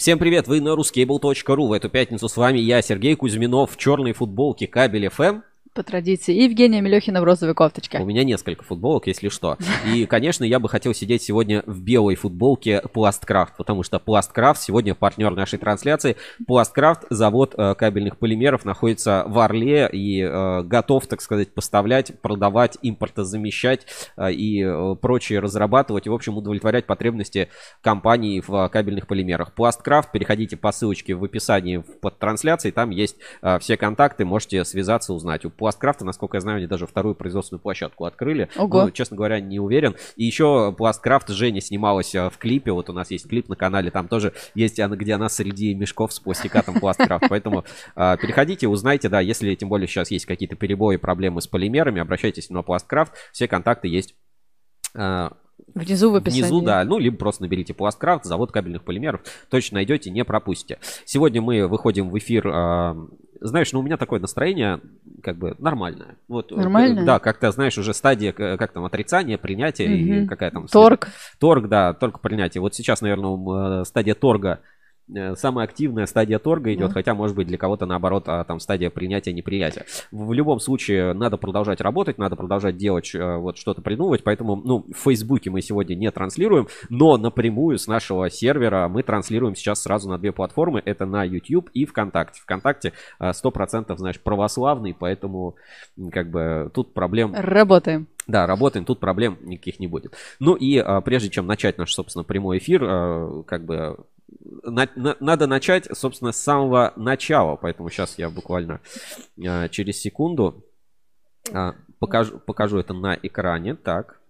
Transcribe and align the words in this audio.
Всем 0.00 0.18
привет, 0.18 0.48
вы 0.48 0.62
на 0.62 0.70
RusCable.ru. 0.70 1.68
В 1.68 1.72
эту 1.74 1.90
пятницу 1.90 2.26
с 2.26 2.34
вами 2.38 2.58
я, 2.58 2.80
Сергей 2.80 3.14
Кузьминов, 3.16 3.72
в 3.72 3.76
черной 3.76 4.14
футболке 4.14 4.66
Кабель 4.66 5.08
FM. 5.08 5.42
По 5.72 5.84
традиции. 5.84 6.34
И 6.34 6.44
Евгения 6.44 6.80
Мелехина 6.80 7.20
в 7.20 7.24
розовой 7.24 7.54
кофточке. 7.54 7.98
У 7.98 8.04
меня 8.04 8.24
несколько 8.24 8.64
футболок, 8.64 9.06
если 9.06 9.28
что. 9.28 9.56
И, 9.86 10.04
конечно, 10.06 10.42
я 10.42 10.58
бы 10.58 10.68
хотел 10.68 10.94
сидеть 10.94 11.22
сегодня 11.22 11.62
в 11.64 11.80
белой 11.80 12.16
футболке 12.16 12.82
Пласткрафт, 12.92 13.56
потому 13.56 13.84
что 13.84 14.00
Пласткрафт 14.00 14.60
сегодня 14.60 14.96
партнер 14.96 15.30
нашей 15.30 15.60
трансляции. 15.60 16.16
Пласткрафт, 16.44 17.04
завод 17.10 17.54
э, 17.56 17.76
кабельных 17.76 18.18
полимеров, 18.18 18.64
находится 18.64 19.22
в 19.28 19.38
Орле 19.38 19.88
и 19.92 20.20
э, 20.22 20.62
готов, 20.64 21.06
так 21.06 21.20
сказать, 21.20 21.54
поставлять, 21.54 22.20
продавать, 22.20 22.76
импортозамещать 22.82 23.86
э, 24.16 24.32
и 24.32 24.64
э, 24.64 24.96
прочее 25.00 25.38
разрабатывать, 25.38 26.06
и, 26.06 26.10
в 26.10 26.14
общем, 26.14 26.36
удовлетворять 26.36 26.86
потребности 26.86 27.48
компании 27.80 28.42
в 28.44 28.52
э, 28.52 28.68
кабельных 28.70 29.06
полимерах. 29.06 29.54
Пласткрафт, 29.54 30.10
переходите 30.10 30.56
по 30.56 30.72
ссылочке 30.72 31.14
в 31.14 31.22
описании 31.22 31.84
под 32.00 32.18
трансляцией, 32.18 32.72
там 32.72 32.90
есть 32.90 33.18
э, 33.40 33.60
все 33.60 33.76
контакты, 33.76 34.24
можете 34.24 34.64
связаться, 34.64 35.12
узнать. 35.12 35.44
У 35.44 35.59
Пласткрафта, 35.60 36.06
насколько 36.06 36.38
я 36.38 36.40
знаю, 36.40 36.56
они 36.56 36.66
даже 36.66 36.86
вторую 36.86 37.14
производственную 37.14 37.60
площадку 37.60 38.06
открыли. 38.06 38.48
Ого. 38.56 38.84
Ну, 38.84 38.90
честно 38.90 39.16
говоря, 39.16 39.38
не 39.40 39.60
уверен. 39.60 39.94
И 40.16 40.24
еще 40.24 40.74
Пласткрафт 40.76 41.28
Женя 41.28 41.60
снималась 41.60 42.14
э, 42.14 42.30
в 42.30 42.38
клипе. 42.38 42.72
Вот 42.72 42.88
у 42.88 42.94
нас 42.94 43.10
есть 43.10 43.28
клип 43.28 43.50
на 43.50 43.56
канале. 43.56 43.90
Там 43.90 44.08
тоже 44.08 44.32
есть, 44.54 44.80
она- 44.80 44.96
где 44.96 45.12
она 45.12 45.28
среди 45.28 45.74
мешков 45.74 46.14
с 46.14 46.18
пластикатом 46.18 46.80
Пласткрафт. 46.80 47.26
Поэтому 47.28 47.64
э, 47.94 48.16
переходите, 48.20 48.68
узнайте, 48.68 49.10
да, 49.10 49.20
если 49.20 49.54
тем 49.54 49.68
более 49.68 49.86
сейчас 49.86 50.10
есть 50.10 50.24
какие-то 50.24 50.56
перебои, 50.56 50.96
проблемы 50.96 51.42
с 51.42 51.46
полимерами, 51.46 52.00
обращайтесь 52.00 52.48
на 52.48 52.62
Пласткрафт. 52.62 53.12
Все 53.32 53.46
контакты 53.46 53.88
есть 53.88 54.14
э, 54.94 55.28
Внизу 55.74 56.10
в 56.10 56.14
описании. 56.16 56.42
Внизу, 56.42 56.60
да, 56.62 56.82
ну, 56.84 56.98
либо 56.98 57.16
просто 57.18 57.42
наберите 57.42 57.74
Пласткрафт, 57.74 58.24
завод 58.24 58.50
кабельных 58.50 58.82
полимеров, 58.82 59.20
точно 59.50 59.76
найдете, 59.76 60.10
не 60.10 60.24
пропустите. 60.24 60.78
Сегодня 61.04 61.42
мы 61.42 61.68
выходим 61.68 62.08
в 62.10 62.18
эфир, 62.18 62.48
а, 62.48 62.96
знаешь, 63.40 63.72
ну, 63.72 63.80
у 63.80 63.82
меня 63.82 63.96
такое 63.96 64.20
настроение, 64.20 64.80
как 65.22 65.36
бы, 65.36 65.54
нормальное. 65.58 66.16
Вот, 66.28 66.52
э, 66.52 66.56
Нормальное? 66.56 67.04
Да, 67.04 67.18
как-то, 67.18 67.50
знаешь, 67.50 67.76
уже 67.78 67.94
стадия, 67.94 68.32
к- 68.32 68.56
как 68.56 68.72
там, 68.72 68.84
отрицания, 68.84 69.38
принятия 69.38 69.86
и 69.96 70.20
Мгм. 70.20 70.28
какая 70.28 70.50
там... 70.50 70.66
Торг. 70.66 71.08
Торг, 71.38 71.68
да, 71.68 71.94
только 71.94 72.18
принятие. 72.20 72.60
Вот 72.60 72.74
сейчас, 72.74 73.00
наверное, 73.00 73.84
стадия 73.84 74.14
торга, 74.14 74.60
э, 74.60 74.79
самая 75.36 75.64
активная 75.64 76.06
стадия 76.06 76.38
торга 76.38 76.72
идет, 76.72 76.88
Ну. 76.88 76.94
хотя, 76.94 77.14
может 77.14 77.36
быть, 77.36 77.46
для 77.46 77.58
кого-то, 77.58 77.86
наоборот, 77.86 78.24
а, 78.26 78.44
там 78.44 78.60
стадия 78.60 78.90
принятия, 78.90 79.32
неприятия. 79.32 79.84
В 80.10 80.32
любом 80.32 80.60
случае, 80.60 81.12
надо 81.12 81.36
продолжать 81.36 81.80
работать, 81.80 82.18
надо 82.18 82.36
продолжать 82.36 82.76
делать, 82.76 83.14
э, 83.14 83.36
вот 83.36 83.58
что-то 83.58 83.82
придумывать, 83.82 84.22
поэтому, 84.24 84.56
ну, 84.56 84.86
в 84.92 84.96
Фейсбуке 85.04 85.50
мы 85.50 85.62
сегодня 85.62 85.94
не 85.94 86.10
транслируем, 86.10 86.68
но 86.88 87.16
напрямую 87.16 87.78
с 87.78 87.86
нашего 87.86 88.30
сервера 88.30 88.88
мы 88.88 89.02
транслируем 89.02 89.54
сейчас 89.54 89.82
сразу 89.82 90.08
на 90.08 90.18
две 90.18 90.32
платформы, 90.32 90.82
это 90.84 91.06
на 91.06 91.24
YouTube 91.24 91.70
и 91.74 91.84
ВКонтакте. 91.84 92.40
ВКонтакте 92.42 92.92
э, 93.18 93.30
100%, 93.30 93.96
знаешь, 93.96 94.20
православный, 94.20 94.94
поэтому, 94.98 95.56
как 96.12 96.30
бы, 96.30 96.70
тут 96.74 96.94
проблем 96.94 97.34
Работаем. 97.36 98.06
да, 98.26 98.46
работаем, 98.46 98.84
тут 98.84 99.00
проблем 99.00 99.38
никаких 99.42 99.80
не 99.80 99.86
будет. 99.86 100.14
Ну 100.38 100.54
и 100.54 100.78
а, 100.78 101.00
прежде 101.00 101.30
чем 101.30 101.46
начать 101.46 101.78
наш, 101.78 101.92
собственно, 101.92 102.22
прямой 102.24 102.58
эфир, 102.58 102.82
а, 102.84 103.42
как 103.46 103.64
бы 103.64 103.96
на- 104.62 104.88
на- 104.96 105.16
надо 105.20 105.46
начать, 105.46 105.88
собственно, 105.96 106.32
с 106.32 106.42
самого 106.42 106.92
начала. 106.96 107.56
Поэтому 107.56 107.90
сейчас 107.90 108.18
я 108.18 108.30
буквально 108.30 108.80
а, 109.46 109.68
через 109.68 110.00
секунду 110.00 110.64
а, 111.52 111.74
покажу, 111.98 112.38
покажу 112.38 112.78
это 112.78 112.94
на 112.94 113.14
экране. 113.14 113.74
Так. 113.74 114.20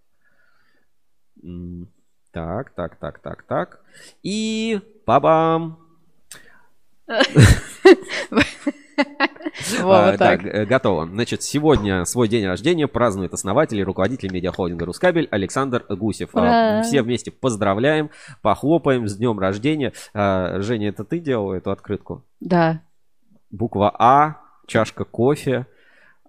Так, 2.33 2.71
так, 2.75 2.97
так, 2.97 3.19
так, 3.19 3.43
так. 3.45 3.81
И 4.23 4.81
бабам! 5.07 5.79
А, 9.81 10.11
вот 10.11 10.19
так. 10.19 10.45
э, 10.45 10.65
готово. 10.65 11.07
Значит, 11.07 11.43
сегодня 11.43 12.05
свой 12.05 12.29
день 12.29 12.47
рождения 12.47 12.87
празднует 12.87 13.35
основатель 13.35 13.79
и 13.79 13.85
руководитель 13.85 14.33
медиахолдинга 14.33 14.87
Рускабель 14.87 15.29
Александр 15.31 15.85
Гусев. 15.89 16.31
А! 16.35 16.83
Все 16.83 17.03
вместе 17.03 17.31
поздравляем, 17.31 18.11
похлопаем 18.43 19.09
с 19.09 19.17
днем 19.17 19.39
рождения. 19.39 19.93
А, 20.15 20.61
Женя, 20.61 20.89
это 20.89 21.05
ты 21.05 21.19
делал 21.19 21.53
эту 21.53 21.71
открытку? 21.71 22.25
Да. 22.41 22.83
Буква 23.51 23.95
А, 23.99 24.37
чашка 24.67 25.05
кофе, 25.05 25.67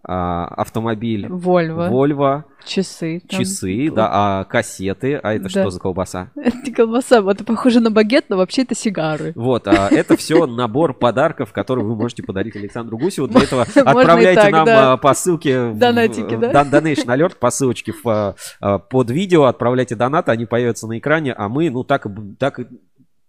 а, 0.04 0.46
автомобиль 0.46 1.28
Вольво. 1.28 1.88
Вольво, 1.90 2.46
Часы. 2.66 3.22
там. 3.30 3.40
часы, 3.40 3.92
да, 3.92 4.10
а 4.12 4.44
кассеты. 4.46 5.16
А 5.16 5.34
это 5.34 5.44
Да. 5.44 5.50
что 5.50 5.70
за 5.70 5.80
колбаса? 5.80 6.32
Это 6.36 6.58
не 6.58 6.72
колбаса, 6.72 7.22
вот 7.22 7.36
это 7.36 7.44
похоже 7.44 7.80
на 7.80 7.92
багет, 7.92 8.26
но 8.30 8.38
вообще 8.38 8.64
это 8.64 8.76
сигары. 8.76 9.34
Вот, 9.36 9.68
а 9.68 9.90
это 9.90 10.18
все 10.18 10.46
набор 10.46 10.94
подарков, 10.94 11.52
которые 11.54 11.86
вы 11.86 11.96
можете 11.96 12.24
подарить 12.24 12.56
Александру 12.56 12.98
Гусеву. 12.98 13.28
Для 13.28 13.44
этого 13.44 13.64
отправляйте 13.64 14.50
нам 14.50 14.68
а, 14.70 14.98
по 14.98 15.14
ссылке... 15.14 15.72
Донатики, 15.72 16.36
да? 16.36 16.52
Donation 16.64 17.06
alert 17.08 17.38
по 17.40 17.52
ссылочке 17.52 17.94
а, 18.06 18.36
а, 18.60 18.80
под 18.80 19.12
видео. 19.12 19.44
Отправляйте 19.46 19.96
донаты, 19.96 20.32
они 20.32 20.46
появятся 20.46 20.88
на 20.88 20.98
экране, 20.98 21.34
а 21.34 21.50
мы, 21.50 21.70
ну, 21.70 21.84
так, 21.84 22.08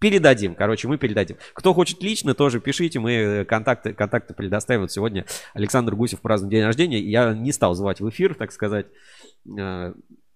передадим. 0.03 0.55
Короче, 0.55 0.89
мы 0.89 0.99
передадим. 0.99 1.37
Кто 1.55 1.73
хочет 1.73 2.03
лично, 2.03 2.35
тоже 2.35 2.61
пишите. 2.61 2.99
Мы 2.99 3.13
э, 3.13 3.45
контакты, 3.45 3.95
контакты 3.95 4.35
предоставим. 4.35 4.83
Вот 4.83 4.93
сегодня 4.93 5.25
Александр 5.55 5.95
Гусев 5.95 6.21
празднует 6.21 6.51
день 6.51 6.65
рождения. 6.65 6.99
Я 6.99 7.33
не 7.33 7.53
стал 7.53 7.75
звать 7.75 8.01
в 8.01 8.09
эфир, 8.11 8.35
так 8.35 8.51
сказать. 8.53 8.87
Э, 9.59 9.93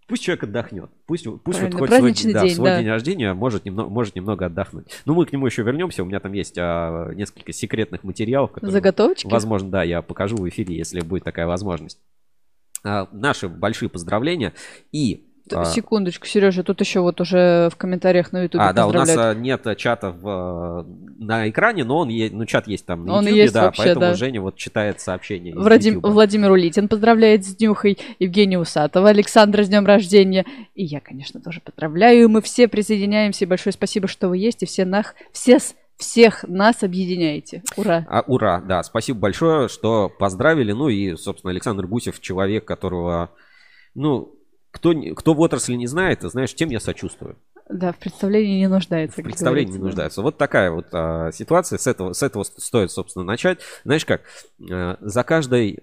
Пусть 0.07 0.23
человек 0.23 0.45
отдохнет. 0.45 0.89
Пусть, 1.07 1.27
пусть 1.43 1.61
вот 1.61 1.75
хоть 1.75 1.89
свой, 1.89 1.89
праздничный 1.89 2.33
да, 2.33 2.43
день, 2.45 2.55
свой 2.55 2.69
да. 2.69 2.79
день 2.79 2.89
рождения 2.89 3.35
может 3.35 3.65
немного, 3.65 3.91
может 3.91 4.15
немного 4.15 4.47
отдохнуть. 4.47 4.87
Ну, 5.05 5.15
мы 5.15 5.27
к 5.27 5.33
нему 5.33 5.47
еще 5.47 5.65
вернемся. 5.65 6.05
У 6.05 6.07
меня 6.07 6.21
там 6.21 6.33
есть 6.33 6.57
а, 6.59 7.13
несколько 7.13 7.53
секретных 7.53 8.05
материалов, 8.05 8.53
которые, 8.53 8.73
Заготовочки? 8.73 9.27
возможно, 9.27 9.69
да, 9.69 9.83
я 9.83 10.03
покажу 10.03 10.37
в 10.37 10.49
эфире, 10.49 10.77
если 10.77 11.01
будет 11.01 11.25
такая 11.25 11.49
возможность. 11.49 11.99
А, 12.85 13.09
наши 13.11 13.49
большие 13.49 13.89
поздравления. 13.89 14.53
И... 14.93 15.26
А, 15.53 15.65
Секундочку, 15.65 16.27
Сережа, 16.27 16.63
тут 16.63 16.81
еще 16.81 17.01
вот 17.01 17.21
уже 17.21 17.69
в 17.73 17.77
комментариях 17.77 18.33
на 18.33 18.43
Ютубе 18.45 18.65
а, 18.65 18.73
да, 18.73 18.87
у 18.87 18.93
нас 18.93 19.09
а, 19.17 19.35
нет 19.35 19.67
чата 19.77 20.11
в, 20.11 20.29
а, 20.29 20.87
на 21.19 21.49
экране, 21.49 21.85
но 21.85 21.99
он 21.99 22.09
е- 22.09 22.31
ну, 22.33 22.45
чат 22.47 22.67
есть 22.67 22.85
там 22.87 23.07
на 23.07 23.15
Он 23.15 23.25
YouTube, 23.25 23.37
есть 23.37 23.55
да, 23.55 23.63
вообще, 23.65 23.83
поэтому 23.85 24.01
да. 24.07 24.15
Женя 24.15 24.41
вот 24.41 24.57
читает 24.57 25.01
сообщения. 25.01 25.51
из 25.51 25.57
Владим-. 25.57 26.01
Владимир 26.01 26.51
Улитин 26.51 26.89
поздравляет 26.89 27.45
с 27.45 27.55
днюхой, 27.57 27.99
Евгения 28.19 28.59
Усатова, 28.59 29.09
Александра 29.11 29.63
с 29.63 29.69
днем 29.69 29.87
рождения. 29.87 30.45
И 30.75 30.85
я, 30.85 31.01
конечно, 31.01 31.41
тоже 31.41 31.61
поздравляю. 31.61 32.25
И 32.25 32.27
мы 32.27 32.43
все 32.43 32.69
присоединяемся. 32.69 33.45
И 33.45 33.49
большое 33.49 33.73
спасибо, 33.73 34.09
что 34.09 34.29
вы 34.29 34.39
есть. 34.39 34.63
И 34.63 34.67
все, 34.67 34.85
нах... 34.85 35.15
все 35.33 35.59
с- 35.59 35.75
всех 35.97 36.45
нас 36.47 36.83
объединяете. 36.83 37.63
Ура! 37.77 38.05
А, 38.11 38.23
ура, 38.27 38.61
да, 38.61 38.83
спасибо 38.83 39.19
большое, 39.21 39.69
что 39.69 40.11
поздравили. 40.11 40.73
Ну 40.73 40.89
и, 40.89 41.17
собственно, 41.17 41.53
Александр 41.53 41.87
Гусев, 41.87 42.21
человек, 42.21 42.67
которого, 42.67 43.31
ну, 43.95 44.36
кто, 44.77 44.95
кто 45.15 45.35
в 45.35 45.41
отрасли 45.41 45.75
не 45.75 45.87
знает, 45.87 46.23
знаешь, 46.23 46.55
тем 46.55 46.71
я 46.71 46.81
сочувствую. 46.81 47.37
Да, 47.69 47.93
в 47.93 47.99
представлении 47.99 48.59
не 48.59 48.69
нуждается. 48.69 49.21
В 49.21 49.25
представлении 49.25 49.73
не 49.73 49.79
говорится, 49.79 49.87
нуждается. 49.87 50.23
Вот 50.23 50.39
такая 50.39 50.71
вот 50.71 50.87
а, 50.93 51.33
ситуация. 51.33 51.79
С 51.79 51.87
этого, 51.87 52.13
с 52.13 52.23
этого 52.23 52.45
стоит, 52.45 52.93
собственно, 52.93 53.25
начать. 53.25 53.59
Знаешь 53.85 54.05
как, 54.05 54.23
а, 54.71 54.97
за 55.01 55.25
каждой... 55.25 55.81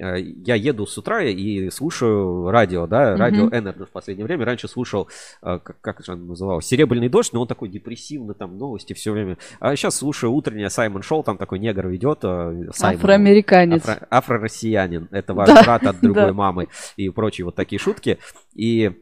а, 0.00 0.16
Я 0.16 0.54
еду 0.54 0.86
с 0.86 0.96
утра 0.98 1.22
и 1.22 1.70
слушаю 1.70 2.50
радио, 2.50 2.86
да, 2.86 3.12
Мгм. 3.12 3.20
радио 3.20 3.46
Энерго 3.48 3.86
в 3.86 3.90
последнее 3.90 4.26
время. 4.26 4.44
Раньше 4.44 4.68
слушал, 4.68 5.08
как, 5.40 5.80
как 5.80 6.04
же 6.04 6.12
оно 6.12 6.26
называлось, 6.26 6.66
«Серебряный 6.66 7.08
дождь», 7.08 7.32
но 7.32 7.42
он 7.42 7.46
такой 7.48 7.68
депрессивный, 7.68 8.34
там 8.34 8.58
новости 8.58 8.92
все 8.92 9.12
время. 9.12 9.38
А 9.60 9.74
сейчас 9.76 9.96
слушаю 9.96 10.32
утреннее 10.32 10.70
Саймон 10.70 11.02
Шоу, 11.02 11.22
там 11.22 11.36
такой 11.38 11.58
негр 11.58 11.86
ведет. 11.88 12.20
а, 12.22 12.52
Саймон. 12.72 12.98
Афроамериканец. 13.00 13.84
Афро- 13.86 14.06
афро-россиянин. 14.10 15.08
Это 15.10 15.34
ваш 15.34 15.48
Да, 15.48 15.62
брат 15.62 15.84
от 15.86 16.00
другой 16.00 16.26
да. 16.26 16.32
мамы 16.32 16.68
и 16.96 17.08
прочие 17.10 17.44
вот 17.44 17.54
такие 17.54 17.78
шутки. 17.78 18.18
И 18.54 18.90
э, 18.90 18.92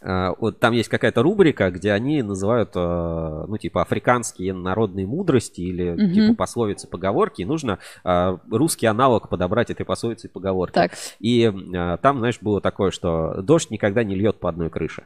вот 0.00 0.60
там 0.60 0.72
есть 0.74 0.88
какая-то 0.88 1.22
рубрика, 1.22 1.70
где 1.70 1.92
они 1.92 2.22
называют, 2.22 2.70
э, 2.74 3.44
ну, 3.48 3.56
типа, 3.58 3.82
африканские 3.82 4.54
народные 4.54 5.06
мудрости 5.06 5.60
или, 5.60 5.90
Мгм. 5.90 6.12
типа, 6.12 6.34
пословицы, 6.34 6.86
поговорки. 6.88 7.42
И 7.42 7.44
нужно 7.44 7.78
э, 8.04 8.38
русский 8.50 8.86
аналог 8.86 9.28
подобрать 9.28 9.70
этой 9.70 9.84
пословицы 9.84 10.28
и 10.28 10.30
поговорки. 10.30 10.74
Так, 10.74 10.92
И 11.18 11.44
э, 11.44 11.98
там, 12.00 12.18
знаешь, 12.18 12.38
было 12.40 12.60
такое, 12.60 12.90
что 12.90 13.42
дождь 13.42 13.70
никогда 13.70 14.04
не 14.04 14.14
льет 14.14 14.38
по 14.40 14.48
одной 14.48 14.70
крыше. 14.70 15.04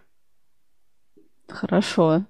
хорошо. 1.48 2.22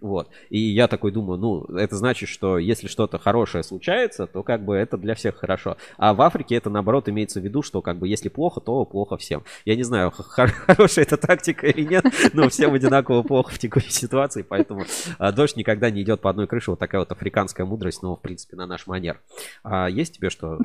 Вот. 0.00 0.28
И 0.50 0.58
я 0.58 0.88
такой 0.88 1.12
думаю, 1.12 1.38
ну, 1.38 1.64
это 1.76 1.96
значит, 1.96 2.28
что 2.28 2.58
если 2.58 2.88
что-то 2.88 3.18
хорошее 3.18 3.64
случается, 3.64 4.26
то 4.26 4.42
как 4.42 4.64
бы 4.64 4.74
это 4.74 4.98
для 4.98 5.14
всех 5.14 5.36
хорошо. 5.36 5.76
А 5.96 6.12
в 6.14 6.20
Африке 6.20 6.56
это 6.56 6.68
наоборот 6.68 7.08
имеется 7.08 7.40
в 7.40 7.44
виду, 7.44 7.62
что 7.62 7.80
как 7.80 7.98
бы 7.98 8.08
если 8.08 8.28
плохо, 8.28 8.60
то 8.60 8.84
плохо 8.84 9.16
всем. 9.16 9.44
Я 9.64 9.76
не 9.76 9.82
знаю, 9.82 10.10
хор- 10.10 10.50
хорошая 10.66 11.04
это 11.04 11.16
тактика 11.16 11.66
или 11.66 11.86
нет, 11.86 12.04
но 12.32 12.48
всем 12.48 12.74
одинаково 12.74 13.22
плохо 13.22 13.52
в 13.52 13.58
текущей 13.58 13.92
ситуации, 13.92 14.42
поэтому 14.42 14.84
а, 15.18 15.32
дождь 15.32 15.56
никогда 15.56 15.90
не 15.90 16.02
идет 16.02 16.20
по 16.20 16.30
одной 16.30 16.46
крыше. 16.46 16.72
Вот 16.72 16.80
такая 16.80 17.00
вот 17.00 17.10
африканская 17.10 17.66
мудрость, 17.66 18.02
но 18.02 18.16
в 18.16 18.20
принципе 18.20 18.56
на 18.56 18.66
наш 18.66 18.86
манер. 18.86 19.20
А 19.62 19.88
есть 19.88 20.18
тебе 20.18 20.28
что? 20.30 20.58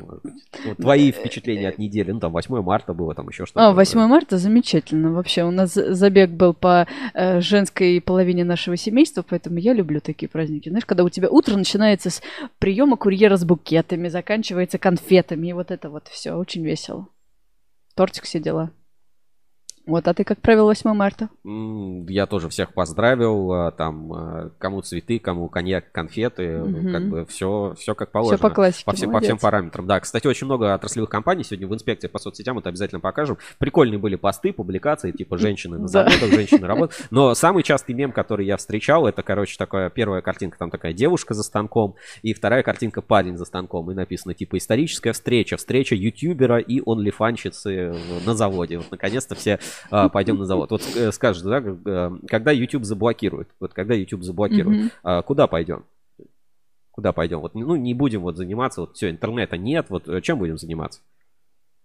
вот 0.66 0.78
твои 0.78 1.12
впечатления 1.12 1.70
от 1.70 1.78
недели? 1.78 2.12
Ну 2.12 2.20
там 2.20 2.32
8 2.32 2.62
марта 2.62 2.94
было, 2.94 3.16
там 3.16 3.30
еще 3.30 3.46
что-то. 3.46 3.70
А, 3.70 3.74
8 3.74 4.00
марта 4.02 4.38
замечательно. 4.38 5.14
Вообще, 5.14 5.44
у 5.44 5.52
нас 5.52 5.74
забег 5.74 6.32
был 6.32 6.54
по 6.54 6.88
э, 7.14 7.42
женской 7.42 8.02
половине 8.02 8.44
нашего 8.44 8.76
семейства. 8.76 9.19
Творчества, 9.20 9.26
поэтому 9.30 9.60
я 9.60 9.74
люблю 9.74 10.00
такие 10.02 10.28
праздники. 10.28 10.70
Знаешь, 10.70 10.86
когда 10.86 11.04
у 11.04 11.10
тебя 11.10 11.30
утро 11.30 11.56
начинается 11.56 12.10
с 12.10 12.22
приема 12.60 12.98
курьера 12.98 13.38
с 13.38 13.46
букетами, 13.46 14.10
заканчивается 14.10 14.78
конфетами, 14.78 15.48
и 15.48 15.54
вот 15.54 15.72
это 15.72 15.90
вот 15.90 16.08
все 16.08 16.34
очень 16.34 16.66
весело. 16.66 17.08
Тортик, 17.96 18.24
все 18.24 18.40
дела. 18.40 18.72
Вот, 19.90 20.08
а 20.08 20.14
ты 20.14 20.24
как 20.24 20.40
провел 20.40 20.66
8 20.66 20.94
марта? 20.94 21.30
Я 21.44 22.28
тоже 22.28 22.48
всех 22.50 22.74
поздравил. 22.76 23.52
а, 23.52 23.72
Там 23.72 24.14
а, 24.14 24.52
кому 24.60 24.82
цветы, 24.84 25.18
кому 25.18 25.50
коньяк, 25.50 25.92
конфеты. 25.92 26.60
Мгм. 26.60 26.92
Как 26.92 27.10
бы 27.10 27.26
все, 27.26 27.74
все 27.78 27.96
как 27.96 28.12
положено. 28.12 28.38
Все 28.38 28.48
по 28.48 28.54
классике, 28.54 28.86
По 28.86 28.94
всем, 28.94 29.12
по 29.12 29.20
всем 29.20 29.40
параметрам. 29.40 29.88
Да, 29.88 30.00
кстати, 30.00 30.28
очень 30.28 30.46
много 30.46 30.76
отраслевых 30.76 31.10
компаний 31.10 31.44
сегодня 31.44 31.68
в 31.68 31.74
инспекции 31.74 32.08
по 32.08 32.20
соцсетям, 32.20 32.60
это 32.60 32.70
обязательно 32.70 33.02
покажем. 33.02 33.38
Прикольные 33.58 33.98
были 33.98 34.16
посты, 34.16 34.54
публикации, 34.54 35.12
типа 35.12 35.38
женщины 35.40 35.78
на 35.80 35.88
Да. 35.88 36.08
заводах, 36.08 36.34
женщины 36.36 36.68
работают. 36.68 37.08
Но 37.12 37.34
самый 37.34 37.64
частый 37.64 37.96
мем, 37.96 38.12
который 38.12 38.46
я 38.46 38.58
встречал, 38.58 39.08
это, 39.08 39.24
короче, 39.24 39.56
такая 39.58 39.90
первая 39.90 40.22
картинка, 40.22 40.60
там 40.60 40.70
такая 40.70 40.94
девушка 40.94 41.34
за 41.34 41.42
станком, 41.42 41.96
и 42.22 42.34
вторая 42.36 42.62
картинка 42.62 43.02
парень 43.02 43.38
за 43.38 43.46
станком. 43.46 43.90
И 43.90 43.96
написано, 43.96 44.36
типа, 44.36 44.58
историческая 44.60 45.14
встреча, 45.14 45.58
встреча 45.58 45.96
ютубера 45.96 46.60
и 46.60 46.80
онлифанщицы 46.86 47.96
на 48.26 48.36
заводе. 48.36 48.78
Вот, 48.78 48.92
наконец-то 48.92 49.34
все 49.34 49.58
пойдем 49.90 50.38
на 50.38 50.46
завод. 50.46 50.72
Вот 50.72 50.82
э, 50.96 51.12
скажешь, 51.12 51.42
да, 51.44 51.60
э, 51.60 52.12
когда 52.28 52.52
YouTube 52.52 52.84
заблокирует, 52.86 53.50
вот 53.60 53.74
когда 53.74 53.94
YouTube 53.94 54.24
заблокирует, 54.24 54.94
а, 55.04 55.22
куда 55.22 55.48
пойдем? 55.48 55.86
Куда 56.92 57.14
пойдем? 57.14 57.40
Вот, 57.40 57.56
ну, 57.56 57.76
не 57.76 57.94
будем 57.94 58.22
вот 58.22 58.36
заниматься, 58.38 58.82
вот 58.82 58.96
все, 58.96 59.10
интернета 59.10 59.58
нет, 59.58 59.88
вот 59.90 60.08
э, 60.10 60.22
чем 60.22 60.40
будем 60.40 60.58
заниматься? 60.58 61.02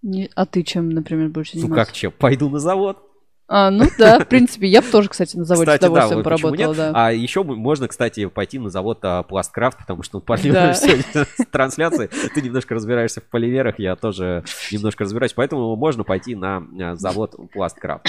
Не- 0.02 0.30
А 0.34 0.44
ты 0.44 0.62
чем, 0.62 0.90
например, 0.90 1.28
будешь 1.28 1.52
Ну 1.54 1.60
заниматься? 1.60 1.84
как 1.86 1.94
чем? 1.94 2.12
Пойду 2.12 2.50
на 2.50 2.58
завод. 2.58 2.98
А, 3.46 3.70
ну 3.70 3.84
да, 3.98 4.20
в 4.20 4.28
принципе, 4.28 4.66
я 4.66 4.80
бы 4.80 4.88
тоже, 4.88 5.08
кстати, 5.10 5.36
на 5.36 5.44
заводе 5.44 5.66
Кстати, 5.66 5.82
с 5.82 5.84
удовольствием 5.84 6.22
почему 6.22 6.50
поработала, 6.50 6.74
да. 6.74 6.92
А 6.94 7.12
еще 7.12 7.42
можно, 7.42 7.88
кстати, 7.88 8.26
пойти 8.26 8.58
на 8.58 8.70
завод 8.70 9.00
а, 9.02 9.22
Пласткрафт, 9.22 9.78
потому 9.78 10.02
что 10.02 10.22
он 10.26 10.38
Да. 10.44 10.72
с 10.74 10.86
трансляции. 11.52 12.08
Ты 12.34 12.40
немножко 12.40 12.74
разбираешься 12.74 13.20
в 13.20 13.24
полимерах, 13.24 13.78
я 13.78 13.96
тоже 13.96 14.44
немножко 14.72 15.04
разбираюсь, 15.04 15.34
поэтому 15.34 15.76
можно 15.76 16.04
пойти 16.04 16.34
на 16.34 16.56
а, 16.80 16.96
завод 16.96 17.34
Пласткрафт. 17.52 18.06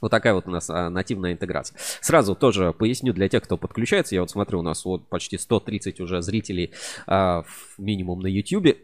Вот 0.00 0.10
такая 0.10 0.34
вот 0.34 0.48
у 0.48 0.50
нас 0.50 0.68
а, 0.68 0.90
нативная 0.90 1.32
интеграция. 1.32 1.76
Сразу 2.00 2.34
тоже 2.34 2.72
поясню 2.72 3.12
для 3.12 3.28
тех, 3.28 3.44
кто 3.44 3.56
подключается. 3.56 4.16
Я 4.16 4.22
вот 4.22 4.30
смотрю, 4.30 4.58
у 4.58 4.62
нас 4.62 4.84
вот 4.84 5.08
почти 5.08 5.38
130 5.38 6.00
уже 6.00 6.22
зрителей 6.22 6.72
а, 7.06 7.42
в- 7.42 7.78
минимум 7.78 8.20
на 8.20 8.26
YouTube. 8.26 8.76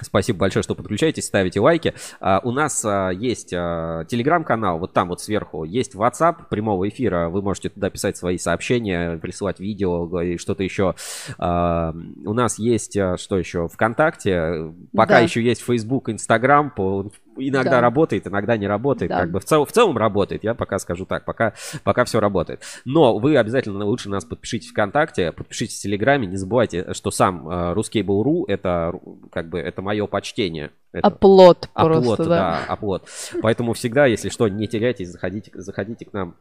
Спасибо 0.00 0.38
большое, 0.40 0.62
что 0.62 0.74
подключаетесь, 0.74 1.24
ставите 1.26 1.60
лайки. 1.60 1.94
А, 2.20 2.40
у 2.44 2.52
нас 2.52 2.84
а, 2.84 3.10
есть 3.10 3.52
а, 3.54 4.04
телеграм-канал, 4.04 4.78
вот 4.78 4.92
там 4.92 5.08
вот 5.08 5.20
сверху 5.20 5.64
есть 5.64 5.94
WhatsApp 5.94 6.48
прямого 6.50 6.88
эфира. 6.88 7.28
Вы 7.28 7.42
можете 7.42 7.70
туда 7.70 7.88
писать 7.90 8.16
свои 8.16 8.38
сообщения, 8.38 9.16
присылать 9.18 9.58
видео 9.60 10.20
и 10.20 10.36
что-то 10.36 10.62
еще. 10.62 10.94
А, 11.38 11.94
у 12.24 12.32
нас 12.34 12.58
есть, 12.58 12.92
что 12.92 13.38
еще, 13.38 13.68
ВКонтакте. 13.68 14.72
Пока 14.94 15.14
Да. 15.14 15.20
еще 15.20 15.42
есть 15.42 15.62
Facebook, 15.62 16.08
Instagram. 16.08 16.70
По- 16.70 17.10
иногда 17.36 17.70
Да. 17.72 17.80
работает, 17.80 18.26
иногда 18.26 18.56
не 18.56 18.66
работает. 18.66 19.10
Да. 19.10 19.20
Как 19.20 19.30
бы 19.30 19.40
в, 19.40 19.44
цел- 19.44 19.64
в 19.64 19.72
целом 19.72 19.96
работает, 19.96 20.44
я 20.44 20.54
пока 20.54 20.78
скажу 20.78 21.04
так, 21.06 21.24
пока, 21.24 21.52
пока 21.84 22.04
все 22.04 22.20
работает. 22.20 22.62
Но 22.84 23.18
вы 23.18 23.36
обязательно 23.36 23.84
лучше 23.84 24.08
нас 24.08 24.24
подпишитесь 24.24 24.70
ВКонтакте, 24.70 25.32
подпишитесь 25.32 25.78
в 25.78 25.82
Телеграме. 25.82 26.26
Не 26.26 26.36
забывайте, 26.36 26.92
что 26.94 27.10
сам 27.10 27.48
э, 27.48 27.74
Ruskable.ru 27.74 28.44
это 28.48 28.90
ру- 28.94 29.28
как 29.32 29.48
бы 29.48 29.58
это 29.58 29.82
мое 29.82 30.06
почтение. 30.06 30.70
Это 30.92 31.08
Оплот 31.08 31.68
оплот, 31.74 32.04
просто, 32.04 32.24
да. 32.24 32.28
да, 32.66 32.72
оплот. 32.72 33.08
Поэтому 33.42 33.74
всегда, 33.74 34.06
если 34.06 34.28
что, 34.30 34.48
не 34.48 34.66
теряйтесь, 34.66 35.08
заходите, 35.10 35.50
заходите 35.54 36.04
к 36.06 36.12
нам. 36.12 36.36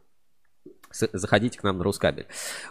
Заходите 1.13 1.59
к 1.59 1.63
нам 1.63 1.77
на 1.77 1.83
Рускабель. 1.83 2.27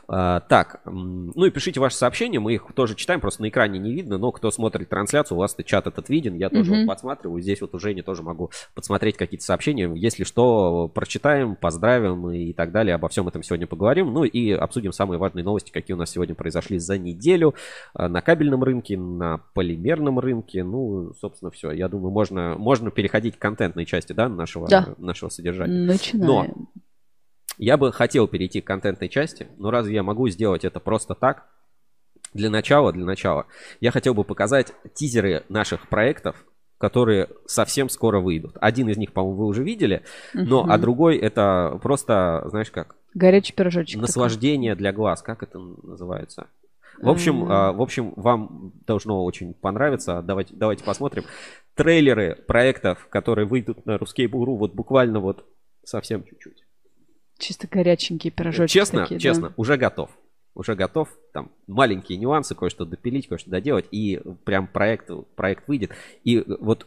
А, 0.09 0.41
так, 0.41 0.81
ну 0.85 1.45
и 1.45 1.51
пишите 1.51 1.81
ваши 1.81 1.97
сообщения, 1.97 2.41
мы 2.41 2.55
их 2.55 2.67
тоже 2.75 2.95
читаем, 2.95 3.21
просто 3.21 3.43
на 3.43 3.49
экране 3.49 3.79
не 3.79 3.93
видно, 3.93 4.19
но 4.19 4.33
кто 4.33 4.51
смотрит 4.51 4.89
трансляцию, 4.89 5.37
у 5.37 5.41
вас 5.41 5.57
чат 5.65 5.87
этот 5.87 6.09
виден, 6.09 6.35
я 6.37 6.51
тоже 6.51 6.73
вот 6.75 6.87
подсматриваю, 6.87 7.41
здесь 7.41 7.61
вот 7.61 7.75
уже 7.75 7.95
не 7.95 8.03
тоже 8.03 8.23
могу 8.23 8.51
подсмотреть 8.75 9.17
какие-то 9.17 9.45
сообщения, 9.45 9.91
если 9.95 10.25
что, 10.25 10.91
прочитаем, 10.93 11.57
поздравим 11.57 12.31
и 12.31 12.53
так 12.53 12.73
далее, 12.73 12.95
обо 12.95 13.09
всем 13.09 13.29
этом 13.29 13.43
сегодня 13.43 13.67
поговорим, 13.67 14.13
ну 14.13 14.25
и 14.25 14.51
обсудим 14.53 14.93
самые 14.93 15.19
важные 15.19 15.45
новости, 15.45 15.71
какие 15.71 15.95
у 15.95 15.99
нас 15.99 16.11
сегодня 16.11 16.35
произошли 16.35 16.79
за 16.79 16.99
неделю 16.99 17.55
а, 17.95 18.09
на 18.09 18.21
кабельном 18.21 18.63
рынке, 18.63 18.97
на 18.99 19.39
полимерном 19.55 20.19
рынке, 20.19 20.65
ну, 20.65 21.13
собственно, 21.21 21.51
все, 21.51 21.71
я 21.71 21.89
думаю, 21.89 22.11
можно, 22.11 22.57
можно 22.59 22.91
переходить 22.91 23.37
к 23.37 23.39
контентной 23.39 23.85
части, 23.85 24.13
да, 24.13 24.29
нашего, 24.29 24.69
Да. 24.69 24.95
нашего 24.99 25.29
содержания. 25.29 25.87
Начинаем. 25.87 26.69
Я 27.59 27.77
бы 27.77 27.93
хотел 27.93 28.27
перейти 28.27 28.61
к 28.61 28.67
контентной 28.67 29.09
части, 29.09 29.47
но 29.59 29.71
разве 29.71 29.95
я 29.95 30.03
могу 30.03 30.29
сделать 30.29 30.65
это 30.65 30.81
просто 30.81 31.15
так? 31.15 31.47
Для 32.33 32.51
начала, 32.51 32.93
для 32.93 33.05
начала, 33.05 33.47
я 33.81 33.93
хотел 33.93 34.13
бы 34.13 34.25
показать 34.25 34.73
тизеры 34.95 35.45
наших 35.49 35.89
проектов, 35.89 36.45
которые 36.79 37.29
совсем 37.47 37.89
скоро 37.89 38.19
выйдут. 38.19 38.57
Один 38.61 38.89
из 38.89 38.97
них, 38.97 39.13
по-моему, 39.13 39.37
вы 39.39 39.47
уже 39.47 39.63
видели, 39.63 40.03
но 40.33 40.67
а 40.69 40.77
другой 40.79 41.17
это 41.17 41.79
просто, 41.81 42.45
знаешь 42.51 42.73
как, 42.73 42.97
Горячий 43.15 43.53
пирожочек. 43.53 44.01
наслаждение 44.01 44.75
для 44.75 44.93
глаз, 44.93 45.23
как 45.23 45.45
это 45.45 45.61
называется? 45.61 46.49
В 47.01 47.09
общем, 47.09 47.45
М. 47.45 47.53
а, 47.53 47.73
в 47.73 47.81
общем, 47.83 48.13
вам 48.17 48.73
должно 48.87 49.25
очень 49.25 49.55
понравиться. 49.55 50.21
Давайте, 50.23 50.55
давайте 50.57 50.85
посмотрим. 50.85 51.25
Трейлеры 51.75 52.37
проектов, 52.47 53.07
которые 53.11 53.47
выйдут 53.47 53.87
на 53.87 53.97
Ruskable.ru 53.97 54.57
вот 54.57 54.75
буквально 54.75 55.21
вот 55.21 55.45
совсем 55.85 56.25
чуть-чуть. 56.25 56.64
Чисто 57.45 57.69
горяченькие 57.71 58.31
пирожочки 58.31 58.73
Честно, 58.73 59.03
такие, 59.03 59.17
да. 59.17 59.21
честно, 59.23 59.53
уже 59.57 59.77
готов. 59.77 60.11
Уже 60.55 60.75
готов. 60.75 61.09
Там 61.33 61.51
маленькие 61.67 62.17
нюансы, 62.19 62.55
кое-что 62.55 62.85
допилить, 62.85 63.29
кое-что 63.29 63.51
доделать. 63.51 63.87
И 63.91 64.21
прям 64.45 64.67
проект, 64.67 65.11
проект 65.37 65.69
выйдет. 65.69 65.91
И 66.23 66.43
вот, 66.61 66.87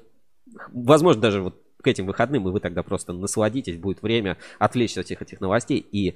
возможно, 0.74 1.21
даже 1.21 1.42
вот 1.42 1.62
к 1.83 1.88
этим 1.88 2.07
выходным, 2.07 2.48
и 2.48 2.51
вы 2.51 2.59
тогда 2.59 2.81
просто 2.81 3.13
насладитесь, 3.13 3.77
будет 3.77 4.01
время 4.01 4.38
отвлечься 4.57 5.01
от 5.01 5.06
всех 5.06 5.21
этих 5.21 5.42
новостей 5.42 5.77
и, 5.77 6.15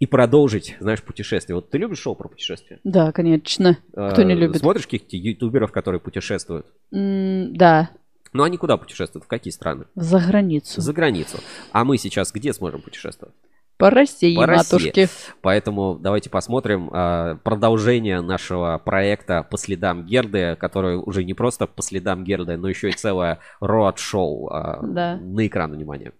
и 0.00 0.06
продолжить, 0.06 0.76
знаешь, 0.80 1.02
путешествие. 1.02 1.54
Вот 1.54 1.70
ты 1.70 1.78
любишь 1.78 1.98
шоу 2.00 2.16
про 2.16 2.28
путешествия? 2.28 2.80
Да, 2.82 3.12
конечно. 3.12 3.78
Кто 3.92 4.22
не 4.24 4.32
Э, 4.32 4.36
любит? 4.36 4.58
Смотришь 4.60 4.86
каких-то 4.86 5.16
ютуберов, 5.16 5.70
которые 5.70 6.00
путешествуют? 6.00 6.66
М, 6.92 7.54
Да, 7.54 7.90
Ну, 8.32 8.42
они 8.42 8.56
куда 8.56 8.76
путешествуют? 8.76 9.24
В 9.24 9.28
какие 9.28 9.52
страны? 9.52 9.86
за 9.94 10.18
границу. 10.20 10.80
За 10.80 10.92
границу. 10.92 11.38
А 11.72 11.84
мы 11.84 11.98
сейчас 11.98 12.32
где 12.32 12.52
сможем 12.52 12.82
путешествовать? 12.82 13.34
По 13.76 13.90
России, 13.90 14.34
По 14.34 14.44
России. 14.44 14.74
матушки. 14.74 15.08
Поэтому 15.40 15.96
давайте 16.00 16.30
посмотрим 16.30 16.90
а, 16.92 17.36
продолжение 17.44 18.20
нашего 18.20 18.76
проекта 18.84 19.44
по 19.48 19.56
следам 19.56 20.04
Герды, 20.04 20.56
который 20.56 20.96
уже 20.96 21.22
не 21.22 21.32
просто 21.32 21.68
по 21.68 21.80
следам 21.80 22.24
Герды, 22.24 22.56
но 22.56 22.68
еще 22.68 22.88
и 22.88 22.92
целое 22.92 23.38
роад-шоу. 23.60 24.48
а, 24.48 24.80
Да. 24.82 25.16
На 25.18 25.46
экран, 25.46 25.72
внимание. 25.72 26.12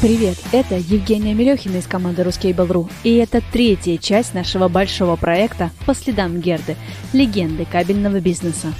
Привет, 0.00 0.38
это 0.52 0.76
Евгения 0.76 1.34
Мелехина 1.34 1.78
из 1.78 1.88
команды 1.88 2.22
Ruskable.ru, 2.22 2.88
и 3.02 3.16
это 3.16 3.42
третья 3.52 3.98
часть 3.98 4.32
нашего 4.32 4.68
большого 4.68 5.16
проекта 5.16 5.72
«По 5.86 5.94
следам 5.96 6.40
Герды. 6.40 6.76
Легенды 7.12 7.64
кабельного 7.64 8.20
бизнеса». 8.20 8.72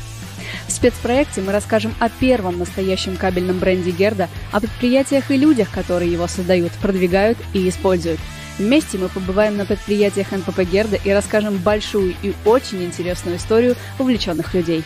В 0.69 0.71
спецпроекте 0.71 1.41
мы 1.41 1.51
расскажем 1.51 1.93
о 1.99 2.09
первом 2.09 2.61
настоящем 2.61 3.17
кабельном 3.17 3.59
бренде 3.59 3.91
Герда, 3.91 4.29
о 4.53 4.61
предприятиях 4.61 5.33
и 5.33 5.37
людях, 5.37 5.73
которые 5.73 6.13
его 6.13 6.29
создают, 6.29 6.71
продвигают 6.75 7.39
и 7.53 7.69
используют. 7.69 8.21
Вместе 8.57 8.97
мы 8.97 9.09
побываем 9.09 9.57
на 9.57 9.67
предприятиях 9.67 10.31
НПП 10.31 10.61
Герда 10.61 11.01
и 11.05 11.11
расскажем 11.11 11.57
большую 11.57 12.15
и 12.23 12.33
очень 12.45 12.85
интересную 12.85 13.39
историю 13.39 13.75
увлеченных 13.99 14.55
людей. 14.55 14.85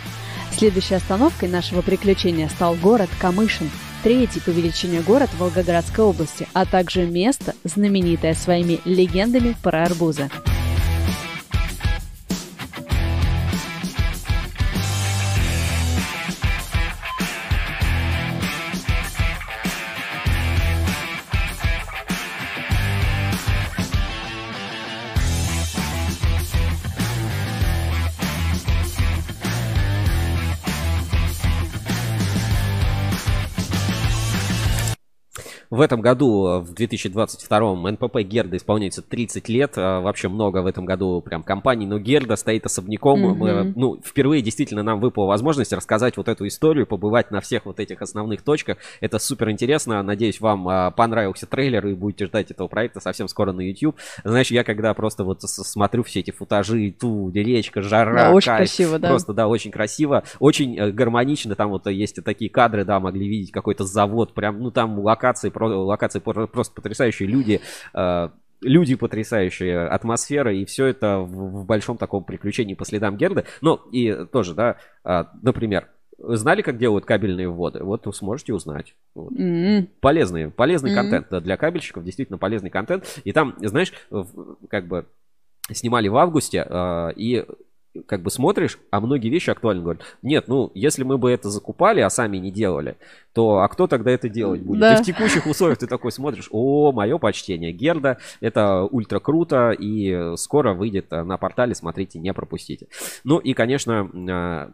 Следующей 0.51 0.95
остановкой 0.95 1.51
нашего 1.51 1.83
приключения 1.83 2.49
стал 2.49 2.75
город 2.77 3.11
Камышин, 3.19 3.71
третий 4.03 4.41
по 4.41 4.51
величине 4.51 5.01
город 5.01 5.31
Волгоградской 5.39 6.05
области, 6.05 6.49
а 6.53 6.67
также 6.67 7.07
место, 7.07 7.55
знаменитое 7.65 8.35
своими 8.35 8.81
легендами 8.85 9.57
про 9.63 9.85
арбузы. 9.85 10.29
В 35.73 35.81
этом 35.81 36.03
году, 36.03 36.61
в 36.61 36.75
2022 36.75 37.91
НПП 37.93 38.19
Герда 38.19 38.59
исполняется 38.59 39.01
30 39.01 39.49
лет. 39.49 39.73
А, 39.77 40.03
вообще 40.03 40.29
много 40.29 40.59
в 40.59 40.67
этом 40.67 40.85
году 40.85 41.23
прям 41.23 41.43
компаний, 41.43 41.87
но 41.87 41.99
Герда 41.99 42.37
стоит 42.37 42.67
особняком. 42.67 43.25
Mm-hmm. 43.25 43.35
Мы, 43.35 43.73
ну, 43.75 43.99
впервые 44.05 44.43
действительно 44.43 44.83
нам 44.83 45.01
выпала 45.01 45.25
возможность 45.25 45.73
рассказать 45.73 46.19
вот 46.19 46.29
эту 46.29 46.47
историю, 46.47 46.87
побывать 46.87 47.31
на 47.31 47.41
всех 47.41 47.65
вот 47.65 47.81
этих 47.81 48.03
основных 48.03 48.43
точках. 48.43 48.77
Это 49.01 49.19
супер 49.19 49.49
интересно. 49.49 50.03
Надеюсь, 50.03 50.43
вам 50.43 50.69
а, 50.69 50.91
понравился 50.91 51.47
трейлер 51.47 51.87
и 51.87 51.95
будете 51.95 52.27
ждать 52.27 52.51
этого 52.51 52.69
проекта 52.69 53.01
совсем 53.01 53.27
скоро 53.27 53.53
на 53.53 53.63
YouTube. 53.63 53.97
Знаешь, 54.25 54.51
я 54.51 54.65
когда 54.65 54.93
просто 54.93 55.25
вот 55.25 55.41
смотрю 55.41 56.03
все 56.03 56.21
эти 56.21 56.33
футажи, 56.33 56.95
ту, 57.01 57.31
речка, 57.33 57.81
жара, 57.81 58.15
да, 58.15 58.33
очень 58.33 58.49
кайф, 58.49 58.59
красиво, 58.59 58.99
да. 58.99 59.09
Просто, 59.09 59.33
да, 59.33 59.49
очень 59.49 59.71
красиво, 59.71 60.23
очень 60.39 60.79
э, 60.79 60.91
гармонично. 60.91 61.55
Там 61.55 61.71
вот 61.71 61.87
есть 61.87 62.23
такие 62.23 62.51
кадры, 62.51 62.85
да, 62.85 63.01
могли 63.01 63.27
видеть 63.27 63.53
какой-то 63.53 63.85
завод, 63.85 64.35
прям, 64.35 64.61
ну 64.61 64.71
там 64.71 64.99
локации, 64.99 65.49
локации 65.67 66.21
просто 66.21 66.75
потрясающие 66.75 67.29
люди, 67.29 67.61
э, 67.95 68.29
люди 68.61 68.95
потрясающие, 68.95 69.87
атмосфера, 69.87 70.55
и 70.55 70.65
все 70.65 70.87
это 70.87 71.19
в, 71.19 71.63
в 71.63 71.67
большом 71.67 71.99
таком 71.99 72.25
приключении 72.25 72.75
по 72.75 72.85
следам 72.85 73.17
Герда. 73.17 73.45
Ну, 73.61 73.77
и 73.93 74.27
тоже, 74.27 74.55
да, 74.55 74.77
э, 75.05 75.25
например, 75.43 75.89
знали, 76.19 76.63
как 76.63 76.79
делают 76.79 77.05
кабельные 77.05 77.49
вводы? 77.49 77.83
Вот 77.83 78.07
вы 78.07 78.13
сможете 78.13 78.55
узнать. 78.55 78.95
Вот. 79.15 79.33
Mm-hmm. 79.33 79.89
Полезный, 80.01 80.51
полезный 80.51 80.93
mm-hmm. 80.93 80.95
контент 80.95 81.27
да, 81.31 81.41
для 81.41 81.57
кабельщиков, 81.57 82.05
действительно 82.05 82.39
полезный 82.39 82.71
контент. 82.71 83.21
И 83.25 83.33
там, 83.33 83.57
знаешь, 83.61 83.93
как 84.69 84.87
бы 84.87 85.07
снимали 85.71 86.09
в 86.09 86.17
августе, 86.17 86.67
э, 86.69 87.13
и 87.17 87.45
как 88.07 88.23
бы 88.23 88.31
смотришь, 88.31 88.79
а 88.91 89.01
многие 89.01 89.29
вещи 89.29 89.51
актуальны. 89.51 89.83
Говорят, 89.83 90.03
нет, 90.23 90.49
ну, 90.49 90.71
если 90.75 91.05
мы 91.05 91.19
бы 91.19 91.31
это 91.31 91.51
закупали, 91.51 92.01
а 92.01 92.11
сами 92.11 92.39
не 92.39 92.51
делали, 92.51 92.97
то 93.33 93.59
а 93.59 93.69
кто 93.69 93.87
тогда 93.87 94.11
это 94.11 94.29
делать 94.29 94.63
будет? 94.63 94.81
Да. 94.81 94.95
И 94.95 95.03
в 95.03 95.05
текущих 95.05 95.47
условиях 95.47 95.79
ты 95.79 95.87
такой 95.87 96.13
смотришь, 96.13 96.49
о, 96.51 96.93
мое 96.93 97.19
почтение, 97.19 97.73
Герда, 97.73 98.19
это 98.41 98.85
ультра 98.85 99.21
круто, 99.21 99.71
и 99.71 100.37
скоро 100.37 100.75
выйдет 100.75 101.11
на 101.11 101.37
портале, 101.37 101.75
смотрите, 101.75 102.19
не 102.19 102.33
пропустите. 102.33 102.87
Ну 103.25 103.39
и, 103.39 103.53
конечно, 103.53 104.11
а, 104.31 104.73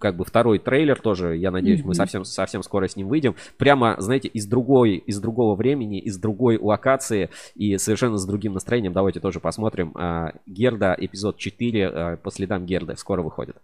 как 0.00 0.16
бы 0.16 0.24
второй 0.24 0.58
трейлер 0.58 1.00
тоже, 1.00 1.36
я 1.36 1.50
надеюсь, 1.50 1.80
mm-hmm. 1.80 1.86
мы 1.86 1.94
совсем, 1.94 2.24
совсем 2.24 2.62
скоро 2.62 2.88
с 2.88 2.96
ним 2.96 3.08
выйдем. 3.08 3.34
Прямо, 3.56 3.96
знаете, 3.98 4.28
из 4.28 4.46
другой, 4.46 4.96
из 4.96 5.20
другого 5.20 5.54
времени, 5.54 5.98
из 6.00 6.18
другой 6.18 6.58
локации 6.58 7.30
и 7.54 7.78
совершенно 7.78 8.18
с 8.18 8.26
другим 8.26 8.54
настроением. 8.54 8.92
Давайте 8.92 9.20
тоже 9.20 9.40
посмотрим. 9.40 9.92
А, 9.94 10.32
Герда, 10.46 10.96
эпизод 10.98 11.36
4 11.36 11.86
а, 11.86 12.16
по 12.16 12.30
следам 12.30 12.66
Герды 12.66 12.96
скоро 12.96 13.22
выходит. 13.22 13.56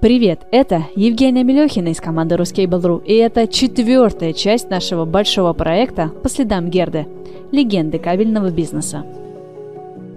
Привет, 0.00 0.46
это 0.52 0.86
Евгения 0.94 1.42
Мелехина 1.42 1.88
из 1.88 2.00
команды 2.00 2.34
Ruskable.ru, 2.34 3.02
и 3.04 3.14
это 3.14 3.48
четвертая 3.48 4.34
часть 4.34 4.68
нашего 4.68 5.06
большого 5.06 5.54
проекта 5.54 6.08
по 6.08 6.28
следам 6.28 6.68
Герды– 6.68 7.06
легенды 7.50 7.98
кабельного 7.98 8.50
бизнеса. 8.50 9.06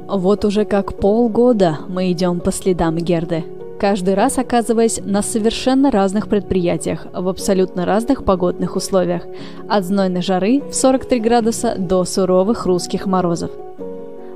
Вот 0.07 0.43
уже 0.43 0.65
как 0.65 0.97
полгода 0.99 1.79
мы 1.87 2.11
идем 2.11 2.41
по 2.41 2.51
следам 2.51 2.97
Герды– 2.97 3.45
каждый 3.79 4.13
раз 4.13 4.37
оказываясь 4.37 4.99
на 5.03 5.21
совершенно 5.21 5.89
разных 5.89 6.27
предприятиях 6.27 7.07
в 7.13 7.27
абсолютно 7.27 7.85
разных 7.85 8.23
погодных 8.23 8.75
условиях, 8.75 9.23
от 9.67 9.85
знойной 9.85 10.21
жары 10.21 10.61
в 10.69 10.73
43 10.73 11.19
градуса 11.19 11.75
до 11.77 12.03
суровых 12.03 12.65
русских 12.65 13.05
морозов. 13.05 13.51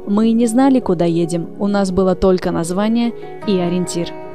Мы 0.07 0.31
не 0.31 0.47
знали, 0.47 0.79
куда 0.79 1.05
едем, 1.05 1.47
у 1.59 1.67
нас 1.67 1.91
было 1.91 2.15
только 2.15 2.51
название 2.51 3.13
и 3.47 3.57
ориентир– 3.57 4.09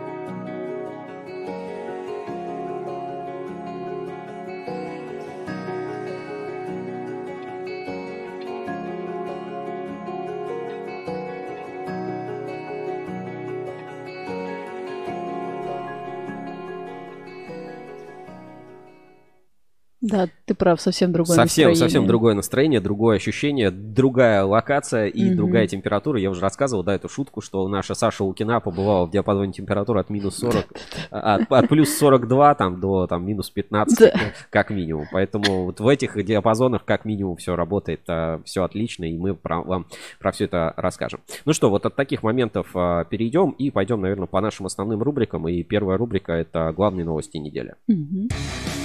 Да, 20.08 20.28
ты 20.46 20.54
прав, 20.54 20.80
совсем 20.80 21.12
другое 21.12 21.36
совсем, 21.36 21.68
настроение. 21.68 21.76
Совсем 21.76 22.06
другое 22.06 22.34
настроение, 22.34 22.80
другое 22.80 23.16
ощущение, 23.16 23.70
другая 23.70 24.42
локация 24.44 25.06
и 25.06 25.30
mm 25.30 25.38
другая 25.38 25.66
температура. 25.68 26.18
Я 26.18 26.30
уже 26.30 26.40
рассказывал, 26.40 26.82
да, 26.82 26.94
эту 26.94 27.08
шутку, 27.08 27.40
что 27.40 27.68
наша 27.68 27.94
Саша 27.94 28.24
Лукина 28.24 28.58
побывала 28.60 29.06
в 29.06 29.10
диапазоне 29.10 29.52
температуры 29.52 30.00
от 30.00 30.10
минус 30.10 30.38
40, 30.38 30.66
от, 31.10 31.52
от 31.52 31.68
плюс 31.68 31.96
42 31.96 32.54
там, 32.54 32.80
до 32.80 33.06
там, 33.06 33.24
минус 33.24 33.50
15, 33.50 33.98
да. 33.98 34.12
как 34.50 34.70
минимум. 34.70 35.06
Поэтому 35.12 35.66
вот 35.66 35.80
в 35.80 35.86
этих 35.86 36.24
диапазонах 36.24 36.84
как 36.84 37.04
минимум 37.04 37.36
все 37.36 37.54
работает, 37.54 38.00
а, 38.08 38.40
все 38.44 38.64
отлично, 38.64 39.04
и 39.04 39.16
мы 39.16 39.34
про, 39.34 39.60
вам 39.62 39.86
про 40.18 40.32
все 40.32 40.46
это 40.46 40.74
расскажем. 40.76 41.20
Ну 41.44 41.52
что, 41.52 41.70
вот 41.70 41.86
от 41.86 41.94
таких 41.94 42.22
моментов 42.22 42.70
а, 42.74 43.04
перейдем 43.04 43.50
и 43.50 43.70
пойдем, 43.70 44.00
наверное, 44.00 44.26
по 44.26 44.40
нашим 44.40 44.66
основным 44.66 45.02
рубрикам. 45.02 45.46
И 45.48 45.62
первая 45.62 45.98
рубрика– 45.98 46.32
это 46.34 46.72
главные 46.72 47.04
новости 47.04 47.36
недели. 47.36 47.74
mm 47.88 48.77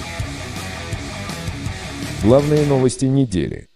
Главные 2.24 2.66
новости 2.66 3.04
недели. 3.04 3.68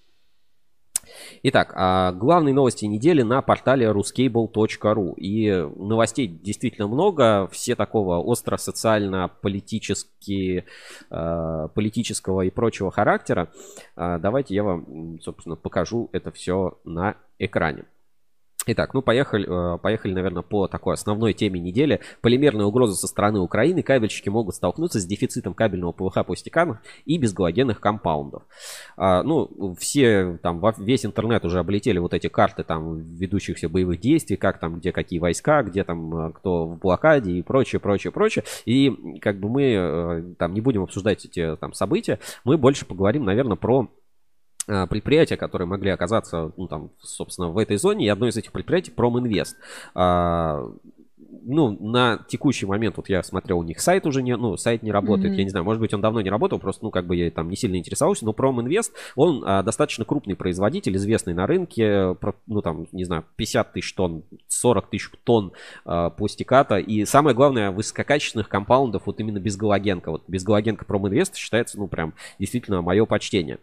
Итак, 1.42 1.74
а, 1.76 2.12
главные 2.12 2.54
новости 2.54 2.86
недели 2.86 3.20
на 3.20 3.42
портале 3.42 3.88
ruscable.ru. 3.88 5.14
И 5.16 5.50
новостей 5.76 6.26
действительно 6.26 6.88
много, 6.88 7.46
все 7.52 7.76
такого 7.76 8.16
остро 8.16 8.56
социально-политически, 8.56 10.64
а, 11.10 11.68
политического 11.68 12.40
и 12.40 12.48
прочего 12.48 12.90
характера. 12.90 13.52
А, 13.96 14.18
давайте 14.18 14.54
я 14.54 14.64
вам, 14.64 15.20
собственно, 15.20 15.56
покажу 15.56 16.08
это 16.12 16.32
все 16.32 16.78
на 16.84 17.16
экране. 17.38 17.84
Итак, 18.66 18.92
ну 18.92 19.00
поехали, 19.00 19.46
э, 19.48 19.78
поехали, 19.78 20.12
наверное, 20.12 20.42
по 20.42 20.66
такой 20.68 20.94
основной 20.94 21.32
теме 21.32 21.58
недели. 21.58 22.00
Полимерная 22.20 22.66
угроза 22.66 22.94
со 22.96 23.06
стороны 23.06 23.38
Украины. 23.38 23.82
Кабельщики 23.82 24.28
могут 24.28 24.56
столкнуться 24.56 25.00
с 25.00 25.06
дефицитом 25.06 25.54
кабельного 25.54 25.92
ПВХ 25.92 26.26
по 26.26 26.36
стеканам 26.36 26.80
и 27.06 27.18
безгалогенных 27.18 27.80
компаундов. 27.80 28.42
А, 28.96 29.22
ну, 29.22 29.74
все, 29.78 30.38
там, 30.42 30.62
весь 30.78 31.06
интернет 31.06 31.44
уже 31.44 31.60
облетели 31.60 31.98
вот 31.98 32.12
эти 32.12 32.28
карты 32.28 32.62
там 32.62 32.98
ведущихся 32.98 33.68
боевых 33.68 34.00
действий, 34.00 34.36
как 34.36 34.58
там, 34.58 34.80
где 34.80 34.92
какие 34.92 35.18
войска, 35.18 35.62
где 35.62 35.82
там 35.84 36.28
э, 36.28 36.32
кто 36.32 36.66
в 36.66 36.78
блокаде 36.78 37.32
и 37.32 37.42
прочее, 37.42 37.80
прочее, 37.80 38.10
прочее. 38.12 38.44
И 38.66 39.18
как 39.22 39.38
бы 39.40 39.48
мы 39.48 39.62
э, 39.62 40.34
там 40.36 40.52
не 40.52 40.60
будем 40.60 40.82
обсуждать 40.82 41.24
эти 41.24 41.56
там 41.56 41.72
события, 41.72 42.18
мы 42.44 42.58
больше 42.58 42.84
поговорим, 42.84 43.24
наверное, 43.24 43.56
про 43.56 43.88
предприятия, 44.68 45.36
которые 45.36 45.66
могли 45.66 45.90
оказаться, 45.90 46.52
ну, 46.56 46.68
там, 46.68 46.90
собственно, 47.00 47.48
в 47.48 47.58
этой 47.58 47.76
зоне. 47.78 48.06
И 48.06 48.08
одно 48.08 48.28
из 48.28 48.36
этих 48.36 48.52
предприятий 48.52 48.90
Проминвест. 48.90 49.56
А, 49.94 50.70
ну, 51.44 51.76
на 51.80 52.24
текущий 52.28 52.66
момент, 52.66 52.96
вот 52.96 53.08
я 53.08 53.22
смотрел, 53.22 53.58
у 53.58 53.62
них 53.62 53.80
сайт 53.80 54.06
уже 54.06 54.22
не, 54.22 54.36
ну, 54.36 54.56
сайт 54.56 54.82
не 54.82 54.92
работает, 54.92 55.32
mm-hmm. 55.32 55.38
я 55.38 55.44
не 55.44 55.50
знаю, 55.50 55.64
может 55.64 55.80
быть, 55.80 55.94
он 55.94 56.00
давно 56.00 56.20
не 56.20 56.30
работал, 56.30 56.58
просто, 56.58 56.84
ну, 56.84 56.90
как 56.90 57.06
бы 57.06 57.16
я 57.16 57.30
там 57.30 57.48
не 57.48 57.56
сильно 57.56 57.76
интересовался, 57.76 58.24
но 58.24 58.32
Проминвест, 58.32 58.92
он 59.16 59.42
а, 59.46 59.62
достаточно 59.62 60.04
крупный 60.04 60.36
производитель, 60.36 60.96
известный 60.96 61.34
на 61.34 61.46
рынке, 61.46 62.14
про, 62.20 62.34
ну, 62.46 62.62
там, 62.62 62.86
не 62.92 63.04
знаю, 63.04 63.24
50 63.36 63.72
тысяч 63.72 63.94
тонн, 63.94 64.24
40 64.48 64.90
тысяч 64.90 65.10
тонн 65.24 65.52
а, 65.84 66.10
пластиката, 66.10 66.78
и 66.78 67.04
самое 67.04 67.34
главное, 67.34 67.70
высококачественных 67.70 68.48
компаундов, 68.48 69.06
вот 69.06 69.20
именно 69.20 69.38
без 69.38 69.56
галогенка, 69.56 70.10
вот 70.10 70.24
без 70.28 70.44
галогенка 70.44 70.84
Проминвест 70.84 71.36
считается, 71.36 71.78
ну, 71.78 71.88
прям, 71.88 72.14
действительно, 72.38 72.82
мое 72.82 73.04
почтение. 73.06 73.58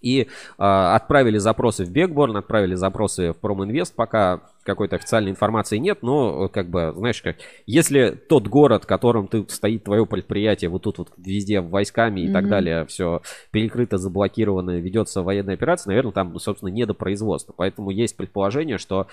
И 0.00 0.22
э, 0.22 0.26
отправили 0.58 1.38
запросы 1.38 1.84
в 1.84 1.90
Бекборн, 1.90 2.36
отправили 2.36 2.74
запросы 2.74 3.32
в 3.32 3.36
Проминвест, 3.36 3.94
пока 3.94 4.40
какой-то 4.68 4.96
официальной 4.96 5.30
информации 5.30 5.78
нет, 5.78 6.02
но 6.02 6.48
как 6.48 6.68
бы, 6.68 6.92
знаешь, 6.94 7.22
как, 7.22 7.36
если 7.66 8.10
тот 8.10 8.48
город, 8.48 8.84
которым 8.84 9.26
ты, 9.26 9.46
стоит 9.48 9.84
твое 9.84 10.04
предприятие, 10.04 10.68
вот 10.68 10.82
тут 10.82 10.98
вот 10.98 11.08
везде 11.16 11.60
войсками 11.60 12.20
и 12.20 12.28
mm-hmm. 12.28 12.32
так 12.32 12.48
далее, 12.48 12.84
все 12.84 13.22
перекрыто, 13.50 13.96
заблокировано, 13.96 14.78
ведется 14.78 15.22
военная 15.22 15.54
операция, 15.54 15.90
наверное, 15.90 16.12
там, 16.12 16.38
собственно, 16.38 16.68
не 16.68 16.84
до 16.84 16.92
производства. 16.92 17.54
Поэтому 17.56 17.90
есть 17.90 18.14
предположение, 18.16 18.76
что, 18.76 19.06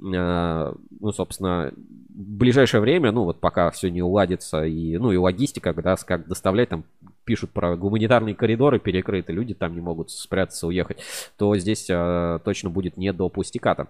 э, 0.00 0.72
ну, 1.00 1.12
собственно, 1.12 1.72
в 1.74 2.36
ближайшее 2.38 2.80
время, 2.80 3.10
ну, 3.10 3.24
вот 3.24 3.40
пока 3.40 3.70
все 3.70 3.90
не 3.90 4.02
уладится, 4.02 4.64
и, 4.64 4.96
ну, 4.96 5.10
и 5.10 5.16
логистика, 5.16 5.74
да, 5.74 5.96
как 5.96 6.28
доставлять 6.28 6.68
там 6.68 6.84
пишут 7.24 7.50
про 7.50 7.76
гуманитарные 7.76 8.34
коридоры 8.34 8.78
перекрыты, 8.78 9.32
люди 9.32 9.54
там 9.54 9.74
не 9.74 9.80
могут 9.80 10.10
спрятаться, 10.10 10.66
уехать, 10.66 10.98
то 11.36 11.56
здесь 11.56 11.88
э, 11.88 12.38
точно 12.44 12.70
будет 12.70 12.96
не 12.96 13.12
до 13.12 13.28
пустяката. 13.28 13.88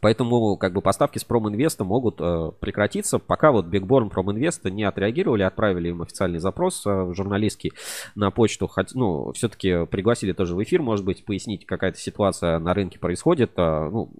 Поэтому 0.00 0.56
как 0.56 0.72
бы 0.72 0.82
поставки 0.82 1.18
с 1.18 1.24
Проминвеста 1.24 1.84
могут 1.84 2.16
э, 2.20 2.50
прекратиться, 2.60 3.18
пока 3.18 3.52
вот 3.52 3.66
Бигборн 3.66 4.10
Проминвеста 4.10 4.70
не 4.70 4.84
отреагировали, 4.84 5.42
отправили 5.42 5.88
им 5.88 6.02
официальный 6.02 6.40
запрос 6.40 6.84
э, 6.86 7.12
журналистский 7.14 7.72
на 8.14 8.30
почту. 8.30 8.66
Хоть, 8.66 8.94
ну, 8.94 9.32
все-таки 9.32 9.86
пригласили 9.86 10.32
тоже 10.32 10.54
в 10.54 10.62
эфир, 10.62 10.82
может 10.82 11.04
быть, 11.04 11.24
пояснить, 11.24 11.64
какая-то 11.64 11.98
ситуация 11.98 12.58
на 12.58 12.74
рынке 12.74 12.98
происходит. 12.98 13.52
Э, 13.56 13.88
ну, 13.90 14.10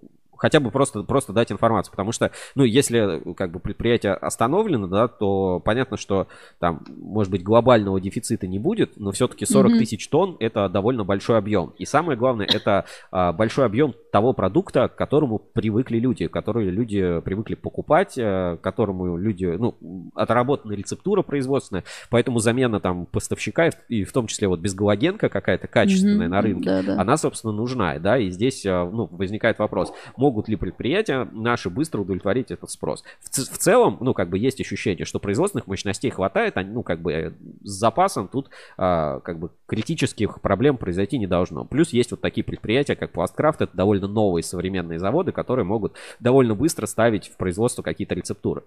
хотя 0.45 0.61
бы 0.61 0.71
просто, 0.71 1.03
просто 1.05 1.33
дать 1.33 1.51
информацию, 1.51 1.91
потому 1.91 2.13
что, 2.13 2.31
ну, 2.55 2.65
если 2.65 3.33
как 3.33 3.51
бы 3.51 3.61
предприятие 3.61 4.13
остановлено, 4.13 4.87
да, 4.87 5.09
то 5.09 5.59
понятно, 5.59 5.97
что 5.97 6.27
там, 6.59 6.85
может 6.87 7.33
быть, 7.33 7.43
глобального 7.43 7.99
дефицита 7.99 8.47
не 8.47 8.59
будет, 8.59 8.99
но 8.99 9.11
все-таки 9.11 9.47
40 9.47 9.73
mm-hmm. 9.73 9.79
тысяч 9.79 10.07
тонн 10.09 10.37
это 10.41 10.69
довольно 10.69 11.03
большой 11.03 11.39
объем. 11.39 11.73
И 11.79 11.87
самое 11.87 12.19
главное, 12.19 12.47
это 12.47 12.85
а, 13.11 13.33
большой 13.33 13.65
объем 13.65 13.95
того 14.13 14.35
продукта, 14.35 14.89
к 14.89 14.97
которому 14.97 15.39
привыкли 15.39 15.99
люди, 15.99 16.27
которые 16.27 16.71
люди 16.71 17.23
привыкли 17.25 17.55
покупать, 17.55 18.19
а, 18.19 18.59
которому 18.59 19.17
люди, 19.17 19.47
ну, 19.47 19.77
отработанная 20.15 20.77
рецептура 20.77 21.23
производственная, 21.23 21.85
поэтому 22.11 22.39
замена 22.39 22.81
там 22.81 23.07
поставщика, 23.07 23.71
и 23.89 24.05
в 24.05 24.13
том 24.13 24.27
числе 24.27 24.47
вот 24.47 24.61
без 24.61 24.75
галогенка 24.75 25.31
какая-то 25.31 25.69
качественная 25.69 26.27
mm-hmm. 26.27 26.31
на 26.31 26.43
рынке, 26.43 26.69
да, 26.69 26.83
да. 26.83 27.01
она, 27.01 27.17
собственно, 27.17 27.55
нужна, 27.55 27.99
да, 27.99 28.19
и 28.19 28.29
здесь, 28.29 28.67
а, 28.67 28.85
ну, 28.85 29.07
возникает 29.11 29.59
вопрос, 29.59 29.91
могут 30.19 30.34
ли 30.49 30.57
предприятия 30.57 31.29
наши 31.33 31.71
быстро 31.71 32.01
удовлетворить 32.01 32.51
этот 32.51 32.71
спрос? 32.71 33.05
В, 33.21 33.31
в 33.31 33.59
целом, 33.59 33.99
ну, 34.01 34.15
как 34.15 34.29
бы 34.29 34.39
есть 34.39 34.61
ощущение, 34.61 35.05
что 35.05 35.19
производственных 35.19 35.67
мощностей 35.67 36.11
хватает, 36.11 36.57
они, 36.57 36.71
ну, 36.71 36.83
как 36.83 37.01
бы 37.01 37.13
э, 37.13 37.31
с 37.63 37.71
запасом 37.71 38.29
тут, 38.29 38.51
а, 38.77 39.21
как 39.21 39.39
бы, 39.39 39.51
критических 39.67 40.41
проблем 40.41 40.77
произойти 40.77 41.19
не 41.19 41.27
должно. 41.27 41.65
Плюс 41.65 41.93
есть 41.93 42.11
вот 42.11 42.21
такие 42.21 42.45
предприятия, 42.45 42.97
как 42.97 43.13
Пласткрафт, 43.13 43.63
это 43.63 43.77
довольно 43.77 44.09
новые 44.09 44.43
современные 44.43 44.99
заводы, 44.99 45.33
которые 45.33 45.65
могут 45.65 45.95
довольно 46.21 46.55
быстро 46.55 46.87
ставить 46.87 47.29
в 47.29 47.37
производство 47.37 47.83
какие-то 47.83 48.15
рецептуры. 48.15 48.65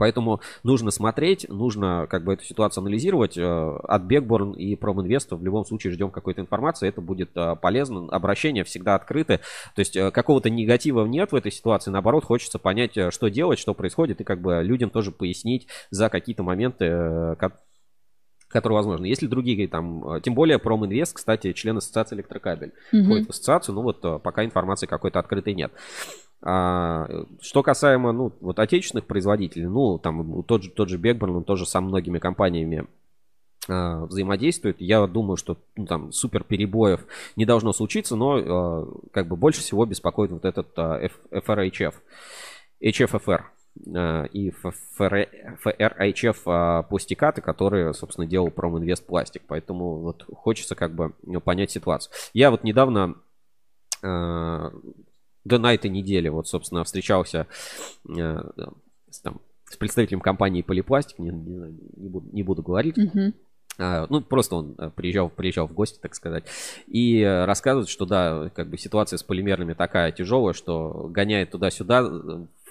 Поэтому 0.00 0.40
нужно 0.62 0.90
смотреть, 0.90 1.46
нужно 1.50 2.06
как 2.08 2.24
бы 2.24 2.32
эту 2.32 2.42
ситуацию 2.42 2.80
анализировать. 2.80 3.36
Э, 3.36 3.76
от 3.82 4.02
Бекборн 4.04 4.52
и 4.52 4.74
Проминвеста 4.74 5.36
в 5.36 5.44
любом 5.44 5.66
случае 5.66 5.92
ждем 5.92 6.10
какой-то 6.10 6.40
информации. 6.40 6.88
Это 6.88 7.02
будет 7.02 7.36
э, 7.36 7.54
полезно. 7.60 8.08
Обращения 8.08 8.64
всегда 8.64 8.94
открыты. 8.94 9.40
То 9.74 9.80
есть 9.80 9.94
э, 9.96 10.10
какого-то 10.10 10.48
негатива 10.48 11.04
нет 11.04 11.32
в 11.32 11.34
этой 11.34 11.52
ситуации. 11.52 11.90
Наоборот, 11.90 12.24
хочется 12.24 12.58
понять, 12.58 12.92
что 13.10 13.28
делать, 13.28 13.58
что 13.58 13.74
происходит. 13.74 14.22
И 14.22 14.24
как 14.24 14.40
бы 14.40 14.62
людям 14.62 14.88
тоже 14.88 15.12
пояснить 15.12 15.66
за 15.90 16.08
какие-то 16.08 16.42
моменты, 16.42 17.36
которые 18.48 18.76
возможны. 18.78 19.04
Есть 19.04 19.20
ли 19.20 19.28
другие 19.28 19.68
там, 19.68 20.22
тем 20.22 20.34
более 20.34 20.58
Проминвест, 20.58 21.14
кстати, 21.14 21.52
член 21.52 21.76
ассоциации 21.76 22.16
электрокабель, 22.16 22.72
mm-hmm. 22.90 23.04
входит 23.04 23.26
в 23.26 23.30
ассоциацию, 23.30 23.74
ну 23.74 23.82
вот 23.82 24.00
пока 24.22 24.46
информации 24.46 24.86
какой-то 24.86 25.18
открытой 25.18 25.52
нет. 25.52 25.72
А, 26.42 27.06
что 27.40 27.62
касаемо, 27.62 28.12
ну, 28.12 28.32
вот 28.40 28.58
отечественных 28.58 29.06
производителей, 29.06 29.66
ну, 29.66 29.98
там 29.98 30.42
тот 30.44 30.62
же, 30.62 30.70
тот 30.70 30.88
же 30.88 30.96
Бекберн, 30.96 31.36
он 31.36 31.44
тоже 31.44 31.66
со 31.66 31.80
многими 31.80 32.18
компаниями 32.18 32.86
а, 33.68 34.06
взаимодействует. 34.06 34.80
Я 34.80 35.06
думаю, 35.06 35.36
что 35.36 35.58
ну, 35.76 35.86
там 35.86 36.12
супер 36.12 36.44
перебоев 36.44 37.06
не 37.36 37.44
должно 37.44 37.72
случиться, 37.72 38.16
но 38.16 38.36
а, 38.38 38.88
как 39.12 39.28
бы 39.28 39.36
больше 39.36 39.60
всего 39.60 39.84
беспокоит 39.84 40.30
вот 40.30 40.46
этот 40.46 40.68
а, 40.78 40.98
FRHF, 41.30 41.94
HFFR 42.82 43.42
а, 43.94 44.24
и 44.24 44.50
FRHF 44.50 46.36
а, 46.46 46.82
пустикаты, 46.84 47.42
которые, 47.42 47.92
собственно, 47.92 48.26
делал 48.26 48.50
Проминвест 48.50 49.04
Пластик. 49.06 49.42
Поэтому 49.46 50.00
вот 50.00 50.24
хочется 50.32 50.74
как 50.74 50.94
бы 50.94 51.12
ну, 51.22 51.42
понять 51.42 51.70
ситуацию. 51.70 52.12
Я 52.32 52.50
вот 52.50 52.64
недавно 52.64 53.16
а, 54.02 54.72
да 55.44 55.58
на 55.58 55.74
этой 55.74 55.90
неделе, 55.90 56.30
вот, 56.30 56.48
собственно, 56.48 56.84
встречался 56.84 57.46
э, 58.08 58.40
с, 59.10 59.20
там, 59.20 59.40
с 59.64 59.76
представителем 59.76 60.20
компании 60.20 60.62
Полипластик, 60.62 61.18
не, 61.18 61.30
не, 61.30 61.56
не, 61.96 62.08
буду, 62.08 62.28
не 62.32 62.42
буду 62.42 62.62
говорить. 62.62 62.96
А, 63.78 64.06
ну, 64.10 64.20
просто 64.20 64.56
он 64.56 64.74
э, 64.76 64.90
приезжал, 64.94 65.30
приезжал 65.30 65.66
в 65.66 65.72
гости, 65.72 65.98
так 66.02 66.14
сказать, 66.14 66.44
и 66.86 67.20
э, 67.20 67.46
рассказывает, 67.46 67.88
что 67.88 68.04
да, 68.04 68.50
как 68.54 68.68
бы 68.68 68.76
ситуация 68.76 69.16
с 69.16 69.22
полимерными 69.22 69.72
такая 69.72 70.12
тяжелая, 70.12 70.52
что 70.52 71.08
гоняет 71.08 71.52
туда-сюда, 71.52 72.00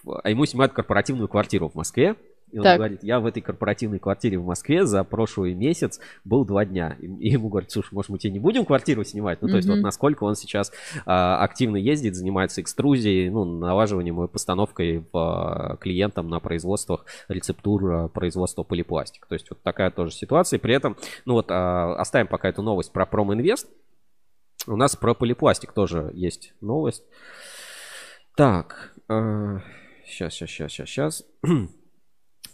а 0.05 0.29
ему 0.29 0.45
снимают 0.45 0.73
корпоративную 0.73 1.27
квартиру 1.27 1.67
в 1.67 1.73
Москве, 1.73 2.15
и 2.51 2.57
он 2.57 2.63
так. 2.63 2.77
говорит, 2.77 3.03
я 3.03 3.19
в 3.19 3.25
этой 3.25 3.41
корпоративной 3.41 3.99
квартире 3.99 4.39
в 4.39 4.45
Москве 4.45 4.85
за 4.85 5.03
прошлый 5.03 5.53
месяц 5.53 5.99
был 6.23 6.45
два 6.45 6.65
дня. 6.65 6.97
И 6.99 7.29
ему 7.29 7.49
говорят, 7.49 7.71
слушай, 7.71 7.93
может, 7.93 8.09
мы 8.09 8.17
тебе 8.17 8.33
не 8.33 8.39
будем 8.39 8.65
квартиру 8.65 9.03
снимать? 9.03 9.41
Ну, 9.41 9.47
то 9.47 9.53
mm-hmm. 9.53 9.57
есть 9.57 9.69
вот 9.69 9.79
насколько 9.79 10.23
он 10.23 10.35
сейчас 10.35 10.71
а, 11.05 11.43
активно 11.43 11.77
ездит, 11.77 12.15
занимается 12.15 12.61
экструзией, 12.61 13.29
ну, 13.29 13.45
налаживанием 13.45 14.23
и 14.23 14.27
постановкой 14.27 14.99
в, 14.99 15.07
а, 15.13 15.77
клиентам 15.77 16.29
на 16.29 16.39
производствах 16.39 17.05
рецептур 17.27 17.91
а, 17.91 18.07
производства 18.07 18.63
полипластик. 18.63 19.27
То 19.27 19.33
есть 19.33 19.49
вот 19.49 19.61
такая 19.61 19.91
тоже 19.91 20.11
ситуация. 20.11 20.59
При 20.59 20.73
этом, 20.73 20.97
ну 21.25 21.33
вот, 21.33 21.47
а, 21.49 21.95
оставим 21.99 22.27
пока 22.27 22.49
эту 22.49 22.61
новость 22.61 22.91
про 22.91 23.05
Проминвест. 23.05 23.67
У 24.67 24.75
нас 24.75 24.95
про 24.95 25.13
полипластик 25.13 25.71
тоже 25.71 26.11
есть 26.13 26.53
новость. 26.61 27.03
Так, 28.35 28.93
э, 29.09 29.59
сейчас, 30.05 30.33
сейчас, 30.33 30.49
сейчас, 30.49 30.71
сейчас, 30.71 30.89
сейчас 30.89 31.23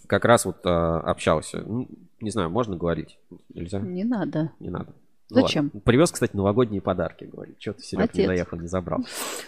как 0.08 0.26
раз 0.26 0.46
вот 0.46 0.58
а, 0.66 1.00
общался. 1.00 1.62
Ну, 1.66 1.88
не 2.22 2.30
знаю, 2.30 2.50
можно 2.50 2.76
говорить? 2.76 3.18
Нельзя? 3.54 3.80
Не 3.80 4.04
надо. 4.04 4.52
Не 4.60 4.70
надо. 4.70 4.94
Зачем? 5.30 5.66
Ладно. 5.66 5.82
Привез, 5.84 6.12
кстати, 6.12 6.36
новогодние 6.36 6.82
подарки, 6.82 7.24
говорит. 7.24 7.56
Что 7.60 7.74
ты, 7.74 7.82
Серег, 7.82 8.14
не 8.14 8.28
доехал, 8.28 8.60
не 8.60 8.68
забрал. 8.68 9.00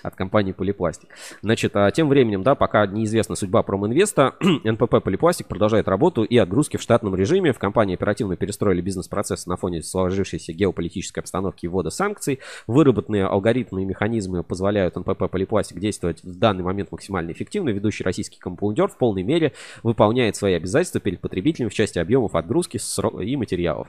От 0.02 0.16
компании 0.16 0.52
Полипластик. 0.52 1.10
Значит, 1.44 1.76
а 1.76 1.92
тем 1.92 2.10
временем, 2.10 2.42
да, 2.42 2.56
пока 2.56 2.88
неизвестна 2.88 3.36
судьба 3.36 3.62
Проминвеста, 3.62 4.36
НПП 4.64 5.04
Полипластик 5.04 5.48
продолжает 5.48 5.88
работу 5.88 6.24
и 6.24 6.36
отгрузки 6.38 6.78
в 6.78 6.82
штатном 6.82 7.14
режиме. 7.16 7.54
В 7.54 7.60
компании 7.60 7.94
оперативно 7.94 8.36
перестроили 8.38 8.82
бизнес-процесс 8.82 9.46
на 9.46 9.56
фоне 9.56 9.84
сложившейся 9.84 10.52
геополитической 10.52 11.20
обстановки 11.20 11.66
и 11.66 11.68
ввода 11.68 11.92
санкций. 11.92 12.40
Выработанные 12.66 13.28
алгоритмы 13.28 13.84
и 13.84 13.86
механизмы 13.86 14.44
позволяют 14.44 14.96
НПП 14.96 15.30
Полипластик 15.30 15.80
действовать 15.80 16.24
в 16.24 16.40
данный 16.40 16.64
момент 16.64 16.92
максимально 16.92 17.32
эффективно. 17.32 17.70
Ведущий 17.70 18.04
российский 18.04 18.40
компаундер 18.40 18.88
в 18.88 18.98
полной 18.98 19.22
мере 19.22 19.54
выполняет 19.84 20.36
свои 20.36 20.54
обязательства 20.54 21.00
перед 21.00 21.22
потребителями 21.22 21.70
в 21.70 21.74
части 21.76 22.00
объемов 22.00 22.34
отгрузки 22.34 22.80
и 23.22 23.36
материалов. 23.36 23.88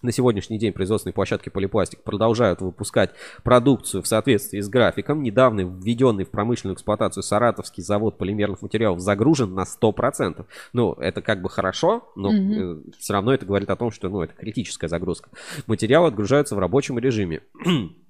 На 0.00 0.12
сегодняшний 0.12 0.58
день 0.58 0.72
производственные 0.72 1.14
площадки 1.14 1.48
Полипластик 1.48 2.02
продолжают 2.02 2.60
выпускать 2.60 3.10
продукцию 3.42 4.02
в 4.02 4.06
соответствии 4.06 4.60
с 4.60 4.68
графиком. 4.68 5.22
Недавно 5.22 5.62
введенный 5.62 6.24
в 6.24 6.30
промышленную 6.30 6.76
эксплуатацию 6.76 7.24
Саратовский 7.24 7.82
завод 7.82 8.16
полимерных 8.16 8.62
материалов 8.62 9.00
загружен 9.00 9.54
на 9.54 9.64
100%. 9.64 10.46
Ну, 10.72 10.92
это 10.92 11.20
как 11.20 11.42
бы 11.42 11.50
хорошо, 11.50 12.12
но 12.14 12.32
mm-hmm. 12.32 12.94
все 12.98 13.12
равно 13.12 13.34
это 13.34 13.44
говорит 13.44 13.70
о 13.70 13.76
том, 13.76 13.90
что 13.90 14.08
ну, 14.08 14.22
это 14.22 14.34
критическая 14.34 14.88
загрузка. 14.88 15.30
Материалы 15.66 16.08
отгружаются 16.08 16.54
в 16.54 16.60
рабочем 16.60 16.98
режиме. 16.98 17.42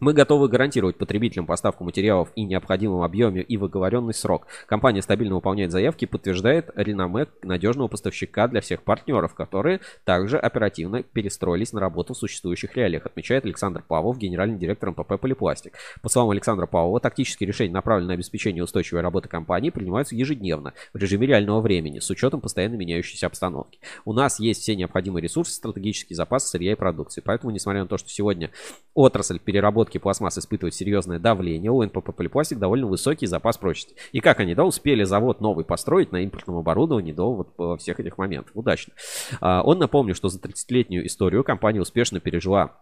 Мы 0.00 0.12
готовы 0.12 0.48
гарантировать 0.48 0.96
потребителям 0.96 1.44
поставку 1.44 1.82
материалов 1.82 2.30
и 2.36 2.44
необходимом 2.44 3.02
объеме 3.02 3.42
и 3.42 3.56
в 3.56 3.64
оговоренный 3.64 4.14
срок. 4.14 4.46
Компания 4.66 5.02
стабильно 5.02 5.34
выполняет 5.34 5.72
заявки 5.72 6.04
подтверждает 6.04 6.70
реноме 6.76 7.26
надежного 7.42 7.88
поставщика 7.88 8.46
для 8.46 8.60
всех 8.60 8.84
партнеров, 8.84 9.34
которые 9.34 9.80
также 10.04 10.38
оперативно 10.38 11.02
перестроились 11.02 11.72
на 11.72 11.80
работу 11.80 12.14
в 12.14 12.16
существующих 12.16 12.76
реалиях, 12.76 13.06
отмечает 13.06 13.44
Александр 13.44 13.82
Павлов, 13.82 14.18
генеральный 14.18 14.56
директор 14.56 14.90
МПП 14.90 15.20
«Полипластик». 15.20 15.74
По 16.00 16.08
словам 16.08 16.30
Александра 16.30 16.66
Павлова, 16.66 17.00
тактические 17.00 17.48
решения, 17.48 17.72
направленные 17.72 18.08
на 18.08 18.14
обеспечение 18.14 18.62
устойчивой 18.62 19.02
работы 19.02 19.28
компании, 19.28 19.70
принимаются 19.70 20.14
ежедневно 20.14 20.74
в 20.94 20.98
режиме 20.98 21.26
реального 21.26 21.60
времени 21.60 21.98
с 21.98 22.08
учетом 22.08 22.40
постоянно 22.40 22.76
меняющейся 22.76 23.26
обстановки. 23.26 23.80
У 24.04 24.12
нас 24.12 24.38
есть 24.38 24.62
все 24.62 24.76
необходимые 24.76 25.24
ресурсы, 25.24 25.54
стратегический 25.54 26.14
запас 26.14 26.48
сырья 26.48 26.72
и 26.72 26.76
продукции. 26.76 27.20
Поэтому, 27.20 27.50
несмотря 27.50 27.82
на 27.82 27.88
то, 27.88 27.98
что 27.98 28.08
сегодня 28.10 28.52
отрасль 28.94 29.40
переработки 29.40 29.87
переработки 29.88 29.98
пластмасс 29.98 30.38
испытывает 30.38 30.74
серьезное 30.74 31.18
давление, 31.18 31.70
у 31.70 31.82
НПП 31.82 32.14
Полипластик 32.14 32.58
довольно 32.58 32.86
высокий 32.86 33.26
запас 33.26 33.58
прочности. 33.58 33.94
И 34.12 34.20
как 34.20 34.40
они, 34.40 34.54
да, 34.54 34.64
успели 34.64 35.04
завод 35.04 35.40
новый 35.40 35.64
построить 35.64 36.12
на 36.12 36.18
импортном 36.18 36.56
оборудовании 36.56 37.12
до 37.12 37.46
вот 37.56 37.80
всех 37.80 38.00
этих 38.00 38.18
моментов. 38.18 38.52
Удачно. 38.54 38.94
А, 39.40 39.62
он 39.62 39.78
напомнил, 39.78 40.14
что 40.14 40.28
за 40.28 40.38
30-летнюю 40.38 41.06
историю 41.06 41.44
компания 41.44 41.80
успешно 41.80 42.20
пережила 42.20 42.76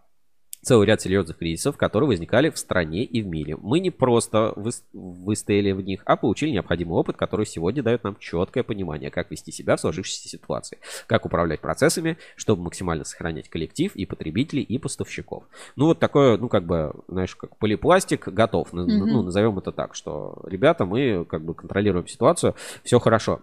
целый 0.67 0.85
ряд 0.85 1.01
серьезных 1.01 1.37
кризисов, 1.37 1.77
которые 1.77 2.09
возникали 2.09 2.49
в 2.49 2.57
стране 2.57 3.03
и 3.03 3.21
в 3.21 3.27
мире. 3.27 3.57
Мы 3.61 3.79
не 3.79 3.89
просто 3.89 4.53
выстояли 4.93 5.71
в 5.71 5.81
них, 5.81 6.01
а 6.05 6.17
получили 6.17 6.51
необходимый 6.51 6.93
опыт, 6.93 7.15
который 7.15 7.45
сегодня 7.45 7.81
дает 7.81 8.03
нам 8.03 8.17
четкое 8.19 8.63
понимание, 8.63 9.09
как 9.09 9.31
вести 9.31 9.51
себя 9.51 9.77
в 9.77 9.79
сложившейся 9.79 10.27
ситуации, 10.27 10.79
как 11.07 11.25
управлять 11.25 11.61
процессами, 11.61 12.17
чтобы 12.35 12.63
максимально 12.63 13.05
сохранять 13.05 13.49
коллектив 13.49 13.95
и 13.95 14.05
потребителей, 14.05 14.63
и 14.63 14.77
поставщиков. 14.77 15.45
Ну 15.77 15.85
вот 15.85 15.99
такое, 15.99 16.37
ну 16.37 16.49
как 16.49 16.65
бы, 16.65 16.93
знаешь, 17.07 17.35
как 17.35 17.55
полипластик 17.57 18.27
готов, 18.27 18.73
mm-hmm. 18.73 18.85
ну 18.85 19.23
назовем 19.23 19.57
это 19.57 19.71
так, 19.71 19.95
что 19.95 20.41
ребята, 20.45 20.85
мы 20.85 21.25
как 21.25 21.43
бы 21.43 21.53
контролируем 21.53 22.07
ситуацию, 22.07 22.55
все 22.83 22.99
хорошо. 22.99 23.41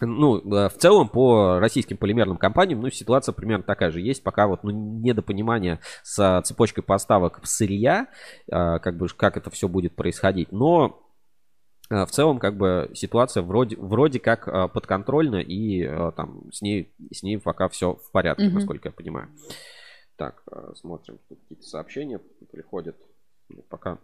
Ну, 0.00 0.38
э, 0.38 0.68
в 0.68 0.74
целом 0.78 1.08
по 1.08 1.58
российским 1.58 1.96
полимерным 1.96 2.36
компаниям, 2.36 2.80
ну, 2.80 2.90
ситуация 2.90 3.32
примерно 3.32 3.64
такая 3.64 3.90
же. 3.90 4.00
Есть 4.00 4.22
пока 4.22 4.46
вот 4.46 4.64
ну, 4.64 4.70
недопонимание 4.70 5.80
с 6.02 6.42
цепочкой 6.44 6.84
поставок 6.84 7.40
сырья, 7.44 8.08
э, 8.46 8.78
как 8.78 8.96
бы 8.96 9.08
как 9.08 9.36
это 9.36 9.50
все 9.50 9.68
будет 9.68 9.96
происходить. 9.96 10.52
Но 10.52 11.02
э, 11.90 12.04
в 12.04 12.10
целом, 12.10 12.38
как 12.38 12.56
бы 12.56 12.90
ситуация 12.94 13.42
вроде, 13.42 13.76
вроде 13.76 14.20
как 14.20 14.72
подконтрольна, 14.72 15.40
и 15.40 15.86
там 16.16 16.50
с 16.52 16.62
ней, 16.62 16.94
с 17.12 17.22
ней 17.22 17.38
пока 17.38 17.68
все 17.68 17.94
в 17.94 18.10
порядке, 18.12 18.46
mm-hmm. 18.46 18.52
насколько 18.52 18.88
я 18.88 18.92
понимаю. 18.92 19.28
Так, 20.16 20.42
смотрим, 20.74 21.18
тут 21.28 21.38
какие-то 21.40 21.64
сообщения 21.64 22.20
приходят. 22.50 22.96
Пока 23.68 23.98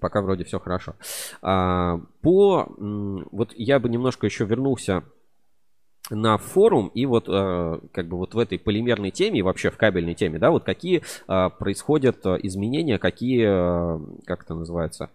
Пока 0.00 0.20
вроде 0.20 0.44
все 0.44 0.58
хорошо. 0.58 0.94
А, 1.42 2.00
по... 2.22 2.66
Вот 2.76 3.52
я 3.54 3.78
бы 3.78 3.88
немножко 3.88 4.26
еще 4.26 4.44
вернулся 4.44 5.04
на 6.10 6.36
форум 6.36 6.88
и 6.88 7.06
вот 7.06 7.26
э, 7.28 7.78
как 7.92 8.08
бы 8.08 8.16
вот 8.18 8.34
в 8.34 8.38
этой 8.38 8.58
полимерной 8.58 9.10
теме 9.10 9.38
и 9.38 9.42
вообще 9.42 9.70
в 9.70 9.76
кабельной 9.76 10.14
теме, 10.14 10.38
да, 10.38 10.50
вот 10.50 10.64
какие 10.64 11.02
э, 11.28 11.50
происходят 11.58 12.26
э, 12.26 12.38
изменения, 12.42 12.98
какие, 12.98 13.44
как 14.26 14.42
это 14.42 14.54
называется, 14.54 15.10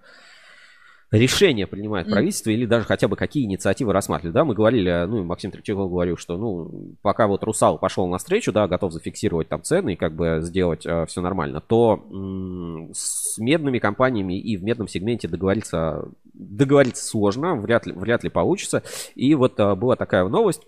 решения 1.11 1.67
принимает 1.67 2.09
правительство 2.09 2.49
или 2.49 2.65
даже 2.65 2.85
хотя 2.85 3.07
бы 3.07 3.15
какие 3.15 3.45
инициативы 3.45 3.93
рассматривают. 3.93 4.33
Да, 4.33 4.43
мы 4.43 4.53
говорили, 4.53 5.05
ну, 5.07 5.23
Максим 5.23 5.51
Третьяков 5.51 5.89
говорил, 5.89 6.17
что, 6.17 6.37
ну, 6.37 6.95
пока 7.01 7.27
вот 7.27 7.43
Русал 7.43 7.77
пошел 7.77 8.07
навстречу, 8.07 8.51
да, 8.51 8.67
готов 8.67 8.91
зафиксировать 8.91 9.47
там 9.47 9.63
цены 9.63 9.93
и 9.93 9.95
как 9.95 10.13
бы 10.13 10.39
сделать 10.41 10.85
э, 10.85 11.05
все 11.07 11.21
нормально, 11.21 11.61
то 11.61 12.05
м- 12.11 12.89
с 12.93 13.37
медными 13.37 13.79
компаниями 13.79 14.39
и 14.39 14.57
в 14.57 14.63
медном 14.63 14.87
сегменте 14.87 15.27
договориться, 15.27 16.09
договориться 16.33 17.05
сложно, 17.05 17.55
вряд 17.55 17.85
ли, 17.85 17.93
вряд 17.93 18.23
ли 18.23 18.29
получится. 18.29 18.83
И 19.15 19.33
вот 19.35 19.59
э, 19.59 19.75
была 19.75 19.95
такая 19.95 20.27
новость, 20.27 20.61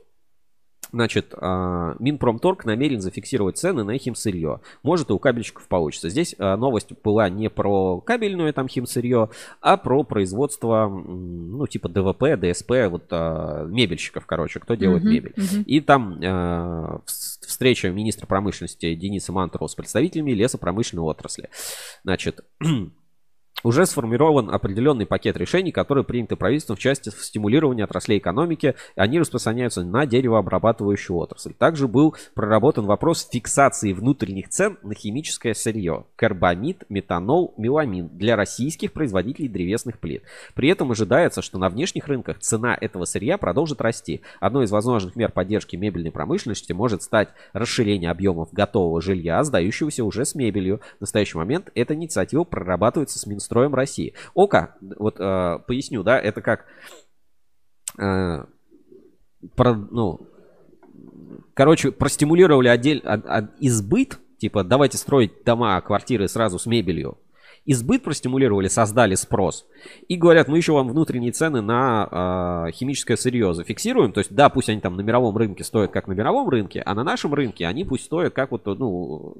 Значит, 0.91 1.34
а, 1.38 1.95
Минпромторг 1.99 2.65
намерен 2.65 3.02
зафиксировать 3.02 3.58
цены 3.58 3.84
на 3.84 3.97
химсырье. 3.97 4.62
Может 4.84 5.10
и 5.10 5.13
у 5.13 5.19
кабельщиков 5.19 5.67
получится. 5.67 6.10
Здесь 6.10 6.36
а, 6.38 6.58
новость 6.58 6.89
была 7.04 7.30
не 7.30 7.49
про 7.49 8.02
кабельное 8.02 8.54
там 8.54 8.67
химсырье, 8.67 9.30
а 9.62 9.78
про 9.78 10.04
производство, 10.04 10.88
ну, 10.88 11.67
типа 11.67 11.89
ДВП, 11.89 12.36
ДСП, 12.38 12.71
вот 12.89 13.06
а, 13.12 13.65
мебельщиков, 13.65 14.25
короче, 14.25 14.60
кто 14.60 14.75
делает 14.75 15.04
uh-huh, 15.04 15.10
мебель. 15.10 15.34
Uh-huh. 15.36 15.63
И 15.63 15.82
там 15.82 16.19
встреча 17.06 17.89
министра 17.89 18.25
промышленности 18.25 18.93
Дениса 18.95 19.32
Мантурова 19.32 19.67
с 19.67 19.75
представителями 19.75 20.32
лесопромышленной 20.32 21.04
отрасли. 21.04 21.49
Значит, 22.04 22.43
уже 23.63 23.85
сформирован 23.85 24.49
определенный 24.49 25.05
пакет 25.05 25.38
решений, 25.38 25.71
которые 25.71 26.03
приняты 26.03 26.35
правительством 26.35 26.77
в 26.77 26.79
части 26.79 27.09
стимулирования 27.09 27.83
отраслей 27.83 28.19
экономики, 28.19 28.75
и 28.95 28.99
они 28.99 29.19
распространяются 29.19 29.83
на 29.83 30.05
деревообрабатывающую 30.05 31.17
отрасль. 31.17 31.53
Также 31.53 31.88
был 31.88 32.15
проработан 32.35 32.85
вопрос 32.85 33.27
фиксации 33.29 33.93
внутренних 33.93 34.49
цен 34.49 34.77
на 34.83 34.93
химическое 34.93 35.53
сырье– 35.53 36.05
карбамид, 36.15 36.83
метанол, 36.89 37.53
меламин 37.57 38.09
для 38.09 38.35
российских 38.35 38.93
производителей 38.93 39.49
древесных 39.49 39.99
плит. 39.99 40.23
При 40.53 40.69
этом 40.69 40.91
ожидается, 40.91 41.41
что 41.41 41.57
на 41.57 41.69
внешних 41.69 42.07
рынках 42.07 42.39
цена 42.39 42.77
этого 42.79 43.05
сырья 43.05 43.38
продолжит 43.38 43.81
расти. 43.81 44.21
Одной 44.39 44.65
из 44.65 44.71
возможных 44.71 45.15
мер 45.15 45.31
поддержки 45.31 45.75
мебельной 45.75 46.12
промышленности 46.12 46.71
может 46.73 47.03
стать 47.03 47.29
расширение 47.53 48.09
объемов 48.09 48.53
готового 48.53 49.01
жилья, 49.01 49.43
сдающегося 49.43 50.03
уже 50.05 50.25
с 50.25 50.35
мебелью. 50.35 50.79
В 50.97 51.01
настоящий 51.01 51.38
момент 51.38 51.69
эта 51.75 51.93
инициатива 51.93 52.43
прорабатывается 52.43 53.19
с 53.19 53.25
Строем 53.39 53.75
России. 53.75 54.13
ОКО, 54.34 54.75
вот 54.82 55.19
э, 55.19 55.60
поясню, 55.67 56.04
да, 56.04 56.19
это 56.19 56.41
как 56.41 56.65
э, 57.97 58.45
про, 59.56 59.73
ну, 59.73 60.19
короче, 61.54 61.91
простимулировали 61.91 62.67
отдель, 62.67 62.99
от, 62.99 63.25
от, 63.25 63.52
избыт, 63.60 64.19
типа 64.38 64.63
давайте 64.63 64.97
строить 64.97 65.43
дома, 65.43 65.80
квартиры 65.82 66.28
сразу 66.28 66.60
с 66.60 66.65
мебелью. 66.65 67.17
Избыт 67.65 68.03
простимулировали, 68.03 68.67
создали 68.67 69.15
спрос. 69.15 69.65
И 70.07 70.15
говорят, 70.15 70.47
мы 70.47 70.57
еще 70.57 70.73
вам 70.73 70.89
внутренние 70.89 71.31
цены 71.31 71.61
на 71.61 72.67
э, 72.67 72.71
химическое 72.71 73.17
сырье 73.17 73.53
зафиксируем. 73.53 74.11
То 74.11 74.19
есть, 74.19 74.33
да, 74.33 74.49
пусть 74.49 74.69
они 74.69 74.81
там 74.81 74.95
на 74.95 75.01
мировом 75.01 75.35
рынке 75.37 75.63
стоят 75.63 75.91
как 75.91 76.07
на 76.07 76.13
мировом 76.13 76.49
рынке, 76.49 76.81
а 76.85 76.95
на 76.95 77.03
нашем 77.03 77.33
рынке 77.33 77.67
они 77.67 77.85
пусть 77.85 78.05
стоят 78.05 78.33
как 78.33 78.51
вот, 78.51 78.65
ну, 78.65 79.35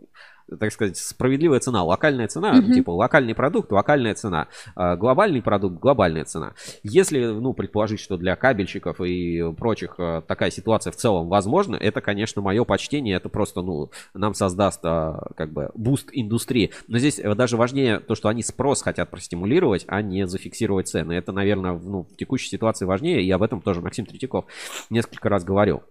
так 0.58 0.72
сказать, 0.72 0.98
справедливая 0.98 1.60
цена, 1.60 1.84
локальная 1.84 2.28
цена, 2.28 2.60
mm-hmm. 2.60 2.74
типа 2.74 2.92
локальный 2.92 3.36
продукт, 3.36 3.72
локальная 3.72 4.16
цена, 4.16 4.48
а, 4.76 4.96
глобальный 4.96 5.42
продукт, 5.42 5.80
глобальная 5.80 6.26
цена. 6.26 6.54
Если, 6.84 7.26
ну, 7.26 7.54
предположить, 7.54 8.00
что 8.00 8.18
для 8.18 8.36
кабельщиков 8.36 9.02
и 9.02 9.54
прочих 9.54 9.96
а, 9.98 10.22
такая 10.22 10.52
ситуация 10.52 10.92
в 10.92 10.96
целом 10.96 11.28
возможна, 11.28 11.76
это, 11.76 12.02
конечно, 12.02 12.42
мое 12.42 12.64
почтение, 12.64 13.18
это 13.18 13.30
просто, 13.30 13.62
ну, 13.62 13.92
нам 14.14 14.34
создаст 14.34 14.80
а, 14.84 15.30
как 15.36 15.52
бы 15.52 15.70
буст 15.76 16.10
индустрии. 16.12 16.72
Но 16.88 16.98
здесь 16.98 17.20
даже 17.36 17.58
важнее 17.58 18.00
то, 18.10 18.16
что 18.16 18.28
они 18.28 18.42
спрос 18.42 18.82
хотят 18.82 19.12
простимулировать, 19.12 19.86
а 19.88 20.02
не 20.02 20.26
зафиксировать 20.26 20.88
цены. 20.88 21.14
Это, 21.14 21.32
наверное, 21.32 21.74
ну, 21.74 22.08
в 22.12 22.18
текущей 22.18 22.50
ситуации 22.50 22.86
важнее, 22.86 23.22
и 23.22 23.30
об 23.30 23.44
этом 23.44 23.62
тоже 23.62 23.82
Максим 23.82 24.08
Третьяков 24.08 24.46
несколько 24.90 25.30
раз 25.30 25.44
говорил. 25.44 25.84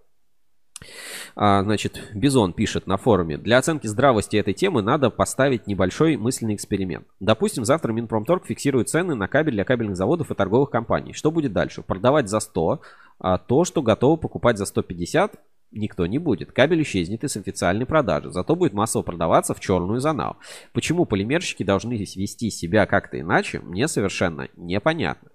А, 1.37 1.63
значит, 1.63 2.11
Бизон 2.15 2.55
пишет 2.55 2.89
на 2.89 2.97
форуме. 2.97 3.39
Для 3.39 3.59
оценки 3.59 3.87
здравости 3.87 4.37
этой 4.37 4.53
темы 4.53 4.83
надо 4.83 5.11
поставить 5.11 5.69
небольшой 5.69 6.17
мысленный 6.17 6.57
эксперимент. 6.57 7.07
Допустим, 7.21 7.65
завтра 7.65 7.93
Минпромторг 7.93 8.47
фиксирует 8.47 8.89
цены 8.89 9.15
на 9.15 9.29
кабель 9.29 9.55
для 9.55 9.65
кабельных 9.65 9.97
заводов 9.97 10.33
и 10.33 10.35
торговых 10.35 10.71
компаний. 10.71 11.13
Что 11.13 11.31
будет 11.31 11.53
дальше? 11.53 11.83
Продавать 11.83 12.29
за 12.29 12.41
100, 12.41 12.81
а 13.21 13.39
то, 13.39 13.65
что 13.65 13.81
готовы 13.81 14.17
покупать 14.17 14.59
за 14.59 14.67
150, 14.67 15.37
никто 15.71 16.07
не 16.07 16.19
будет. 16.19 16.53
Кабель 16.53 16.83
исчезнет 16.83 17.25
из 17.25 17.37
официальной 17.37 17.87
продажи, 17.87 18.31
зато 18.31 18.55
будет 18.55 18.73
массово 18.73 19.03
продаваться 19.03 19.55
в 19.55 19.61
черную 19.61 20.01
зонал. 20.01 20.37
Почему 20.73 21.05
полимерщики 21.05 21.63
должны 21.63 21.95
вести 21.95 22.51
себя 22.51 22.87
как-то 22.87 23.21
иначе, 23.21 23.61
мне 23.61 23.89
совершенно 23.89 24.49
непонятно 24.57 25.31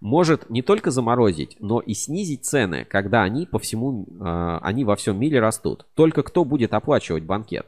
может 0.00 0.48
не 0.48 0.62
только 0.62 0.90
заморозить, 0.90 1.56
но 1.60 1.80
и 1.80 1.94
снизить 1.94 2.44
цены, 2.44 2.86
когда 2.88 3.22
они 3.22 3.46
по 3.46 3.58
всему, 3.58 4.06
э, 4.08 4.58
они 4.62 4.84
во 4.84 4.96
всем 4.96 5.18
мире 5.18 5.40
растут. 5.40 5.86
Только 5.94 6.22
кто 6.22 6.44
будет 6.44 6.72
оплачивать 6.72 7.24
банкет? 7.24 7.66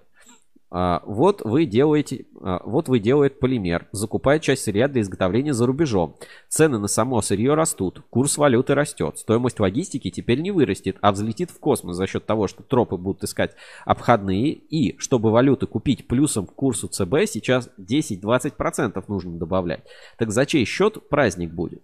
Uh, 0.73 1.01
вот 1.05 1.43
вы 1.43 1.65
делаете, 1.65 2.27
uh, 2.37 2.61
вот 2.65 2.89
вы 2.89 3.01
делаете 3.01 3.35
полимер, 3.35 3.89
закупает 3.91 4.43
часть 4.43 4.63
сырья 4.63 4.87
для 4.87 5.01
изготовления 5.03 5.53
за 5.53 5.67
рубежом. 5.67 6.17
Цены 6.49 6.79
на 6.79 6.87
само 6.87 7.21
сырье 7.23 7.55
растут, 7.55 8.05
курс 8.09 8.39
валюты 8.39 8.77
растет, 8.77 9.19
стоимость 9.19 9.59
логистики 9.59 10.11
теперь 10.11 10.41
не 10.41 10.53
вырастет, 10.53 10.97
а 11.01 11.11
взлетит 11.11 11.51
в 11.51 11.59
космос 11.59 11.97
за 11.97 12.07
счет 12.07 12.25
того, 12.25 12.47
что 12.47 12.63
тропы 12.63 12.97
будут 12.97 13.25
искать 13.25 13.57
обходные. 13.85 14.53
И 14.53 14.97
чтобы 14.99 15.33
валюты 15.33 15.67
купить 15.67 16.07
плюсом 16.07 16.47
к 16.47 16.55
курсу 16.55 16.87
ЦБ, 16.87 17.27
сейчас 17.27 17.69
10-20% 17.81 19.03
нужно 19.09 19.39
добавлять. 19.39 19.83
Так 20.19 20.31
за 20.31 20.47
чей 20.47 20.65
счет 20.67 21.09
праздник 21.09 21.53
будет? 21.53 21.83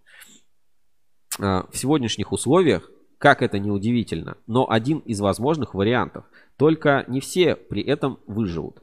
А, 1.40 1.66
в 1.70 1.76
сегодняшних 1.76 2.30
условиях, 2.30 2.88
как 3.18 3.42
это 3.42 3.58
не 3.58 3.70
удивительно, 3.70 4.36
но 4.46 4.70
один 4.70 4.98
из 4.98 5.20
возможных 5.20 5.74
вариантов. 5.74 6.24
Только 6.56 7.04
не 7.08 7.20
все 7.20 7.56
при 7.56 7.82
этом 7.82 8.18
выживут. 8.26 8.82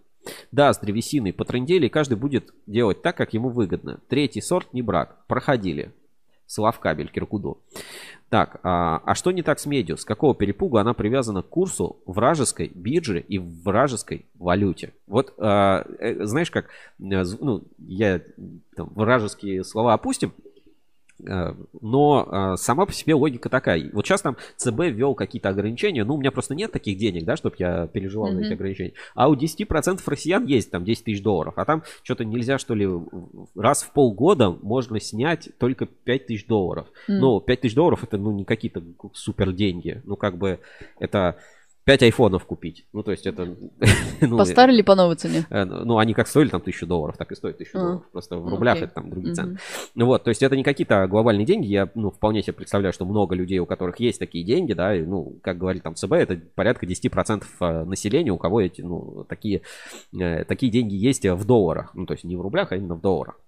Да, 0.51 0.71
с 0.73 0.79
древесиной 0.79 1.33
потрындели, 1.33 1.87
каждый 1.87 2.17
будет 2.17 2.53
делать 2.65 3.01
так, 3.01 3.17
как 3.17 3.33
ему 3.33 3.49
выгодно. 3.49 3.99
Третий 4.07 4.41
сорт 4.41 4.73
не 4.73 4.81
брак. 4.81 5.25
Проходили. 5.27 5.91
Славкабель, 6.45 7.09
Киркудо. 7.09 7.57
Так, 8.29 8.59
а, 8.63 9.01
а 9.05 9.15
что 9.15 9.31
не 9.31 9.43
так 9.43 9.59
с 9.59 9.65
медью? 9.65 9.97
С 9.97 10.05
какого 10.05 10.35
перепугу 10.35 10.77
она 10.77 10.93
привязана 10.93 11.41
к 11.41 11.49
курсу 11.49 12.01
вражеской 12.05 12.71
биржи 12.73 13.19
и 13.19 13.39
вражеской 13.39 14.25
валюте? 14.35 14.93
Вот, 15.07 15.33
а, 15.37 15.85
э, 15.99 16.25
знаешь, 16.25 16.51
как, 16.51 16.65
э, 16.65 17.23
ну, 17.39 17.63
я 17.77 18.21
там, 18.75 18.89
вражеские 18.95 19.63
слова 19.63 19.93
опустим, 19.93 20.33
но 21.81 22.53
э, 22.53 22.57
сама 22.57 22.85
по 22.85 22.93
себе 22.93 23.13
логика 23.13 23.49
такая. 23.49 23.89
Вот 23.93 24.05
сейчас 24.05 24.21
там 24.21 24.37
ЦБ 24.57 24.79
ввел 24.91 25.15
какие-то 25.15 25.49
ограничения. 25.49 26.03
Ну, 26.03 26.15
у 26.15 26.17
меня 26.17 26.31
просто 26.31 26.55
нет 26.55 26.71
таких 26.71 26.97
денег, 26.97 27.25
да, 27.25 27.35
чтобы 27.35 27.55
я 27.59 27.87
переживал 27.87 28.31
mm-hmm. 28.31 28.35
на 28.35 28.45
эти 28.45 28.53
ограничения. 28.53 28.93
А 29.15 29.29
у 29.29 29.35
10% 29.35 30.01
россиян 30.05 30.45
есть 30.45 30.71
там 30.71 30.83
10 30.83 31.05
тысяч 31.05 31.21
долларов. 31.21 31.53
А 31.57 31.65
там 31.65 31.83
что-то 32.03 32.25
нельзя, 32.25 32.57
что 32.57 32.75
ли, 32.75 32.87
раз 33.55 33.83
в 33.83 33.91
полгода 33.91 34.49
можно 34.49 34.99
снять 34.99 35.49
только 35.57 35.85
5 35.85 36.27
тысяч 36.27 36.45
долларов. 36.45 36.87
Mm. 37.07 37.17
Ну, 37.19 37.39
5 37.39 37.61
тысяч 37.61 37.75
долларов 37.75 38.03
это, 38.03 38.17
ну, 38.17 38.31
не 38.31 38.45
какие-то 38.45 38.83
супер 39.13 39.51
деньги. 39.51 40.01
Ну, 40.05 40.15
как 40.15 40.37
бы 40.37 40.59
это 40.99 41.37
5 41.85 42.03
айфонов 42.03 42.45
купить. 42.45 42.85
Ну, 42.93 43.03
то 43.03 43.11
есть 43.11 43.25
это... 43.25 43.45
ну, 44.21 44.37
по 44.37 44.45
старой 44.45 44.73
или 44.73 44.81
по 44.81 44.95
новой 44.95 45.15
цене? 45.15 45.45
Э, 45.49 45.65
ну, 45.65 45.97
они 45.97 46.13
как 46.13 46.27
стоили 46.27 46.49
там 46.49 46.61
тысячу 46.61 46.87
долларов, 46.87 47.17
так 47.17 47.31
и 47.31 47.35
стоят 47.35 47.57
тысячу 47.57 47.77
а, 47.77 47.81
долларов. 47.81 48.03
Просто 48.11 48.37
в 48.37 48.47
рублях 48.47 48.77
okay. 48.77 48.83
это 48.85 48.93
там 48.93 49.09
другие 49.09 49.35
цены. 49.35 49.57
Ну 49.93 50.05
вот, 50.05 50.23
то 50.23 50.29
есть 50.29 50.41
это 50.41 50.55
не 50.55 50.63
какие-то 50.63 51.07
глобальные 51.07 51.45
деньги. 51.45 51.67
Я, 51.67 51.89
ну, 51.95 52.09
вполне 52.09 52.41
себе 52.41 52.53
представляю, 52.53 52.93
что 52.93 53.05
много 53.05 53.35
людей, 53.35 53.59
у 53.59 53.65
которых 53.65 53.99
есть 53.99 54.19
такие 54.19 54.45
деньги, 54.45 54.73
да, 54.73 54.95
и, 54.95 55.01
ну, 55.01 55.39
как 55.43 55.57
говорит 55.57 55.83
там 55.83 55.95
ЦБ, 55.95 56.13
это 56.13 56.39
порядка 56.55 56.85
10% 56.85 57.43
э, 57.59 57.83
населения, 57.83 58.31
у 58.31 58.37
кого 58.37 58.61
эти, 58.61 58.81
ну, 58.81 59.25
такие, 59.27 59.63
э, 60.17 60.45
такие 60.45 60.71
деньги 60.71 60.95
есть 60.95 61.25
в 61.25 61.45
долларах. 61.45 61.93
Ну, 61.95 62.05
то 62.05 62.13
есть 62.13 62.23
не 62.23 62.37
в 62.37 62.41
рублях, 62.41 62.71
а 62.71 62.77
именно 62.77 62.95
в 62.95 63.01
долларах. 63.01 63.39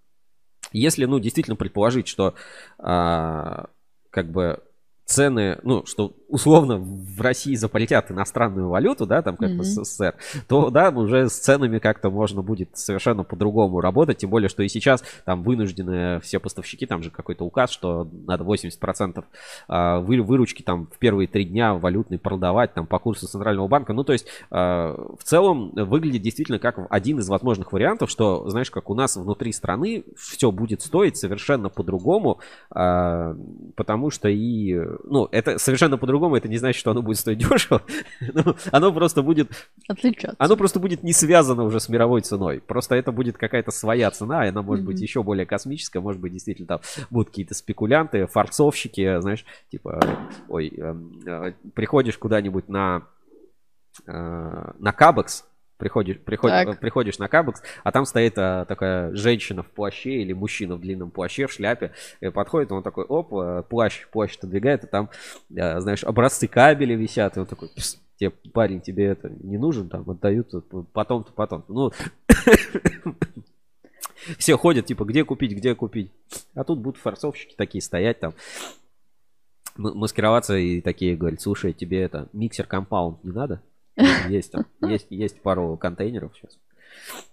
Если, 0.74 1.06
ну, 1.06 1.19
действительно 1.19 1.56
предположить, 1.56 2.08
что 2.08 2.34
а, 2.80 3.69
как 4.10 4.30
бы 4.32 4.62
цены, 5.06 5.60
ну, 5.63 5.86
что 5.86 6.13
условно 6.28 6.78
в 6.78 7.22
России 7.22 7.56
запретят 7.56 8.12
иностранную 8.12 8.70
валюту, 8.70 9.06
да, 9.06 9.22
там 9.22 9.38
как 9.38 9.52
mm-hmm. 9.52 9.58
в 9.58 9.63
СССР, 9.63 10.15
то, 10.48 10.70
да, 10.72 10.89
уже 10.89 11.30
с 11.30 11.38
ценами 11.38 11.78
как-то 11.78 12.10
можно 12.10 12.41
будет 12.41 12.76
совершенно 12.78 13.24
по-другому 13.24 13.80
работать, 13.82 14.18
тем 14.18 14.32
более, 14.32 14.50
что 14.50 14.63
и 14.63 14.68
сейчас 14.68 15.04
там 15.24 15.44
вынуждены 15.44 16.20
все 16.22 16.39
поставщики, 16.39 16.88
там 16.88 17.04
же 17.04 17.12
какой-то 17.12 17.46
указ, 17.46 17.70
что 17.70 18.10
надо 18.26 18.44
80% 18.44 19.24
а, 19.68 20.00
выручки 20.00 20.63
там 20.63 20.88
в 20.88 20.98
первые 20.98 21.28
три 21.28 21.46
дня 21.46 21.76
валютной 21.76 22.18
продавать 22.18 22.74
там 22.74 22.88
по 22.88 22.98
курсу 22.98 23.28
Центрального 23.28 23.68
банка, 23.68 23.94
ну, 23.94 24.04
то 24.04 24.13
есть 24.13 24.26
а, 24.50 24.96
в 25.20 25.24
целом 25.24 25.72
выглядит 25.76 26.24
действительно 26.24 26.58
как 26.58 26.80
один 26.89 27.20
из 27.20 27.30
возможных 27.30 27.72
вариантов, 27.72 28.10
что, 28.10 28.50
знаешь, 28.50 28.72
как 28.72 28.89
у 28.89 28.96
нас 28.96 29.15
внутри 29.15 29.52
страны 29.52 30.04
все 30.18 30.52
будет 30.52 30.82
стоить 30.82 31.18
совершенно 31.18 31.70
по-другому, 31.70 32.39
а, 32.72 33.36
потому 33.76 34.10
что 34.10 34.28
и 34.28 34.95
ну, 35.04 35.28
это 35.32 35.58
совершенно 35.58 35.98
по-другому, 35.98 36.36
это 36.36 36.48
не 36.48 36.58
значит, 36.58 36.80
что 36.80 36.92
оно 36.92 37.02
будет 37.02 37.18
стоить 37.18 37.38
дешево. 37.50 37.82
ну, 38.34 38.56
оно 38.72 38.94
просто 38.94 39.22
будет... 39.22 39.52
Отличаться. 39.88 40.36
Оно 40.40 40.56
просто 40.56 40.80
будет 40.80 41.04
не 41.04 41.14
связано 41.14 41.64
уже 41.64 41.80
с 41.80 41.90
мировой 41.90 42.22
ценой. 42.22 42.62
Просто 42.62 42.96
это 42.96 43.12
будет 43.12 43.38
какая-то 43.38 43.72
своя 43.72 44.12
цена, 44.12 44.46
и 44.46 44.50
она 44.50 44.62
может 44.62 44.84
mm-hmm. 44.84 44.88
быть 44.88 45.02
еще 45.02 45.24
более 45.24 45.46
космическая, 45.46 46.00
может 46.00 46.22
быть, 46.22 46.34
действительно 46.34 46.68
там 46.68 46.80
будут 47.10 47.30
какие-то 47.30 47.54
спекулянты, 47.54 48.28
форцовщики, 48.28 49.20
знаешь, 49.22 49.46
типа, 49.72 50.00
ой, 50.48 50.74
э, 50.76 50.96
э, 51.26 51.54
приходишь 51.74 52.18
куда-нибудь 52.18 52.70
на, 52.70 53.04
э, 54.06 54.72
на 54.80 54.92
Кабекс, 54.92 55.46
Приходишь, 55.78 56.20
приход, 56.20 56.80
приходишь 56.80 57.20
на 57.20 57.28
Кабекс, 57.28 57.62
а 57.84 57.92
там 57.92 58.06
стоит 58.06 58.38
а, 58.38 58.64
такая 58.64 59.14
женщина 59.14 59.62
в 59.62 59.70
плаще 59.70 60.22
или 60.22 60.32
мужчина 60.32 60.76
в 60.76 60.80
длинном 60.80 61.12
плаще, 61.12 61.48
в 61.48 61.52
шляпе. 61.52 61.92
И 62.22 62.30
подходит, 62.30 62.72
он 62.72 62.82
такой, 62.82 63.04
оп, 63.04 63.34
а, 63.34 63.62
плащ, 63.64 64.08
плащ 64.08 64.38
отодвигает, 64.38 64.86
и 64.86 64.88
там, 64.88 65.10
а, 65.58 65.82
знаешь, 65.82 66.06
образцы 66.06 66.48
кабеля 66.48 66.96
висят. 66.96 67.36
И 67.36 67.42
он 67.42 67.46
такой, 67.46 67.70
тебе, 68.18 68.32
парень, 68.54 68.80
тебе 68.80 69.08
это 69.08 69.30
не 69.30 69.58
нужен, 69.58 69.90
там 69.90 70.10
отдают 70.10 70.50
потом-то, 70.94 71.34
потом. 71.34 71.66
Ну, 71.68 71.92
все 74.38 74.58
ходят, 74.58 74.86
типа, 74.86 75.04
где 75.04 75.26
купить, 75.26 75.52
где 75.52 75.76
купить. 75.76 76.10
А 76.54 76.64
тут 76.64 76.80
будут 76.80 77.02
форцовщики 77.02 77.54
такие 77.56 77.82
стоять 77.82 78.22
там, 78.22 78.34
маскироваться 79.76 80.56
и 80.56 80.80
такие 80.80 81.18
говорят, 81.18 81.42
слушай, 81.42 81.74
тебе 81.74 82.02
это, 82.02 82.30
миксер 82.34 82.66
компаунд 82.66 83.24
не 83.24 83.32
надо? 83.32 83.62
Есть 84.30 84.52
там, 84.52 84.66
есть, 84.82 85.08
есть 85.10 85.42
пару 85.42 85.78
контейнеров 85.78 86.36
сейчас. 86.36 86.58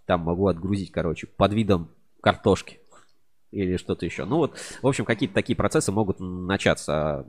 Там 0.06 0.20
могу 0.20 0.46
отгрузить, 0.46 0.90
короче, 0.90 1.26
под 1.26 1.52
видом 1.52 1.90
картошки 2.20 2.81
или 3.52 3.76
что-то 3.76 4.04
еще. 4.04 4.24
Ну 4.24 4.38
вот, 4.38 4.56
в 4.80 4.86
общем, 4.86 5.04
какие-то 5.04 5.34
такие 5.34 5.54
процессы 5.54 5.92
могут 5.92 6.18
начаться. 6.18 7.26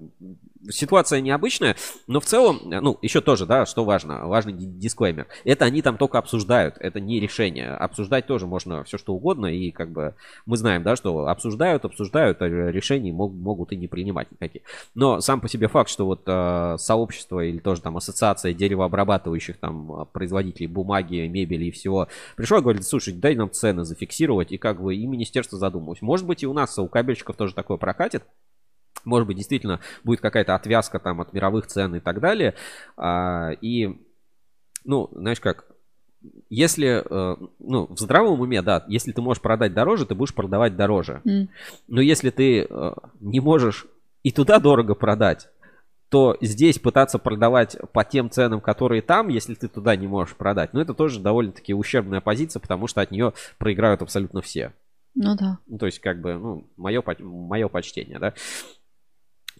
Ситуация 0.69 1.19
необычная, 1.19 1.75
но 2.07 2.21
в 2.21 2.25
целом, 2.25 2.61
ну, 2.63 2.97
еще 3.01 3.19
тоже, 3.19 3.45
да, 3.45 3.65
что 3.65 3.83
важно, 3.83 4.27
важный 4.27 4.53
дисклеймер. 4.53 5.27
Это 5.43 5.65
они 5.65 5.81
там 5.81 5.97
только 5.97 6.17
обсуждают, 6.17 6.75
это 6.79 7.01
не 7.01 7.19
решение. 7.19 7.71
Обсуждать 7.71 8.27
тоже 8.27 8.47
можно 8.47 8.83
все 8.85 8.97
что 8.97 9.13
угодно, 9.13 9.47
и 9.47 9.71
как 9.71 9.91
бы 9.91 10.15
мы 10.45 10.55
знаем, 10.55 10.83
да, 10.83 10.95
что 10.95 11.27
обсуждают, 11.27 11.83
обсуждают, 11.83 12.41
а 12.41 12.47
решений 12.47 13.11
мог, 13.11 13.33
могут 13.33 13.73
и 13.73 13.75
не 13.75 13.87
принимать 13.87 14.31
никакие. 14.31 14.63
Но 14.95 15.19
сам 15.19 15.41
по 15.41 15.49
себе 15.49 15.67
факт, 15.67 15.89
что 15.89 16.05
вот 16.05 16.21
э, 16.25 16.75
сообщество 16.79 17.41
или 17.41 17.59
тоже 17.59 17.81
там 17.81 17.97
ассоциация 17.97 18.53
деревообрабатывающих 18.53 19.57
там 19.57 20.07
производителей 20.13 20.67
бумаги, 20.67 21.27
мебели 21.27 21.65
и 21.65 21.71
всего 21.71 22.07
пришло 22.37 22.59
и 22.59 22.61
говорит, 22.61 22.85
слушай, 22.85 23.13
дай 23.13 23.35
нам 23.35 23.51
цены 23.51 23.83
зафиксировать, 23.83 24.53
и 24.53 24.57
как 24.57 24.81
бы 24.81 24.95
и 24.95 25.05
министерство 25.05 25.59
задумалось 25.59 26.01
может 26.13 26.27
быть, 26.27 26.43
и 26.43 26.45
у 26.47 26.53
нас, 26.53 26.77
у 26.77 26.87
кабельщиков 26.87 27.35
тоже 27.35 27.55
такое 27.55 27.77
прокатит. 27.77 28.23
Может 29.03 29.27
быть, 29.27 29.35
действительно 29.35 29.79
будет 30.03 30.21
какая-то 30.21 30.53
отвязка 30.53 30.99
там 30.99 31.21
от 31.21 31.33
мировых 31.33 31.65
цен 31.65 31.95
и 31.95 31.99
так 31.99 32.19
далее. 32.19 32.53
А, 32.95 33.49
и, 33.61 33.99
ну, 34.83 35.09
знаешь 35.11 35.39
как, 35.39 35.65
если, 36.51 37.01
э, 37.03 37.35
ну, 37.57 37.87
в 37.87 37.97
здравом 37.97 38.39
уме, 38.39 38.61
да, 38.61 38.85
если 38.87 39.11
ты 39.11 39.23
можешь 39.23 39.41
продать 39.41 39.73
дороже, 39.73 40.05
ты 40.05 40.13
будешь 40.13 40.35
продавать 40.35 40.75
дороже. 40.75 41.23
Mm. 41.25 41.47
Но 41.87 41.99
если 41.99 42.29
ты 42.29 42.67
э, 42.69 42.93
не 43.19 43.39
можешь 43.39 43.87
и 44.21 44.31
туда 44.31 44.59
дорого 44.59 44.93
продать, 44.93 45.49
то 46.09 46.37
здесь 46.41 46.77
пытаться 46.77 47.17
продавать 47.17 47.75
по 47.91 48.03
тем 48.03 48.29
ценам, 48.29 48.61
которые 48.61 49.01
там, 49.01 49.29
если 49.29 49.55
ты 49.55 49.67
туда 49.67 49.95
не 49.95 50.05
можешь 50.05 50.35
продать, 50.35 50.73
ну, 50.73 50.79
это 50.79 50.93
тоже 50.93 51.19
довольно-таки 51.19 51.73
ущербная 51.73 52.21
позиция, 52.21 52.59
потому 52.59 52.85
что 52.85 53.01
от 53.01 53.09
нее 53.09 53.33
проиграют 53.57 54.03
абсолютно 54.03 54.43
все. 54.43 54.73
Ну 55.15 55.35
да. 55.35 55.59
Ну, 55.67 55.77
то 55.77 55.85
есть, 55.85 55.99
как 55.99 56.21
бы, 56.21 56.33
ну, 56.35 56.67
мое, 56.77 57.03
мое 57.19 57.67
почтение, 57.67 58.19
да. 58.19 58.33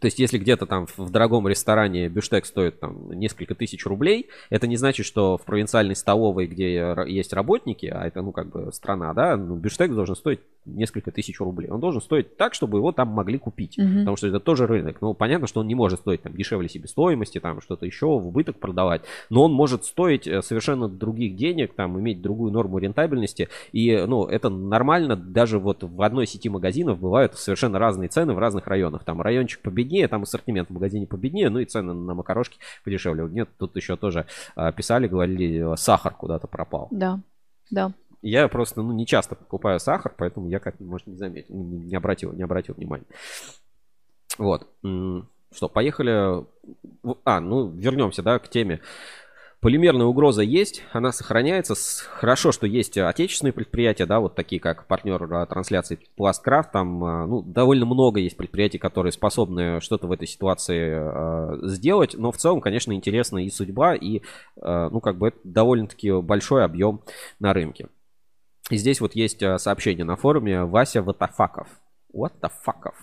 То 0.04 0.08
есть, 0.08 0.20
если 0.20 0.38
где-то 0.38 0.66
там 0.66 0.86
в 0.98 1.10
дорогом 1.12 1.48
ресторане 1.48 2.10
бюштек 2.10 2.46
стоит 2.46 2.78
там 2.78 3.10
несколько 3.14 3.56
тысяч 3.56 3.86
рублей, 3.86 4.28
это 4.50 4.68
не 4.68 4.76
значит, 4.76 5.06
что 5.06 5.38
в 5.38 5.46
провинциальной 5.46 5.96
столовой, 5.96 6.46
где 6.46 6.94
есть 7.08 7.32
работники, 7.32 7.86
а 7.86 8.06
это, 8.06 8.22
ну, 8.22 8.34
как 8.34 8.50
бы 8.50 8.74
страна, 8.74 9.14
да, 9.14 9.38
ну, 9.38 9.56
бюштек 9.56 9.94
должен 9.94 10.18
стоить 10.18 10.42
несколько 10.66 11.12
тысяч 11.12 11.40
рублей. 11.40 11.70
Он 11.70 11.80
должен 11.80 12.02
стоить 12.02 12.38
так, 12.38 12.54
чтобы 12.54 12.78
его 12.78 12.92
там 12.92 13.10
могли 13.10 13.38
купить. 13.38 13.78
Угу. 13.78 14.00
Потому 14.00 14.18
что 14.18 14.28
это 14.28 14.40
тоже 14.40 14.68
рынок. 14.68 14.98
Ну, 15.02 15.14
понятно, 15.14 15.48
что 15.48 15.62
он 15.62 15.68
не 15.68 15.76
может 15.76 16.00
стоить 16.00 16.22
там 16.22 16.34
дешевле 16.34 16.70
себестоимости, 16.70 17.40
там 17.40 17.62
что-то 17.62 17.86
еще 17.86 18.08
в 18.08 18.28
убыток 18.28 18.60
продавать. 18.60 19.02
Но 19.30 19.44
он 19.44 19.54
может 19.54 19.86
стоить 19.86 20.28
э, 20.28 20.42
совершенно 20.42 20.88
других 20.88 21.36
денег, 21.36 21.74
там 21.74 22.00
иметь 22.00 22.22
другую 22.22 22.52
норму 22.52 22.78
рентабельности. 22.78 23.50
И, 23.72 24.06
ну, 24.08 24.26
это 24.26 24.50
нормально. 24.50 25.16
Даже 25.16 25.60
вот 25.60 25.84
в 25.84 26.02
одной 26.02 26.28
сети 26.28 26.50
магазинов 26.50 27.00
бывают 27.00 27.36
совершенно 27.36 27.80
разные 27.80 28.10
цены 28.10 28.34
в 28.34 28.40
разных 28.40 28.68
районах. 28.68 29.04
Там 29.04 29.22
райончик 29.22 29.62
победнее, 29.94 30.08
там 30.08 30.24
ассортимент 30.24 30.70
в 30.70 30.74
магазине 30.74 31.06
победнее, 31.06 31.50
ну 31.50 31.60
и 31.60 31.66
цены 31.66 31.94
на 31.94 32.14
макарошки 32.14 32.58
подешевле. 32.84 33.28
Нет, 33.30 33.50
тут 33.58 33.76
еще 33.76 33.96
тоже 33.96 34.26
а, 34.56 34.72
писали, 34.72 35.08
говорили, 35.08 35.76
сахар 35.76 36.14
куда-то 36.14 36.48
пропал. 36.48 36.88
Да, 36.92 37.20
да. 37.72 37.94
Я 38.22 38.48
просто 38.48 38.82
ну, 38.82 38.94
не 38.94 39.06
часто 39.06 39.36
покупаю 39.36 39.80
сахар, 39.80 40.14
поэтому 40.18 40.50
я 40.50 40.60
как 40.60 40.80
может 40.80 41.08
не 41.08 41.18
заметил, 41.18 41.56
не 41.56 41.96
обратил, 41.96 42.34
не 42.34 42.44
обратил 42.44 42.76
внимания. 42.76 43.06
Вот. 44.38 44.68
Что, 45.52 45.70
поехали. 45.70 46.46
А, 47.26 47.40
ну, 47.40 47.70
вернемся, 47.70 48.24
да, 48.24 48.40
к 48.40 48.50
теме. 48.50 48.80
Полимерная 49.64 50.08
угроза 50.08 50.42
есть, 50.42 50.84
она 50.92 51.14
сохраняется. 51.14 51.74
Хорошо, 52.10 52.52
что 52.52 52.68
есть 52.68 52.98
отечественные 52.98 53.54
предприятия, 53.54 54.06
да, 54.06 54.20
вот 54.20 54.36
такие 54.36 54.60
как 54.60 54.88
партнер 54.88 55.34
а, 55.34 55.46
трансляции 55.46 56.00
Пласткрафт. 56.18 56.74
Там, 56.74 57.02
а, 57.02 57.26
ну, 57.26 57.42
довольно 57.42 57.86
много 57.86 58.20
есть 58.20 58.36
предприятий, 58.36 58.78
которые 58.78 59.14
способны 59.14 59.80
что-то 59.80 60.08
в 60.08 60.12
этой 60.12 60.28
ситуации 60.28 60.92
э, 60.94 61.68
сделать. 61.70 62.14
Но 62.14 62.34
в 62.34 62.38
целом, 62.38 62.60
конечно, 62.60 62.92
интересна 62.92 63.38
и 63.46 63.50
судьба, 63.50 63.96
и, 63.96 64.18
э, 64.18 64.90
ну, 64.92 65.00
как 65.00 65.18
бы 65.18 65.30
это 65.30 65.38
довольно-таки 65.46 66.12
большой 66.12 66.66
объем 66.66 67.02
на 67.40 67.54
рынке. 67.54 67.88
И 68.70 68.76
здесь 68.76 69.00
вот 69.00 69.16
есть 69.16 69.42
сообщение 69.60 70.04
на 70.04 70.18
форуме 70.18 70.66
Вася 70.66 71.02
Ватафаков. 71.02 71.70
What 72.14 72.34
the 72.42 72.52
fuckов. 72.66 72.96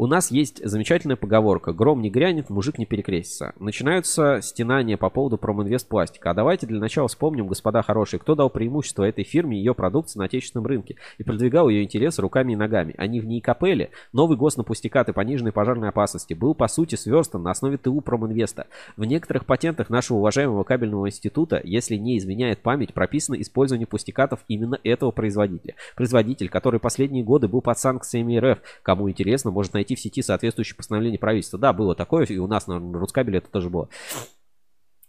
У 0.00 0.06
нас 0.06 0.30
есть 0.30 0.66
замечательная 0.66 1.16
поговорка 1.16 1.74
«Гром 1.74 2.00
не 2.00 2.08
грянет, 2.08 2.48
мужик 2.48 2.78
не 2.78 2.86
перекрестится». 2.86 3.52
Начинаются 3.58 4.40
стенания 4.40 4.96
по 4.96 5.10
поводу 5.10 5.36
Проминвест 5.36 5.86
пластика. 5.86 6.30
А 6.30 6.34
давайте 6.34 6.66
для 6.66 6.80
начала 6.80 7.06
вспомним, 7.06 7.46
господа 7.46 7.82
хорошие, 7.82 8.18
кто 8.18 8.34
дал 8.34 8.48
преимущество 8.48 9.04
этой 9.04 9.24
фирме 9.24 9.58
и 9.58 9.60
ее 9.60 9.74
продукции 9.74 10.18
на 10.18 10.24
отечественном 10.24 10.66
рынке 10.66 10.96
и 11.18 11.22
продвигал 11.22 11.68
ее 11.68 11.82
интересы 11.82 12.22
руками 12.22 12.54
и 12.54 12.56
ногами. 12.56 12.94
Они 12.96 13.20
в 13.20 13.26
ней 13.26 13.42
капели. 13.42 13.90
Новый 14.14 14.38
гос 14.38 14.56
на 14.56 14.64
пустякаты 14.64 15.12
пониженной 15.12 15.52
пожарной 15.52 15.90
опасности 15.90 16.32
был 16.32 16.54
по 16.54 16.66
сути 16.68 16.94
сверстан 16.94 17.42
на 17.42 17.50
основе 17.50 17.76
ТУ 17.76 18.00
Проминвеста. 18.00 18.68
В 18.96 19.04
некоторых 19.04 19.44
патентах 19.44 19.90
нашего 19.90 20.16
уважаемого 20.16 20.64
кабельного 20.64 21.08
института, 21.08 21.60
если 21.62 21.96
не 21.96 22.16
изменяет 22.16 22.60
память, 22.60 22.94
прописано 22.94 23.34
использование 23.34 23.86
пустякатов 23.86 24.40
именно 24.48 24.78
этого 24.82 25.10
производителя. 25.10 25.74
Производитель, 25.94 26.48
который 26.48 26.80
последние 26.80 27.22
годы 27.22 27.48
был 27.48 27.60
под 27.60 27.78
санкциями 27.78 28.38
РФ. 28.38 28.60
Кому 28.82 29.10
интересно, 29.10 29.50
может 29.50 29.74
найти 29.74 29.89
найти 29.90 29.94
в 29.96 30.00
сети 30.00 30.22
соответствующее 30.22 30.76
постановление 30.76 31.18
правительства. 31.18 31.58
Да, 31.58 31.72
было 31.72 31.94
такое, 31.94 32.24
и 32.26 32.38
у 32.38 32.46
нас 32.46 32.66
на 32.66 32.78
Рускабеле 32.78 33.38
это 33.38 33.48
тоже 33.48 33.70
было 33.70 33.88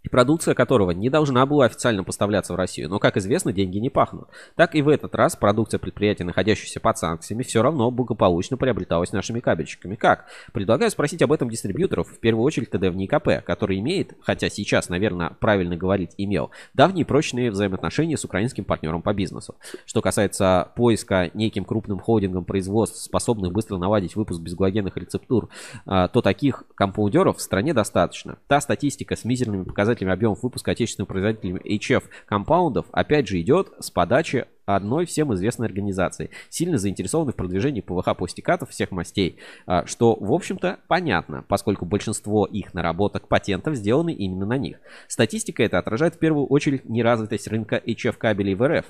и 0.03 0.09
продукция 0.09 0.53
которого 0.53 0.91
не 0.91 1.09
должна 1.09 1.45
была 1.45 1.65
официально 1.65 2.03
поставляться 2.03 2.53
в 2.53 2.55
Россию. 2.55 2.89
Но, 2.89 2.99
как 2.99 3.17
известно, 3.17 3.53
деньги 3.53 3.77
не 3.77 3.89
пахнут. 3.89 4.27
Так 4.55 4.75
и 4.75 4.81
в 4.81 4.89
этот 4.89 5.15
раз 5.15 5.35
продукция 5.35 5.79
предприятия, 5.79 6.23
находящихся 6.23 6.79
под 6.79 6.97
санкциями, 6.97 7.43
все 7.43 7.61
равно 7.61 7.91
благополучно 7.91 8.57
приобреталась 8.57 9.11
нашими 9.11 9.39
кабельщиками. 9.39 9.95
Как? 9.95 10.25
Предлагаю 10.53 10.89
спросить 10.91 11.21
об 11.21 11.31
этом 11.31 11.49
дистрибьюторов, 11.49 12.09
в 12.09 12.19
первую 12.19 12.43
очередь 12.43 12.71
ТД 12.71 12.87
в 12.87 12.95
НИКП, 12.95 13.45
который 13.45 13.79
имеет, 13.79 14.13
хотя 14.21 14.49
сейчас, 14.49 14.89
наверное, 14.89 15.31
правильно 15.39 15.77
говорить, 15.77 16.11
имел, 16.17 16.51
давние 16.73 17.05
прочные 17.05 17.51
взаимоотношения 17.51 18.17
с 18.17 18.25
украинским 18.25 18.63
партнером 18.63 19.01
по 19.01 19.13
бизнесу. 19.13 19.55
Что 19.85 20.01
касается 20.01 20.69
поиска 20.75 21.29
неким 21.33 21.63
крупным 21.63 21.99
холдингом 21.99 22.45
производств, 22.45 22.97
способных 23.03 23.51
быстро 23.51 23.77
наладить 23.77 24.15
выпуск 24.15 24.41
безглогенных 24.41 24.97
рецептур, 24.97 25.49
а, 25.85 26.07
то 26.07 26.21
таких 26.21 26.63
компаудеров 26.75 27.37
в 27.37 27.41
стране 27.41 27.73
достаточно. 27.73 28.37
Та 28.47 28.61
статистика 28.61 29.15
с 29.15 29.25
мизерными 29.25 29.63
показателями 29.63 29.90
показателями 29.91 30.13
объемов 30.13 30.43
выпуска 30.43 30.71
отечественными 30.71 31.07
производителями 31.07 31.77
HF 31.77 32.03
компаундов, 32.25 32.85
опять 32.91 33.27
же, 33.27 33.39
идет 33.41 33.71
с 33.79 33.91
подачи 33.91 34.45
одной 34.65 35.05
всем 35.05 35.33
известной 35.33 35.67
организации, 35.67 36.29
сильно 36.49 36.77
заинтересованы 36.77 37.33
в 37.33 37.35
продвижении 37.35 37.81
ПВХ 37.81 38.15
пластикатов 38.17 38.69
всех 38.69 38.91
мастей, 38.91 39.37
а, 39.65 39.85
что, 39.85 40.15
в 40.15 40.31
общем-то, 40.31 40.79
понятно, 40.87 41.43
поскольку 41.47 41.85
большинство 41.85 42.45
их 42.45 42.73
наработок 42.73 43.27
патентов 43.27 43.75
сделаны 43.75 44.13
именно 44.13 44.45
на 44.45 44.57
них. 44.57 44.77
Статистика 45.07 45.63
это 45.63 45.77
отражает 45.77 46.15
в 46.15 46.19
первую 46.19 46.45
очередь 46.45 46.85
неразвитость 46.85 47.47
рынка 47.47 47.81
HF 47.85 48.13
кабелей 48.17 48.55
в 48.55 48.65
РФ, 48.65 48.85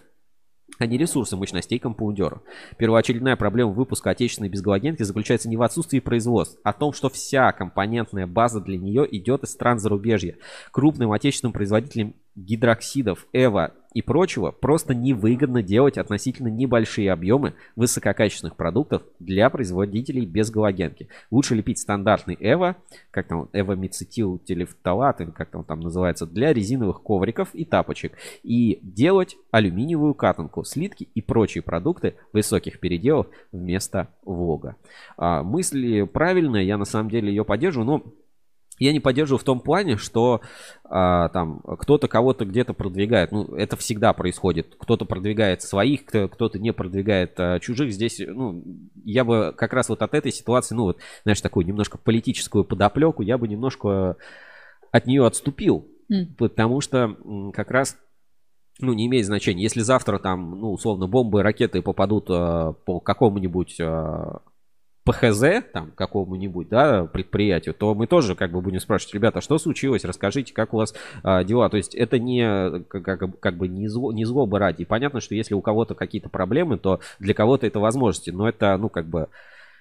а 0.81 0.87
не 0.87 0.97
ресурсы 0.97 1.37
мощностей 1.37 1.77
компаундера. 1.77 2.41
Первоочередная 2.77 3.35
проблема 3.35 3.71
выпуска 3.71 4.09
отечественной 4.09 4.49
безгалогенки 4.49 5.03
заключается 5.03 5.47
не 5.47 5.55
в 5.55 5.61
отсутствии 5.61 5.99
производств, 5.99 6.59
а 6.63 6.73
в 6.73 6.79
том, 6.79 6.91
что 6.91 7.09
вся 7.09 7.51
компонентная 7.51 8.25
база 8.25 8.59
для 8.59 8.77
нее 8.77 9.07
идет 9.15 9.43
из 9.43 9.51
стран 9.51 9.77
зарубежья. 9.77 10.37
Крупным 10.71 11.11
отечественным 11.11 11.53
производителям 11.53 12.15
гидроксидов, 12.35 13.27
эво 13.33 13.73
и 13.93 14.01
прочего 14.01 14.51
просто 14.51 14.93
невыгодно 14.93 15.61
делать 15.61 15.97
относительно 15.97 16.47
небольшие 16.47 17.11
объемы 17.11 17.55
высококачественных 17.75 18.55
продуктов 18.55 19.03
для 19.19 19.49
производителей 19.49 20.25
без 20.25 20.49
галогенки. 20.49 21.09
Лучше 21.29 21.55
лепить 21.55 21.79
стандартный 21.79 22.37
эво, 22.39 22.77
как 23.11 23.27
там 23.27 23.49
эвомицетил 23.53 24.39
телефталат, 24.39 25.19
или 25.21 25.31
как 25.31 25.49
там, 25.49 25.63
там 25.63 25.81
называется, 25.81 26.25
для 26.25 26.53
резиновых 26.53 27.01
ковриков 27.01 27.49
и 27.53 27.65
тапочек. 27.65 28.13
И 28.43 28.79
делать 28.81 29.35
алюминиевую 29.51 30.13
катанку, 30.13 30.63
слитки 30.63 31.09
и 31.13 31.21
прочие 31.21 31.61
продукты 31.61 32.15
высоких 32.31 32.79
переделов 32.79 33.27
вместо 33.51 34.07
вога. 34.23 34.77
А, 35.17 35.43
мысль 35.43 36.05
правильная, 36.05 36.63
я 36.63 36.77
на 36.77 36.85
самом 36.85 37.09
деле 37.09 37.29
ее 37.29 37.43
поддерживаю, 37.43 37.85
но 37.85 38.03
я 38.85 38.93
не 38.93 38.99
поддерживаю 38.99 39.39
в 39.39 39.43
том 39.43 39.59
плане, 39.59 39.97
что 39.97 40.41
а, 40.83 41.29
там 41.29 41.59
кто-то 41.59 42.07
кого-то 42.07 42.45
где-то 42.45 42.73
продвигает. 42.73 43.31
Ну, 43.31 43.53
это 43.55 43.77
всегда 43.77 44.11
происходит. 44.13 44.75
Кто-то 44.79 45.05
продвигает 45.05 45.61
своих, 45.61 46.05
кто-то 46.05 46.57
не 46.57 46.73
продвигает 46.73 47.39
а, 47.39 47.59
чужих. 47.59 47.91
Здесь, 47.91 48.19
ну, 48.19 48.63
я 49.03 49.23
бы 49.23 49.53
как 49.55 49.73
раз 49.73 49.89
вот 49.89 50.01
от 50.01 50.13
этой 50.13 50.31
ситуации, 50.31 50.75
ну, 50.75 50.83
вот, 50.83 50.97
знаешь, 51.23 51.41
такую 51.41 51.65
немножко 51.65 51.97
политическую 51.97 52.63
подоплеку, 52.63 53.21
я 53.21 53.37
бы 53.37 53.47
немножко 53.47 54.17
от 54.91 55.05
нее 55.05 55.25
отступил. 55.25 55.87
Mm. 56.11 56.35
Потому 56.37 56.81
что 56.81 57.15
как 57.53 57.71
раз 57.71 57.97
ну, 58.79 58.93
не 58.93 59.05
имеет 59.05 59.27
значения. 59.27 59.61
Если 59.61 59.81
завтра 59.81 60.17
там, 60.17 60.59
ну, 60.59 60.71
условно, 60.71 61.07
бомбы, 61.07 61.43
ракеты 61.43 61.81
попадут 61.81 62.29
э, 62.29 62.73
по 62.85 62.99
какому-нибудь 62.99 63.79
э, 63.79 64.23
ПХЗ, 65.03 65.63
там, 65.73 65.91
какому-нибудь, 65.91 66.69
да, 66.69 67.05
предприятию, 67.05 67.73
то 67.73 67.95
мы 67.95 68.05
тоже 68.05 68.35
как 68.35 68.51
бы 68.51 68.61
будем 68.61 68.79
спрашивать, 68.79 69.15
ребята, 69.15 69.41
что 69.41 69.57
случилось, 69.57 70.05
расскажите, 70.05 70.53
как 70.53 70.73
у 70.73 70.77
вас 70.77 70.93
а, 71.23 71.43
дела. 71.43 71.69
То 71.69 71.77
есть 71.77 71.95
это 71.95 72.19
не, 72.19 72.83
как, 72.83 73.39
как 73.39 73.57
бы 73.57 73.67
не, 73.67 73.87
зло, 73.87 74.11
не 74.11 74.25
злоба 74.25 74.59
ради. 74.59 74.85
Понятно, 74.85 75.19
что 75.19 75.33
если 75.33 75.55
у 75.55 75.61
кого-то 75.61 75.95
какие-то 75.95 76.29
проблемы, 76.29 76.77
то 76.77 76.99
для 77.19 77.33
кого-то 77.33 77.65
это 77.65 77.79
возможности. 77.79 78.29
Но 78.29 78.47
это, 78.47 78.77
ну, 78.77 78.89
как 78.89 79.07
бы... 79.07 79.27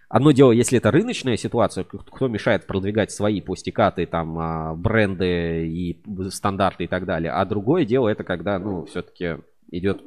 Одно 0.08 0.32
дело, 0.32 0.50
если 0.50 0.78
это 0.78 0.90
рыночная 0.90 1.36
ситуация, 1.36 1.84
кто 1.84 2.26
мешает 2.26 2.66
продвигать 2.66 3.12
свои 3.12 3.40
пустикаты, 3.40 4.06
там, 4.06 4.38
а, 4.38 4.74
бренды 4.74 5.68
и 5.68 6.00
стандарты 6.30 6.84
и 6.84 6.88
так 6.88 7.04
далее. 7.04 7.30
А 7.30 7.44
другое 7.44 7.84
дело, 7.84 8.08
это 8.08 8.24
когда, 8.24 8.58
ну, 8.58 8.86
все-таки 8.86 9.36
идет 9.70 10.02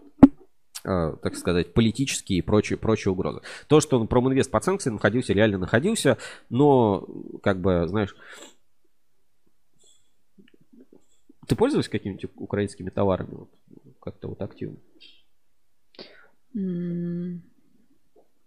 так 0.83 1.35
сказать, 1.35 1.73
политические 1.73 2.39
и 2.39 2.41
прочие, 2.41 2.77
прочие 2.77 3.11
угрозы. 3.11 3.41
То, 3.67 3.79
что 3.79 3.99
он 3.99 4.07
проминвест 4.07 4.51
по 4.51 4.59
санкциям 4.61 4.95
находился, 4.95 5.33
реально 5.33 5.57
находился, 5.57 6.17
но, 6.49 7.07
как 7.41 7.61
бы, 7.61 7.87
знаешь, 7.87 8.15
ты 11.47 11.55
пользовался 11.55 11.89
какими-нибудь 11.89 12.31
украинскими 12.35 12.89
товарами 12.89 13.35
вот, 13.35 13.49
как-то 13.99 14.27
вот 14.27 14.41
активно? 14.41 14.77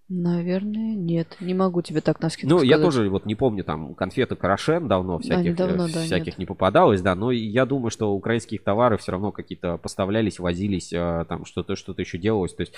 Наверное, 0.08 0.94
нет. 0.94 1.36
Не 1.40 1.52
могу 1.54 1.82
тебе 1.82 2.00
так 2.00 2.20
на 2.20 2.30
скидку 2.30 2.48
Ну, 2.48 2.58
сказать. 2.58 2.70
я 2.70 2.78
тоже 2.78 3.10
вот 3.10 3.26
не 3.26 3.34
помню, 3.34 3.64
там, 3.64 3.94
конфеты 3.94 4.36
Карашен 4.36 4.86
давно 4.86 5.18
всяких, 5.18 5.56
да, 5.56 5.66
давно, 5.66 5.88
да, 5.88 6.02
всяких 6.02 6.34
нет. 6.34 6.38
не 6.38 6.46
попадалось, 6.46 7.02
да, 7.02 7.16
но 7.16 7.32
я 7.32 7.66
думаю, 7.66 7.90
что 7.90 8.12
украинских 8.12 8.62
товары 8.62 8.98
все 8.98 9.12
равно 9.12 9.32
какие-то 9.32 9.78
поставлялись, 9.78 10.38
возились, 10.38 10.92
а, 10.94 11.24
там, 11.24 11.44
что-то 11.44 11.74
что-то 11.74 12.02
еще 12.02 12.18
делалось, 12.18 12.54
то 12.54 12.60
есть, 12.60 12.74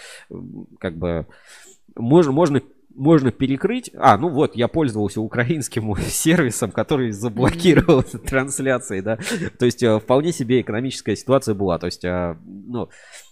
как 0.79 0.97
бы, 0.97 1.27
можно, 1.97 2.33
можно 2.33 2.63
можно 2.95 3.31
перекрыть. 3.31 3.93
А, 3.97 4.19
ну 4.19 4.29
вот, 4.29 4.57
я 4.57 4.67
пользовался 4.67 5.21
украинским 5.21 5.95
сервисом, 6.01 6.73
который 6.73 7.13
заблокировал 7.13 8.01
mm-hmm. 8.01 8.19
трансляции, 8.27 9.01
да. 9.01 9.19
То 9.59 9.67
есть 9.67 9.85
э, 9.85 10.01
вполне 10.01 10.33
себе 10.33 10.63
экономическая 10.63 11.15
ситуация 11.15 11.55
была. 11.55 11.79
То 11.79 11.87
есть, 11.87 12.05
э, 12.05 12.37
ну, 12.45 12.89
Э, 12.89 13.28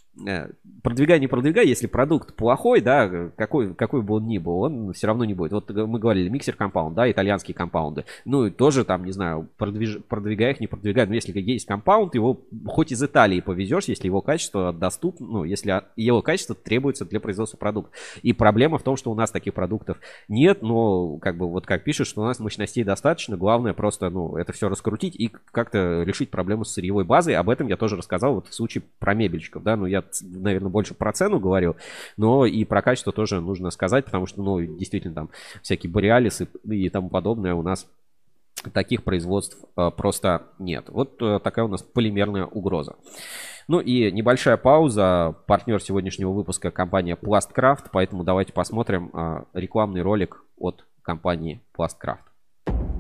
продвигай, 0.83 1.21
не 1.21 1.27
продвигай, 1.27 1.67
если 1.67 1.87
продукт 1.87 2.35
плохой, 2.35 2.81
да, 2.81 3.31
какой, 3.37 3.75
какой 3.75 4.03
бы 4.03 4.15
он 4.15 4.27
ни 4.27 4.39
был, 4.39 4.61
он 4.61 4.93
все 4.93 5.07
равно 5.07 5.25
не 5.25 5.35
будет. 5.35 5.53
Вот 5.53 5.71
мы 5.71 5.99
говорили, 5.99 6.29
миксер 6.29 6.55
компаунд, 6.55 6.95
да, 6.95 7.11
итальянские 7.11 7.55
компаунды. 7.55 8.05
Ну, 8.25 8.47
и 8.47 8.51
тоже 8.51 8.85
там, 8.85 9.05
не 9.05 9.13
знаю, 9.13 9.49
продвиж, 9.57 9.99
продвигай 10.09 10.53
их, 10.53 10.61
не 10.61 10.67
продвигай. 10.67 11.07
Но 11.07 11.15
если 11.15 11.39
есть 11.39 11.67
компаунд, 11.67 12.15
его 12.15 12.41
хоть 12.67 12.93
из 12.93 13.03
Италии 13.03 13.41
повезешь, 13.41 13.85
если 13.85 14.07
его 14.07 14.21
качество 14.21 14.73
доступно, 14.73 15.27
ну, 15.27 15.45
если 15.45 15.83
его 15.97 16.23
качество 16.23 16.55
требуется 16.55 17.05
для 17.05 17.21
производства 17.21 17.59
продукта. 17.59 17.93
И 18.23 18.33
проблема 18.33 18.79
в 18.79 18.83
том, 18.83 18.97
что 18.97 19.11
у 19.11 19.15
нас 19.15 19.31
таких 19.31 19.55
продуктов 19.55 19.99
нет, 20.29 20.63
но, 20.63 21.19
как 21.19 21.37
бы, 21.37 21.49
вот 21.49 21.67
как 21.67 21.85
пишут, 21.85 22.07
что 22.07 22.23
у 22.23 22.25
нас 22.25 22.39
мощностей 22.39 22.85
достаточно, 22.85 23.37
главное 23.37 23.75
просто, 23.75 24.09
ну, 24.11 24.37
это 24.37 24.53
все 24.53 24.69
раскрутить 24.69 25.17
и 25.17 25.33
как-то 25.51 26.03
решить 26.05 26.31
проблему 26.31 26.65
с 26.65 26.73
сырьевой 26.73 27.05
базой. 27.05 27.35
Об 27.35 27.51
этом 27.51 27.67
я 27.69 27.77
тоже 27.77 27.97
рассказал 27.97 28.35
вот 28.35 28.49
в 28.49 28.55
случае 28.55 28.85
про 28.99 29.15
мебельщиков, 29.15 29.63
да, 29.63 29.77
ну, 29.77 29.87
я 29.87 30.06
наверное, 30.21 30.71
больше 30.71 30.95
про 30.95 31.13
цену 31.13 31.41
говорил, 31.41 31.77
но 32.17 32.47
и 32.47 32.65
про 32.65 32.83
качество 32.83 33.13
тоже 33.13 33.41
нужно 33.41 33.71
сказать, 33.71 34.05
потому 34.05 34.27
что, 34.27 34.43
ну, 34.43 34.61
действительно, 34.61 35.15
там 35.15 35.31
всякие 35.63 35.91
бореалисы 35.91 36.49
и 36.65 36.89
тому 36.89 37.09
подобное 37.09 37.55
у 37.55 37.63
нас 37.63 37.87
таких 38.73 39.05
производств 39.05 39.59
э, 39.77 39.91
просто 39.97 40.43
нет. 40.59 40.87
Вот 40.89 41.21
э, 41.21 41.41
такая 41.43 41.65
у 41.65 41.69
нас 41.69 41.83
полимерная 41.83 42.47
угроза. 42.47 42.97
Ну 43.69 43.81
и 43.81 44.11
небольшая 44.13 44.57
пауза. 44.57 45.35
Партнер 45.47 45.83
сегодняшнего 45.83 46.31
выпуска 46.31 46.71
компания 46.71 47.17
Plastcraft, 47.21 47.87
поэтому 47.93 48.25
давайте 48.25 48.53
посмотрим 48.53 49.11
э, 49.13 49.45
рекламный 49.55 50.03
ролик 50.03 50.45
от 50.57 50.85
компании 51.03 51.61
Plastcraft. 51.77 52.19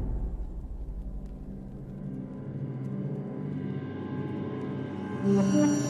Mm-hmm. 5.26 5.85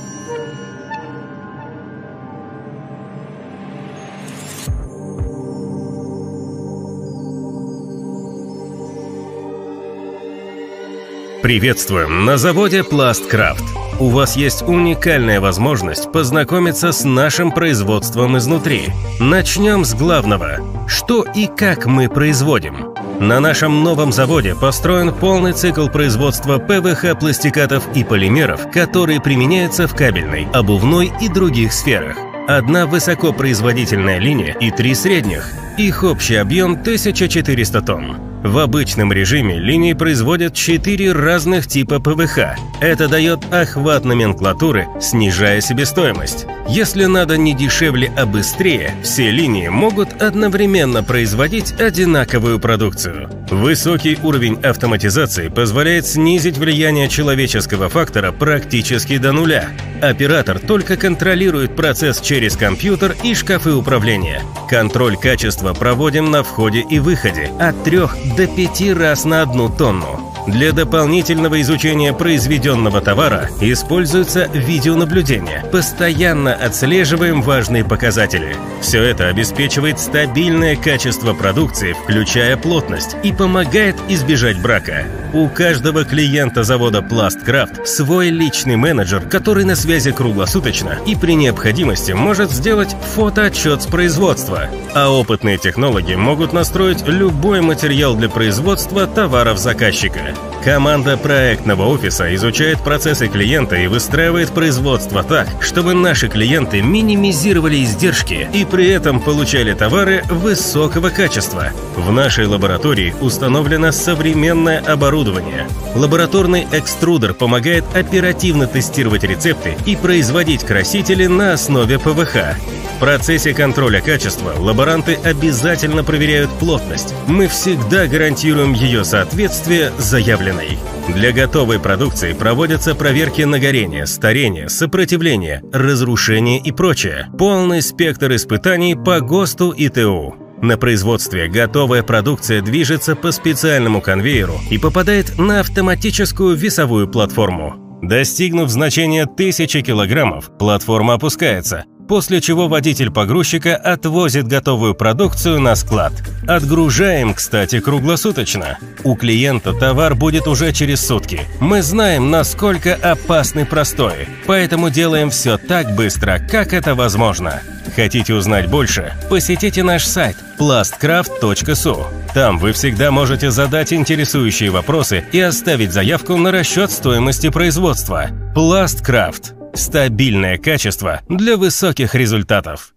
Приветствуем 11.47 12.25
на 12.25 12.39
заводе 12.39 12.83
Пласткрафт. 12.83 13.63
У 14.01 14.09
вас 14.09 14.35
есть 14.35 14.63
уникальная 14.63 15.41
возможность 15.41 16.11
познакомиться 16.11 16.91
с 16.91 17.05
нашим 17.05 17.53
производством 17.53 18.37
изнутри. 18.37 18.89
Начнем 19.21 19.85
с 19.85 19.95
главного. 19.95 20.59
Что 20.89 21.23
и 21.23 21.47
как 21.47 21.87
мы 21.87 22.09
производим? 22.09 22.93
На 23.21 23.39
нашем 23.39 23.85
новом 23.85 24.11
заводе 24.11 24.57
построен 24.57 25.15
полный 25.15 25.53
цикл 25.53 25.87
производства 25.87 26.59
ПВХ-пластикатов 26.59 27.85
и 27.95 28.03
полимеров, 28.03 28.69
которые 28.73 29.21
применяются 29.21 29.87
в 29.87 29.95
кабельной, 29.95 30.49
обувной 30.53 31.13
и 31.23 31.29
других 31.29 31.73
сферах. 31.73 32.17
Одна 32.49 32.87
высокопроизводительная 32.87 34.19
линия 34.19 34.57
и 34.59 34.73
три 34.73 34.97
средних. 34.97 35.53
Их 35.79 36.03
общий 36.03 36.35
объем 36.35 36.73
1400 36.73 37.83
тонн. 37.83 38.36
В 38.47 38.61
обычном 38.61 39.13
режиме 39.13 39.59
линии 39.59 39.93
производят 39.93 40.55
4 40.55 41.11
разных 41.11 41.67
типа 41.67 41.99
ПВХ. 41.99 42.57
Это 42.81 43.09
дает 43.09 43.41
охват 43.53 44.05
номенклатуры, 44.05 44.87
снижая 45.01 45.61
себестоимость. 45.61 46.47
Если 46.69 47.07
надо 47.07 47.37
не 47.37 47.55
дешевле, 47.55 48.13
а 48.17 48.25
быстрее, 48.25 48.95
все 49.03 49.33
линии 49.33 49.67
могут 49.67 50.23
одновременно 50.23 51.03
производить 51.03 51.73
одинаковую 51.81 52.61
продукцию. 52.61 53.29
Высокий 53.51 54.17
уровень 54.23 54.61
автоматизации 54.61 55.49
позволяет 55.49 56.07
снизить 56.07 56.59
влияние 56.59 57.09
человеческого 57.09 57.89
фактора 57.89 58.31
практически 58.31 59.19
до 59.19 59.33
нуля. 59.33 59.71
Оператор 60.01 60.59
только 60.59 60.97
контролирует 60.97 61.75
процесс 61.75 62.21
через 62.21 62.57
компьютер 62.57 63.17
и 63.25 63.35
шкафы 63.35 63.73
управления. 63.73 64.43
Контроль 64.69 65.17
качества 65.17 65.73
проводим 65.73 66.31
на 66.31 66.43
входе 66.43 66.85
и 66.89 66.99
выходе 66.99 67.51
от 67.59 67.83
3 67.85 68.01
до 68.37 68.47
5 68.47 68.93
раз 68.93 69.25
на 69.25 69.43
одну 69.43 69.71
тонну. 69.71 70.36
Для 70.47 70.71
дополнительного 70.71 71.61
изучения 71.61 72.13
произведенного 72.13 73.01
товара 73.01 73.51
используется 73.61 74.49
видеонаблюдение. 74.55 75.65
Постоянно 75.73 76.55
отслеживаем 76.55 77.43
важные 77.43 77.85
показатели. 77.85 78.57
Все 78.81 79.03
это 79.03 79.29
обеспечивает 79.29 79.99
стабильное 79.99 80.77
качество 80.77 81.35
продукции, 81.35 81.95
включая 81.95 82.57
плотность, 82.57 83.17
и 83.25 83.33
помогает 83.33 83.97
избежать 84.09 84.61
брака. 84.63 85.07
У 85.33 85.49
каждого 85.49 86.05
клиента 86.05 86.63
завода 86.63 87.03
Пласткрафт 87.03 87.87
свой 87.87 88.31
личный 88.31 88.77
менеджер, 88.77 89.23
который 89.29 89.65
на 89.65 89.75
связи 89.75 90.13
круглосуточно 90.13 91.01
и 91.07 91.17
при 91.17 91.35
необходимости 91.35 92.13
может 92.13 92.53
сделать 92.53 92.95
фотоотчет 93.15 93.83
с 93.83 93.87
производства. 93.87 94.69
А 94.95 95.11
опытные 95.11 95.59
технологи 95.59 96.15
могут 96.15 96.53
настроить 96.53 97.07
любой 97.07 97.61
материал 97.63 98.15
для 98.15 98.29
производства 98.29 99.09
товаров 99.09 99.59
заказчика. 99.59 100.36
Команда 100.67 101.17
проектного 101.17 101.87
офиса 101.87 102.35
изучает 102.35 102.81
процессы 102.81 103.29
клиента 103.29 103.77
и 103.77 103.87
выстраивает 103.87 104.51
производство 104.51 105.23
так, 105.23 105.47
чтобы 105.61 105.95
наши 105.95 106.27
клиенты 106.29 106.83
минимизировали 106.83 107.85
издержки 107.85 108.49
и 108.53 108.65
при 108.65 108.89
этом 108.89 109.21
получали 109.21 109.75
товары 109.75 110.25
высокого 110.29 111.11
качества. 111.11 111.71
В 111.95 112.11
нашей 112.11 112.47
лаборатории 112.47 113.15
установлено 113.21 113.93
современное 113.93 114.81
оборудование. 114.81 115.69
Лабораторный 115.95 116.67
экструдер 116.73 117.33
помогает 117.33 117.85
оперативно 117.95 118.67
тестировать 118.67 119.23
рецепты 119.23 119.77
и 119.87 119.95
производить 119.95 120.65
красители 120.65 121.27
на 121.27 121.53
основе 121.53 122.01
ПВХ. 122.01 122.57
В 122.97 122.99
процессе 122.99 123.53
контроля 123.53 124.01
качества 124.01 124.55
лаборанты 124.59 125.19
обязательно 125.23 126.03
проверяют 126.03 126.51
плотность. 126.53 127.15
Мы 127.27 127.47
всегда 127.47 128.07
гарантируем 128.07 128.73
ее 128.73 129.05
соответствие 129.05 129.93
заявленной. 130.27 130.77
Для 131.15 131.33
готовой 131.33 131.79
продукции 131.79 132.33
проводятся 132.33 132.97
проверки 132.97 133.43
на 133.43 133.61
горение, 133.61 134.07
старение, 134.07 134.69
сопротивление, 134.69 135.63
разрушение 135.73 136.59
и 136.59 136.73
прочее. 136.73 137.29
Полный 137.39 137.81
спектр 137.81 138.35
испытаний 138.35 138.97
по 138.97 139.21
ГОСТу 139.21 139.71
и 139.71 139.89
ТУ. 139.89 140.35
На 140.61 140.77
производстве 140.77 141.49
готовая 141.49 142.03
продукция 142.03 142.61
движется 142.61 143.15
по 143.15 143.31
специальному 143.31 144.01
конвейеру 144.01 144.55
и 144.69 144.79
попадает 144.79 145.39
на 145.39 145.61
автоматическую 145.61 146.57
весовую 146.57 147.09
платформу. 147.09 148.01
Достигнув 148.03 148.69
значения 148.69 149.25
1000 149.25 149.83
килограммов, 149.83 150.51
платформа 150.59 151.15
опускается– 151.15 151.85
после 152.07 152.41
чего 152.41 152.69
водитель 152.69 153.11
погрузчика 153.11 153.77
отвозит 153.77 154.47
готовую 154.47 154.95
продукцию 154.95 155.61
на 155.61 155.75
склад. 155.75 156.13
Отгружаем, 156.47 157.35
кстати, 157.35 157.81
круглосуточно. 157.81 158.79
У 159.05 159.17
клиента 159.17 159.73
товар 159.73 160.15
будет 160.15 160.47
уже 160.47 160.73
через 160.73 161.07
сутки. 161.07 161.41
Мы 161.61 161.83
знаем, 161.83 162.31
насколько 162.31 162.95
опасны 162.95 163.67
простои, 163.67 164.29
поэтому 164.47 164.91
делаем 164.91 165.31
все 165.31 165.59
так 165.59 165.95
быстро, 165.95 166.39
как 166.39 166.73
это 166.73 166.95
возможно. 166.95 167.63
Хотите 167.95 168.35
узнать 168.35 168.69
больше? 168.69 169.15
Посетите 169.31 169.83
наш 169.83 170.05
сайт 170.05 170.37
plastcraft.su. 170.59 172.05
Там 172.35 172.59
вы 172.59 172.73
всегда 172.73 173.11
можете 173.11 173.51
задать 173.51 173.93
интересующие 173.93 174.71
вопросы 174.71 175.25
и 175.33 175.41
оставить 175.41 175.93
заявку 175.93 176.37
на 176.37 176.53
расчет 176.53 176.91
стоимости 176.91 177.49
производства. 177.49 178.29
Plastcraft 178.55 179.56
Стабильное 179.75 180.59
качество 180.59 181.23
для 181.29 181.57
высоких 181.57 182.15
результатов. 182.15 182.96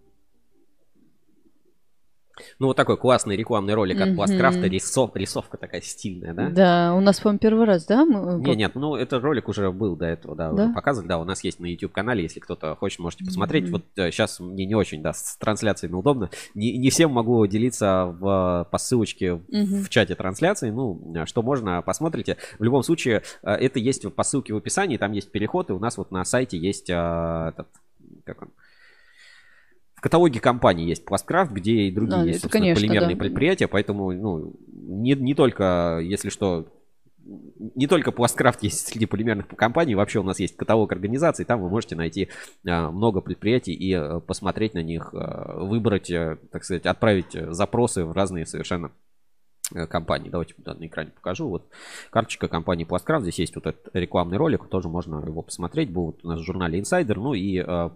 Ну, 2.60 2.68
вот 2.68 2.76
такой 2.76 2.98
классный 2.98 3.38
рекламный 3.38 3.74
ролик 3.74 4.02
от 4.02 4.16
Пласткрафта, 4.16 4.68
рисов, 4.68 5.12
рисовка 5.16 5.58
такая 5.58 5.80
стильная, 5.80 6.34
да? 6.34 6.50
Да, 6.50 6.94
у 6.94 7.00
нас, 7.00 7.22
по-моему, 7.22 7.40
первый 7.40 7.66
раз, 7.66 7.86
да? 7.86 8.04
Мы... 8.04 8.42
Нет, 8.42 8.58
нет, 8.58 8.76
ну, 8.76 8.96
этот 8.96 9.24
ролик 9.24 9.48
уже 9.48 9.72
был 9.72 9.96
до 9.96 10.06
этого, 10.06 10.36
да, 10.36 10.52
да? 10.52 10.74
уже 10.92 11.04
да, 11.04 11.20
у 11.20 11.24
нас 11.24 11.42
есть 11.46 11.62
на 11.62 11.68
YouTube-канале, 11.68 12.24
если 12.24 12.42
кто-то 12.42 12.76
хочет, 12.76 13.00
можете 13.00 13.24
посмотреть. 13.24 13.66
Mm-hmm. 13.66 13.72
Вот 13.72 13.86
э, 13.96 14.12
сейчас 14.12 14.42
мне 14.42 14.66
не 14.66 14.76
очень, 14.76 15.02
да, 15.02 15.14
с 15.14 15.38
трансляциями 15.38 15.94
удобно. 15.94 16.30
Не, 16.54 16.78
не 16.78 16.90
всем 16.90 17.12
могу 17.12 17.48
делиться 17.48 18.14
в, 18.20 18.68
по 18.70 18.78
ссылочке 18.78 19.28
mm-hmm. 19.28 19.84
в 19.84 19.90
чате 19.90 20.16
трансляции, 20.16 20.70
ну, 20.70 21.02
что 21.26 21.42
можно, 21.42 21.82
посмотрите. 21.82 22.36
В 22.60 22.64
любом 22.64 22.84
случае, 22.84 23.24
э, 23.42 23.52
это 23.52 23.80
есть 23.80 24.14
по 24.14 24.24
ссылке 24.24 24.54
в 24.54 24.58
описании, 24.58 24.98
там 24.98 25.14
есть 25.14 25.32
переход, 25.32 25.70
и 25.70 25.74
у 25.74 25.80
нас 25.80 25.98
вот 25.98 26.12
на 26.12 26.26
сайте 26.26 26.58
есть 26.58 26.90
этот, 26.90 27.68
как 28.26 28.42
он, 28.42 28.50
в 30.00 30.02
каталоге 30.02 30.40
компании 30.40 30.88
есть 30.88 31.04
Пласткрафт, 31.04 31.52
где 31.52 31.74
и 31.74 31.92
другие 31.92 32.22
а, 32.22 32.26
есть, 32.26 32.40
это, 32.40 32.50
конечно, 32.50 32.88
полимерные 32.88 33.18
да. 33.18 33.20
предприятия, 33.20 33.68
поэтому, 33.68 34.14
ну, 34.14 34.56
не, 34.72 35.12
не 35.12 35.36
только, 35.36 36.00
если 36.02 36.30
что, 36.30 36.68
не 37.76 37.86
только 37.86 38.14
Пласткрафт 38.14 38.64
есть 38.64 38.88
среди 38.88 39.06
полимерных 39.06 39.50
компаний, 39.50 39.96
вообще 39.96 40.20
у 40.20 40.24
нас 40.24 40.40
есть 40.40 40.56
каталог 40.56 40.90
организаций, 40.94 41.44
там 41.44 41.62
вы 41.62 41.70
можете 41.70 41.98
найти 41.98 42.30
а, 42.66 42.92
много 42.92 43.20
предприятий 43.20 43.74
и 43.74 43.92
а, 43.92 44.22
посмотреть 44.22 44.74
на 44.74 44.82
них, 44.82 45.10
а, 45.14 45.66
выбрать, 45.66 46.10
а, 46.12 46.38
так 46.50 46.64
сказать, 46.64 46.86
отправить 46.86 47.34
запросы 47.34 48.06
в 48.06 48.14
разные 48.14 48.46
совершенно 48.46 48.92
Э, 48.92 49.09
компании. 49.90 50.30
Давайте 50.30 50.56
на 50.58 50.86
экране 50.86 51.12
покажу. 51.12 51.48
Вот 51.48 51.70
карточка 52.10 52.48
компании 52.48 52.86
Пласткрафт. 52.86 53.24
Здесь 53.24 53.40
есть 53.40 53.56
вот 53.56 53.68
этот 53.68 53.90
рекламный 53.94 54.38
ролик, 54.38 54.68
тоже 54.68 54.90
можно 54.90 55.24
его 55.26 55.42
посмотреть. 55.42 55.92
Был 55.92 56.08
вот 56.08 56.20
у 56.24 56.28
нас 56.28 56.40
в 56.40 56.44
журнале 56.44 56.80
Insider. 56.80 57.16
Ну 57.16 57.34
и 57.34 57.64
э, 57.66 57.90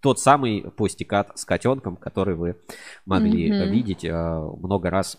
тот 0.00 0.20
самый 0.20 0.62
постикат 0.62 1.38
с 1.38 1.44
котенком, 1.44 1.96
который 1.96 2.34
вы 2.34 2.56
могли 3.04 3.50
mm-hmm. 3.50 3.68
видеть 3.68 4.04
э, 4.04 4.12
много 4.12 4.90
раз 4.90 5.18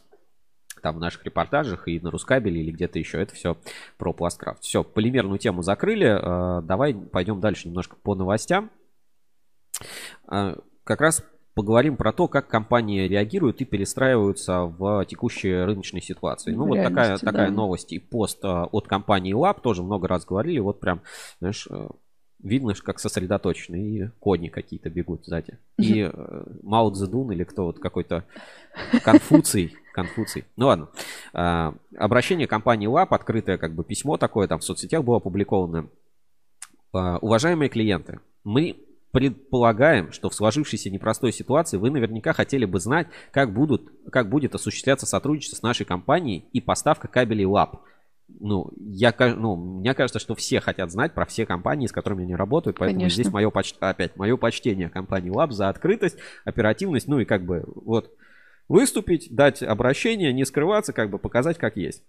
там 0.82 0.98
в 0.98 1.00
наших 1.00 1.26
репортажах 1.26 1.88
и 1.88 2.00
на 2.00 2.12
Рускабеле 2.12 2.62
или 2.62 2.72
где-то 2.72 3.00
еще. 3.00 3.22
Это 3.22 3.34
все 3.34 3.58
про 3.98 4.14
Пласткрафт. 4.14 4.64
Все, 4.64 4.84
полимерную 4.84 5.40
тему 5.40 5.62
закрыли. 5.62 6.08
Э, 6.08 6.62
давай 6.62 6.94
пойдем 6.94 7.40
дальше 7.40 7.68
немножко 7.68 7.96
по 7.96 8.16
новостям. 8.16 8.72
Э, 10.32 10.56
как 10.84 11.02
раз 11.02 11.24
поговорим 11.58 11.98
про 11.98 12.14
то, 12.14 12.28
как 12.28 12.48
компании 12.48 13.08
реагируют 13.08 13.62
и 13.62 13.66
перестраиваются 13.66 14.62
в 14.62 15.04
текущей 15.06 15.64
рыночной 15.64 16.04
ситуации. 16.04 16.52
Ну, 16.52 16.68
вот 16.68 16.84
такая, 16.84 17.18
да. 17.18 17.18
такая 17.18 17.50
новость 17.50 17.94
и 17.94 17.98
пост 18.00 18.38
а, 18.46 18.66
от 18.66 18.88
компании 18.88 19.34
Lab, 19.34 19.60
тоже 19.62 19.82
много 19.82 20.08
раз 20.08 20.24
говорили, 20.24 20.60
вот 20.60 20.80
прям, 20.80 21.02
знаешь, 21.40 21.68
э, 21.68 21.88
видно, 22.44 22.76
как 22.76 23.00
сосредоточены, 23.00 23.76
и 23.76 24.08
кони 24.20 24.50
какие-то 24.50 24.92
бегут 24.92 25.26
сзади. 25.26 25.58
И 25.80 26.08
э, 26.14 26.44
Мао 26.62 26.92
Цзэдун 26.92 27.32
или 27.32 27.44
кто 27.44 27.66
вот 27.66 27.80
какой-то 27.80 28.24
Конфуций, 29.04 29.76
Конфуций. 29.94 30.46
Ну 30.58 30.68
ладно. 30.68 30.90
А, 31.34 31.74
обращение 31.98 32.46
компании 32.46 32.88
Lab, 32.88 33.08
открытое 33.10 33.58
как 33.58 33.74
бы 33.74 33.84
письмо 33.84 34.18
такое, 34.18 34.48
там 34.48 34.60
в 34.60 34.64
соцсетях 34.64 35.04
было 35.04 35.18
опубликовано. 35.18 35.90
А, 36.94 37.18
уважаемые 37.18 37.70
клиенты, 37.70 38.20
мы 38.44 38.78
предполагаем, 39.18 40.12
что 40.12 40.30
в 40.30 40.36
сложившейся 40.36 40.92
непростой 40.92 41.34
ситуации 41.34 41.78
вы 41.78 41.90
наверняка 41.90 42.34
хотели 42.34 42.66
бы 42.66 42.80
знать, 42.80 43.08
как, 43.32 43.52
будут, 43.52 43.92
как 44.12 44.30
будет 44.30 44.54
осуществляться 44.54 45.08
сотрудничество 45.08 45.58
с 45.58 45.64
нашей 45.64 45.88
компанией 45.88 46.46
и 46.54 46.62
поставка 46.62 47.08
кабелей 47.08 47.46
ЛАП. 47.46 47.82
Ну, 48.28 48.72
я, 48.78 49.16
ну, 49.18 49.56
мне 49.56 49.96
кажется, 49.96 50.20
что 50.20 50.36
все 50.36 50.60
хотят 50.60 50.92
знать 50.92 51.16
про 51.16 51.26
все 51.26 51.48
компании, 51.48 51.88
с 51.88 51.92
которыми 51.92 52.26
они 52.26 52.36
работают, 52.36 52.78
поэтому 52.78 53.00
Конечно. 53.00 53.24
здесь 53.24 53.34
мое 53.34 53.50
поч... 53.50 53.74
опять 53.80 54.16
мое 54.18 54.38
почтение 54.38 54.90
компании 54.90 55.32
Lab 55.32 55.50
за 55.50 55.70
открытость, 55.70 56.18
оперативность, 56.46 57.08
ну 57.08 57.18
и 57.18 57.26
как 57.26 57.44
бы 57.44 57.64
вот 57.66 58.12
выступить, 58.68 59.34
дать 59.34 59.64
обращение, 59.64 60.32
не 60.32 60.46
скрываться, 60.46 60.94
как 60.94 61.10
бы 61.10 61.18
показать, 61.18 61.58
как 61.58 61.76
есть. 61.76 62.04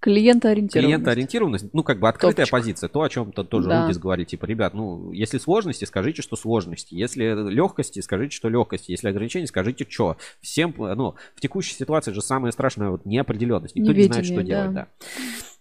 Клиентоориентированность. 0.00 0.72
Клиентоориентированность, 0.72 1.66
ну, 1.72 1.82
как 1.82 1.98
бы 1.98 2.08
открытая 2.08 2.44
Топчик. 2.44 2.50
позиция, 2.50 2.88
то, 2.88 3.02
о 3.02 3.08
чем 3.08 3.30
-то 3.30 3.42
тоже 3.42 3.68
да. 3.68 3.82
Рудис 3.82 3.98
говорит, 3.98 4.28
типа, 4.28 4.44
ребят, 4.44 4.74
ну, 4.74 5.12
если 5.12 5.38
сложности, 5.38 5.86
скажите, 5.86 6.20
что 6.20 6.36
сложности, 6.36 6.94
если 6.94 7.24
легкости, 7.50 8.00
скажите, 8.00 8.36
что 8.36 8.48
легкости, 8.48 8.90
если 8.90 9.08
ограничения, 9.08 9.46
скажите, 9.46 9.86
что. 9.88 10.16
Всем, 10.40 10.74
ну, 10.76 11.14
в 11.34 11.40
текущей 11.40 11.74
ситуации 11.74 12.12
же 12.12 12.20
самое 12.20 12.52
страшное 12.52 12.90
вот 12.90 13.06
неопределенность, 13.06 13.74
никто 13.76 13.92
Неведение, 13.92 14.20
не 14.20 14.24
знает, 14.24 14.26
что 14.26 14.36
да. 14.36 14.42
делать, 14.42 14.74
да. 14.74 14.88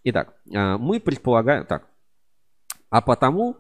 Итак, 0.04 0.34
а, 0.54 0.78
мы 0.78 1.00
предполагаем, 1.00 1.66
так, 1.66 1.88
а 2.90 3.02
потому 3.02 3.56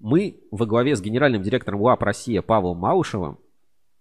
мы 0.00 0.40
во 0.50 0.66
главе 0.66 0.96
с 0.96 1.00
генеральным 1.00 1.42
директором 1.42 1.80
УАП 1.80 2.02
«Россия» 2.02 2.42
Павлом 2.42 2.78
Малышевым 2.78 3.38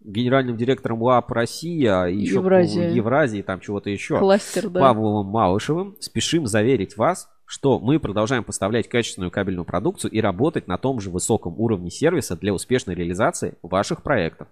генеральным 0.08 0.56
директором 0.56 1.02
УАП 1.04 1.32
Россия 1.32 2.06
и 2.06 2.18
еще 2.18 2.36
Евразия. 2.36 2.90
Евразии, 2.92 3.42
там 3.42 3.60
чего-то 3.60 3.90
еще, 3.90 4.18
Кластер, 4.18 4.70
да. 4.70 4.80
Павловым 4.80 5.28
Малышевым, 5.28 5.98
спешим 6.00 6.48
заверить 6.48 6.98
вас, 6.98 7.30
что 7.46 7.80
мы 7.80 8.00
продолжаем 8.00 8.44
поставлять 8.44 8.90
качественную 8.90 9.32
кабельную 9.32 9.66
продукцию 9.66 10.12
и 10.12 10.22
работать 10.22 10.68
на 10.68 10.78
том 10.78 11.00
же 11.00 11.10
высоком 11.10 11.60
уровне 11.60 11.90
сервиса 11.90 12.36
для 12.36 12.54
успешной 12.54 12.96
реализации 12.96 13.56
ваших 13.62 14.02
проектов. 14.02 14.48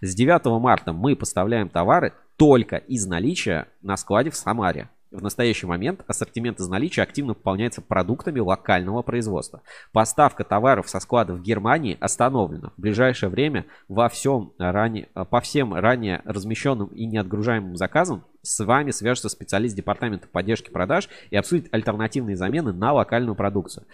С 0.00 0.14
9 0.14 0.60
марта 0.60 0.92
мы 0.92 1.16
поставляем 1.16 1.68
товары 1.68 2.12
только 2.36 2.76
из 2.76 3.06
наличия 3.06 3.68
на 3.82 3.96
складе 3.96 4.30
в 4.30 4.36
Самаре. 4.36 4.88
В 5.10 5.20
настоящий 5.22 5.66
момент 5.66 6.04
ассортимент 6.06 6.60
из 6.60 6.68
наличия 6.68 7.02
активно 7.02 7.34
пополняется 7.34 7.82
продуктами 7.82 8.38
локального 8.38 9.02
производства. 9.02 9.60
Поставка 9.92 10.44
товаров 10.44 10.88
со 10.88 11.00
складов 11.00 11.42
Германии 11.42 11.98
остановлена. 11.98 12.70
В 12.76 12.80
ближайшее 12.80 13.28
время 13.28 13.66
во 13.88 14.08
всем 14.08 14.52
ранее, 14.56 15.08
по 15.30 15.40
всем 15.40 15.74
ранее 15.74 16.22
размещенным 16.24 16.88
и 16.88 17.06
неотгружаемым 17.06 17.76
заказам 17.76 18.24
с 18.42 18.64
вами 18.64 18.92
свяжется 18.92 19.28
специалист 19.28 19.74
департамента 19.74 20.28
поддержки 20.28 20.70
продаж 20.70 21.08
и 21.30 21.36
обсудит 21.36 21.74
альтернативные 21.74 22.36
замены 22.36 22.72
на 22.72 22.92
локальную 22.92 23.34
продукцию. 23.34 23.86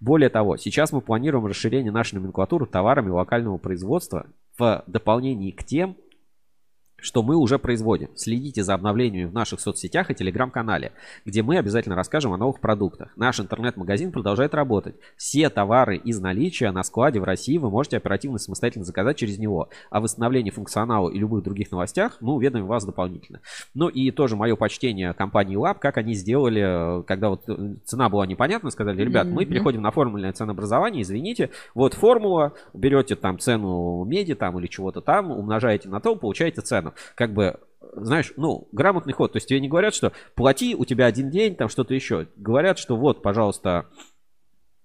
Более 0.00 0.28
того, 0.28 0.56
сейчас 0.56 0.90
мы 0.90 1.00
планируем 1.00 1.46
расширение 1.46 1.92
нашей 1.92 2.16
номенклатуры 2.16 2.66
товарами 2.66 3.10
локального 3.10 3.58
производства 3.58 4.26
в 4.58 4.82
дополнении 4.86 5.52
к 5.52 5.64
тем, 5.64 5.96
что 7.04 7.22
мы 7.22 7.36
уже 7.36 7.58
производим. 7.58 8.08
Следите 8.14 8.64
за 8.64 8.72
обновлениями 8.72 9.26
в 9.26 9.34
наших 9.34 9.60
соцсетях 9.60 10.10
и 10.10 10.14
телеграм-канале, 10.14 10.92
где 11.26 11.42
мы 11.42 11.58
обязательно 11.58 11.94
расскажем 11.94 12.32
о 12.32 12.38
новых 12.38 12.60
продуктах. 12.60 13.10
Наш 13.14 13.40
интернет-магазин 13.40 14.10
продолжает 14.10 14.54
работать. 14.54 14.94
Все 15.18 15.50
товары 15.50 15.98
из 15.98 16.18
наличия 16.18 16.70
на 16.70 16.82
складе 16.82 17.20
в 17.20 17.24
России 17.24 17.58
вы 17.58 17.68
можете 17.68 17.98
оперативно 17.98 18.38
самостоятельно 18.38 18.86
заказать 18.86 19.18
через 19.18 19.38
него. 19.38 19.68
О 19.90 20.00
восстановлении 20.00 20.50
функционала 20.50 21.10
и 21.10 21.18
любых 21.18 21.44
других 21.44 21.70
новостях 21.70 22.16
мы 22.20 22.32
уведомим 22.32 22.66
вас 22.66 22.86
дополнительно. 22.86 23.40
Ну 23.74 23.88
и 23.88 24.10
тоже 24.10 24.34
мое 24.34 24.56
почтение 24.56 25.12
компании 25.12 25.58
Lab, 25.58 25.80
как 25.80 25.98
они 25.98 26.14
сделали, 26.14 27.02
когда 27.02 27.28
вот 27.28 27.44
цена 27.84 28.08
была 28.08 28.26
непонятна, 28.26 28.70
сказали, 28.70 29.04
ребят, 29.04 29.26
мы 29.26 29.44
переходим 29.44 29.82
на 29.82 29.90
формульное 29.90 30.32
ценообразование, 30.32 31.02
извините, 31.02 31.50
вот 31.74 31.92
формула, 31.92 32.54
берете 32.72 33.14
там 33.14 33.38
цену 33.38 34.04
меди 34.04 34.34
там 34.34 34.58
или 34.58 34.68
чего-то 34.68 35.02
там, 35.02 35.30
умножаете 35.30 35.90
на 35.90 36.00
то, 36.00 36.16
получаете 36.16 36.62
цену 36.62 36.93
как 37.14 37.32
бы 37.32 37.60
знаешь, 37.96 38.32
ну, 38.36 38.68
грамотный 38.72 39.12
ход. 39.12 39.32
То 39.32 39.36
есть 39.36 39.48
тебе 39.48 39.60
не 39.60 39.68
говорят, 39.68 39.94
что 39.94 40.12
плати, 40.34 40.74
у 40.74 40.84
тебя 40.84 41.06
один 41.06 41.30
день, 41.30 41.54
там 41.54 41.68
что-то 41.68 41.94
еще. 41.94 42.26
Говорят, 42.36 42.78
что 42.78 42.96
вот, 42.96 43.22
пожалуйста, 43.22 43.86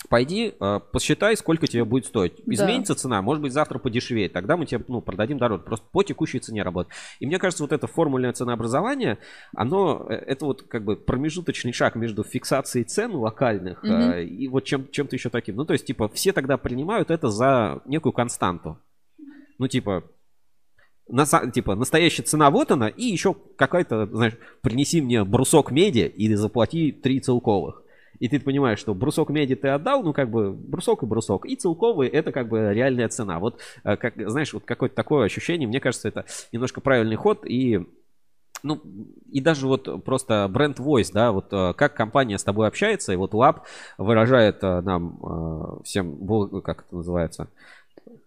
пойди, 0.07 0.53
э, 0.59 0.79
посчитай, 0.91 1.35
сколько 1.35 1.67
тебе 1.67 1.83
будет 1.83 2.05
стоить. 2.05 2.33
Изменится 2.45 2.93
да. 2.93 2.99
цена, 2.99 3.21
может 3.21 3.41
быть, 3.41 3.51
завтра 3.51 3.79
подешевеет. 3.79 4.33
Тогда 4.33 4.55
мы 4.57 4.65
тебе, 4.65 4.83
ну, 4.87 5.01
продадим 5.01 5.37
дороже. 5.37 5.63
Просто 5.63 5.85
по 5.91 6.03
текущей 6.03 6.39
цене 6.39 6.63
работать. 6.63 6.93
И 7.19 7.25
мне 7.25 7.37
кажется, 7.37 7.63
вот 7.63 7.71
это 7.71 7.87
формульное 7.87 8.31
ценообразование, 8.31 9.17
оно, 9.55 10.05
э, 10.09 10.13
это 10.13 10.45
вот 10.45 10.63
как 10.63 10.83
бы 10.83 10.95
промежуточный 10.95 11.73
шаг 11.73 11.95
между 11.95 12.23
фиксацией 12.23 12.85
цен 12.85 13.13
локальных 13.15 13.83
угу. 13.83 13.91
и 13.91 14.47
вот 14.47 14.63
чем, 14.63 14.89
чем-то 14.89 15.15
еще 15.15 15.29
таким. 15.29 15.55
Ну, 15.55 15.65
то 15.65 15.73
есть, 15.73 15.85
типа, 15.85 16.07
все 16.09 16.31
тогда 16.31 16.57
принимают 16.57 17.11
это 17.11 17.29
за 17.29 17.81
некую 17.85 18.13
константу. 18.13 18.79
Ну, 19.57 19.67
типа, 19.67 20.03
на, 21.09 21.25
типа, 21.25 21.75
настоящая 21.75 22.23
цена 22.23 22.49
вот 22.49 22.71
она, 22.71 22.87
и 22.87 23.05
еще 23.05 23.35
какая-то, 23.55 24.07
знаешь, 24.07 24.37
принеси 24.61 25.01
мне 25.01 25.23
брусок 25.23 25.71
меди 25.71 26.11
и 26.15 26.33
заплати 26.35 26.91
три 26.91 27.19
целковых. 27.19 27.83
И 28.19 28.27
ты 28.27 28.39
понимаешь, 28.39 28.79
что 28.79 28.93
брусок 28.93 29.29
меди 29.29 29.55
ты 29.55 29.69
отдал, 29.69 30.03
ну, 30.03 30.13
как 30.13 30.29
бы, 30.29 30.51
брусок 30.51 31.03
и 31.03 31.05
брусок. 31.05 31.45
И 31.45 31.55
целковый 31.55 32.09
это 32.09 32.31
как 32.31 32.49
бы 32.49 32.73
реальная 32.73 33.07
цена. 33.07 33.39
Вот, 33.39 33.59
э, 33.83 33.95
как, 33.95 34.13
знаешь, 34.29 34.53
вот 34.53 34.65
какое-то 34.65 34.95
такое 34.95 35.25
ощущение, 35.25 35.67
мне 35.67 35.79
кажется, 35.79 36.07
это 36.07 36.25
немножко 36.51 36.81
правильный 36.81 37.15
ход. 37.15 37.45
И 37.45 37.85
ну, 38.61 38.81
и 39.31 39.39
даже 39.39 39.67
вот 39.67 40.03
просто 40.03 40.45
бренд 40.51 40.79
Voice, 40.79 41.11
да, 41.13 41.31
вот 41.31 41.47
э, 41.53 41.73
как 41.77 41.93
компания 41.95 42.37
с 42.37 42.43
тобой 42.43 42.67
общается, 42.67 43.13
и 43.13 43.15
вот 43.15 43.33
Lab 43.33 43.61
выражает 43.97 44.61
э, 44.63 44.81
нам 44.81 45.81
всем, 45.85 46.61
как 46.61 46.81
это 46.81 46.95
называется, 46.97 47.47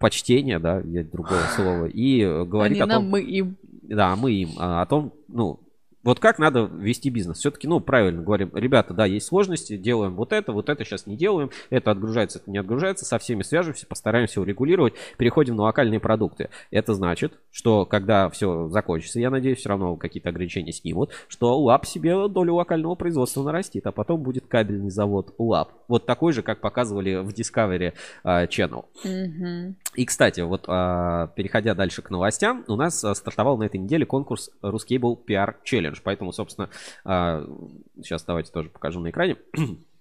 почтение, 0.03 0.59
да, 0.59 0.81
я 0.85 1.05
другого 1.05 1.41
слова, 1.55 1.87
и 1.87 2.23
говорит 2.45 2.73
Они 2.73 2.81
о 2.81 2.95
том... 2.95 3.05
Нам, 3.05 3.11
мы 3.11 3.21
им. 3.23 3.57
Да, 3.83 4.17
мы 4.17 4.33
им. 4.33 4.51
А, 4.59 4.83
о 4.83 4.87
том, 4.87 5.13
ну, 5.29 5.61
вот 6.03 6.21
как 6.21 6.39
надо 6.39 6.63
вести 6.65 7.11
бизнес? 7.11 7.39
Все-таки, 7.39 7.69
ну, 7.69 7.81
правильно 7.81 8.23
говорим, 8.23 8.51
ребята, 8.55 8.95
да, 8.95 9.07
есть 9.07 9.27
сложности, 9.27 9.77
делаем 9.77 10.15
вот 10.15 10.33
это, 10.33 10.53
вот 10.53 10.69
это 10.69 10.85
сейчас 10.85 11.07
не 11.07 11.17
делаем, 11.17 11.51
это 11.71 11.91
отгружается, 11.91 12.39
это 12.39 12.51
не 12.51 12.59
отгружается, 12.59 13.05
со 13.05 13.19
всеми 13.19 13.43
свяжемся, 13.43 13.87
постараемся 13.87 14.41
урегулировать, 14.41 14.95
переходим 15.17 15.57
на 15.57 15.65
локальные 15.65 16.01
продукты. 16.01 16.51
Это 16.71 16.95
значит, 16.95 17.35
что 17.51 17.87
когда 17.87 18.29
все 18.31 18.69
закончится, 18.69 19.21
я 19.21 19.31
надеюсь, 19.31 19.59
все 19.59 19.69
равно 19.69 19.97
какие-то 19.97 20.29
ограничения 20.31 20.73
снимут, 20.73 21.11
что 21.29 21.59
УАП 21.61 21.87
себе 21.87 22.29
долю 22.29 22.55
локального 22.55 22.95
производства 22.95 23.43
нарастит, 23.43 23.87
а 23.87 23.93
потом 23.93 24.23
будет 24.23 24.47
кабельный 24.47 24.91
завод 24.91 25.35
УАП. 25.39 25.73
Вот 25.89 26.07
такой 26.07 26.33
же, 26.33 26.43
как 26.43 26.61
показывали 26.61 27.17
в 27.17 27.29
Discovery 27.29 27.93
uh, 28.25 28.49
Channel. 28.49 28.85
Mm-hmm. 29.05 29.75
И, 29.95 30.07
кстати, 30.07 30.41
вот 30.41 30.67
uh, 30.67 31.29
переходя 31.35 31.75
дальше 31.75 32.03
к 32.03 32.11
новостям, 32.11 32.65
у 32.67 32.77
нас 32.77 33.05
uh, 33.05 33.15
стартовал 33.15 33.59
на 33.59 33.65
этой 33.65 33.79
неделе 33.79 34.07
конкурс 34.07 34.51
Ruscable 34.63 35.19
PR 35.27 35.55
Challenge. 35.65 35.92
Поэтому, 36.01 36.33
собственно, 36.33 36.69
сейчас 37.05 38.25
давайте 38.25 38.53
тоже 38.53 38.69
покажу 38.71 39.01
на 39.01 39.11
экране. 39.11 39.37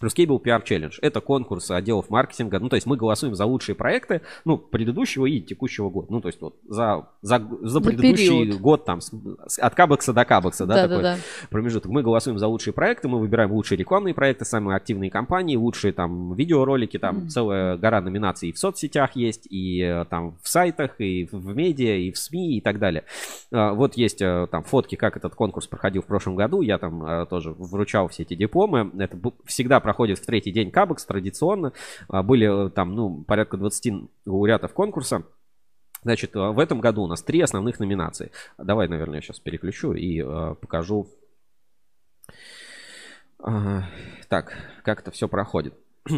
Ruscable 0.00 0.42
PR 0.42 0.62
Challenge. 0.64 0.94
Это 1.00 1.20
конкурс 1.20 1.70
отделов 1.70 2.10
маркетинга. 2.10 2.58
Ну, 2.58 2.68
то 2.68 2.76
есть 2.76 2.86
мы 2.86 2.96
голосуем 2.96 3.34
за 3.34 3.44
лучшие 3.44 3.74
проекты, 3.76 4.22
ну, 4.44 4.58
предыдущего 4.58 5.26
и 5.26 5.40
текущего 5.40 5.90
года. 5.90 6.08
Ну, 6.10 6.20
то 6.20 6.28
есть 6.28 6.40
вот 6.40 6.56
за, 6.68 7.08
за, 7.22 7.46
за 7.62 7.80
предыдущий 7.80 8.44
период. 8.44 8.60
год 8.60 8.84
там 8.84 9.00
с, 9.00 9.12
от 9.58 9.74
Кабекса 9.74 10.12
до 10.12 10.24
Кабекса, 10.24 10.66
да, 10.66 10.74
да 10.74 10.82
такой 10.88 11.02
да, 11.02 11.14
да. 11.14 11.20
промежуток. 11.50 11.90
Мы 11.90 12.02
голосуем 12.02 12.38
за 12.38 12.46
лучшие 12.48 12.74
проекты, 12.74 13.08
мы 13.08 13.18
выбираем 13.18 13.52
лучшие 13.52 13.78
рекламные 13.78 14.14
проекты, 14.14 14.44
самые 14.44 14.76
активные 14.76 15.10
компании, 15.10 15.56
лучшие 15.56 15.92
там 15.92 16.34
видеоролики, 16.34 16.98
там 16.98 17.18
mm-hmm. 17.18 17.28
целая 17.28 17.76
гора 17.76 18.00
номинаций 18.00 18.48
и 18.48 18.52
в 18.52 18.58
соцсетях 18.58 19.16
есть, 19.16 19.46
и 19.50 19.80
э, 19.80 20.04
там 20.06 20.36
в 20.42 20.48
сайтах, 20.48 21.00
и 21.00 21.28
в 21.30 21.54
медиа, 21.54 21.96
и 21.96 22.10
в 22.10 22.18
СМИ 22.18 22.58
и 22.58 22.60
так 22.60 22.78
далее. 22.78 23.04
А, 23.52 23.72
вот 23.74 23.96
есть 23.96 24.22
э, 24.22 24.46
там 24.50 24.62
фотки, 24.64 24.94
как 24.94 25.16
этот 25.16 25.34
конкурс 25.34 25.66
проходил 25.66 26.02
в 26.02 26.06
прошлом 26.06 26.36
году. 26.36 26.62
Я 26.62 26.78
там 26.78 27.04
э, 27.04 27.26
тоже 27.26 27.52
вручал 27.52 28.08
все 28.08 28.22
эти 28.22 28.34
дипломы. 28.34 28.90
Это 28.98 29.18
всегда 29.44 29.80
проходит 29.88 30.18
в 30.18 30.26
третий 30.26 30.52
день 30.52 30.70
Кабекс 30.70 31.06
традиционно. 31.06 31.72
А, 32.08 32.22
были 32.22 32.66
э, 32.66 32.68
там, 32.68 32.94
ну, 32.94 33.24
порядка 33.24 33.56
20 33.56 34.10
лауреатов 34.26 34.74
конкурса. 34.74 35.22
Значит, 36.02 36.36
э, 36.36 36.40
в 36.40 36.58
этом 36.58 36.80
году 36.80 37.04
у 37.04 37.06
нас 37.06 37.22
три 37.22 37.40
основных 37.40 37.80
номинации. 37.80 38.30
Давай, 38.58 38.86
наверное, 38.86 39.16
я 39.16 39.22
сейчас 39.22 39.40
переключу 39.40 39.94
и 39.94 40.20
э, 40.20 40.54
покажу. 40.60 41.08
Э, 43.42 43.80
так, 44.28 44.52
как 44.84 45.00
это 45.00 45.10
все 45.10 45.26
проходит. 45.26 45.72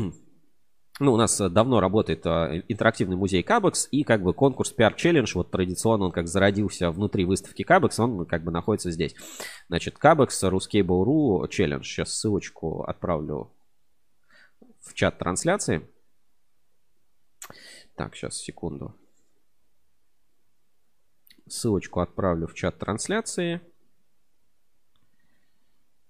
Ну, 1.03 1.14
у 1.14 1.16
нас 1.16 1.41
давно 1.41 1.81
работает 1.81 2.27
э, 2.27 2.62
интерактивный 2.68 3.16
музей 3.16 3.43
Кабекс 3.43 3.89
и 3.91 4.05
как 4.05 4.23
бы 4.23 4.35
конкурс 4.35 4.75
PR 4.77 4.95
Challenge, 4.95 5.31
вот 5.33 5.51
традиционно 5.51 6.05
он 6.05 6.12
как 6.12 6.29
зародился 6.29 6.91
внутри 6.91 7.25
выставки 7.25 7.62
Кабекс, 7.62 7.99
он 7.99 8.27
как 8.27 8.45
бы 8.45 8.51
находится 8.51 8.91
здесь. 8.91 9.14
Значит, 9.68 9.97
Кабекс, 9.97 10.45
Ruscable.ru 10.45 11.49
Challenge. 11.49 11.83
Сейчас 11.83 12.12
ссылочку 12.12 12.83
отправлю 12.83 13.51
в 14.81 14.95
чат 14.95 15.18
трансляции. 15.18 15.87
Так, 17.95 18.14
сейчас, 18.14 18.37
секунду. 18.37 18.95
Ссылочку 21.49 22.01
отправлю 22.01 22.47
в 22.47 22.55
чат 22.55 22.78
трансляции. 22.78 23.61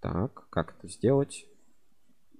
Так, 0.00 0.48
как 0.50 0.76
это 0.78 0.88
сделать? 0.88 1.46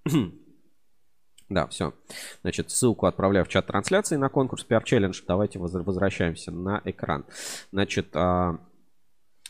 да, 1.48 1.66
все. 1.66 1.94
Значит, 2.42 2.70
ссылку 2.70 3.06
отправляю 3.06 3.44
в 3.44 3.48
чат 3.48 3.66
трансляции 3.66 4.16
на 4.16 4.28
конкурс 4.28 4.66
PR 4.68 4.82
Challenge. 4.84 5.24
Давайте 5.26 5.58
возвращаемся 5.58 6.52
на 6.52 6.80
экран. 6.84 7.26
Значит, 7.70 8.14
а, 8.14 8.58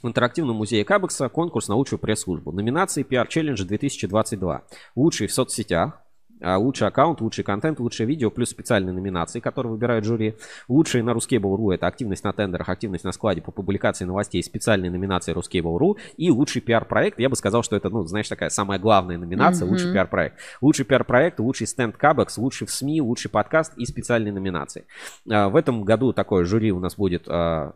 в 0.03 0.09
интерактивном 0.09 0.57
музее 0.57 0.85
Кабекса 0.85 1.29
конкурс 1.29 1.69
на 1.69 1.75
лучшую 1.75 1.99
пресс-службу. 1.99 2.53
Номинации 2.53 3.05
PR 3.05 3.29
Challenge 3.29 3.65
2022. 3.65 4.65
Лучший 4.97 5.27
в 5.27 5.33
соцсетях, 5.33 6.03
лучший 6.43 6.89
аккаунт, 6.89 7.21
лучший 7.21 7.45
контент, 7.45 7.81
лучшее 7.81 8.07
видео, 8.07 8.31
плюс 8.31 8.51
специальные 8.51 8.93
номинации, 8.93 9.41
которые 9.41 9.73
выбирают 9.73 10.05
жюри. 10.05 10.37
Лучшие 10.69 11.03
на 11.03 11.11
Ruskable.ru 11.11 11.75
это 11.75 11.87
активность 11.87 12.25
на 12.25 12.33
тендерах, 12.33 12.69
активность 12.69 13.05
на 13.05 13.13
складе 13.13 13.43
по 13.43 13.53
публикации 13.53 14.05
новостей, 14.05 14.43
специальные 14.43 14.91
номинации 14.91 15.35
Ruskable.ru 15.35 15.97
и 16.17 16.31
лучший 16.31 16.63
пиар-проект. 16.63 17.19
Я 17.19 17.29
бы 17.29 17.37
сказал, 17.37 17.63
что 17.63 17.77
это, 17.77 17.89
ну, 17.89 18.05
знаешь, 18.05 18.29
такая 18.29 18.51
самая 18.51 18.79
главная 18.79 19.19
номинация, 19.19 19.67
mm-hmm. 19.67 19.71
лучший 19.71 19.93
пиар-проект. 19.93 20.39
Лучший 20.61 20.85
пиар-проект, 20.85 21.41
лучший 21.41 21.67
стенд 21.67 21.97
Кабекс, 21.97 22.39
лучший 22.39 22.67
в 22.67 22.71
СМИ, 22.71 23.01
лучший 23.01 23.31
подкаст 23.31 23.77
и 23.77 23.85
специальные 23.85 24.33
номинации. 24.33 24.85
А, 25.31 25.49
в 25.49 25.57
этом 25.57 25.85
году 25.85 26.13
такое 26.13 26.45
жюри 26.45 26.73
у 26.73 26.81
нас 26.81 26.97
будет 26.97 27.25
а, 27.29 27.75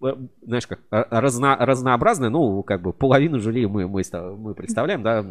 знаешь, 0.00 0.66
как 0.66 0.80
разно, 0.90 1.56
разнообразное, 1.58 2.30
ну, 2.30 2.62
как 2.62 2.82
бы 2.82 2.92
половину 2.92 3.40
жюри 3.40 3.66
мы, 3.66 3.88
мы, 3.88 4.02
мы 4.36 4.54
представляем, 4.54 5.02
да, 5.02 5.24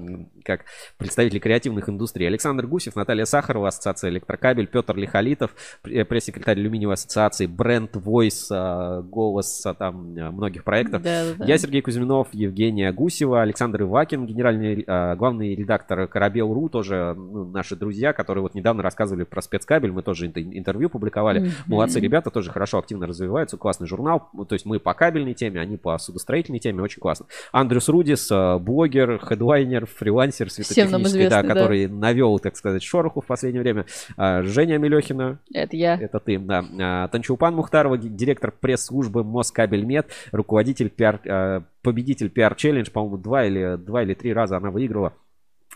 как 0.44 0.66
представители 0.98 1.40
креативных 1.40 1.88
индустрий. 1.88 2.28
Александр 2.28 2.68
Гусев, 2.68 2.96
Наталья 2.96 3.26
Сахарова, 3.26 3.70
Ассоциация 3.70 4.10
Электрокабель, 4.10 4.68
Петр 4.68 4.96
Лихолитов, 4.96 5.52
э, 5.86 6.04
пресс-секретарь 6.04 6.60
Алюминиевой 6.60 6.96
ассоциации, 6.96 7.46
бренд 7.46 7.96
Voice, 7.96 8.48
э, 8.52 9.02
голос 9.04 9.66
там 9.80 10.12
многих 10.12 10.64
проектов. 10.66 11.02
Да, 11.02 11.34
да. 11.38 11.46
Я 11.46 11.58
Сергей 11.58 11.82
Кузьминов, 11.82 12.28
Евгения 12.34 12.92
Гусева, 12.92 13.42
Александр 13.42 13.84
Ивакин, 13.84 14.26
генеральный, 14.26 14.84
главный 15.16 15.56
редактор 15.56 16.08
Корабел.ру, 16.08 16.70
тоже 16.70 17.14
ну, 17.16 17.46
наши 17.46 17.76
друзья, 17.76 18.12
которые 18.12 18.42
вот 18.42 18.54
недавно 18.54 18.84
рассказывали 18.84 19.24
про 19.24 19.42
спецкабель, 19.42 19.92
мы 19.92 20.04
тоже 20.04 20.28
интервью 20.28 20.90
публиковали. 20.90 21.42
Mm-hmm. 21.42 21.52
Молодцы 21.68 22.00
ребята, 22.00 22.32
тоже 22.32 22.52
хорошо, 22.52 22.80
активно 22.80 23.08
развиваются, 23.08 23.58
классный 23.58 23.88
журнал, 23.88 24.30
то 24.48 24.57
есть 24.58 24.66
мы 24.66 24.80
по 24.80 24.94
кабельной 24.94 25.34
теме, 25.34 25.60
они 25.62 25.78
по 25.78 25.98
судостроительной 25.98 26.60
теме, 26.60 26.82
очень 26.82 27.00
классно. 27.00 27.28
Андрюс 27.52 27.88
Рудис, 27.90 28.30
э, 28.32 28.58
блогер, 28.58 29.20
хедлайнер, 29.24 29.86
фрилансер 29.86 30.50
светотехнический, 30.50 31.30
да, 31.30 31.44
который 31.44 31.88
навел, 31.88 32.40
так 32.40 32.56
сказать, 32.56 32.84
шороху 32.84 33.22
в 33.22 33.26
последнее 33.26 33.62
время. 33.62 33.86
А, 34.18 34.44
Женя 34.44 34.78
Мелехина. 34.78 35.40
Это 35.54 35.76
я. 35.76 35.96
Это 35.96 36.20
ты, 36.20 36.38
да. 36.40 36.66
А, 36.80 37.08
Танчулпан 37.08 37.56
Мухтарова, 37.56 37.98
директор 37.98 38.52
пресс-службы 38.52 39.24
Москабельмет, 39.24 40.12
руководитель 40.32 40.90
пиар, 40.90 41.64
победитель 41.82 42.30
пиар-челлендж, 42.30 42.92
по-моему, 42.92 43.18
два 43.18 43.46
или, 43.46 43.78
два 43.78 44.04
или 44.04 44.14
три 44.14 44.34
раза 44.34 44.58
она 44.58 44.72
выиграла 44.72 45.14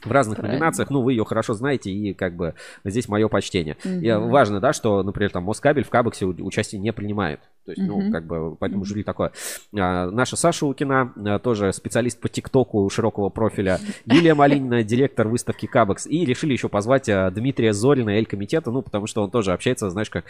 в 0.05 0.11
разных 0.11 0.37
Правильно. 0.37 0.59
номинациях, 0.59 0.89
ну, 0.89 1.01
вы 1.01 1.13
ее 1.13 1.25
хорошо 1.25 1.53
знаете, 1.53 1.91
и 1.91 2.13
как 2.13 2.35
бы 2.35 2.55
здесь 2.83 3.07
мое 3.07 3.27
почтение. 3.27 3.77
Угу. 3.83 3.93
И 3.93 4.11
важно, 4.11 4.59
да, 4.59 4.73
что, 4.73 5.03
например, 5.03 5.31
там 5.31 5.43
Москабель 5.43 5.83
в 5.83 5.89
Кабексе 5.89 6.25
участие 6.25 6.81
не 6.81 6.91
принимает. 6.91 7.39
То 7.65 7.71
есть, 7.71 7.83
ну, 7.83 8.11
как 8.11 8.25
бы, 8.25 8.55
поэтому 8.55 8.85
жюри 8.85 9.03
такое. 9.03 9.31
А, 9.77 10.09
наша 10.09 10.35
Саша 10.35 10.65
Лукина, 10.65 11.13
а, 11.15 11.39
тоже 11.39 11.71
специалист 11.73 12.19
по 12.19 12.27
ТикТоку 12.27 12.89
широкого 12.89 13.29
профиля. 13.29 13.79
Юлия 14.05 14.33
Малинина, 14.33 14.83
директор 14.83 15.27
выставки 15.27 15.67
Кабекс. 15.67 16.07
И 16.07 16.25
решили 16.25 16.53
еще 16.53 16.69
позвать 16.69 17.07
а, 17.07 17.29
Дмитрия 17.29 17.73
Зорина, 17.73 18.11
Эль-комитета, 18.11 18.71
ну, 18.71 18.81
потому 18.81 19.05
что 19.05 19.21
он 19.21 19.29
тоже 19.29 19.53
общается, 19.53 19.89
знаешь, 19.91 20.09
как... 20.09 20.25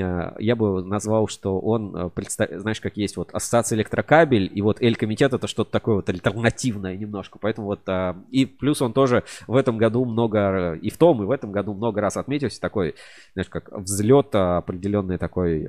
А, 0.00 0.34
я 0.38 0.56
бы 0.56 0.84
назвал, 0.84 1.28
что 1.28 1.60
он, 1.60 2.10
представ... 2.10 2.50
знаешь, 2.50 2.80
как 2.80 2.96
есть 2.96 3.16
вот 3.16 3.30
ассоциация 3.32 3.76
электрокабель, 3.76 4.50
и 4.52 4.60
вот 4.60 4.82
Эль-комитет 4.82 5.34
это 5.34 5.46
что-то 5.46 5.70
такое 5.70 5.96
вот 5.96 6.08
альтернативное 6.08 6.96
немножко. 6.96 7.38
Поэтому 7.40 7.68
вот... 7.68 7.80
А, 7.86 8.16
и 8.30 8.44
плюс 8.44 8.82
он 8.82 8.92
тоже 8.92 9.22
в 9.46 9.54
этом 9.54 9.78
году 9.78 10.04
много... 10.04 10.74
И 10.82 10.90
в 10.90 10.98
том, 10.98 11.22
и 11.22 11.26
в 11.26 11.30
этом 11.30 11.52
году 11.52 11.74
много 11.74 12.00
раз 12.00 12.16
отметился 12.16 12.60
такой, 12.60 12.96
знаешь, 13.34 13.48
как 13.48 13.70
взлет 13.70 14.34
определенный 14.34 15.18
такой 15.18 15.68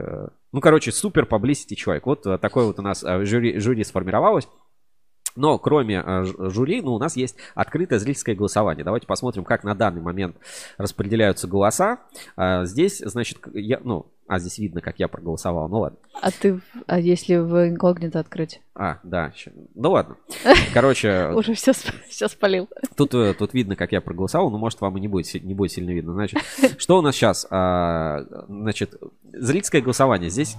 ну, 0.51 0.61
короче, 0.61 0.91
супер 0.91 1.25
publicity 1.25 1.75
человек. 1.75 2.05
Вот 2.05 2.25
э, 2.25 2.37
такой 2.37 2.65
вот 2.65 2.79
у 2.79 2.81
нас 2.81 3.03
э, 3.03 3.25
жюри, 3.25 3.59
жюри 3.59 3.83
сформировалось. 3.83 4.47
Но 5.37 5.57
кроме 5.59 6.03
э, 6.05 6.25
жюри, 6.49 6.81
ну, 6.81 6.95
у 6.95 6.99
нас 6.99 7.15
есть 7.15 7.37
открытое 7.55 7.99
зрительское 7.99 8.35
голосование. 8.35 8.83
Давайте 8.83 9.07
посмотрим, 9.07 9.43
как 9.43 9.63
на 9.63 9.75
данный 9.75 10.01
момент 10.01 10.35
распределяются 10.77 11.47
голоса. 11.47 11.99
Здесь, 12.63 12.99
значит, 12.99 13.39
я, 13.53 13.79
ну, 13.83 14.07
а 14.27 14.39
здесь 14.39 14.57
видно, 14.57 14.81
как 14.81 14.99
я 14.99 15.07
проголосовал. 15.07 15.69
Ну 15.69 15.79
ладно. 15.79 15.97
А 16.21 16.31
ты, 16.31 16.59
а 16.85 16.99
если 16.99 17.37
в 17.37 17.69
инкогнито 17.69 18.19
открыть? 18.19 18.61
А, 18.75 18.99
да. 19.03 19.31
Ну 19.73 19.91
ладно. 19.91 20.17
Короче. 20.73 21.29
Уже 21.33 21.53
все, 21.53 21.71
все 22.09 22.27
спалил. 22.27 22.67
Тут, 22.97 23.11
тут 23.11 23.53
видно, 23.53 23.77
как 23.77 23.93
я 23.93 24.01
проголосовал, 24.01 24.49
но 24.51 24.57
может 24.57 24.81
вам 24.81 24.97
и 24.97 25.01
не 25.01 25.07
будет, 25.07 25.33
не 25.41 25.53
будет 25.53 25.71
сильно 25.71 25.91
видно. 25.91 26.13
Значит, 26.13 26.39
что 26.77 26.97
у 26.97 27.01
нас 27.01 27.15
сейчас? 27.15 27.47
Значит, 27.47 28.95
зрительское 29.31 29.81
голосование 29.81 30.29
здесь. 30.29 30.57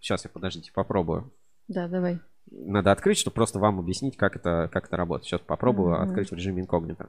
Сейчас 0.00 0.24
я, 0.24 0.30
подождите, 0.30 0.72
попробую. 0.72 1.30
Да, 1.68 1.88
давай. 1.88 2.20
Надо 2.54 2.92
открыть, 2.92 3.18
чтобы 3.18 3.34
просто 3.34 3.58
вам 3.58 3.78
объяснить, 3.78 4.16
как 4.16 4.36
это, 4.36 4.68
как 4.72 4.86
это 4.86 4.96
работает. 4.96 5.26
Сейчас 5.26 5.40
попробую 5.40 5.94
mm-hmm. 5.94 6.02
открыть 6.02 6.30
в 6.30 6.34
режиме 6.34 6.62
инкогнито. 6.62 7.08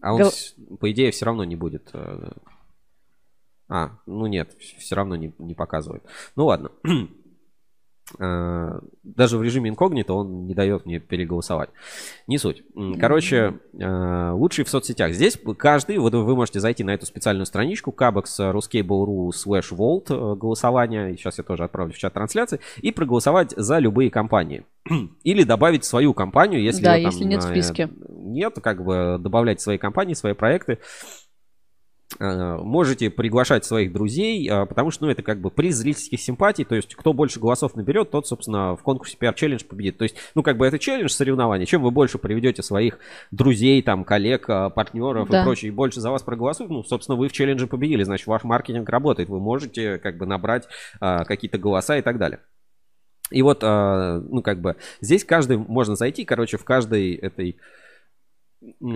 А 0.00 0.14
он, 0.14 0.22
Гол... 0.22 0.30
по 0.78 0.90
идее, 0.90 1.10
все 1.10 1.26
равно 1.26 1.44
не 1.44 1.56
будет. 1.56 1.90
Э, 1.92 2.30
а, 3.68 3.98
ну 4.06 4.26
нет, 4.26 4.54
все 4.58 4.94
равно 4.96 5.16
не, 5.16 5.32
не 5.38 5.54
показывает. 5.54 6.04
Ну 6.36 6.46
ладно. 6.46 6.70
Э, 8.18 8.80
даже 9.02 9.38
в 9.38 9.42
режиме 9.42 9.70
инкогнито 9.70 10.14
он 10.14 10.46
не 10.46 10.54
дает 10.54 10.86
мне 10.86 10.98
переголосовать. 10.98 11.70
Не 12.26 12.38
суть. 12.38 12.62
Короче, 12.98 13.58
э, 13.78 14.30
лучшие 14.32 14.64
в 14.64 14.68
соцсетях. 14.68 15.12
Здесь 15.12 15.38
каждый, 15.58 15.98
вот 15.98 16.14
вы 16.14 16.34
можете 16.34 16.60
зайти 16.60 16.84
на 16.84 16.90
эту 16.90 17.06
специальную 17.06 17.46
страничку 17.46 17.94
Kabex 17.96 18.52
Ruskable.ru 18.52 19.30
slash 19.30 19.72
Volt 19.72 20.06
э, 20.08 20.36
голосование. 20.36 21.16
Сейчас 21.16 21.38
я 21.38 21.44
тоже 21.44 21.64
отправлю 21.64 21.92
в 21.92 21.98
чат 21.98 22.14
трансляции. 22.14 22.60
И 22.78 22.92
проголосовать 22.92 23.52
за 23.56 23.78
любые 23.78 24.10
компании. 24.10 24.64
Или 25.24 25.44
добавить 25.44 25.84
свою 25.84 26.14
компанию, 26.14 26.62
если, 26.62 26.84
да, 26.84 26.96
если 26.96 27.24
нет 27.24 27.42
в 27.42 27.48
списке. 27.48 27.90
Нет, 28.08 28.56
как 28.62 28.84
бы 28.84 29.16
добавлять 29.18 29.60
свои 29.60 29.78
компании, 29.78 30.14
свои 30.14 30.34
проекты. 30.34 30.78
Э, 32.18 32.56
можете 32.56 33.08
приглашать 33.08 33.64
своих 33.64 33.92
друзей, 33.92 34.48
э, 34.48 34.66
потому 34.66 34.90
что, 34.90 35.04
ну, 35.04 35.10
это 35.10 35.22
как 35.22 35.40
бы 35.40 35.50
приз 35.50 35.76
зрительских 35.76 36.20
симпатий, 36.20 36.64
то 36.64 36.74
есть 36.74 36.94
кто 36.96 37.12
больше 37.12 37.38
голосов 37.38 37.76
наберет, 37.76 38.10
тот, 38.10 38.26
собственно, 38.26 38.74
в 38.74 38.82
конкурсе 38.82 39.16
PR 39.16 39.34
Challenge 39.34 39.64
победит. 39.64 39.98
То 39.98 40.02
есть, 40.02 40.16
ну, 40.34 40.42
как 40.42 40.56
бы 40.56 40.66
это 40.66 40.78
челлендж 40.78 41.10
соревнования. 41.10 41.66
Чем 41.66 41.82
вы 41.82 41.92
больше 41.92 42.18
приведете 42.18 42.62
своих 42.62 42.98
друзей, 43.30 43.80
там, 43.82 44.04
коллег, 44.04 44.48
э, 44.48 44.70
партнеров 44.70 45.28
да. 45.28 45.42
и 45.42 45.44
прочее, 45.44 45.68
и 45.70 45.74
больше 45.74 46.00
за 46.00 46.10
вас 46.10 46.22
проголосуют, 46.22 46.72
ну, 46.72 46.82
собственно, 46.82 47.16
вы 47.16 47.28
в 47.28 47.32
челлендже 47.32 47.68
победили, 47.68 48.02
значит, 48.02 48.26
ваш 48.26 48.42
маркетинг 48.42 48.88
работает, 48.88 49.28
вы 49.28 49.38
можете 49.38 49.98
как 49.98 50.18
бы 50.18 50.26
набрать 50.26 50.66
а, 51.00 51.24
какие-то 51.24 51.58
голоса 51.58 51.96
и 51.96 52.02
так 52.02 52.18
далее. 52.18 52.40
И 53.30 53.42
вот, 53.42 53.60
а, 53.62 54.20
ну, 54.20 54.42
как 54.42 54.60
бы, 54.60 54.76
здесь 55.00 55.24
каждый, 55.24 55.58
можно 55.58 55.94
зайти, 55.94 56.24
короче, 56.24 56.58
в 56.58 56.64
каждой 56.64 57.14
этой 57.14 57.56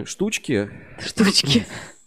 штучке... 0.04 0.70
Штучки. 0.98 1.64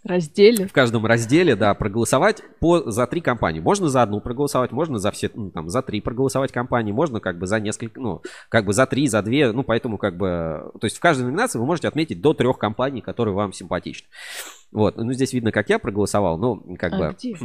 Разделе. 0.07 0.67
В 0.67 0.73
каждом 0.73 1.05
разделе, 1.05 1.55
да, 1.55 1.73
проголосовать 1.73 2.41
по, 2.59 2.89
за 2.89 3.05
три 3.07 3.19
компании. 3.19 3.59
Можно 3.59 3.89
за 3.89 4.03
одну 4.03 4.21
проголосовать, 4.21 4.71
можно 4.71 4.99
за 4.99 5.11
все, 5.11 5.29
ну, 5.33 5.51
там, 5.51 5.69
за 5.69 5.81
три 5.81 5.99
проголосовать 5.99 6.51
компании, 6.51 6.91
можно 6.91 7.19
как 7.19 7.37
бы 7.37 7.45
за 7.45 7.59
несколько, 7.59 7.99
ну, 7.99 8.21
как 8.49 8.65
бы 8.65 8.73
за 8.73 8.85
три, 8.85 9.07
за 9.07 9.21
две, 9.21 9.51
ну, 9.51 9.63
поэтому 9.63 9.97
как 9.97 10.17
бы, 10.17 10.71
то 10.79 10.85
есть 10.85 10.97
в 10.97 10.99
каждой 11.01 11.23
номинации 11.23 11.59
вы 11.59 11.65
можете 11.65 11.89
отметить 11.89 12.21
до 12.21 12.33
трех 12.33 12.57
компаний, 12.57 13.01
которые 13.01 13.35
вам 13.35 13.51
симпатичны. 13.51 14.07
Вот, 14.71 14.95
ну, 14.97 15.11
здесь 15.11 15.33
видно, 15.33 15.51
как 15.51 15.69
я 15.69 15.77
проголосовал, 15.77 16.37
ну, 16.37 16.75
как 16.77 16.93
а 16.93 16.97
бы... 16.97 17.15
Где? 17.17 17.35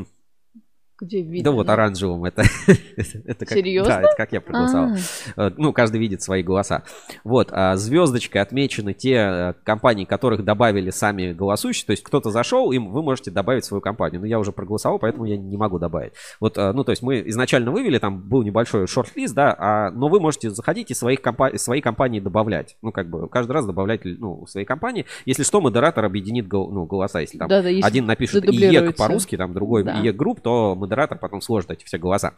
Где 1.02 1.20
видно? 1.20 1.50
Да 1.50 1.50
вот 1.50 1.68
оранжевым 1.68 2.24
это. 2.26 2.44
это 2.66 3.44
как, 3.44 3.58
Серьезно? 3.58 3.92
Да, 3.92 4.00
это 4.02 4.14
как 4.16 4.32
я 4.32 4.40
проголосовал. 4.40 4.90
А-а-а. 4.90 5.48
Э, 5.48 5.52
ну, 5.56 5.72
каждый 5.72 5.98
видит 5.98 6.22
свои 6.22 6.44
голоса. 6.44 6.84
Вот, 7.24 7.48
а 7.50 7.76
звездочкой 7.76 8.40
отмечены 8.40 8.94
те 8.94 9.14
э, 9.14 9.54
компании, 9.64 10.04
которых 10.04 10.44
добавили 10.44 10.90
сами 10.90 11.32
голосующие. 11.32 11.86
То 11.86 11.90
есть 11.90 12.04
кто-то 12.04 12.30
зашел, 12.30 12.70
им 12.70 12.92
вы 12.92 13.02
можете 13.02 13.32
добавить 13.32 13.64
свою 13.64 13.80
компанию. 13.80 14.20
Но 14.20 14.28
я 14.28 14.38
уже 14.38 14.52
проголосовал, 14.52 15.00
поэтому 15.00 15.24
я 15.24 15.36
не 15.36 15.56
могу 15.56 15.80
добавить. 15.80 16.12
Вот, 16.38 16.56
э, 16.56 16.72
ну, 16.72 16.84
то 16.84 16.90
есть 16.90 17.02
мы 17.02 17.20
изначально 17.26 17.72
вывели, 17.72 17.98
там 17.98 18.20
был 18.20 18.44
небольшой 18.44 18.86
шорт-лист, 18.86 19.34
да, 19.34 19.56
а, 19.58 19.90
но 19.90 20.08
вы 20.08 20.20
можете 20.20 20.50
заходить 20.50 20.92
и 20.92 20.94
своих 20.94 21.20
компа- 21.20 21.58
свои 21.58 21.80
компании 21.80 22.20
добавлять. 22.20 22.76
Ну, 22.80 22.92
как 22.92 23.10
бы 23.10 23.28
каждый 23.28 23.52
раз 23.52 23.66
добавлять 23.66 24.02
ну, 24.04 24.46
свои 24.46 24.64
компании. 24.64 25.06
Если 25.26 25.42
что, 25.42 25.60
модератор 25.60 26.04
объединит 26.04 26.46
ну, 26.52 26.84
голоса. 26.84 27.20
Если 27.20 27.38
там 27.38 27.48
да, 27.48 27.60
да, 27.60 27.68
если 27.70 27.88
один 27.88 28.06
напишет 28.06 28.44
ИЕК 28.44 28.96
по-русски, 28.96 29.36
там 29.36 29.52
другой 29.52 29.82
да. 29.82 30.00
IEK 30.00 30.14
Group, 30.14 30.40
то 30.40 30.76
мы 30.76 30.91
модератор 30.92 31.18
потом 31.18 31.40
сложит 31.40 31.70
эти 31.70 31.84
все 31.84 31.98
голоса. 31.98 32.34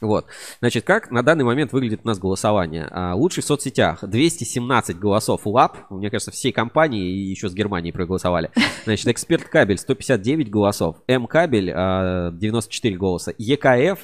Вот. 0.00 0.26
Значит, 0.58 0.84
как 0.84 1.10
на 1.10 1.22
данный 1.22 1.44
момент 1.44 1.72
выглядит 1.72 2.00
у 2.02 2.08
нас 2.08 2.18
голосование? 2.18 2.88
А, 2.90 3.14
лучший 3.14 3.42
в 3.42 3.46
соцсетях 3.46 4.00
217 4.02 4.98
голосов 4.98 5.46
ЛАП. 5.46 5.88
Мне 5.88 6.10
кажется, 6.10 6.32
всей 6.32 6.52
компании 6.52 7.00
и 7.00 7.30
еще 7.30 7.48
с 7.48 7.54
Германии 7.54 7.92
проголосовали. 7.92 8.50
Значит, 8.84 9.06
Эксперт 9.06 9.44
Кабель 9.44 9.78
159 9.78 10.50
голосов. 10.50 10.96
М 11.06 11.26
Кабель 11.26 11.66
94 11.66 12.94
а, 12.94 12.98
голоса. 12.98 13.34
ЕКФ 13.38 14.00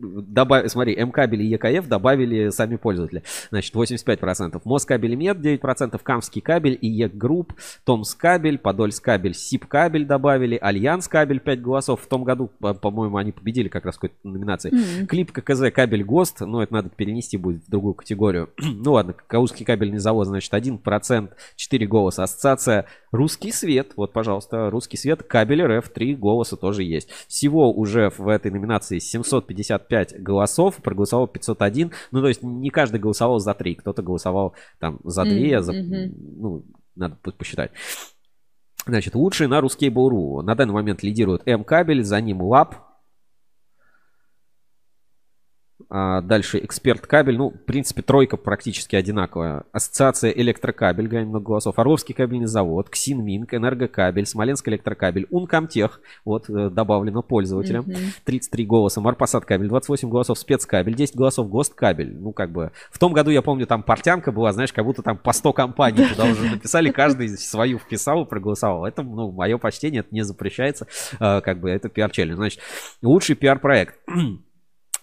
добав... 0.00 0.70
смотри, 0.70 0.96
М-кабель 0.96 1.42
и 1.42 1.46
ЕКФ 1.46 1.86
добавили 1.88 2.50
сами 2.50 2.76
пользователи. 2.76 3.22
Значит, 3.50 3.74
85%. 3.74 4.60
Москабель 4.64 5.14
Мед 5.14 5.38
9%, 5.38 6.00
Камский 6.02 6.40
кабель, 6.40 6.78
IEK 6.80 7.16
Group, 7.16 7.54
Томс 7.84 8.14
кабель, 8.14 8.58
Подольск 8.58 9.04
кабель, 9.04 9.34
СИП 9.34 9.66
кабель 9.66 10.04
добавили, 10.04 10.58
Альянс 10.60 11.08
кабель 11.08 11.40
5 11.40 11.62
голосов. 11.62 12.00
В 12.02 12.06
том 12.06 12.24
году, 12.24 12.50
по-моему, 12.58 13.16
они 13.16 13.32
победили 13.32 13.68
как 13.68 13.84
раз 13.84 13.96
в 13.96 14.00
какой-то 14.00 14.16
номинации. 14.24 14.72
Mm-hmm. 14.72 15.06
Клип 15.06 15.32
ККЗ 15.32 15.72
кабель 15.72 16.04
ГОСТ, 16.04 16.40
ну, 16.40 16.60
это 16.60 16.72
надо 16.72 16.88
перенести 16.90 17.36
будет 17.36 17.64
в 17.64 17.70
другую 17.70 17.94
категорию. 17.94 18.50
ну, 18.58 18.92
ладно, 18.92 19.12
Каузский 19.12 19.64
кабельный 19.64 19.98
завод, 19.98 20.26
значит, 20.26 20.52
1%, 20.52 21.30
4 21.56 21.86
голоса. 21.86 22.22
Ассоциация 22.22 22.86
Русский 23.10 23.52
Свет, 23.52 23.92
вот, 23.96 24.12
пожалуйста, 24.12 24.70
Русский 24.70 24.96
Свет, 24.96 25.22
кабель 25.22 25.62
РФ, 25.62 25.88
3 25.88 26.16
голоса 26.16 26.56
тоже 26.56 26.82
есть. 26.82 27.10
Всего 27.28 27.72
уже 27.72 28.10
в 28.16 28.28
этой 28.28 28.50
номинации 28.50 28.98
750 28.98 29.81
555 29.82 30.22
голосов, 30.22 30.76
проголосовал 30.76 31.26
501. 31.26 31.92
Ну, 32.10 32.20
то 32.20 32.28
есть 32.28 32.42
не 32.42 32.70
каждый 32.70 33.00
голосовал 33.00 33.38
за 33.38 33.54
3, 33.54 33.74
кто-то 33.76 34.02
голосовал 34.02 34.54
там 34.78 35.00
за 35.04 35.24
2, 35.24 35.32
mm-hmm. 35.32 35.60
за, 35.60 35.72
ну, 35.72 36.64
надо 36.94 37.16
посчитать. 37.36 37.72
Значит, 38.86 39.14
лучший 39.14 39.46
на 39.46 39.60
Ruskable.ru. 39.60 40.42
На 40.42 40.54
данный 40.54 40.74
момент 40.74 41.02
лидирует 41.02 41.42
М-кабель, 41.46 42.02
за 42.02 42.20
ним 42.20 42.42
ЛАП, 42.42 42.76
дальше 45.90 46.58
эксперт 46.62 47.06
кабель. 47.06 47.36
Ну, 47.36 47.50
в 47.50 47.64
принципе, 47.64 48.02
тройка 48.02 48.36
практически 48.36 48.96
одинаковая. 48.96 49.64
Ассоциация 49.72 50.30
электрокабель, 50.30 51.08
говорим 51.08 51.28
много 51.28 51.46
голосов. 51.46 51.78
Орловский 51.78 52.14
кабельный 52.14 52.46
завод, 52.46 52.88
Ксинминк, 52.90 53.54
Энергокабель, 53.54 54.26
Смоленск 54.26 54.68
электрокабель, 54.68 55.26
Ункомтех. 55.30 56.00
Вот 56.24 56.48
э, 56.48 56.70
добавлено 56.70 57.22
пользователям. 57.22 57.86
33 58.24 58.66
голоса. 58.66 59.00
Марпасад 59.00 59.44
кабель, 59.44 59.68
28 59.68 60.08
голосов. 60.08 60.38
Спецкабель, 60.38 60.94
10 60.94 61.16
голосов. 61.16 61.48
Госткабель. 61.48 62.16
Ну, 62.18 62.32
как 62.32 62.50
бы. 62.50 62.72
В 62.90 62.98
том 62.98 63.12
году, 63.12 63.30
я 63.30 63.42
помню, 63.42 63.66
там 63.66 63.82
портянка 63.82 64.32
была, 64.32 64.52
знаешь, 64.52 64.72
как 64.72 64.84
будто 64.84 65.02
там 65.02 65.16
по 65.16 65.32
100 65.32 65.52
компаний 65.52 66.06
туда 66.06 66.24
уже 66.24 66.50
написали. 66.50 66.90
Каждый 66.90 67.28
свою 67.28 67.78
вписал 67.78 68.24
и 68.24 68.28
проголосовал. 68.28 68.86
Это, 68.86 69.02
ну, 69.02 69.30
мое 69.32 69.58
почтение, 69.58 70.00
это 70.00 70.14
не 70.14 70.22
запрещается. 70.22 70.86
Э, 71.20 71.40
как 71.40 71.60
бы 71.60 71.70
это 71.70 71.88
пиар-челлендж. 71.88 72.36
Значит, 72.36 72.60
лучший 73.02 73.36
пиар-проект. 73.36 73.98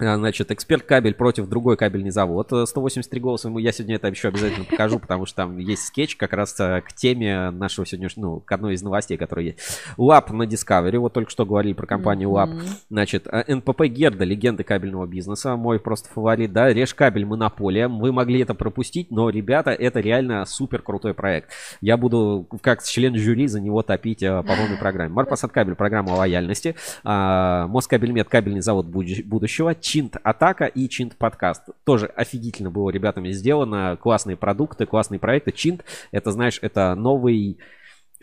А, 0.01 0.15
Значит, 0.15 0.49
эксперт 0.51 0.83
кабель 0.83 1.13
против 1.13 1.47
другой 1.49 1.75
кабельный 1.75 2.09
завод. 2.11 2.53
э, 2.53 2.65
183 2.65 3.19
голоса. 3.19 3.49
Я 3.57 3.71
сегодня 3.73 3.95
это 3.95 4.07
еще 4.07 4.29
обязательно 4.29 4.63
покажу, 4.65 4.97
потому 4.97 5.25
что 5.25 5.37
там 5.37 5.57
есть 5.57 5.87
скетч 5.87 6.15
как 6.15 6.31
раз 6.33 6.57
э, 6.59 6.81
к 6.81 6.93
теме 6.93 7.49
нашего 7.51 7.85
сегодняшнего, 7.85 8.25
ну, 8.27 8.39
к 8.39 8.49
одной 8.51 8.75
из 8.75 8.81
новостей, 8.81 9.17
которая 9.17 9.47
есть. 9.47 9.59
ЛАП 9.97 10.31
на 10.31 10.43
Discovery. 10.43 10.97
Вот 10.99 11.11
только 11.13 11.29
что 11.31 11.45
говорили 11.45 11.73
про 11.73 11.85
компанию 11.85 12.31
ЛАП. 12.31 12.49
Значит, 12.89 13.27
э, 13.27 13.43
НПП 13.53 13.83
Герда, 13.87 14.23
легенды 14.23 14.63
кабельного 14.63 15.05
бизнеса. 15.05 15.57
Мой 15.57 15.79
просто 15.79 16.07
фаворит, 16.09 16.53
да. 16.53 16.69
Режь 16.71 16.93
кабель, 16.93 17.25
монополия. 17.25 17.89
Вы 17.89 18.13
могли 18.13 18.39
это 18.41 18.53
пропустить, 18.53 19.11
но, 19.11 19.29
ребята, 19.29 19.71
это 19.71 19.99
реально 19.99 20.45
супер 20.45 20.81
крутой 20.81 21.13
проект. 21.13 21.49
Я 21.81 21.97
буду, 21.97 22.47
как 22.61 22.83
член 22.83 23.15
жюри, 23.17 23.47
за 23.47 23.59
него 23.59 23.81
топить 23.83 24.23
э, 24.23 24.29
по 24.43 24.55
полной 24.55 24.77
программе. 24.79 25.13
Марпасад 25.13 25.51
кабель, 25.51 25.75
программа 25.75 26.11
лояльности. 26.11 26.75
А, 27.03 27.67
Москабельмет, 27.67 28.29
кабельный 28.29 28.61
завод 28.61 28.85
будущ- 28.85 29.23
будущего. 29.25 29.75
Чинт 29.89 30.17
Атака 30.23 30.65
и 30.65 30.87
Чинт 30.87 31.15
Подкаст. 31.17 31.63
Тоже 31.83 32.05
офигительно 32.05 32.69
было 32.69 32.91
ребятами 32.91 33.31
сделано. 33.31 33.97
Классные 33.99 34.37
продукты, 34.37 34.85
классные 34.85 35.17
проекты. 35.17 35.51
Чинт, 35.51 35.83
это, 36.11 36.29
знаешь, 36.29 36.59
это 36.61 36.93
новый 36.93 37.57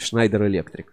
Schneider 0.00 0.46
Electric. 0.48 0.84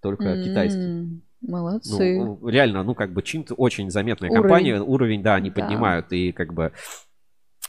Только 0.00 0.40
китайский. 0.44 0.82
М, 0.82 1.22
Молодцы. 1.40 2.16
Ну, 2.16 2.46
реально, 2.46 2.84
ну, 2.84 2.94
как 2.94 3.12
бы 3.12 3.22
Чинт 3.22 3.50
очень 3.56 3.90
заметная 3.90 4.30
Уровень. 4.30 4.42
компания. 4.42 4.80
Уровень, 4.80 5.22
да, 5.24 5.34
они 5.34 5.50
Да. 5.50 5.60
поднимают. 5.62 6.12
И 6.12 6.30
как 6.30 6.54
бы 6.54 6.70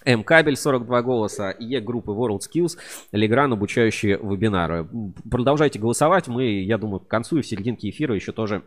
М-кабель 0.06 0.56
42 0.56 1.02
голоса, 1.02 1.50
Е-группы 1.58 2.12
World 2.12 2.42
Skills, 2.48 2.78
Легран 3.12 3.54
обучающие 3.54 4.20
вебинары. 4.22 4.88
Продолжайте 5.32 5.80
голосовать. 5.80 6.28
Мы, 6.28 6.62
я 6.64 6.78
думаю, 6.78 7.00
к 7.00 7.08
концу 7.08 7.40
и 7.40 7.42
в 7.42 7.48
серединке 7.48 7.90
эфира 7.90 8.14
еще 8.14 8.34
тоже 8.34 8.62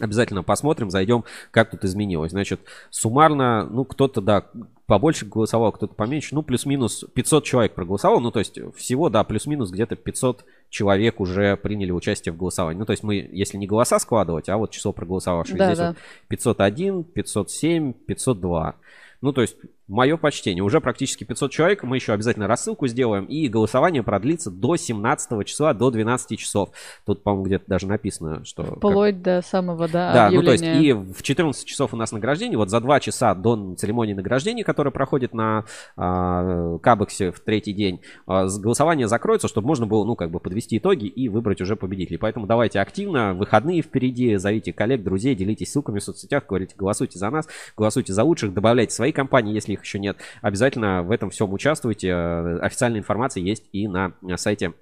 обязательно 0.00 0.42
посмотрим, 0.42 0.90
зайдем, 0.90 1.24
как 1.50 1.70
тут 1.70 1.84
изменилось. 1.84 2.32
Значит, 2.32 2.60
суммарно, 2.90 3.66
ну, 3.66 3.84
кто-то, 3.84 4.20
да, 4.20 4.46
побольше 4.86 5.26
голосовал, 5.26 5.72
кто-то 5.72 5.94
поменьше. 5.94 6.34
Ну, 6.34 6.42
плюс-минус 6.42 7.04
500 7.14 7.44
человек 7.44 7.74
проголосовал. 7.74 8.20
Ну, 8.20 8.30
то 8.30 8.38
есть 8.38 8.58
всего, 8.76 9.08
да, 9.08 9.24
плюс-минус 9.24 9.70
где-то 9.70 9.96
500 9.96 10.44
человек 10.70 11.20
уже 11.20 11.56
приняли 11.56 11.92
участие 11.92 12.32
в 12.32 12.36
голосовании. 12.36 12.78
Ну, 12.78 12.86
то 12.86 12.92
есть 12.92 13.02
мы, 13.02 13.28
если 13.32 13.58
не 13.58 13.66
голоса 13.66 13.98
складывать, 13.98 14.48
а 14.48 14.56
вот 14.56 14.70
число 14.70 14.92
проголосовавших. 14.92 15.56
Да, 15.56 15.66
Здесь 15.66 15.78
да. 15.78 15.88
вот 15.88 15.96
501, 16.28 17.04
507, 17.04 17.92
502. 17.92 18.74
Ну, 19.20 19.32
то 19.32 19.42
есть, 19.42 19.56
мое 19.88 20.16
почтение. 20.16 20.62
Уже 20.64 20.80
практически 20.80 21.24
500 21.24 21.50
человек. 21.50 21.82
Мы 21.82 21.96
еще 21.96 22.12
обязательно 22.12 22.46
рассылку 22.46 22.86
сделаем. 22.86 23.24
И 23.24 23.48
голосование 23.48 24.02
продлится 24.02 24.50
до 24.50 24.76
17 24.76 25.44
числа, 25.46 25.74
до 25.74 25.90
12 25.90 26.38
часов. 26.38 26.70
Тут, 27.04 27.22
по-моему, 27.22 27.44
где-то 27.46 27.64
даже 27.66 27.86
написано, 27.86 28.44
что... 28.44 28.62
как- 28.64 28.76
Вплоть 28.76 29.22
до 29.22 29.42
самого, 29.42 29.88
да, 29.88 30.12
да, 30.12 30.30
ну 30.30 30.42
то 30.42 30.52
есть 30.52 30.62
объявления. 30.64 30.88
и 30.90 31.12
в 31.12 31.22
14 31.22 31.64
часов 31.66 31.92
у 31.92 31.96
нас 31.96 32.12
награждение, 32.12 32.56
вот 32.56 32.70
за 32.70 32.80
2 32.80 33.00
часа 33.00 33.34
до 33.34 33.74
церемонии 33.76 34.14
награждения, 34.14 34.64
которая 34.64 34.92
проходит 34.92 35.34
на 35.34 35.64
а, 35.96 36.78
Кабексе 36.78 37.30
в 37.32 37.40
третий 37.40 37.72
день, 37.72 38.00
с- 38.26 38.58
голосование 38.58 39.08
закроется, 39.08 39.48
чтобы 39.48 39.66
можно 39.68 39.86
было, 39.86 40.04
ну, 40.04 40.16
как 40.16 40.30
бы 40.30 40.40
подвести 40.40 40.78
итоги 40.78 41.06
и 41.06 41.28
выбрать 41.28 41.60
уже 41.60 41.76
победителей. 41.76 42.18
Поэтому 42.18 42.46
давайте 42.46 42.80
активно, 42.80 43.34
выходные 43.34 43.82
впереди, 43.82 44.36
зовите 44.36 44.72
коллег, 44.72 45.02
друзей, 45.02 45.34
делитесь 45.34 45.70
ссылками 45.72 45.98
в 45.98 46.04
соцсетях, 46.04 46.46
говорите, 46.46 46.74
голосуйте 46.76 47.18
за 47.18 47.30
нас, 47.30 47.48
голосуйте 47.76 48.12
за 48.12 48.24
лучших, 48.24 48.52
добавляйте 48.54 48.94
свои 48.94 49.12
компании, 49.12 49.54
если 49.54 49.71
их 49.72 49.82
еще 49.82 49.98
нет. 49.98 50.18
Обязательно 50.40 51.02
в 51.02 51.10
этом 51.10 51.30
всем 51.30 51.52
участвуйте. 51.52 52.08
Э, 52.08 52.58
Официальная 52.60 53.00
информация 53.00 53.42
есть 53.42 53.64
и 53.72 53.88
на 53.88 54.12
э, 54.26 54.36
сайте 54.36 54.74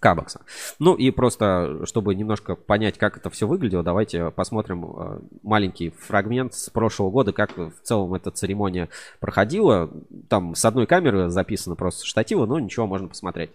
Кабакса. 0.00 0.40
Ну 0.80 0.94
и 0.94 1.12
просто, 1.12 1.86
чтобы 1.86 2.14
немножко 2.16 2.56
понять, 2.56 2.98
как 2.98 3.16
это 3.16 3.30
все 3.30 3.46
выглядело, 3.46 3.84
давайте 3.84 4.32
посмотрим 4.32 4.84
э, 4.84 5.20
маленький 5.42 5.90
фрагмент 5.90 6.54
с 6.54 6.70
прошлого 6.70 7.10
года, 7.10 7.32
как 7.32 7.56
в 7.56 7.80
целом 7.82 8.12
эта 8.14 8.32
церемония 8.32 8.88
проходила. 9.20 9.90
Там 10.28 10.56
с 10.56 10.64
одной 10.64 10.86
камеры 10.86 11.30
записано 11.30 11.76
просто 11.76 12.04
штатива, 12.04 12.46
но 12.46 12.58
ничего, 12.58 12.86
можно 12.88 13.06
посмотреть. 13.08 13.50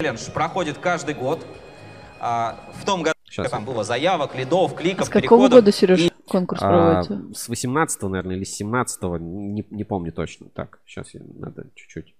Челлендж 0.00 0.30
проходит 0.30 0.78
каждый 0.78 1.14
год. 1.14 1.44
А, 2.20 2.58
В 2.74 2.84
том 2.84 3.02
году 3.02 3.14
Сейчас. 3.30 3.50
там 3.50 3.64
было 3.64 3.84
заявок, 3.84 4.34
лидов, 4.34 4.74
кликов, 4.74 5.06
С 5.06 5.08
какого 5.08 5.20
переходов. 5.22 5.50
года, 5.50 5.72
Сереж, 5.72 6.00
И 6.00 6.12
конкурс 6.28 6.60
А, 6.62 6.68
проводится? 6.68 7.40
с 7.40 7.48
18 7.48 8.02
наверное, 8.02 8.36
или 8.36 8.44
с 8.44 8.56
17 8.56 9.02
не, 9.20 9.64
не 9.70 9.84
помню 9.84 10.12
точно. 10.12 10.48
Так, 10.52 10.80
сейчас 10.84 11.14
я 11.14 11.20
надо 11.38 11.66
чуть-чуть 11.76 12.14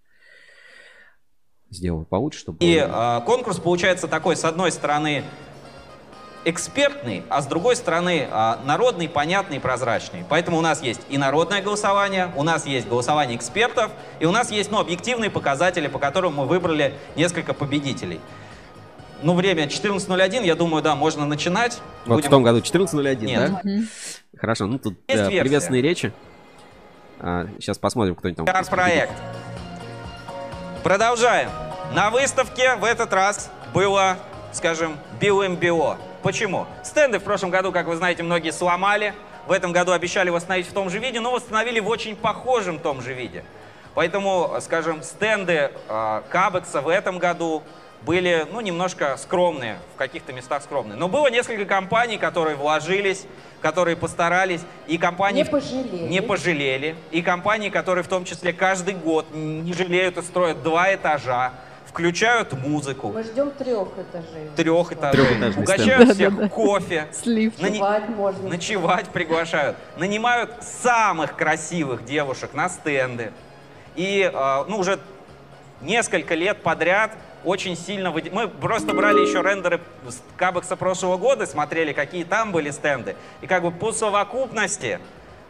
сделаю 1.70 2.06
получше, 2.06 2.40
чтобы... 2.40 2.58
И 2.61 2.78
а, 2.78 3.20
конкурс 3.20 3.58
получается 3.58 4.06
такой, 4.06 4.36
с 4.36 4.44
одной 4.44 4.70
стороны, 4.70 5.24
экспертный, 6.44 7.22
а 7.28 7.42
с 7.42 7.46
другой 7.46 7.76
стороны, 7.76 8.26
а, 8.30 8.61
народный, 8.64 9.08
понятный, 9.08 9.61
прозрачный. 9.61 10.24
Поэтому 10.28 10.58
у 10.58 10.61
нас 10.61 10.82
есть 10.82 11.00
и 11.08 11.18
народное 11.18 11.62
голосование, 11.62 12.32
у 12.36 12.42
нас 12.42 12.66
есть 12.66 12.88
голосование 12.88 13.36
экспертов, 13.36 13.90
и 14.20 14.26
у 14.26 14.30
нас 14.32 14.50
есть 14.50 14.70
ну, 14.70 14.78
объективные 14.78 15.30
показатели, 15.30 15.86
по 15.86 15.98
которым 15.98 16.34
мы 16.34 16.46
выбрали 16.46 16.94
несколько 17.16 17.52
победителей. 17.52 18.20
Ну, 19.22 19.34
время 19.34 19.64
14.01, 19.66 20.44
я 20.44 20.54
думаю, 20.54 20.82
да, 20.82 20.94
можно 20.94 21.26
начинать. 21.26 21.80
Вот 22.06 22.16
Будем- 22.16 22.28
в 22.28 22.30
том 22.30 22.42
году 22.42 22.60
14.01, 22.60 23.26
Нет. 23.26 23.50
да? 23.52 23.60
Хорошо, 24.38 24.66
ну 24.66 24.78
тут 24.78 24.94
Есть 25.08 25.20
э, 25.20 25.24
версия. 25.24 25.40
приветственные 25.40 25.82
речи. 25.82 26.12
сейчас 27.58 27.78
посмотрим, 27.78 28.14
кто-нибудь 28.14 28.46
там... 28.46 28.64
проект. 28.64 29.12
Продолжаем. 30.82 31.50
На 31.92 32.08
выставке 32.10 32.76
в 32.76 32.84
этот 32.84 33.12
раз 33.12 33.50
было, 33.74 34.16
скажем, 34.52 34.96
БиоМБО. 35.20 35.98
Почему? 36.22 36.66
Стенды 36.82 37.18
в 37.18 37.22
прошлом 37.22 37.50
году, 37.50 37.72
как 37.72 37.86
вы 37.86 37.96
знаете, 37.96 38.22
многие 38.22 38.52
сломали. 38.52 39.12
В 39.46 39.52
этом 39.52 39.72
году 39.72 39.92
обещали 39.92 40.30
восстановить 40.30 40.68
в 40.68 40.72
том 40.72 40.88
же 40.88 40.98
виде, 40.98 41.20
но 41.20 41.32
восстановили 41.32 41.80
в 41.80 41.88
очень 41.88 42.16
похожем 42.16 42.78
том 42.78 43.02
же 43.02 43.12
виде. 43.12 43.44
Поэтому, 43.94 44.56
скажем, 44.60 45.02
стенды 45.02 45.72
э, 45.88 46.22
Кабекса 46.30 46.80
в 46.80 46.88
этом 46.88 47.18
году 47.18 47.62
были, 48.03 48.46
ну, 48.51 48.61
немножко 48.61 49.16
скромные, 49.18 49.76
в 49.94 49.98
каких-то 49.98 50.32
местах 50.32 50.62
скромные. 50.62 50.96
Но 50.96 51.09
было 51.09 51.28
несколько 51.30 51.64
компаний, 51.66 52.16
которые 52.18 52.57
вложились, 52.57 53.26
которые 53.61 53.96
постарались, 53.96 54.62
и 54.86 54.96
компании... 54.96 55.42
Не 55.42 55.51
пожалели. 55.51 56.09
Не 56.09 56.22
пожалели. 56.22 56.96
И 57.11 57.20
компании, 57.20 57.68
которые 57.68 58.03
в 58.03 58.09
том 58.09 58.24
числе 58.24 58.53
каждый 58.53 58.94
год 58.94 59.26
не 59.34 59.72
жалеют 59.74 60.16
и 60.16 60.22
строят 60.22 60.62
два 60.62 60.94
этажа, 60.94 61.53
включают 61.86 62.53
музыку, 62.53 63.09
Мы 63.09 63.24
ждем 63.24 63.51
трех 63.51 63.88
этажей. 63.98 64.48
трех 64.57 64.92
этажей, 64.92 65.53
угощают 65.59 66.11
всех 66.14 66.30
Да-да-да. 66.36 66.48
кофе, 66.48 67.09
Слив. 67.12 67.53
нани- 67.59 67.80
Ночевать 67.80 68.09
можно. 68.11 68.48
ночевать 68.48 69.07
приглашают, 69.09 69.76
нанимают 69.96 70.55
самых 70.62 71.34
красивых 71.36 72.05
девушек 72.05 72.55
на 72.55 72.68
стенды. 72.68 73.32
И, 73.96 74.30
э, 74.32 74.64
ну, 74.68 74.78
уже 74.78 75.01
несколько 75.80 76.36
лет 76.36 76.62
подряд 76.62 77.11
очень 77.45 77.76
сильно... 77.76 78.11
выде- 78.11 78.30
Мы 78.30 78.49
просто 78.49 78.93
брали 78.95 79.20
еще 79.20 79.43
рендеры 79.43 79.80
Кабекса 80.36 80.76
прошлого 80.76 81.16
года, 81.16 81.47
смотрели, 81.47 81.93
какие 81.93 82.24
там 82.24 82.53
были 82.53 82.70
стенды. 82.70 83.16
И 83.41 83.47
как 83.47 83.62
бы 83.62 83.70
по 83.70 83.93
совокупности 83.93 84.99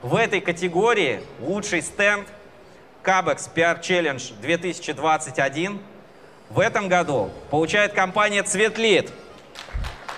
в 0.02 0.14
этой 0.16 0.40
категории 0.40 1.20
лучший 1.40 1.82
стенд 1.82 2.26
Кабекс 3.02 3.50
PR 3.54 3.80
Challenge 3.80 4.32
2021 4.40 5.80
в 6.50 6.60
этом 6.60 6.88
году 6.88 7.30
получает 7.50 7.92
компания 7.92 8.42
Цветлит. 8.42 9.10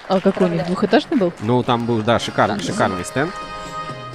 А 0.09 0.20
какой 0.20 0.47
у 0.49 0.51
них 0.51 0.66
двухэтажный 0.66 1.16
был? 1.16 1.33
Ну, 1.41 1.62
там 1.62 1.87
был, 1.87 2.03
да, 2.03 2.18
шикарный, 2.18 2.61
шикарный 2.62 3.05
стенд. 3.05 3.33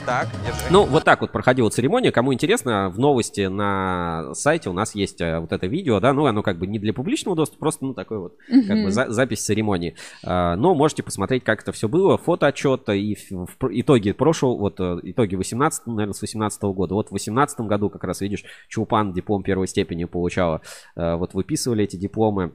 Так, 0.07 0.29
держи. 0.45 0.61
Ну, 0.71 0.85
вот 0.85 1.03
так 1.03 1.19
вот 1.19 1.31
проходила 1.33 1.69
церемония. 1.69 2.13
Кому 2.13 2.33
интересно, 2.33 2.89
в 2.89 2.97
новости 2.97 3.41
на 3.47 4.33
сайте 4.35 4.69
у 4.69 4.73
нас 4.73 4.95
есть 4.95 5.19
э, 5.19 5.37
вот 5.39 5.51
это 5.51 5.67
видео, 5.67 5.99
да, 5.99 6.13
ну, 6.13 6.25
оно 6.27 6.41
как 6.43 6.57
бы 6.57 6.65
не 6.65 6.79
для 6.79 6.93
публичного 6.93 7.35
доступа, 7.35 7.59
просто, 7.59 7.85
ну, 7.85 7.93
такой 7.93 8.19
вот, 8.19 8.37
как 8.67 8.83
бы, 8.83 8.89
за- 8.91 9.09
запись 9.09 9.43
церемонии. 9.43 9.95
А, 10.23 10.55
но 10.55 10.73
можете 10.75 11.03
посмотреть, 11.03 11.43
как 11.43 11.61
это 11.61 11.73
все 11.73 11.89
было, 11.89 12.17
фотоотчет 12.17 12.87
и 12.87 13.17
в 13.29 13.57
пр- 13.57 13.71
итоги 13.73 14.13
прошлого, 14.13 14.57
вот, 14.57 14.79
э, 14.79 14.97
итоги 15.03 15.35
18, 15.35 15.87
наверное, 15.87 16.13
с 16.13 16.21
18 16.21 16.71
года. 16.73 16.93
Вот 16.95 17.09
в 17.09 17.11
18 17.11 17.67
году 17.67 17.89
как 17.89 18.05
раз, 18.05 18.21
видишь, 18.21 18.45
Чулпан 18.69 19.11
диплом 19.11 19.43
первой 19.43 19.67
степени 19.67 20.05
получала. 20.05 20.61
Э, 20.95 21.15
Вот 21.17 21.33
выписывали 21.33 21.83
эти 21.83 21.97
дипломы 21.97 22.53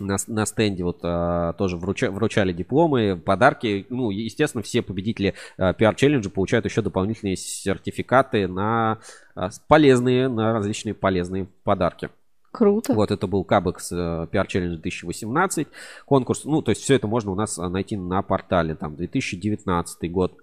на, 0.00 0.16
на 0.26 0.46
стенде 0.46 0.84
вот 0.84 1.00
а, 1.02 1.52
тоже 1.54 1.76
вруча- 1.76 2.10
вручали 2.10 2.52
дипломы, 2.52 3.16
подарки. 3.16 3.86
Ну, 3.88 4.10
естественно, 4.10 4.62
все 4.62 4.82
победители 4.82 5.34
а, 5.56 5.72
PR-челленджа 5.72 6.30
получают 6.30 6.64
еще 6.64 6.82
дополнительные 6.82 7.36
сертификаты 7.36 8.48
на 8.48 8.98
а, 9.34 9.50
полезные, 9.68 10.28
на 10.28 10.52
различные 10.52 10.94
полезные 10.94 11.46
подарки. 11.64 12.10
Круто. 12.52 12.94
Вот 12.94 13.10
это 13.10 13.26
был 13.26 13.44
Кабекс 13.44 13.92
PR 13.92 14.46
Challenge 14.46 14.76
2018 14.76 15.68
конкурс. 16.04 16.44
Ну, 16.44 16.62
то 16.62 16.70
есть 16.70 16.82
все 16.82 16.94
это 16.94 17.06
можно 17.06 17.30
у 17.30 17.36
нас 17.36 17.58
а, 17.58 17.68
найти 17.68 17.96
на 17.96 18.22
портале. 18.22 18.74
Там 18.74 18.96
2019 18.96 20.10
год. 20.10 20.36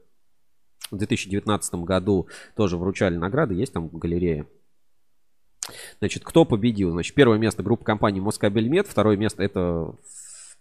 В 0.89 0.95
2019 0.95 1.76
году 1.76 2.28
тоже 2.55 2.78
вручали 2.78 3.18
награды. 3.18 3.55
Есть 3.55 3.74
там 3.74 3.89
галерея. 3.89 4.45
Значит, 5.99 6.24
кто 6.24 6.45
победил? 6.45 6.91
Значит, 6.91 7.13
первое 7.15 7.38
место 7.38 7.63
группа 7.63 7.84
компании 7.84 8.20
Москабельмет. 8.20 8.88
Второе 8.88 9.18
место 9.18 9.43
это 9.43 9.93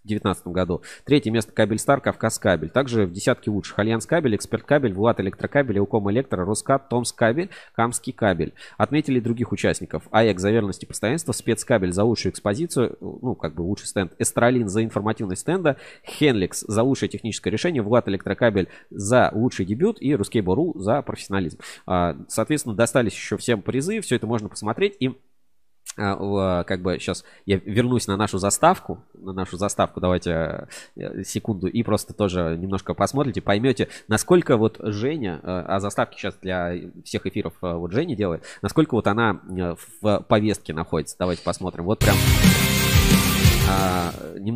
2019 0.03 0.47
году. 0.47 0.81
Третье 1.05 1.31
место 1.31 1.51
Кабельстар, 1.51 2.01
Кавказ 2.01 2.39
Кабель. 2.39 2.69
Также 2.69 3.05
в 3.05 3.11
десятке 3.11 3.51
лучших 3.51 3.77
Альянс 3.79 4.05
Кабель, 4.05 4.35
Эксперт 4.35 4.63
Кабель, 4.63 4.93
Влад 4.93 5.19
Электрокабель, 5.19 5.77
Илком 5.77 6.09
Электро, 6.11 6.45
Роскат, 6.45 6.89
Томс 6.89 7.11
Кабель, 7.11 7.49
Камский 7.75 8.13
Кабель. 8.13 8.53
Отметили 8.77 9.19
других 9.19 9.51
участников. 9.51 10.03
АЭК 10.11 10.39
за 10.39 10.51
верность 10.51 10.83
и 10.83 10.85
постоянство, 10.85 11.31
Спецкабель 11.31 11.91
за 11.91 12.03
лучшую 12.03 12.31
экспозицию, 12.31 12.97
ну, 13.01 13.35
как 13.35 13.55
бы 13.55 13.61
лучший 13.61 13.87
стенд, 13.87 14.13
Эстралин 14.19 14.69
за 14.69 14.83
информативность 14.83 15.41
стенда, 15.41 15.77
Хенликс 16.05 16.61
за 16.61 16.83
лучшее 16.83 17.09
техническое 17.09 17.49
решение, 17.49 17.81
Влад 17.81 18.07
Электрокабель 18.07 18.69
за 18.89 19.31
лучший 19.33 19.65
дебют 19.65 19.97
и 20.01 20.15
Русский 20.15 20.41
Бору 20.41 20.73
за 20.77 21.01
профессионализм. 21.01 21.59
А, 21.85 22.15
соответственно, 22.27 22.75
достались 22.75 23.13
еще 23.13 23.37
всем 23.37 23.61
призы, 23.61 24.01
все 24.01 24.15
это 24.15 24.27
можно 24.27 24.49
посмотреть. 24.49 24.95
И 24.99 25.17
как 25.97 26.81
бы 26.81 26.99
сейчас 26.99 27.25
я 27.45 27.59
вернусь 27.65 28.07
на 28.07 28.15
нашу 28.17 28.37
заставку, 28.37 29.03
на 29.13 29.33
нашу 29.33 29.57
заставку, 29.57 29.99
давайте 29.99 30.67
э, 30.95 31.23
секунду, 31.23 31.67
и 31.67 31.83
просто 31.83 32.13
тоже 32.13 32.55
немножко 32.59 32.93
посмотрите, 32.93 33.41
поймете, 33.41 33.89
насколько 34.07 34.57
вот 34.57 34.77
Женя, 34.79 35.39
э, 35.41 35.65
а 35.67 35.79
заставки 35.79 36.17
сейчас 36.17 36.35
для 36.41 36.73
всех 37.03 37.25
эфиров 37.25 37.53
э, 37.61 37.73
вот 37.73 37.91
Женя 37.91 38.15
делает, 38.15 38.43
насколько 38.61 38.95
вот 38.95 39.07
она 39.07 39.41
в 40.01 40.19
повестке 40.21 40.73
находится. 40.73 41.15
Давайте 41.17 41.43
посмотрим. 41.43 41.85
Вот 41.85 41.99
прям 41.99 42.15
а, 43.69 44.11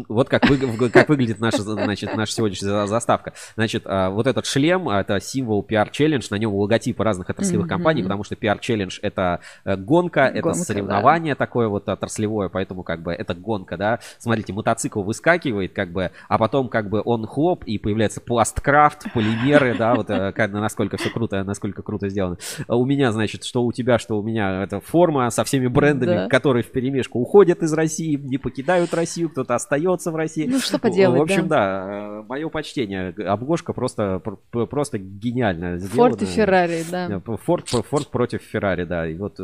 вот 0.07 0.29
как, 0.29 0.49
вы, 0.49 0.89
как 0.89 1.09
выглядит 1.09 1.39
наша, 1.39 1.61
значит, 1.61 2.15
наша 2.15 2.33
сегодняшняя 2.33 2.87
заставка. 2.87 3.33
Значит, 3.55 3.83
а, 3.85 4.09
вот 4.09 4.27
этот 4.27 4.45
шлем, 4.45 4.87
а, 4.89 5.01
это 5.01 5.19
символ 5.19 5.65
PR 5.67 5.91
Challenge, 5.91 6.25
на 6.29 6.35
нем 6.35 6.53
логотипы 6.53 7.03
разных 7.03 7.29
отраслевых 7.29 7.65
mm-hmm. 7.65 7.69
компаний, 7.69 8.03
потому 8.03 8.23
что 8.23 8.35
PR 8.35 8.59
Challenge 8.59 8.93
это 9.01 9.41
э, 9.65 9.75
гонка, 9.75 10.21
это 10.21 10.41
гонка, 10.41 10.59
соревнование 10.59 11.33
да. 11.33 11.39
такое 11.39 11.67
вот 11.67 11.89
отраслевое, 11.89 12.49
поэтому 12.49 12.83
как 12.83 13.01
бы 13.01 13.13
это 13.13 13.33
гонка, 13.33 13.77
да. 13.77 13.99
Смотрите, 14.17 14.53
мотоцикл 14.53 15.01
выскакивает, 15.01 15.73
как 15.73 15.91
бы, 15.91 16.11
а 16.27 16.37
потом 16.37 16.69
как 16.69 16.89
бы 16.89 17.01
он 17.03 17.25
хлоп, 17.27 17.63
и 17.65 17.77
появляется 17.77 18.21
пласткрафт, 18.21 19.11
полимеры, 19.13 19.75
да, 19.77 19.95
вот 19.95 20.09
э, 20.09 20.31
насколько 20.47 20.97
все 20.97 21.09
круто, 21.09 21.43
насколько 21.43 21.81
круто 21.81 22.09
сделано. 22.09 22.37
У 22.67 22.85
меня, 22.85 23.11
значит, 23.11 23.43
что 23.43 23.63
у 23.63 23.71
тебя, 23.71 23.99
что 23.99 24.17
у 24.17 24.23
меня, 24.23 24.63
это 24.63 24.79
форма 24.79 25.29
со 25.29 25.43
всеми 25.43 25.67
брендами, 25.67 26.15
да. 26.15 26.27
которые 26.27 26.63
в 26.63 26.71
перемешку 26.71 27.19
уходят 27.19 27.61
из 27.61 27.73
России, 27.73 28.15
не 28.15 28.37
покидают 28.37 28.93
Россию 28.93 29.00
Россию, 29.01 29.29
кто-то 29.29 29.55
остается 29.55 30.11
в 30.11 30.15
России. 30.15 30.47
Ну, 30.47 30.59
что 30.59 30.79
поделать, 30.79 31.19
В 31.19 31.23
общем, 31.23 31.47
да, 31.47 31.85
да 31.85 31.93
э, 31.93 32.23
мое 32.27 32.49
почтение. 32.49 33.09
Обложка 33.09 33.73
просто, 33.73 34.21
просто 34.51 34.97
гениально 34.97 35.77
сделана. 35.77 36.11
Форд 36.11 36.21
и 36.21 36.25
Феррари, 36.25 36.83
да. 36.89 37.21
Форд, 37.37 37.67
Форд 37.67 38.07
против 38.09 38.41
Феррари, 38.43 38.85
да. 38.85 39.07
И 39.07 39.15
вот 39.15 39.39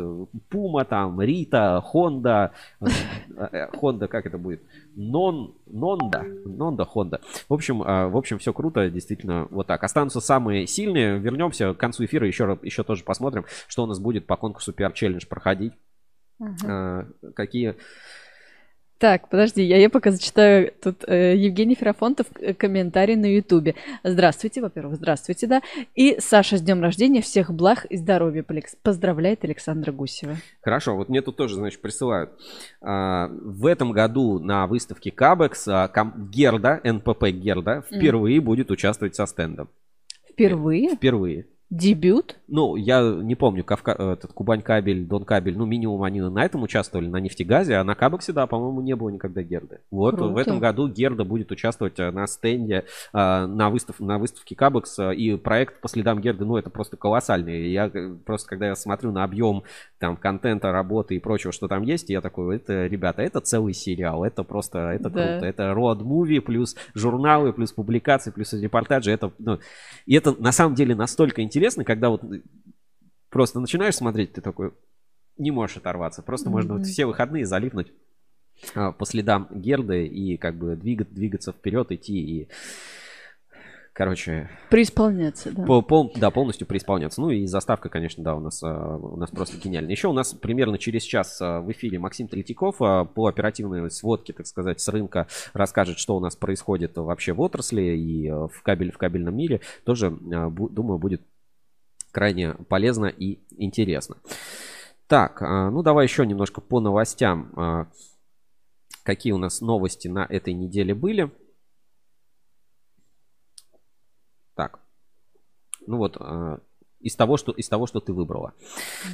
Пума 0.48 0.84
там, 0.84 1.20
Рита, 1.20 1.82
Хонда. 1.84 2.52
Хонда, 3.74 4.08
как 4.08 4.26
это 4.26 4.38
будет? 4.38 4.62
Нон, 4.94 5.54
Нонда, 5.66 6.24
Нонда, 6.44 6.84
Хонда. 6.84 7.20
В 7.48 7.54
общем, 7.54 7.78
в 7.78 8.16
общем, 8.16 8.38
все 8.38 8.52
круто, 8.52 8.88
действительно, 8.88 9.46
вот 9.50 9.66
так. 9.66 9.82
Останутся 9.82 10.20
самые 10.20 10.66
сильные. 10.66 11.18
Вернемся 11.18 11.74
к 11.74 11.76
концу 11.76 12.04
эфира, 12.04 12.26
еще, 12.26 12.58
еще 12.62 12.84
тоже 12.84 13.04
посмотрим, 13.04 13.44
что 13.66 13.82
у 13.82 13.86
нас 13.86 13.98
будет 13.98 14.26
по 14.26 14.36
конкурсу 14.36 14.72
PR 14.72 14.92
Challenge 14.92 15.26
проходить. 15.28 15.72
Uh-huh. 16.40 17.32
Какие 17.34 17.74
так, 18.98 19.28
подожди, 19.28 19.62
я, 19.62 19.76
я 19.76 19.90
пока 19.90 20.10
зачитаю 20.10 20.72
тут 20.82 21.04
э, 21.06 21.36
Евгений 21.36 21.76
Ферафонтов 21.76 22.26
э, 22.40 22.52
комментарий 22.52 23.14
на 23.14 23.26
Ютубе. 23.26 23.76
Здравствуйте, 24.02 24.60
во-первых, 24.60 24.96
здравствуйте, 24.96 25.46
да. 25.46 25.62
И 25.94 26.16
Саша, 26.18 26.56
с 26.56 26.62
днем 26.62 26.82
рождения, 26.82 27.22
всех 27.22 27.52
благ 27.52 27.84
и 27.84 27.96
здоровья, 27.96 28.44
поздравляет 28.82 29.44
Александра 29.44 29.92
Гусева. 29.92 30.36
Хорошо, 30.62 30.96
вот 30.96 31.08
мне 31.08 31.22
тут 31.22 31.36
тоже, 31.36 31.54
значит, 31.54 31.80
присылают. 31.80 32.30
А, 32.80 33.28
в 33.28 33.66
этом 33.66 33.92
году 33.92 34.40
на 34.40 34.66
выставке 34.66 35.12
Кабекс 35.12 35.68
а, 35.68 35.86
ком- 35.88 36.30
Герда, 36.30 36.80
НПП 36.82 37.28
Герда, 37.28 37.82
впервые 37.82 38.38
mm. 38.38 38.42
будет 38.42 38.70
участвовать 38.72 39.14
со 39.14 39.26
стендом. 39.26 39.68
Впервые? 40.28 40.96
Впервые. 40.96 41.46
Дебют? 41.70 42.36
Ну, 42.48 42.76
я 42.76 43.02
не 43.02 43.34
помню, 43.34 43.62
Кавка... 43.62 43.92
этот 43.92 44.32
Кубань 44.32 44.62
кабель, 44.62 45.04
Дон 45.04 45.24
кабель, 45.24 45.56
ну, 45.56 45.66
минимум 45.66 46.02
они 46.02 46.22
на 46.22 46.42
этом 46.42 46.62
участвовали, 46.62 47.06
на 47.08 47.18
нефтегазе, 47.18 47.76
а 47.76 47.84
на 47.84 47.94
Кабексе, 47.94 48.32
да, 48.32 48.46
по-моему, 48.46 48.80
не 48.80 48.96
было 48.96 49.10
никогда 49.10 49.42
Герды. 49.42 49.80
Вот 49.90 50.16
Круто. 50.16 50.32
в 50.32 50.36
этом 50.38 50.58
году 50.60 50.88
Герда 50.88 51.24
будет 51.24 51.52
участвовать 51.52 51.98
э, 51.98 52.10
на 52.10 52.26
стенде 52.26 52.84
э, 53.12 53.18
на, 53.46 53.68
выстав... 53.68 54.00
на 54.00 54.18
выставке 54.18 54.56
Кабекс, 54.56 54.98
и 54.98 55.36
проект 55.36 55.82
по 55.82 55.88
следам 55.88 56.22
Герды, 56.22 56.46
ну, 56.46 56.56
это 56.56 56.70
просто 56.70 56.96
колоссальный. 56.96 57.70
Я 57.70 57.90
э, 57.92 58.14
просто, 58.24 58.48
когда 58.48 58.68
я 58.68 58.74
смотрю 58.74 59.12
на 59.12 59.22
объем 59.22 59.62
там 59.98 60.16
контента, 60.16 60.72
работы 60.72 61.16
и 61.16 61.18
прочего, 61.18 61.52
что 61.52 61.68
там 61.68 61.82
есть, 61.82 62.08
я 62.08 62.22
такой, 62.22 62.56
это, 62.56 62.86
ребята, 62.86 63.20
это 63.20 63.40
целый 63.40 63.74
сериал, 63.74 64.24
это 64.24 64.42
просто, 64.42 64.92
это 64.92 65.10
да. 65.10 65.32
круто. 65.32 65.46
Это 65.46 65.72
роад-муви, 65.74 66.40
плюс 66.40 66.76
журналы, 66.94 67.52
плюс 67.52 67.72
публикации, 67.72 68.30
плюс 68.30 68.54
репортажи, 68.54 69.10
это, 69.10 69.32
ну, 69.38 69.58
и 70.06 70.14
это 70.14 70.34
на 70.40 70.52
самом 70.52 70.74
деле 70.74 70.94
настолько 70.94 71.42
интересно, 71.42 71.57
интересно, 71.58 71.84
когда 71.84 72.10
вот 72.10 72.22
просто 73.30 73.60
начинаешь 73.60 73.96
смотреть, 73.96 74.32
ты 74.32 74.40
такой 74.40 74.72
не 75.36 75.50
можешь 75.50 75.76
оторваться. 75.76 76.22
Просто 76.22 76.48
mm-hmm. 76.48 76.52
можно 76.52 76.74
вот 76.74 76.86
все 76.86 77.06
выходные 77.06 77.46
залипнуть 77.46 77.92
а, 78.74 78.92
по 78.92 79.04
следам 79.04 79.48
Герды 79.50 80.06
и 80.06 80.36
как 80.36 80.56
бы 80.56 80.76
двигать, 80.76 81.12
двигаться 81.12 81.52
вперед, 81.52 81.90
идти 81.92 82.18
и 82.18 82.48
короче... 83.92 84.48
Преисполняться, 84.70 85.50
да. 85.50 85.64
Пол, 85.64 85.82
пол, 85.82 86.12
да, 86.14 86.30
полностью 86.30 86.68
преисполняться. 86.68 87.20
Ну 87.20 87.30
и 87.30 87.46
заставка, 87.46 87.88
конечно, 87.88 88.22
да, 88.22 88.36
у 88.36 88.40
нас, 88.40 88.62
а, 88.62 88.96
у 88.96 89.16
нас 89.16 89.30
просто 89.30 89.56
гениальная. 89.58 89.90
Еще 89.90 90.06
у 90.06 90.12
нас 90.12 90.32
примерно 90.34 90.78
через 90.78 91.02
час 91.02 91.40
а, 91.40 91.60
в 91.60 91.70
эфире 91.72 91.98
Максим 91.98 92.28
Третьяков 92.28 92.78
по 92.78 93.26
оперативной 93.26 93.90
сводке, 93.90 94.32
так 94.32 94.46
сказать, 94.46 94.80
с 94.80 94.88
рынка 94.88 95.26
расскажет, 95.52 95.98
что 95.98 96.16
у 96.16 96.20
нас 96.20 96.36
происходит 96.36 96.96
вообще 96.96 97.32
в 97.32 97.40
отрасли 97.40 97.82
и 97.82 98.30
в, 98.30 98.62
кабель, 98.62 98.92
в 98.92 98.98
кабельном 98.98 99.36
мире. 99.36 99.60
Тоже, 99.84 100.10
думаю, 100.10 100.98
будет 100.98 101.22
крайне 102.12 102.54
полезно 102.54 103.06
и 103.06 103.40
интересно. 103.50 104.16
Так, 105.06 105.42
а, 105.42 105.70
ну 105.70 105.82
давай 105.82 106.06
еще 106.06 106.26
немножко 106.26 106.60
по 106.60 106.80
новостям. 106.80 107.52
А, 107.56 107.86
какие 109.02 109.32
у 109.32 109.38
нас 109.38 109.60
новости 109.60 110.08
на 110.08 110.26
этой 110.28 110.52
неделе 110.52 110.94
были? 110.94 111.30
Так, 114.54 114.80
ну 115.86 115.96
вот, 115.96 116.16
а, 116.20 116.60
из 117.00 117.16
того, 117.16 117.36
что, 117.36 117.52
из 117.52 117.68
того, 117.68 117.86
что 117.86 118.00
ты 118.00 118.12
выбрала. 118.12 118.52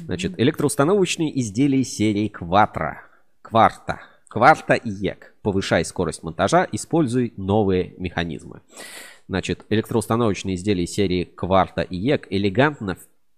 Значит, 0.01 0.39
электроустановочные 0.39 1.39
изделия 1.39 1.83
серии 1.83 2.31
Quattro. 2.31 2.95
Кварта. 3.41 4.01
Кварта 4.27 4.73
и 4.73 4.89
ЕК. 4.89 5.35
Повышай 5.41 5.85
скорость 5.85 6.23
монтажа, 6.23 6.67
используй 6.71 7.33
новые 7.37 7.93
механизмы. 7.97 8.61
Значит, 9.27 9.65
электроустановочные 9.69 10.55
изделия 10.55 10.85
серии 10.85 11.23
Кварта 11.23 11.81
и 11.81 11.95
ЕК 11.95 12.27
элегантно 12.29 12.97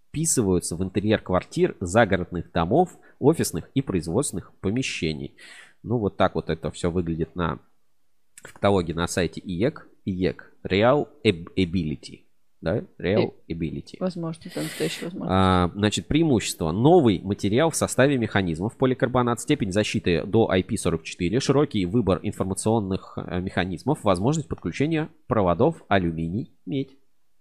вписываются 0.09 0.75
в 0.75 0.83
интерьер 0.83 1.21
квартир, 1.21 1.77
загородных 1.79 2.51
домов, 2.51 2.97
офисных 3.19 3.69
и 3.73 3.81
производственных 3.81 4.53
помещений. 4.55 5.35
Ну, 5.83 5.97
вот 5.97 6.17
так 6.17 6.35
вот 6.35 6.49
это 6.49 6.71
все 6.71 6.91
выглядит 6.91 7.35
на 7.35 7.59
в 8.35 8.53
каталоге 8.53 8.93
на 8.93 9.07
сайте 9.07 9.41
ИЕК. 9.41 9.87
ИЕК 10.05 10.53
Real 10.63 11.09
Ability 11.23 12.26
да, 12.61 12.83
Real 12.99 13.33
Ability. 13.49 13.97
Возможно, 13.99 14.41
это 14.45 14.61
настоящая 14.61 15.05
возможность. 15.05 15.31
А, 15.31 15.71
значит, 15.75 16.07
преимущество. 16.07 16.71
Новый 16.71 17.19
материал 17.21 17.69
в 17.69 17.75
составе 17.75 18.17
механизмов 18.17 18.77
поликарбонат, 18.77 19.39
степень 19.39 19.71
защиты 19.71 20.23
до 20.25 20.49
IP44, 20.53 21.39
широкий 21.39 21.85
выбор 21.85 22.19
информационных 22.23 23.17
э, 23.17 23.39
механизмов, 23.39 24.03
возможность 24.03 24.47
подключения 24.47 25.09
проводов 25.27 25.83
алюминий, 25.87 26.51
медь. 26.65 26.97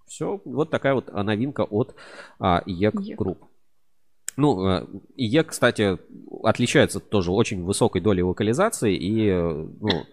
Все, 0.07 0.41
вот 0.45 0.71
такая 0.71 0.95
вот 0.95 1.13
новинка 1.13 1.63
от 1.65 1.97
а, 2.39 2.63
IEK 2.67 3.17
Group. 3.17 3.39
Ну, 4.37 4.69
э, 4.69 4.87
ИЕК, 5.17 5.49
кстати, 5.49 5.99
отличается 6.43 7.01
тоже 7.01 7.33
очень 7.33 7.65
высокой 7.65 8.03
долей 8.03 8.23
локализации 8.23 8.95
и, 8.95 9.29
э, 9.29 9.67
ну, 9.81 10.05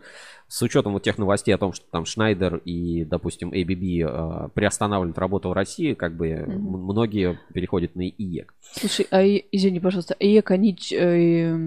с 0.53 0.61
учетом 0.61 0.93
вот 0.93 1.01
тех 1.01 1.17
новостей 1.17 1.51
о 1.55 1.57
том, 1.57 1.73
что 1.73 1.83
там 1.89 2.05
Шнайдер 2.05 2.57
и, 2.57 3.05
допустим, 3.05 3.51
ABB 3.51 4.05
э, 4.05 4.49
приостанавливают 4.53 5.17
работу 5.17 5.49
в 5.49 5.53
России, 5.53 5.95
как 5.95 6.15
бы 6.15 6.27
mm-hmm. 6.27 6.57
многие 6.59 7.39
переходят 7.51 7.95
на 7.95 8.07
ИЕК. 8.07 8.53
Слушай, 8.61 9.07
а 9.09 9.23
извини, 9.23 9.79
пожалуйста, 9.79 10.15
ИЕК 10.19 10.51
они 10.51 10.77
э, 10.91 11.57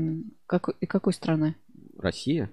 как, 0.47 0.69
и 0.81 0.87
какой 0.87 1.15
страны? 1.15 1.57
Россия. 1.99 2.49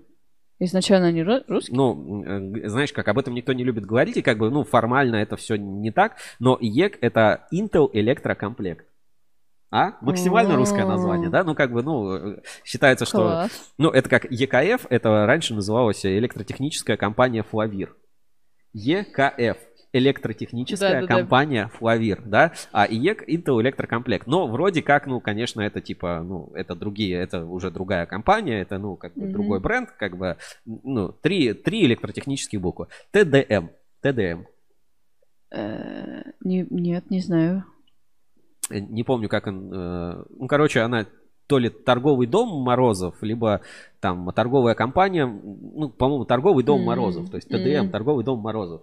Изначально 0.57 1.09
они 1.09 1.21
русские? 1.21 1.77
Ну, 1.77 2.23
э, 2.25 2.67
знаешь, 2.67 2.93
как 2.93 3.07
об 3.09 3.19
этом 3.19 3.35
никто 3.35 3.53
не 3.53 3.63
любит 3.63 3.85
говорить, 3.85 4.17
и 4.17 4.23
как 4.23 4.39
бы, 4.39 4.49
ну, 4.49 4.63
формально 4.63 5.17
это 5.17 5.35
все 5.35 5.55
не 5.55 5.91
так, 5.91 6.15
но 6.39 6.57
ИЕК 6.59 6.97
это 7.01 7.47
ИнтерЭлектрокомплект. 7.53 8.87
А? 9.75 9.97
Максимально 10.01 10.55
русское 10.55 10.85
название, 10.85 11.29
да? 11.31 11.43
Ну, 11.43 11.55
как 11.55 11.71
бы, 11.71 11.81
ну, 11.81 12.37
считается, 12.63 13.05
что... 13.05 13.17
Класс. 13.17 13.73
Ну, 13.79 13.89
это 13.89 14.07
как 14.07 14.27
ЕКФ, 14.29 14.85
это 14.91 15.25
раньше 15.25 15.55
называлась 15.55 16.05
электротехническая 16.05 16.95
компания 16.95 17.41
Флавир. 17.41 17.95
ЕКФ. 18.73 19.57
электротехническая 19.93 21.01
Да-да-да. 21.01 21.15
компания 21.21 21.71
Флавир, 21.79 22.21
да, 22.23 22.53
а 22.71 22.85
ИЕК 22.85 23.27
ИнтерЭлектрокомплект. 23.27 24.27
Но 24.27 24.45
вроде 24.47 24.83
как, 24.83 25.07
ну, 25.07 25.19
конечно, 25.19 25.61
это 25.61 25.81
типа, 25.81 26.21
ну, 26.23 26.51
это 26.53 26.75
другие, 26.75 27.17
это 27.19 27.43
уже 27.45 27.71
другая 27.71 28.05
компания, 28.05 28.61
это, 28.61 28.77
ну, 28.77 28.95
как 28.95 29.15
бы 29.15 29.23
Мгм. 29.25 29.31
другой 29.33 29.59
бренд, 29.59 29.89
как 29.91 30.17
бы, 30.17 30.37
ну, 30.65 31.09
три, 31.09 31.53
три 31.53 31.85
электротехнические 31.85 32.59
буквы. 32.59 32.87
ТДМ. 33.11 33.69
ТДМ. 34.01 34.45
Э, 35.51 36.21
не- 36.43 36.67
Нет, 36.69 37.09
не 37.09 37.19
знаю. 37.21 37.63
Э, 38.73 38.79
Не 38.79 39.03
помню, 39.03 39.29
как 39.29 39.47
он... 39.47 39.71
э, 39.73 40.23
Ну, 40.29 40.47
короче, 40.47 40.81
она 40.81 41.05
то 41.47 41.57
ли 41.59 41.69
торговый 41.69 42.25
дом 42.27 42.49
Морозов, 42.63 43.21
либо 43.21 43.61
там 43.99 44.31
торговая 44.33 44.75
компания, 44.75 45.25
ну, 45.25 45.89
по-моему, 45.89 46.25
торговый 46.25 46.63
дом 46.63 46.79
М, 46.79 46.85
Морозов, 46.85 47.29
то 47.29 47.35
есть 47.35 47.49
ТДМ, 47.49 47.85
м. 47.85 47.89
торговый 47.91 48.23
дом 48.23 48.39
Морозов. 48.39 48.81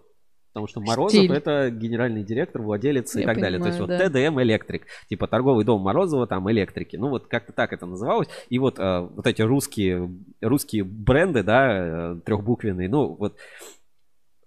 Потому 0.52 0.66
что 0.66 0.80
Морозов 0.80 1.10
Стиль. 1.12 1.32
это 1.32 1.70
генеральный 1.70 2.24
директор, 2.24 2.60
владелец 2.60 3.14
и 3.14 3.20
Я 3.20 3.26
так 3.26 3.38
далее. 3.38 3.60
То 3.60 3.68
есть 3.68 3.78
вот 3.78 3.88
понимаю, 3.88 4.10
да. 4.10 4.30
ТДМ 4.30 4.40
Электрик, 4.42 4.86
типа 5.08 5.28
торговый 5.28 5.64
дом 5.64 5.80
Морозова, 5.80 6.26
там 6.26 6.50
электрики. 6.50 6.96
Ну 6.96 7.08
вот 7.08 7.28
как-то 7.28 7.52
так 7.52 7.72
это 7.72 7.86
называлось. 7.86 8.28
И 8.48 8.58
вот 8.58 8.78
э, 8.78 9.00
вот 9.00 9.26
эти 9.28 9.42
русские 9.42 10.10
русские 10.40 10.82
бренды, 10.82 11.44
да, 11.44 11.68
э, 12.14 12.20
трехбуквенные, 12.24 12.88
ну 12.88 13.14
вот 13.14 13.36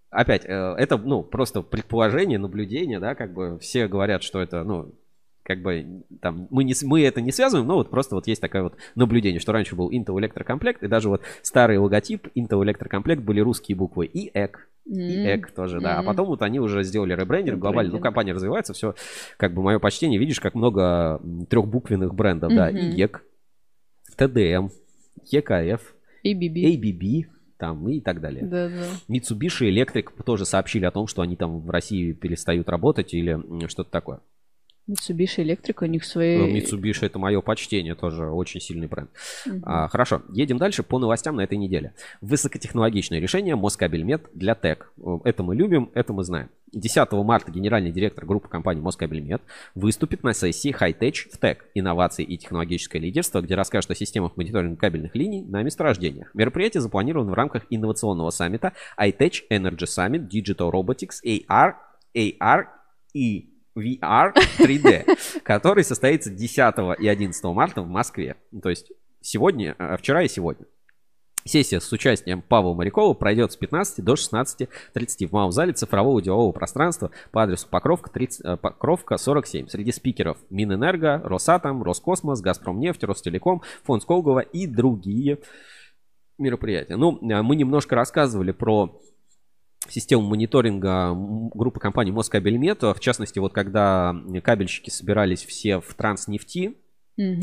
опять, 0.09 0.45
э, 0.45 0.75
это, 0.77 0.97
ну, 0.97 1.23
просто 1.23 1.61
предположение, 1.61 2.37
наблюдение, 2.37 2.99
да, 2.99 3.15
как 3.15 3.33
бы 3.33 3.57
все 3.59 3.87
говорят, 3.87 4.23
что 4.23 4.41
это, 4.41 4.63
ну, 4.63 4.93
как 5.43 5.61
бы 5.61 6.03
там 6.21 6.47
мы, 6.49 6.63
не, 6.63 6.73
мы 6.83 7.03
это 7.03 7.21
не 7.21 7.31
связываем, 7.31 7.67
но 7.67 7.75
вот 7.75 7.89
просто 7.89 8.15
вот 8.15 8.27
есть 8.27 8.41
такое 8.41 8.63
вот 8.63 8.75
наблюдение, 8.95 9.39
что 9.39 9.51
раньше 9.51 9.75
был 9.75 9.91
Intel 9.91 10.19
электрокомплект, 10.19 10.83
и 10.83 10.87
даже 10.87 11.09
вот 11.09 11.21
старый 11.41 11.77
логотип 11.77 12.27
Intel 12.35 12.63
электрокомплект 12.63 13.21
были 13.21 13.41
русские 13.41 13.75
буквы 13.75 14.05
и 14.05 14.31
ЭК, 14.33 14.67
и. 14.85 15.25
ЭК 15.25 15.51
тоже, 15.51 15.79
да. 15.81 15.99
А 15.99 16.03
потом 16.03 16.27
вот 16.27 16.41
они 16.41 16.59
уже 16.59 16.83
сделали 16.83 17.13
ребрендинг 17.13 17.59
глобально. 17.59 17.91
Ну, 17.91 17.99
компания 17.99 18.33
развивается, 18.33 18.73
все, 18.73 18.95
как 19.37 19.53
бы 19.53 19.61
мое 19.61 19.79
почтение, 19.79 20.19
видишь, 20.19 20.39
как 20.39 20.55
много 20.55 21.21
трехбуквенных 21.49 22.15
брендов, 22.15 22.53
да, 22.53 22.69
и 22.69 22.95
ЕК, 22.95 23.23
ТДМ, 24.17 24.69
ЕКФ, 25.29 25.93
Биби. 26.23 26.77
ABB, 26.77 27.29
там 27.57 27.87
и 27.89 27.99
так 27.99 28.21
далее. 28.21 28.45
Да, 28.45 28.69
да. 28.69 28.85
Mitsubishi 29.09 29.69
Electric 29.69 30.23
тоже 30.23 30.45
сообщили 30.45 30.85
о 30.85 30.91
том, 30.91 31.07
что 31.07 31.21
они 31.21 31.35
там 31.35 31.59
в 31.59 31.69
России 31.69 32.13
перестают 32.13 32.69
работать 32.69 33.13
или 33.13 33.67
что-то 33.67 33.91
такое. 33.91 34.21
Mitsubishi 34.89 35.43
Electric, 35.43 35.75
у 35.81 35.85
них 35.85 36.03
Ну, 36.03 36.07
свои... 36.07 36.59
Mitsubishi 36.59 37.05
это 37.05 37.19
мое 37.19 37.41
почтение, 37.41 37.95
тоже 37.95 38.29
очень 38.29 38.59
сильный 38.59 38.87
бренд. 38.87 39.09
Мгм. 39.45 39.63
А, 39.65 39.87
хорошо, 39.87 40.23
едем 40.29 40.57
дальше 40.57 40.83
по 40.83 40.99
новостям 40.99 41.35
на 41.37 41.41
этой 41.41 41.57
неделе. 41.57 41.93
Высокотехнологичное 42.21 43.19
решение 43.19 43.55
Москабельмет 43.55 44.29
для 44.33 44.55
ТЭК. 44.55 44.91
Это 45.23 45.43
мы 45.43 45.55
любим, 45.55 45.89
это 45.93 46.11
мы 46.13 46.23
знаем. 46.23 46.49
10 46.73 47.11
марта 47.23 47.51
генеральный 47.51 47.91
директор 47.91 48.25
группы 48.25 48.49
компании 48.49 48.81
Москабельмет 48.81 49.41
выступит 49.75 50.23
на 50.23 50.33
сессии 50.33 50.75
High-Tech 50.75 51.29
в 51.31 51.37
ТЭК 51.37 51.65
«Инновации 51.75 52.23
и 52.23 52.37
технологическое 52.37 53.01
лидерство», 53.01 53.41
где 53.41 53.55
расскажет 53.55 53.91
о 53.91 53.95
системах 53.95 54.35
мониторинга 54.37 54.75
кабельных 54.75 55.15
линий 55.15 55.43
на 55.43 55.61
месторождениях. 55.61 56.33
Мероприятие 56.33 56.81
запланировано 56.81 57.31
в 57.31 57.35
рамках 57.35 57.65
инновационного 57.69 58.31
саммита 58.31 58.73
iTech 58.99 59.43
Energy 59.51 59.85
Summit 59.85 60.27
Digital 60.27 60.71
Robotics 60.71 61.21
AR, 61.23 61.75
AR 62.15 62.65
и 63.13 63.52
VR 63.75 64.33
3D, 64.59 65.41
который 65.43 65.83
состоится 65.83 66.29
10 66.29 66.57
и 66.99 67.07
11 67.07 67.43
марта 67.45 67.81
в 67.81 67.87
Москве. 67.87 68.35
То 68.61 68.69
есть 68.69 68.91
сегодня, 69.21 69.75
э, 69.77 69.97
вчера 69.97 70.23
и 70.23 70.27
сегодня. 70.27 70.65
Сессия 71.45 71.81
с 71.81 71.91
участием 71.91 72.41
Павла 72.41 72.73
Морякова 72.73 73.13
пройдет 73.13 73.51
с 73.51 73.57
15 73.57 74.03
до 74.03 74.13
16.30 74.13 75.27
в 75.27 75.31
малом 75.33 75.51
зале 75.51 75.73
цифрового 75.73 76.21
делового 76.21 76.53
пространства 76.53 77.11
по 77.31 77.43
адресу 77.43 77.67
Покровка, 77.69 78.09
30, 78.09 78.45
э, 78.45 78.57
Покровка 78.57 79.17
47. 79.17 79.67
Среди 79.67 79.91
спикеров 79.91 80.37
Минэнерго, 80.49 81.21
Росатом, 81.23 81.83
Роскосмос, 81.83 82.41
Газпромнефть, 82.41 83.03
Ростелеком, 83.03 83.61
Фонд 83.83 84.03
Сколково 84.03 84.39
и 84.39 84.67
другие 84.67 85.39
мероприятия. 86.37 86.95
Ну, 86.95 87.17
э, 87.17 87.41
мы 87.41 87.57
немножко 87.57 87.95
рассказывали 87.95 88.51
про 88.51 88.97
систему 89.89 90.23
мониторинга 90.23 91.13
группы 91.15 91.79
компаний 91.79 92.11
Москабельмет. 92.11 92.81
В 92.81 92.99
частности, 92.99 93.39
вот 93.39 93.53
когда 93.53 94.15
кабельщики 94.43 94.89
собирались 94.89 95.43
все 95.43 95.79
в 95.79 95.93
Транснефти, 95.93 96.75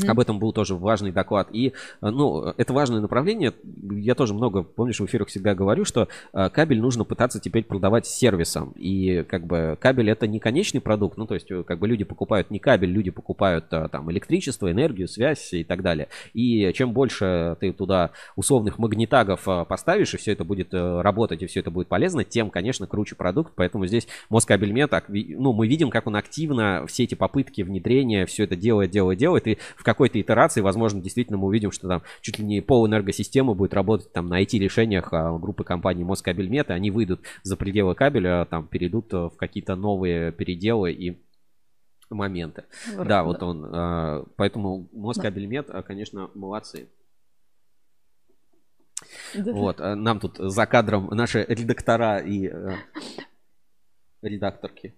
Об 0.07 0.19
этом 0.19 0.39
был 0.39 0.51
тоже 0.51 0.75
важный 0.75 1.11
доклад. 1.11 1.47
И, 1.51 1.69
э, 1.69 1.71
ну, 2.01 2.53
это 2.57 2.73
важное 2.73 2.99
направление. 2.99 3.53
Я 3.91 4.15
тоже 4.15 4.33
много, 4.33 4.63
помнишь, 4.63 4.99
в 4.99 5.05
эфирах 5.05 5.29
всегда 5.29 5.55
говорю, 5.55 5.85
что 5.85 6.07
э, 6.33 6.49
кабель 6.49 6.81
нужно 6.81 7.05
пытаться 7.05 7.39
теперь 7.39 7.63
продавать 7.63 8.05
сервисом. 8.05 8.73
И, 8.75 9.23
как 9.23 9.45
бы, 9.45 9.77
кабель 9.79 10.09
это 10.09 10.27
не 10.27 10.39
конечный 10.39 10.81
продукт. 10.81 11.17
Ну, 11.17 11.25
то 11.25 11.35
есть, 11.35 11.49
э, 11.51 11.63
как 11.63 11.79
бы, 11.79 11.87
люди 11.87 12.03
покупают 12.03 12.51
не 12.51 12.59
кабель, 12.59 12.91
люди 12.91 13.11
покупают 13.11 13.65
э, 13.71 13.87
там 13.89 14.11
электричество, 14.11 14.69
энергию, 14.69 15.07
связь 15.07 15.53
и 15.53 15.63
так 15.63 15.81
далее. 15.81 16.09
И 16.33 16.71
чем 16.73 16.93
больше 16.93 17.55
ты 17.59 17.71
туда 17.71 18.11
условных 18.35 18.77
магнитагов 18.77 19.47
э, 19.47 19.65
поставишь, 19.65 20.13
и 20.13 20.17
все 20.17 20.33
это 20.33 20.43
будет 20.43 20.73
э, 20.73 21.01
работать, 21.01 21.41
и 21.43 21.45
все 21.45 21.61
это 21.61 21.71
будет 21.71 21.87
полезно, 21.87 22.23
тем, 22.23 22.49
конечно, 22.49 22.87
круче 22.87 23.15
продукт. 23.15 23.53
Поэтому 23.55 23.85
здесь 23.85 24.07
Москабельмет, 24.29 24.91
ну, 25.07 25.53
мы 25.53 25.67
видим, 25.67 25.89
как 25.89 26.07
он 26.07 26.17
активно 26.17 26.85
все 26.87 27.03
эти 27.03 27.15
попытки 27.15 27.61
внедрения, 27.61 28.25
все 28.25 28.43
это 28.43 28.55
делает, 28.57 28.91
делает, 28.91 29.17
делает. 29.17 29.47
И 29.47 29.57
в 29.75 29.83
какой-то 29.83 30.19
итерации, 30.19 30.61
возможно, 30.61 31.01
действительно 31.01 31.37
мы 31.37 31.47
увидим, 31.47 31.71
что 31.71 31.87
там 31.87 32.01
чуть 32.21 32.39
ли 32.39 32.45
не 32.45 32.61
пол 32.61 32.87
энергосистемы 32.87 33.55
будет 33.55 33.73
работать 33.73 34.11
там 34.11 34.27
на 34.27 34.41
IT-решениях 34.41 35.13
а, 35.13 35.37
группы 35.37 35.63
компаний 35.63 36.03
Москабельмет, 36.03 36.69
и 36.69 36.73
они 36.73 36.91
выйдут 36.91 37.21
за 37.43 37.57
пределы 37.57 37.95
кабеля, 37.95 38.45
там 38.45 38.67
перейдут 38.67 39.13
э, 39.13 39.17
в 39.17 39.37
какие-то 39.37 39.75
новые 39.75 40.31
переделы 40.31 40.91
и 40.91 41.21
моменты. 42.09 42.65
Да, 42.97 43.23
вот 43.23 43.41
он. 43.43 43.65
а, 43.73 44.25
Поэтому 44.35 44.89
Москабельмет, 44.91 45.69
а, 45.69 45.81
конечно, 45.81 46.29
молодцы. 46.33 46.89
Да. 49.33 49.51
Вот, 49.53 49.81
а, 49.81 49.95
нам 49.95 50.19
тут 50.19 50.37
за 50.37 50.65
кадром 50.65 51.07
наши 51.07 51.45
редактора 51.47 52.19
и 52.19 52.47
э, 52.47 52.75
редакторки 54.21 54.95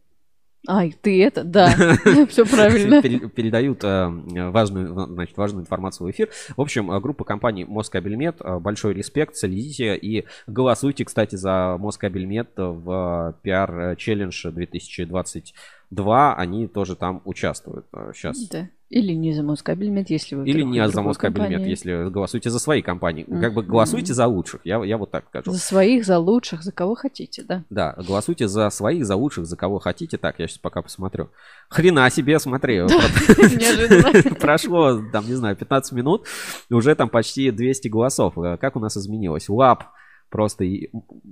Ай, 0.66 0.96
ты 1.02 1.22
это, 1.22 1.44
да, 1.44 1.76
все 2.30 2.46
правильно. 2.46 3.02
Передают 3.02 3.84
э, 3.84 4.50
важную, 4.50 5.08
значит, 5.08 5.36
важную 5.36 5.64
информацию 5.64 6.08
в 6.08 6.12
эфир. 6.12 6.30
В 6.56 6.62
общем, 6.62 6.90
э, 6.90 7.00
группа 7.02 7.26
компаний 7.26 7.66
Москабельмет, 7.66 8.38
э, 8.40 8.60
большой 8.60 8.94
респект, 8.94 9.36
следите 9.36 9.98
и 9.98 10.26
голосуйте, 10.48 11.04
кстати, 11.04 11.36
за 11.36 11.78
Москабельмет 11.80 12.52
в 12.56 13.36
пиар-челлендж 13.42 14.52
2020 14.52 15.54
Два, 15.94 16.36
они 16.36 16.68
тоже 16.68 16.96
там 16.96 17.22
участвуют 17.24 17.86
а, 17.94 18.12
сейчас. 18.14 18.48
Да. 18.50 18.70
Или 18.90 19.14
не 19.14 19.34
за 19.34 19.44
Москабельмет, 19.44 20.10
если 20.10 20.36
вы... 20.36 20.48
Или 20.48 20.62
не 20.64 20.88
за 20.88 21.02
Москабельмет, 21.02 21.66
если 21.66 22.10
голосуете 22.10 22.50
за 22.50 22.60
свои 22.60 22.82
компании. 22.82 23.26
Mm-hmm. 23.26 23.42
Как 23.42 23.54
бы 23.54 23.64
голосуйте 23.64 24.14
за 24.14 24.28
лучших, 24.28 24.62
я, 24.64 24.84
я 24.84 24.98
вот 24.98 25.12
так 25.12 25.26
скажу. 25.30 25.52
За 25.52 25.60
своих, 25.60 26.06
за 26.06 26.20
лучших, 26.20 26.64
за 26.64 26.72
кого 26.72 26.96
хотите, 26.96 27.44
да? 27.44 27.64
Да, 27.70 27.96
голосуйте 28.08 28.48
за 28.48 28.70
своих, 28.70 29.06
за 29.06 29.16
лучших, 29.16 29.46
за 29.46 29.56
кого 29.56 29.80
хотите. 29.80 30.18
Так, 30.18 30.40
я 30.40 30.48
сейчас 30.48 30.60
пока 30.60 30.82
посмотрю. 30.82 31.30
Хрена 31.70 32.10
себе, 32.10 32.40
смотри. 32.40 32.82
Прошло, 34.40 35.02
там, 35.12 35.26
не 35.28 35.34
знаю, 35.34 35.56
15 35.56 35.92
минут, 35.94 36.26
уже 36.70 36.96
там 36.96 37.10
почти 37.10 37.52
200 37.52 37.88
голосов. 37.88 38.38
Э, 38.38 38.58
как 38.58 38.76
у 38.76 38.80
нас 38.80 38.98
изменилось? 38.98 39.50
Лап 39.50 39.86
просто, 40.34 40.66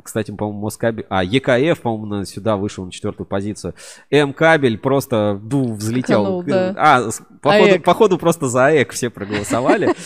кстати, 0.04 0.30
по-моему, 0.30 0.62
Москабель, 0.62 1.08
а, 1.10 1.24
ЕКФ, 1.24 1.82
по-моему, 1.82 2.24
сюда 2.26 2.56
вышел 2.56 2.86
на 2.86 2.92
четвертую 2.92 3.26
позицию. 3.26 3.74
М-кабель 4.12 4.78
просто, 4.78 5.40
ду, 5.42 5.74
взлетел. 5.74 6.22
Скаканул, 6.22 6.44
да. 6.44 6.76
А, 6.78 7.10
походу, 7.42 7.64
АЭК. 7.74 7.84
походу 7.84 8.18
просто 8.20 8.48
за 8.48 8.68
АЭК 8.68 8.92
все 8.92 9.10
проголосовали. 9.10 9.90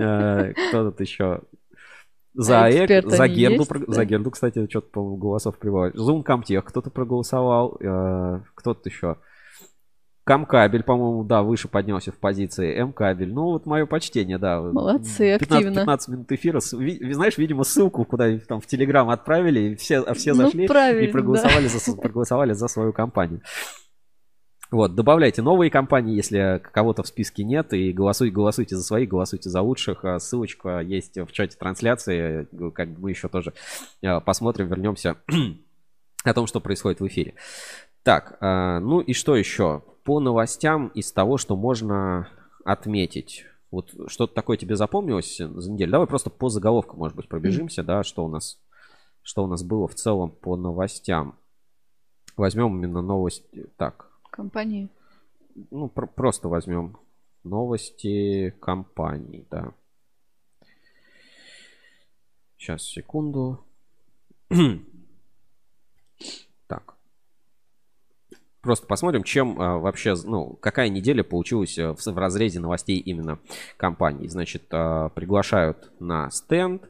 Э, 0.00 0.52
Кто 0.68 0.90
тут 0.90 1.00
еще? 1.00 1.40
За 2.32 2.64
А 2.64 2.70
эксперты 2.70 3.10
за 3.10 3.26
Герду, 3.26 3.56
есть, 3.56 3.68
про- 3.68 3.78
да? 3.80 3.92
за 3.92 4.04
Герду, 4.04 4.30
кстати, 4.30 4.66
что-то, 4.70 4.88
по-моему, 4.92 5.16
голосов 5.16 5.58
прибавили. 5.58 5.96
Зум 5.96 6.22
Комтех 6.22 6.64
кто-то 6.64 6.88
проголосовал, 6.88 7.76
э, 7.80 8.40
кто-то 8.54 8.88
еще. 8.88 9.16
Камкабель, 10.28 10.82
по-моему, 10.82 11.24
да, 11.24 11.42
выше 11.42 11.68
поднялся 11.68 12.12
в 12.12 12.18
позиции. 12.18 12.76
М-кабель. 12.78 13.32
Ну, 13.32 13.44
вот 13.44 13.64
мое 13.64 13.86
почтение, 13.86 14.36
да. 14.36 14.60
Молодцы, 14.60 15.38
15, 15.38 15.52
активно. 15.52 15.80
15 15.80 16.08
минут 16.08 16.32
эфира. 16.32 16.60
Ви- 16.72 17.12
знаешь, 17.14 17.38
видимо, 17.38 17.64
ссылку 17.64 18.04
куда 18.04 18.36
там 18.40 18.60
в 18.60 18.66
Телеграм 18.66 19.08
отправили, 19.08 19.60
и 19.60 19.74
все, 19.76 20.00
а 20.00 20.12
все 20.12 20.34
Ну, 20.34 20.42
зашли 20.42 20.64
и 20.66 20.68
правильно, 20.68 21.10
проголосовали, 21.10 21.66
за, 21.66 21.96
проголосовали 21.96 22.52
за 22.52 22.68
свою 22.68 22.92
компанию. 22.92 23.40
Вот, 24.70 24.94
добавляйте 24.94 25.40
новые 25.40 25.70
компании, 25.70 26.14
если 26.14 26.60
кого-то 26.72 27.02
в 27.02 27.06
списке 27.06 27.42
нет, 27.42 27.72
и 27.72 27.90
голосуйте, 27.90 28.34
голосуйте 28.34 28.76
за 28.76 28.82
своих, 28.82 29.08
голосуйте 29.08 29.48
за 29.48 29.62
лучших. 29.62 30.04
А 30.04 30.18
Ссылочка 30.18 30.80
есть 30.80 31.16
в 31.16 31.32
чате 31.32 31.56
трансляции, 31.56 32.46
как 32.74 32.90
бы 32.90 33.00
мы 33.00 33.10
еще 33.12 33.28
тоже 33.28 33.54
э, 34.02 34.20
посмотрим, 34.20 34.68
вернемся 34.68 35.16
о 36.22 36.34
том, 36.34 36.46
что 36.46 36.60
происходит 36.60 37.00
в 37.00 37.06
эфире. 37.06 37.32
Так, 38.02 38.38
а, 38.40 38.80
ну 38.80 39.00
и 39.00 39.12
что 39.12 39.36
еще? 39.36 39.82
По 40.08 40.20
новостям 40.20 40.88
из 40.94 41.12
того, 41.12 41.36
что 41.36 41.54
можно 41.54 42.30
отметить. 42.64 43.44
Вот 43.70 43.94
что-то 44.06 44.32
такое 44.32 44.56
тебе 44.56 44.74
запомнилось 44.74 45.36
за 45.36 45.70
неделю? 45.70 45.92
Давай 45.92 46.06
просто 46.06 46.30
по 46.30 46.48
заголовкам, 46.48 46.98
может 46.98 47.14
быть, 47.14 47.28
пробежимся, 47.28 47.82
да, 47.82 48.02
что 48.02 48.24
у 48.24 48.28
нас, 48.30 48.58
что 49.20 49.44
у 49.44 49.46
нас 49.46 49.62
было 49.62 49.86
в 49.86 49.94
целом 49.94 50.30
по 50.30 50.56
новостям. 50.56 51.38
Возьмем 52.38 52.74
именно 52.78 53.02
новости. 53.02 53.68
Так, 53.76 54.10
Компании. 54.30 54.88
ну, 55.70 55.90
про- 55.90 56.06
просто 56.06 56.48
возьмем 56.48 56.96
новости 57.44 58.56
компаний, 58.62 59.46
да. 59.50 59.74
Сейчас, 62.56 62.82
секунду. 62.82 63.62
Так. 66.66 66.96
Просто 68.68 68.86
посмотрим, 68.86 69.22
чем 69.22 69.58
а, 69.58 69.78
вообще, 69.78 70.14
ну, 70.24 70.58
какая 70.60 70.90
неделя 70.90 71.24
получилась 71.24 71.78
а, 71.78 71.94
в, 71.94 72.04
в 72.04 72.18
разрезе 72.18 72.60
новостей 72.60 72.98
именно 72.98 73.38
компаний. 73.78 74.28
Значит, 74.28 74.64
а, 74.72 75.08
приглашают 75.08 75.90
на 76.00 76.28
стенд, 76.28 76.82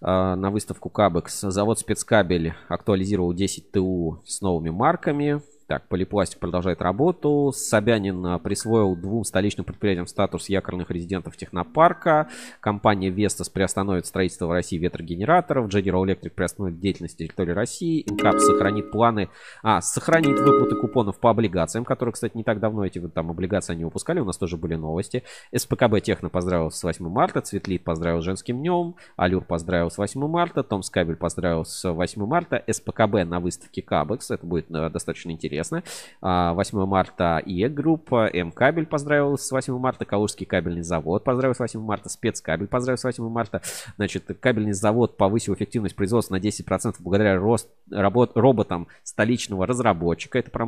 а, 0.00 0.36
на 0.36 0.50
выставку 0.50 0.88
Кабекс. 0.88 1.38
Завод 1.38 1.78
спецкабель 1.80 2.54
актуализировал 2.70 3.34
10 3.34 3.72
ТУ 3.72 4.22
с 4.24 4.40
новыми 4.40 4.70
марками. 4.70 5.42
Так, 5.70 5.86
Полипластик 5.86 6.40
продолжает 6.40 6.82
работу. 6.82 7.52
Собянин 7.54 8.26
а, 8.26 8.40
присвоил 8.40 8.96
двум 8.96 9.22
столичным 9.22 9.64
предприятиям 9.64 10.08
статус 10.08 10.48
якорных 10.48 10.90
резидентов 10.90 11.36
технопарка. 11.36 12.28
Компания 12.58 13.08
Vestas 13.10 13.48
приостановит 13.52 14.04
строительство 14.04 14.46
в 14.46 14.50
России 14.50 14.78
ветрогенераторов. 14.78 15.72
General 15.72 16.04
Electric 16.04 16.30
приостановит 16.30 16.80
деятельность 16.80 17.20
на 17.20 17.24
территории 17.24 17.52
России. 17.52 18.02
Инкап 18.04 18.40
сохранит 18.40 18.90
планы... 18.90 19.28
А, 19.62 19.80
сохранит 19.80 20.40
выплаты 20.40 20.74
купонов 20.74 21.20
по 21.20 21.30
облигациям, 21.30 21.84
которые, 21.84 22.14
кстати, 22.14 22.36
не 22.36 22.42
так 22.42 22.58
давно 22.58 22.84
эти 22.84 22.98
там 23.06 23.30
облигации 23.30 23.74
они 23.74 23.84
выпускали. 23.84 24.18
У 24.18 24.24
нас 24.24 24.38
тоже 24.38 24.56
были 24.56 24.74
новости. 24.74 25.22
СПКБ 25.56 26.00
Техно 26.02 26.30
поздравил 26.30 26.72
с 26.72 26.82
8 26.82 27.08
марта. 27.08 27.42
Цветлит 27.42 27.84
поздравил 27.84 28.22
с 28.22 28.24
женским 28.24 28.58
днем. 28.58 28.96
Алюр 29.14 29.44
поздравил 29.44 29.92
с 29.92 29.98
8 29.98 30.20
марта. 30.26 30.64
Томс 30.64 30.90
Кабель 30.90 31.14
поздравил 31.14 31.64
с 31.64 31.88
8 31.88 32.26
марта. 32.26 32.60
СПКБ 32.68 33.24
на 33.24 33.38
выставке 33.38 33.82
Кабекс. 33.82 34.32
Это 34.32 34.44
будет 34.44 34.68
э, 34.72 34.90
достаточно 34.90 35.30
интересно. 35.30 35.59
А, 36.20 36.54
8 36.54 36.86
марта 36.86 37.42
ИЭ 37.44 37.68
группа, 37.68 38.28
М 38.32 38.52
кабель 38.52 38.86
поздравил 38.86 39.38
с 39.38 39.50
8 39.50 39.78
марта, 39.78 40.04
Калужский 40.04 40.46
кабельный 40.46 40.82
завод 40.82 41.24
поздравил 41.24 41.54
с 41.54 41.58
8 41.58 41.80
марта, 41.80 42.08
спецкабель 42.08 42.66
поздравил 42.66 42.98
с 42.98 43.04
8 43.04 43.28
марта. 43.28 43.62
Значит, 43.96 44.24
кабельный 44.40 44.72
завод 44.72 45.16
повысил 45.16 45.54
эффективность 45.54 45.96
производства 45.96 46.34
на 46.34 46.40
10% 46.40 46.96
благодаря 47.00 47.36
рост, 47.36 47.68
работ, 47.90 48.32
роботам 48.34 48.88
столичного 49.02 49.66
разработчика. 49.66 50.38
Это 50.38 50.50
про 50.50 50.66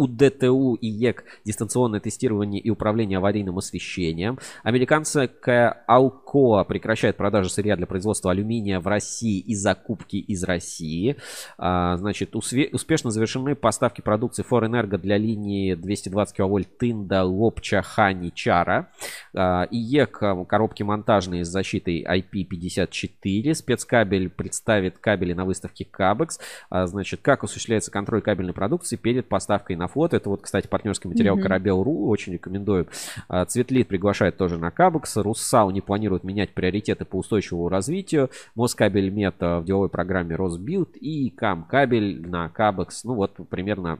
У 0.00 0.06
ДТУ 0.06 0.74
и 0.74 0.86
ЕК 0.86 1.24
дистанционное 1.44 2.00
тестирование 2.00 2.60
и 2.60 2.70
управление 2.70 3.18
аварийным 3.18 3.58
освещением. 3.58 4.38
Американская 4.62 5.84
Алкоа 5.86 6.64
прекращает 6.64 7.16
продажу 7.16 7.50
сырья 7.50 7.76
для 7.76 7.86
производства 7.86 8.30
алюминия 8.30 8.80
в 8.80 8.86
России 8.86 9.38
и 9.38 9.54
закупки 9.54 10.16
из 10.16 10.42
России. 10.44 11.16
А, 11.58 11.96
значит, 11.98 12.34
успешно 12.34 13.10
завершены 13.10 13.54
поставки 13.54 14.00
продукции 14.00 14.42
Форэнерго 14.42 14.96
для 14.96 15.18
линии 15.18 15.74
220 15.74 16.36
кВт 16.36 16.78
Тында, 16.78 17.24
Лопча, 17.24 17.82
Хани, 17.82 18.32
Чара. 18.34 18.90
А, 19.34 19.66
ИЕК 19.70 20.22
а, 20.22 20.44
коробки 20.44 20.82
монтажные 20.82 21.44
с 21.44 21.48
защитой 21.48 22.04
IP54. 22.04 23.54
Спецкабель 23.54 24.30
представит 24.30 24.98
кабели 24.98 25.34
на 25.34 25.44
выставке 25.44 25.84
Кабекс. 25.84 26.40
Значит, 26.70 27.20
как 27.22 27.44
осуществляется 27.44 27.90
контроль 27.90 28.22
кабельной 28.22 28.54
продукции 28.54 28.96
перед 28.96 29.28
поставкой 29.28 29.76
на 29.76 29.88
флот. 29.90 30.14
Это 30.14 30.28
вот, 30.30 30.42
кстати, 30.42 30.66
партнерский 30.66 31.08
материал 31.08 31.34
Мгм. 31.36 31.42
Корабел.ру. 31.42 32.08
Очень 32.08 32.34
рекомендую. 32.34 32.88
А, 33.28 33.44
Цветлит 33.44 33.88
приглашает 33.88 34.36
тоже 34.36 34.58
на 34.58 34.70
Кабекс. 34.70 35.16
Русал 35.16 35.70
не 35.70 35.80
планирует 35.80 36.24
менять 36.24 36.50
приоритеты 36.50 37.04
по 37.04 37.16
устойчивому 37.16 37.68
развитию. 37.68 38.30
Москабель 38.54 39.10
Мет 39.10 39.34
а, 39.40 39.60
в 39.60 39.64
деловой 39.64 39.88
программе 39.88 40.34
Росбилд. 40.36 40.96
И 40.96 41.30
Кам 41.30 41.64
Кабель 41.64 42.26
на 42.26 42.48
Кабекс. 42.48 43.04
Ну 43.04 43.14
вот 43.14 43.32
примерно 43.48 43.98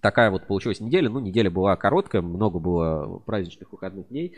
такая 0.00 0.30
вот 0.30 0.46
получилась 0.46 0.80
неделя. 0.80 1.08
Ну, 1.08 1.20
неделя 1.20 1.50
была 1.50 1.76
короткая, 1.76 2.22
много 2.22 2.58
было 2.58 3.22
праздничных 3.24 3.70
выходных 3.72 4.08
дней. 4.08 4.34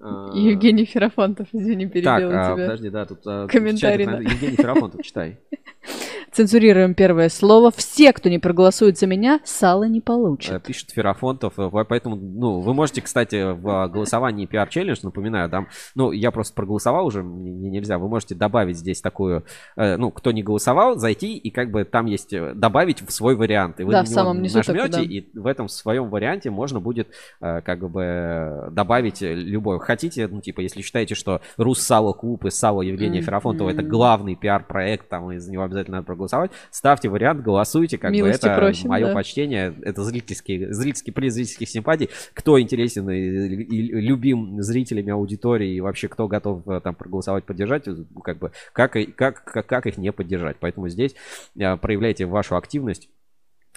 А, 0.00 0.30
Евгений 0.34 0.84
Ферафонтов, 0.84 1.48
извини, 1.52 1.86
Так, 1.86 1.92
перебила 1.92 2.40
а, 2.40 2.54
тебя. 2.54 2.64
подожди, 2.64 2.90
да, 2.90 3.06
тут 3.06 3.22
Комментарий 3.50 4.06
чате 4.06 4.24
Евгений 4.24 4.56
Ферапонтов, 4.56 5.02
читай. 5.02 5.38
Цензурируем 6.38 6.94
первое 6.94 7.30
слово. 7.30 7.72
Все, 7.72 8.12
кто 8.12 8.28
не 8.28 8.38
проголосует 8.38 8.96
за 8.96 9.08
меня, 9.08 9.40
сало 9.42 9.88
не 9.88 9.98
Э, 9.98 10.02
получат. 10.02 10.62
Пишет 10.62 10.90
Ферафонтов. 10.92 11.54
э, 11.58 11.68
по- 11.68 11.82
Поэтому, 11.82 12.14
ну, 12.14 12.60
вы 12.60 12.74
можете, 12.74 13.02
кстати, 13.02 13.54
в 13.54 13.68
а, 13.68 13.88
голосовании 13.88 14.46
PR 14.46 14.68
Challenge, 14.68 15.00
напоминаю, 15.02 15.50
там, 15.50 15.66
ну, 15.96 16.12
я 16.12 16.30
просто 16.30 16.54
проголосовал 16.54 17.06
уже, 17.06 17.24
мне 17.24 17.70
нельзя. 17.70 17.98
Вы 17.98 18.08
можете 18.08 18.36
добавить 18.36 18.76
здесь 18.76 19.00
такую, 19.00 19.46
э, 19.76 19.96
ну, 19.96 20.12
кто 20.12 20.30
не 20.30 20.44
голосовал, 20.44 20.96
зайти 20.96 21.36
и 21.36 21.50
как 21.50 21.72
бы 21.72 21.82
там 21.84 22.06
есть 22.06 22.32
э, 22.32 22.54
добавить 22.54 23.02
в 23.02 23.10
свой 23.10 23.34
вариант. 23.34 23.80
И 23.80 23.82
вы 23.82 23.90
Да, 23.90 23.98
на 23.98 24.04
в 24.04 24.08
самом 24.08 24.40
низу 24.40 24.58
нажмете, 24.58 24.88
такой, 24.92 25.06
да. 25.08 25.12
и 25.12 25.24
в 25.36 25.44
этом 25.44 25.66
своем 25.68 26.08
варианте 26.08 26.50
можно 26.50 26.78
будет 26.78 27.08
э, 27.40 27.62
как 27.62 27.80
бы 27.90 28.68
добавить 28.70 29.22
э, 29.22 29.34
любой. 29.34 29.80
Хотите, 29.80 30.28
ну, 30.28 30.40
типа, 30.40 30.60
если 30.60 30.82
считаете, 30.82 31.16
что 31.16 31.40
Рус 31.56 31.80
Сало 31.80 32.12
Клуб 32.12 32.44
и 32.44 32.50
Сало 32.50 32.82
Евгения 32.82 33.18
Мгм. 33.18 33.26
Ферафонтова 33.26 33.70
это 33.70 33.82
главный 33.82 34.36
пиар-проект, 34.36 35.08
там, 35.08 35.32
и 35.32 35.38
за 35.38 35.50
него 35.50 35.64
обязательно 35.64 35.96
надо 35.96 36.06
проголосовать, 36.06 36.27
ставьте 36.70 37.08
вариант, 37.08 37.42
голосуйте, 37.42 37.98
как 37.98 38.10
Милости 38.12 38.44
бы 38.44 38.50
это 38.50 38.60
просим, 38.60 38.88
мое 38.90 39.06
да. 39.06 39.14
почтение, 39.14 39.74
это 39.82 40.02
зрительский, 40.04 40.72
зрительский 40.72 41.12
приз 41.12 41.34
зрительских 41.34 41.68
симпатий. 41.68 42.10
Кто 42.34 42.60
интересен 42.60 43.08
и, 43.10 43.18
и 43.18 43.82
любим 44.00 44.62
зрителями 44.62 45.10
аудитории 45.10 45.74
и 45.74 45.80
вообще 45.80 46.08
кто 46.08 46.28
готов 46.28 46.66
э, 46.68 46.80
там 46.80 46.94
проголосовать, 46.94 47.44
поддержать, 47.44 47.88
э, 47.88 47.96
как 48.22 48.38
бы 48.38 48.52
как, 48.72 48.96
и- 48.96 49.06
как, 49.06 49.44
как, 49.44 49.66
как 49.66 49.86
их 49.86 49.96
не 49.98 50.12
поддержать. 50.12 50.56
Поэтому 50.60 50.88
здесь 50.88 51.14
э, 51.58 51.76
проявляйте 51.76 52.26
вашу 52.26 52.56
активность, 52.56 53.08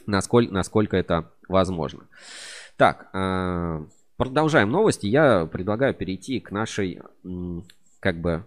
насколько, 0.05 0.53
насколько 0.53 0.97
это 0.97 1.31
возможно. 1.47 2.01
Так, 2.77 3.11
продолжаем 4.17 4.71
новости. 4.71 5.05
Я 5.05 5.45
предлагаю 5.45 5.93
перейти 5.93 6.39
к 6.39 6.49
нашей, 6.51 7.01
как 7.99 8.19
бы, 8.19 8.45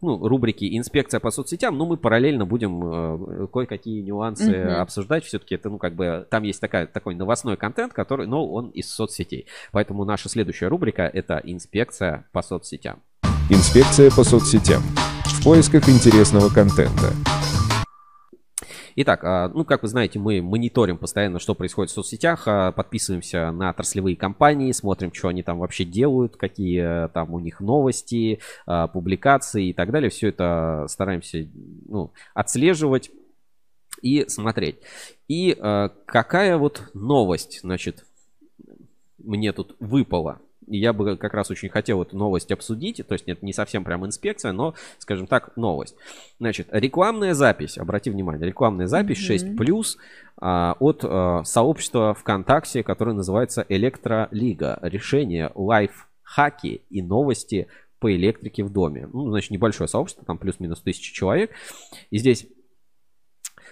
ну, 0.00 0.28
рубрике 0.28 0.76
«Инспекция 0.76 1.20
по 1.20 1.30
соцсетям», 1.30 1.76
но 1.76 1.86
мы 1.86 1.96
параллельно 1.96 2.46
будем 2.46 2.82
э, 2.84 3.46
кое-какие 3.52 4.02
нюансы 4.02 4.50
Мгм. 4.50 4.80
обсуждать. 4.80 5.24
Все-таки 5.24 5.54
это, 5.54 5.68
ну, 5.70 5.78
как 5.78 5.94
бы, 5.94 6.26
там 6.30 6.42
есть 6.42 6.60
такая, 6.60 6.86
такой 6.86 7.14
новостной 7.14 7.56
контент, 7.56 7.92
который, 7.92 8.26
но 8.26 8.46
он 8.46 8.68
из 8.70 8.90
соцсетей. 8.90 9.46
Поэтому 9.72 10.04
наша 10.04 10.28
следующая 10.28 10.68
рубрика– 10.68 11.02
это 11.12 11.40
«Инспекция 11.44 12.26
по 12.32 12.42
соцсетям». 12.42 13.02
Инспекция 13.50 14.10
по 14.10 14.24
соцсетям. 14.24 14.82
В 15.24 15.44
поисках 15.44 15.88
интересного 15.88 16.48
контента. 16.48 17.12
Итак, 19.00 19.22
а, 19.22 19.48
ну, 19.54 19.64
как 19.64 19.82
вы 19.82 19.88
знаете, 19.88 20.18
мы 20.18 20.42
мониторим 20.42 20.98
постоянно, 20.98 21.38
что 21.38 21.54
происходит 21.54 21.92
в 21.92 21.94
соцсетях, 21.94 22.48
а, 22.48 22.72
подписываемся 22.72 23.52
на 23.52 23.70
отраслевые 23.70 24.16
компании, 24.16 24.72
смотрим, 24.72 25.14
что 25.14 25.28
они 25.28 25.44
там 25.44 25.60
вообще 25.60 25.84
делают, 25.84 26.36
какие 26.36 27.04
э, 27.04 27.08
там 27.10 27.32
у 27.32 27.38
них 27.38 27.60
новости, 27.60 28.40
а, 28.66 28.88
публикации 28.88 29.68
и 29.68 29.72
так 29.72 29.92
далее. 29.92 30.10
Все 30.10 30.30
это 30.30 30.86
стараемся 30.88 31.46
ну, 31.86 32.10
отслеживать 32.34 33.12
и 34.02 34.24
смотреть. 34.26 34.80
И 35.28 35.56
а, 35.60 35.90
какая 36.04 36.58
вот 36.58 36.90
новость, 36.92 37.60
значит, 37.60 38.04
мне 39.18 39.52
тут 39.52 39.76
выпала. 39.78 40.40
Я 40.70 40.92
бы 40.92 41.16
как 41.16 41.34
раз 41.34 41.50
очень 41.50 41.68
хотел 41.68 42.02
эту 42.02 42.16
новость 42.16 42.50
обсудить. 42.50 43.04
То 43.06 43.14
есть 43.14 43.28
это 43.28 43.44
не 43.44 43.52
совсем 43.52 43.84
прям 43.84 44.04
инспекция, 44.06 44.52
но, 44.52 44.74
скажем 44.98 45.26
так, 45.26 45.56
новость. 45.56 45.96
Значит, 46.38 46.68
рекламная 46.70 47.34
запись. 47.34 47.78
Обрати 47.78 48.10
внимание, 48.10 48.46
рекламная 48.46 48.86
запись 48.86 49.18
6 49.18 49.56
плюс 49.56 49.98
а, 50.36 50.76
от 50.78 51.00
а, 51.04 51.42
сообщества 51.44 52.14
ВКонтакте, 52.14 52.82
которое 52.82 53.12
называется 53.12 53.64
Электролига. 53.68 54.78
Решение, 54.82 55.50
лайфхаки 55.54 56.82
и 56.90 57.02
новости 57.02 57.68
по 57.98 58.14
электрике 58.14 58.62
в 58.62 58.72
доме. 58.72 59.08
Ну, 59.12 59.30
значит, 59.30 59.50
небольшое 59.50 59.88
сообщество, 59.88 60.24
там 60.24 60.38
плюс-минус 60.38 60.80
тысяча 60.80 61.12
человек. 61.12 61.50
И 62.10 62.18
здесь 62.18 62.46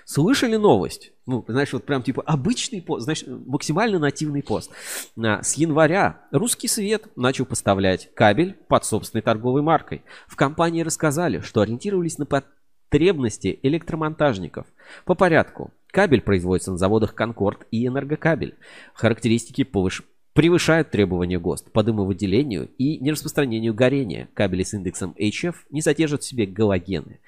Слышали 0.06 0.54
новость? 0.54 1.10
Ну, 1.26 1.44
знаешь, 1.48 1.72
вот 1.72 1.84
прям 1.84 2.00
типа 2.00 2.22
обычный 2.22 2.80
пост, 2.80 3.02
знаешь, 3.02 3.24
максимально 3.26 3.98
нативный 3.98 4.40
пост. 4.40 4.70
С 5.16 5.54
января 5.54 6.20
русский 6.30 6.68
свет 6.68 7.08
начал 7.16 7.44
поставлять 7.44 8.14
кабель 8.14 8.54
под 8.68 8.84
собственной 8.84 9.22
торговой 9.22 9.62
маркой. 9.62 10.04
В 10.28 10.36
компании 10.36 10.82
рассказали, 10.82 11.40
что 11.40 11.60
ориентировались 11.60 12.18
на 12.18 12.24
потребности 12.24 13.58
электромонтажников. 13.64 14.66
По 15.06 15.16
порядку. 15.16 15.72
Кабель 15.88 16.20
производится 16.20 16.70
на 16.70 16.78
заводах 16.78 17.14
Конкорд 17.14 17.66
и 17.72 17.84
Энергокабель. 17.84 18.54
Характеристики 18.94 19.62
повыш- 19.62 20.04
превышают 20.36 20.90
требования 20.90 21.38
ГОСТ 21.38 21.72
по 21.72 21.82
дымовыделению 21.82 22.68
и 22.76 22.98
нераспространению 22.98 23.72
горения. 23.72 24.28
Кабели 24.34 24.64
с 24.64 24.74
индексом 24.74 25.14
HF 25.18 25.54
не 25.70 25.80
содержат 25.80 26.22
в 26.22 26.26
себе 26.26 26.44
галогены. 26.44 27.20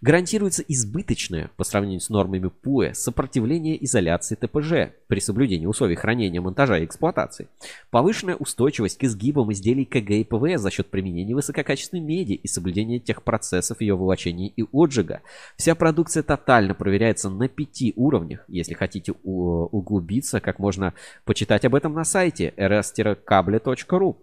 Гарантируется 0.00 0.62
избыточное, 0.68 1.50
по 1.56 1.64
сравнению 1.64 2.00
с 2.00 2.08
нормами 2.08 2.50
ПУЭ, 2.62 2.94
сопротивление 2.94 3.84
изоляции 3.84 4.36
ТПЖ 4.36 4.92
при 5.08 5.20
соблюдении 5.20 5.66
условий 5.66 5.96
хранения, 5.96 6.40
монтажа 6.40 6.78
и 6.78 6.84
эксплуатации. 6.84 7.48
Повышенная 7.90 8.36
устойчивость 8.36 8.98
к 8.98 9.04
изгибам 9.04 9.52
изделий 9.52 9.84
КГ 9.84 10.10
и 10.10 10.24
ПВС 10.24 10.60
за 10.60 10.70
счет 10.70 10.86
применения 10.86 11.34
высококачественной 11.34 12.02
меди 12.02 12.34
и 12.34 12.46
соблюдения 12.46 13.00
тех 13.00 13.24
процессов 13.24 13.80
ее 13.80 13.96
волочения 13.96 14.48
и 14.48 14.64
отжига. 14.72 15.22
Вся 15.56 15.74
продукция 15.74 16.22
тотально 16.22 16.74
проверяется 16.74 17.28
на 17.28 17.48
пяти 17.48 17.92
уровнях. 17.96 18.44
Если 18.46 18.74
хотите 18.74 19.12
углубиться, 19.22 20.40
как 20.40 20.60
можно 20.60 20.94
почитать 21.24 21.64
об 21.64 21.74
этом 21.74 21.92
на 21.92 22.04
сайте 22.04 22.51
rs-кабля.ру. 22.56 24.22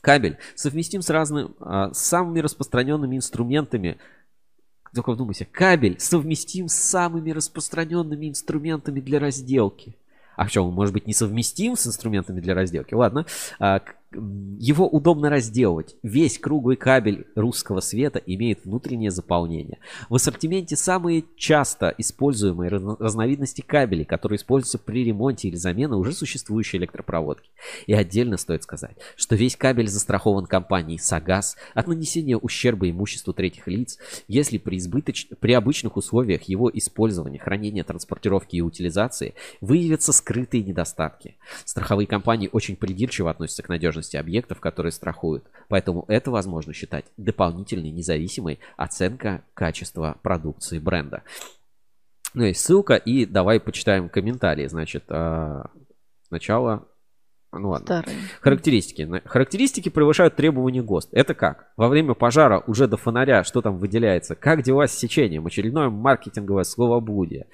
Кабель 0.00 0.38
совместим 0.54 1.02
с 1.02 1.10
разными, 1.10 1.50
а, 1.60 1.92
с 1.92 1.98
самыми 1.98 2.40
распространенными 2.40 3.16
инструментами 3.16 3.98
только 4.94 5.12
вдумайся, 5.12 5.46
кабель 5.46 5.98
совместим 5.98 6.68
с 6.68 6.74
самыми 6.74 7.30
распространенными 7.30 8.28
инструментами 8.28 9.00
для 9.00 9.18
разделки. 9.18 9.96
А 10.36 10.48
что, 10.48 10.62
он 10.62 10.74
может 10.74 10.92
быть 10.92 11.06
несовместим 11.06 11.76
с 11.76 11.86
инструментами 11.86 12.40
для 12.40 12.54
разделки? 12.54 12.94
Ладно. 12.94 13.26
Его 14.14 14.88
удобно 14.88 15.30
разделывать. 15.30 15.96
Весь 16.02 16.38
круглый 16.38 16.76
кабель 16.76 17.26
русского 17.34 17.80
света 17.80 18.20
имеет 18.24 18.64
внутреннее 18.64 19.10
заполнение. 19.10 19.78
В 20.08 20.14
ассортименте 20.14 20.76
самые 20.76 21.24
часто 21.36 21.94
используемые 21.98 22.68
разновидности 22.70 23.60
кабелей, 23.60 24.04
которые 24.04 24.36
используются 24.36 24.78
при 24.78 25.04
ремонте 25.04 25.48
или 25.48 25.56
замене 25.56 25.96
уже 25.96 26.12
существующей 26.12 26.78
электропроводки. 26.78 27.50
И 27.86 27.92
отдельно 27.92 28.36
стоит 28.36 28.62
сказать, 28.62 28.96
что 29.16 29.34
весь 29.34 29.56
кабель 29.56 29.88
застрахован 29.88 30.46
компанией 30.46 30.98
Сагаз 30.98 31.56
от 31.74 31.88
нанесения 31.88 32.36
ущерба 32.36 32.88
имуществу 32.88 33.32
третьих 33.32 33.66
лиц, 33.66 33.98
если 34.28 34.58
при, 34.58 34.78
избыточ... 34.78 35.28
при 35.40 35.52
обычных 35.52 35.96
условиях 35.96 36.42
его 36.44 36.70
использования, 36.72 37.38
хранения, 37.38 37.84
транспортировки 37.84 38.56
и 38.56 38.60
утилизации 38.60 39.34
выявятся 39.60 40.12
скрытые 40.12 40.62
недостатки. 40.62 41.36
Страховые 41.64 42.06
компании 42.06 42.48
очень 42.52 42.76
придирчиво 42.76 43.30
относятся 43.30 43.62
к 43.62 43.68
надежности 43.68 44.01
надежности 44.02 44.16
объектов, 44.16 44.60
которые 44.60 44.92
страхуют. 44.92 45.44
Поэтому 45.68 46.04
это 46.08 46.30
возможно 46.30 46.72
считать 46.72 47.04
дополнительной 47.16 47.90
независимой 47.90 48.58
оценка 48.76 49.42
качества 49.54 50.16
продукции 50.22 50.78
бренда. 50.78 51.22
Ну, 52.34 52.44
есть 52.44 52.60
ссылка, 52.60 52.94
и 52.94 53.26
давай 53.26 53.60
почитаем 53.60 54.08
комментарии. 54.08 54.66
Значит, 54.66 55.04
а, 55.08 55.70
сначала 56.28 56.86
ну 57.54 57.68
ладно. 57.68 57.84
Старые. 57.84 58.16
Характеристики. 58.40 59.22
Характеристики 59.26 59.90
превышают 59.90 60.36
требования 60.36 60.82
ГОСТ. 60.82 61.10
Это 61.12 61.34
как? 61.34 61.70
Во 61.76 61.88
время 61.88 62.14
пожара 62.14 62.62
уже 62.66 62.88
до 62.88 62.96
фонаря 62.96 63.44
что 63.44 63.60
там 63.60 63.76
выделяется? 63.76 64.34
Как 64.34 64.62
дела 64.62 64.86
с 64.86 64.94
сечением? 64.94 65.44
Очередное 65.46 65.90
маркетинговое 65.90 66.64
словоблудие. 66.64 67.48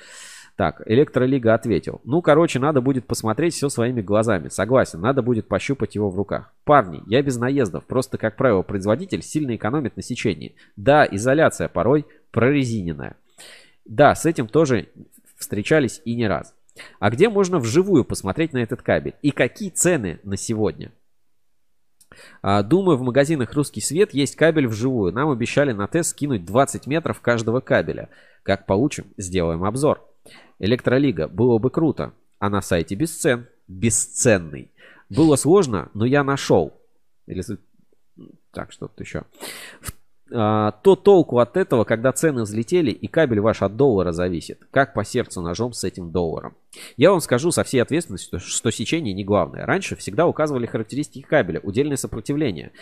Так, 0.58 0.82
Электролига 0.86 1.54
ответил. 1.54 2.00
Ну, 2.02 2.20
короче, 2.20 2.58
надо 2.58 2.80
будет 2.80 3.06
посмотреть 3.06 3.54
все 3.54 3.68
своими 3.68 4.00
глазами. 4.00 4.48
Согласен, 4.48 5.00
надо 5.00 5.22
будет 5.22 5.46
пощупать 5.46 5.94
его 5.94 6.10
в 6.10 6.16
руках. 6.16 6.52
Парни, 6.64 7.00
я 7.06 7.22
без 7.22 7.36
наездов. 7.36 7.84
Просто, 7.84 8.18
как 8.18 8.34
правило, 8.34 8.62
производитель 8.62 9.22
сильно 9.22 9.54
экономит 9.54 9.96
на 9.96 10.02
сечении. 10.02 10.56
Да, 10.74 11.06
изоляция 11.08 11.68
порой 11.68 12.06
прорезиненная. 12.32 13.14
Да, 13.84 14.16
с 14.16 14.26
этим 14.26 14.48
тоже 14.48 14.88
встречались 15.36 16.02
и 16.04 16.16
не 16.16 16.26
раз. 16.26 16.52
А 16.98 17.10
где 17.10 17.28
можно 17.28 17.60
вживую 17.60 18.04
посмотреть 18.04 18.52
на 18.52 18.58
этот 18.58 18.82
кабель? 18.82 19.14
И 19.22 19.30
какие 19.30 19.70
цены 19.70 20.18
на 20.24 20.36
сегодня? 20.36 20.90
А, 22.42 22.64
думаю, 22.64 22.98
в 22.98 23.02
магазинах 23.02 23.52
«Русский 23.54 23.80
свет» 23.80 24.12
есть 24.12 24.34
кабель 24.34 24.66
вживую. 24.66 25.12
Нам 25.12 25.30
обещали 25.30 25.70
на 25.70 25.86
тест 25.86 26.10
скинуть 26.10 26.44
20 26.44 26.88
метров 26.88 27.20
каждого 27.20 27.60
кабеля. 27.60 28.08
Как 28.42 28.66
получим, 28.66 29.04
сделаем 29.16 29.62
обзор. 29.62 30.07
Электролига. 30.58 31.28
Было 31.28 31.58
бы 31.58 31.70
круто. 31.70 32.12
А 32.38 32.50
на 32.50 32.60
сайте 32.60 32.94
без 32.94 33.16
цен. 33.16 33.46
Бесценный. 33.68 34.70
Было 35.10 35.36
сложно, 35.36 35.90
но 35.94 36.04
я 36.04 36.24
нашел. 36.24 36.72
Или... 37.26 37.42
Так, 38.52 38.72
что-то 38.72 39.02
еще. 39.02 39.24
А, 40.30 40.72
то 40.82 40.94
толку 40.94 41.38
от 41.38 41.56
этого, 41.56 41.84
когда 41.84 42.12
цены 42.12 42.42
взлетели 42.42 42.90
и 42.90 43.06
кабель 43.06 43.40
ваш 43.40 43.62
от 43.62 43.76
доллара 43.76 44.12
зависит. 44.12 44.66
Как 44.70 44.92
по 44.92 45.04
сердцу 45.04 45.40
ножом 45.40 45.72
с 45.72 45.84
этим 45.84 46.10
долларом. 46.10 46.54
Я 46.96 47.12
вам 47.12 47.20
скажу 47.20 47.50
со 47.50 47.64
всей 47.64 47.80
ответственностью, 47.80 48.38
что 48.40 48.70
сечение 48.70 49.14
не 49.14 49.24
главное. 49.24 49.64
Раньше 49.64 49.96
всегда 49.96 50.26
указывали 50.26 50.66
характеристики 50.66 51.24
кабеля, 51.24 51.60
удельное 51.60 51.96
сопротивление. 51.96 52.72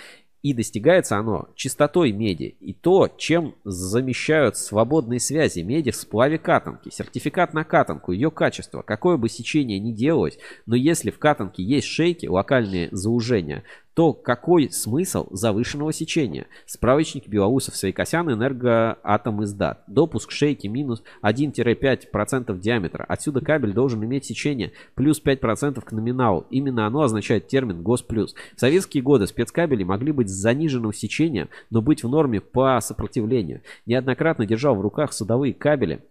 И 0.43 0.53
достигается 0.53 1.17
оно 1.17 1.49
чистотой 1.57 2.13
меди 2.13 2.57
и 2.61 2.73
то, 2.73 3.09
чем 3.09 3.55
замещают 3.65 4.57
свободные 4.57 5.19
связи 5.19 5.61
меди 5.61 5.91
в 5.91 5.97
сплаве 5.97 6.39
катанки. 6.39 6.91
Сертификат 6.91 7.53
на 7.53 7.65
катанку, 7.65 8.13
ее 8.13 8.31
качество, 8.31 8.83
какое 8.83 9.17
бы 9.17 9.29
сечение 9.29 9.79
ни 9.81 9.93
делалось, 9.93 10.39
но 10.67 10.77
если 10.77 11.11
в 11.11 11.19
катанке 11.19 11.63
есть 11.63 11.89
шейки, 11.89 12.27
локальные 12.27 12.89
заужения, 12.93 13.65
то 13.97 14.13
какой 14.13 14.71
смысл 14.71 15.27
завышенного 15.31 15.91
сечения? 15.91 16.49
Справочник 16.67 17.29
Белоусов 17.29 17.77
Свейкосян 17.77 18.31
Энергоатом 18.31 19.43
издат. 19.43 19.85
Допуск 19.87 20.33
шейки 20.33 20.67
минус 20.67 21.03
1-5% 21.23 22.59
диаметра. 22.59 23.05
Отсюда 23.09 23.41
кабель 23.41 23.73
должен 23.73 24.05
иметь 24.05 24.27
сечение 24.27 24.73
плюс 24.97 25.23
5% 25.25 25.81
к 25.81 25.93
номиналу. 25.93 26.47
Именно 26.51 26.87
оно 26.87 27.01
означает 27.01 27.49
термин 27.49 27.83
ГОС+. 27.83 28.05
В 28.07 28.61
советские 28.61 29.03
годы 29.03 29.27
спецкабели 29.27 29.83
могли 29.83 30.13
быть 30.13 30.29
с 30.29 30.35
заниженным 30.35 30.93
сечением, 30.93 31.49
но 31.71 31.81
быть 31.81 32.05
в 32.05 32.09
норме 32.11 32.43
по 32.43 32.79
сопротивлению. 32.83 33.63
Неоднократно 33.87 34.45
держал 34.45 34.75
в 34.75 34.83
руках 34.83 35.15
судовые 35.15 35.55
кабели 35.55 36.05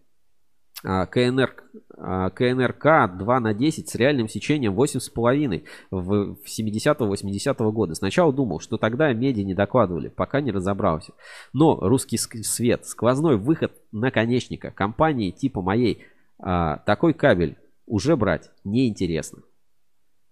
КНР, 0.86 1.56
а, 1.98 2.30
КНРК 2.30 3.18
2 3.18 3.40
на 3.40 3.54
10 3.56 3.90
с 3.90 3.96
реальным 3.96 4.28
сечением 4.28 4.76
8,5 4.76 5.64
в 5.90 6.38
70-80 6.46 7.72
года. 7.72 7.96
Сначала 7.96 8.32
думал, 8.32 8.60
что 8.60 8.78
тогда 8.78 9.12
меди 9.12 9.42
не 9.42 9.56
докладывали, 9.56 10.10
пока 10.10 10.42
не 10.42 10.52
разобрался. 10.52 11.14
Но 11.54 11.76
русский 11.80 12.18
свет, 12.18 12.86
сквозной 12.86 13.38
выход 13.38 13.72
наконечника 13.92 14.70
компании 14.70 15.32
типа 15.32 15.62
моей, 15.62 16.06
а, 16.38 16.78
такой 16.86 17.14
кабель 17.14 17.58
уже 17.88 18.16
брать 18.16 18.52
неинтересно. 18.64 19.40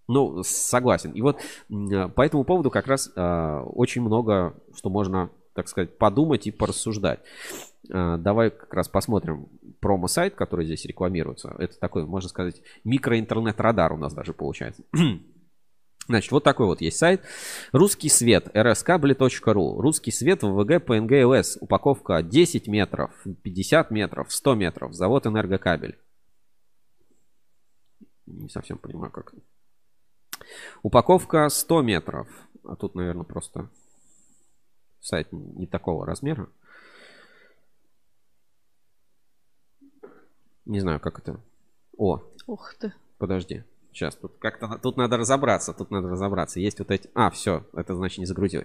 Ну, 0.07 0.43
согласен. 0.43 1.11
И 1.13 1.21
вот 1.21 1.39
по 1.69 2.21
этому 2.21 2.43
поводу 2.43 2.69
как 2.69 2.87
раз 2.87 3.09
очень 3.15 4.01
много, 4.01 4.53
что 4.75 4.89
можно, 4.89 5.29
так 5.53 5.67
сказать, 5.67 5.97
подумать 5.97 6.47
и 6.47 6.51
порассуждать. 6.51 7.19
Давай 7.87 8.49
как 8.49 8.73
раз 8.73 8.87
посмотрим 8.87 9.49
промо-сайт, 9.79 10.35
который 10.35 10.65
здесь 10.65 10.85
рекламируется. 10.85 11.53
Это 11.59 11.77
такой, 11.79 12.05
можно 12.05 12.29
сказать, 12.29 12.61
микроинтернет-радар 12.83 13.93
у 13.93 13.97
нас 13.97 14.13
даже 14.13 14.33
получается. 14.33 14.83
Значит, 16.07 16.31
вот 16.31 16.43
такой 16.43 16.65
вот 16.65 16.81
есть 16.81 16.97
сайт. 16.97 17.21
Русский 17.71 18.09
свет, 18.09 18.47
rskabli.ru. 18.53 19.81
Русский 19.81 20.11
свет 20.11 20.43
ВВГ 20.43 20.83
PNG 20.85 21.23
LS. 21.23 21.57
Упаковка 21.61 22.21
10 22.21 22.67
метров, 22.67 23.11
50 23.43 23.91
метров, 23.91 24.31
100 24.31 24.55
метров. 24.55 24.93
Завод 24.93 25.25
энергокабель. 25.27 25.97
Не 28.25 28.49
совсем 28.49 28.77
понимаю, 28.77 29.11
как. 29.11 29.33
Упаковка 30.81 31.47
100 31.47 31.81
метров. 31.83 32.27
А 32.65 32.75
тут, 32.75 32.95
наверное, 32.95 33.23
просто 33.23 33.69
сайт 35.03 35.27
не 35.31 35.67
такого 35.67 36.05
размера. 36.05 36.47
Не 40.65 40.79
знаю, 40.79 40.99
как 40.99 41.19
это. 41.19 41.39
О. 41.97 42.21
Ух 42.47 42.73
ты. 42.79 42.93
Подожди. 43.17 43.63
Сейчас, 43.91 44.15
тут 44.15 44.31
как-то 44.39 44.79
тут 44.81 44.97
надо 44.97 45.17
разобраться, 45.17 45.71
тут 45.71 45.91
надо 45.91 46.09
разобраться. 46.09 46.59
Есть 46.59 46.79
вот 46.79 46.89
эти... 46.89 47.11
А, 47.13 47.29
все, 47.29 47.63
это 47.75 47.93
значит 47.93 48.17
не 48.17 48.25
загрузил. 48.25 48.63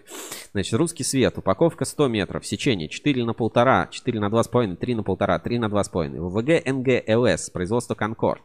Значит, 0.53 0.73
русский 0.75 1.05
свет, 1.05 1.37
упаковка 1.37 1.85
100 1.85 2.09
метров, 2.09 2.47
сечение 2.47 2.89
4 2.89 3.25
на 3.27 3.35
полтора, 3.35 3.89
4 3.89 4.21
на 4.21 4.29
2,5, 4.31 4.77
3 4.77 4.95
на 4.95 5.03
полтора, 5.03 5.39
3 5.39 5.59
на 5.59 5.67
2,5. 5.67 6.19
ВВГ 6.19 6.67
НГ 6.67 7.53
производство 7.53 7.95
Конкорд. 7.95 8.41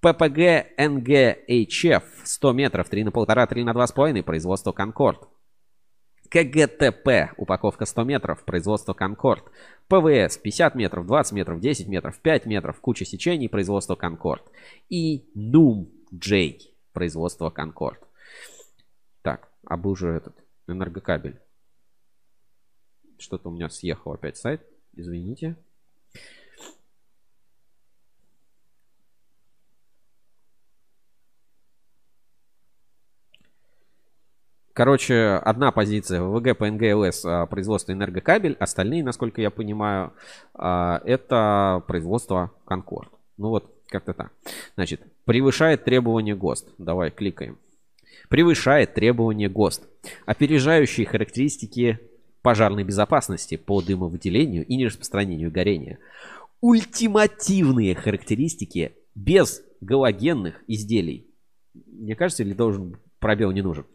ППГ 0.00 0.78
НГ 0.78 1.36
100 2.24 2.52
метров, 2.52 2.88
3 2.88 3.04
на 3.04 3.10
полтора, 3.10 3.46
3 3.46 3.64
на 3.64 3.70
2,5, 3.72 4.22
производство 4.22 4.72
Конкорд. 4.72 5.28
КГТП, 6.26 7.32
упаковка 7.36 7.86
100 7.86 8.04
метров, 8.04 8.44
производство 8.44 8.92
Конкорд. 8.92 9.44
ПВС 9.88 10.38
50 10.38 10.74
метров, 10.74 11.06
20 11.06 11.32
метров, 11.32 11.60
10 11.60 11.88
метров, 11.88 12.18
5 12.20 12.46
метров, 12.46 12.80
куча 12.80 13.04
сечений, 13.04 13.48
производство 13.48 13.94
Конкорд. 13.94 14.42
И 14.88 15.30
Нум 15.34 15.90
J, 16.10 16.58
производство 16.92 17.50
Конкорд. 17.50 18.00
Так, 19.22 19.50
а 19.64 19.76
был 19.76 19.96
же 19.96 20.08
этот 20.08 20.36
энергокабель. 20.66 21.40
Что-то 23.18 23.48
у 23.48 23.52
меня 23.52 23.68
съехал 23.68 24.12
опять 24.12 24.36
сайт. 24.36 24.62
Извините. 24.94 25.56
Короче, 34.76 35.40
одна 35.42 35.72
позиция 35.72 36.20
ВВГ, 36.20 36.58
ПНГ, 36.58 36.82
ЛС 36.96 37.24
а, 37.24 37.46
производство 37.46 37.92
энергокабель, 37.92 38.58
остальные, 38.60 39.02
насколько 39.02 39.40
я 39.40 39.50
понимаю, 39.50 40.12
а, 40.52 41.00
это 41.06 41.82
производство 41.86 42.52
Конкорд. 42.66 43.08
Ну 43.38 43.48
вот, 43.48 43.74
как-то 43.88 44.12
так. 44.12 44.32
Значит, 44.74 45.00
превышает 45.24 45.84
требования 45.84 46.36
ГОСТ. 46.36 46.74
Давай, 46.76 47.10
кликаем. 47.10 47.56
Превышает 48.28 48.92
требования 48.92 49.48
ГОСТ. 49.48 49.88
Опережающие 50.26 51.06
характеристики 51.06 51.98
пожарной 52.42 52.84
безопасности 52.84 53.56
по 53.56 53.80
дымовыделению 53.80 54.66
и 54.66 54.76
нераспространению 54.76 55.50
горения. 55.50 56.00
Ультимативные 56.60 57.94
характеристики 57.94 58.92
без 59.14 59.62
галогенных 59.80 60.62
изделий. 60.66 61.30
Мне 61.72 62.14
кажется, 62.14 62.42
или 62.42 62.52
должен 62.52 62.98
пробел 63.20 63.52
не 63.52 63.62
нужен? 63.62 63.86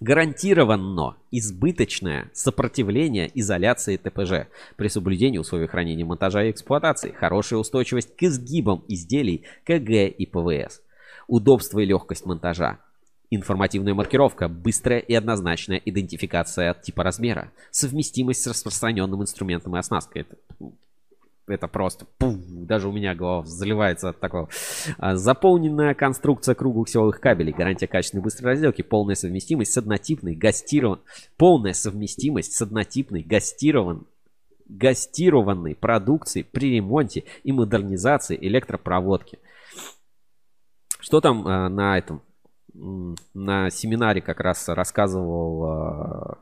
Гарантированно 0.00 1.16
избыточное 1.30 2.30
сопротивление 2.32 3.30
изоляции 3.34 3.98
ТПЖ 3.98 4.48
при 4.76 4.88
соблюдении 4.88 5.36
условий 5.36 5.66
хранения, 5.66 6.06
монтажа 6.06 6.44
и 6.44 6.50
эксплуатации, 6.50 7.10
хорошая 7.10 7.60
устойчивость 7.60 8.16
к 8.16 8.22
изгибам 8.22 8.82
изделий 8.88 9.44
КГ 9.64 10.08
и 10.08 10.24
ПВС, 10.24 10.80
удобство 11.26 11.80
и 11.80 11.84
легкость 11.84 12.24
монтажа, 12.24 12.78
Информативная 13.32 13.94
маркировка, 13.94 14.48
быстрая 14.48 14.98
и 14.98 15.14
однозначная 15.14 15.80
идентификация 15.84 16.72
от 16.72 16.82
типа 16.82 17.04
размера, 17.04 17.52
совместимость 17.70 18.42
с 18.42 18.46
распространенным 18.48 19.22
инструментом 19.22 19.76
и 19.76 19.78
оснасткой. 19.78 20.22
Это 20.22 20.36
это 21.54 21.68
просто 21.68 22.06
пуф, 22.18 22.36
даже 22.48 22.88
у 22.88 22.92
меня 22.92 23.14
голова 23.14 23.44
заливается 23.46 24.10
от 24.10 24.20
такого. 24.20 24.48
А, 24.98 25.16
заполненная 25.16 25.94
конструкция 25.94 26.54
круглых 26.54 26.88
силовых 26.88 27.20
кабелей, 27.20 27.52
гарантия 27.52 27.86
качественной 27.86 28.22
быстрой 28.22 28.52
разделки, 28.52 28.82
полная 28.82 29.14
совместимость 29.14 29.72
с 29.72 29.78
однотипной 29.78 30.34
гастирован, 30.34 31.00
полная 31.36 31.72
совместимость 31.72 32.54
с 32.54 32.62
однотипной 32.62 33.22
гастирован, 33.22 34.06
гастированной 34.66 35.74
продукцией 35.74 36.44
при 36.44 36.76
ремонте 36.76 37.24
и 37.42 37.52
модернизации 37.52 38.38
электропроводки. 38.40 39.38
Что 41.00 41.20
там 41.20 41.46
э, 41.46 41.68
на 41.68 41.98
этом 41.98 42.22
на 43.34 43.70
семинаре 43.70 44.20
как 44.20 44.40
раз 44.40 44.68
рассказывал 44.68 45.64
а, 45.64 46.38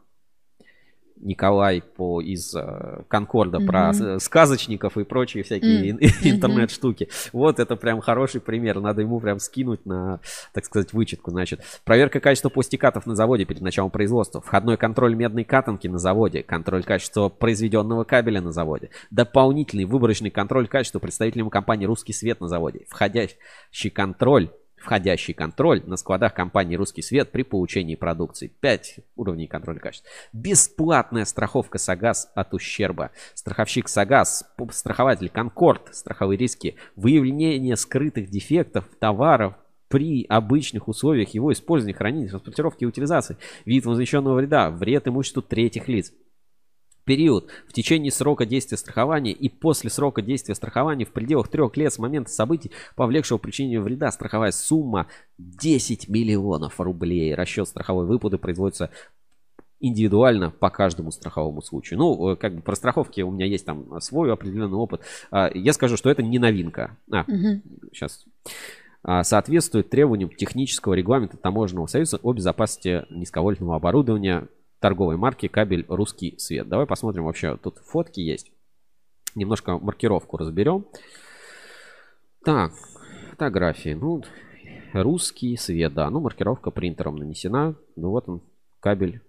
Николай 1.20 1.82
по, 1.82 2.20
из 2.20 2.55
э, 2.55 3.03
Конкорда 3.09 3.59
mm-hmm. 3.59 3.66
про 3.66 4.20
сказочников 4.20 4.97
и 4.97 5.05
прочие 5.05 5.43
всякие 5.43 5.93
mm-hmm. 5.93 6.12
интернет-штуки. 6.31 7.09
Вот 7.32 7.59
это 7.59 7.77
прям 7.77 8.01
хороший 8.01 8.40
пример. 8.40 8.81
Надо 8.81 9.03
ему 9.03 9.20
прям 9.20 9.39
скинуть 9.39 9.85
на, 9.86 10.20
так 10.53 10.65
сказать, 10.65 10.93
вычетку. 10.93 11.31
Значит, 11.31 11.61
проверка 11.85 12.20
качества 12.20 12.49
пластикатов 12.49 13.07
на 13.07 13.15
заводе 13.15 13.45
перед 13.45 13.61
началом 13.61 13.90
производства. 13.90 14.40
Входной 14.40 14.77
контроль 14.77 15.15
медной 15.15 15.45
катанки 15.45 15.89
на 15.89 15.99
заводе. 15.99 16.43
Контроль 16.43 16.85
качества 16.85 17.28
произведенного 17.28 18.05
кабеля 18.05 18.40
на 18.40 18.53
заводе. 18.53 18.90
Дополнительный 19.11 19.85
выборочный 19.85 20.31
контроль 20.31 20.69
качества 20.69 20.99
представителям 20.99 21.51
компании 21.51 21.86
«Русский 21.86 22.12
свет» 22.12 22.40
на 22.40 22.49
заводе. 22.49 22.86
Входящий 22.89 23.90
контроль 23.90 24.51
входящий 24.81 25.35
контроль 25.35 25.83
на 25.87 25.97
складах 25.97 26.35
компании 26.35 26.77
«Русский 26.77 27.03
свет» 27.03 27.31
при 27.31 27.43
получении 27.43 27.95
продукции. 27.95 28.51
5 28.61 28.97
уровней 29.17 29.47
контроля 29.47 29.79
качества. 29.79 30.09
Бесплатная 30.33 31.25
страховка 31.25 31.79
САГАС 31.79 32.31
от 32.35 32.55
ущерба. 32.55 33.11
Страховщик 33.35 33.89
САГАС, 33.89 34.45
страхователь 34.73 35.29
Конкорд, 35.29 35.95
страховые 35.95 36.39
риски, 36.39 36.77
выявление 36.97 37.77
скрытых 37.77 38.31
дефектов 38.31 38.85
товаров, 38.99 39.55
при 39.89 40.27
обычных 40.29 40.87
условиях 40.87 41.31
его 41.31 41.51
использования, 41.53 41.97
хранения, 41.97 42.29
транспортировки 42.29 42.85
и 42.85 42.87
утилизации, 42.87 43.39
вид 43.65 43.87
возмещенного 43.87 44.35
вреда, 44.35 44.71
вред 44.71 45.09
имуществу 45.09 45.41
третьих 45.43 45.89
лиц 45.89 46.13
период 47.09 47.49
в 47.67 47.73
течение 47.73 48.13
срока 48.13 48.45
действия 48.45 48.77
страхования 48.77 49.33
и 49.33 49.49
после 49.49 49.89
срока 49.89 50.21
действия 50.21 50.55
страхования 50.55 51.07
в 51.07 51.11
пределах 51.11 51.49
трех 51.49 51.75
лет 51.79 51.91
с 51.91 51.99
момента 51.99 52.31
событий, 52.31 52.71
повлекшего 52.97 53.39
причинения 53.39 53.81
вреда, 53.81 54.13
страховая 54.13 54.51
сумма 54.51 55.07
10 55.39 56.11
миллионов 56.11 56.79
рублей. 56.79 57.35
Расчет 57.35 57.67
страховой 57.67 58.05
выплаты 58.05 58.37
производится 58.37 58.91
индивидуально 59.81 60.51
по 60.51 60.69
каждому 60.69 61.11
страховому 61.11 61.63
случаю. 61.63 61.99
Ну, 61.99 62.33
э, 62.33 62.37
как 62.37 62.55
бы 62.55 62.61
про 62.61 62.77
страховки 62.77 63.23
у 63.23 63.31
меня 63.31 63.47
есть 63.47 63.65
там 63.65 63.99
свой 64.03 64.31
определенный 64.31 64.77
опыт. 64.77 65.01
А, 65.31 65.51
я 65.55 65.73
скажу, 65.73 65.97
что 65.97 66.11
это 66.11 66.23
не 66.23 66.39
новинка. 66.39 66.99
А, 67.11 67.23
угу. 67.23 67.63
сейчас 67.91 68.27
а, 69.03 69.25
соответствует 69.25 69.89
требованиям 69.89 70.29
технического 70.29 70.93
регламента 70.93 71.39
Таможенного 71.39 71.87
союза 71.87 72.19
о 72.23 72.35
безопасности 72.35 73.07
низковольтного 73.09 73.77
оборудования 73.77 74.49
торговой 74.81 75.17
марки 75.17 75.49
кабель 75.49 75.85
«Русский 75.89 76.39
свет». 76.39 76.69
Давай 76.69 76.87
посмотрим 76.87 77.25
вообще, 77.25 77.57
тут 77.57 77.79
фотки 77.79 78.21
есть. 78.21 78.53
Немножко 79.35 79.79
маркировку 79.79 80.37
разберем. 80.37 80.87
Так, 82.45 82.73
фотографии. 83.31 83.91
Ну, 83.91 84.23
русский 84.93 85.57
свет, 85.57 85.95
да. 85.95 86.11
Ну, 86.11 86.21
маркировка 86.21 86.71
принтером 86.71 87.17
нанесена. 87.17 87.75
Ну, 87.97 88.11
вот 88.11 88.29
он, 88.29 88.43
кабель 88.81 89.21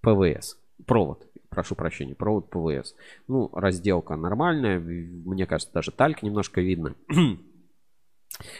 ПВС. 0.00 0.58
Провод, 0.86 1.26
прошу 1.48 1.74
прощения, 1.74 2.14
провод 2.14 2.50
ПВС. 2.50 2.94
Ну, 3.26 3.50
разделка 3.52 4.16
нормальная. 4.16 4.78
Мне 4.78 5.46
кажется, 5.46 5.72
даже 5.72 5.90
тальк 5.90 6.22
немножко 6.22 6.60
видно. 6.60 6.94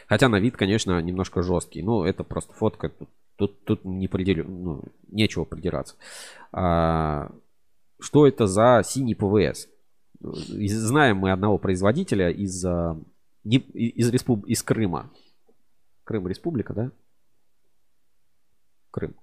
Хотя 0.06 0.28
на 0.28 0.40
вид, 0.40 0.56
конечно, 0.56 1.00
немножко 1.00 1.42
жесткий. 1.42 1.82
Ну, 1.82 2.04
это 2.04 2.24
просто 2.24 2.52
фотка. 2.52 2.92
Тут, 3.36 3.64
тут 3.64 3.84
не 3.84 4.08
пределю, 4.08 4.44
ну, 4.48 4.82
нечего 5.08 5.44
придираться. 5.44 5.94
А, 6.52 7.30
что 8.00 8.26
это 8.26 8.46
за 8.46 8.82
синий 8.84 9.14
ПВС? 9.14 9.68
Знаем 10.20 11.18
мы 11.18 11.30
одного 11.30 11.58
производителя 11.58 12.30
из, 12.30 12.64
а, 12.64 12.98
из, 13.44 14.10
респуб... 14.10 14.44
из 14.46 14.62
Крыма. 14.62 15.10
Крым 16.04 16.26
республика, 16.26 16.74
да? 16.74 16.90
Крым. 18.90 19.14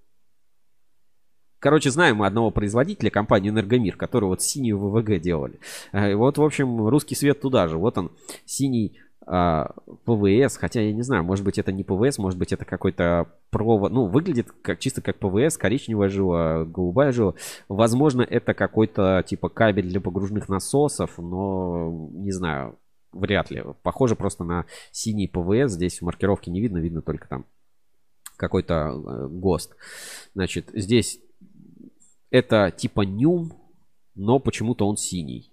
Короче, 1.60 1.90
знаем 1.90 2.18
мы 2.18 2.28
одного 2.28 2.52
производителя, 2.52 3.10
компанию 3.10 3.52
Энергомир, 3.52 3.98
который 3.98 4.26
вот 4.26 4.42
синюю 4.42 4.78
ВВГ 4.78 5.20
делали. 5.20 5.60
И 5.94 6.14
вот, 6.14 6.38
в 6.38 6.44
общем, 6.44 6.88
русский 6.88 7.16
свет 7.16 7.42
туда 7.42 7.68
же. 7.68 7.78
Вот 7.78 7.98
он, 7.98 8.12
синий 8.46 9.00
ПВС, 9.26 10.58
хотя 10.58 10.82
я 10.82 10.94
не 10.94 11.02
знаю, 11.02 11.24
может 11.24 11.44
быть 11.44 11.58
это 11.58 11.72
не 11.72 11.84
ПВС, 11.84 12.20
может 12.20 12.38
быть 12.38 12.54
это 12.54 12.64
какой-то 12.64 13.28
провод, 13.50 13.92
ну 13.92 14.06
выглядит 14.06 14.52
как 14.62 14.80
чисто 14.80 15.02
как 15.02 15.18
ПВС, 15.18 15.58
коричневая 15.58 16.10
жила, 16.10 16.64
голубая 16.64 17.12
жила. 17.12 17.34
Возможно 17.68 18.22
это 18.22 18.54
какой-то 18.54 19.24
типа 19.26 19.50
кабель 19.50 19.88
для 19.88 20.00
погружных 20.00 20.48
насосов, 20.48 21.18
но 21.18 22.10
не 22.14 22.32
знаю, 22.32 22.78
вряд 23.12 23.50
ли. 23.50 23.64
Похоже 23.82 24.16
просто 24.16 24.44
на 24.44 24.66
синий 24.92 25.28
ПВС, 25.28 25.74
здесь 25.74 26.02
маркировки 26.02 26.52
не 26.52 26.62
видно, 26.62 26.78
видно 26.78 27.02
только 27.02 27.28
там 27.28 27.46
какой-то 28.38 28.74
э, 28.74 29.28
ГОСТ. 29.30 29.76
Значит, 30.36 30.70
здесь 30.74 31.20
это 32.30 32.72
типа 32.76 33.02
нюм, 33.02 33.54
но 34.14 34.40
почему-то 34.40 34.88
он 34.88 34.98
синий. 34.98 35.52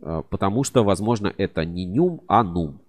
Э, 0.00 0.22
потому 0.28 0.64
что, 0.64 0.84
возможно, 0.84 1.32
это 1.36 1.64
не 1.64 1.84
нюм, 1.84 2.22
а 2.28 2.42
нум. 2.42 2.80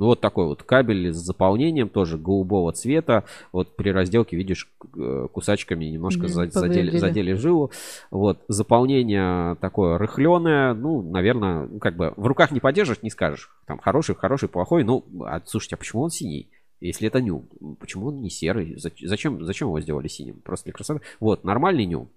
Ну, 0.00 0.06
вот 0.06 0.22
такой 0.22 0.46
вот 0.46 0.62
кабель 0.62 1.12
с 1.12 1.16
заполнением, 1.16 1.90
тоже 1.90 2.16
голубого 2.16 2.72
цвета. 2.72 3.24
Вот 3.52 3.76
при 3.76 3.90
разделке, 3.90 4.34
видишь, 4.34 4.66
э, 4.96 5.28
кусачками 5.30 5.84
немножко 5.84 6.24
mm-hmm, 6.24 6.50
задели, 6.52 6.96
задели 6.96 7.34
жилу. 7.34 7.70
Вот, 8.10 8.38
заполнение 8.48 9.56
такое 9.56 9.98
рыхленое. 9.98 10.72
Ну, 10.72 11.02
наверное, 11.02 11.66
ну, 11.66 11.78
как 11.80 11.96
бы 11.96 12.14
в 12.16 12.26
руках 12.26 12.50
не 12.50 12.60
подержишь, 12.60 13.02
не 13.02 13.10
скажешь. 13.10 13.50
Там 13.66 13.78
хороший, 13.78 14.14
хороший, 14.14 14.48
плохой. 14.48 14.84
Ну, 14.84 15.04
а, 15.26 15.42
слушайте, 15.44 15.74
а 15.74 15.78
почему 15.78 16.00
он 16.00 16.10
синий? 16.10 16.48
Если 16.80 17.06
это 17.06 17.20
нюм, 17.20 17.46
почему 17.78 18.06
он 18.06 18.22
не 18.22 18.30
серый? 18.30 18.78
Зачем, 18.78 19.44
зачем 19.44 19.68
его 19.68 19.82
сделали 19.82 20.08
синим? 20.08 20.40
Просто 20.40 20.64
для 20.64 20.72
красоты. 20.72 21.02
Вот, 21.20 21.44
нормальный 21.44 21.84
нюм. 21.84 22.08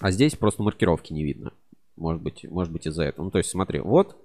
А 0.00 0.12
здесь 0.12 0.36
просто 0.36 0.62
маркировки 0.62 1.12
не 1.12 1.24
видно. 1.24 1.52
Может 1.98 2.22
быть, 2.22 2.44
может 2.44 2.72
быть 2.72 2.86
из-за 2.86 3.04
этого. 3.04 3.26
Ну, 3.26 3.30
то 3.30 3.38
есть, 3.38 3.50
смотри, 3.50 3.80
вот, 3.80 4.16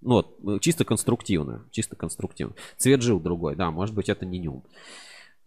ну, 0.00 0.14
вот, 0.14 0.42
ну, 0.42 0.58
чисто 0.58 0.84
конструктивно, 0.84 1.64
чисто 1.70 1.96
конструктивно. 1.96 2.54
Цвет 2.76 3.02
жил 3.02 3.20
другой, 3.20 3.56
да, 3.56 3.70
может 3.70 3.94
быть, 3.94 4.08
это 4.08 4.26
не 4.26 4.38
нюм. 4.38 4.64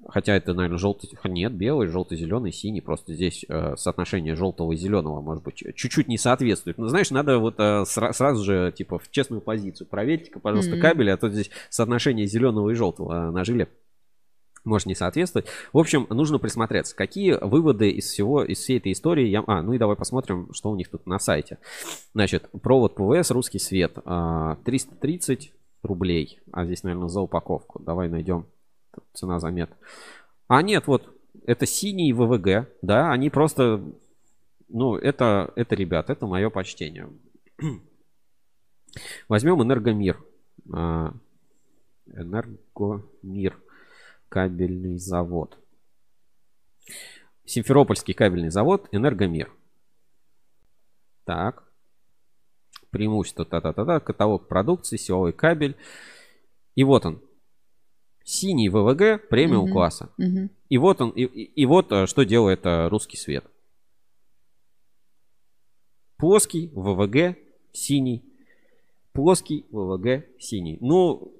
Хотя 0.08 0.34
это, 0.34 0.54
наверное, 0.54 0.78
желтый, 0.78 1.10
нет, 1.26 1.54
белый, 1.54 1.88
желтый, 1.88 2.18
зеленый, 2.18 2.54
синий. 2.54 2.80
Просто 2.80 3.14
здесь 3.14 3.44
э, 3.50 3.76
соотношение 3.76 4.34
желтого 4.34 4.72
и 4.72 4.78
зеленого, 4.78 5.20
может 5.20 5.44
быть, 5.44 5.58
чуть-чуть 5.76 6.08
не 6.08 6.18
соответствует. 6.18 6.78
Но 6.78 6.88
знаешь, 6.88 7.12
надо 7.12 7.38
вот 7.38 7.56
э, 7.58 7.84
сра- 7.84 8.14
сразу 8.14 8.46
же, 8.46 8.74
типа, 8.76 8.98
в 8.98 9.12
честную 9.12 9.42
позицию. 9.42 9.88
Проверьте-ка, 9.88 10.40
пожалуйста, 10.40 10.78
mm-hmm. 10.78 10.82
кабели, 10.82 11.10
а 11.10 11.18
то 11.18 11.30
здесь 11.30 11.52
соотношение 11.70 12.28
зеленого 12.28 12.70
и 12.70 12.76
желтого 12.76 13.28
э, 13.28 13.32
нажили 13.32 13.68
может 14.70 14.88
не 14.88 14.96
соответствовать. 14.96 15.48
В 15.74 15.78
общем, 15.78 16.08
нужно 16.10 16.40
присмотреться, 16.40 16.96
какие 16.96 17.34
выводы 17.34 17.90
из 17.90 18.06
всего, 18.06 18.44
из 18.44 18.60
всей 18.60 18.78
этой 18.78 18.94
истории 18.94 19.28
я... 19.28 19.44
А, 19.48 19.62
ну 19.62 19.74
и 19.74 19.78
давай 19.78 19.98
посмотрим, 19.98 20.50
что 20.54 20.70
у 20.70 20.76
них 20.76 20.90
тут 20.90 21.06
на 21.06 21.20
сайте. 21.20 21.58
Значит, 22.14 22.50
провод 22.62 22.96
ПВС, 22.96 23.32
русский 23.32 23.60
свет, 23.60 23.96
330 23.96 25.52
а, 25.84 25.88
рублей. 25.88 26.40
А 26.54 26.66
здесь, 26.66 26.84
наверное, 26.84 27.10
за 27.10 27.22
упаковку. 27.22 27.82
Давай 27.84 28.08
найдем 28.08 28.46
цена 29.14 29.40
за 29.40 29.50
метр. 29.50 29.76
А 30.48 30.62
нет, 30.62 30.88
вот, 30.88 31.14
это 31.46 31.66
синий 31.66 32.14
ВВГ, 32.14 32.70
да, 32.82 33.12
они 33.12 33.30
просто, 33.30 33.84
ну, 34.68 34.96
это, 34.96 35.52
это, 35.56 35.76
ребят, 35.76 36.10
это 36.10 36.26
мое 36.26 36.50
почтение. 36.50 37.10
Возьмем 39.28 39.62
Энергомир. 39.62 40.24
А, 40.74 41.14
Энергомир. 42.08 43.60
Кабельный 44.30 44.98
завод. 44.98 45.58
Симферопольский 47.46 48.14
кабельный 48.14 48.52
завод 48.52 48.88
Энергомир. 48.92 49.52
Так. 51.24 51.64
Преимущество 52.92 53.44
та-та-та-та. 53.46 54.00
Каталог 54.00 54.48
продукции, 54.48 54.98
силовой 54.98 55.34
кабель. 55.34 55.76
И 56.76 56.84
вот 56.84 57.06
он. 57.06 57.22
Синий 58.24 58.70
ВВГ 58.70 59.28
премиум 59.30 59.64
угу. 59.64 59.74
класса. 59.74 60.12
Угу. 60.20 60.50
И 60.70 60.78
вот 60.78 61.02
он, 61.02 61.10
и, 61.10 61.24
и, 61.24 61.44
и 61.44 61.66
вот 61.66 61.92
э, 61.92 62.06
что 62.06 62.24
делает 62.24 62.66
э, 62.66 62.88
русский 62.88 63.18
свет. 63.18 63.44
Плоский 66.18 66.70
ВВГ 66.76 67.38
синий. 67.74 68.24
Плоский 69.14 69.66
ВВГ 69.72 70.26
синий. 70.38 70.78
Ну, 70.82 71.34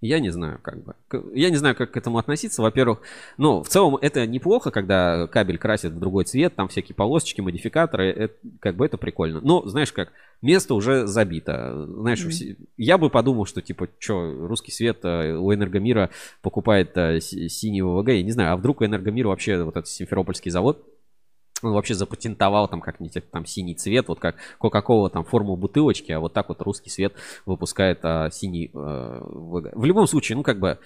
я 0.00 0.20
не 0.20 0.30
знаю, 0.30 0.60
как 0.62 0.82
бы. 0.84 0.94
Я 1.34 1.50
не 1.50 1.56
знаю, 1.56 1.74
как 1.74 1.90
к 1.90 1.96
этому 1.96 2.18
относиться. 2.18 2.62
Во-первых, 2.62 3.00
ну, 3.36 3.62
в 3.62 3.68
целом 3.68 3.96
это 4.00 4.26
неплохо, 4.26 4.70
когда 4.70 5.26
кабель 5.26 5.58
красит 5.58 5.92
в 5.92 5.98
другой 5.98 6.24
цвет, 6.24 6.54
там 6.54 6.68
всякие 6.68 6.94
полосочки, 6.94 7.40
модификаторы, 7.40 8.10
это, 8.10 8.34
как 8.60 8.76
бы 8.76 8.86
это 8.86 8.96
прикольно. 8.96 9.40
Но, 9.40 9.66
знаешь 9.66 9.92
как, 9.92 10.12
место 10.40 10.74
уже 10.74 11.06
забито. 11.06 11.86
Знаешь, 11.86 12.24
mm-hmm. 12.24 12.68
я 12.76 12.96
бы 12.96 13.10
подумал, 13.10 13.44
что, 13.44 13.60
типа, 13.60 13.88
что, 13.98 14.46
русский 14.46 14.70
свет 14.70 14.98
э, 15.02 15.32
у 15.32 15.52
Энергомира 15.52 16.10
покупает 16.42 16.96
э, 16.96 17.20
синий 17.20 17.82
ВВГ, 17.82 18.10
я 18.10 18.22
не 18.22 18.32
знаю, 18.32 18.52
а 18.52 18.56
вдруг 18.56 18.80
у 18.80 18.84
Энергомира 18.84 19.28
вообще 19.28 19.62
вот 19.62 19.76
этот 19.76 19.88
Симферопольский 19.88 20.50
завод 20.50 20.84
он 21.62 21.72
вообще 21.72 21.94
запатентовал 21.94 22.68
там 22.68 22.80
как-нибудь 22.80 23.22
там 23.30 23.46
синий 23.46 23.74
цвет, 23.74 24.08
вот 24.08 24.18
как 24.18 24.36
Кока-Кола 24.58 25.10
там 25.10 25.24
форму 25.24 25.56
бутылочки, 25.56 26.12
а 26.12 26.20
вот 26.20 26.32
так 26.32 26.48
вот 26.48 26.62
русский 26.62 26.90
свет 26.90 27.14
выпускает 27.46 28.00
а, 28.02 28.30
синий. 28.30 28.70
А, 28.74 29.20
в 29.24 29.84
любом 29.84 30.06
случае, 30.06 30.36
ну 30.36 30.42
как 30.42 30.60
бы 30.60 30.78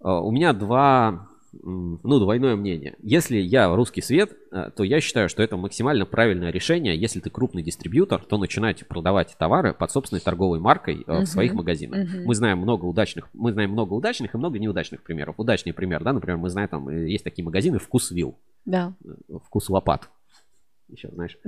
а, 0.00 0.20
у 0.20 0.30
меня 0.30 0.52
два, 0.52 1.28
ну 1.52 2.18
двойное 2.18 2.56
мнение. 2.56 2.96
Если 3.02 3.38
я 3.38 3.74
русский 3.74 4.00
свет, 4.00 4.32
а, 4.52 4.70
то 4.70 4.84
я 4.84 5.00
считаю, 5.00 5.28
что 5.28 5.42
это 5.42 5.56
максимально 5.56 6.06
правильное 6.06 6.50
решение. 6.50 6.96
Если 6.96 7.20
ты 7.20 7.30
крупный 7.30 7.62
дистрибьютор, 7.62 8.24
то 8.24 8.38
начинайте 8.38 8.84
продавать 8.84 9.36
товары 9.38 9.74
под 9.74 9.90
собственной 9.90 10.20
торговой 10.20 10.60
маркой 10.60 11.02
uh-huh. 11.02 11.22
в 11.22 11.26
своих 11.26 11.54
магазинах. 11.54 12.00
Uh-huh. 12.00 12.24
Мы 12.24 12.34
знаем 12.34 12.58
много 12.58 12.84
удачных, 12.84 13.28
мы 13.32 13.52
знаем 13.52 13.72
много 13.72 13.94
удачных 13.94 14.34
и 14.34 14.38
много 14.38 14.58
неудачных 14.58 15.02
примеров. 15.02 15.34
Удачный 15.38 15.72
пример, 15.72 16.04
да, 16.04 16.12
например, 16.12 16.38
мы 16.38 16.50
знаем 16.50 16.68
там 16.68 16.88
есть 16.88 17.24
такие 17.24 17.44
магазины 17.44 17.78
Вкусвилл. 17.78 18.38
Да. 18.68 18.92
Вкус 19.46 19.70
лопат. 19.70 20.10
Еще, 20.88 21.08
знаешь. 21.12 21.38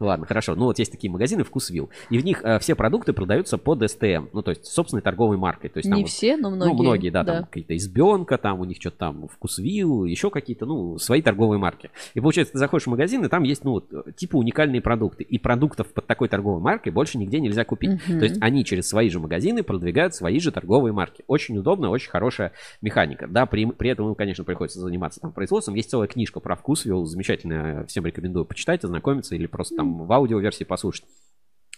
Ладно, 0.00 0.26
хорошо. 0.26 0.54
Ну 0.54 0.66
вот 0.66 0.78
есть 0.78 0.92
такие 0.92 1.10
магазины 1.10 1.44
Вкусвилл. 1.44 1.88
И 2.10 2.18
в 2.18 2.24
них 2.24 2.44
э, 2.44 2.58
все 2.58 2.74
продукты 2.74 3.14
продаются 3.14 3.56
под 3.56 3.88
СТМ. 3.88 4.26
Ну, 4.34 4.42
то 4.42 4.50
есть 4.50 4.66
собственной 4.66 5.00
торговой 5.00 5.38
маркой. 5.38 5.70
То 5.70 5.78
есть, 5.78 5.88
там, 5.88 5.96
Не 5.96 6.04
вот, 6.04 6.10
все, 6.10 6.36
но 6.36 6.50
многие. 6.50 6.72
Ну, 6.72 6.82
многие, 6.82 7.10
да, 7.10 7.22
да. 7.22 7.34
там 7.36 7.44
какие-то 7.46 7.74
избенка, 7.74 8.36
там 8.36 8.60
у 8.60 8.64
них 8.64 8.76
что-то 8.78 8.98
там 8.98 9.28
Вкусвилл, 9.28 10.04
еще 10.04 10.30
какие-то, 10.30 10.66
ну, 10.66 10.98
свои 10.98 11.22
торговые 11.22 11.58
марки. 11.58 11.90
И 12.12 12.20
получается, 12.20 12.52
ты 12.52 12.58
заходишь 12.58 12.86
в 12.86 12.90
магазин, 12.90 13.24
и 13.24 13.28
там 13.28 13.44
есть, 13.44 13.64
ну, 13.64 13.72
вот, 13.72 14.14
типа 14.14 14.36
уникальные 14.36 14.82
продукты. 14.82 15.24
И 15.24 15.38
продуктов 15.38 15.92
под 15.94 16.06
такой 16.06 16.28
торговой 16.28 16.60
маркой 16.60 16.92
больше 16.92 17.16
нигде 17.16 17.40
нельзя 17.40 17.64
купить. 17.64 17.94
Угу. 18.06 18.18
То 18.18 18.24
есть 18.24 18.42
они 18.42 18.64
через 18.64 18.88
свои 18.88 19.08
же 19.08 19.20
магазины 19.20 19.62
продвигают 19.62 20.14
свои 20.14 20.38
же 20.38 20.52
торговые 20.52 20.92
марки. 20.92 21.24
Очень 21.28 21.56
удобно, 21.56 21.88
очень 21.88 22.10
хорошая 22.10 22.52
механика. 22.82 23.26
Да, 23.26 23.46
при, 23.46 23.64
при 23.64 23.90
этом, 23.90 24.08
ну, 24.08 24.14
конечно, 24.14 24.44
приходится 24.44 24.80
заниматься 24.80 25.20
там 25.20 25.32
производством. 25.32 25.76
Есть 25.76 25.90
целая 25.90 26.08
книжка 26.08 26.40
про 26.40 26.56
Вкусвилл, 26.56 27.06
замечательная, 27.06 27.86
всем 27.86 28.04
рекомендую 28.04 28.44
почитать 28.44 28.65
почитать, 28.66 28.84
ознакомиться 28.84 29.34
или 29.34 29.46
просто 29.46 29.76
там 29.76 30.06
в 30.06 30.12
аудиоверсии 30.12 30.64
послушать. 30.64 31.04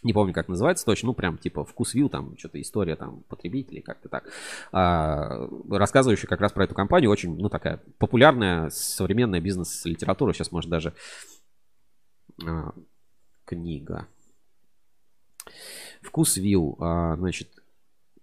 Не 0.04 0.12
помню, 0.12 0.32
как 0.32 0.48
называется 0.48 0.84
точно, 0.86 1.08
ну, 1.08 1.14
прям 1.14 1.38
типа 1.38 1.64
вкус 1.64 1.92
вил, 1.92 2.08
там, 2.08 2.38
что-то 2.38 2.60
история 2.60 2.94
там 2.94 3.24
потребителей, 3.28 3.82
как-то 3.82 4.08
так. 4.08 4.24
А, 4.70 5.48
рассказывающая 5.68 6.28
как 6.28 6.40
раз 6.40 6.52
про 6.52 6.64
эту 6.64 6.74
компанию, 6.74 7.10
очень, 7.10 7.36
ну, 7.36 7.48
такая 7.48 7.80
популярная 7.98 8.70
современная 8.70 9.40
бизнес-литература. 9.40 10.32
Сейчас, 10.32 10.52
может, 10.52 10.70
даже 10.70 10.94
а, 12.46 12.72
книга. 13.44 14.06
Вкус 16.00 16.36
вил, 16.36 16.76
а, 16.78 17.16
значит, 17.16 17.48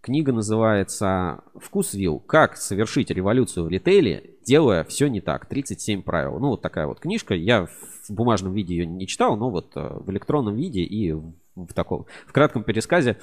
Книга 0.06 0.32
называется 0.32 1.40
«Вкус 1.56 1.96
вилл. 1.96 2.20
Как 2.20 2.58
совершить 2.58 3.10
революцию 3.10 3.66
в 3.66 3.70
ритейле, 3.70 4.36
делая 4.46 4.84
все 4.84 5.08
не 5.08 5.20
так. 5.20 5.48
37 5.48 6.04
правил». 6.04 6.38
Ну, 6.38 6.50
вот 6.50 6.62
такая 6.62 6.86
вот 6.86 7.00
книжка. 7.00 7.34
Я 7.34 7.66
в 7.66 8.12
бумажном 8.12 8.54
виде 8.54 8.76
ее 8.76 8.86
не 8.86 9.08
читал, 9.08 9.36
но 9.36 9.50
вот 9.50 9.72
э, 9.74 9.80
в 9.82 10.12
электронном 10.12 10.54
виде 10.54 10.82
и 10.82 11.12
в 11.12 11.74
таком, 11.74 12.06
в 12.28 12.34
кратком 12.34 12.64
пересказе 12.64 13.18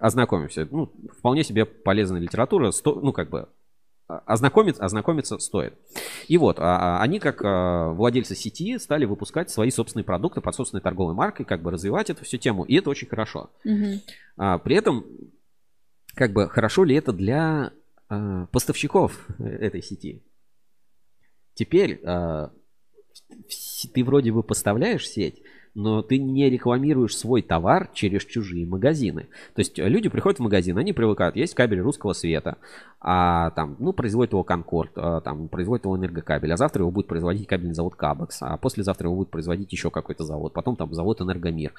ознакомимся. 0.00 0.66
Ну, 0.70 0.90
вполне 1.18 1.44
себе 1.44 1.66
полезная 1.66 2.22
литература. 2.22 2.70
Сто, 2.70 2.94
ну, 2.94 3.12
как 3.12 3.28
бы 3.28 3.48
ознакомиться, 4.26 4.84
ознакомиться 4.84 5.38
стоит. 5.38 5.74
И 6.28 6.38
вот, 6.38 6.58
а, 6.58 6.98
а, 6.98 7.02
они 7.02 7.18
как 7.18 7.42
а, 7.44 7.92
владельцы 7.92 8.34
сети 8.34 8.78
стали 8.78 9.04
выпускать 9.04 9.50
свои 9.50 9.70
собственные 9.70 10.04
продукты 10.04 10.40
под 10.40 10.54
собственной 10.54 10.82
торговой 10.82 11.14
маркой, 11.14 11.46
как 11.46 11.62
бы 11.62 11.70
развивать 11.70 12.10
эту 12.10 12.24
всю 12.24 12.38
тему, 12.38 12.64
и 12.64 12.76
это 12.76 12.90
очень 12.90 13.08
хорошо. 13.08 13.50
Угу. 13.64 14.58
При 14.64 14.76
этом 14.76 15.04
как 16.14 16.32
бы 16.32 16.48
хорошо 16.48 16.84
ли 16.84 16.94
это 16.94 17.12
для 17.12 17.72
э, 18.08 18.46
поставщиков 18.50 19.26
этой 19.38 19.82
сети? 19.82 20.22
Теперь 21.54 22.00
э, 22.02 22.48
ты 23.94 24.04
вроде 24.04 24.32
бы 24.32 24.42
поставляешь 24.42 25.08
сеть, 25.08 25.42
но 25.74 26.02
ты 26.02 26.18
не 26.18 26.50
рекламируешь 26.50 27.16
свой 27.16 27.42
товар 27.42 27.88
через 27.94 28.24
чужие 28.24 28.66
магазины. 28.66 29.28
То 29.54 29.60
есть 29.60 29.78
люди 29.78 30.08
приходят 30.08 30.38
в 30.38 30.42
магазин, 30.42 30.76
они 30.78 30.92
привыкают, 30.92 31.36
есть 31.36 31.54
кабель 31.54 31.80
русского 31.80 32.12
света, 32.12 32.58
а 33.00 33.50
там, 33.50 33.76
ну, 33.78 33.92
производит 33.92 34.32
его 34.32 34.44
Конкорд, 34.44 34.92
а, 34.96 35.20
там, 35.20 35.48
производит 35.48 35.84
его 35.84 35.96
Энергокабель, 35.96 36.52
а 36.52 36.56
завтра 36.56 36.82
его 36.82 36.90
будет 36.90 37.06
производить 37.06 37.46
кабельный 37.46 37.74
завод 37.74 37.96
Кабекс, 37.96 38.42
а 38.42 38.56
послезавтра 38.58 39.06
его 39.08 39.16
будет 39.16 39.30
производить 39.30 39.72
еще 39.72 39.90
какой-то 39.90 40.24
завод, 40.24 40.52
потом 40.52 40.76
там 40.76 40.92
завод 40.92 41.20
Энергомир. 41.20 41.72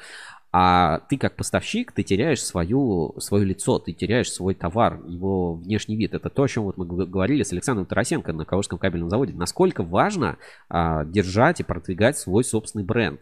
А 0.51 0.99
ты 1.09 1.17
как 1.17 1.35
поставщик, 1.35 1.91
ты 1.91 2.03
теряешь 2.03 2.43
свою, 2.43 3.15
свое 3.19 3.45
лицо, 3.45 3.79
ты 3.79 3.93
теряешь 3.93 4.31
свой 4.31 4.53
товар, 4.53 4.99
его 5.07 5.55
внешний 5.55 5.95
вид. 5.95 6.13
Это 6.13 6.29
то, 6.29 6.43
о 6.43 6.47
чем 6.47 6.63
вот 6.63 6.77
мы 6.77 6.85
говорили 6.85 7.43
с 7.43 7.53
Александром 7.53 7.85
Тарасенко 7.85 8.33
на 8.33 8.45
Калужском 8.45 8.77
кабельном 8.77 9.09
заводе. 9.09 9.33
Насколько 9.33 9.83
важно 9.83 10.37
а, 10.69 11.05
держать 11.05 11.59
и 11.59 11.63
продвигать 11.63 12.17
свой 12.17 12.43
собственный 12.43 12.85
бренд 12.85 13.21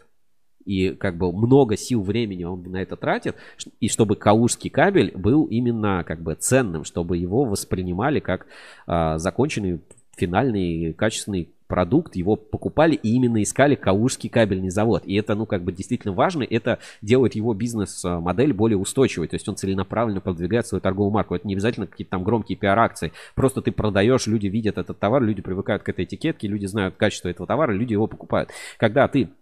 и 0.66 0.90
как 0.92 1.18
бы 1.18 1.32
много 1.32 1.78
сил, 1.78 2.02
времени 2.02 2.44
он 2.44 2.64
на 2.64 2.82
это 2.82 2.96
тратит, 2.96 3.36
и 3.80 3.90
чтобы 3.90 4.16
калужский 4.16 4.70
кабель 4.70 5.12
был 5.16 5.46
именно 5.46 6.04
как 6.06 6.22
бы 6.22 6.36
ценным, 6.36 6.84
чтобы 6.84 7.18
его 7.18 7.44
воспринимали 7.44 8.20
как 8.20 8.48
а, 8.88 9.18
законченный 9.18 9.82
финальный 10.16 10.94
качественный 10.94 11.50
продукт, 11.72 12.18
его 12.18 12.36
покупали 12.36 12.96
и 12.96 13.14
именно 13.16 13.42
искали 13.42 13.76
Калужский 13.76 14.30
кабельный 14.30 14.70
завод. 14.70 15.04
И 15.06 15.16
это, 15.16 15.36
ну, 15.36 15.46
как 15.46 15.64
бы 15.64 15.72
действительно 15.72 16.14
важно, 16.14 16.44
это 16.44 16.80
делает 17.02 17.34
его 17.34 17.54
бизнес-модель 17.54 18.52
более 18.52 18.78
устойчивой, 18.78 19.30
то 19.30 19.36
есть 19.36 19.48
он 19.48 19.56
целенаправленно 19.56 20.20
продвигает 20.20 20.68
свою 20.68 20.82
торговую 20.82 21.14
марку. 21.14 21.34
Это 21.34 21.48
не 21.48 21.54
обязательно 21.54 21.88
какие-то 21.88 22.12
там 22.12 22.26
громкие 22.26 22.58
пиар-акции, 22.58 23.14
просто 23.36 23.62
ты 23.62 23.72
продаешь, 23.72 24.28
люди 24.28 24.48
видят 24.48 24.78
этот 24.78 25.00
товар, 25.00 25.24
люди 25.24 25.42
привыкают 25.42 25.82
к 25.82 25.88
этой 25.88 26.04
этикетке, 26.04 26.50
люди 26.50 26.66
знают 26.66 26.96
качество 26.98 27.30
этого 27.30 27.48
товара, 27.48 27.72
люди 27.72 27.94
его 27.94 28.08
покупают. 28.08 28.50
Когда 28.78 29.08
ты 29.08 29.24
а, 29.24 29.41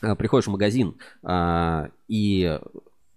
приходишь 0.00 0.46
в 0.46 0.50
магазин 0.50 0.96
а, 1.22 1.90
и 2.08 2.58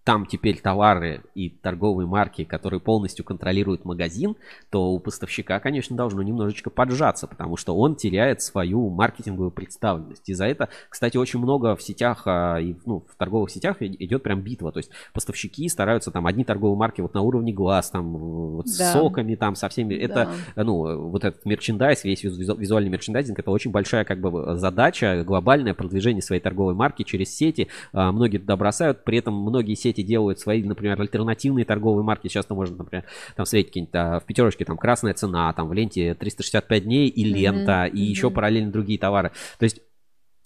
там 0.04 0.26
теперь 0.26 0.60
товары 0.60 1.24
и 1.36 1.50
торговые 1.50 2.08
марки, 2.08 2.44
которые 2.44 2.80
полностью 2.80 3.24
контролируют 3.26 3.86
магазин, 3.86 4.36
то 4.72 4.92
у 4.92 5.00
поставщика, 5.00 5.60
конечно, 5.60 5.96
должно 5.96 6.24
немножечко 6.24 6.70
поджаться, 6.70 7.28
потому 7.28 7.58
что 7.58 7.76
он 7.76 7.96
теряет 7.96 8.42
свою 8.42 8.90
маркетинговую 8.90 9.52
представленность. 9.52 10.28
И 10.28 10.34
за 10.34 10.46
это, 10.46 10.70
кстати, 10.90 11.18
очень 11.18 11.40
много 11.40 11.76
в 11.76 11.84
сетях, 11.84 12.24
а, 12.26 12.58
и, 12.58 12.76
ну, 12.86 13.06
в 13.08 13.16
торговых 13.18 13.52
сетях 13.52 13.82
идет 13.82 14.24
прям 14.24 14.42
битва. 14.42 14.72
То 14.72 14.80
есть 14.80 14.90
поставщики 15.14 15.68
стараются 15.70 16.12
там 16.12 16.26
одни 16.26 16.44
торговые 16.44 16.78
марки 16.78 17.02
вот 17.02 17.14
на 17.14 17.22
уровне 17.22 17.54
глаз, 17.54 17.92
там 17.92 18.18
вот 18.18 18.66
да. 18.66 18.72
с 18.72 18.94
соками, 18.94 19.36
там 19.36 19.56
со 19.56 19.70
всеми. 19.70 19.94
Это, 19.94 20.30
да. 20.56 20.64
ну, 20.64 21.10
вот 21.10 21.24
этот 21.24 21.46
мерчендайз, 21.46 22.04
весь 22.04 22.24
визуальный 22.24 22.90
мерчендайзинг, 22.90 23.38
это 23.38 23.52
очень 23.52 23.72
большая 23.72 24.06
как 24.06 24.20
бы 24.20 24.58
задача, 24.58 25.24
глобальное 25.24 25.74
продвижение 25.74 26.22
своей 26.22 26.42
торговой 26.42 26.74
марки 26.74 27.04
через 27.04 27.36
сети. 27.36 27.68
А, 27.94 28.12
многие 28.12 28.38
туда 28.40 28.58
бросают, 28.58 29.04
при 29.04 29.20
этом 29.20 29.36
многие 29.36 29.76
сети 29.76 29.89
сети 29.90 30.04
делают 30.04 30.40
свои, 30.40 30.64
например, 30.64 31.00
альтернативные 31.02 31.66
торговые 31.66 32.04
марки. 32.04 32.28
Часто 32.28 32.56
можно, 32.56 32.78
например, 32.78 33.06
там 33.36 33.46
встретить 33.46 33.70
какие-нибудь 33.70 33.96
а, 33.96 34.20
в 34.20 34.26
пятерочке 34.26 34.66
там 34.66 34.78
красная 34.78 35.14
цена, 35.14 35.52
там 35.54 35.68
в 35.68 35.74
ленте 35.74 36.14
365 36.14 36.84
дней 36.84 37.08
и 37.08 37.24
лента, 37.24 37.86
mm-hmm. 37.86 37.90
и 37.90 37.98
mm-hmm. 37.98 38.10
еще 38.10 38.30
параллельно 38.30 38.72
другие 38.72 39.00
товары. 39.00 39.32
То 39.58 39.64
есть 39.64 39.82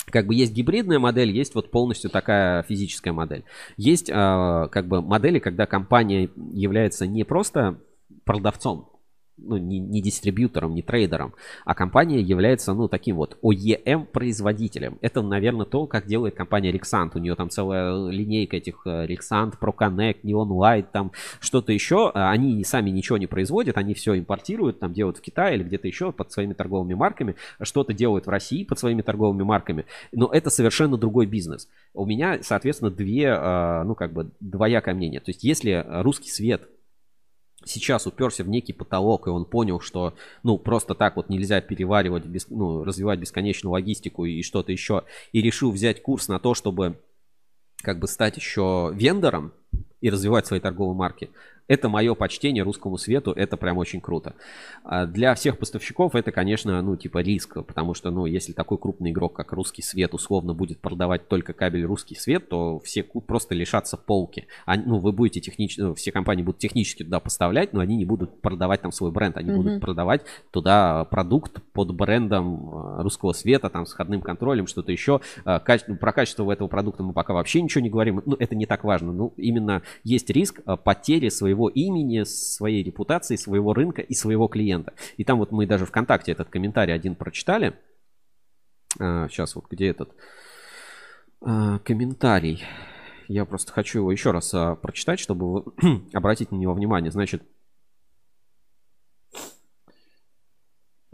как 0.06 0.28
бы 0.28 0.36
есть 0.36 0.54
гибридная 0.54 1.00
модель, 1.00 1.32
есть 1.32 1.56
вот 1.56 1.72
полностью 1.72 2.10
такая 2.10 2.64
физическая 2.64 3.14
модель. 3.14 3.46
Есть 3.78 4.10
э, 4.10 4.14
как 4.14 4.88
бы 4.88 5.02
модели, 5.02 5.40
когда 5.40 5.66
компания 5.66 6.30
является 6.52 7.08
не 7.08 7.24
просто 7.24 7.80
продавцом, 8.26 8.90
ну, 9.38 9.58
не, 9.58 9.80
не 9.80 10.02
дистрибьютором, 10.02 10.76
не 10.76 10.82
трейдером, 10.82 11.34
а 11.66 11.74
компания 11.74 12.22
является, 12.22 12.74
ну, 12.74 12.88
таким 12.88 13.16
вот 13.16 13.38
OEM-производителем. 13.42 14.98
Это, 15.02 15.22
наверное, 15.22 15.66
то, 15.66 15.88
как 15.88 16.06
делает 16.06 16.36
компания 16.36 16.72
Rexant. 16.72 17.12
У 17.16 17.20
нее 17.20 17.36
там 17.36 17.50
целая 17.50 18.10
линейка 18.10 18.58
этих 18.58 18.82
э, 18.86 19.06
Rexant, 19.06 19.54
ProConnect, 19.60 20.22
Neon 20.24 20.48
Light, 20.50 20.88
там 20.92 21.12
что-то 21.40 21.72
еще. 21.72 22.12
А 22.14 22.32
они 22.32 22.64
сами 22.64 22.90
ничего 22.90 23.18
не 23.18 23.28
производят, 23.28 23.78
они 23.78 23.94
все 23.94 24.18
импортируют, 24.18 24.80
там 24.80 24.94
делают 24.94 25.18
в 25.18 25.22
Китае 25.22 25.56
или 25.56 25.64
где-то 25.64 25.88
еще 25.88 26.12
под 26.12 26.32
своими 26.32 26.54
торговыми 26.54 26.94
марками, 26.94 27.36
что-то 27.62 27.94
делают 27.94 28.28
в 28.28 28.30
России 28.30 28.64
под 28.64 28.80
своими 28.80 29.02
торговыми 29.02 29.44
марками. 29.44 29.86
Но 30.12 30.28
это 30.28 30.50
совершенно 30.50 30.98
другой 30.98 31.26
бизнес. 31.26 31.68
У 31.94 32.06
меня, 32.06 32.40
соответственно, 32.42 32.92
две, 32.92 33.26
э, 33.26 33.84
ну, 33.84 33.96
как 33.96 34.14
бы 34.14 34.32
двоякое 34.40 34.94
мнение. 34.94 35.20
То 35.20 35.32
есть, 35.32 35.44
если 35.44 35.86
русский 35.90 36.30
свет 36.30 36.70
сейчас 37.66 38.08
уперся 38.08 38.44
в 38.44 38.50
некий 38.50 38.74
потолок, 38.74 39.28
и 39.28 39.30
он 39.30 39.46
понял, 39.46 39.80
что, 39.80 40.14
ну, 40.44 40.58
просто 40.58 40.96
так 40.96 41.16
вот 41.16 41.30
нельзя 41.30 41.62
переваривать, 41.62 42.26
без, 42.26 42.50
ну, 42.50 42.84
развивать 42.84 43.20
бесконечную 43.20 43.72
логистику 43.72 44.26
и 44.26 44.42
что-то 44.44 44.72
еще, 44.72 45.04
и 45.32 45.42
решил 45.42 45.72
взять 45.72 46.02
курс 46.02 46.28
на 46.28 46.40
то, 46.40 46.54
чтобы 46.54 47.00
как 47.78 48.00
бы 48.00 48.08
стать 48.08 48.38
еще 48.38 48.92
вендором 48.94 49.54
и 50.02 50.10
развивать 50.10 50.48
свои 50.48 50.60
торговые 50.60 50.96
марки, 50.96 51.30
это 51.68 51.90
мое 51.90 52.14
почтение 52.14 52.64
русскому 52.64 52.98
свету, 52.98 53.32
это 53.32 53.58
прям 53.58 53.78
очень 53.78 54.02
круто. 54.02 54.36
А 54.84 55.06
для 55.06 55.34
всех 55.34 55.58
поставщиков 55.58 56.14
это, 56.14 56.32
конечно, 56.32 56.82
ну, 56.82 56.96
типа 56.98 57.20
риск, 57.20 57.64
потому 57.66 57.94
что, 57.94 58.12
ну, 58.12 58.26
если 58.26 58.52
такой 58.52 58.78
крупный 58.78 59.12
игрок, 59.12 59.34
как 59.34 59.54
русский 59.54 59.82
свет, 59.82 60.14
условно 60.14 60.54
будет 60.54 60.80
продавать 60.80 61.28
только 61.28 61.54
кабель 61.54 61.86
русский 61.86 62.16
свет, 62.16 62.50
то 62.50 62.80
все 62.80 63.04
просто 63.04 63.56
лишатся 63.56 63.96
полки. 63.96 64.48
А, 64.66 64.76
ну, 64.76 65.00
вы 65.00 65.14
будете 65.14 65.40
технически, 65.40 65.82
ну, 65.82 65.96
все 65.96 66.12
компании 66.12 66.44
будут 66.44 66.60
технически 66.60 67.04
туда 67.04 67.20
поставлять, 67.20 67.74
но 67.74 67.80
они 67.80 67.96
не 67.96 68.06
будут 68.06 68.42
продавать 68.42 68.82
там 68.82 68.92
свой 68.92 69.12
бренд, 69.12 69.38
они 69.38 69.50
mm-hmm. 69.50 69.56
будут 69.56 69.82
продавать 69.82 70.22
туда 70.52 71.06
продукт 71.06 71.62
под 71.72 71.96
брендом 71.96 72.70
а, 72.72 73.04
русского 73.04 73.32
света, 73.32 73.70
там, 73.70 73.86
с 73.86 73.94
входным 73.94 74.22
контролем, 74.22 74.68
что-то 74.68 74.92
еще. 74.92 75.22
А, 75.46 75.60
каче... 75.60 75.96
Про 75.96 76.12
качество 76.12 76.52
этого 76.52 76.68
продукта 76.68 77.04
мы 77.04 77.14
пока 77.14 77.34
вообще 77.34 77.62
ничего 77.62 77.82
не 77.82 77.90
говорим, 77.90 78.22
ну, 78.26 78.36
это 78.38 78.54
не 78.54 78.66
так 78.66 78.84
важно. 78.84 79.14
Ну, 79.14 79.34
именно 79.38 79.82
есть 80.04 80.30
риск 80.30 80.62
потери 80.84 81.30
своего 81.30 81.53
своего 81.54 81.70
имени, 81.70 82.24
своей 82.24 82.84
репутации, 82.84 83.36
своего 83.36 83.74
рынка 83.74 84.02
и 84.02 84.14
своего 84.16 84.48
клиента. 84.48 84.94
И 85.18 85.24
там 85.24 85.38
вот 85.38 85.52
мы 85.52 85.68
даже 85.68 85.86
ВКонтакте 85.86 86.32
этот 86.32 86.50
комментарий 86.50 86.94
один 86.94 87.16
прочитали. 87.16 87.74
А, 89.00 89.28
сейчас 89.30 89.56
вот 89.56 89.66
где 89.70 89.90
этот 89.90 90.16
а, 91.42 91.80
комментарий. 91.80 92.64
Я 93.28 93.46
просто 93.46 93.72
хочу 93.72 94.00
его 94.00 94.12
еще 94.12 94.32
раз 94.32 94.52
а, 94.54 94.76
прочитать, 94.76 95.20
чтобы 95.20 95.64
обратить 96.14 96.52
на 96.52 96.56
него 96.56 96.74
внимание. 96.74 97.12
Значит, 97.12 97.44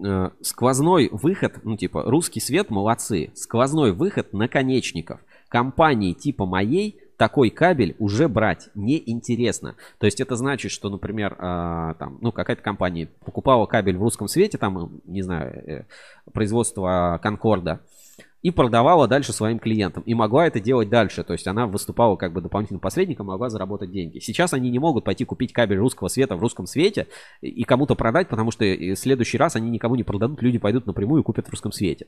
а, 0.01 0.31
сквозной 0.41 1.09
выход, 1.11 1.59
ну 1.65 1.75
типа 1.75 2.03
русский 2.03 2.39
свет 2.39 2.69
молодцы, 2.69 3.31
сквозной 3.35 3.91
выход 3.91 4.31
наконечников. 4.31 5.19
Компании 5.49 6.13
типа 6.13 6.45
моей 6.45 7.08
такой 7.19 7.49
кабель 7.49 7.97
уже 7.99 8.29
брать 8.29 8.69
неинтересно. 8.75 9.75
То 9.97 10.05
есть 10.05 10.21
это 10.21 10.37
значит, 10.37 10.71
что, 10.71 10.89
например, 10.89 11.33
э, 11.33 11.95
там, 11.99 12.17
ну, 12.21 12.31
какая-то 12.31 12.63
компания 12.63 13.09
покупала 13.25 13.65
кабель 13.65 13.97
в 13.97 14.01
русском 14.01 14.29
свете, 14.29 14.57
там, 14.57 15.01
не 15.03 15.21
знаю, 15.21 15.51
э, 15.51 15.83
производство 16.31 17.19
Конкорда, 17.21 17.81
и 18.41 18.51
продавала 18.51 19.05
дальше 19.09 19.33
своим 19.33 19.59
клиентам. 19.59 20.01
И 20.03 20.13
могла 20.13 20.47
это 20.47 20.61
делать 20.61 20.87
дальше. 20.87 21.25
То 21.25 21.33
есть 21.33 21.45
она 21.45 21.67
выступала 21.67 22.15
как 22.15 22.31
бы 22.31 22.39
дополнительным 22.39 22.79
посредником, 22.79 23.27
могла 23.27 23.49
заработать 23.49 23.91
деньги. 23.91 24.19
Сейчас 24.19 24.53
они 24.53 24.69
не 24.69 24.79
могут 24.79 25.03
пойти 25.03 25.25
купить 25.25 25.51
кабель 25.51 25.77
русского 25.77 26.07
света 26.07 26.37
в 26.37 26.39
русском 26.39 26.67
свете 26.67 27.07
и 27.41 27.65
кому-то 27.65 27.95
продать, 27.95 28.29
потому 28.29 28.51
что 28.51 28.63
в 28.63 28.95
следующий 28.95 29.37
раз 29.37 29.57
они 29.57 29.69
никому 29.69 29.95
не 29.95 30.03
продадут, 30.03 30.41
люди 30.41 30.57
пойдут 30.57 30.85
напрямую 30.85 31.21
и 31.21 31.25
купят 31.25 31.47
в 31.47 31.51
русском 31.51 31.73
свете 31.73 32.07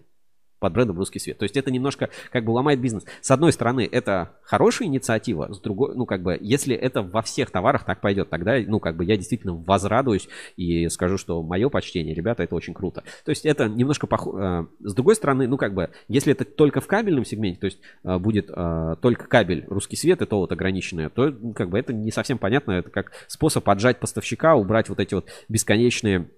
под 0.62 0.74
брендом 0.74 0.98
«Русский 0.98 1.20
свет». 1.20 1.40
То 1.40 1.44
есть 1.44 1.58
это 1.58 1.72
немножко 1.72 2.10
как 2.32 2.46
бы 2.46 2.52
ломает 2.52 2.80
бизнес. 2.80 3.04
С 3.20 3.32
одной 3.32 3.52
стороны, 3.52 3.90
это 3.92 4.34
хорошая 4.44 4.88
инициатива, 4.88 5.52
с 5.52 5.60
другой, 5.60 5.96
ну 5.96 6.06
как 6.06 6.22
бы, 6.22 6.38
если 6.40 6.76
это 6.76 7.02
во 7.02 7.24
всех 7.24 7.50
товарах 7.50 7.84
так 7.84 8.00
пойдет, 8.00 8.30
тогда, 8.30 8.58
ну 8.68 8.80
как 8.80 8.96
бы 8.96 9.04
я 9.04 9.18
действительно 9.18 9.56
возрадуюсь 9.56 10.30
и 10.58 10.88
скажу, 10.90 11.18
что 11.18 11.42
мое 11.42 11.68
почтение, 11.70 12.14
ребята, 12.14 12.44
это 12.44 12.56
очень 12.56 12.76
круто. 12.76 13.04
То 13.26 13.32
есть 13.32 13.46
это 13.46 13.68
немножко 13.68 14.06
похоже. 14.06 14.68
С 14.80 14.94
другой 14.94 15.16
стороны, 15.16 15.48
ну 15.48 15.58
как 15.58 15.74
бы, 15.74 15.90
если 16.08 16.32
это 16.32 16.46
только 16.46 16.80
в 16.80 16.86
кабельном 16.86 17.26
сегменте, 17.26 17.60
то 17.60 17.66
есть 17.66 17.80
э, 18.04 18.18
будет 18.20 18.52
э, 18.56 18.96
только 19.02 19.26
кабель 19.28 19.66
«Русский 19.68 19.96
свет» 19.96 20.22
и 20.22 20.28
то 20.28 20.38
вот 20.38 20.52
ограниченное, 20.52 21.10
то 21.10 21.32
ну, 21.32 21.54
как 21.54 21.70
бы 21.70 21.80
это 21.80 21.92
не 21.92 22.12
совсем 22.12 22.38
понятно, 22.38 22.74
это 22.74 22.92
как 22.92 23.14
способ 23.28 23.68
отжать 23.68 24.00
поставщика, 24.00 24.54
убрать 24.54 24.90
вот 24.90 25.00
эти 25.00 25.16
вот 25.16 25.26
бесконечные 25.50 26.30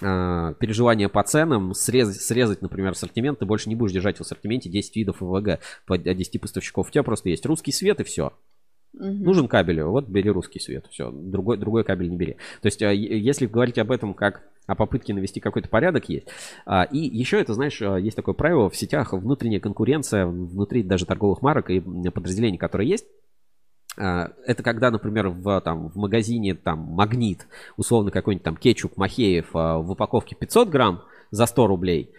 э, 0.00 0.54
переживания 0.58 1.08
по 1.08 1.22
ценам, 1.22 1.74
срезать, 1.74 2.20
срезать, 2.20 2.62
например, 2.62 2.92
ассортимент, 2.92 3.38
ты 3.38 3.46
больше 3.46 3.68
не 3.68 3.74
будешь 3.74 3.92
держать 3.92 4.18
в 4.18 4.20
ассортименте 4.20 4.68
10 4.68 4.96
видов 4.96 5.20
ВВГ 5.20 5.60
по 5.86 5.98
10 5.98 6.40
поставщиков. 6.40 6.88
У 6.88 6.90
тебя 6.90 7.02
просто 7.02 7.28
есть 7.28 7.46
русский 7.46 7.72
свет 7.72 8.00
и 8.00 8.04
все. 8.04 8.32
Угу. 8.94 9.04
Нужен 9.04 9.48
кабель, 9.48 9.82
вот 9.82 10.08
бери 10.08 10.30
русский 10.30 10.58
свет, 10.58 10.86
все, 10.90 11.10
другой, 11.12 11.56
другой 11.58 11.84
кабель 11.84 12.10
не 12.10 12.16
бери. 12.16 12.36
То 12.60 12.66
есть, 12.66 12.82
э, 12.82 12.94
если 12.94 13.46
говорить 13.46 13.78
об 13.78 13.92
этом 13.92 14.14
как 14.14 14.42
о 14.66 14.74
попытке 14.74 15.12
навести 15.14 15.40
какой-то 15.40 15.68
порядок 15.68 16.08
есть. 16.08 16.28
А, 16.64 16.84
и 16.84 16.98
еще 16.98 17.40
это, 17.40 17.54
знаешь, 17.54 17.80
есть 17.80 18.16
такое 18.16 18.34
правило 18.34 18.70
в 18.70 18.76
сетях, 18.76 19.12
внутренняя 19.12 19.58
конкуренция 19.58 20.26
внутри 20.26 20.84
даже 20.84 21.06
торговых 21.06 21.42
марок 21.42 21.70
и 21.70 21.80
подразделений, 21.80 22.56
которые 22.58 22.88
есть, 22.88 23.06
а, 23.06 23.29
это 24.00 24.62
когда, 24.62 24.90
например, 24.90 25.28
в, 25.28 25.60
там, 25.60 25.90
в 25.90 25.96
магазине 25.96 26.54
там 26.54 26.78
магнит, 26.78 27.46
условно 27.76 28.10
какой-нибудь 28.10 28.44
там 28.44 28.56
кетчуп 28.56 28.96
Махеев 28.96 29.50
а, 29.54 29.78
в 29.78 29.90
упаковке 29.90 30.34
500 30.34 30.68
грамм 30.70 31.02
за 31.30 31.46
100 31.46 31.66
рублей, 31.66 32.10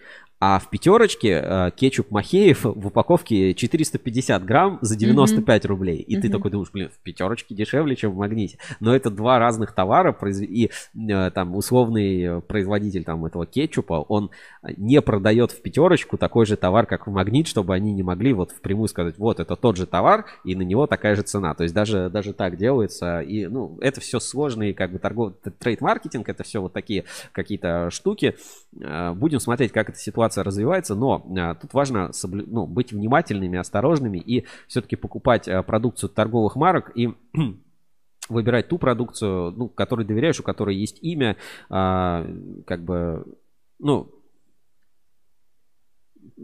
а 0.44 0.58
в 0.58 0.70
пятерочке 0.70 1.40
э, 1.40 1.70
кетчуп 1.70 2.10
Махеев 2.10 2.64
в 2.64 2.88
упаковке 2.88 3.54
450 3.54 4.44
грамм 4.44 4.80
за 4.80 4.96
95 4.96 5.46
mm-hmm. 5.46 5.68
рублей. 5.68 5.98
И 5.98 6.16
mm-hmm. 6.16 6.20
ты 6.20 6.30
такой 6.30 6.50
думаешь, 6.50 6.72
блин, 6.72 6.88
в 6.88 6.98
пятерочке 6.98 7.54
дешевле, 7.54 7.94
чем 7.94 8.10
в 8.10 8.16
магните. 8.16 8.58
Но 8.80 8.92
это 8.92 9.08
два 9.08 9.38
разных 9.38 9.70
товара, 9.70 10.12
и 10.40 10.68
э, 10.96 11.30
там 11.30 11.54
условный 11.54 12.40
производитель 12.40 13.04
там 13.04 13.24
этого 13.24 13.46
кетчупа, 13.46 14.04
он 14.08 14.30
не 14.76 15.00
продает 15.00 15.52
в 15.52 15.62
пятерочку 15.62 16.18
такой 16.18 16.44
же 16.44 16.56
товар, 16.56 16.86
как 16.86 17.06
в 17.06 17.10
магнит, 17.12 17.46
чтобы 17.46 17.72
они 17.76 17.92
не 17.92 18.02
могли 18.02 18.32
вот 18.32 18.50
впрямую 18.50 18.88
сказать, 18.88 19.18
вот 19.18 19.38
это 19.38 19.54
тот 19.54 19.76
же 19.76 19.86
товар, 19.86 20.26
и 20.42 20.56
на 20.56 20.62
него 20.62 20.88
такая 20.88 21.14
же 21.14 21.22
цена. 21.22 21.54
То 21.54 21.62
есть 21.62 21.72
даже, 21.72 22.10
даже 22.10 22.32
так 22.32 22.56
делается. 22.56 23.20
И, 23.20 23.46
ну, 23.46 23.78
это 23.80 24.00
все 24.00 24.18
сложные 24.18 24.74
как 24.74 24.90
бы 24.90 24.98
торговый 24.98 25.34
трейд-маркетинг, 25.60 26.28
это 26.28 26.42
все 26.42 26.60
вот 26.60 26.72
такие 26.72 27.04
какие-то 27.30 27.90
штуки. 27.92 28.34
Э, 28.80 29.12
будем 29.12 29.38
смотреть, 29.38 29.70
как 29.70 29.90
эта 29.90 29.98
ситуация 30.00 30.31
ситуация 30.32 30.44
развивается, 30.44 30.94
но 30.94 31.24
а, 31.38 31.54
тут 31.54 31.74
важно 31.74 32.12
соблю... 32.12 32.44
ну, 32.46 32.66
быть 32.66 32.92
внимательными, 32.92 33.58
осторожными 33.58 34.18
и 34.18 34.46
все-таки 34.66 34.96
покупать 34.96 35.48
а, 35.48 35.62
продукцию 35.62 36.10
торговых 36.10 36.56
марок 36.56 36.90
и 36.94 37.14
выбирать 38.28 38.68
ту 38.68 38.78
продукцию, 38.78 39.52
ну, 39.52 39.68
которой 39.68 40.06
доверяешь, 40.06 40.40
у 40.40 40.42
которой 40.42 40.76
есть 40.76 40.98
имя, 41.02 41.36
а, 41.68 42.26
как 42.66 42.82
бы, 42.82 43.24
ну, 43.78 44.10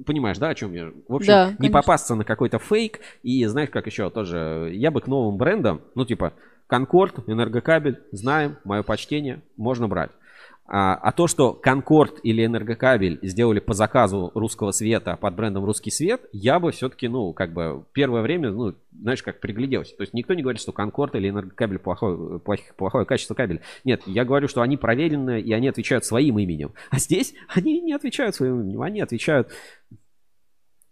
понимаешь, 0.07 0.39
да, 0.39 0.51
о 0.51 0.55
чем 0.55 0.73
я? 0.73 0.93
В 1.09 1.15
общем, 1.15 1.33
да, 1.33 1.55
не 1.59 1.71
попасться 1.71 2.15
на 2.15 2.25
какой-то 2.25 2.59
фейк. 2.59 3.01
И 3.23 3.45
знаешь, 3.47 3.71
как 3.71 3.87
еще 3.87 4.11
тоже, 4.11 4.71
я 4.75 4.91
бы 4.91 5.01
к 5.01 5.07
новым 5.07 5.37
брендам, 5.39 5.81
ну, 5.95 6.05
типа, 6.05 6.33
Конкорд, 6.67 7.27
Энергокабель, 7.27 7.99
знаем, 8.13 8.59
мое 8.65 8.83
почтение, 8.83 9.41
можно 9.57 9.89
брать. 9.89 10.11
А, 10.71 10.95
а 10.95 11.13
то, 11.13 11.27
что 11.27 11.55
Конкорд 11.55 12.21
или 12.23 12.45
Энергокабель 12.45 13.19
сделали 13.23 13.59
по 13.59 13.73
заказу 13.73 14.31
русского 14.35 14.73
света 14.73 15.17
под 15.17 15.35
брендом 15.35 15.65
Русский 15.65 15.91
свет, 15.91 16.27
я 16.33 16.61
бы 16.61 16.73
все-таки, 16.73 17.09
ну, 17.09 17.33
как 17.33 17.55
бы 17.55 17.85
первое 17.95 18.21
время, 18.21 18.51
ну, 18.51 18.75
знаешь, 18.93 19.23
как 19.23 19.41
пригляделся. 19.41 19.97
То 19.97 20.03
есть 20.03 20.13
никто 20.13 20.35
не 20.35 20.43
говорит, 20.43 20.61
что 20.61 20.73
Конкорд 20.73 21.15
или 21.15 21.31
Энергокабель 21.31 21.79
плохой, 21.79 22.39
плохое, 22.39 22.73
плохое 22.77 23.07
качество 23.07 23.35
кабеля. 23.35 23.63
Нет, 23.85 24.03
я 24.05 24.27
говорю, 24.27 24.47
что 24.47 24.61
они 24.61 24.77
проверены 24.77 25.41
и 25.41 25.53
они 25.55 25.69
отвечают 25.69 26.05
своим 26.05 26.39
именем. 26.39 26.75
А 26.91 26.99
здесь 26.99 27.35
они 27.49 27.81
не 27.81 27.95
отвечают 27.95 28.35
своим 28.35 28.61
именем, 28.61 28.83
они 28.83 29.01
отвечают 29.01 29.49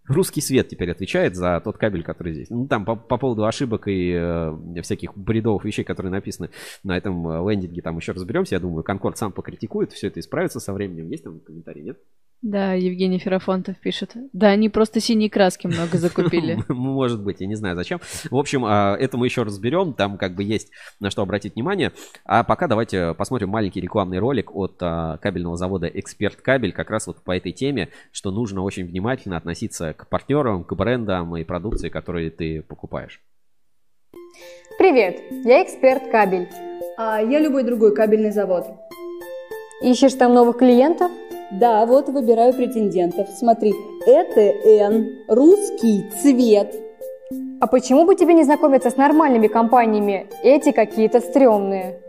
Русский 0.08 0.40
свет 0.40 0.68
теперь 0.68 0.90
отвечает 0.90 1.34
за 1.36 1.60
тот 1.64 1.78
кабель, 1.78 2.02
который 2.02 2.32
здесь. 2.32 2.50
Ну, 2.50 2.66
там 2.66 2.84
по, 2.84 2.96
по 2.96 3.18
поводу 3.18 3.44
ошибок 3.44 3.88
и 3.88 4.12
э, 4.14 4.82
всяких 4.82 5.16
бредовых 5.16 5.64
вещей, 5.64 5.84
которые 5.84 6.12
написаны 6.12 6.50
на 6.82 6.96
этом 6.96 7.48
лендинге, 7.48 7.82
там 7.82 7.96
еще 7.96 8.12
разберемся. 8.12 8.54
Я 8.54 8.60
думаю, 8.60 8.84
Конкорд 8.84 9.18
сам 9.18 9.32
покритикует, 9.32 9.92
все 9.92 10.08
это 10.08 10.20
исправится 10.20 10.60
со 10.60 10.72
временем. 10.72 11.08
Есть 11.10 11.24
там 11.24 11.40
комментарии, 11.40 11.82
нет? 11.82 11.98
Да, 12.42 12.74
Евгений 12.74 13.18
Ферафонтов 13.18 13.78
пишет. 13.78 14.12
Да, 14.32 14.48
они 14.48 14.68
просто 14.68 15.00
синие 15.00 15.30
краски 15.30 15.66
много 15.66 15.96
закупили. 15.96 16.58
Может 16.68 17.24
быть, 17.24 17.40
я 17.40 17.46
не 17.46 17.54
знаю 17.54 17.76
зачем. 17.76 18.00
В 18.30 18.36
общем, 18.36 18.64
а, 18.64 18.94
это 18.96 19.16
мы 19.16 19.26
еще 19.26 19.42
разберем. 19.42 19.94
Там 19.94 20.18
как 20.18 20.34
бы 20.34 20.42
есть 20.44 20.70
на 21.00 21.10
что 21.10 21.22
обратить 21.22 21.54
внимание. 21.54 21.92
А 22.24 22.44
пока 22.44 22.68
давайте 22.68 23.14
посмотрим 23.14 23.48
маленький 23.48 23.80
рекламный 23.80 24.18
ролик 24.18 24.54
от 24.54 24.76
а, 24.80 25.16
кабельного 25.16 25.56
завода 25.56 25.86
Эксперт 25.86 26.36
Кабель. 26.36 26.72
Как 26.72 26.90
раз 26.90 27.06
вот 27.06 27.22
по 27.22 27.34
этой 27.36 27.52
теме, 27.52 27.88
что 28.12 28.30
нужно 28.30 28.62
очень 28.62 28.86
внимательно 28.86 29.38
относиться 29.38 29.94
к 29.94 30.06
партнерам, 30.08 30.62
к 30.62 30.74
брендам 30.74 31.36
и 31.36 31.44
продукции, 31.44 31.88
которые 31.88 32.30
ты 32.30 32.62
покупаешь. 32.62 33.20
Привет, 34.78 35.20
я 35.44 35.62
Эксперт 35.62 36.10
Кабель. 36.10 36.48
А 36.98 37.20
я 37.20 37.40
любой 37.40 37.62
другой 37.64 37.94
кабельный 37.94 38.30
завод. 38.30 38.66
Ищешь 39.82 40.14
там 40.14 40.34
новых 40.34 40.58
клиентов? 40.58 41.10
Да, 41.52 41.86
вот 41.86 42.08
выбираю 42.08 42.52
претендентов. 42.52 43.28
Смотри, 43.28 43.72
ЭТН, 44.06 45.32
русский 45.32 46.10
цвет. 46.20 46.74
А 47.60 47.66
почему 47.68 48.04
бы 48.04 48.16
тебе 48.16 48.34
не 48.34 48.44
знакомиться 48.44 48.90
с 48.90 48.96
нормальными 48.96 49.46
компаниями? 49.46 50.26
Эти 50.42 50.72
какие-то 50.72 51.20
стрёмные. 51.20 52.02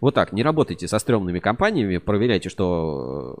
Вот 0.00 0.14
так, 0.14 0.32
не 0.32 0.42
работайте 0.42 0.88
со 0.88 0.98
стрёмными 0.98 1.38
компаниями, 1.38 1.98
проверяйте, 1.98 2.48
что 2.48 3.36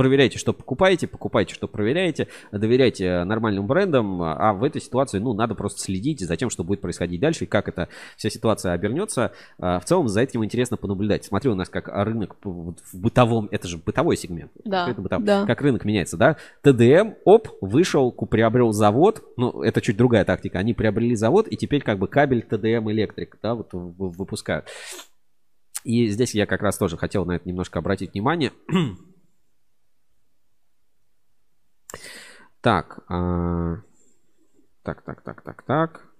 проверяйте, 0.00 0.38
что 0.38 0.54
покупаете, 0.54 1.06
покупайте, 1.06 1.54
что 1.54 1.68
проверяете, 1.68 2.28
доверяйте 2.52 3.22
нормальным 3.24 3.66
брендам, 3.66 4.22
а 4.22 4.54
в 4.54 4.64
этой 4.64 4.80
ситуации, 4.80 5.18
ну, 5.18 5.34
надо 5.34 5.54
просто 5.54 5.82
следить 5.82 6.20
за 6.20 6.38
тем, 6.38 6.48
что 6.48 6.64
будет 6.64 6.80
происходить 6.80 7.20
дальше 7.20 7.44
и 7.44 7.46
как 7.46 7.68
эта 7.68 7.90
вся 8.16 8.30
ситуация 8.30 8.72
обернется. 8.72 9.32
А, 9.58 9.78
в 9.78 9.84
целом, 9.84 10.08
за 10.08 10.22
этим 10.22 10.42
интересно 10.42 10.78
понаблюдать. 10.78 11.26
Смотрю, 11.26 11.52
у 11.52 11.54
нас 11.54 11.68
как 11.68 11.88
рынок 11.88 12.36
в 12.42 12.74
бытовом, 12.94 13.48
это 13.50 13.68
же 13.68 13.76
бытовой 13.76 14.16
сегмент, 14.16 14.50
да, 14.64 14.86
бытов, 14.86 15.22
да. 15.22 15.44
как 15.44 15.60
рынок 15.60 15.84
меняется, 15.84 16.16
да? 16.16 16.38
ТДМ, 16.62 17.16
оп, 17.26 17.48
вышел, 17.60 18.10
приобрел 18.10 18.72
завод, 18.72 19.22
ну, 19.36 19.62
это 19.62 19.82
чуть 19.82 19.98
другая 19.98 20.24
тактика, 20.24 20.60
они 20.60 20.72
приобрели 20.72 21.14
завод, 21.14 21.46
и 21.46 21.58
теперь 21.58 21.82
как 21.82 21.98
бы 21.98 22.08
кабель 22.08 22.40
ТДМ 22.40 22.90
электрик, 22.90 23.36
да, 23.42 23.54
вот 23.54 23.68
выпускают. 23.74 24.64
И 25.84 26.06
здесь 26.08 26.34
я 26.34 26.46
как 26.46 26.62
раз 26.62 26.78
тоже 26.78 26.96
хотел 26.96 27.26
на 27.26 27.32
это 27.32 27.46
немножко 27.46 27.78
обратить 27.78 28.14
внимание. 28.14 28.52
Так, 32.60 33.04
а... 33.08 33.82
так, 34.82 35.02
так, 35.02 35.22
так, 35.22 35.42
так, 35.42 35.62
так. 35.62 36.12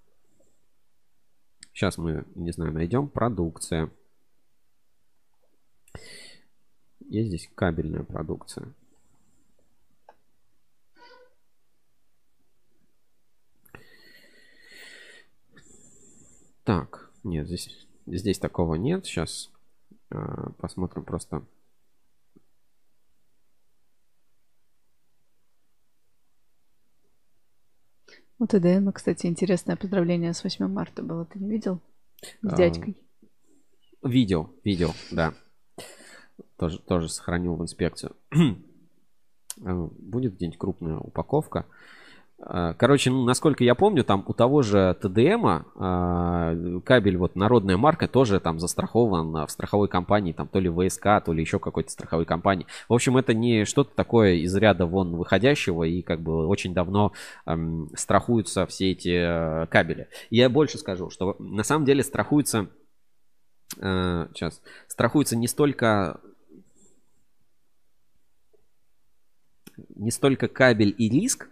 Сейчас 1.73 1.99
мы, 1.99 2.25
не 2.35 2.53
знаю, 2.53 2.73
найдем 2.73 3.09
продукция. 3.09 3.91
Есть 7.01 7.29
здесь 7.29 7.51
кабельная 7.55 8.05
продукция. 8.05 8.73
Так, 16.65 17.11
нет, 17.25 17.47
здесь, 17.47 17.87
здесь 18.07 18.39
такого 18.39 18.77
нет. 18.77 19.05
Сейчас 19.05 19.51
э, 20.11 20.17
посмотрим 20.59 21.05
просто. 21.05 21.45
У 28.41 28.47
ТДМ, 28.47 28.91
кстати, 28.91 29.27
интересное 29.27 29.77
поздравление 29.77 30.33
с 30.33 30.43
8 30.43 30.67
марта 30.67 31.03
было. 31.03 31.27
Ты 31.27 31.39
не 31.39 31.51
видел? 31.51 31.79
С 32.41 32.53
А, 32.53 32.57
дядькой. 32.57 32.97
Видел, 34.03 34.51
видел, 34.65 34.95
да. 35.11 35.35
Тоже, 36.57 36.79
тоже 36.79 37.11
сохранил 37.11 37.57
в 37.57 37.63
инспекцию. 37.63 38.17
А, 39.63 39.75
Будет 39.99 40.37
где-нибудь 40.37 40.59
крупная 40.59 40.97
упаковка. 40.97 41.67
А, 42.43 42.75
Короче, 42.75 43.11
ну, 43.11 43.25
насколько 43.25 43.63
я 43.65 43.75
помню, 43.75 44.03
там 44.03 44.25
у 44.27 44.33
того 44.33 44.63
же 44.63 44.97
ТДМа 45.01 45.67
кабель, 46.85 47.17
вот 47.17 47.37
народная 47.37 47.77
марка, 47.77 48.09
тоже 48.09 48.41
там 48.41 48.59
застрахован 48.59 49.47
в 49.47 49.51
страховой 49.51 49.89
компании, 49.89 50.33
там 50.33 50.49
то 50.49 50.59
ли 50.59 50.71
ВСК, 50.71 51.23
то 51.25 51.33
ли 51.33 51.43
еще 51.43 51.59
какой-то 51.59 51.91
страховой 51.91 52.25
компании. 52.25 52.67
В 52.89 52.95
общем, 52.95 53.17
это 53.17 53.35
не 53.35 53.65
что-то 53.65 53.95
такое 53.95 54.35
из 54.35 54.55
ряда 54.57 54.87
вон 54.87 55.17
выходящего, 55.17 55.85
и 55.85 56.03
как 56.03 56.21
бы 56.21 56.47
очень 56.47 56.73
давно 56.73 57.13
эм, 57.47 57.91
страхуются 57.95 58.67
все 58.67 58.93
эти 58.93 59.65
э, 59.65 59.67
кабели. 59.67 60.09
Я 60.31 60.49
больше 60.49 60.79
скажу, 60.79 61.11
что 61.11 61.37
на 61.39 61.63
самом 61.63 61.85
деле 61.85 62.03
страхуются, 62.03 62.69
э, 63.79 64.29
сейчас, 64.35 64.63
страхуются 64.89 65.37
не 65.37 65.47
столько 65.47 66.21
не 69.95 70.11
столько 70.11 70.49
кабель 70.49 70.95
и 70.97 71.09
риск, 71.09 71.49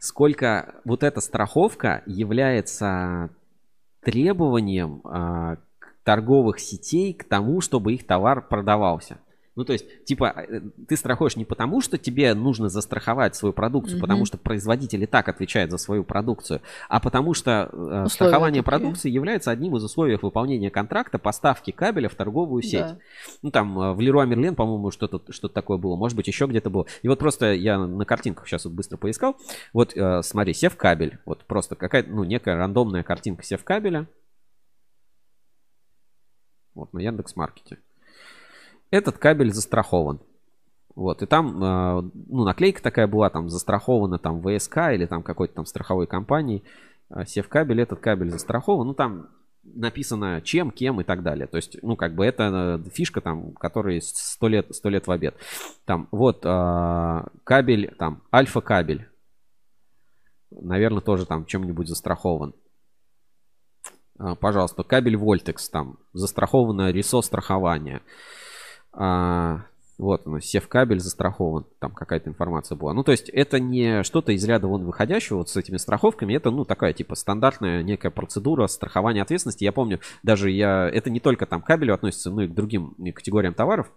сколько 0.00 0.74
вот 0.84 1.04
эта 1.04 1.20
страховка 1.20 2.02
является 2.06 3.30
требованием 4.02 5.00
к 5.02 5.94
торговых 6.02 6.58
сетей 6.58 7.14
к 7.14 7.24
тому, 7.24 7.60
чтобы 7.60 7.92
их 7.94 8.06
товар 8.06 8.48
продавался. 8.48 9.18
Ну, 9.56 9.64
то 9.64 9.72
есть, 9.72 10.04
типа, 10.04 10.32
э, 10.48 10.60
ты 10.88 10.96
страхуешь 10.96 11.34
не 11.36 11.44
потому, 11.44 11.80
что 11.80 11.98
тебе 11.98 12.34
нужно 12.34 12.68
застраховать 12.68 13.34
свою 13.34 13.52
продукцию, 13.52 13.96
Мгм. 13.96 14.02
потому 14.02 14.24
что 14.24 14.38
производитель 14.38 15.02
и 15.02 15.06
так 15.06 15.28
отвечает 15.28 15.70
за 15.72 15.76
свою 15.78 16.04
продукцию, 16.04 16.62
а 16.88 17.00
потому 17.00 17.34
что 17.34 17.68
э, 17.72 17.76
Условия 17.76 18.08
страхование 18.08 18.62
такие. 18.62 18.78
продукции 18.78 19.10
является 19.10 19.50
одним 19.50 19.76
из 19.76 19.82
условий 19.84 20.16
выполнения 20.22 20.70
контракта 20.70 21.18
поставки 21.18 21.72
кабеля 21.72 22.08
в 22.08 22.14
торговую 22.14 22.62
сеть. 22.62 22.80
Да. 22.80 22.98
Ну, 23.42 23.50
там 23.50 23.78
э, 23.78 23.92
в 23.92 24.00
Леруа 24.00 24.24
Мерлен, 24.24 24.54
по-моему, 24.54 24.92
что-то 24.92 25.20
что 25.32 25.48
такое 25.48 25.78
было. 25.78 25.96
Может 25.96 26.16
быть, 26.16 26.28
еще 26.28 26.46
где-то 26.46 26.70
было. 26.70 26.86
И 27.02 27.08
вот 27.08 27.18
просто 27.18 27.52
я 27.52 27.76
на 27.78 28.04
картинках 28.04 28.46
сейчас 28.46 28.64
вот 28.66 28.74
быстро 28.74 28.98
поискал. 28.98 29.36
Вот, 29.72 29.96
э, 29.96 30.22
смотри, 30.22 30.54
сев 30.54 30.76
кабель. 30.76 31.18
Вот 31.26 31.44
просто 31.44 31.74
какая-то, 31.74 32.08
ну, 32.08 32.22
некая 32.22 32.54
рандомная 32.56 33.02
картинка 33.02 33.42
сев 33.42 33.64
кабеля. 33.64 34.06
Вот, 36.74 36.92
на 36.92 37.00
Яндекс.Маркете. 37.00 37.78
Этот 38.90 39.18
кабель 39.18 39.52
застрахован. 39.52 40.20
Вот, 40.96 41.22
и 41.22 41.26
там, 41.26 41.62
э, 41.62 42.10
ну, 42.28 42.44
наклейка 42.44 42.82
такая 42.82 43.06
была, 43.06 43.30
там, 43.30 43.48
застрахована, 43.48 44.18
там, 44.18 44.42
ВСК 44.42 44.78
или 44.92 45.06
там 45.06 45.22
какой-то 45.22 45.54
там 45.54 45.64
страховой 45.64 46.06
компании. 46.06 46.64
Э, 47.08 47.24
Сев 47.24 47.48
кабель, 47.48 47.80
этот 47.80 48.00
кабель 48.00 48.30
застрахован. 48.30 48.88
Ну, 48.88 48.94
там 48.94 49.28
написано 49.62 50.40
чем, 50.42 50.70
кем 50.70 51.00
и 51.00 51.04
так 51.04 51.22
далее. 51.22 51.46
То 51.46 51.56
есть, 51.56 51.78
ну, 51.82 51.96
как 51.96 52.14
бы 52.14 52.26
это 52.26 52.80
э, 52.84 52.90
фишка 52.90 53.20
там, 53.20 53.52
которой 53.52 54.00
сто 54.02 54.48
лет, 54.48 54.74
сто 54.74 54.88
лет 54.88 55.06
в 55.06 55.10
обед. 55.10 55.36
Там, 55.84 56.08
вот, 56.10 56.44
э, 56.44 57.22
кабель, 57.44 57.94
там, 57.96 58.22
альфа-кабель. 58.32 59.06
Наверное, 60.50 61.00
тоже 61.00 61.26
там 61.26 61.46
чем-нибудь 61.46 61.88
застрахован. 61.88 62.54
А, 64.18 64.34
Пожалуйста, 64.34 64.82
кабель 64.82 65.14
Voltex 65.14 65.56
там, 65.70 65.98
застраховано 66.12 66.90
РИСО 66.90 67.22
страхование. 67.22 68.02
А, 68.92 69.64
вот 69.98 70.26
оно, 70.26 70.40
сев-кабель 70.40 70.98
застрахован, 70.98 71.66
там 71.78 71.92
какая-то 71.92 72.30
информация 72.30 72.76
была. 72.76 72.94
Ну, 72.94 73.04
то 73.04 73.12
есть 73.12 73.28
это 73.28 73.60
не 73.60 74.02
что-то 74.02 74.32
из 74.32 74.42
ряда 74.44 74.66
вон 74.66 74.84
выходящего 74.84 75.38
вот 75.38 75.50
с 75.50 75.56
этими 75.56 75.76
страховками, 75.76 76.34
это, 76.34 76.50
ну, 76.50 76.64
такая, 76.64 76.92
типа, 76.92 77.14
стандартная 77.14 77.82
некая 77.82 78.10
процедура 78.10 78.66
страхования 78.66 79.22
ответственности. 79.22 79.64
Я 79.64 79.72
помню, 79.72 80.00
даже 80.22 80.50
я, 80.50 80.88
это 80.88 81.10
не 81.10 81.20
только 81.20 81.46
там 81.46 81.60
к 81.60 81.66
кабелю 81.66 81.94
относится, 81.94 82.30
но 82.30 82.42
и 82.42 82.48
к 82.48 82.54
другим 82.54 82.94
категориям 83.14 83.54
товаров. 83.54 83.92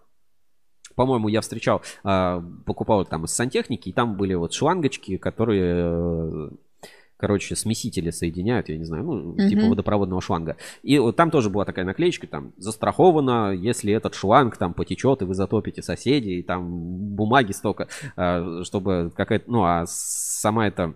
По-моему, 0.95 1.27
я 1.27 1.41
встречал, 1.41 1.81
а, 2.03 2.43
покупал 2.65 3.05
там 3.05 3.25
из 3.25 3.31
сантехники, 3.31 3.89
и 3.89 3.93
там 3.93 4.15
были 4.15 4.33
вот 4.33 4.53
шлангочки, 4.53 5.17
которые, 5.17 5.73
э, 5.75 6.49
короче, 7.23 7.55
смесители 7.55 8.09
соединяют, 8.09 8.67
я 8.67 8.77
не 8.77 8.83
знаю, 8.83 9.05
ну, 9.05 9.13
Мгм. 9.13 9.47
типа 9.47 9.67
водопроводного 9.67 10.21
шланга. 10.21 10.57
И 10.81 10.99
вот 10.99 11.15
там 11.15 11.31
тоже 11.31 11.49
была 11.49 11.63
такая 11.63 11.85
наклеечка, 11.85 12.27
там, 12.27 12.51
застраховано, 12.57 13.53
если 13.53 13.93
этот 13.93 14.13
шланг 14.13 14.57
там 14.57 14.73
потечет, 14.73 15.21
и 15.21 15.25
вы 15.25 15.33
затопите 15.33 15.81
соседей, 15.81 16.39
и 16.39 16.43
там 16.43 16.67
бумаги 17.15 17.53
столько, 17.53 17.87
а, 18.17 18.63
чтобы 18.65 19.13
какая-то, 19.15 19.49
ну, 19.49 19.63
а 19.63 19.85
сама 19.87 20.67
эта 20.67 20.95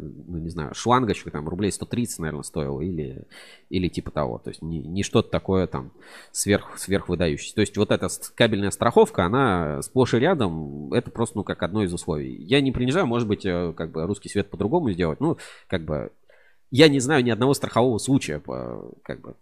ну, 0.00 0.38
не 0.38 0.48
знаю, 0.48 0.74
шлангочка 0.74 1.30
там 1.30 1.48
рублей 1.48 1.72
130, 1.72 2.18
наверное, 2.20 2.42
стоила 2.42 2.80
или, 2.80 3.24
или 3.70 3.88
типа 3.88 4.10
того. 4.10 4.38
То 4.38 4.50
есть 4.50 4.62
не, 4.62 4.80
не 4.80 5.02
что-то 5.02 5.30
такое 5.30 5.66
там 5.66 5.92
сверх, 6.32 6.78
сверхвыдающееся. 6.78 7.54
То 7.54 7.60
есть 7.60 7.76
вот 7.76 7.90
эта 7.90 8.08
кабельная 8.34 8.70
страховка, 8.70 9.24
она 9.24 9.82
сплошь 9.82 10.14
и 10.14 10.18
рядом, 10.18 10.92
это 10.92 11.10
просто, 11.10 11.38
ну, 11.38 11.44
как 11.44 11.62
одно 11.62 11.82
из 11.82 11.92
условий. 11.92 12.34
Я 12.44 12.60
не 12.60 12.72
принижаю, 12.72 13.06
может 13.06 13.28
быть, 13.28 13.44
э, 13.44 13.72
как 13.76 13.90
бы 13.92 14.06
русский 14.06 14.28
свет 14.28 14.50
по-другому 14.50 14.90
сделать. 14.92 15.20
Ну, 15.20 15.36
как 15.68 15.84
бы, 15.84 16.12
я 16.70 16.88
не 16.88 17.00
знаю 17.00 17.24
ни 17.24 17.30
одного 17.30 17.54
страхового 17.54 17.98
случая, 17.98 18.40
как 19.02 19.20
бы, 19.20 19.34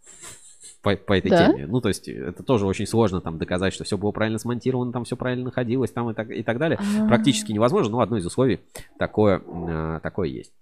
по, 0.84 0.94
по 0.96 1.18
этой 1.18 1.30
Да? 1.30 1.48
теме. 1.50 1.66
Ну, 1.66 1.80
то 1.80 1.88
есть 1.88 2.06
это 2.08 2.42
тоже 2.44 2.66
очень 2.66 2.86
сложно 2.86 3.20
там 3.20 3.38
доказать, 3.38 3.72
что 3.72 3.82
все 3.82 3.98
было 3.98 4.12
правильно 4.12 4.38
смонтировано, 4.38 4.92
там 4.92 5.04
все 5.04 5.16
правильно 5.16 5.44
находилось, 5.46 5.90
там 5.90 6.10
и 6.10 6.14
так, 6.14 6.30
и 6.30 6.42
так 6.44 6.58
далее. 6.58 6.78
А. 7.00 7.08
Практически 7.08 7.50
невозможно, 7.52 7.90
но 7.92 8.00
одно 8.00 8.18
из 8.18 8.26
условий 8.26 8.60
такое, 8.98 9.42
а, 9.46 10.00
такое 10.00 10.28
есть. 10.28 10.52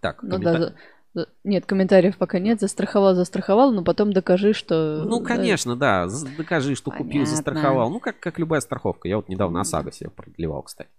Так, 0.00 0.22
Ну 0.22 0.36
коммента- 0.36 0.58
да, 0.58 0.74
за- 1.14 1.28
нет, 1.44 1.64
комментариев 1.66 2.16
пока 2.18 2.38
нет. 2.38 2.60
Застраховал, 2.60 3.14
застраховал, 3.14 3.72
но 3.72 3.84
потом 3.84 4.12
докажи, 4.12 4.52
что... 4.52 5.04
Ну, 5.06 5.20
да, 5.20 5.26
конечно, 5.26 5.76
да. 5.76 6.08
Докажи, 6.36 6.74
что 6.74 6.90
купил, 6.90 7.06
Понятно. 7.08 7.26
застраховал. 7.26 7.90
Ну, 7.90 8.00
как, 8.00 8.18
как 8.18 8.38
любая 8.38 8.60
страховка. 8.60 9.08
Я 9.08 9.16
вот 9.16 9.28
недавно 9.28 9.60
ОСАГО 9.60 9.92
себе 9.92 10.10
продлевал, 10.10 10.62
кстати. 10.62 10.90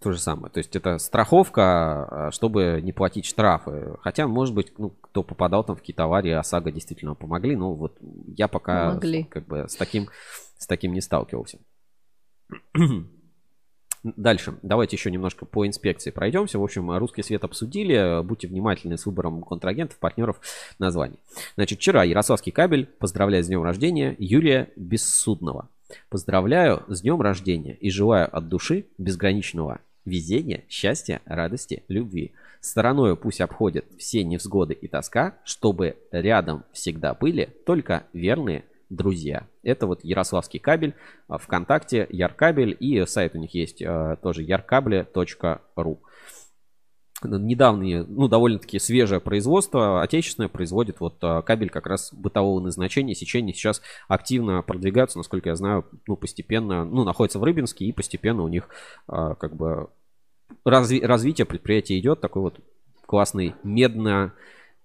То 0.00 0.12
же 0.12 0.18
самое. 0.18 0.52
То 0.52 0.58
есть 0.58 0.76
это 0.76 0.98
страховка, 0.98 2.26
а, 2.26 2.30
чтобы 2.30 2.80
не 2.82 2.92
платить 2.92 3.24
штрафы. 3.24 3.96
Хотя, 4.02 4.26
может 4.26 4.54
быть, 4.54 4.72
ну, 4.78 4.90
кто 4.90 5.22
попадал 5.22 5.64
там 5.64 5.76
в 5.76 5.80
какие-то 5.80 6.04
аварии, 6.04 6.32
ОСАГО 6.32 6.70
действительно 6.70 7.14
помогли. 7.14 7.56
Но 7.56 7.72
вот 7.72 7.96
я 8.26 8.46
пока 8.46 8.88
Помогли. 8.90 9.24
как 9.24 9.46
бы 9.46 9.66
с 9.68 9.76
таким, 9.76 10.08
с 10.58 10.66
таким 10.66 10.92
не 10.92 11.00
сталкивался. 11.00 11.58
Дальше. 14.02 14.58
Давайте 14.62 14.96
еще 14.96 15.10
немножко 15.10 15.46
по 15.46 15.66
инспекции 15.66 16.10
пройдемся. 16.10 16.58
В 16.58 16.62
общем, 16.62 16.96
русский 16.96 17.22
свет 17.22 17.42
обсудили. 17.42 18.22
Будьте 18.22 18.46
внимательны 18.46 18.98
с 18.98 19.06
выбором 19.06 19.42
контрагентов, 19.42 19.98
партнеров, 19.98 20.40
названий. 20.78 21.18
Значит, 21.56 21.78
вчера 21.78 22.04
Ярославский 22.04 22.52
кабель 22.52 22.86
поздравляет 22.86 23.46
с 23.46 23.48
днем 23.48 23.62
рождения 23.62 24.14
Юрия 24.18 24.70
Бессудного. 24.76 25.68
Поздравляю 26.08 26.84
с 26.88 27.02
днем 27.02 27.20
рождения 27.20 27.74
и 27.74 27.90
желаю 27.90 28.34
от 28.34 28.48
души 28.48 28.86
безграничного 28.98 29.80
везения, 30.04 30.64
счастья, 30.68 31.20
радости, 31.26 31.82
любви. 31.88 32.32
Стороною 32.60 33.16
пусть 33.16 33.40
обходят 33.40 33.84
все 33.98 34.24
невзгоды 34.24 34.74
и 34.74 34.88
тоска, 34.88 35.34
чтобы 35.44 35.96
рядом 36.10 36.64
всегда 36.72 37.14
были 37.14 37.50
только 37.66 38.04
верные 38.12 38.64
друзья. 38.88 39.46
Это 39.62 39.86
вот 39.86 40.04
Ярославский 40.04 40.60
кабель, 40.60 40.94
а, 41.28 41.38
ВКонтакте, 41.38 42.06
Яркабель 42.08 42.76
и 42.78 43.04
сайт 43.06 43.34
у 43.34 43.38
них 43.38 43.54
есть 43.54 43.82
а, 43.82 44.16
тоже 44.16 44.42
яркабеле.ру. 44.42 46.00
Недавние, 47.22 48.04
ну, 48.04 48.28
довольно-таки 48.28 48.78
свежее 48.78 49.20
производство, 49.20 50.02
отечественное, 50.02 50.48
производит 50.48 51.00
вот 51.00 51.16
а, 51.22 51.42
кабель 51.42 51.70
как 51.70 51.86
раз 51.86 52.12
бытового 52.12 52.60
назначения, 52.60 53.14
сечения 53.14 53.54
сейчас 53.54 53.80
активно 54.06 54.62
продвигаются, 54.62 55.18
насколько 55.18 55.48
я 55.48 55.56
знаю, 55.56 55.86
ну, 56.06 56.16
постепенно, 56.16 56.84
ну, 56.84 57.04
находится 57.04 57.38
в 57.38 57.44
Рыбинске 57.44 57.86
и 57.86 57.92
постепенно 57.92 58.42
у 58.42 58.48
них 58.48 58.68
как 59.06 59.56
бы 59.56 59.88
разви- 60.64 61.04
развитие 61.04 61.46
предприятия 61.46 61.98
идет, 61.98 62.20
такой 62.20 62.42
вот 62.42 62.60
классный 63.06 63.54
медно 63.62 64.34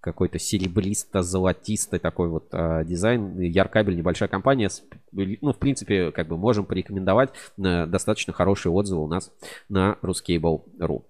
какой-то 0.02 0.40
серебристо-золотистый 0.40 2.00
такой 2.00 2.28
вот 2.28 2.48
э, 2.52 2.84
дизайн. 2.86 3.40
Яркабель 3.40 3.96
небольшая 3.96 4.28
компания. 4.28 4.70
Ну, 5.12 5.54
в 5.54 5.58
принципе, 5.58 6.12
как 6.12 6.28
бы 6.28 6.38
можем 6.38 6.66
порекомендовать. 6.66 7.30
Э, 7.60 7.86
достаточно 7.86 8.34
хорошие 8.34 8.72
отзывы 8.74 9.04
у 9.04 9.08
нас 9.08 9.32
на 9.70 9.98
ruscable.ru. 10.02 11.04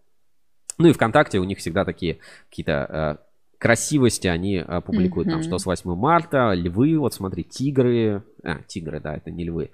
Ну 0.82 0.90
и 0.90 0.94
ВКонтакте 0.94 1.40
у 1.40 1.44
них 1.44 1.60
всегда 1.60 1.86
такие 1.86 2.20
какие-то 2.50 3.20
э, 3.22 3.58
красивости 3.58 4.28
они 4.28 4.58
э, 4.58 4.82
публикуют. 4.82 5.28
Mm-hmm. 5.28 5.32
Там 5.32 5.44
что 5.44 5.58
с 5.58 5.66
8 5.66 5.96
марта, 5.96 6.54
львы, 6.54 6.98
вот 6.98 7.14
смотри, 7.14 7.44
тигры. 7.44 8.24
А, 8.44 8.62
тигры, 8.68 9.00
да, 9.00 9.16
это 9.16 9.32
не 9.32 9.46
львы. 9.46 9.72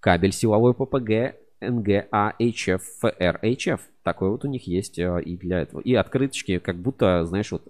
Кабель 0.00 0.32
силовой 0.32 0.74
ППГ, 0.74 1.36
НГА, 1.60 2.34
HF, 2.40 2.80
FR, 3.02 3.80
Такой 4.02 4.30
вот 4.30 4.44
у 4.44 4.48
них 4.48 4.66
есть 4.66 4.98
э, 4.98 5.22
и 5.22 5.36
для 5.36 5.60
этого. 5.60 5.80
И 5.80 5.94
открыточки, 5.94 6.58
как 6.58 6.76
будто, 6.76 7.24
знаешь, 7.24 7.52
вот 7.52 7.62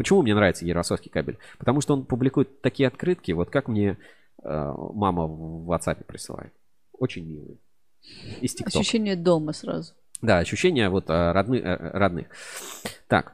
Почему 0.00 0.22
мне 0.22 0.34
нравится 0.34 0.64
Ярославский 0.64 1.10
кабель? 1.10 1.36
Потому 1.58 1.82
что 1.82 1.92
он 1.92 2.06
публикует 2.06 2.62
такие 2.62 2.86
открытки, 2.86 3.32
вот 3.32 3.50
как 3.50 3.68
мне 3.68 3.98
э, 4.42 4.74
мама 4.94 5.26
в 5.26 5.70
WhatsApp 5.70 6.04
присылает. 6.04 6.54
Очень 6.98 7.26
милые. 7.26 7.58
Из 8.40 8.54
TikTok. 8.54 8.80
Ощущение 8.80 9.14
дома 9.14 9.52
сразу. 9.52 9.92
Да, 10.22 10.38
ощущение 10.38 10.88
вот 10.90 11.08
э, 11.08 11.32
родны, 11.32 11.56
э, 11.56 11.90
родных. 11.96 12.26
Так, 13.08 13.32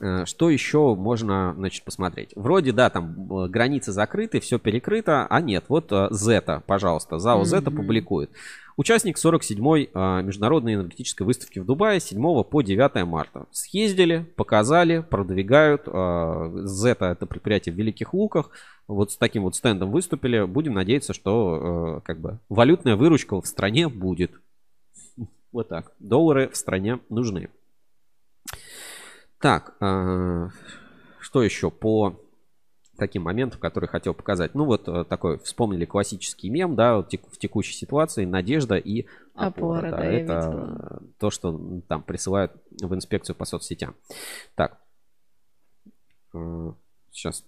э, 0.00 0.24
что 0.26 0.48
еще 0.48 0.94
можно, 0.94 1.54
значит, 1.56 1.84
посмотреть? 1.84 2.30
Вроде, 2.36 2.72
да, 2.72 2.88
там 2.88 3.48
границы 3.50 3.90
закрыты, 3.92 4.40
все 4.40 4.58
перекрыто, 4.58 5.26
а 5.28 5.40
нет, 5.40 5.64
вот 5.68 5.90
Zeta, 5.90 6.62
пожалуйста, 6.64 7.18
ЗАО 7.18 7.42
Zeta 7.42 7.64
mm-hmm. 7.64 7.76
публикует. 7.76 8.30
Участник 8.78 9.18
47-й 9.18 9.90
а, 9.92 10.22
международной 10.22 10.76
энергетической 10.76 11.24
выставки 11.24 11.58
в 11.58 11.66
Дубае 11.66 12.00
с 12.00 12.04
7 12.04 12.42
по 12.42 12.62
9 12.62 13.04
марта. 13.06 13.44
Съездили, 13.50 14.24
показали, 14.34 15.00
продвигают. 15.00 15.82
Зета 15.84 17.06
это 17.06 17.26
предприятие 17.26 17.74
в 17.74 17.76
Великих 17.76 18.14
Луках. 18.14 18.48
Вот 18.88 19.12
с 19.12 19.18
таким 19.18 19.42
вот 19.42 19.56
стендом 19.56 19.90
выступили. 19.90 20.46
Будем 20.46 20.72
надеяться, 20.72 21.12
что 21.12 22.00
как 22.06 22.18
бы 22.18 22.38
валютная 22.48 22.96
выручка 22.96 23.38
в 23.38 23.46
стране 23.46 23.88
будет. 23.88 24.32
Вот 25.52 25.68
так. 25.68 25.92
Доллары 25.98 26.48
в 26.48 26.56
стране 26.56 27.00
нужны. 27.08 27.50
Так, 29.38 29.74
что 29.78 31.42
еще 31.42 31.70
по 31.70 32.18
таким 32.96 33.22
моментом, 33.22 33.60
который 33.60 33.88
хотел 33.88 34.14
показать. 34.14 34.54
Ну, 34.54 34.64
вот 34.64 34.86
э, 34.86 35.04
такой, 35.04 35.38
вспомнили 35.38 35.84
классический 35.84 36.50
мем, 36.50 36.76
да, 36.76 36.96
вот 36.96 37.12
в 37.12 37.38
текущей 37.38 37.74
ситуации 37.74 38.24
надежда 38.24 38.76
и 38.76 39.06
опора. 39.34 39.88
опора 39.88 39.90
да, 39.90 39.96
да, 39.96 40.04
это 40.04 41.02
то, 41.18 41.30
что 41.30 41.80
там 41.88 42.02
присылают 42.02 42.52
в 42.80 42.94
инспекцию 42.94 43.34
по 43.34 43.44
соцсетям. 43.44 43.96
Так, 44.54 44.78
сейчас 47.10 47.44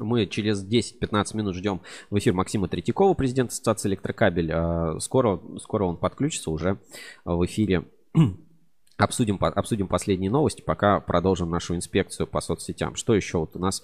Мы 0.00 0.26
через 0.26 0.64
10-15 0.64 1.36
минут 1.36 1.54
ждем 1.54 1.80
в 2.10 2.18
эфир 2.18 2.34
Максима 2.34 2.68
Третьякова, 2.68 3.14
президента 3.14 3.52
Ассоциации 3.52 3.90
Электрокабель. 3.90 4.50
А 4.52 4.98
скоро, 5.00 5.40
скоро 5.58 5.84
он 5.84 5.96
подключится 5.96 6.50
уже 6.50 6.78
в 7.24 7.44
эфире 7.44 7.84
обсудим, 8.96 9.38
обсудим 9.40 9.88
последние 9.88 10.30
новости, 10.30 10.62
пока 10.62 11.00
продолжим 11.00 11.50
нашу 11.50 11.74
инспекцию 11.74 12.26
по 12.26 12.40
соцсетям. 12.40 12.94
Что 12.94 13.14
еще 13.14 13.38
вот 13.38 13.56
у 13.56 13.58
нас 13.58 13.82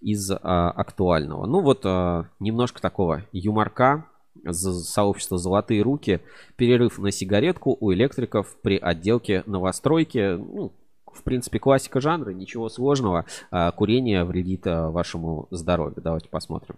из 0.00 0.30
а, 0.30 0.70
актуального? 0.70 1.46
Ну 1.46 1.60
вот 1.60 1.82
а, 1.84 2.28
немножко 2.38 2.80
такого 2.80 3.24
юморка 3.32 4.06
сообщества 4.50 5.38
«Золотые 5.38 5.82
руки». 5.82 6.20
Перерыв 6.56 6.98
на 6.98 7.10
сигаретку 7.10 7.76
у 7.78 7.92
электриков 7.92 8.56
при 8.62 8.78
отделке 8.78 9.42
новостройки. 9.46 10.36
Ну, 10.36 10.72
в 11.12 11.22
принципе, 11.22 11.58
классика 11.58 12.00
жанра, 12.00 12.30
ничего 12.30 12.68
сложного. 12.68 13.24
А, 13.50 13.70
курение 13.72 14.24
вредит 14.24 14.66
а, 14.66 14.90
вашему 14.90 15.46
здоровью. 15.50 16.00
Давайте 16.02 16.28
посмотрим. 16.28 16.76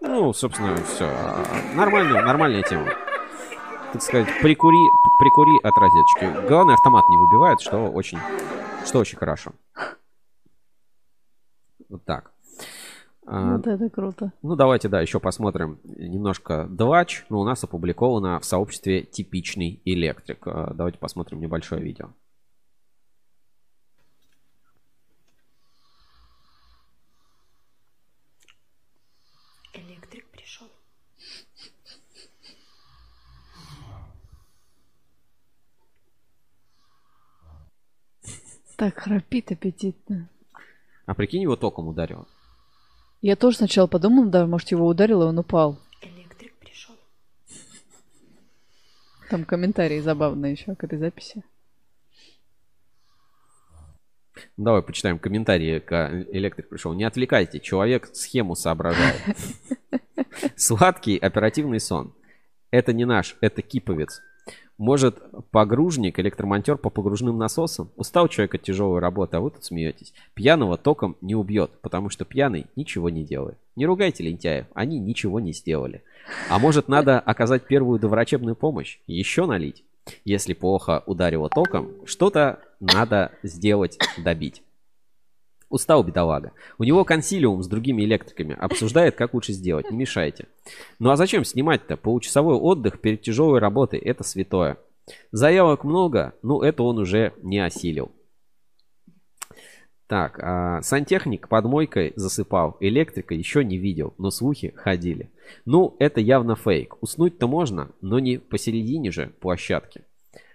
Ну, 0.00 0.32
собственно, 0.32 0.76
все. 0.76 1.10
Нормальная, 1.74 2.22
нормальная 2.22 2.62
тема. 2.62 2.86
Так 3.92 4.02
сказать, 4.02 4.28
прикури, 4.40 4.78
прикури 5.18 5.58
от 5.62 5.76
розеточки. 5.76 6.48
Главное, 6.48 6.74
автомат 6.74 7.08
не 7.08 7.16
выбивает, 7.16 7.60
что 7.60 7.88
очень, 7.88 8.18
что 8.84 8.98
очень 9.00 9.18
хорошо. 9.18 9.52
Вот 11.88 12.04
так. 12.04 12.33
А, 13.26 13.56
вот 13.56 13.66
это 13.66 13.88
круто. 13.88 14.32
Ну, 14.42 14.54
давайте, 14.54 14.88
да, 14.88 15.00
еще 15.00 15.18
посмотрим 15.18 15.80
немножко 15.84 16.66
Двач. 16.68 17.24
Ну, 17.30 17.40
у 17.40 17.44
нас 17.44 17.64
опубликовано 17.64 18.38
в 18.38 18.44
сообществе 18.44 19.02
«Типичный 19.02 19.80
электрик». 19.84 20.46
А, 20.46 20.74
давайте 20.74 20.98
посмотрим 20.98 21.40
небольшое 21.40 21.82
видео. 21.82 22.10
Так 38.76 38.98
храпит 38.98 39.52
аппетитно. 39.52 40.28
А 41.06 41.14
прикинь, 41.14 41.42
его 41.42 41.56
током 41.56 41.88
ударило. 41.88 42.26
Я 43.24 43.36
тоже 43.36 43.56
сначала 43.56 43.86
подумал, 43.86 44.26
да, 44.26 44.46
может 44.46 44.70
его 44.70 44.86
ударило, 44.86 45.22
и 45.22 45.28
он 45.28 45.38
упал. 45.38 45.78
Электрик 46.02 46.52
пришел. 46.58 46.94
Там 49.30 49.46
комментарии 49.46 49.98
забавные 50.00 50.52
еще 50.52 50.74
к 50.74 50.84
этой 50.84 50.98
записи. 50.98 51.42
Давай 54.58 54.82
почитаем 54.82 55.18
комментарии 55.18 55.78
к 55.78 56.26
электрик 56.32 56.68
пришел. 56.68 56.92
Не 56.92 57.04
отвлекайте, 57.04 57.60
человек 57.60 58.10
схему 58.12 58.54
соображает. 58.54 59.22
Сладкий 60.54 61.16
оперативный 61.16 61.80
сон. 61.80 62.14
Это 62.70 62.92
не 62.92 63.06
наш, 63.06 63.38
это 63.40 63.62
киповец. 63.62 64.20
Может, 64.76 65.22
погружник, 65.52 66.18
электромонтер 66.18 66.76
по 66.76 66.90
погружным 66.90 67.38
насосам? 67.38 67.90
Устал 67.96 68.26
человек 68.26 68.56
от 68.56 68.62
тяжелой 68.62 68.98
работы, 68.98 69.36
а 69.36 69.40
вы 69.40 69.50
тут 69.52 69.64
смеетесь. 69.64 70.12
Пьяного 70.34 70.76
током 70.76 71.16
не 71.20 71.36
убьет, 71.36 71.70
потому 71.80 72.10
что 72.10 72.24
пьяный 72.24 72.66
ничего 72.74 73.08
не 73.08 73.22
делает. 73.22 73.56
Не 73.76 73.86
ругайте 73.86 74.24
лентяев, 74.24 74.66
они 74.74 74.98
ничего 74.98 75.38
не 75.38 75.52
сделали. 75.52 76.02
А 76.50 76.58
может, 76.58 76.88
надо 76.88 77.20
оказать 77.20 77.66
первую 77.66 78.00
доврачебную 78.00 78.56
помощь? 78.56 78.98
Еще 79.06 79.46
налить? 79.46 79.84
Если 80.24 80.54
плохо 80.54 81.04
ударило 81.06 81.48
током, 81.48 81.92
что-то 82.04 82.58
надо 82.80 83.30
сделать, 83.44 83.98
добить. 84.18 84.63
Устал 85.68 86.04
бедолага. 86.04 86.52
У 86.78 86.84
него 86.84 87.04
консилиум 87.04 87.62
с 87.62 87.68
другими 87.68 88.02
электриками. 88.02 88.56
Обсуждает, 88.58 89.16
как 89.16 89.34
лучше 89.34 89.52
сделать. 89.52 89.90
Не 89.90 89.96
мешайте. 89.96 90.46
Ну 90.98 91.10
а 91.10 91.16
зачем 91.16 91.44
снимать-то? 91.44 91.96
Получасовой 91.96 92.56
отдых 92.56 93.00
перед 93.00 93.22
тяжелой 93.22 93.60
работой– 93.60 93.98
это 94.00 94.24
святое. 94.24 94.78
Заявок 95.32 95.84
много, 95.84 96.34
ну 96.42 96.62
это 96.62 96.82
он 96.82 96.98
уже 96.98 97.34
не 97.42 97.58
осилил. 97.58 98.12
Так, 100.06 100.38
а, 100.42 100.82
сантехник 100.82 101.48
под 101.48 101.64
мойкой 101.64 102.12
засыпал, 102.14 102.76
электрика 102.80 103.34
еще 103.34 103.64
не 103.64 103.78
видел, 103.78 104.14
но 104.18 104.30
слухи 104.30 104.72
ходили. 104.76 105.30
Ну, 105.64 105.96
это 105.98 106.20
явно 106.20 106.56
фейк. 106.56 107.02
Уснуть-то 107.02 107.48
можно, 107.48 107.90
но 108.02 108.18
не 108.18 108.38
посередине 108.38 109.10
же 109.10 109.32
площадки. 109.40 110.02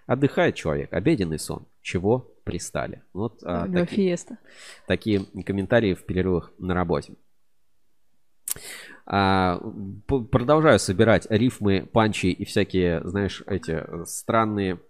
Отдыхает 0.06 0.54
человек, 0.54 0.92
обеденный 0.92 1.38
сон. 1.38 1.66
Чего 1.82 2.29
пристали? 2.44 3.02
Вот 3.12 3.42
а, 3.42 3.66
Да, 3.66 3.80
таки- 3.80 3.96
фиеста. 3.96 4.38
такие 4.86 5.24
комментарии 5.44 5.94
в 5.94 6.04
перерывах 6.04 6.52
на 6.58 6.74
работе. 6.74 7.14
А, 9.06 9.58
продолжаю 10.06 10.78
собирать 10.78 11.26
рифмы, 11.30 11.86
панчи 11.92 12.26
и 12.26 12.44
всякие, 12.44 13.00
знаешь, 13.06 13.42
эти 13.46 13.72
э, 13.72 14.04
странные... 14.06 14.80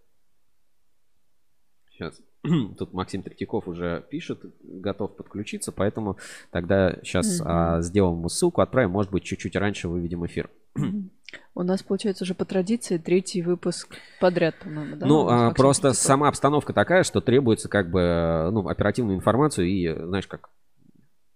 Сейчас. 1.91 2.21
Тут 2.79 2.93
Максим 2.95 3.23
Третьяков 3.23 3.69
уже 3.69 4.05
пишет, 4.11 4.41
готов 4.63 5.17
подключиться, 5.17 5.73
поэтому 5.73 6.17
тогда 6.51 6.97
сейчас 7.03 7.41
Мгм. 7.41 7.83
сделаем 7.83 8.17
ему 8.17 8.29
ссылку, 8.29 8.61
отправим, 8.63 8.91
может 8.91 9.13
быть, 9.13 9.25
чуть-чуть 9.25 9.57
раньше 9.57 9.89
выведем 9.89 10.25
эфир. 10.25 10.49
У 11.55 11.63
нас, 11.63 11.83
получается, 11.83 12.25
уже 12.25 12.35
по 12.35 12.45
традиции 12.45 12.97
третий 12.99 13.43
выпуск 13.43 13.95
подряд, 14.21 14.57
по-моему, 14.59 14.97
да? 14.97 15.07
ну, 15.07 15.29
а, 15.29 15.51
просто 15.53 15.89
Третьяков. 15.91 16.07
сама 16.07 16.29
обстановка 16.29 16.73
такая, 16.73 17.05
что 17.05 17.21
требуется 17.21 17.69
как 17.69 17.91
бы, 17.91 18.49
ну, 18.53 18.67
оперативную 18.69 19.17
информацию 19.17 19.67
и, 19.69 19.95
знаешь, 20.07 20.27
как 20.27 20.51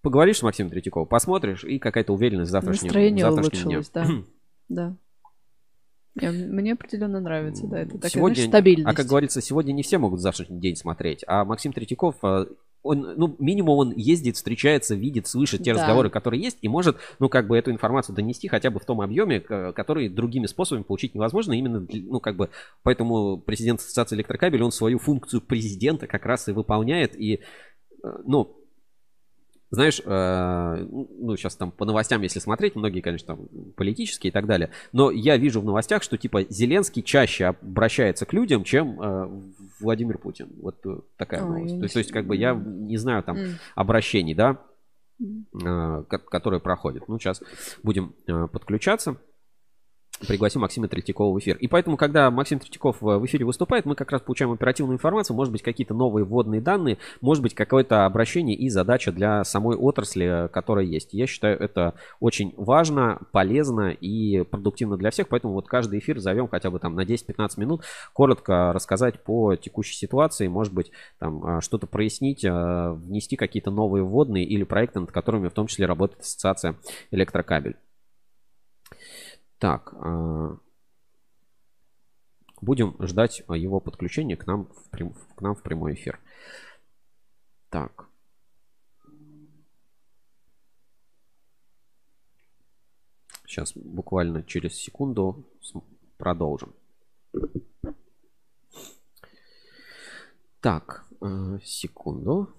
поговоришь 0.02 0.38
с 0.38 0.42
Максимом 0.42 0.70
Третьяковым, 0.70 1.08
посмотришь, 1.08 1.64
и 1.64 1.78
какая-то 1.78 2.12
уверенность 2.12 2.48
в 2.50 2.52
завтрашнем, 2.52 2.88
Настроение 2.88 3.24
завтрашнем 3.24 3.50
дне. 3.52 3.76
улучшилось, 3.76 3.90
да. 3.90 4.06
Да. 4.68 4.96
Не, 6.16 6.30
Мне 6.30 6.72
определенно 6.74 7.20
нравится, 7.20 7.66
да, 7.66 7.80
это 7.80 7.92
такая, 7.94 8.10
Сегодня, 8.10 8.34
знаешь, 8.36 8.48
стабильность. 8.50 8.88
а 8.88 8.94
как 8.94 9.06
говорится, 9.06 9.40
сегодня 9.40 9.72
не 9.72 9.82
все 9.82 9.98
могут 9.98 10.20
завтрашний 10.20 10.60
день 10.60 10.76
смотреть, 10.76 11.24
а 11.26 11.44
Максим 11.44 11.72
Третьяков, 11.72 12.16
э, 12.22 12.46
он, 12.84 13.14
ну, 13.16 13.34
минимум 13.38 13.78
он 13.78 13.92
ездит, 13.96 14.36
встречается, 14.36 14.94
видит, 14.94 15.26
слышит 15.26 15.62
те 15.64 15.72
Да. 15.72 15.80
разговоры, 15.80 16.10
которые 16.10 16.42
есть, 16.42 16.58
и 16.60 16.68
может, 16.68 16.98
ну, 17.18 17.28
как 17.28 17.48
бы 17.48 17.56
эту 17.56 17.70
информацию 17.70 18.14
донести 18.14 18.46
хотя 18.46 18.70
бы 18.70 18.78
в 18.78 18.84
том 18.84 19.00
объеме, 19.00 19.40
который 19.40 20.08
другими 20.10 20.46
способами 20.46 20.84
получить 20.84 21.14
невозможно. 21.14 21.54
Именно, 21.54 21.86
ну, 21.90 22.20
как 22.20 22.36
бы, 22.36 22.50
поэтому 22.82 23.38
президент 23.38 23.80
Ассоциации 23.80 24.16
электрокабель, 24.16 24.62
он 24.62 24.70
свою 24.70 24.98
функцию 24.98 25.40
президента 25.40 26.06
как 26.06 26.26
раз 26.26 26.46
и 26.48 26.52
выполняет, 26.52 27.18
и, 27.18 27.40
э, 28.02 28.08
ну, 28.26 28.54
знаешь, 29.74 30.00
э, 30.04 30.86
ну, 30.90 31.36
сейчас 31.36 31.56
там 31.56 31.70
по 31.70 31.84
новостям, 31.84 32.22
если 32.22 32.38
смотреть, 32.38 32.74
многие, 32.76 33.00
конечно, 33.00 33.36
там 33.36 33.48
политические 33.76 34.30
и 34.30 34.32
так 34.32 34.46
далее, 34.46 34.70
но 34.92 35.10
я 35.10 35.36
вижу 35.36 35.60
в 35.60 35.64
новостях, 35.64 36.02
что, 36.02 36.16
типа, 36.16 36.44
Зеленский 36.48 37.02
чаще 37.02 37.46
обращается 37.46 38.26
к 38.26 38.32
людям, 38.32 38.64
чем 38.64 39.00
э, 39.00 39.28
Владимир 39.80 40.18
Путин. 40.18 40.48
Вот 40.60 40.76
э, 40.86 40.98
такая 41.16 41.42
Ой, 41.44 41.48
новость. 41.48 41.78
То, 41.78 41.82
есть, 41.84 41.92
то 41.94 41.98
есть, 41.98 42.12
как 42.12 42.26
бы, 42.26 42.36
я 42.36 42.54
не 42.54 42.96
знаю 42.96 43.22
там 43.22 43.36
М. 43.36 43.54
обращений, 43.74 44.34
да, 44.34 44.58
э, 45.20 46.04
ко- 46.08 46.18
которые 46.18 46.60
проходят. 46.60 47.08
Ну, 47.08 47.18
сейчас 47.18 47.42
будем 47.82 48.14
э, 48.26 48.46
подключаться. 48.50 49.16
Пригласим 50.20 50.60
Максима 50.60 50.86
Третьякова 50.86 51.34
в 51.34 51.38
эфир. 51.40 51.56
И 51.56 51.66
поэтому, 51.66 51.96
когда 51.96 52.30
Максим 52.30 52.60
Третьяков 52.60 53.02
э, 53.02 53.18
в 53.18 53.26
эфире 53.26 53.44
выступает, 53.44 53.84
мы 53.84 53.96
как 53.96 54.12
раз 54.12 54.22
получаем 54.22 54.52
оперативную 54.52 54.94
информацию, 54.94 55.36
может 55.36 55.52
быть, 55.52 55.62
какие-то 55.62 55.92
новые 55.92 56.24
вводные 56.24 56.60
данные, 56.60 56.98
может 57.20 57.42
быть, 57.42 57.54
какое-то 57.54 58.06
обращение 58.06 58.56
и 58.56 58.68
задача 58.68 59.10
для 59.10 59.42
самой 59.42 59.76
отрасли, 59.76 60.46
э, 60.46 60.48
которая 60.48 60.84
есть. 60.84 61.12
Я 61.12 61.26
считаю, 61.26 61.58
это 61.58 61.94
очень 62.20 62.54
важно, 62.56 63.22
полезно 63.32 63.90
и 63.90 64.44
продуктивно 64.44 64.96
для 64.96 65.10
всех, 65.10 65.28
поэтому 65.28 65.52
вот 65.52 65.66
каждый 65.66 65.98
эфир 65.98 66.20
зовем 66.20 66.46
хотя 66.48 66.70
бы 66.70 66.78
там 66.78 66.94
на 66.94 67.02
10-15 67.02 67.48
минут, 67.56 67.82
коротко 68.12 68.72
рассказать 68.72 69.22
по 69.24 69.56
текущей 69.56 69.96
ситуации, 69.96 70.46
может 70.46 70.72
быть, 70.72 70.92
там 71.18 71.44
э, 71.44 71.60
что-то 71.60 71.88
прояснить, 71.88 72.44
внести 72.44 73.36
какие-то 73.36 73.70
новые 73.70 74.04
вводные 74.04 74.44
или 74.44 74.62
проекты, 74.62 75.00
над 75.00 75.10
которыми 75.10 75.48
в 75.48 75.52
том 75.52 75.66
числе 75.66 75.86
работает 75.86 76.20
Ассоциация 76.20 76.76
Электрокабель. 77.10 77.76
Так, 79.64 79.94
а, 79.94 80.58
будем 82.60 82.96
ждать 83.00 83.42
а, 83.48 83.56
его 83.56 83.80
подключения 83.80 84.36
к 84.36 84.46
нам 84.46 84.66
в, 84.66 84.90
прям- 84.90 85.14
к 85.14 85.40
нам 85.40 85.54
в 85.54 85.62
прямой 85.62 85.94
эфир. 85.94 86.20
Так. 87.70 88.06
Сейчас 93.46 93.72
буквально 93.74 94.42
через 94.42 94.74
секунду 94.74 95.48
продолжим. 96.18 96.74
Так, 100.60 101.06
э, 101.22 101.58
секунду. 101.64 102.54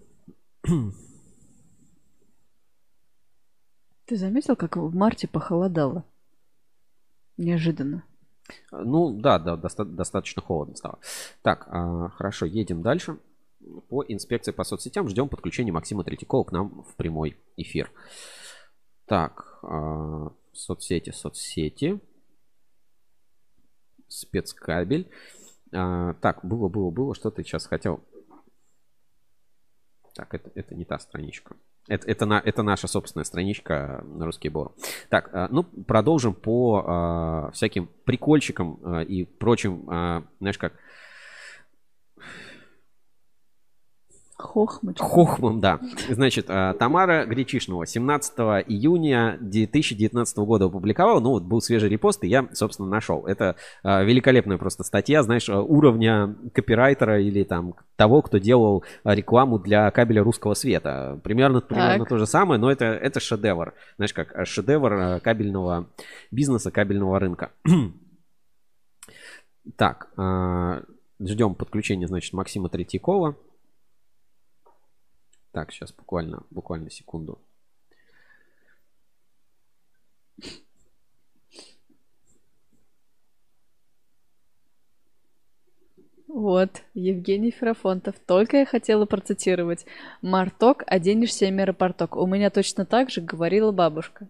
Ты 4.05 4.17
заметил, 4.17 4.55
как 4.55 4.75
в 4.75 4.95
марте 4.95 5.27
похолодало? 5.27 6.03
Неожиданно. 7.37 8.03
Ну, 8.71 9.11
да, 9.11 9.39
да, 9.39 9.57
доста- 9.57 9.85
достаточно 9.85 10.41
холодно 10.41 10.75
стало. 10.75 10.99
Так, 11.41 11.67
а, 11.67 12.09
хорошо, 12.09 12.45
едем 12.45 12.81
дальше. 12.81 13.19
По 13.89 14.03
инспекции 14.03 14.51
по 14.51 14.63
соцсетям 14.63 15.07
ждем 15.07 15.27
подключения 15.27 15.71
Максима 15.71 16.03
Третьякова 16.03 16.43
к 16.43 16.51
нам 16.51 16.83
в 16.83 16.95
прямой 16.95 17.37
эфир. 17.57 17.91
Так, 19.05 19.59
а, 19.63 20.31
соцсети, 20.53 21.09
соцсети. 21.11 21.99
Спецкабель. 24.07 25.09
А, 25.73 26.13
так, 26.15 26.45
было, 26.45 26.69
было, 26.69 26.91
было, 26.91 27.15
что 27.15 27.31
ты 27.31 27.43
сейчас 27.43 27.65
хотел. 27.65 28.01
Так, 30.13 30.33
это, 30.33 30.51
это 30.55 30.75
не 30.75 30.85
та 30.85 30.99
страничка. 30.99 31.55
Это, 31.87 32.07
это, 32.07 32.25
на, 32.25 32.41
это 32.43 32.63
наша 32.63 32.87
собственная 32.87 33.25
страничка 33.25 34.03
на 34.05 34.25
русский 34.25 34.49
бор. 34.49 34.73
Так, 35.09 35.29
а, 35.33 35.47
ну, 35.51 35.63
продолжим 35.63 36.33
по 36.33 36.83
а, 36.85 37.51
всяким 37.51 37.89
прикольчикам 38.05 38.79
а, 38.83 39.01
и 39.01 39.25
прочим, 39.25 39.83
а, 39.87 40.23
знаешь 40.39 40.57
как, 40.57 40.73
Хохмочка. 44.37 45.03
хохмам, 45.03 45.61
да. 45.61 45.79
Значит, 46.09 46.47
а, 46.49 46.73
Тамара 46.73 47.25
Гречишнова 47.25 47.85
17 47.85 48.33
июня 48.67 49.37
2019 49.39 50.37
года 50.39 50.65
опубликовала, 50.65 51.21
ну, 51.21 51.31
вот 51.31 51.43
был 51.43 51.61
свежий 51.61 51.87
репост, 51.89 52.21
и 52.25 52.27
я, 52.27 52.47
собственно, 52.51 52.89
нашел. 52.89 53.25
Это 53.25 53.55
а, 53.81 54.03
великолепная 54.03 54.57
просто 54.57 54.83
статья, 54.83 55.23
знаешь, 55.23 55.47
а, 55.49 55.61
уровня 55.61 56.35
копирайтера 56.53 57.21
или 57.21 57.43
там 57.43 57.75
того, 57.95 58.21
кто 58.21 58.37
делал 58.37 58.83
рекламу 59.05 59.57
для 59.57 59.89
кабеля 59.91 60.21
русского 60.21 60.53
света. 60.53 61.17
Примерно, 61.23 61.61
примерно 61.61 61.99
Так. 61.99 62.09
то 62.09 62.17
же 62.17 62.27
самое, 62.27 62.59
но 62.59 62.69
это, 62.69 62.85
это 62.85 63.21
шедевр. 63.21 63.73
Знаешь, 63.95 64.13
как 64.13 64.45
шедевр 64.45 65.21
кабельного 65.21 65.87
бизнеса, 66.31 66.71
кабельного 66.71 67.19
рынка. 67.19 67.51
Так, 69.77 70.09
ждем 71.19 71.55
подключения, 71.55 72.07
значит, 72.07 72.33
Максима 72.33 72.69
Третьякова. 72.69 73.35
Так, 75.55 75.71
сейчас 75.71 75.93
буквально, 75.93 76.43
буквально 76.49 76.89
секунду. 76.89 77.39
Вот, 86.27 86.83
Евгений 86.93 87.51
Ферафонтов. 87.51 88.19
Только 88.19 88.57
я 88.57 88.65
хотела 88.65 89.05
процитировать. 89.05 89.85
Марток, 90.21 90.83
оденешься 90.87 91.45
им 91.45 91.59
аэропорток. 91.59 92.17
У 92.17 92.27
меня 92.27 92.49
точно 92.49 92.85
так 92.85 93.09
же 93.09 93.21
говорила 93.21 93.71
бабушка. 93.71 94.27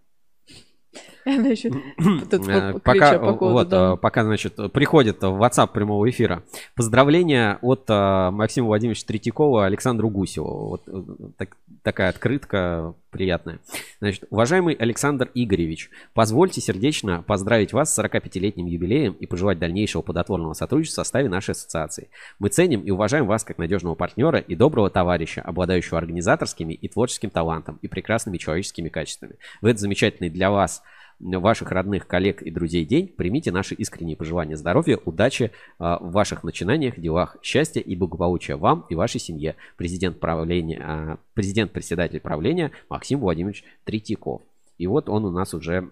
Она 1.38 1.47
еще 1.49 1.69
тут 2.30 2.47
Э, 2.47 2.73
по- 2.73 2.80
Пока, 2.80 3.10
крича 3.10 3.19
по 3.19 3.34
поводу 3.34 3.53
вот, 3.53 3.73
э, 3.73 3.97
пока, 4.02 4.23
значит, 4.23 4.56
приходит 4.72 5.22
в 5.22 5.41
WhatsApp 5.41 5.72
прямого 5.73 6.07
эфира. 6.10 6.43
Поздравления 6.76 7.57
от 7.61 7.85
э, 7.89 8.30
Максима 8.31 8.68
Владимировича 8.68 9.06
Третьякова 9.07 9.65
Александру 9.65 10.10
Гусеву. 10.10 10.69
Вот 10.69 11.35
так- 11.38 11.57
такая 11.81 12.10
открытка 12.10 12.93
приятная. 13.10 13.60
Значит, 14.02 14.26
уважаемый 14.30 14.76
Александр 14.76 15.31
Игоревич, 15.34 15.89
позвольте 16.14 16.61
сердечно 16.61 17.23
поздравить 17.26 17.73
вас 17.73 17.93
с 17.93 17.99
45-летним 17.99 18.65
юбилеем 18.68 19.14
и 19.14 19.26
пожелать 19.26 19.57
дальнейшего 19.57 20.02
плодотворного 20.02 20.53
сотрудничества 20.53 21.03
в 21.03 21.06
составе 21.07 21.30
нашей 21.30 21.52
ассоциации. 21.52 22.10
Мы 22.39 22.49
ценим 22.49 22.81
и 22.81 22.91
уважаем 22.91 23.26
вас 23.26 23.43
как 23.43 23.57
надежного 23.57 23.95
партнера 23.95 24.39
и 24.39 24.53
доброго 24.56 24.89
товарища, 24.89 25.41
обладающего 25.41 25.97
организаторскими 25.97 26.73
и 26.73 26.88
творческим 26.89 27.30
талантом 27.30 27.80
и 27.81 27.88
прекрасными 27.88 28.38
человеческими 28.38 28.89
качествами. 28.89 29.35
В 29.61 29.65
этот 29.65 29.80
замечательный 29.80 30.30
для 30.30 30.52
вас 30.52 30.84
ваших 31.20 31.72
родных, 31.72 32.08
коллег 32.08 32.42
и 32.42 32.52
друзей 32.52 32.86
день. 32.86 33.08
Примите 33.08 33.52
наши 33.52 33.74
искренние 33.76 34.18
пожелания 34.18 34.58
здоровья, 34.58 35.00
удачи 35.06 35.52
а, 35.80 35.98
в 36.00 36.12
ваших 36.12 36.44
начинаниях, 36.44 37.00
делах, 37.00 37.38
счастья 37.42 37.82
и 37.82 37.96
благополучия 37.96 38.56
вам 38.56 38.86
и 38.90 38.96
вашей 38.96 39.20
семье. 39.20 39.56
Президент 39.78 40.20
правления, 40.20 40.82
а, 40.84 41.18
президент-председатель 41.34 42.20
правления 42.20 42.72
Максим 42.90 43.20
Владимирович 43.20 43.64
Третьяков. 43.84 44.42
И 44.78 44.88
вот 44.88 45.10
он 45.10 45.26
у 45.26 45.32
нас 45.32 45.54
уже 45.54 45.90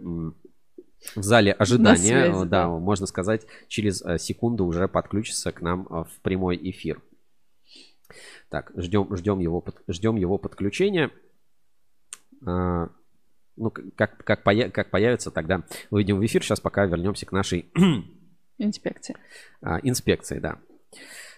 в 1.16 1.22
зале 1.22 1.52
ожидания, 1.52 2.26
связи, 2.26 2.50
да, 2.50 2.64
да. 2.64 2.68
можно 2.68 3.06
сказать, 3.06 3.46
через 3.68 4.02
а, 4.02 4.18
секунду 4.18 4.66
уже 4.66 4.88
подключится 4.88 5.52
к 5.52 5.62
нам 5.62 5.88
а, 5.90 6.04
в 6.04 6.14
прямой 6.22 6.58
эфир. 6.62 7.02
Так, 8.50 8.72
ждем, 8.76 9.16
ждем, 9.16 9.40
его, 9.40 9.64
ждем 9.88 10.16
его 10.16 10.38
подключения. 10.38 11.12
Ну, 13.56 13.72
как, 13.96 14.24
как, 14.24 14.44
поя- 14.44 14.70
как 14.72 14.90
появится, 14.90 15.30
тогда 15.32 15.64
выйдем 15.92 16.18
в 16.18 16.26
эфир. 16.26 16.44
Сейчас 16.44 16.60
пока 16.60 16.86
вернемся 16.86 17.26
к 17.26 17.32
нашей 17.32 17.70
Инспекция. 18.58 19.16
а, 19.62 19.80
инспекции, 19.84 20.40
да. 20.40 20.58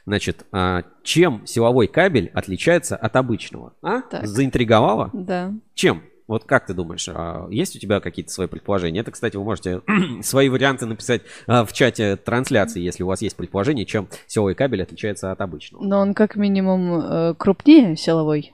Значит, 0.05 0.45
а, 0.51 0.83
чем 1.03 1.45
силовой 1.47 1.87
кабель 1.87 2.29
отличается 2.33 2.95
от 2.95 3.15
обычного? 3.15 3.73
А? 3.81 4.01
Так. 4.01 4.27
Заинтриговало? 4.27 5.09
Да. 5.13 5.53
Чем? 5.73 6.03
Вот 6.27 6.45
как 6.45 6.65
ты 6.65 6.73
думаешь, 6.73 7.07
а, 7.09 7.47
есть 7.49 7.75
у 7.75 7.79
тебя 7.79 7.99
какие-то 7.99 8.31
свои 8.31 8.47
предположения? 8.47 8.99
Это, 9.01 9.11
кстати, 9.11 9.35
вы 9.37 9.43
можете 9.43 9.81
свои 10.21 10.49
варианты 10.49 10.85
написать 10.85 11.21
а, 11.47 11.65
в 11.65 11.73
чате 11.73 12.15
трансляции, 12.15 12.81
если 12.81 13.03
у 13.03 13.07
вас 13.07 13.21
есть 13.21 13.35
предположение, 13.35 13.85
чем 13.85 14.07
силовой 14.27 14.55
кабель 14.55 14.81
отличается 14.83 15.31
от 15.31 15.41
обычного. 15.41 15.83
Но 15.83 15.99
он 15.99 16.13
как 16.13 16.35
минимум 16.35 16.99
э, 17.01 17.33
крупнее 17.35 17.95
силовой. 17.95 18.53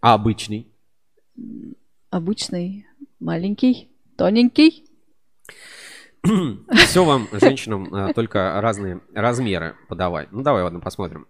А 0.00 0.14
обычный? 0.14 0.72
Обычный, 2.10 2.86
маленький, 3.20 3.90
тоненький. 4.16 4.84
Все 6.74 7.04
вам, 7.04 7.28
женщинам, 7.32 7.94
а, 7.94 8.12
только 8.12 8.60
разные 8.60 9.00
размеры 9.14 9.76
подавай. 9.88 10.26
Ну, 10.30 10.42
давай, 10.42 10.62
ладно, 10.62 10.80
посмотрим. 10.80 11.26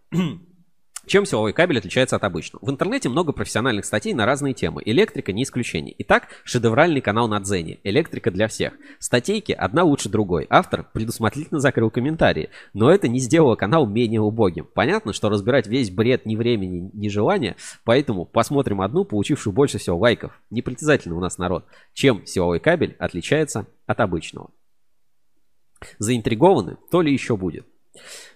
Чем 1.09 1.25
силовой 1.25 1.55
кабель 1.55 1.79
отличается 1.79 2.17
от 2.17 2.25
обычного? 2.25 2.63
В 2.63 2.71
интернете 2.71 3.09
много 3.09 3.33
профессиональных 3.33 3.87
статей 3.87 4.13
на 4.13 4.27
разные 4.27 4.53
темы. 4.53 4.83
Электрика 4.85 5.33
не 5.33 5.45
исключение. 5.45 5.95
Итак, 5.99 6.29
шедевральный 6.45 7.01
канал 7.01 7.29
на 7.29 7.41
Дзене. 7.41 7.79
Электрика 7.83 8.31
для 8.31 8.47
всех. 8.47 8.75
Статейки 8.99 9.53
одна 9.53 9.85
лучше 9.85 10.11
другой. 10.11 10.47
Автор 10.51 10.85
предусмотрительно 10.93 11.61
закрыл 11.61 11.91
комментарии. 11.91 12.51
Но 12.75 12.91
это 12.91 13.09
не 13.09 13.21
сделало 13.21 13.57
канал 13.57 13.87
менее 13.87 14.21
убогим. 14.21 14.69
Понятно, 14.75 15.15
что 15.15 15.31
разбирать 15.31 15.67
весь 15.67 15.91
бред 15.91 16.27
ни 16.27 16.37
времени, 16.37 16.91
ни 16.93 17.09
желания. 17.09 17.57
Поэтому 17.85 18.27
посмотрим 18.27 18.83
одну, 18.83 19.07
получившую 19.07 19.55
больше 19.55 19.79
всего 19.79 19.97
лайков. 19.97 20.39
Непритязательный 20.51 21.17
у 21.17 21.21
нас 21.21 21.39
народ. 21.39 21.65
Чем 21.95 22.27
силовой 22.27 22.61
кабель 22.61 22.95
отличается 22.99 23.67
от 23.87 24.01
обычного? 24.01 24.51
Заинтригованы? 25.99 26.77
То 26.91 27.01
ли 27.01 27.11
еще 27.11 27.39
будет. 27.39 27.67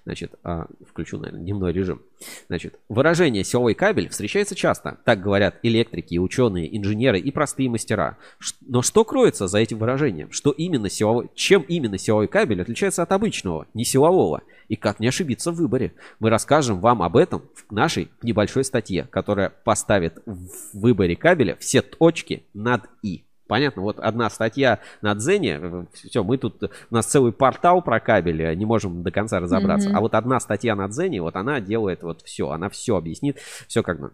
Значит, 0.05 0.35
а, 0.43 0.67
включу, 0.89 1.19
наверное, 1.19 1.43
дневной 1.43 1.73
режим. 1.73 2.03
Значит, 2.49 2.79
выражение 2.89 3.45
«силовой 3.45 3.75
кабель» 3.75 4.09
встречается 4.09 4.57
часто. 4.57 4.99
Так 5.05 5.21
говорят 5.21 5.61
электрики, 5.63 6.19
ученые, 6.19 6.77
инженеры 6.77 7.21
и 7.21 7.31
простые 7.31 7.71
мастера. 7.71 8.19
Но 8.63 8.83
что 8.83 9.05
кроется 9.05 9.47
за 9.47 9.59
этим 9.59 9.79
выражением? 9.79 10.33
Что 10.33 10.51
именно 10.51 10.91
силовой, 10.91 11.31
чем 11.35 11.63
именно 11.63 11.99
силовой 11.99 12.27
кабель 12.27 12.61
отличается 12.61 13.03
от 13.03 13.13
обычного, 13.13 13.67
не 13.75 13.85
силового? 13.85 14.43
И 14.69 14.75
как 14.75 14.99
не 14.99 15.07
ошибиться 15.07 15.53
в 15.53 15.57
выборе? 15.57 15.93
Мы 16.19 16.31
расскажем 16.31 16.81
вам 16.81 17.03
об 17.03 17.17
этом 17.17 17.43
в 17.55 17.73
нашей 17.73 18.11
небольшой 18.23 18.65
статье, 18.65 19.07
которая 19.09 19.51
поставит 19.51 20.21
в 20.27 20.49
выборе 20.73 21.15
кабеля 21.15 21.57
все 21.61 21.81
точки 21.81 22.45
над 22.55 22.89
«и». 23.03 23.25
Понятно, 23.53 23.83
вот 23.83 23.99
одна 23.99 24.31
статья 24.31 24.79
на 25.03 25.15
Дзене, 25.15 25.87
все, 25.93 26.25
мы 26.25 26.39
тут, 26.39 26.63
у 26.63 26.95
нас 26.95 27.05
целый 27.05 27.33
портал 27.35 27.83
про 27.83 28.01
кабели, 28.01 28.55
не 28.55 28.65
можем 28.65 29.03
до 29.03 29.11
конца 29.11 29.41
разобраться. 29.41 29.91
Мгм. 29.91 29.99
А 29.99 30.01
вот 30.01 30.15
одна 30.15 30.41
статья 30.41 30.75
на 30.75 30.89
Дзене, 30.89 31.21
вот 31.21 31.37
она 31.37 31.61
делает 31.61 32.03
вот 32.03 32.23
все, 32.23 32.49
она 32.49 32.71
все 32.71 32.97
объяснит, 32.97 33.37
все 33.69 33.83
как 33.83 34.01
бы. 34.01 34.13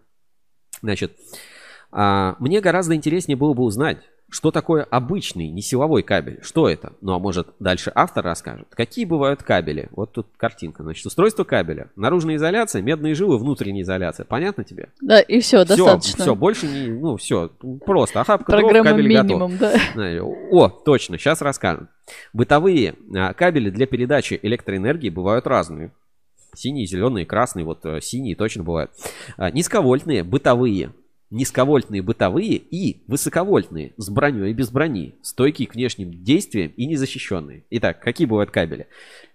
Значит, 0.81 1.15
а, 1.89 2.35
мне 2.39 2.59
гораздо 2.59 2.95
интереснее 2.95 3.37
было 3.37 3.53
бы 3.53 3.63
узнать, 3.63 3.99
что 4.31 4.51
такое 4.51 4.83
обычный 4.83 5.49
несиловой 5.49 6.03
кабель, 6.03 6.39
что 6.43 6.69
это? 6.69 6.93
Ну, 7.01 7.13
а 7.13 7.19
может, 7.19 7.47
дальше 7.59 7.91
автор 7.95 8.23
расскажет. 8.23 8.67
Какие 8.71 9.05
бывают 9.05 9.41
кабели? 9.43 9.89
Вот 9.91 10.11
тут 10.11 10.27
картинка. 10.37 10.83
Значит, 10.83 11.05
устройство 11.05 11.43
кабеля. 11.43 11.89
Наружная 11.95 12.35
изоляция, 12.35 12.81
медные 12.81 13.15
жилы, 13.15 13.37
внутренняя 13.37 13.83
изоляция. 13.83 14.25
Понятно 14.25 14.63
тебе? 14.63 14.89
Да, 15.01 15.19
и 15.19 15.39
все, 15.39 15.65
Все, 15.65 15.75
достаточно. 15.75 16.23
все, 16.23 16.35
больше 16.35 16.67
не, 16.67 16.87
ну, 16.89 17.17
все, 17.17 17.49
просто 17.85 18.21
охапка 18.21 18.51
дров, 18.51 18.61
Программа 18.63 18.89
кабель 18.91 19.11
готов. 19.13 19.25
минимум, 19.29 19.57
да. 19.57 19.75
Знаете, 19.93 20.21
О, 20.21 20.69
точно, 20.69 21.17
сейчас 21.17 21.41
расскажем. 21.41 21.89
Бытовые 22.33 22.95
а, 23.15 23.33
кабели 23.33 23.69
для 23.69 23.87
передачи 23.87 24.39
электроэнергии 24.41 25.09
бывают 25.09 25.47
разные. 25.47 25.91
Синие, 26.55 26.85
зеленые, 26.87 27.25
красные, 27.27 27.63
вот 27.63 27.85
э, 27.85 28.01
синие 28.01 28.35
точно 28.35 28.63
бывают. 28.63 28.91
А, 29.37 29.51
Низковольтные, 29.51 30.23
бытовые. 30.23 30.91
Низковольтные, 31.31 32.01
бытовые 32.01 32.55
и 32.55 33.03
высоковольтные, 33.07 33.93
с 33.97 34.09
броней 34.09 34.49
и 34.49 34.53
без 34.53 34.71
брони, 34.71 35.13
стойкие 35.21 35.67
к 35.67 35.75
внешним 35.75 36.23
действиям 36.23 36.71
и 36.75 36.87
незащищенные. 36.87 37.65
Итак, 37.69 37.99
какие 38.01 38.25
бывают 38.25 38.49
кабели? 38.49 38.87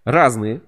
Разные. 0.04 0.60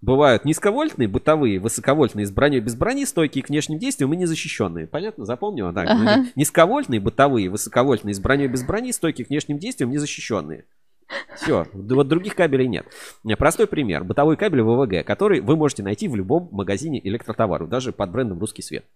Бывают 0.00 0.46
низковольтные, 0.46 1.08
бытовые, 1.08 1.58
высоковольтные, 1.60 2.24
с 2.24 2.30
броней 2.30 2.60
без 2.60 2.74
брони, 2.74 3.04
стойкие 3.04 3.44
к 3.44 3.50
внешним 3.50 3.78
действиям 3.78 4.14
и 4.14 4.16
незащищенные. 4.16 4.86
Понятно? 4.86 5.26
Запомнила? 5.26 5.74
Так, 5.74 5.86
ну, 5.88 6.02
Ага. 6.08 6.24
Низковольтные, 6.34 7.00
бытовые, 7.00 7.50
высоковольтные, 7.50 8.14
с 8.14 8.18
броней 8.18 8.48
без 8.48 8.62
брони, 8.62 8.92
стойкие 8.92 9.26
к 9.26 9.28
внешним 9.28 9.58
действиям, 9.58 9.90
незащищенные. 9.90 10.64
Все, 11.36 11.66
вот 11.74 12.08
других 12.08 12.34
кабелей 12.34 12.68
нет. 12.68 12.86
Не, 13.24 13.36
Простой 13.36 13.66
пример. 13.66 14.04
Бытовой 14.04 14.38
кабель 14.38 14.62
ВВГ, 14.62 15.04
который 15.04 15.40
вы 15.40 15.56
можете 15.56 15.82
найти 15.82 16.08
в 16.08 16.16
любом 16.16 16.48
магазине 16.52 17.06
электротоваров, 17.06 17.68
даже 17.68 17.92
под 17.92 18.10
брендом 18.10 18.38
«Русский 18.38 18.62
свет». 18.62 18.86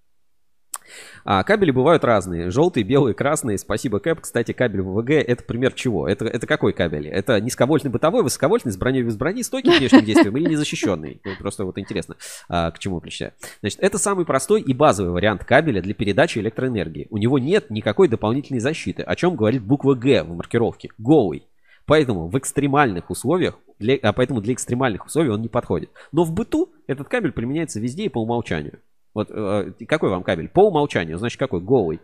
А, 1.24 1.42
кабели 1.42 1.70
бывают 1.70 2.04
разные. 2.04 2.50
Желтые, 2.50 2.84
белые, 2.84 3.14
красные. 3.14 3.58
Спасибо, 3.58 3.98
Кэп. 3.98 4.20
Кстати, 4.20 4.52
кабель 4.52 4.82
ВВГ 4.82 5.10
это 5.10 5.42
пример 5.44 5.72
чего? 5.72 6.08
Это, 6.08 6.26
это 6.26 6.46
какой 6.46 6.72
кабель? 6.72 7.08
Это 7.08 7.40
низковольтный 7.40 7.90
бытовой, 7.90 8.22
высоковольтный, 8.22 8.72
с 8.72 8.76
броней 8.76 9.02
без 9.02 9.16
брони, 9.16 9.42
стойкий 9.42 9.76
внешним 9.78 10.04
действиям 10.04 10.36
или 10.36 10.50
незащищенный? 10.50 11.20
Ну, 11.24 11.32
Просто 11.38 11.64
вот 11.64 11.78
интересно, 11.78 12.16
а, 12.48 12.70
к 12.70 12.78
чему 12.78 13.00
причисляю. 13.00 13.32
Значит, 13.60 13.80
это 13.80 13.98
самый 13.98 14.24
простой 14.24 14.60
и 14.60 14.74
базовый 14.74 15.12
вариант 15.12 15.44
кабеля 15.44 15.80
для 15.80 15.94
передачи 15.94 16.38
электроэнергии. 16.38 17.08
У 17.10 17.18
него 17.18 17.38
нет 17.38 17.70
никакой 17.70 18.08
дополнительной 18.08 18.60
защиты, 18.60 19.02
о 19.02 19.16
чем 19.16 19.36
говорит 19.36 19.62
буква 19.62 19.94
Г 19.94 20.24
в 20.24 20.34
маркировке. 20.34 20.90
Голый. 20.98 21.46
Поэтому 21.86 22.28
в 22.28 22.38
экстремальных 22.38 23.10
условиях, 23.10 23.58
для, 23.78 23.96
а 24.02 24.12
поэтому 24.12 24.40
для 24.40 24.54
экстремальных 24.54 25.06
условий 25.06 25.30
он 25.30 25.42
не 25.42 25.48
подходит. 25.48 25.90
Но 26.12 26.24
в 26.24 26.32
быту 26.32 26.72
этот 26.86 27.08
кабель 27.08 27.32
применяется 27.32 27.80
везде 27.80 28.04
и 28.04 28.08
по 28.08 28.22
умолчанию. 28.22 28.80
Вот 29.14 29.30
э, 29.30 29.72
какой 29.86 30.10
вам 30.10 30.22
кабель? 30.22 30.48
По 30.48 30.66
умолчанию, 30.68 31.18
значит 31.18 31.38
какой? 31.38 31.60
Голый. 31.60 32.00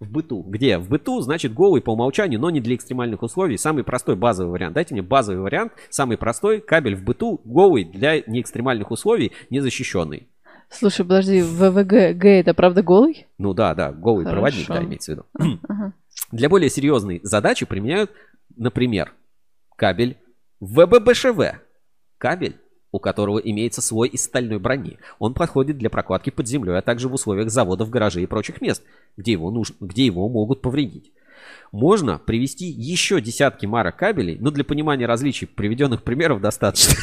В 0.00 0.10
быту. 0.10 0.42
Где? 0.42 0.76
В 0.76 0.88
быту, 0.90 1.20
значит, 1.20 1.54
голый 1.54 1.80
по 1.80 1.92
умолчанию, 1.92 2.38
но 2.38 2.50
не 2.50 2.60
для 2.60 2.74
экстремальных 2.74 3.22
условий. 3.22 3.56
Самый 3.56 3.84
простой 3.84 4.16
базовый 4.16 4.52
вариант. 4.52 4.74
Дайте 4.74 4.94
мне 4.94 5.02
базовый 5.02 5.40
вариант. 5.40 5.72
Самый 5.88 6.18
простой 6.18 6.60
кабель 6.60 6.96
в 6.96 7.02
быту, 7.02 7.40
голый 7.44 7.84
для 7.84 8.20
неэкстремальных 8.26 8.90
условий, 8.90 9.32
незащищенный. 9.48 10.28
Слушай, 10.68 11.06
подожди, 11.06 11.42
ВВГ 11.42 12.16
Г 12.16 12.28
это 12.28 12.52
правда 12.52 12.82
голый? 12.82 13.26
Ну 13.38 13.54
да, 13.54 13.74
да, 13.74 13.92
голый 13.92 14.24
Хорошо. 14.24 14.42
проводник, 14.42 14.68
да, 14.68 14.84
имеется 14.84 15.12
в 15.12 15.14
виду. 15.14 15.58
Ага. 15.68 15.92
Для 16.32 16.48
более 16.48 16.68
серьезной 16.68 17.20
задачи 17.22 17.64
применяют, 17.66 18.10
например, 18.56 19.12
кабель 19.76 20.18
ВББШВ. 20.60 21.60
Кабель, 22.18 22.56
у 22.96 23.00
которого 23.00 23.38
имеется 23.38 23.80
слой 23.82 24.08
из 24.08 24.24
стальной 24.24 24.58
брони. 24.58 24.98
Он 25.18 25.34
подходит 25.34 25.78
для 25.78 25.90
прокладки 25.90 26.30
под 26.30 26.48
землей, 26.48 26.76
а 26.76 26.82
также 26.82 27.08
в 27.08 27.14
условиях 27.14 27.50
заводов, 27.50 27.90
гаражей 27.90 28.24
и 28.24 28.26
прочих 28.26 28.60
мест, 28.60 28.82
где 29.16 29.32
его, 29.32 29.50
нужно, 29.50 29.76
где 29.80 30.06
его 30.06 30.28
могут 30.28 30.62
повредить. 30.62 31.12
Можно 31.72 32.18
привести 32.18 32.66
еще 32.66 33.20
десятки 33.20 33.66
марок 33.66 33.96
кабелей, 33.96 34.38
но 34.40 34.50
для 34.50 34.64
понимания 34.64 35.06
различий 35.06 35.46
приведенных 35.46 36.02
примеров 36.02 36.40
достаточно. 36.40 36.94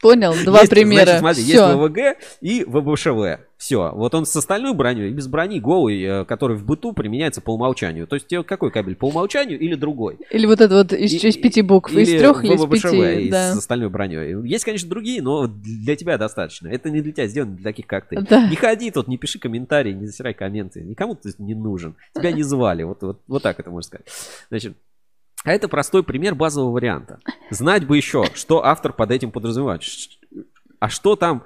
Понял, 0.00 0.34
два 0.44 0.60
Есть, 0.60 0.70
примера. 0.70 1.04
Значит, 1.04 1.18
смотри, 1.20 1.42
есть 1.42 1.54
Всё. 1.54 1.78
ВВГ 1.78 1.98
и 2.40 2.64
ВБШВ. 2.64 3.40
Все. 3.60 3.92
Вот 3.94 4.14
он 4.14 4.24
с 4.24 4.34
остальной 4.34 4.72
броней 4.72 5.10
и 5.10 5.12
без 5.12 5.28
брони 5.28 5.60
голый, 5.60 6.02
э, 6.02 6.24
который 6.24 6.56
в 6.56 6.64
быту 6.64 6.94
применяется 6.94 7.42
по 7.42 7.50
умолчанию. 7.50 8.06
То 8.06 8.16
есть 8.16 8.26
тебе 8.26 8.42
какой 8.42 8.70
кабель? 8.70 8.96
По 8.96 9.04
умолчанию 9.08 9.58
или 9.60 9.74
другой? 9.74 10.16
Или 10.30 10.46
вот 10.46 10.62
это 10.62 10.76
вот 10.76 10.94
из, 10.94 11.12
И- 11.12 11.28
из 11.28 11.36
пяти 11.36 11.60
букв, 11.60 11.92
из 11.92 12.08
или 12.08 12.18
трех 12.18 12.42
или 12.42 12.54
из 12.54 12.64
пяти. 12.64 13.26
и 13.26 13.30
Да. 13.30 13.52
с 13.52 13.58
остальной 13.58 13.90
броней. 13.90 14.34
Есть, 14.48 14.64
конечно, 14.64 14.88
другие, 14.88 15.20
но 15.20 15.46
для 15.46 15.94
тебя 15.94 16.16
достаточно. 16.16 16.68
Это 16.68 16.88
не 16.88 17.02
для 17.02 17.12
тебя 17.12 17.26
сделано, 17.26 17.54
для 17.54 17.64
таких, 17.64 17.86
как 17.86 18.08
ты. 18.08 18.22
Да. 18.22 18.48
Не 18.48 18.56
ходи 18.56 18.90
тут, 18.90 19.08
не 19.08 19.18
пиши 19.18 19.38
комментарии, 19.38 19.92
не 19.92 20.06
засирай 20.06 20.32
комменты. 20.32 20.80
Никому 20.80 21.14
ты 21.14 21.30
не 21.36 21.54
нужен. 21.54 21.96
Тебя 22.14 22.32
не 22.32 22.42
звали. 22.42 22.82
Вот, 22.84 23.02
вот, 23.02 23.20
вот 23.28 23.42
так 23.42 23.60
это 23.60 23.68
можно 23.68 23.86
сказать. 23.86 24.06
Значит, 24.48 24.74
а 25.44 25.52
это 25.52 25.68
простой 25.68 26.02
пример 26.02 26.34
базового 26.34 26.70
варианта. 26.72 27.18
Знать 27.50 27.86
бы 27.86 27.98
еще, 27.98 28.24
что 28.32 28.64
автор 28.64 28.94
под 28.94 29.10
этим 29.10 29.30
подразумевает. 29.30 29.82
А 30.78 30.88
что 30.88 31.14
там 31.14 31.42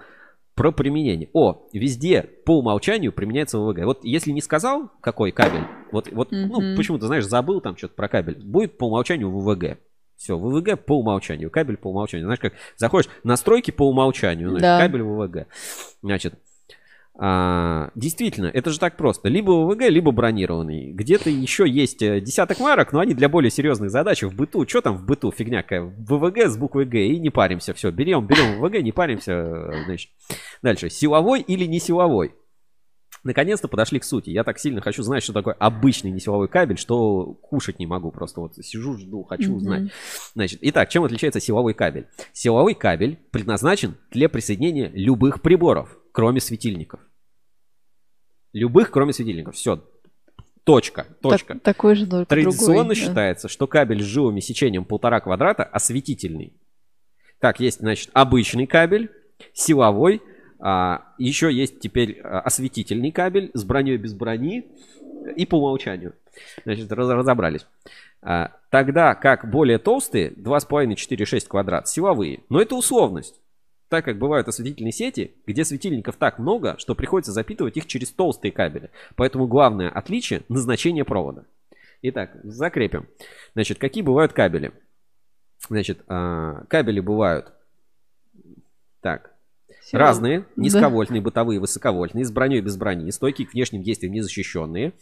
про 0.55 0.71
применение? 0.73 1.29
О, 1.33 1.67
везде 1.73 2.23
по 2.23 2.59
умолчанию 2.59 3.13
применяется 3.13 3.59
ВВГ. 3.59 3.85
Вот 3.85 4.05
если 4.05 4.31
не 4.31 4.41
сказал, 4.41 4.91
какой 5.01 5.33
кабель, 5.33 5.65
вот, 5.93 6.11
вот 6.13 6.31
ну, 6.33 6.61
Мгм. 6.61 6.77
почему-то, 6.77 7.07
знаешь, 7.07 7.25
забыл 7.27 7.61
там 7.61 7.77
что-то 7.77 7.95
про 7.95 8.09
кабель, 8.09 8.37
будет 8.45 8.79
по 8.79 8.87
умолчанию 8.87 9.31
ВВГ. 9.31 9.79
Все, 10.17 10.39
ВВГ 10.39 10.79
по 10.85 10.99
умолчанию, 10.99 11.51
кабель 11.51 11.77
по 11.77 11.89
умолчанию. 11.89 12.27
Знаешь, 12.27 12.39
как 12.41 12.53
заходишь, 12.77 13.11
настройки 13.25 13.73
по 13.73 13.89
умолчанию, 13.89 14.51
значит, 14.51 14.63
Да. 14.63 14.79
кабель 14.79 15.03
ВВГ. 15.03 15.47
Значит, 16.03 16.35
а, 17.17 17.91
действительно, 17.95 18.47
это 18.47 18.71
же 18.71 18.81
так 18.81 18.97
просто. 18.97 19.29
Либо 19.29 19.53
ВВГ, 19.53 19.83
либо 19.89 20.11
бронированный. 20.11 20.93
Где-то 20.93 21.31
еще 21.31 21.69
есть 21.69 22.03
э, 22.03 22.21
десяток 22.21 22.59
марок, 22.59 22.93
но 22.93 22.99
они 23.01 23.15
для 23.15 23.29
более 23.29 23.51
серьезных 23.51 23.91
задач 23.91 24.23
в 24.23 24.35
быту. 24.35 24.67
Что 24.67 24.81
там 24.81 24.97
в 24.97 25.05
быту? 25.07 25.31
Фигня 25.31 25.63
какая. 25.63 25.83
ВВГ 25.83 26.39
с 26.51 26.57
буквой 26.57 26.87
Г. 26.87 27.07
И 27.07 27.21
не 27.21 27.31
паримся. 27.31 27.73
Все, 27.73 27.91
берем, 27.93 28.27
берем 28.27 28.59
ВВГ, 28.61 28.83
не 28.83 28.93
паримся. 28.93 29.33
э, 29.33 29.85
Значит. 29.85 30.11
Дальше. 30.63 30.91
Силовой 30.91 31.41
или 31.41 31.67
не 31.67 31.79
силовой? 31.79 32.35
Наконец-то 33.25 33.69
подошли 33.69 33.99
к 33.99 34.05
сути. 34.05 34.29
Я 34.29 34.45
так 34.45 34.59
сильно 34.59 34.83
хочу 34.83 35.03
знать, 35.03 35.23
что 35.23 35.33
такое 35.33 35.55
обычный 35.55 36.11
несиловой 36.11 36.47
кабель, 36.47 36.77
что 36.77 37.33
кушать 37.43 37.79
не 37.79 37.87
могу 37.87 38.13
просто. 38.13 38.41
Вот 38.41 38.55
сижу, 38.57 38.99
жду, 38.99 39.25
хочу 39.25 39.55
узнать. 39.55 39.91
Значит, 40.35 40.59
итак, 40.63 40.91
чем 40.91 41.05
отличается 41.05 41.41
силовой 41.41 41.73
кабель? 41.73 42.07
Силовой 42.35 42.75
кабель 42.75 43.19
предназначен 43.31 43.97
для 44.11 44.29
присоединения 44.29 44.91
любых 44.93 45.41
приборов, 45.41 45.99
кроме 46.13 46.41
светильников. 46.41 47.01
Любых, 48.53 48.91
кроме 48.91 49.15
светильников. 49.15 49.55
Все. 49.57 49.83
Точка. 50.65 51.07
Точка. 51.23 51.55
Так- 51.55 51.63
такой 51.63 51.95
же, 51.95 52.07
только 52.07 52.29
Традиционно 52.29 52.85
другой, 52.85 52.89
да. 52.89 52.95
считается, 52.95 53.49
что 53.49 53.67
кабель 53.67 54.03
с 54.03 54.07
живыми 54.07 54.41
сечением 54.41 54.85
полтора 54.85 55.21
квадрата 55.21 55.65
осветительный. 55.65 56.61
Так, 57.41 57.59
есть, 57.59 57.81
значит, 57.81 58.11
обычный 58.13 58.67
кабель, 58.67 59.11
силовой, 59.55 60.23
а, 60.59 61.13
еще 61.19 61.53
есть 61.53 61.81
теперь 61.81 62.21
а, 62.23 62.41
осветительный 62.41 63.11
кабель 63.11 63.51
с 63.55 63.65
броней 63.65 63.97
без 63.97 64.15
брони 64.15 64.67
и 65.37 65.47
по 65.47 65.57
умолчанию. 65.57 66.15
Значит, 66.65 66.91
раз- 66.93 67.11
разобрались. 67.11 67.67
А, 68.23 68.53
тогда 68.71 69.15
как 69.15 69.51
более 69.51 69.79
толстые, 69.79 70.31
2,5-4,6 70.31 71.47
квадрат, 71.47 71.89
силовые. 71.89 72.41
Но 72.49 72.61
это 72.61 72.75
условность. 72.75 73.41
Так 73.89 74.07
как 74.07 74.19
бывают 74.19 74.49
осветительные 74.49 74.93
сети, 74.93 75.35
где 75.47 75.65
светильников 75.65 76.17
так 76.17 76.39
много, 76.39 76.77
что 76.79 76.95
приходится 76.95 77.33
запитывать 77.33 77.77
их 77.77 77.87
через 77.87 78.11
толстые 78.11 78.51
кабели. 78.51 78.91
Поэтому 79.15 79.47
главное 79.47 79.91
отличие– 79.91 80.43
назначение 80.49 81.05
провода. 81.05 81.45
Итак, 82.01 82.33
закрепим. 82.43 83.07
Значит, 83.55 83.79
какие 83.79 84.03
бывают 84.03 84.33
кабели? 84.33 84.73
Значит, 85.69 86.03
а, 86.09 86.65
кабели 86.69 87.01
бывают 87.01 87.53
так, 89.01 89.34
Разные, 89.99 90.41
Да. 90.41 90.45
низковольтные, 90.57 91.21
бытовые, 91.21 91.61
высоковольтные, 91.61 92.25
с 92.25 92.31
броней, 92.31 92.61
без 92.61 92.77
брони, 92.77 93.11
стойкие 93.11 93.47
к 93.47 93.53
внешним 93.53 93.83
действиям, 93.83 94.13
незащищенные. 94.13 94.93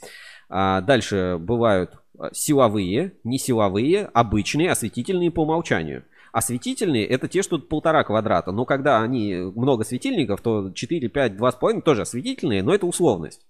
А, 0.49 0.81
дальше 0.81 1.39
бывают 1.41 1.93
а, 2.19 2.31
силовые, 2.33 3.13
несиловые, 3.25 4.11
обычные, 4.13 4.71
осветительные 4.71 5.31
по 5.31 5.43
умолчанию. 5.43 6.05
Осветительные 6.33 7.07
это 7.07 7.29
те, 7.29 7.43
что 7.43 7.59
полтора 7.59 8.05
квадрата. 8.05 8.53
Но 8.53 8.65
когда 8.65 9.03
они 9.03 9.35
много 9.35 9.85
светильников, 9.85 10.41
то 10.41 10.71
4, 10.71 11.09
5, 11.09 11.33
2,5 11.33 11.83
тоже 11.83 12.03
осветительные, 12.03 12.63
но 12.63 12.75
это 12.75 12.87
условность. 12.87 13.43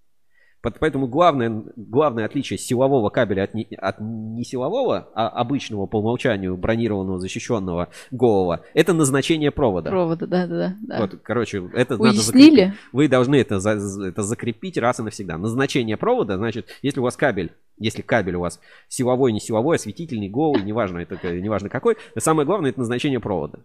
Поэтому 0.62 1.08
главное, 1.08 1.64
главное 1.74 2.24
отличие 2.24 2.56
силового 2.56 3.10
кабеля 3.10 3.42
от, 3.44 3.54
не, 3.54 3.64
от 3.76 3.96
несилового, 4.00 5.08
а 5.14 5.28
обычного 5.28 5.86
по 5.86 5.98
умолчанию 5.98 6.56
бронированного, 6.56 7.18
защищенного 7.18 7.88
голого, 8.12 8.60
это 8.72 8.92
назначение 8.92 9.50
провода. 9.50 9.90
Провода, 9.90 10.26
да, 10.28 10.46
да, 10.46 10.76
да. 10.80 11.00
Вот, 11.00 11.16
короче, 11.22 11.68
это 11.74 11.94
надо 11.96 12.10
Уяснили? 12.10 12.60
закрепить. 12.66 12.80
Вы 12.92 13.08
должны 13.08 13.36
это, 13.36 13.58
за- 13.58 14.06
это 14.06 14.22
закрепить 14.22 14.78
раз 14.78 15.00
и 15.00 15.02
навсегда. 15.02 15.36
Назначение 15.36 15.96
провода, 15.96 16.36
значит, 16.36 16.68
если 16.80 17.00
у 17.00 17.02
вас 17.02 17.16
кабель, 17.16 17.50
если 17.76 18.02
кабель 18.02 18.36
у 18.36 18.40
вас 18.40 18.60
силовой, 18.88 19.32
не 19.32 19.40
силовой, 19.40 19.76
осветительный, 19.76 20.28
голый, 20.28 20.62
неважно, 20.62 20.98
это, 20.98 21.18
неважно 21.40 21.70
какой, 21.70 21.96
самое 22.18 22.46
главное 22.46 22.70
это 22.70 22.78
назначение 22.78 23.18
провода. 23.18 23.58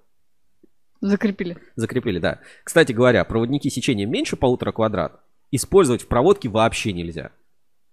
Закрепили. 0.99 1.57
Закрепили, 1.75 2.17
да. 2.17 2.39
Кстати 2.63 2.91
говоря, 2.91 3.23
проводники 3.23 3.69
сечением 3.69 4.09
меньше 4.09 4.35
полутора 4.35 4.71
квадрат 4.71 5.21
использовать 5.51 6.03
в 6.03 6.07
проводке 6.07 6.49
вообще 6.49 6.93
нельзя. 6.93 7.31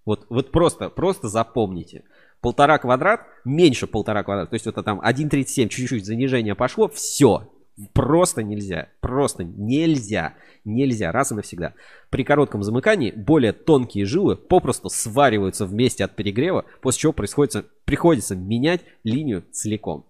Вот, 0.05 0.27
вот 0.29 0.51
просто, 0.53 0.91
просто 0.91 1.29
запомните. 1.29 2.05
Полтора 2.41 2.79
квадрат, 2.79 3.27
меньше 3.45 3.87
полтора 3.87 4.23
квадрата. 4.23 4.51
То 4.51 4.55
есть 4.55 4.67
это 4.67 4.83
там 4.83 5.01
1,37, 5.01 5.69
чуть-чуть 5.69 6.05
занижение 6.05 6.55
пошло, 6.55 6.89
все. 6.89 7.51
Просто 7.93 8.43
нельзя. 8.43 8.89
Просто 9.01 9.45
нельзя. 9.45 10.35
Нельзя. 10.65 11.11
Раз 11.11 11.33
и 11.33 11.35
навсегда. 11.35 11.75
При 12.11 12.23
коротком 12.23 12.63
замыкании 12.63 13.11
более 13.11 13.53
тонкие 13.53 14.05
жилы 14.05 14.37
попросту 14.37 14.89
свариваются 14.91 15.67
вместе 15.67 16.05
от 16.05 16.15
перегрева, 16.15 16.67
после 16.83 17.01
чего 17.01 17.13
приходится, 17.13 17.65
приходится 17.85 18.37
менять 18.37 18.83
линию 19.03 19.45
целиком. 19.51 20.07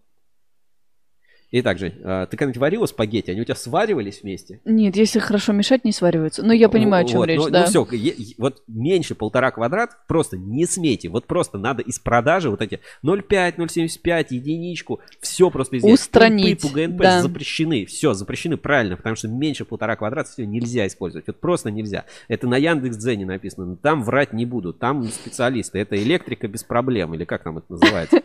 Итак, 1.57 1.79
Жень, 1.79 1.95
а, 2.03 2.27
ты 2.27 2.37
когда-нибудь 2.37 2.61
варила 2.61 2.85
спагетти? 2.87 3.31
Они 3.31 3.41
у 3.41 3.45
тебя 3.45 3.55
сваривались 3.55 4.23
вместе? 4.23 4.61
Нет, 4.65 4.97
если 4.97 5.21
хорошо 5.21 5.53
мешать, 5.53 5.85
не 5.85 5.93
свариваются. 5.93 6.43
Но 6.43 6.53
я 6.53 6.69
понимаю, 6.69 7.05
о 7.05 7.09
чем 7.09 7.19
Вот, 7.19 7.29
речь, 7.29 7.39
ну, 7.39 7.49
да. 7.49 7.61
Ну 7.73 7.85
все, 7.87 8.35
вот 8.39 8.65
меньше 8.67 9.15
полтора 9.15 9.53
квадрат 9.53 10.05
просто 10.09 10.37
не 10.37 10.67
смейте. 10.67 11.09
Вот 11.09 11.27
просто 11.27 11.57
надо 11.57 11.81
из 11.81 12.01
продажи 12.01 12.51
вот 12.51 12.61
эти 12.61 12.81
0,5, 13.05 13.55
0,75, 13.57 14.27
единичку, 14.31 15.01
все 15.21 15.49
просто 15.49 15.79
изъять. 15.79 15.95
Устранить, 15.95 16.61
Пумпы, 16.61 16.87
ПГНП 16.87 17.01
да. 17.01 17.23
запрещены. 17.23 17.87
Все, 17.87 18.15
запрещены 18.15 18.57
правильно, 18.57 18.97
потому 18.97 19.15
что 19.15 19.29
меньше 19.29 19.65
полтора 19.65 19.95
квадрата 19.95 20.33
все 20.33 20.47
нельзя 20.47 20.89
использовать. 20.89 21.29
Вот 21.29 21.39
просто 21.39 21.71
нельзя. 21.71 22.05
Это 22.27 22.49
на 22.49 22.57
Яндекс.Дзене 22.57 23.27
написано. 23.27 23.77
Там 23.77 24.03
врать 24.03 24.33
не 24.33 24.45
буду. 24.45 24.73
Там 24.73 25.05
специалисты. 25.05 25.79
Это 25.79 25.95
электрика 26.03 26.49
без 26.49 26.65
проблем. 26.65 27.15
Или 27.15 27.25
как 27.25 27.45
там 27.45 27.59
это 27.59 27.67
называется. 27.75 28.23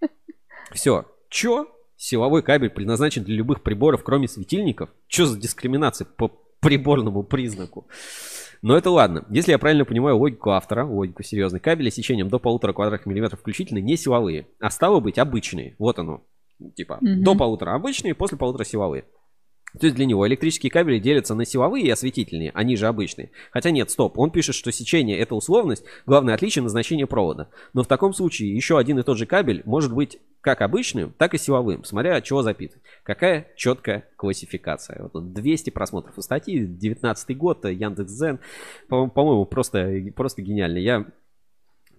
Все. 0.72 1.04
Че? 1.28 1.68
Силовой 1.96 2.42
кабель 2.42 2.70
предназначен 2.70 3.22
для 3.24 3.36
любых 3.36 3.62
приборов, 3.62 4.02
кроме 4.02 4.28
светильников? 4.28 4.90
Что 5.06 5.26
за 5.26 5.38
дискриминация 5.38 6.06
по 6.06 6.30
приборному 6.60 7.22
признаку? 7.22 7.86
Но 8.62 8.76
это 8.76 8.90
ладно. 8.90 9.24
Если 9.28 9.52
я 9.52 9.58
правильно 9.58 9.84
понимаю 9.84 10.16
логику 10.16 10.50
автора, 10.50 10.86
логику 10.86 11.22
серьезной, 11.22 11.60
кабели 11.60 11.90
сечением 11.90 12.28
до 12.28 12.38
полутора 12.38 12.72
квадратных 12.72 13.06
миллиметров 13.06 13.40
включительно 13.40 13.78
не 13.78 13.96
силовые, 13.96 14.46
а 14.58 14.70
стало 14.70 15.00
быть 15.00 15.18
обычные. 15.18 15.76
Вот 15.78 15.98
оно. 15.98 16.22
Типа 16.74 16.98
Мгм. 17.00 17.22
до 17.24 17.34
полутора 17.34 17.74
обычные, 17.74 18.14
после 18.14 18.38
полутора 18.38 18.64
силовые. 18.64 19.04
То 19.78 19.86
есть 19.86 19.96
для 19.96 20.06
него 20.06 20.26
электрические 20.26 20.70
кабели 20.70 20.98
делятся 20.98 21.34
на 21.34 21.44
силовые 21.44 21.86
и 21.86 21.90
осветительные, 21.90 22.50
они 22.54 22.76
же 22.76 22.86
обычные. 22.86 23.30
Хотя 23.50 23.70
нет, 23.70 23.90
стоп, 23.90 24.18
он 24.18 24.30
пишет, 24.30 24.54
что 24.54 24.70
сечение 24.70 25.18
это 25.18 25.34
условность, 25.34 25.84
главное 26.06 26.34
отличие 26.34 26.62
назначения 26.62 27.06
провода. 27.06 27.48
Но 27.72 27.82
в 27.82 27.86
таком 27.88 28.12
случае 28.14 28.54
еще 28.54 28.78
один 28.78 28.98
и 28.98 29.02
тот 29.02 29.18
же 29.18 29.26
кабель 29.26 29.62
может 29.64 29.92
быть 29.92 30.18
как 30.40 30.60
обычным, 30.60 31.14
так 31.16 31.32
и 31.32 31.38
силовым, 31.38 31.84
смотря 31.84 32.16
от 32.16 32.24
чего 32.24 32.42
запитан. 32.42 32.78
Какая 33.02 33.48
четкая 33.56 34.06
классификация. 34.16 35.02
Вот 35.02 35.12
тут 35.12 35.32
200 35.32 35.70
просмотров 35.70 36.18
у 36.18 36.20
статьи, 36.20 36.66
19 36.66 37.36
год, 37.36 37.64
Яндекс.Зен. 37.64 38.38
По- 38.88 39.06
По-моему, 39.06 39.46
просто, 39.46 39.90
просто 40.14 40.42
гениально. 40.42 40.76
Я 40.76 41.06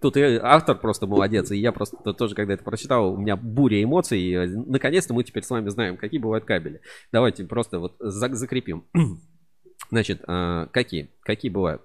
Тут 0.00 0.16
и 0.16 0.38
автор 0.42 0.76
просто 0.78 1.06
молодец, 1.06 1.50
и 1.50 1.56
я 1.56 1.72
просто 1.72 1.96
то- 1.96 2.12
тоже, 2.12 2.34
когда 2.34 2.54
это 2.54 2.62
прочитал, 2.64 3.12
у 3.12 3.16
меня 3.16 3.36
буря 3.36 3.82
эмоций. 3.82 4.20
и, 4.20 4.32
э, 4.34 4.46
Наконец-то 4.46 5.14
мы 5.14 5.24
теперь 5.24 5.42
с 5.42 5.50
вами 5.50 5.68
знаем, 5.68 5.96
какие 5.96 6.20
бывают 6.20 6.44
кабели. 6.44 6.80
Давайте 7.12 7.44
просто 7.44 7.78
вот 7.78 7.96
за- 7.98 8.34
закрепим. 8.34 8.84
Значит, 9.90 10.22
а, 10.26 10.66
какие? 10.66 11.10
Какие 11.22 11.50
бывают? 11.50 11.82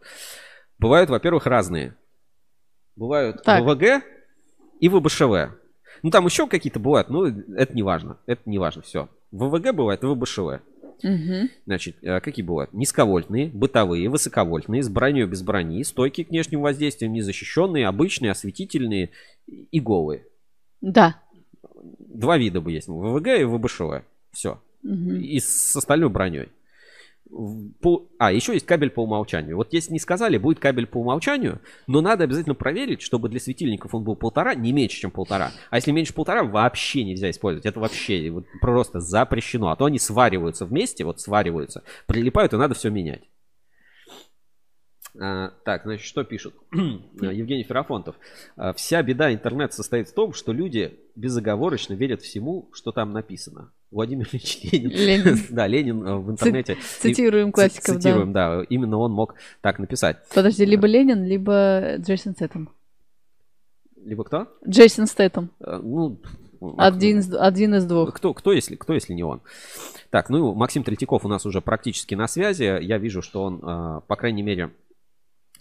Бывают, 0.79 1.09
во-первых, 1.09 1.45
разные. 1.45 1.95
Бывают 2.95 3.43
Так. 3.43 3.63
ВВГ 3.63 4.03
и 4.79 4.89
ВБШВ. 4.89 5.53
Ну, 6.03 6.09
там 6.09 6.25
еще 6.25 6.47
какие-то 6.47 6.79
бывают, 6.79 7.09
но 7.09 7.27
это 7.27 7.73
не 7.73 7.83
важно. 7.83 8.17
Это 8.25 8.41
не 8.45 8.57
важно, 8.57 8.81
все. 8.81 9.09
ВВГ 9.31 9.73
бывает 9.73 10.03
и 10.03 10.07
ВБШВ. 10.07 10.61
Мгм. 11.03 11.49
Значит, 11.65 11.97
э, 12.01 12.19
какие 12.19 12.45
бывают? 12.45 12.73
Низковольтные, 12.73 13.47
бытовые, 13.47 14.09
высоковольтные, 14.09 14.83
с 14.83 14.89
броней, 14.89 15.25
без 15.25 15.41
брони, 15.41 15.83
стойкие 15.83 16.25
к 16.25 16.29
внешним 16.29 16.61
воздействиям, 16.61 17.13
незащищенные, 17.13 17.87
обычные, 17.87 18.31
осветительные 18.31 19.09
и 19.47 19.79
голые. 19.79 20.25
Да. 20.81 21.19
Два 21.99 22.37
вида 22.37 22.61
бы 22.61 22.71
есть. 22.71 22.87
ВВГ 22.87 23.27
и 23.39 23.43
ВБШВ. 23.43 24.03
Все. 24.31 24.61
Мгм. 24.83 25.15
И 25.17 25.39
с 25.39 25.75
остальной 25.75 26.09
броней. 26.09 26.49
По- 27.81 28.07
А, 28.17 28.31
еще 28.31 28.53
есть 28.53 28.65
кабель 28.65 28.89
по 28.89 29.03
умолчанию. 29.03 29.55
Вот 29.55 29.71
если 29.71 29.93
не 29.93 29.99
сказали, 29.99 30.37
будет 30.37 30.59
кабель 30.59 30.85
по 30.85 30.97
умолчанию, 30.97 31.61
но 31.87 32.01
надо 32.01 32.25
обязательно 32.25 32.55
проверить, 32.55 33.01
чтобы 33.01 33.29
для 33.29 33.39
светильников 33.39 33.95
он 33.95 34.03
был 34.03 34.15
полтора, 34.15 34.53
не 34.53 34.73
меньше, 34.73 34.99
чем 34.99 35.11
полтора. 35.11 35.51
А 35.69 35.77
если 35.77 35.91
меньше 35.91 36.13
полтора, 36.13 36.43
вообще 36.43 37.03
нельзя 37.03 37.29
использовать. 37.29 37.65
Это 37.65 37.79
вообще 37.79 38.29
вот 38.29 38.45
просто 38.59 38.99
запрещено. 38.99 39.69
А 39.69 39.75
то 39.75 39.85
они 39.85 39.97
свариваются 39.97 40.65
вместе, 40.65 41.05
вот 41.05 41.21
свариваются, 41.21 41.83
прилипают, 42.05 42.53
и 42.53 42.57
надо 42.57 42.75
все 42.75 42.89
менять. 42.89 43.21
А, 45.19 45.51
так, 45.65 45.83
значит, 45.83 46.05
что 46.05 46.23
пишут? 46.23 46.53
Евгений 46.73 47.63
Ферафонтов. 47.63 48.15
А, 48.55 48.73
Вся 48.73 49.01
беда 49.03 49.33
интернета 49.33 49.75
состоит 49.75 50.07
в 50.07 50.13
том, 50.13 50.33
что 50.33 50.53
люди 50.53 50.97
безоговорочно 51.15 51.93
верят 51.93 52.21
всему, 52.21 52.69
что 52.73 52.91
там 52.91 53.11
написано. 53.11 53.71
Владимир 53.91 54.27
Ильич 54.31 54.59
Ленин. 54.71 54.89
Ленин. 54.91 55.39
Да, 55.49 55.67
Ленин 55.67 56.07
э, 56.07 56.15
в 56.15 56.31
интернете. 56.31 56.77
Цитируем 56.99 57.51
классиков, 57.51 57.95
да. 57.95 58.01
Цитируем, 58.01 58.31
да. 58.31 58.63
Именно 58.69 58.97
он 58.97 59.11
мог 59.11 59.35
так 59.59 59.79
написать. 59.79 60.17
Подожди, 60.33 60.63
либо 60.63 60.87
Ленин, 60.87 61.25
либо 61.25 61.95
Джейсон 61.97 62.33
Стэттем. 62.33 62.69
Либо 64.03 64.23
кто? 64.23 64.47
Джейсон 64.67 65.07
Стэттем. 65.07 65.49
Э, 65.59 65.79
Ну, 65.83 66.21
а 66.77 66.87
Один 66.87 67.19
из, 67.19 67.33
один 67.33 67.75
из 67.75 67.85
двух. 67.85 68.13
Кто, 68.13 68.33
кто, 68.33 68.53
если, 68.53 68.75
кто, 68.75 68.93
если 68.93 69.13
не 69.13 69.23
он? 69.23 69.41
Так, 70.09 70.29
ну, 70.29 70.53
Максим 70.53 70.83
Третьяков 70.83 71.25
у 71.25 71.27
нас 71.27 71.45
уже 71.45 71.59
практически 71.59 72.15
на 72.15 72.27
связи. 72.27 72.63
Я 72.63 72.97
вижу, 72.97 73.21
что 73.21 73.43
он, 73.43 73.59
э, 73.61 74.01
по 74.07 74.15
крайней 74.15 74.43
мере, 74.43 74.71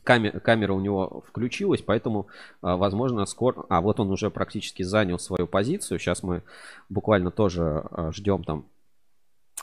камера, 0.04 0.40
камера 0.40 0.72
у 0.72 0.80
него 0.80 1.22
включилась, 1.28 1.82
поэтому, 1.82 2.26
э, 2.62 2.74
возможно, 2.74 3.26
скоро... 3.26 3.64
А, 3.68 3.80
вот 3.80 4.00
он 4.00 4.10
уже 4.10 4.30
практически 4.30 4.82
занял 4.82 5.18
свою 5.18 5.46
позицию. 5.46 5.98
Сейчас 5.98 6.22
мы 6.22 6.42
буквально 6.88 7.30
тоже 7.30 7.84
э, 7.90 8.10
ждем 8.12 8.44
там 8.44 8.64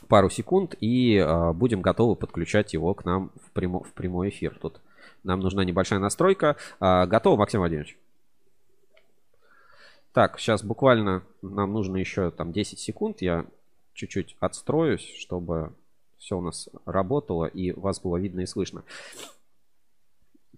пару 0.07 0.29
секунд 0.29 0.75
и 0.79 1.15
э, 1.15 1.53
будем 1.53 1.81
готовы 1.81 2.15
подключать 2.15 2.73
его 2.73 2.93
к 2.93 3.05
нам 3.05 3.31
в, 3.35 3.51
прямо, 3.51 3.83
в 3.83 3.93
прямой 3.93 4.29
эфир. 4.29 4.57
Тут 4.61 4.79
Нам 5.23 5.39
нужна 5.39 5.63
небольшая 5.65 5.99
настройка. 5.99 6.55
А, 6.79 7.05
готово, 7.05 7.37
Максим 7.37 7.59
Владимирович? 7.59 7.97
Так, 10.13 10.39
сейчас 10.39 10.63
буквально 10.63 11.23
нам 11.41 11.73
нужно 11.73 11.97
еще 11.97 12.31
там 12.31 12.51
10 12.51 12.79
секунд. 12.79 13.21
Я 13.21 13.45
чуть-чуть 13.93 14.35
отстроюсь, 14.39 15.05
чтобы 15.19 15.73
все 16.17 16.37
у 16.37 16.41
нас 16.41 16.69
работало 16.85 17.45
и 17.45 17.71
вас 17.71 17.99
было 17.99 18.17
видно 18.17 18.41
и 18.41 18.45
слышно. 18.45 18.83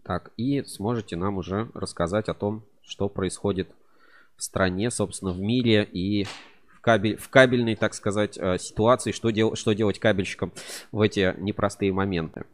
Так, 0.03 0.31
и 0.37 0.63
сможете 0.63 1.15
нам 1.15 1.37
уже 1.37 1.69
рассказать 1.73 2.29
о 2.29 2.33
том, 2.33 2.63
что 2.81 3.09
происходит 3.09 3.69
в 4.37 4.43
стране, 4.43 4.89
собственно, 4.91 5.31
в 5.31 5.39
мире 5.39 5.83
и 5.83 6.25
в, 6.67 6.81
кабель, 6.81 7.17
в 7.17 7.29
кабельной, 7.29 7.75
так 7.75 7.93
сказать, 7.93 8.37
э, 8.37 8.57
ситуации, 8.57 9.11
что, 9.11 9.29
дел, 9.29 9.55
что 9.55 9.73
делать 9.73 9.99
кабельщикам 9.99 10.51
в 10.91 11.01
эти 11.01 11.35
непростые 11.39 11.91
моменты. 11.91 12.45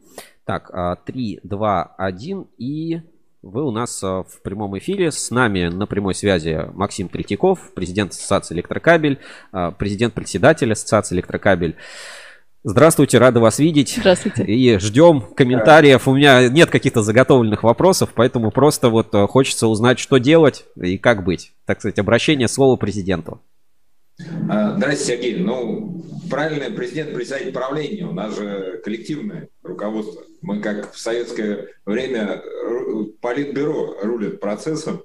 Так, 0.44 0.70
3, 1.06 1.40
2, 1.42 1.82
1 1.82 2.46
и 2.58 3.00
вы 3.46 3.62
у 3.64 3.70
нас 3.70 4.02
э, 4.02 4.06
в 4.06 4.42
прямом 4.42 4.76
эфире. 4.78 5.12
С 5.12 5.30
нами 5.30 5.68
на 5.68 5.86
прямой 5.86 6.16
связи 6.16 6.68
Максим 6.74 7.08
Третьяков, 7.08 7.72
президент 7.74 8.10
Ассоциации 8.10 8.56
Электрокабель, 8.56 9.20
э, 9.52 9.72
президент-председатель 9.78 10.72
Ассоциации 10.72 11.14
Электрокабель. 11.14 11.76
Здравствуйте, 12.68 13.18
рада 13.18 13.38
вас 13.38 13.60
видеть. 13.60 13.94
Здравствуйте. 13.96 14.42
И 14.42 14.76
ждем 14.78 15.20
комментариев. 15.20 16.08
У 16.08 16.16
меня 16.16 16.48
нет 16.48 16.68
каких-то 16.68 17.00
заготовленных 17.00 17.62
вопросов, 17.62 18.10
поэтому 18.12 18.50
просто 18.50 18.88
вот 18.88 19.14
э, 19.14 19.24
хочется 19.28 19.68
узнать, 19.68 20.00
что 20.00 20.16
делать 20.16 20.64
и 20.74 20.98
как 20.98 21.22
быть. 21.22 21.52
Так 21.64 21.78
сказать, 21.78 22.00
обращение 22.00 22.48
слова 22.48 22.74
президенту. 22.74 23.40
А, 24.50 24.74
здравствуйте, 24.76 25.04
Сергей. 25.04 25.38
Ну, 25.38 26.04
правильный 26.28 26.72
президент 26.72 27.14
председатель 27.14 27.52
правления. 27.52 28.04
У 28.04 28.12
нас 28.12 28.36
же 28.36 28.80
коллективное 28.84 29.48
руководство. 29.62 30.24
Мы, 30.42 30.60
как 30.60 30.92
в 30.92 30.98
советское 30.98 31.68
время, 31.84 32.42
политбюро 33.20 33.96
рулит 34.02 34.40
процессом 34.40 35.04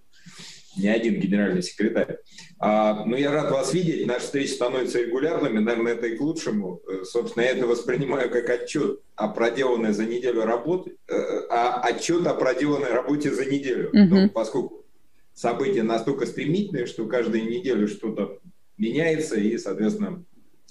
не 0.78 0.88
один 0.88 1.20
генеральный 1.20 1.62
секретарь. 1.62 2.18
А, 2.64 3.06
ну, 3.06 3.18
я 3.18 3.32
рад 3.32 3.50
вас 3.50 3.74
видеть. 3.74 4.06
Наши 4.06 4.26
встречи 4.26 4.52
становятся 4.52 5.02
регулярными. 5.02 5.58
Наверное, 5.58 5.94
это 5.94 6.06
и 6.06 6.16
к 6.16 6.22
лучшему. 6.22 6.80
Э, 6.88 7.04
собственно, 7.04 7.44
я 7.44 7.54
это 7.54 7.66
воспринимаю 7.66 8.30
как 8.30 8.48
отчет 8.52 9.02
о 9.16 9.30
проделанной 9.30 9.94
за 9.94 10.06
неделю 10.06 10.44
работе, 10.44 10.92
э, 11.08 11.14
а 11.50 11.82
отчет 11.82 12.28
о 12.28 12.36
проделанной 12.36 12.92
работе 12.92 13.34
за 13.34 13.46
неделю. 13.46 13.90
Mm-hmm. 13.90 14.08
Ну, 14.10 14.30
поскольку 14.30 14.86
события 15.34 15.82
настолько 15.82 16.28
стремительные, 16.28 16.86
что 16.86 17.08
каждую 17.08 17.50
неделю 17.50 17.88
что-то 17.88 18.38
меняется, 18.78 19.40
и, 19.40 19.58
соответственно, 19.58 20.24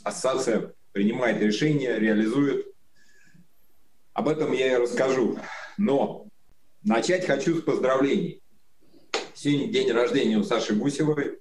ассоциация 0.04 0.72
принимает 0.92 1.42
решения, 1.42 1.98
реализует. 1.98 2.66
Об 4.12 4.28
этом 4.28 4.52
я 4.52 4.74
и 4.74 4.80
расскажу. 4.80 5.40
Но 5.76 6.28
начать 6.84 7.26
хочу 7.26 7.58
с 7.58 7.62
поздравлений. 7.62 8.44
Сегодня 9.34 9.72
день 9.72 9.90
рождения 9.90 10.38
у 10.38 10.44
Саши 10.44 10.76
Гусевой. 10.76 11.40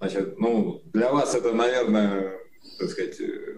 Значит, 0.00 0.38
ну, 0.38 0.80
для 0.94 1.12
вас 1.12 1.34
это, 1.34 1.52
наверное, 1.52 2.38
так 2.78 2.88
сказать, 2.88 3.20
э, 3.20 3.56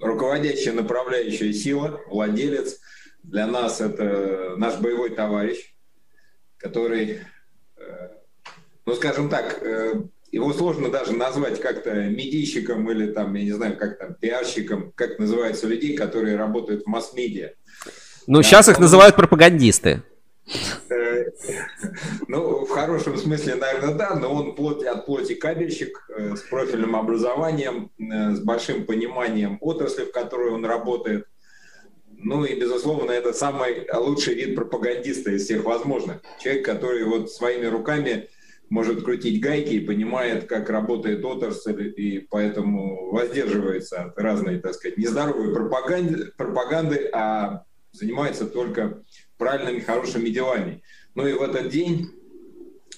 руководящая 0.00 0.74
направляющая 0.74 1.52
сила, 1.52 2.00
владелец. 2.08 2.80
Для 3.22 3.46
нас 3.46 3.80
это 3.80 4.54
наш 4.56 4.80
боевой 4.80 5.10
товарищ, 5.10 5.76
который, 6.56 7.20
э, 7.76 8.08
ну, 8.84 8.94
скажем 8.96 9.28
так, 9.30 9.62
э, 9.62 10.02
его 10.32 10.52
сложно 10.52 10.90
даже 10.90 11.12
назвать 11.12 11.60
как-то 11.60 11.94
медийщиком 12.08 12.90
или 12.90 13.12
там, 13.12 13.32
я 13.34 13.44
не 13.44 13.52
знаю, 13.52 13.76
как 13.76 13.96
там, 13.98 14.14
пиарщиком, 14.14 14.92
как 14.96 15.20
называются 15.20 15.68
людей, 15.68 15.96
которые 15.96 16.36
работают 16.36 16.82
в 16.82 16.88
масс-медиа. 16.88 17.52
Ну, 18.26 18.38
да, 18.38 18.42
сейчас 18.42 18.68
их 18.68 18.80
называют 18.80 19.14
пропагандисты. 19.14 20.02
Э, 20.90 21.24
ну, 22.28 22.64
в 22.64 22.68
хорошем 22.68 23.16
смысле, 23.16 23.54
наверное, 23.54 23.94
да, 23.94 24.14
но 24.14 24.32
он 24.32 24.54
плоть 24.54 24.84
от 24.84 25.06
плоти 25.06 25.34
кабельщик 25.34 26.06
э, 26.08 26.36
с 26.36 26.40
профильным 26.42 26.96
образованием, 26.96 27.90
э, 27.98 28.34
с 28.34 28.40
большим 28.40 28.84
пониманием 28.84 29.58
отрасли, 29.60 30.04
в 30.04 30.12
которой 30.12 30.50
он 30.50 30.64
работает. 30.64 31.26
Ну 32.10 32.44
и, 32.44 32.58
безусловно, 32.58 33.10
это 33.10 33.32
самый 33.32 33.86
лучший 33.92 34.34
вид 34.34 34.54
пропагандиста 34.54 35.30
из 35.30 35.44
всех 35.44 35.64
возможных. 35.64 36.22
Человек, 36.42 36.64
который 36.64 37.04
вот 37.04 37.30
своими 37.30 37.66
руками 37.66 38.28
может 38.70 39.04
крутить 39.04 39.40
гайки 39.40 39.74
и 39.74 39.86
понимает, 39.86 40.44
как 40.46 40.70
работает 40.70 41.24
отрасль, 41.24 41.92
и 41.96 42.18
поэтому 42.30 43.10
воздерживается 43.10 44.04
от 44.04 44.18
разной, 44.18 44.58
так 44.58 44.74
сказать, 44.74 44.96
нездоровой 44.96 45.54
пропаганды, 45.54 46.32
пропаганды 46.36 47.10
а 47.12 47.64
занимается 47.92 48.46
только 48.46 49.02
правильными, 49.36 49.80
хорошими 49.80 50.28
делами. 50.30 50.82
Ну 51.14 51.26
и 51.26 51.32
в 51.32 51.42
этот 51.42 51.68
день, 51.68 52.10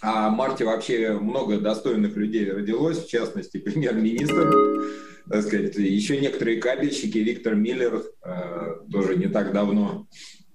а 0.00 0.28
в 0.28 0.32
марте 0.32 0.64
вообще 0.64 1.12
много 1.12 1.58
достойных 1.58 2.16
людей 2.16 2.50
родилось, 2.50 3.04
в 3.04 3.08
частности, 3.08 3.58
премьер-министр, 3.58 4.52
так 5.28 5.42
сказать, 5.42 5.74
еще 5.76 6.20
некоторые 6.20 6.60
кабельщики, 6.60 7.18
Виктор 7.18 7.54
Миллер, 7.54 8.02
э, 8.22 8.76
тоже 8.90 9.16
не 9.16 9.28
так 9.28 9.52
давно 9.52 10.06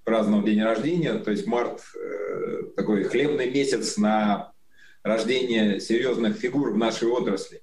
праздновал 0.04 0.44
день 0.44 0.62
рождения, 0.62 1.14
то 1.14 1.30
есть 1.30 1.46
март 1.46 1.80
э, 1.94 2.62
такой 2.76 3.04
хлебный 3.04 3.50
месяц 3.50 3.96
на 3.96 4.52
рождение 5.02 5.80
серьезных 5.80 6.36
фигур 6.36 6.72
в 6.72 6.76
нашей 6.76 7.08
отрасли. 7.08 7.60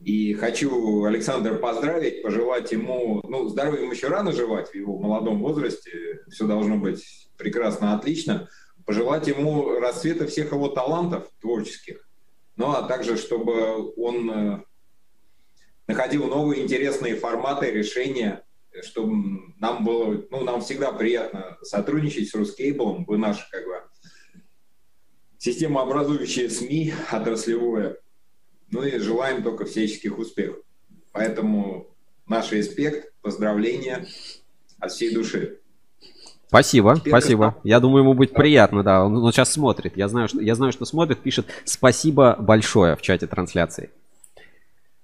И 0.00 0.32
хочу 0.32 1.04
Александра 1.04 1.56
поздравить, 1.56 2.22
пожелать 2.22 2.72
ему, 2.72 3.20
ну, 3.28 3.48
здоровья 3.48 3.82
ему 3.82 3.92
еще 3.92 4.08
рано 4.08 4.32
жевать 4.32 4.70
в 4.70 4.74
его 4.74 4.98
молодом 4.98 5.42
возрасте, 5.42 6.20
все 6.30 6.46
должно 6.46 6.78
быть 6.78 7.28
прекрасно, 7.36 7.94
отлично. 7.94 8.48
Пожелать 8.86 9.26
ему 9.28 9.78
расцвета 9.78 10.26
всех 10.26 10.52
его 10.52 10.68
талантов 10.68 11.28
творческих, 11.40 12.08
ну, 12.56 12.70
а 12.70 12.82
также, 12.82 13.18
чтобы 13.18 13.92
он 13.96 14.30
э, 14.30 14.62
находил 15.86 16.26
новые 16.28 16.62
интересные 16.62 17.14
форматы, 17.14 17.70
решения, 17.70 18.42
чтобы 18.82 19.54
нам 19.58 19.84
было, 19.84 20.24
ну, 20.30 20.44
нам 20.44 20.62
всегда 20.62 20.92
приятно 20.92 21.58
сотрудничать 21.62 22.30
с 22.30 22.34
Рускейблом, 22.34 23.04
вы 23.04 23.18
наш, 23.18 23.46
как 23.50 23.66
бы, 23.66 23.82
системообразующие 25.36 26.48
СМИ 26.48 26.94
отраслевое, 27.12 27.98
ну 28.70 28.82
и 28.82 28.98
желаем 28.98 29.42
только 29.42 29.64
всяческих 29.64 30.18
успехов. 30.18 30.62
Поэтому 31.12 31.88
наш 32.26 32.52
респект, 32.52 33.12
поздравления 33.22 34.06
от 34.78 34.92
всей 34.92 35.14
души. 35.14 35.58
Спасибо, 36.46 36.96
Теперь 36.96 37.12
спасибо. 37.12 37.56
Я 37.62 37.78
думаю, 37.78 38.02
ему 38.02 38.14
будет 38.14 38.32
приятно, 38.32 38.82
да. 38.82 39.04
Он, 39.04 39.16
он 39.16 39.32
сейчас 39.32 39.52
смотрит. 39.52 39.96
Я 39.96 40.08
знаю, 40.08 40.28
что, 40.28 40.40
я 40.40 40.56
знаю, 40.56 40.72
что 40.72 40.84
смотрит, 40.84 41.20
пишет 41.20 41.46
спасибо 41.64 42.36
большое 42.40 42.96
в 42.96 43.02
чате 43.02 43.28
трансляции. 43.28 43.90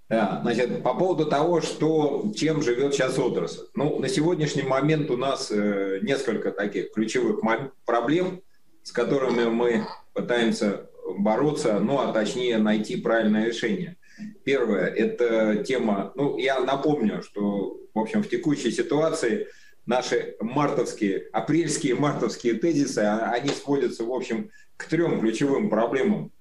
Да, 0.08 0.40
значит, 0.42 0.82
по 0.82 0.94
поводу 0.94 1.26
того, 1.26 1.60
что, 1.60 2.32
чем 2.34 2.62
живет 2.62 2.94
сейчас 2.94 3.18
отрасль. 3.18 3.64
Ну, 3.74 3.98
на 3.98 4.08
сегодняшний 4.08 4.62
момент 4.62 5.10
у 5.10 5.16
нас 5.16 5.50
э, 5.50 5.98
несколько 6.02 6.52
таких 6.52 6.92
ключевых 6.92 7.40
проблем, 7.84 8.40
с 8.84 8.92
которыми 8.92 9.44
мы 9.44 9.86
пытаемся 10.14 10.88
бороться, 11.18 11.78
ну, 11.80 11.98
а 11.98 12.12
точнее 12.12 12.58
найти 12.58 12.96
правильное 12.96 13.46
решение. 13.46 13.96
Первое– 14.44 14.86
это 14.96 15.62
тема, 15.64 16.12
ну, 16.14 16.38
я 16.38 16.60
напомню, 16.60 17.22
что, 17.22 17.80
в 17.94 17.98
общем, 17.98 18.22
в 18.22 18.28
текущей 18.28 18.70
ситуации 18.70 19.48
наши 19.84 20.36
мартовские, 20.40 21.28
апрельские 21.32 21.94
мартовские 21.94 22.54
тезисы, 22.54 23.00
а, 23.00 23.30
они 23.32 23.50
сводятся, 23.50 24.04
в 24.04 24.12
общем, 24.12 24.50
к 24.76 24.86
трем 24.86 25.20
ключевым 25.20 25.70
проблемам. 25.70 26.32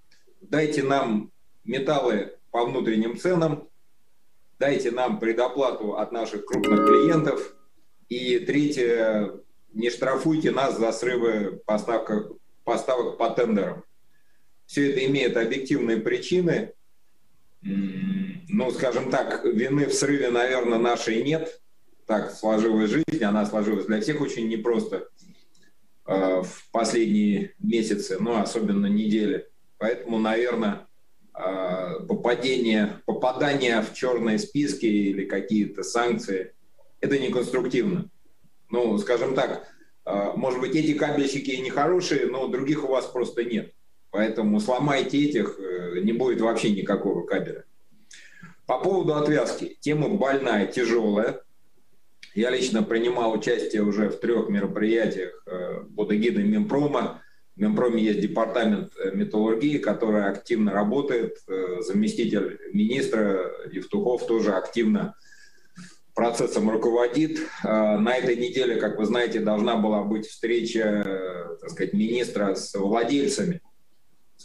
Дайте 0.41 0.83
нам 0.83 1.31
металлы 1.63 2.37
по 2.51 2.65
внутренним 2.65 3.17
ценам, 3.17 3.67
дайте 4.59 4.91
нам 4.91 5.19
предоплату 5.19 5.97
от 5.97 6.11
наших 6.11 6.45
крупных 6.45 6.85
клиентов, 6.85 7.55
и 8.09 8.39
третье, 8.39 9.33
не 9.73 9.89
штрафуйте 9.89 10.51
нас 10.51 10.77
за 10.77 10.91
срывы 10.91 11.61
поставок, 11.65 12.31
поставок 12.63 13.17
по 13.17 13.29
тендерам. 13.31 13.83
Все 14.65 14.91
это 14.91 15.05
имеет 15.05 15.37
объективные 15.37 15.97
причины. 15.97 16.73
Ну, 17.61 18.71
скажем 18.71 19.09
так, 19.09 19.43
вины 19.45 19.87
в 19.87 19.93
срыве, 19.93 20.29
наверное, 20.29 20.77
нашей 20.77 21.23
нет. 21.23 21.61
Так 22.05 22.31
сложилась 22.31 22.91
жизнь, 22.91 23.23
она 23.23 23.45
сложилась 23.45 23.85
для 23.85 23.99
всех 23.99 24.21
очень 24.21 24.47
непросто 24.47 25.07
э, 26.05 26.41
в 26.43 26.71
последние 26.71 27.55
месяцы, 27.57 28.17
ну, 28.19 28.39
особенно 28.39 28.85
недели. 28.85 29.47
Поэтому, 29.79 30.19
наверное, 30.19 30.87
э, 31.33 31.99
попадение, 32.07 33.01
попадание 33.05 33.81
в 33.81 33.93
черные 33.93 34.37
списки 34.37 34.85
или 34.85 35.25
какие-то 35.25 35.83
санкции– 35.83 36.53
это 37.01 37.19
неконструктивно. 37.19 38.09
Ну, 38.69 38.97
скажем 38.97 39.35
так, 39.35 39.67
э, 40.05 40.31
может 40.35 40.59
быть, 40.59 40.75
эти 40.75 40.93
кабельщики 40.93 41.51
и 41.51 41.61
нехорошие, 41.61 42.27
но 42.27 42.47
других 42.47 42.83
у 42.83 42.87
вас 42.87 43.05
просто 43.05 43.43
нет. 43.43 43.73
Поэтому 44.15 44.61
сломайте 44.61 45.21
этих, 45.25 45.59
э, 45.59 45.99
не 45.99 46.13
будет 46.13 46.39
вообще 46.39 46.71
никакого 46.71 47.25
кабеля. 47.25 47.65
По 48.65 48.79
поводу 48.79 49.15
отвязки. 49.15 49.77
Тема 49.81 50.07
больная, 50.07 50.67
тяжелая. 50.67 51.41
Я 52.33 52.49
лично 52.49 52.81
принимал 52.81 53.33
участие 53.33 53.81
уже 53.81 54.07
в 54.07 54.21
трех 54.21 54.47
мероприятиях 54.47 55.43
э, 55.45 55.81
под 55.97 56.13
эгидой 56.13 56.45
Минпрома. 56.45 57.23
В 57.57 57.59
Минпроме 57.59 58.01
есть 58.01 58.21
департамент 58.21 58.93
э, 58.97 59.11
металлургии, 59.13 59.79
который 59.79 60.23
активно 60.29 60.71
работает. 60.71 61.35
Э, 61.49 61.81
заместитель 61.81 62.57
министра 62.71 63.51
Евтухов 63.69 64.25
тоже 64.27 64.53
активно 64.53 65.15
процессом 66.13 66.69
руководит. 66.69 67.39
На 67.61 68.15
этой 68.15 68.37
неделе, 68.37 68.77
как 68.77 68.97
вы 68.97 69.05
знаете, 69.05 69.41
должна 69.41 69.75
была 69.75 70.01
быть 70.03 70.25
встреча 70.25 71.45
так 71.59 71.69
сказать, 71.71 71.93
министра 71.93 72.55
с 72.55 72.73
владельцами, 72.77 73.61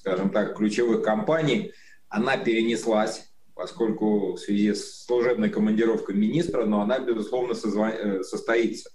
скажем 0.01 0.31
так, 0.31 0.57
ключевых 0.57 1.03
компаний. 1.03 1.73
Она 2.09 2.37
перенеслась 2.37 3.31
поскольку 3.61 4.33
в 4.33 4.39
связи 4.39 4.73
с 4.73 5.05
служебной 5.05 5.51
командировкой 5.51 6.15
министра, 6.15 6.65
но 6.65 6.81
она, 6.81 6.99
безусловно, 6.99 7.53
э, 7.53 8.23
состоится. 8.23 8.91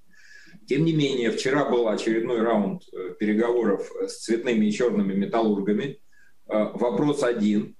Тем 0.65 0.85
не 0.85 0.93
менее, 0.93 1.29
вчера 1.29 1.69
был 1.69 1.87
очередной 1.87 2.41
раунд 2.41 2.81
э, 2.91 3.13
переговоров 3.19 3.91
с 4.07 4.23
цветными 4.23 4.65
и 4.65 4.71
черными 4.71 5.13
металлургами. 5.13 5.99
Э, 6.47 6.71
вопрос 6.73 7.21
один. 7.21 7.75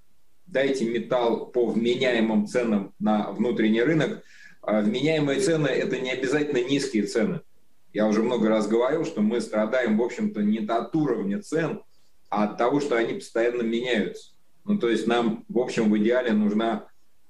Дайте 0.45 0.85
металл 0.85 1.47
по 1.47 1.65
вменяемым 1.65 2.45
ценам 2.45 2.93
на 2.99 3.31
внутренний 3.31 3.81
рынок. 3.81 4.21
Вменяемые 4.61 5.39
цены– 5.39 5.67
это 5.69 5.97
не 5.99 6.11
обязательно 6.11 6.63
низкие 6.63 7.03
цены. 7.07 7.41
Я 7.93 8.07
уже 8.07 8.21
много 8.21 8.47
раз 8.47 8.67
говорил, 8.67 9.05
что 9.05 9.21
мы 9.21 9.41
страдаем, 9.41 9.97
в 9.97 10.03
общем-то, 10.03 10.43
не 10.43 10.59
от 10.67 10.95
уровня 10.95 11.41
цен, 11.41 11.81
а 12.35 12.43
от 12.43 12.57
того, 12.57 12.81
что 12.81 12.97
они 12.97 13.13
постоянно 13.13 13.61
меняются. 13.61 14.33
Ну, 14.65 14.77
то 14.77 14.89
есть 14.89 15.07
нам, 15.07 15.45
в 15.47 15.57
общем, 15.57 15.89
в 15.89 15.97
идеале 15.97 16.33
нужна 16.33 16.87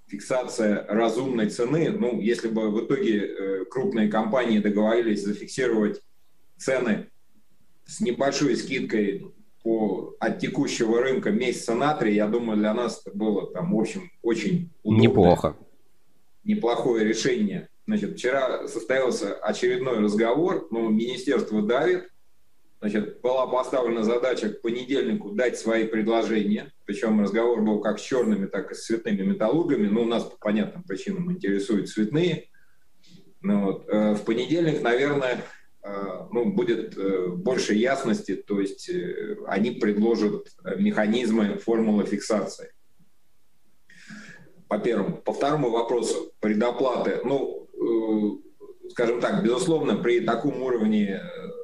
фиксация 0.07 0.84
разумной 0.88 1.49
цены. 1.49 1.91
Ну, 1.91 2.19
если 2.19 2.48
бы 2.48 2.72
в 2.72 2.86
итоге 2.86 3.19
э, 3.19 3.65
крупные 3.65 4.10
компании 4.10 4.57
договорились 4.57 5.23
зафиксировать 5.23 6.02
цены 6.57 7.11
с 7.86 8.02
небольшой 8.02 8.56
скидкой 8.56 9.32
по, 9.61 10.15
от 10.19 10.40
текущего 10.40 11.02
рынка 11.03 11.30
месяца 11.30 11.76
на 11.76 11.94
три, 11.94 12.15
я 12.15 12.27
думаю, 12.27 12.57
для 12.57 12.73
нас 12.73 13.03
это 13.06 13.15
было 13.15 13.52
там, 13.53 13.76
в 13.76 13.80
общем, 13.80 14.10
очень 14.23 14.72
удобное, 14.82 15.07
Неплохо. 15.07 15.56
Неплохое 16.44 17.06
решение. 17.06 17.69
Значит, 17.86 18.18
вчера 18.18 18.68
состоялся 18.68 19.36
очередной 19.36 19.99
разговор, 19.99 20.68
но 20.72 20.90
министерство 20.90 21.61
давит, 21.61 22.10
Значит, 22.86 23.20
была 23.22 23.48
поставлена 23.48 24.03
задача 24.03 24.49
к 24.49 24.62
понедельнику 24.62 25.32
дать 25.32 25.57
свои 25.57 25.86
предложения, 25.86 26.72
причем 26.86 27.20
разговор 27.20 27.64
был 27.64 27.82
как 27.82 27.98
с 27.98 28.03
черными, 28.03 28.45
так 28.45 28.72
и 28.72 28.76
с 28.76 28.86
цветными 28.86 29.24
металлургами, 29.24 29.88
но 29.88 30.03
у 30.03 30.06
нас 30.06 30.24
по 30.24 30.38
понятным 30.38 30.84
причинам 30.84 31.32
интересуют 31.32 31.90
цветные. 31.90 32.49
Ну, 33.41 33.64
вот. 33.64 33.90
Э, 33.90 34.14
в 34.14 34.24
понедельник, 34.24 34.84
наверное, 34.84 35.44
э, 35.82 36.28
ну, 36.32 36.53
будет 36.53 36.95
э, 36.95 37.30
больше 37.30 37.74
ясности, 37.74 38.36
то 38.36 38.60
есть 38.60 38.91
они 39.48 39.72
предложат 39.72 40.49
механизмы 40.78 41.57
формулы 41.57 42.06
фиксации. 42.06 42.72
По 44.68 44.78
первому. 44.78 45.18
По 45.18 45.34
второму 45.34 45.72
вопросу, 45.72 46.34
предоплаты. 46.40 47.22
Ну, 47.24 47.68
скажем 48.91 49.22
так, 49.22 49.44
безусловно, 49.44 49.95
при 49.95 50.20
таком 50.20 50.62
уровне 50.62 51.20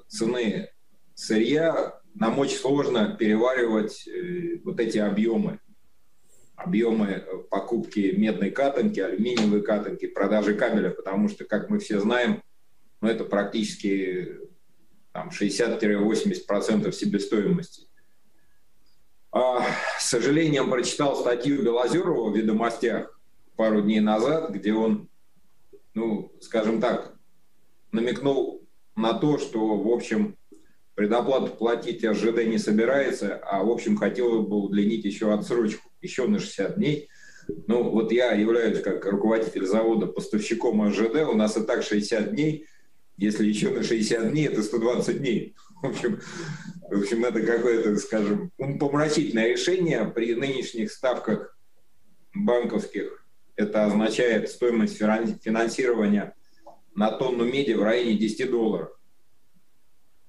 цены 0.07 0.71
сырья 1.15 2.01
нам 2.13 2.39
очень 2.39 2.57
сложно 2.57 3.15
переваривать 3.17 4.07
э, 4.07 4.59
вот 4.63 4.79
эти 4.79 4.97
объемы. 4.97 5.59
Объемы 6.55 7.07
э, 7.07 7.37
покупки 7.49 8.13
медной 8.17 8.51
катанки, 8.51 8.99
алюминиевой 8.99 9.61
катанки, 9.61 10.07
продажи 10.07 10.55
кабеля, 10.55 10.91
потому 10.91 11.29
что, 11.29 11.45
как 11.45 11.69
мы 11.69 11.79
все 11.79 11.99
знаем, 11.99 12.43
ну, 13.01 13.07
это 13.07 13.23
практически 13.25 14.37
там, 15.11 15.29
60-80% 15.29 16.91
себестоимости. 16.91 17.87
А, 19.31 19.65
с 19.97 20.09
сожалением 20.09 20.69
прочитал 20.69 21.15
статью 21.15 21.63
Белозерова 21.63 22.29
в 22.29 22.35
«Ведомостях» 22.35 23.17
пару 23.55 23.81
дней 23.81 24.01
назад, 24.01 24.51
где 24.51 24.73
он, 24.73 25.09
ну, 25.93 26.33
скажем 26.41 26.81
так, 26.81 27.15
намекнул 27.91 28.67
на 28.95 29.13
то, 29.13 29.37
что, 29.37 29.77
в 29.77 29.87
общем, 29.87 30.37
Предоплату 30.95 31.53
платить 31.53 32.03
РЖД 32.03 32.45
не 32.45 32.57
собирается, 32.57 33.37
а, 33.37 33.63
в 33.63 33.71
общем, 33.71 33.95
хотел 33.95 34.41
бы 34.43 34.57
удлинить 34.57 35.05
еще 35.05 35.33
отсрочку, 35.33 35.89
еще 36.01 36.27
на 36.27 36.39
60 36.39 36.75
дней. 36.75 37.09
Ну, 37.67 37.89
вот 37.89 38.11
я 38.11 38.33
являюсь 38.33 38.81
как 38.81 39.05
руководитель 39.05 39.65
завода 39.65 40.07
поставщиком 40.07 40.87
РЖД, 40.87 41.27
у 41.29 41.33
нас 41.33 41.55
и 41.57 41.61
так 41.61 41.83
60 41.83 42.31
дней, 42.31 42.67
если 43.17 43.47
еще 43.47 43.69
на 43.69 43.83
60 43.83 44.31
дней, 44.31 44.47
это 44.47 44.61
120 44.63 45.19
дней. 45.19 45.55
В 45.81 45.87
общем, 45.87 46.19
в 46.89 47.01
общем 47.01 47.25
это 47.25 47.41
какое-то, 47.41 47.95
скажем, 47.97 48.51
помрачительное 48.57 49.47
решение 49.47 50.05
при 50.05 50.35
нынешних 50.35 50.91
ставках 50.91 51.57
банковских. 52.33 53.25
Это 53.55 53.85
означает 53.85 54.49
стоимость 54.49 54.97
финансирования 54.97 56.35
на 56.95 57.11
тонну 57.11 57.45
меди 57.45 57.71
в 57.71 57.81
районе 57.81 58.17
10 58.17 58.51
долларов 58.51 59.00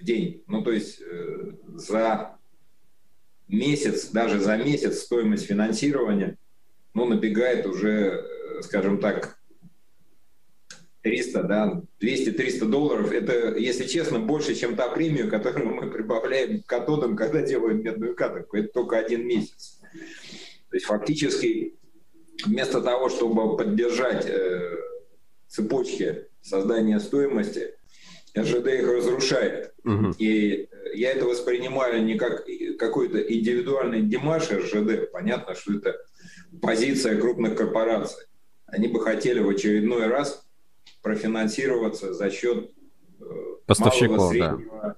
день. 0.04 0.42
Ну, 0.46 0.62
то 0.62 0.72
есть 0.72 1.00
э, 1.00 1.52
за 1.74 2.36
месяц, 3.48 4.08
даже 4.08 4.40
за 4.40 4.56
месяц 4.56 5.00
стоимость 5.00 5.46
финансирования, 5.46 6.36
ну, 6.94 7.06
набегает 7.06 7.66
уже, 7.66 7.90
э, 7.90 8.62
скажем 8.62 9.00
так, 9.00 9.38
300, 11.02 11.42
да, 11.42 11.82
200-300 12.00 12.66
долларов, 12.66 13.10
это, 13.10 13.56
если 13.58 13.86
честно, 13.86 14.20
больше, 14.20 14.54
чем 14.54 14.76
та 14.76 14.88
премию, 14.88 15.28
которую 15.28 15.74
мы 15.74 15.90
прибавляем 15.90 16.62
к 16.62 16.66
катодам, 16.66 17.16
когда 17.16 17.42
делаем 17.42 17.82
медную 17.82 18.14
катанку. 18.14 18.56
Это 18.56 18.68
только 18.68 18.98
один 18.98 19.26
месяц. 19.26 19.80
То 20.70 20.76
есть 20.76 20.86
фактически 20.86 21.74
вместо 22.44 22.80
того, 22.80 23.08
чтобы 23.08 23.56
поддержать 23.56 24.26
э, 24.26 24.76
цепочки 25.48 26.26
создания 26.40 27.00
стоимости, 27.00 27.74
РЖД 28.38 28.66
их 28.66 28.88
разрушает. 28.88 29.74
Угу. 29.84 30.14
И 30.18 30.68
я 30.94 31.12
это 31.12 31.26
воспринимаю 31.26 32.02
не 32.04 32.16
как 32.16 32.46
какой-то 32.78 33.18
индивидуальный 33.18 34.02
демаш 34.02 34.50
РЖД. 34.50 35.10
Понятно, 35.12 35.54
что 35.54 35.74
это 35.74 35.96
позиция 36.60 37.20
крупных 37.20 37.56
корпораций. 37.56 38.24
Они 38.66 38.88
бы 38.88 39.00
хотели 39.00 39.40
в 39.40 39.48
очередной 39.48 40.06
раз 40.06 40.46
профинансироваться 41.02 42.14
за 42.14 42.30
счет 42.30 42.70
э, 43.20 43.24
поставщиков, 43.66 44.30
среднего, 44.30 44.80
да. 44.82 44.96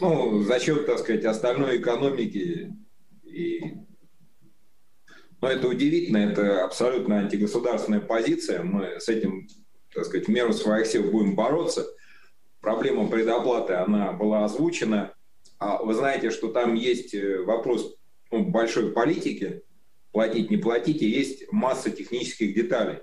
ну, 0.00 0.42
за 0.42 0.58
счет, 0.58 0.86
так 0.86 0.98
сказать, 0.98 1.24
остальной 1.24 1.78
экономики. 1.78 2.72
И... 3.24 3.74
Но 5.40 5.48
это 5.48 5.68
удивительно, 5.68 6.16
это 6.16 6.64
абсолютно 6.64 7.18
антигосударственная 7.18 8.00
позиция. 8.00 8.62
Мы 8.62 8.98
с 8.98 9.08
этим, 9.08 9.46
так 9.94 10.06
сказать, 10.06 10.26
в 10.26 10.30
меру 10.30 10.52
своих 10.52 10.86
сил 10.86 11.04
будем 11.04 11.36
бороться– 11.36 11.86
проблема 12.64 13.06
предоплаты, 13.06 13.74
она 13.74 14.12
была 14.12 14.44
озвучена. 14.44 15.12
А 15.58 15.82
вы 15.82 15.94
знаете, 15.94 16.30
что 16.30 16.48
там 16.48 16.74
есть 16.74 17.14
э, 17.14 17.42
вопрос 17.42 17.96
ну, 18.32 18.44
большой 18.44 18.90
политики, 18.92 19.62
платить, 20.10 20.50
не 20.50 20.56
платить, 20.56 21.02
и 21.02 21.08
есть 21.08 21.52
масса 21.52 21.90
технических 21.90 22.54
деталей. 22.54 23.00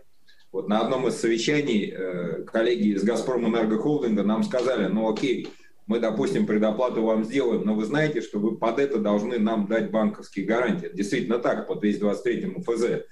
Вот 0.52 0.68
на 0.68 0.82
одном 0.82 1.08
из 1.08 1.16
совещаний 1.16 1.94
э, 1.96 2.44
коллеги 2.44 2.90
из 2.96 3.04
«Газпром 3.04 3.48
Энергохолдинга» 3.48 4.24
нам 4.24 4.44
сказали, 4.44 4.88
ну 4.88 5.10
окей, 5.10 5.48
мы, 5.88 6.00
допустим, 6.00 6.46
предоплату 6.46 7.04
вам 7.04 7.24
сделаем, 7.24 7.64
но 7.64 7.76
вы 7.76 7.86
знаете, 7.86 8.22
что 8.22 8.40
вы 8.40 8.58
под 8.58 8.80
это 8.80 9.00
должны 9.00 9.40
нам 9.40 9.68
дать 9.68 9.92
банковские 9.92 10.46
гарантии. 10.46 10.90
действительно 10.94 11.40
так, 11.40 11.68
по 11.68 11.76
223 11.76 12.56
ФЗ. 12.66 12.82
То 12.82 13.06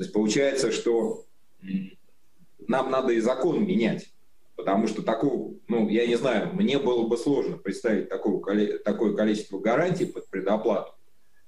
есть 0.00 0.12
получается, 0.12 0.70
что 0.70 1.24
нам 2.66 2.90
надо 2.90 3.12
и 3.12 3.20
закон 3.20 3.64
менять. 3.64 4.13
Потому 4.56 4.86
что 4.86 5.02
такого, 5.02 5.54
ну, 5.68 5.88
я 5.88 6.06
не 6.06 6.14
знаю, 6.14 6.54
мне 6.54 6.78
было 6.78 7.06
бы 7.06 7.16
сложно 7.16 7.58
представить 7.58 8.08
такого, 8.08 8.40
такое 8.84 9.14
количество 9.14 9.58
гарантий 9.58 10.06
под 10.06 10.28
предоплату. 10.30 10.92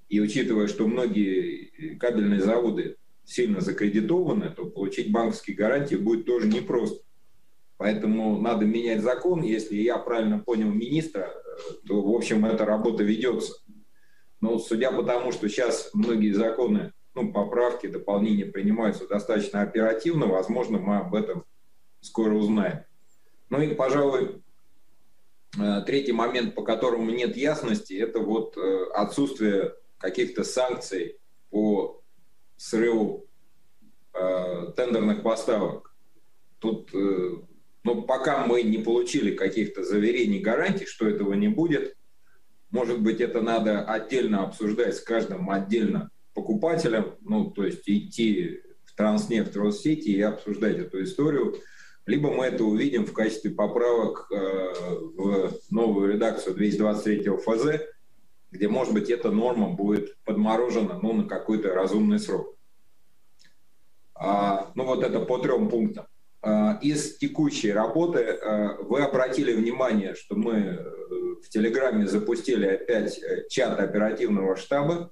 И 0.08 0.20
учитывая, 0.20 0.66
что 0.66 0.86
многие 0.86 1.96
кабельные 1.98 2.40
заводы 2.40 2.96
сильно 3.24 3.60
закредитованы, 3.60 4.50
то 4.50 4.66
получить 4.66 5.12
банковские 5.12 5.56
гарантии 5.56 5.96
будет 5.96 6.26
тоже 6.26 6.48
непросто. 6.48 7.02
Поэтому 7.76 8.40
надо 8.40 8.64
менять 8.64 9.02
закон. 9.02 9.42
Если 9.42 9.76
я 9.76 9.98
правильно 9.98 10.38
понял 10.38 10.70
министра, 10.70 11.32
то, 11.86 12.00
в 12.00 12.14
общем, 12.14 12.44
эта 12.46 12.64
работа 12.64 13.02
ведется. 13.02 13.54
Но 14.40 14.58
судя 14.58 14.92
по 14.92 15.02
тому, 15.02 15.32
что 15.32 15.48
сейчас 15.48 15.90
многие 15.92 16.32
законы, 16.32 16.92
ну, 17.14 17.32
поправки, 17.32 17.86
дополнения 17.86 18.46
принимаются 18.46 19.06
достаточно 19.08 19.62
оперативно, 19.62 20.26
возможно, 20.26 20.78
мы 20.78 20.98
об 20.98 21.14
этом 21.14 21.44
скоро 22.00 22.34
узнаем. 22.34 22.84
Ну 23.51 23.60
и, 23.60 23.74
пожалуй, 23.74 24.43
э, 25.59 25.82
третий 25.86 26.12
момент, 26.12 26.55
по 26.55 26.62
которому 26.62 27.10
нет 27.10 27.36
ясности, 27.36 27.94
это 27.94 28.20
вот 28.20 28.56
э, 28.56 28.86
отсутствие 28.94 29.74
каких-то 29.98 30.44
санкций 30.44 31.18
по 31.51 32.02
срыву 32.56 33.27
э, 34.14 34.73
тендерных 34.77 35.23
поставок. 35.23 35.94
Тут 36.59 36.90
Но 37.85 38.02
пока 38.02 38.47
мы 38.47 38.62
не 38.62 38.78
получили 38.78 39.36
каких-то 39.36 39.85
заверений, 39.85 40.40
гарантий, 40.40 40.86
что 40.86 41.06
этого 41.06 41.35
не 41.35 41.48
будет, 41.48 41.97
может 42.70 43.01
быть, 43.01 43.20
это 43.20 43.40
надо 43.40 43.85
отдельно 43.85 44.44
обсуждать 44.44 44.97
с 44.97 45.01
каждым 45.01 45.51
отдельно 45.51 46.10
покупателем, 46.35 47.14
ну, 47.20 47.51
то 47.51 47.64
есть 47.64 47.89
идти 47.89 48.62
в 48.85 48.94
Транснефть, 48.94 49.56
Россети 49.56 50.10
и 50.10 50.20
обсуждать 50.20 50.78
эту 50.78 51.02
историю. 51.02 51.56
Либо 52.06 52.30
мы 52.30 52.46
это 52.46 52.64
увидим 52.64 53.04
в 53.04 53.12
качестве 53.12 53.50
поправок 53.50 54.28
э, 54.30 54.36
в 55.16 55.52
новую 55.70 56.12
редакцию 56.12 56.54
223 56.54 57.36
ФЗ, 57.36 57.80
где, 58.52 58.68
может 58.68 58.94
быть, 58.94 59.10
эта 59.10 59.30
норма 59.30 59.70
будет 59.70 60.16
подморожена 60.24 61.00
ну, 61.02 61.12
на 61.12 61.24
какой-то 61.24 61.74
разумный 61.74 62.20
срок. 62.20 62.56
А, 64.14 64.70
ну 64.74 64.84
вот 64.84 65.02
это 65.02 65.20
по 65.20 65.38
трем 65.38 65.68
пунктам. 65.68 66.06
А, 66.42 66.78
из 66.80 67.18
текущей 67.18 67.72
работы 67.72 68.22
а, 68.22 68.76
вы 68.82 69.02
обратили 69.02 69.52
внимание, 69.52 70.14
что 70.14 70.36
мы 70.36 70.54
э, 70.54 70.78
в 71.42 71.48
Телеграме 71.48 72.06
запустили 72.06 72.66
опять 72.66 73.18
э, 73.18 73.46
чат 73.48 73.78
оперативного 73.80 74.56
штаба. 74.56 75.10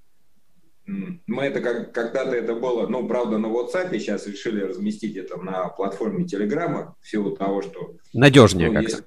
Мы 0.87 1.45
это 1.45 1.61
как, 1.61 1.93
когда-то 1.93 2.37
это 2.37 2.55
было, 2.55 2.87
ну, 2.87 3.07
правда, 3.09 3.39
на 3.39 3.47
WhatsApp, 3.47 3.91
сейчас 3.93 4.27
решили 4.27 4.61
разместить 4.61 5.17
это 5.17 5.39
на 5.39 5.69
платформе 5.69 6.25
Телеграма, 6.25 6.95
в 7.01 7.09
силу 7.09 7.35
того, 7.35 7.63
что... 7.63 7.95
Надежнее 8.13 8.69
ну, 8.69 8.75
как 8.75 8.83
есть, 8.83 9.03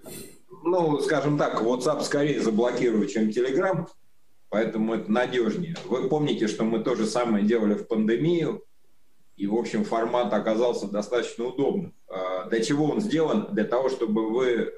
Ну, 0.63 0.99
скажем 0.99 1.37
так, 1.37 1.61
WhatsApp 1.61 2.01
скорее 2.01 2.41
заблокирует, 2.41 3.11
чем 3.11 3.29
Telegram, 3.29 3.87
поэтому 4.49 4.95
это 4.95 5.11
надежнее. 5.11 5.75
Вы 5.85 6.09
помните, 6.09 6.47
что 6.47 6.63
мы 6.63 6.79
то 6.79 6.95
же 6.95 7.05
самое 7.05 7.45
делали 7.45 7.75
в 7.75 7.87
пандемию, 7.87 8.63
и, 9.35 9.45
в 9.45 9.55
общем, 9.55 9.83
формат 9.85 10.33
оказался 10.33 10.87
достаточно 10.87 11.45
удобным. 11.45 11.93
А, 12.07 12.49
для 12.49 12.59
чего 12.61 12.85
он 12.85 13.01
сделан? 13.01 13.49
Для 13.51 13.65
того, 13.65 13.89
чтобы 13.89 14.31
вы 14.31 14.47
э, 14.47 14.71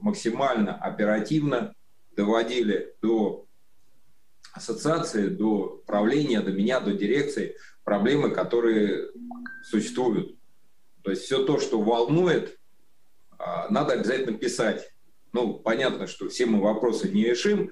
максимально 0.00 0.74
оперативно 0.74 1.74
доводили 2.16 2.94
до 3.02 3.45
ассоциации, 4.56 5.28
до 5.28 5.82
правления, 5.86 6.40
до 6.40 6.52
меня, 6.52 6.80
до 6.80 6.92
дирекции 6.92 7.56
проблемы, 7.84 8.30
которые 8.30 9.10
существуют. 9.64 10.36
То 11.02 11.10
есть 11.10 11.22
все 11.22 11.44
то, 11.44 11.60
что 11.60 11.80
волнует, 11.80 12.58
а, 13.38 13.68
надо 13.70 13.94
обязательно 13.94 14.36
писать. 14.36 14.90
Ну, 15.32 15.54
понятно, 15.54 16.06
что 16.06 16.28
все 16.28 16.46
мы 16.46 16.60
вопросы 16.60 17.08
не 17.08 17.24
решим, 17.24 17.70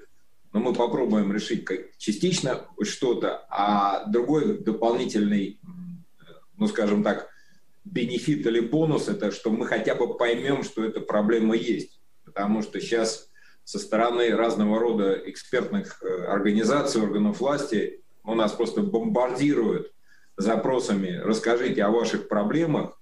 но 0.53 0.59
мы 0.59 0.73
попробуем 0.73 1.33
решить 1.33 1.65
как 1.65 1.97
частично 1.97 2.65
что-то, 2.81 3.45
а 3.49 4.05
другой 4.05 4.59
дополнительный 4.59 5.59
ну, 6.57 6.67
скажем 6.67 7.03
так, 7.03 7.29
бенефит 7.83 8.45
или 8.45 8.59
бонус, 8.59 9.07
это 9.07 9.31
что 9.31 9.51
мы 9.51 9.65
хотя 9.65 9.95
бы 9.95 10.17
поймем, 10.17 10.63
что 10.63 10.83
эта 10.83 11.01
проблема 11.01 11.55
есть. 11.55 12.01
Потому 12.23 12.61
что 12.61 12.79
сейчас 12.79 13.29
со 13.65 13.79
стороны 13.79 14.29
разного 14.29 14.79
рода 14.79 15.13
экспертных 15.25 16.01
э, 16.01 16.25
организаций, 16.25 17.01
органов 17.01 17.39
власти 17.39 18.01
у 18.23 18.35
нас 18.35 18.53
просто 18.53 18.81
бомбардируют 18.81 19.91
запросами 20.37 21.19
«расскажите 21.23 21.83
о 21.83 21.89
ваших 21.89 22.27
проблемах», 22.27 22.99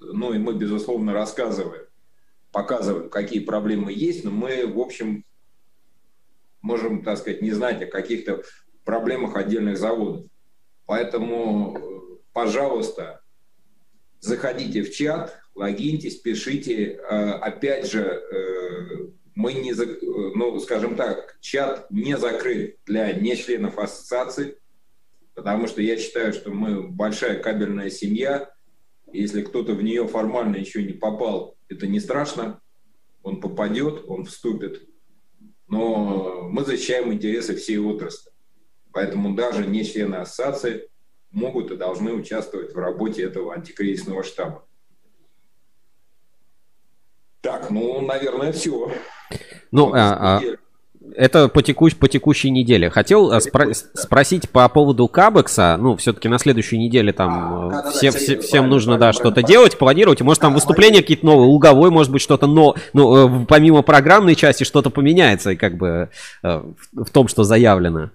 ну 0.00 0.32
и 0.32 0.38
мы, 0.38 0.54
безусловно, 0.54 1.12
рассказываем, 1.12 1.84
показываем, 2.50 3.10
какие 3.10 3.40
проблемы 3.40 3.92
есть, 3.92 4.24
но 4.24 4.30
мы, 4.30 4.66
в 4.66 4.80
общем, 4.80 5.24
можем, 6.62 7.04
так 7.04 7.18
сказать, 7.18 7.42
не 7.42 7.52
знать 7.52 7.82
о 7.82 7.86
каких-то 7.86 8.42
проблемах 8.84 9.36
отдельных 9.36 9.76
заводов. 9.76 10.24
Поэтому 10.86 11.76
э, 11.76 12.16
пожалуйста, 12.32 13.20
заходите 14.20 14.82
в 14.82 14.94
чат, 14.94 15.38
логиньтесь, 15.54 16.16
пишите. 16.16 16.92
Э, 16.94 17.32
опять 17.32 17.90
же, 17.90 18.22
мы 19.36 19.52
не, 19.52 19.74
ну, 20.34 20.58
скажем 20.58 20.96
так, 20.96 21.36
чат 21.40 21.90
не 21.90 22.16
закрыт 22.16 22.78
для 22.86 23.12
нечленов 23.12 23.78
ассоциации, 23.78 24.56
потому 25.34 25.68
что 25.68 25.82
я 25.82 25.98
считаю, 25.98 26.32
что 26.32 26.50
мы 26.50 26.88
большая 26.88 27.38
кабельная 27.38 27.90
семья. 27.90 28.50
Если 29.12 29.42
кто-то 29.42 29.74
в 29.74 29.82
нее 29.82 30.08
формально 30.08 30.56
еще 30.56 30.82
не 30.82 30.94
попал, 30.94 31.58
это 31.68 31.86
не 31.86 32.00
страшно. 32.00 32.62
Он 33.22 33.42
попадет, 33.42 34.04
он 34.06 34.24
вступит. 34.24 34.88
Но 35.68 36.48
мы 36.50 36.64
защищаем 36.64 37.12
интересы 37.12 37.56
всей 37.56 37.76
отрасли. 37.76 38.32
Поэтому 38.90 39.34
даже 39.34 39.66
не 39.66 39.84
члены 39.84 40.16
ассоциации 40.16 40.88
могут 41.30 41.70
и 41.70 41.76
должны 41.76 42.14
участвовать 42.14 42.72
в 42.72 42.78
работе 42.78 43.24
этого 43.24 43.52
антикризисного 43.52 44.22
штаба. 44.22 44.66
Так, 47.40 47.70
ну, 47.70 48.00
наверное, 48.00 48.52
все. 48.52 48.90
Ну, 49.70 49.92
а, 49.94 50.38
а, 50.38 50.40
это 51.14 51.48
по, 51.48 51.62
текущ, 51.62 51.94
по 51.94 52.08
текущей 52.08 52.50
неделе. 52.50 52.90
Хотел 52.90 53.32
а, 53.32 53.38
спро- 53.38 53.74
спросить 53.94 54.50
по 54.50 54.68
поводу 54.68 55.08
Кабекса. 55.08 55.76
Ну, 55.78 55.96
все-таки 55.96 56.28
на 56.28 56.38
следующей 56.38 56.78
неделе 56.78 57.12
там 57.12 57.68
а, 57.68 57.82
да, 57.82 57.90
все, 57.90 58.10
да, 58.10 58.18
все, 58.18 58.40
всем 58.40 58.68
нужно, 58.68 58.98
да, 58.98 59.12
что-то 59.12 59.42
делать, 59.42 59.78
планировать. 59.78 60.20
Может, 60.20 60.42
там 60.42 60.54
выступления 60.54 61.00
какие-то 61.00 61.26
новые, 61.26 61.48
луговой, 61.48 61.90
может 61.90 62.12
быть, 62.12 62.22
что-то, 62.22 62.46
но, 62.46 62.74
ну, 62.92 63.42
э, 63.42 63.46
помимо 63.46 63.82
программной 63.82 64.34
части, 64.34 64.64
что-то 64.64 64.90
поменяется, 64.90 65.56
как 65.56 65.76
бы, 65.76 66.10
э, 66.42 66.62
в 66.92 67.10
том, 67.10 67.28
что 67.28 67.44
заявлено. 67.44 68.10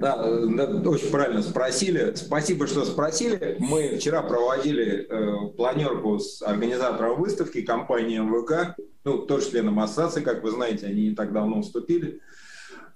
Да, 0.00 0.14
очень 0.16 1.10
правильно 1.10 1.42
спросили. 1.42 2.12
Спасибо, 2.14 2.66
что 2.66 2.84
спросили. 2.84 3.56
Мы 3.58 3.96
вчера 3.96 4.22
проводили 4.22 5.06
э, 5.08 5.48
планерку 5.56 6.18
с 6.18 6.42
организатором 6.42 7.20
выставки 7.20 7.62
компании 7.62 8.18
МВК, 8.18 8.76
ну, 9.04 9.18
тоже 9.18 9.50
членом 9.50 9.80
ассоциации, 9.80 10.22
как 10.22 10.42
вы 10.42 10.50
знаете, 10.50 10.86
они 10.86 11.10
не 11.10 11.14
так 11.14 11.32
давно 11.32 11.62
вступили. 11.62 12.20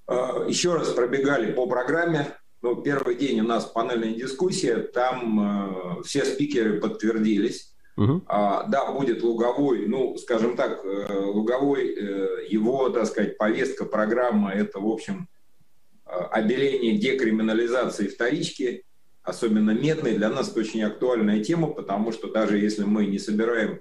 Э, 0.08 0.46
еще 0.48 0.74
раз 0.74 0.88
пробегали 0.88 1.52
по 1.52 1.66
программе. 1.66 2.28
Ну, 2.62 2.76
первый 2.76 3.16
день 3.16 3.40
у 3.40 3.44
нас 3.44 3.66
панельная 3.66 4.14
дискуссия, 4.14 4.78
там 4.78 5.98
э, 5.98 6.02
все 6.04 6.24
спикеры 6.24 6.80
подтвердились. 6.80 7.74
Uh-huh. 7.96 8.22
А, 8.26 8.64
да, 8.64 8.90
будет 8.90 9.22
луговой, 9.22 9.86
ну, 9.86 10.16
скажем 10.16 10.56
так, 10.56 10.84
э, 10.84 11.14
луговой, 11.26 11.94
э, 11.94 12.46
его, 12.48 12.88
так 12.88 13.06
сказать, 13.06 13.38
повестка, 13.38 13.84
программа, 13.84 14.52
это, 14.52 14.80
в 14.80 14.88
общем, 14.88 15.28
обеление 16.30 16.98
декриминализации 16.98 18.08
вторички, 18.08 18.84
особенно 19.22 19.70
медной, 19.70 20.14
для 20.14 20.28
нас 20.28 20.50
это 20.50 20.60
очень 20.60 20.82
актуальная 20.82 21.42
тема, 21.42 21.68
потому 21.68 22.12
что 22.12 22.30
даже 22.30 22.58
если 22.58 22.84
мы 22.84 23.06
не 23.06 23.18
собираем 23.18 23.80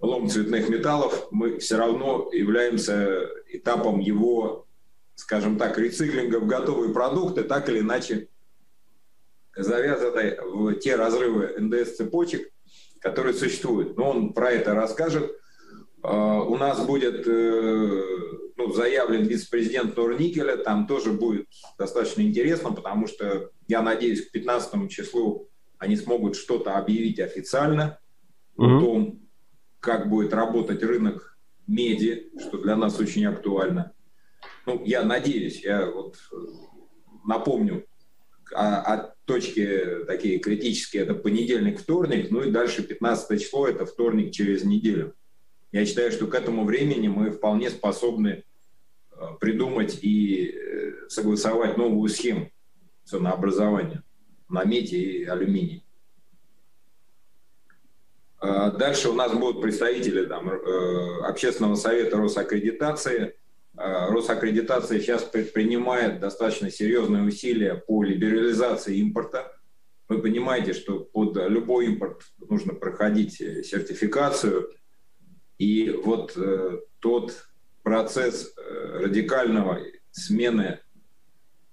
лом 0.00 0.28
цветных 0.28 0.68
металлов, 0.68 1.28
мы 1.30 1.58
все 1.58 1.76
равно 1.76 2.30
являемся 2.32 3.28
этапом 3.48 4.00
его, 4.00 4.66
скажем 5.14 5.58
так, 5.58 5.78
рециклинга 5.78 6.40
в 6.40 6.46
готовые 6.46 6.92
продукты, 6.92 7.42
так 7.42 7.68
или 7.68 7.80
иначе 7.80 8.28
завязанной 9.56 10.38
в 10.40 10.74
те 10.74 10.96
разрывы 10.96 11.54
НДС-цепочек, 11.58 12.50
которые 13.00 13.34
существуют. 13.34 13.96
Но 13.96 14.10
он 14.10 14.32
про 14.32 14.52
это 14.52 14.74
расскажет. 14.74 15.32
А, 16.02 16.42
у 16.42 16.56
нас 16.56 16.84
будет 16.86 17.26
э, 17.26 18.02
ну, 18.60 18.72
заявлен 18.72 19.24
вице-президент 19.24 19.96
Норникеля, 19.96 20.56
там 20.56 20.86
тоже 20.86 21.12
будет 21.12 21.48
достаточно 21.78 22.22
интересно, 22.22 22.72
потому 22.72 23.06
что 23.06 23.50
я 23.68 23.82
надеюсь, 23.82 24.28
к 24.28 24.32
15 24.32 24.90
числу 24.90 25.48
они 25.78 25.96
смогут 25.96 26.36
что-то 26.36 26.76
объявить 26.76 27.20
официально 27.20 27.98
mm-hmm. 28.58 28.76
о 28.76 28.80
том, 28.80 29.28
как 29.80 30.10
будет 30.10 30.34
работать 30.34 30.82
рынок 30.82 31.38
меди, 31.66 32.30
что 32.38 32.58
для 32.58 32.76
нас 32.76 32.98
очень 33.00 33.24
актуально. 33.24 33.92
Ну, 34.66 34.84
я 34.84 35.04
надеюсь, 35.04 35.64
я 35.64 35.90
вот 35.90 36.16
э, 36.32 36.36
напомню, 37.24 37.86
о, 38.52 38.94
о 38.94 39.14
точке 39.24 40.04
такие 40.04 40.38
критические, 40.38 41.04
это 41.04 41.14
понедельник, 41.14 41.80
вторник, 41.80 42.30
ну 42.30 42.42
и 42.42 42.50
дальше 42.50 42.82
15 42.82 43.40
число, 43.40 43.66
это 43.66 43.86
вторник 43.86 44.32
через 44.32 44.64
неделю. 44.64 45.14
Я 45.72 45.86
считаю, 45.86 46.10
что 46.12 46.26
к 46.26 46.34
этому 46.34 46.64
времени 46.64 47.08
мы 47.08 47.30
вполне 47.30 47.70
способны 47.70 48.44
придумать 49.40 49.98
и 50.02 50.50
э, 50.50 51.08
согласовать 51.08 51.76
новую 51.76 52.08
схему 52.08 52.50
ценообразования 53.04 54.02
на 54.48 54.64
меди 54.64 54.94
и 54.94 55.24
алюминий. 55.24 55.84
А 58.38 58.70
дальше 58.70 59.10
у 59.10 59.12
нас 59.12 59.32
будут 59.32 59.60
представители 59.60 60.26
там, 60.26 60.48
э, 60.48 61.20
общественного 61.22 61.74
совета 61.74 62.16
Росаккредитации. 62.16 63.36
А, 63.76 64.08
Росаккредитация 64.10 65.00
сейчас 65.00 65.24
предпринимает 65.24 66.20
достаточно 66.20 66.70
серьезные 66.70 67.22
усилия 67.22 67.74
по 67.74 68.02
либерализации 68.02 68.96
импорта. 68.98 69.52
Вы 70.08 70.20
понимаете, 70.20 70.72
что 70.72 71.00
под 71.00 71.36
любой 71.48 71.86
импорт 71.86 72.22
нужно 72.48 72.74
проходить 72.74 73.34
сертификацию– 73.34 74.70
и 75.60 75.90
вот 75.90 76.38
э, 76.38 76.80
тот 77.00 77.49
процесс 77.90 78.54
э, 78.56 79.00
радикального 79.02 79.80
смены 80.12 80.78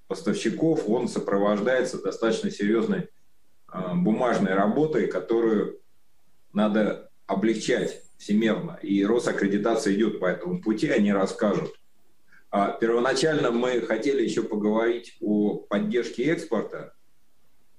поставщиков, 0.07 0.89
он 0.89 1.07
сопровождается 1.07 2.01
достаточно 2.01 2.49
серьезной 2.49 3.09
э, 3.71 3.79
бумажной 3.93 4.55
работой, 4.55 5.05
которую 5.05 5.79
надо 6.53 7.11
облегчать. 7.27 8.01
всемерно. 8.17 8.79
И 8.81 9.05
Росаккредитация 9.05 9.93
идет 9.93 10.19
по 10.19 10.25
этому 10.25 10.59
пути, 10.59 10.89
они 10.89 11.13
расскажут. 11.13 11.75
А 12.49 12.71
первоначально 12.71 13.51
мы 13.51 13.81
хотели 13.81 14.23
еще 14.23 14.41
поговорить 14.41 15.17
о 15.21 15.57
поддержке 15.69 16.23
экспорта. 16.31 16.93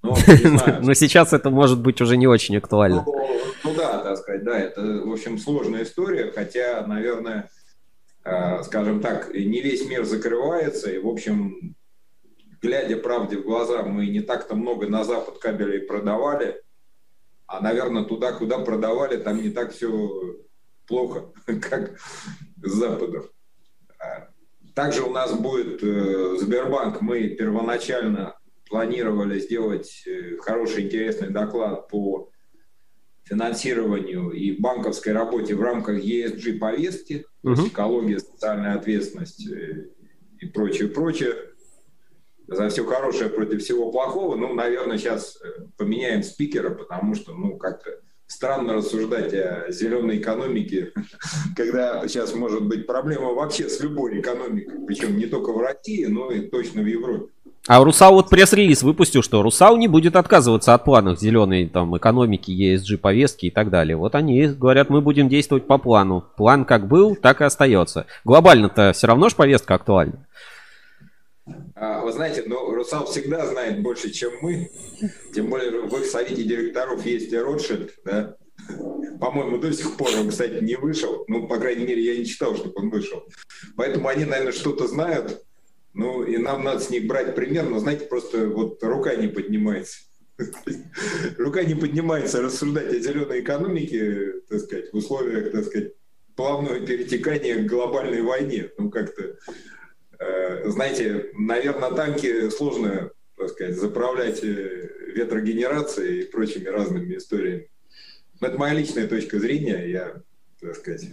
Но, 0.01 0.16
но 0.81 0.94
сейчас 0.94 1.32
это 1.32 1.51
может 1.51 1.81
быть 1.81 2.01
уже 2.01 2.16
не 2.16 2.28
очень 2.28 2.56
актуально. 2.56 3.02
Ну, 3.05 3.28
ну 3.65 3.74
да, 3.74 3.98
так 3.98 4.16
сказать, 4.19 4.44
да, 4.44 4.56
это, 4.56 4.81
в 4.81 5.12
общем, 5.12 5.39
сложная 5.39 5.82
история, 5.82 6.31
хотя, 6.31 6.86
наверное, 6.86 7.51
скажем 8.62 9.00
так, 9.00 9.32
не 9.32 9.60
весь 9.62 9.88
мир 9.88 10.04
закрывается, 10.04 10.90
и, 10.90 10.98
в 10.98 11.08
общем, 11.08 11.76
глядя 12.60 12.96
правде 12.96 13.38
в 13.38 13.44
глаза, 13.44 13.82
мы 13.82 14.06
не 14.08 14.20
так-то 14.20 14.54
много 14.54 14.86
на 14.88 15.04
Запад 15.04 15.38
кабелей 15.38 15.80
продавали, 15.80 16.62
а, 17.46 17.60
наверное, 17.60 18.04
туда, 18.04 18.32
куда 18.32 18.58
продавали, 18.58 19.16
там 19.16 19.40
не 19.40 19.50
так 19.50 19.72
все 19.72 20.36
плохо, 20.86 21.32
как 21.46 21.98
с 22.62 22.70
Запада. 22.70 23.22
А, 23.98 24.28
также 24.74 25.02
у 25.02 25.10
нас 25.10 25.32
будет 25.32 25.82
э, 25.82 26.36
Сбербанк. 26.38 27.00
Мы 27.00 27.28
первоначально 27.28 28.38
планировали 28.68 29.38
сделать 29.38 30.04
э, 30.06 30.36
хороший, 30.36 30.84
интересный 30.84 31.30
доклад 31.30 31.88
по 31.88 32.30
финансированию 33.28 34.30
и 34.30 34.52
банковской 34.52 35.12
работе 35.12 35.55
в 35.55 35.62
рамках 35.62 36.02
ESG 36.02 36.59
повестки, 36.59 37.26
то 37.42 37.50
есть 37.50 37.68
экология, 37.68 38.18
социальная 38.20 38.74
ответственность 38.74 39.46
э, 39.48 39.88
и 40.40 40.46
прочее, 40.46 40.88
прочее 40.88 41.34
за 42.46 42.68
все 42.70 42.84
хорошее 42.86 43.28
против 43.28 43.62
всего 43.62 43.90
плохого. 43.92 44.34
Ну, 44.36 44.55
наверное, 44.55 44.96
сейчас 44.96 45.38
э, 45.42 45.66
поменяем 45.76 46.22
спикера, 46.22 46.70
потому 46.70 47.14
что, 47.14 47.34
ну, 47.34 47.59
как-то 47.59 48.00
странно 48.26 48.74
рассуждать 48.74 49.34
о 49.34 49.70
зеленой 49.70 50.18
экономике, 50.18 50.92
когда 51.56 52.06
сейчас 52.09 52.34
может 52.34 52.66
быть 52.66 52.86
проблема 52.86 53.34
вообще 53.34 53.68
с 53.68 53.80
любой 53.80 54.20
экономикой, 54.20 54.86
причем 54.86 55.18
не 55.18 55.26
только 55.26 55.52
в 55.52 55.59
России, 55.59 56.06
но 56.06 56.30
и 56.30 56.48
точно 56.48 56.82
в 56.82 56.86
Европе. 56.86 57.32
А 57.68 57.84
Русал 57.84 58.14
вот 58.14 58.30
пресс-релиз 58.30 58.82
выпустил, 58.82 59.22
что 59.22 59.42
Русал 59.42 59.76
не 59.76 59.88
будет 59.88 60.16
отказываться 60.16 60.72
от 60.72 60.84
планов 60.84 61.20
зеленой 61.20 61.68
там 61.68 61.94
экономики, 61.98 62.50
ESG 62.50 62.96
повестки 62.96 63.46
и 63.46 63.50
так 63.50 63.68
далее. 63.68 63.94
Вот 63.94 64.14
они 64.14 64.46
говорят, 64.46 64.88
мы 64.88 65.02
будем 65.02 65.28
действовать 65.28 65.66
по 65.66 65.76
плану. 65.76 66.24
План 66.38 66.64
как 66.64 66.88
был, 66.88 67.14
так 67.14 67.42
и 67.42 67.44
остается. 67.44 68.06
Глобально-то 68.24 68.94
все 68.94 69.06
равно 69.06 69.28
же 69.28 69.36
повестка 69.36 69.74
актуальна. 69.74 70.26
А, 71.74 72.00
вы 72.00 72.10
знаете, 72.12 72.44
но 72.46 72.72
Русал 72.72 73.04
всегда 73.04 73.44
знает 73.44 73.82
больше, 73.82 74.12
чем 74.12 74.32
мы. 74.40 74.70
Тем 75.34 75.50
более 75.50 75.70
в 75.82 75.94
их 75.94 76.06
совете 76.06 76.44
директоров 76.44 77.04
есть 77.04 77.30
Ротшильд, 77.34 77.92
да? 78.02 78.34
По-моему, 79.20 79.58
до 79.58 79.74
сих 79.74 79.94
пор 79.98 80.08
он, 80.18 80.30
кстати, 80.30 80.64
не 80.64 80.76
вышел. 80.76 81.24
Ну, 81.28 81.46
по 81.46 81.58
крайней 81.58 81.84
мере, 81.84 82.02
я 82.02 82.16
не 82.16 82.24
читал, 82.24 82.56
чтобы 82.56 82.72
он 82.76 82.88
вышел. 82.88 83.24
Поэтому 83.76 84.08
они, 84.08 84.24
наверное, 84.24 84.52
что-то 84.52 84.86
знают. 84.88 85.44
Ну, 85.94 86.23
и 86.23 86.36
нам 86.36 86.65
надо 86.65 86.81
с 86.81 86.90
них 86.90 87.06
брать 87.06 87.35
пример. 87.35 87.69
Но, 87.69 87.78
знаете, 87.78 88.06
просто 88.06 88.47
вот 88.47 88.82
рука 88.82 89.15
не 89.16 89.28
поднимается. 89.28 89.98
Рука 91.36 91.65
не 91.65 91.74
поднимается 91.74 92.40
рассуждать 92.40 92.93
о 92.93 93.01
зеленой 93.01 93.40
экономике, 93.40 94.35
так 94.48 94.60
сказать, 94.60 94.93
в 94.93 94.97
условиях, 94.97 95.51
так 95.51 95.65
сказать, 95.65 95.94
плавного 96.36 96.78
перетекания 96.78 97.56
к 97.56 97.66
глобальной 97.66 98.23
войне. 98.23 98.70
Ну, 98.78 98.89
как-то 98.89 99.36
Э, 100.19 100.69
знаете, 100.69 101.31
наверное, 101.35 101.93
танки 101.93 102.51
сложно, 102.51 103.10
так 103.36 103.51
сказать, 103.51 103.77
заправлять 103.77 104.43
э, 104.43 104.90
ветрогенерацией 105.15 106.23
и 106.23 106.27
прочими 106.27 106.66
разными 106.66 107.16
историями. 107.16 107.70
Но 108.40 108.48
это 108.48 108.59
моя 108.59 108.74
личная 108.74 109.06
точка 109.06 109.39
зрения. 109.39 109.89
Я, 109.89 110.23
так 110.60 110.77
сказать, 110.77 111.06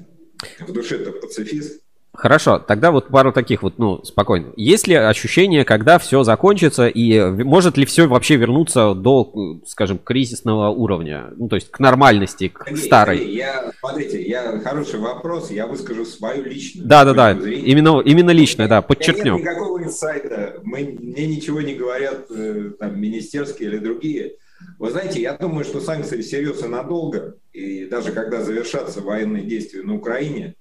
в 0.60 0.72
душе-то 0.72 1.12
пацифист. 1.12 1.84
Хорошо, 2.18 2.60
тогда 2.60 2.92
вот 2.92 3.08
пару 3.08 3.32
таких 3.32 3.64
вот, 3.64 3.78
ну, 3.78 4.04
спокойно. 4.04 4.48
Есть 4.56 4.88
ли 4.88 4.96
ощущение, 4.96 5.66
когда 5.66 6.00
все 6.00 6.24
закончится, 6.24 6.88
и 6.88 7.20
может 7.44 7.78
ли 7.78 7.86
все 7.86 8.08
вообще 8.08 8.36
вернуться 8.36 8.94
до, 8.94 9.60
скажем, 9.66 10.00
кризисного 10.00 10.70
уровня? 10.70 11.34
Ну, 11.38 11.48
то 11.48 11.56
есть 11.56 11.72
к 11.72 11.80
нормальности, 11.80 12.50
к 12.50 12.66
Сергей, 12.66 12.84
старой? 12.84 13.18
Сергей, 13.18 13.36
я, 13.38 13.72
смотрите, 13.80 14.22
я 14.28 14.60
хороший 14.60 15.00
вопрос, 15.00 15.52
я 15.52 15.68
выскажу 15.68 16.06
свою 16.06 16.44
личную. 16.44 16.88
Да, 16.88 17.06
да, 17.06 17.14
да, 17.14 17.32
именно, 17.32 18.02
именно 18.02 18.32
личное, 18.32 18.68
да, 18.68 18.82
подчеркнем. 18.82 19.36
Нет 19.36 19.44
никакого 19.44 19.84
инсайта, 19.84 20.60
мы, 20.64 20.98
мне 21.00 21.28
ничего 21.28 21.62
не 21.62 21.76
говорят 21.76 22.26
э, 22.30 22.72
там 22.80 23.00
министерские 23.00 23.70
или 23.70 23.78
другие. 23.78 24.34
Вы 24.80 24.92
знаете, 24.92 25.22
я 25.22 25.34
думаю, 25.34 25.64
что 25.64 25.80
санкции 25.80 26.22
всерьез 26.22 26.64
и 26.64 26.68
надолго, 26.68 27.36
и 27.54 27.86
даже 27.86 28.12
когда 28.12 28.42
завершатся 28.42 29.02
военные 29.02 29.44
действия 29.44 29.84
на 29.84 29.96
Украине, 29.96 30.56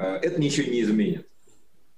это 0.00 0.40
ничего 0.40 0.70
не 0.70 0.82
изменит. 0.82 1.28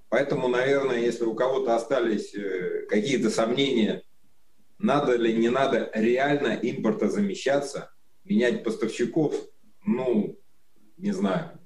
Поэтому, 0.08 0.48
наверное, 0.48 0.98
если 0.98 1.24
у 1.24 1.34
кого-то 1.34 1.74
остались 1.74 2.34
э, 2.34 2.84
какие-то 2.88 3.30
сомнения, 3.30 4.02
надо 4.78 5.16
ли 5.16 5.32
не 5.32 5.48
надо 5.48 5.90
реально 5.94 6.48
импорта 6.48 7.08
замещаться, 7.08 7.94
менять 8.24 8.62
поставщиков, 8.62 9.34
ну, 9.86 10.38
не 10.98 11.12
знаю. 11.12 11.58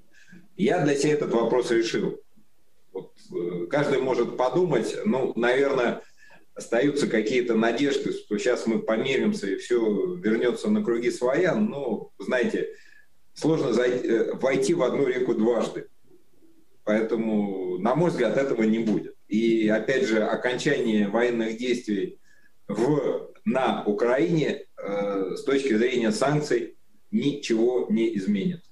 Я 0.56 0.84
для 0.84 0.94
себя 0.94 1.14
этот 1.14 1.32
вопрос 1.32 1.72
решил. 1.72 2.20
Вот, 2.92 3.14
э, 3.34 3.66
каждый 3.66 3.98
может 3.98 4.36
подумать, 4.36 4.96
ну, 5.04 5.32
наверное, 5.34 6.02
остаются 6.54 7.08
какие-то 7.08 7.56
надежды, 7.56 8.12
что 8.12 8.38
сейчас 8.38 8.66
мы 8.66 8.78
помиримся 8.78 9.48
и 9.48 9.56
все 9.56 10.14
вернется 10.14 10.70
на 10.70 10.84
круги 10.84 11.10
своя, 11.10 11.56
но, 11.56 12.12
знаете, 12.18 12.68
сложно 13.34 13.72
зайти, 13.72 14.30
войти 14.34 14.72
в 14.72 14.82
одну 14.82 15.06
реку 15.06 15.34
дважды. 15.34 15.88
Поэтому, 16.86 17.78
на 17.78 17.96
мой 17.96 18.10
взгляд, 18.10 18.36
этого 18.36 18.62
не 18.62 18.78
будет. 18.78 19.16
И, 19.26 19.68
опять 19.68 20.04
же, 20.04 20.22
окончание 20.22 21.08
военных 21.08 21.58
действий 21.58 22.20
в, 22.68 23.32
на 23.44 23.82
Украине 23.84 24.66
э, 24.80 25.34
с 25.34 25.42
точки 25.42 25.76
зрения 25.76 26.12
санкций 26.12 26.76
ничего 27.10 27.88
не 27.90 28.16
изменит. 28.16 28.62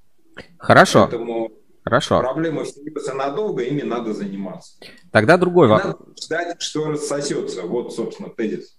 Хорошо. 0.58 1.08
Поэтому 1.10 1.50
Хорошо. 1.82 2.20
Проблема 2.20 2.64
всерьез 2.64 3.12
надолго, 3.12 3.62
ими 3.62 3.82
надо 3.82 4.14
заниматься. 4.14 4.78
Тогда 5.12 5.36
другой 5.36 5.68
вопрос. 5.68 5.96
Надо 5.98 6.14
ждать, 6.22 6.62
что 6.62 6.92
рассосется. 6.92 7.62
Вот, 7.62 7.94
собственно, 7.94 8.30
тезис. 8.30 8.78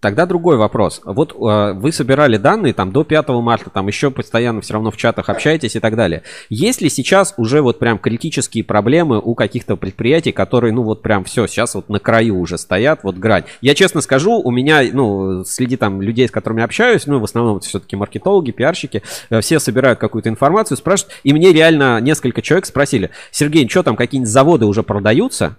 Тогда 0.00 0.26
другой 0.26 0.56
вопрос. 0.56 1.00
Вот 1.04 1.32
э, 1.32 1.72
вы 1.72 1.90
собирали 1.90 2.36
данные 2.36 2.72
там 2.72 2.92
до 2.92 3.02
5 3.02 3.28
марта, 3.28 3.70
там 3.70 3.88
еще 3.88 4.10
постоянно 4.10 4.60
все 4.60 4.74
равно 4.74 4.90
в 4.90 4.96
чатах 4.96 5.28
общаетесь 5.28 5.74
и 5.74 5.80
так 5.80 5.96
далее. 5.96 6.22
Есть 6.50 6.80
ли 6.82 6.88
сейчас 6.88 7.34
уже 7.36 7.62
вот 7.62 7.78
прям 7.78 7.98
критические 7.98 8.62
проблемы 8.62 9.18
у 9.18 9.34
каких-то 9.34 9.76
предприятий, 9.76 10.30
которые, 10.30 10.72
ну 10.72 10.82
вот 10.82 11.02
прям 11.02 11.24
все, 11.24 11.46
сейчас 11.46 11.74
вот 11.74 11.88
на 11.88 11.98
краю 11.98 12.38
уже 12.38 12.58
стоят, 12.58 13.00
вот 13.02 13.16
грань. 13.16 13.44
Я 13.60 13.74
честно 13.74 14.00
скажу, 14.00 14.40
у 14.40 14.50
меня, 14.52 14.82
ну, 14.92 15.44
среди 15.44 15.76
там 15.76 16.00
людей, 16.00 16.28
с 16.28 16.30
которыми 16.30 16.62
общаюсь, 16.62 17.06
ну, 17.06 17.18
в 17.18 17.24
основном 17.24 17.56
это 17.56 17.66
все-таки 17.66 17.96
маркетологи, 17.96 18.52
пиарщики, 18.52 19.02
э, 19.30 19.40
все 19.40 19.58
собирают 19.58 19.98
какую-то 19.98 20.28
информацию, 20.28 20.76
спрашивают, 20.76 21.14
и 21.24 21.32
мне 21.32 21.52
реально 21.52 22.00
несколько 22.00 22.40
человек 22.40 22.66
спросили, 22.66 23.10
Сергей, 23.32 23.68
что 23.68 23.82
там, 23.82 23.96
какие-нибудь 23.96 24.30
заводы 24.30 24.66
уже 24.66 24.82
продаются? 24.84 25.56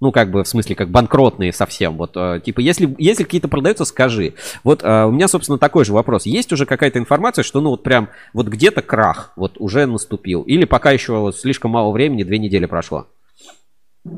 Ну, 0.00 0.12
как 0.12 0.30
бы, 0.30 0.42
в 0.42 0.48
смысле, 0.48 0.74
как 0.74 0.90
банкротные 0.90 1.52
совсем. 1.52 1.96
Вот, 1.96 2.16
э, 2.16 2.40
типа, 2.44 2.60
если, 2.60 2.94
если 2.98 3.22
какие-то 3.24 3.48
продаются, 3.48 3.84
скажи. 3.84 4.34
Вот 4.64 4.82
э, 4.82 5.04
у 5.04 5.10
меня, 5.12 5.28
собственно, 5.28 5.58
такой 5.58 5.84
же 5.84 5.92
вопрос. 5.92 6.26
Есть 6.26 6.52
уже 6.52 6.66
какая-то 6.66 6.98
информация, 6.98 7.42
что, 7.42 7.60
ну, 7.60 7.70
вот 7.70 7.82
прям, 7.82 8.10
вот 8.32 8.48
где-то 8.48 8.82
крах 8.82 9.32
вот 9.36 9.54
уже 9.58 9.86
наступил? 9.86 10.42
Или 10.42 10.64
пока 10.64 10.90
еще 10.90 11.18
вот, 11.18 11.36
слишком 11.36 11.70
мало 11.70 11.92
времени, 11.92 12.24
две 12.24 12.38
недели 12.38 12.66
прошло? 12.66 13.06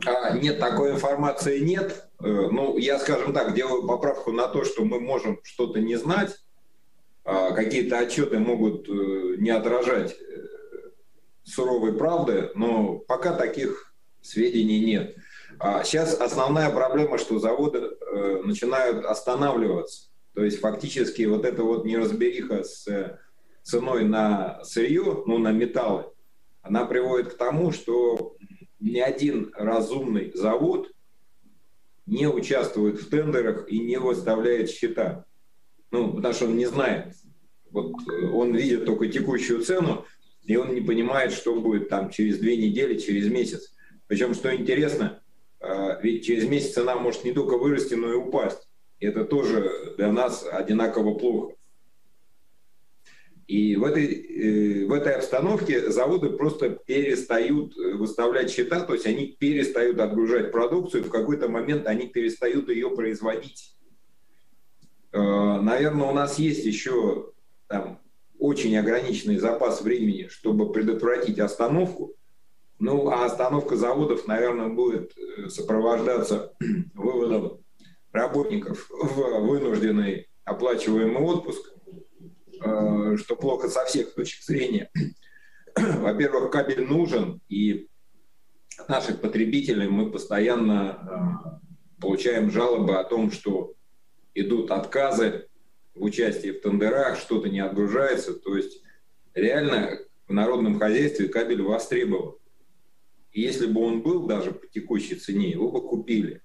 А, 0.07 0.36
нет, 0.36 0.59
такой 0.59 0.93
информации 0.93 1.61
нет. 1.61 2.09
Э, 2.20 2.48
ну, 2.51 2.78
я, 2.78 2.98
скажем 2.98 3.35
так, 3.35 3.55
делаю 3.55 3.86
поправку 3.86 4.32
на 4.32 4.48
то, 4.48 4.65
что 4.65 4.85
мы 4.85 4.98
можем 4.98 5.39
что-то 5.44 5.78
не 5.78 5.97
знать. 5.97 6.36
А, 7.24 7.53
какие-то 7.53 7.98
отчеты 7.98 8.39
могут 8.39 8.89
не 8.89 9.51
отражать 9.51 10.16
суровой 11.44 11.93
правды, 11.93 12.51
но 12.55 12.98
пока 12.98 13.32
таких 13.32 13.94
сведений 14.20 14.85
нет. 14.85 15.16
А 15.58 15.84
сейчас 15.84 16.20
основная 16.20 16.70
проблема, 16.70 17.18
что 17.18 17.38
заводы 17.38 17.78
э, 17.78 18.42
начинают 18.44 19.04
останавливаться. 19.04 20.08
То 20.34 20.44
есть 20.44 20.60
фактически 20.60 21.22
вот 21.22 21.44
эта 21.44 21.62
вот 21.62 21.84
неразбериха 21.86 22.62
с 22.62 22.86
э, 22.88 23.18
ценой 23.62 24.04
на 24.04 24.62
сырье, 24.64 25.22
ну 25.26 25.38
на 25.38 25.52
металлы, 25.52 26.06
она 26.60 26.84
приводит 26.84 27.32
к 27.32 27.36
тому, 27.36 27.72
что 27.72 28.36
ни 28.80 28.98
один 28.98 29.52
разумный 29.56 30.30
завод 30.34 30.90
не 32.04 32.28
участвует 32.28 33.00
в 33.00 33.08
тендерах 33.08 33.68
и 33.68 33.78
не 33.78 33.98
выставляет 33.98 34.70
счета. 34.70 35.24
Ну, 35.90 36.12
потому 36.12 36.34
что 36.34 36.46
он 36.46 36.56
не 36.56 36.66
знает. 36.66 37.14
Вот 37.70 37.92
э, 38.10 38.26
он 38.26 38.54
видит 38.54 38.84
только 38.84 39.08
текущую 39.08 39.62
цену, 39.62 40.04
и 40.44 40.56
он 40.56 40.74
не 40.74 40.82
понимает, 40.82 41.32
что 41.32 41.58
будет 41.58 41.88
там 41.88 42.10
через 42.10 42.38
две 42.38 42.56
недели, 42.56 42.98
через 42.98 43.28
месяц. 43.30 43.74
Причем, 44.06 44.34
что 44.34 44.54
интересно, 44.54 45.22
ведь 46.02 46.24
через 46.24 46.48
месяц 46.48 46.74
цена 46.74 46.96
может 46.96 47.24
не 47.24 47.32
только 47.32 47.56
вырасти, 47.56 47.94
но 47.94 48.12
и 48.12 48.16
упасть. 48.16 48.68
Это 49.00 49.24
тоже 49.24 49.94
для 49.96 50.12
нас 50.12 50.46
одинаково 50.50 51.14
плохо. 51.14 51.56
И 53.46 53.76
в 53.76 53.84
этой, 53.84 54.06
э, 54.06 54.86
в 54.86 54.92
этой 54.92 55.14
обстановке 55.14 55.90
заводы 55.90 56.30
просто 56.30 56.70
перестают 56.70 57.76
выставлять 57.76 58.50
счета, 58.50 58.80
то 58.80 58.94
есть 58.94 59.06
они 59.06 59.36
перестают 59.38 60.00
отгружать 60.00 60.50
продукцию, 60.50 61.04
в 61.04 61.10
какой-то 61.10 61.48
момент 61.48 61.86
они 61.86 62.08
перестают 62.08 62.68
ее 62.68 62.90
производить. 62.90 63.76
Э, 65.12 65.60
наверное, 65.60 66.08
у 66.08 66.12
нас 66.12 66.40
есть 66.40 66.64
еще 66.64 67.32
там, 67.68 68.00
очень 68.38 68.76
ограниченный 68.76 69.36
запас 69.36 69.80
времени, 69.80 70.26
чтобы 70.28 70.72
предотвратить 70.72 71.38
остановку. 71.38 72.14
Ну, 72.78 73.09
а 73.09 73.24
остановка 73.24 73.77
заводов, 73.77 74.27
наверное, 74.27 74.69
будет 74.69 75.12
э, 75.16 75.48
сопровождаться 75.48 76.55
выводом 76.94 77.65
работников 78.12 78.89
в 78.90 79.40
вынужденный 79.40 80.28
оплачиваемый 80.44 81.23
отпуск, 81.23 81.73
э, 82.62 83.16
что 83.16 83.36
плохо 83.36 83.69
со 83.69 83.85
всех 83.86 84.15
точек 84.15 84.43
зрения. 84.43 84.90
Во-первых, 85.77 86.51
кабель 86.51 86.86
нужен, 86.86 87.40
и 87.48 87.89
от 88.78 88.89
наших 88.90 89.20
потребителей 89.23 89.89
мы 89.89 90.11
постоянно 90.11 91.61
получаем 91.98 92.51
жалобы 92.51 92.98
о 92.98 93.05
том, 93.05 93.31
что 93.31 93.74
идут 94.35 94.70
отказы 94.70 95.48
в 95.94 96.05
участии 96.05 96.51
в 96.51 96.61
тендерах, 96.61 97.19
что-то 97.19 97.48
не 97.48 97.61
отгружается. 97.61 98.35
То 98.35 98.55
есть 98.57 98.82
реально 99.35 99.98
в 100.28 100.32
народном 100.32 100.78
хозяйстве 100.78 101.28
кабель 101.28 101.62
востребован. 101.62 102.35
И 103.36 103.42
если 103.42 103.66
бы 103.66 103.82
он 103.82 104.00
был 104.00 104.26
даже 104.26 104.50
по 104.50 104.66
текущей 104.66 105.14
цене, 105.14 105.50
его 105.50 105.70
бы 105.70 105.86
купили. 105.86 106.40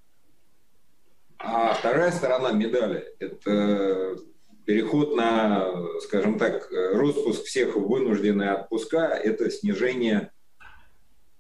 А 1.38 1.74
вторая 1.74 2.12
сторона 2.12 2.52
медали– 2.52 3.06
это 3.20 4.18
переход 4.66 5.16
на, 5.16 5.72
скажем 6.02 6.38
так, 6.38 6.70
распуск 6.70 7.46
всех 7.46 7.78
в 7.78 7.88
вынужденные 7.88 8.52
отпуска, 8.52 9.06
это 9.06 9.50
снижение 9.50 10.34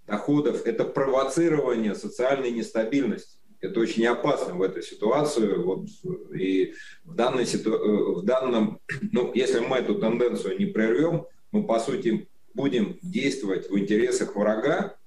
доходов, 0.07 0.65
это 0.65 0.85
провоцирование 0.85 1.95
социальной 1.95 2.51
нестабильности. 2.51 3.37
Это 3.59 3.81
очень 3.81 4.07
опасно 4.07 4.53
в 4.55 4.61
этой 4.61 4.83
ситуации. 4.83 5.53
Вот, 5.55 5.85
и 6.33 6.75
в, 7.03 7.13
данной 7.13 7.45
ситу... 7.45 7.73
Э, 7.73 8.21
в 8.21 8.23
данном, 8.23 8.79
ну, 9.11 9.33
если 9.35 9.59
мы 9.59 9.79
эту 9.79 9.95
тенденцию 9.95 10.57
не 10.57 10.67
прервем, 10.67 11.25
мы, 11.51 11.67
по 11.67 11.77
сути, 11.77 12.29
будем 12.53 12.97
действовать 13.01 13.69
в 13.69 13.77
интересах 13.77 14.35
врага, 14.35 14.97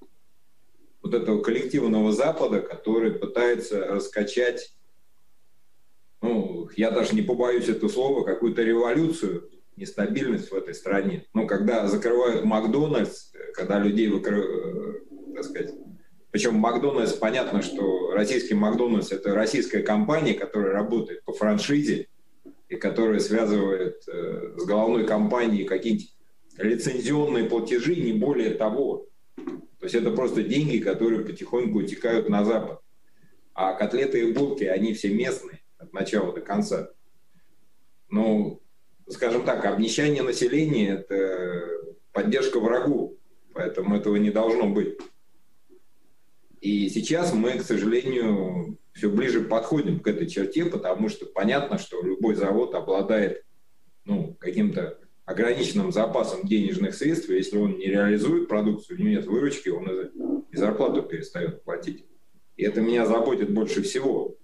вот 1.04 1.14
этого 1.14 1.42
коллективного 1.42 2.12
Запада, 2.12 2.60
который 2.60 3.12
пытается 3.12 3.86
раскачать, 3.86 4.74
ну, 6.22 6.70
я 6.76 6.90
даже 6.90 7.14
не 7.14 7.20
побоюсь 7.20 7.68
это 7.68 7.90
слова, 7.90 8.24
какую-то 8.24 8.62
революцию, 8.62 9.50
нестабильность 9.76 10.50
в 10.50 10.54
этой 10.54 10.74
стране. 10.74 11.26
Ну, 11.34 11.46
когда 11.46 11.86
закрывают 11.86 12.44
Макдональдс, 12.44 13.32
когда 13.52 13.78
людей, 13.78 14.08
выкры... 14.08 14.42
Э, 14.42 14.92
так 15.34 15.44
сказать, 15.44 15.74
причем 16.30 16.54
Макдональдс, 16.54 17.12
понятно, 17.12 17.60
что 17.60 18.12
российский 18.12 18.54
Макдональдс– 18.54 19.12
это 19.12 19.34
российская 19.34 19.82
компания, 19.82 20.32
которая 20.32 20.72
работает 20.72 21.22
по 21.24 21.34
франшизе 21.34 22.08
и 22.70 22.76
которая 22.76 23.20
связывает 23.20 24.02
э, 24.08 24.54
с 24.56 24.64
головной 24.64 25.06
компанией 25.06 25.64
какие-нибудь 25.64 26.16
лицензионные 26.56 27.44
платежи, 27.44 27.94
не 27.94 28.14
более 28.14 28.50
того. 28.54 29.06
То 29.84 29.86
есть 29.86 29.96
это 29.96 30.12
просто 30.12 30.42
деньги, 30.42 30.78
которые 30.78 31.26
потихоньку 31.26 31.80
утекают 31.80 32.30
на 32.30 32.42
Запад. 32.42 32.80
А 33.52 33.74
котлеты 33.74 34.20
и 34.20 34.32
булки, 34.32 34.64
они 34.64 34.94
все 34.94 35.12
местные 35.12 35.60
от 35.76 35.92
начала 35.92 36.32
до 36.32 36.40
конца. 36.40 36.88
Ну, 38.08 38.62
скажем 39.10 39.44
так, 39.44 39.62
обнищание 39.66 40.22
населения– 40.22 41.04
это 41.10 41.68
поддержка 42.12 42.60
врагу, 42.60 43.18
поэтому 43.52 43.94
этого 43.94 44.16
не 44.16 44.30
должно 44.30 44.70
быть. 44.70 44.98
И 46.62 46.88
сейчас 46.88 47.34
мы, 47.34 47.58
к 47.58 47.62
сожалению, 47.62 48.78
все 48.94 49.10
ближе 49.10 49.42
подходим 49.42 50.00
к 50.00 50.06
этой 50.06 50.30
черте, 50.30 50.64
потому 50.64 51.10
что 51.10 51.26
понятно, 51.26 51.76
что 51.76 52.00
любой 52.00 52.36
завод 52.36 52.74
обладает 52.74 53.44
ну, 54.06 54.34
каким-то 54.40 54.98
ограниченным 55.24 55.92
запасом 55.92 56.46
денежных 56.46 56.94
средств, 56.94 57.28
если 57.30 57.56
он 57.56 57.78
не 57.78 57.86
реализует 57.86 58.48
продукцию, 58.48 58.96
у 58.96 59.00
него 59.00 59.10
нет 59.10 59.26
выручки, 59.26 59.68
он 59.68 59.88
и 60.50 60.56
зарплату 60.56 61.02
перестает 61.02 61.64
платить. 61.64 62.04
И 62.56 62.64
это 62.64 62.80
меня 62.80 63.06
заботит 63.06 63.52
больше 63.52 63.82
всего, 63.82 64.36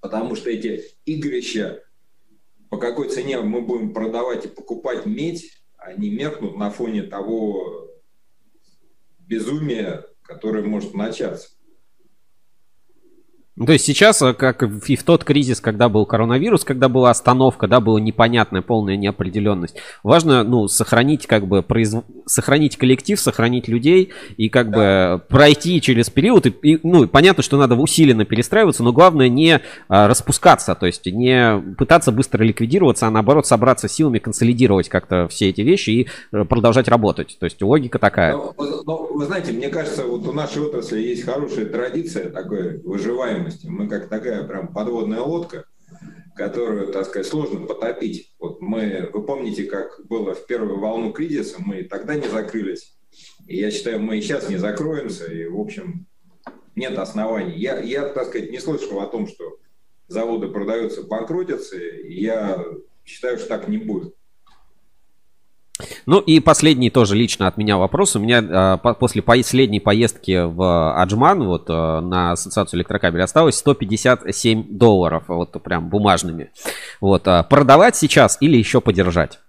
потому 0.00 0.36
что 0.36 0.50
эти 0.50 0.84
игрища, 1.04 1.82
по 2.70 2.78
какой 2.78 3.08
цене 3.08 3.40
мы 3.40 3.60
будем 3.60 3.92
продавать 3.92 4.46
и 4.46 4.48
покупать 4.48 5.06
медь, 5.06 5.50
они 5.76 6.10
меркнут 6.10 6.56
на 6.56 6.70
фоне 6.70 7.02
того 7.02 7.90
безумия, 9.18 10.06
который 10.22 10.62
может 10.62 10.94
начаться. 10.94 11.55
Ну, 13.56 13.64
то 13.64 13.72
есть 13.72 13.86
сейчас, 13.86 14.20
э, 14.20 14.34
как 14.34 14.62
и 14.62 14.96
в 14.96 15.02
тот 15.02 15.24
кризис, 15.24 15.60
когда 15.60 15.88
был 15.88 16.04
коронавирус, 16.04 16.62
когда 16.62 16.90
была 16.90 17.10
остановка, 17.10 17.66
да, 17.66 17.80
была 17.80 17.98
непонятная, 17.98 18.60
полная 18.60 18.96
неопределенность, 18.96 19.76
важно, 20.02 20.44
ну, 20.44 20.68
сохранить, 20.68 21.26
как 21.26 21.46
бы, 21.46 21.62
произв... 21.62 22.04
сохранить 22.26 22.76
коллектив, 22.76 23.18
сохранить 23.18 23.66
людей 23.66 24.12
и, 24.36 24.50
как 24.50 24.70
да. 24.70 25.16
бы, 25.16 25.22
пройти 25.28 25.80
через 25.80 26.10
период. 26.10 26.46
И, 26.46 26.50
и, 26.50 26.80
ну, 26.82 27.08
понятно, 27.08 27.42
что 27.42 27.56
надо 27.56 27.76
усиленно 27.76 28.26
перестраиваться, 28.26 28.82
но 28.82 28.92
главное 28.92 29.30
не 29.30 29.62
а, 29.88 30.06
распускаться, 30.06 30.74
то 30.74 30.84
есть 30.84 31.06
не 31.06 31.74
пытаться 31.78 32.12
быстро 32.12 32.44
ликвидироваться, 32.44 33.06
а 33.06 33.10
наоборот 33.10 33.46
собраться 33.46 33.88
силами, 33.88 34.18
консолидировать 34.18 34.90
как-то 34.90 35.28
все 35.28 35.48
эти 35.48 35.62
вещи 35.62 35.90
и 35.90 36.08
э, 36.32 36.44
продолжать 36.44 36.88
работать. 36.88 37.36
То 37.40 37.44
есть 37.44 37.62
логика 37.62 37.98
такая. 37.98 38.34
Но, 38.34 38.54
но, 38.84 39.08
вы 39.14 39.24
знаете, 39.24 39.52
мне 39.52 39.68
кажется, 39.70 40.04
вот 40.04 40.26
у 40.26 40.32
нашей 40.32 40.62
отрасли 40.62 41.00
есть 41.00 41.24
хорошая 41.24 41.64
традиция 41.66 42.28
такой 42.28 42.82
выживаемой 42.82 43.45
необходимости. 43.46 43.66
Мы 43.66 43.88
как 43.88 44.08
такая 44.08 44.44
прям 44.44 44.72
подводная 44.72 45.20
лодка, 45.20 45.64
которую, 46.34 46.92
так 46.92 47.06
сказать, 47.06 47.26
сложно 47.26 47.66
потопить. 47.66 48.34
Вот 48.38 48.60
мы, 48.60 49.08
вы 49.12 49.22
помните, 49.24 49.64
как 49.64 50.00
было 50.06 50.34
в 50.34 50.46
первую 50.46 50.78
волну 50.78 51.12
кризиса, 51.12 51.56
мы 51.58 51.84
тогда 51.84 52.14
не 52.14 52.28
закрылись. 52.28 52.96
И 53.46 53.56
я 53.56 53.70
считаю, 53.70 54.00
мы 54.00 54.18
и 54.18 54.20
сейчас 54.20 54.48
не 54.48 54.56
закроемся, 54.56 55.32
и, 55.32 55.46
в 55.46 55.58
общем, 55.58 56.06
нет 56.74 56.98
оснований. 56.98 57.56
Я, 57.56 57.80
я 57.80 58.08
так 58.08 58.26
сказать, 58.26 58.50
не 58.50 58.58
слышал 58.58 59.00
о 59.00 59.06
том, 59.06 59.26
что 59.26 59.58
заводы 60.08 60.48
продаются, 60.48 61.02
банкротятся, 61.02 61.76
я 61.76 62.62
считаю, 63.04 63.38
что 63.38 63.48
так 63.48 63.68
не 63.68 63.78
будет. 63.78 64.14
Ну 66.06 66.20
и 66.20 66.40
последний 66.40 66.90
тоже 66.90 67.14
лично 67.14 67.46
от 67.46 67.58
меня 67.58 67.76
вопрос. 67.76 68.16
У 68.16 68.20
меня 68.20 68.78
э, 68.84 68.94
после 68.94 69.20
последней 69.20 69.80
поездки 69.80 70.44
в 70.44 71.00
Аджман, 71.00 71.44
вот 71.44 71.68
э, 71.68 71.72
на 71.72 72.32
ассоциацию 72.32 72.78
электрокабель, 72.78 73.22
осталось 73.22 73.56
157 73.56 74.78
долларов, 74.78 75.24
вот 75.28 75.62
прям 75.62 75.90
бумажными. 75.90 76.50
Вот, 77.00 77.26
э, 77.26 77.44
продавать 77.48 77.96
сейчас 77.96 78.38
или 78.40 78.56
еще 78.56 78.80
подержать? 78.80 79.40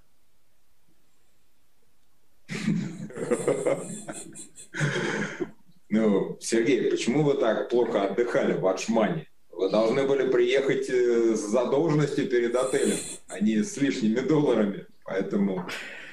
Ну, 5.90 6.38
Сергей, 6.42 6.92
почему 6.92 7.24
вы 7.24 7.36
так 7.36 7.70
плохо 7.70 8.04
отдыхали 8.04 8.60
в 8.60 8.68
Аджмане? 8.68 9.28
Вы 9.50 9.70
должны 9.70 10.06
были 10.06 10.30
приехать 10.30 10.90
с 10.90 11.40
задолженностью 11.40 12.30
перед 12.30 12.54
отелем, 12.54 12.98
а 13.30 13.40
не 13.40 13.64
с 13.64 13.78
лишними 13.78 14.20
долларами. 14.20 14.86
Поэтому 15.06 15.66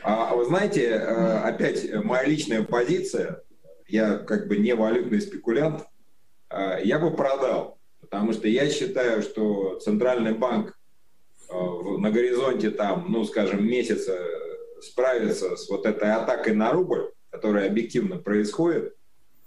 а, 0.05 0.31
а 0.31 0.37
вы 0.37 0.45
знаете, 0.45 0.83
э, 0.83 1.39
опять 1.39 1.91
моя 2.05 2.25
личная 2.25 2.63
позиция, 2.63 3.43
я 3.89 4.19
как 4.19 4.49
бы 4.49 4.59
не 4.59 4.75
валютный 4.75 5.19
спекулянт, 5.23 5.87
э, 6.51 6.81
я 6.85 6.99
бы 6.99 7.17
продал, 7.17 7.79
потому 8.03 8.35
что 8.35 8.47
я 8.47 8.69
считаю, 8.69 9.23
что 9.23 9.79
Центральный 9.79 10.35
банк 10.35 10.79
э, 11.49 11.55
на 11.55 12.11
горизонте 12.11 12.71
там, 12.71 13.07
ну, 13.09 13.25
скажем, 13.25 13.67
месяца 13.67 14.19
справится 14.83 15.57
с 15.57 15.71
вот 15.71 15.87
этой 15.87 16.13
атакой 16.13 16.55
на 16.55 16.71
рубль, 16.71 17.11
которая 17.31 17.67
объективно 17.67 18.19
происходит. 18.19 18.95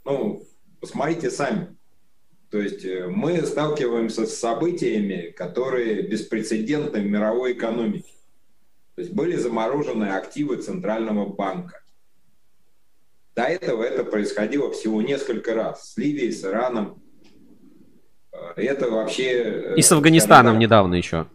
Ну, 0.05 0.43
посмотрите 0.81 1.29
сами. 1.29 1.77
То 2.49 2.59
есть 2.59 2.83
мы 3.09 3.45
сталкиваемся 3.45 4.25
с 4.25 4.39
событиями, 4.39 5.29
которые 5.37 6.01
беспрецедентны 6.01 7.01
в 7.01 7.05
мировой 7.05 7.53
экономике. 7.53 8.16
То 8.97 9.01
есть 9.01 9.13
были 9.13 9.35
заморожены 9.35 10.05
активы 10.05 10.55
Центрального 10.57 11.27
банка. 11.27 11.83
До 13.35 13.43
этого 13.43 13.83
это 13.83 14.03
происходило 14.03 14.71
всего 14.71 15.03
несколько 15.03 15.53
раз. 15.53 15.91
С 15.91 15.97
Ливией, 15.97 16.31
с 16.31 16.43
Ираном. 16.43 16.99
Э, 18.31 18.53
это 18.55 18.89
вообще... 18.89 19.73
Э, 19.73 19.75
И 19.75 19.83
с 19.83 19.91
Афганистаном 19.91 20.55
так, 20.55 20.61
недавно 20.61 20.95
еще. 20.95 21.27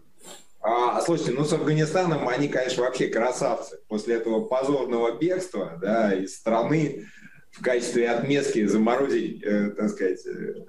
А, 0.61 1.01
слушайте, 1.03 1.31
ну 1.31 1.45
с 1.45 1.53
Афганистаном 1.53 2.27
они, 2.27 2.49
конечно, 2.49 2.83
вообще 2.83 3.07
красавцы. 3.07 3.79
После 3.87 4.17
этого 4.17 4.41
позорного 4.41 5.17
бегства 5.17 5.79
да, 5.81 6.13
из 6.13 6.35
страны 6.37 7.07
в 7.53 7.63
качестве 7.63 8.11
отместки 8.11 8.67
заморозить, 8.67 9.41
э, 9.45 9.71
так 9.71 9.89
сказать, 9.91 10.27
э, 10.27 10.65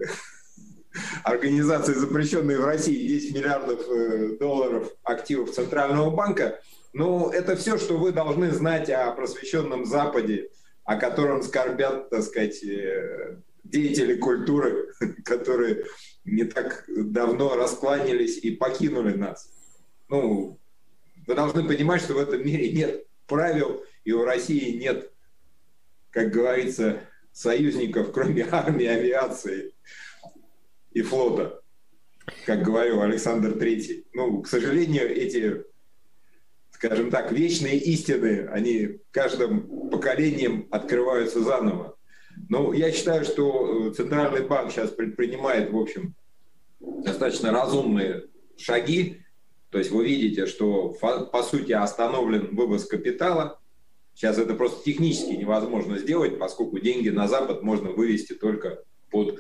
организации, 1.24 1.94
запрещенные 1.94 2.60
в 2.60 2.66
России, 2.66 3.08
10 3.08 3.36
миллиардов 3.36 3.82
э, 3.90 4.38
долларов 4.40 4.92
активов 5.02 5.50
Центрального 5.50 6.12
банка– 6.12 6.60
Ну, 6.94 7.30
это 7.30 7.56
все, 7.56 7.78
что 7.80 7.98
вы 7.98 8.12
должны 8.12 8.52
знать 8.52 8.90
о 8.92 9.12
просвещенном 9.12 9.86
Западе, 9.86 10.50
о 10.84 10.96
котором 10.96 11.42
скорбят, 11.42 12.12
так 12.12 12.22
сказать, 12.22 12.64
э, 12.64 13.38
деятели 13.64 14.16
культуры, 14.16 14.94
которые 15.26 15.86
не 16.24 16.44
так 16.44 16.86
давно 16.88 17.56
раскланялись 17.56 18.38
и 18.38 18.52
покинули 18.52 19.16
нас. 19.16 19.52
Ну, 20.08 20.60
вы 21.26 21.34
должны 21.36 21.68
понимать, 21.68 22.02
что 22.02 22.14
в 22.14 22.20
этом 22.20 22.46
мире 22.46 22.72
нет 22.72 23.08
правил, 23.26 23.84
и 24.04 24.12
у 24.12 24.24
России 24.24 24.78
нет, 24.78 25.12
как 26.12 26.32
говорится, 26.32 27.02
союзников, 27.32 28.12
кроме 28.12 28.48
армии, 28.52 28.86
авиации 28.86 29.74
и 30.92 31.02
флота, 31.02 31.60
как 32.46 32.62
говорил 32.62 33.02
Александр 33.02 33.58
Третий. 33.58 34.06
Ну, 34.14 34.44
к 34.44 34.48
сожалению, 34.48 35.10
эти 35.10 35.66
скажем 36.84 37.12
так, 37.12 37.32
вечные 37.32 37.78
истины, 37.78 38.50
они 38.52 38.98
каждым 39.12 39.90
поколением 39.90 40.68
открываются 40.70 41.42
заново. 41.42 41.96
Но 42.50 42.74
я 42.74 42.92
считаю, 42.92 43.24
что 43.24 43.88
э, 43.88 43.94
Центральный 43.94 44.46
банк 44.46 44.72
сейчас 44.72 44.90
предпринимает, 44.90 45.72
в 45.72 45.78
общем, 45.78 46.14
достаточно 46.82 47.52
разумные 47.52 48.26
шаги. 48.58 49.22
То 49.70 49.78
есть 49.78 49.92
вы 49.92 50.06
видите, 50.06 50.46
что 50.46 50.90
по 50.90 51.42
сути 51.44 51.72
остановлен 51.72 52.54
вывоз 52.54 52.86
капитала. 52.86 53.62
Сейчас 54.14 54.38
это 54.38 54.54
просто 54.54 54.84
технически 54.84 55.32
невозможно 55.32 55.98
сделать, 55.98 56.38
поскольку 56.38 56.80
деньги 56.80 57.10
на 57.10 57.30
Запад 57.30 57.64
можно 57.64 57.92
вывести 57.92 58.34
только 58.34 58.84
под 59.10 59.40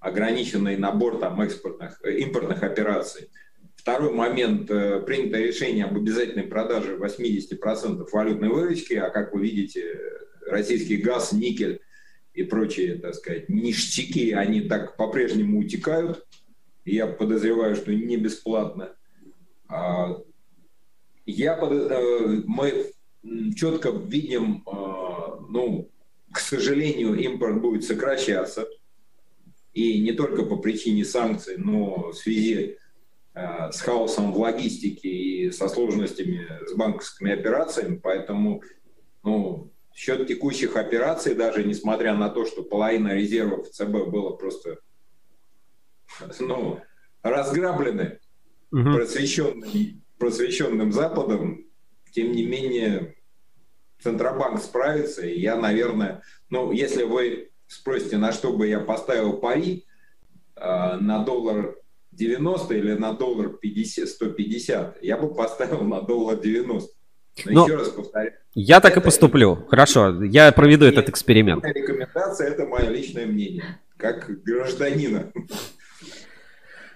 ограниченный 0.00 0.76
набор 0.76 1.18
там, 1.18 1.40
экспортных, 1.40 1.98
э, 2.04 2.18
импортных 2.18 2.62
операций. 2.62 3.30
Второй 3.84 4.12
момент, 4.12 4.70
э, 4.70 5.00
принято 5.00 5.36
решение 5.36 5.84
об 5.84 5.94
обязательной 5.94 6.44
продаже 6.44 6.96
80% 6.96 8.10
валютной 8.10 8.48
выручки, 8.48 8.94
а 8.94 9.10
как 9.10 9.34
вы 9.34 9.42
видите, 9.42 10.00
российский 10.46 10.96
газ, 10.96 11.32
никель 11.32 11.82
и 12.32 12.44
прочие, 12.44 12.94
так 12.94 13.14
сказать, 13.14 13.50
ништяки, 13.50 14.32
они 14.32 14.62
так 14.62 14.96
по-прежнему 14.96 15.58
утекают. 15.58 16.26
Я 16.86 17.06
подозреваю, 17.06 17.76
что 17.76 17.94
не 17.94 18.16
бесплатно. 18.16 18.96
А, 19.68 20.16
я 21.26 21.54
под, 21.54 21.72
э, 21.72 22.42
мы 22.46 22.90
четко 23.54 23.90
видим, 23.90 24.62
а, 24.64 25.40
ну, 25.50 25.90
к 26.32 26.38
сожалению, 26.38 27.20
импорт 27.20 27.60
будет 27.60 27.84
сокращаться. 27.84 28.66
И 29.74 30.00
не 30.00 30.12
только 30.12 30.44
по 30.44 30.56
причине 30.56 31.04
санкций, 31.04 31.56
но 31.58 32.12
в 32.12 32.14
связи 32.14 32.78
Э, 32.78 32.83
с 33.34 33.80
хаосом 33.80 34.32
в 34.32 34.38
логистике 34.38 35.08
и 35.08 35.50
со 35.50 35.68
сложностями 35.68 36.48
с 36.66 36.74
банковскими 36.74 37.32
операциями, 37.32 37.96
поэтому 37.96 38.62
ну, 39.24 39.72
счет 39.92 40.26
текущих 40.28 40.76
операций, 40.76 41.34
даже 41.34 41.64
несмотря 41.64 42.14
на 42.14 42.28
то, 42.28 42.46
что 42.46 42.62
половина 42.62 43.14
резервов 43.14 43.70
ЦБ 43.70 44.08
было 44.08 44.30
просто 44.30 44.78
ну, 46.38 46.80
разграблены 47.22 48.20
угу. 48.70 48.94
просвещенным, 48.94 50.02
просвещенным 50.18 50.92
Западом, 50.92 51.64
тем 52.12 52.32
не 52.32 52.44
менее 52.44 53.16
Центробанк 54.00 54.60
справится, 54.60 55.26
и 55.26 55.40
я, 55.40 55.56
наверное, 55.56 56.22
ну, 56.50 56.72
если 56.72 57.04
вы 57.04 57.50
спросите, 57.66 58.18
на 58.18 58.32
что 58.32 58.52
бы 58.52 58.66
я 58.68 58.80
поставил 58.80 59.38
пари, 59.38 59.86
э, 60.56 60.96
на 60.96 61.24
доллар 61.24 61.76
90 62.16 62.74
или 62.74 62.92
на 62.94 63.12
доллар 63.12 63.48
50, 63.48 64.08
150, 64.08 64.98
я 65.02 65.16
бы 65.16 65.34
поставил 65.34 65.82
на 65.82 66.00
доллар 66.00 66.38
90. 66.38 66.90
Но, 67.46 67.52
Но 67.52 67.64
еще 67.64 67.76
раз 67.76 67.88
повторяю. 67.88 68.32
Я 68.54 68.80
так 68.80 68.96
и 68.96 69.00
поступлю. 69.00 69.66
Хорошо, 69.68 70.22
я 70.22 70.52
проведу 70.52 70.84
этот 70.84 71.08
эксперимент. 71.08 71.64
Рекомендация– 71.64 72.48
это 72.50 72.64
мое 72.66 72.88
личное 72.88 73.26
мнение, 73.26 73.80
как 73.96 74.30
гражданина. 74.44 75.32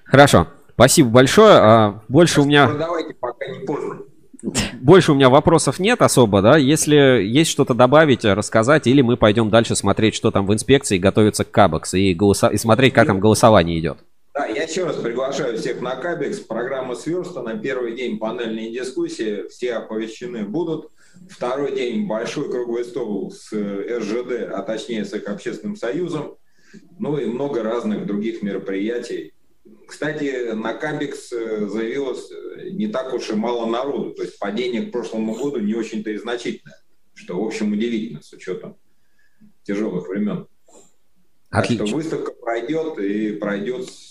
Хорошо, 0.04 0.48
спасибо 0.74 1.10
большое. 1.10 1.54
А, 1.54 2.02
больше 2.08 2.40
у 2.40 2.44
меня... 2.44 2.68
Продавайте, 2.68 3.14
пока 3.14 3.46
не 3.46 3.66
поздно. 3.66 4.02
Больше 4.80 5.12
у 5.12 5.14
меня 5.16 5.28
вопросов 5.28 5.80
нет 5.80 6.00
особо, 6.00 6.40
да. 6.42 6.56
Если 6.56 6.94
есть 6.94 7.50
что-то 7.50 7.74
добавить, 7.74 8.24
рассказать, 8.24 8.86
или 8.86 9.02
мы 9.02 9.16
пойдем 9.16 9.50
дальше 9.50 9.74
смотреть, 9.74 10.14
что 10.14 10.30
там 10.30 10.46
в 10.46 10.54
инспекции, 10.54 10.98
готовиться 10.98 11.44
к 11.44 11.50
Кабекс 11.50 11.94
и, 11.94 12.14
голоса... 12.14 12.48
и 12.48 12.56
смотреть, 12.56 12.94
как 12.94 13.08
там 13.08 13.18
голосование 13.18 13.78
идет. 13.80 13.98
Да, 14.38 14.46
я 14.46 14.62
еще 14.62 14.84
раз 14.84 14.94
приглашаю 14.94 15.58
всех 15.58 15.80
на 15.80 15.96
Кабекс. 15.96 16.38
Программа 16.38 16.94
сверстана. 16.94 17.58
Первый 17.58 17.96
день 17.96 18.20
панельные 18.20 18.72
дискуссии. 18.72 19.48
Все 19.48 19.72
оповещены 19.72 20.44
будут. 20.44 20.92
Второй 21.28 21.74
день 21.74 22.06
большой 22.06 22.48
круглый 22.48 22.84
стол 22.84 23.32
с 23.32 23.52
э, 23.52 23.98
РЖД, 23.98 24.52
а 24.52 24.62
точнее 24.62 25.04
с 25.04 25.12
их 25.12 25.26
общественным 25.26 25.74
союзом. 25.74 26.36
Ну 27.00 27.18
и 27.18 27.26
много 27.26 27.64
разных 27.64 28.06
других 28.06 28.40
мероприятий. 28.42 29.34
Кстати, 29.88 30.52
на 30.52 30.72
Кабекс 30.72 31.32
э, 31.32 31.66
заявилось 31.66 32.30
э, 32.30 32.68
не 32.70 32.86
так 32.86 33.12
уж 33.14 33.30
и 33.30 33.34
мало 33.34 33.66
народу. 33.66 34.12
То 34.12 34.22
есть 34.22 34.38
падение 34.38 34.82
к 34.82 34.92
прошлому 34.92 35.34
году 35.34 35.58
не 35.58 35.74
очень-то 35.74 36.10
и 36.10 36.16
значительное. 36.16 36.80
Что, 37.12 37.42
в 37.42 37.44
общем, 37.44 37.72
удивительно 37.72 38.22
с 38.22 38.32
учетом 38.32 38.76
тяжелых 39.64 40.06
времен. 40.06 40.46
Отлично. 41.50 41.78
Так 41.78 41.86
что 41.88 41.96
выставка 41.96 42.32
пройдет 42.32 42.98
и 42.98 43.32
пройдет 43.32 43.88
с 43.88 44.07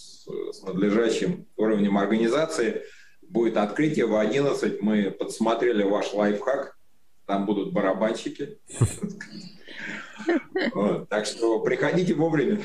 надлежащим 0.64 1.48
уровнем 1.56 1.98
организации. 1.98 2.84
Будет 3.22 3.58
открытие 3.58 4.06
в 4.06 4.16
11. 4.16 4.82
Мы 4.82 5.12
подсмотрели 5.12 5.84
ваш 5.84 6.14
лайфхак. 6.14 6.78
Там 7.26 7.46
будут 7.46 7.74
барабанщики. 7.74 8.60
Так 11.10 11.26
что 11.26 11.60
приходите 11.62 12.14
вовремя. 12.14 12.60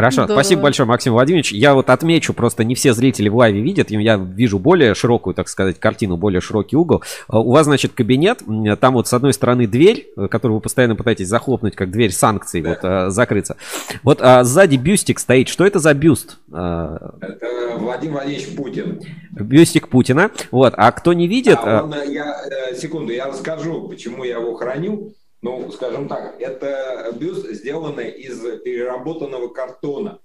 Хорошо, 0.00 0.26
да. 0.26 0.32
спасибо 0.34 0.62
большое, 0.62 0.88
Максим 0.88 1.12
Владимирович. 1.12 1.52
Я 1.52 1.74
вот 1.74 1.90
отмечу, 1.90 2.32
просто 2.32 2.64
не 2.64 2.74
все 2.74 2.94
зрители 2.94 3.28
в 3.28 3.36
лайве 3.36 3.60
видят, 3.60 3.90
я 3.90 4.16
вижу 4.16 4.58
более 4.58 4.94
широкую, 4.94 5.34
так 5.34 5.48
сказать, 5.48 5.78
картину, 5.78 6.16
более 6.16 6.40
широкий 6.40 6.76
угол. 6.76 7.02
А, 7.28 7.40
у 7.40 7.52
вас, 7.52 7.66
значит, 7.66 7.92
кабинет, 7.92 8.42
там 8.80 8.94
вот 8.94 9.08
с 9.08 9.12
одной 9.12 9.34
стороны 9.34 9.66
дверь, 9.66 10.08
э, 10.16 10.28
которую 10.28 10.56
вы 10.56 10.62
постоянно 10.62 10.96
пытаетесь 10.96 11.28
захлопнуть, 11.28 11.76
как 11.76 11.90
дверь 11.90 12.12
санкций, 12.12 12.62
да. 12.62 12.70
вот 12.70 12.78
а, 12.82 13.10
закрыться. 13.10 13.56
Вот 14.02 14.22
а 14.22 14.42
сзади 14.42 14.76
бюстик 14.76 15.18
стоит. 15.18 15.48
Что 15.48 15.66
это 15.66 15.78
за 15.78 15.92
бюст? 15.92 16.38
А, 16.50 17.16
это 17.20 17.76
Владимир 17.76 18.14
Владимирович 18.14 18.56
Путин. 18.56 19.02
Бюстик 19.32 19.88
Путина. 19.88 20.30
Вот, 20.50 20.72
а 20.78 20.92
кто 20.92 21.12
не 21.12 21.28
видит... 21.28 21.58
А 21.62 21.82
он, 21.82 21.94
я, 22.10 22.34
э, 22.70 22.74
секунду, 22.74 23.12
я 23.12 23.26
расскажу, 23.26 23.86
почему 23.88 24.24
я 24.24 24.38
его 24.38 24.54
храню 24.54 25.12
ну, 25.42 25.70
скажем 25.70 26.08
так, 26.08 26.40
это 26.40 27.12
бюст, 27.18 27.48
сделанный 27.50 28.10
из 28.10 28.40
переработанного 28.62 29.48
картона. 29.48 30.20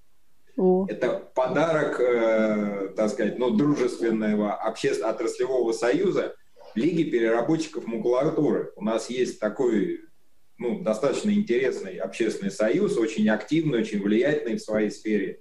О. 0.57 0.85
Это 0.89 1.29
подарок, 1.33 1.99
э, 1.99 2.93
так 2.95 3.09
сказать, 3.09 3.37
ну, 3.37 3.51
дружественного 3.51 4.53
общественного 4.53 5.13
отраслевого 5.13 5.71
союза 5.73 6.35
Лиги 6.75 7.03
переработчиков 7.03 7.87
макулатуры. 7.87 8.73
У 8.75 8.83
нас 8.83 9.09
есть 9.09 9.39
такой 9.39 10.01
ну, 10.57 10.81
достаточно 10.81 11.31
интересный 11.31 11.97
общественный 11.97 12.51
союз, 12.51 12.97
очень 12.97 13.29
активный, 13.29 13.79
очень 13.79 14.01
влиятельный 14.01 14.57
в 14.57 14.61
своей 14.61 14.91
сфере. 14.91 15.39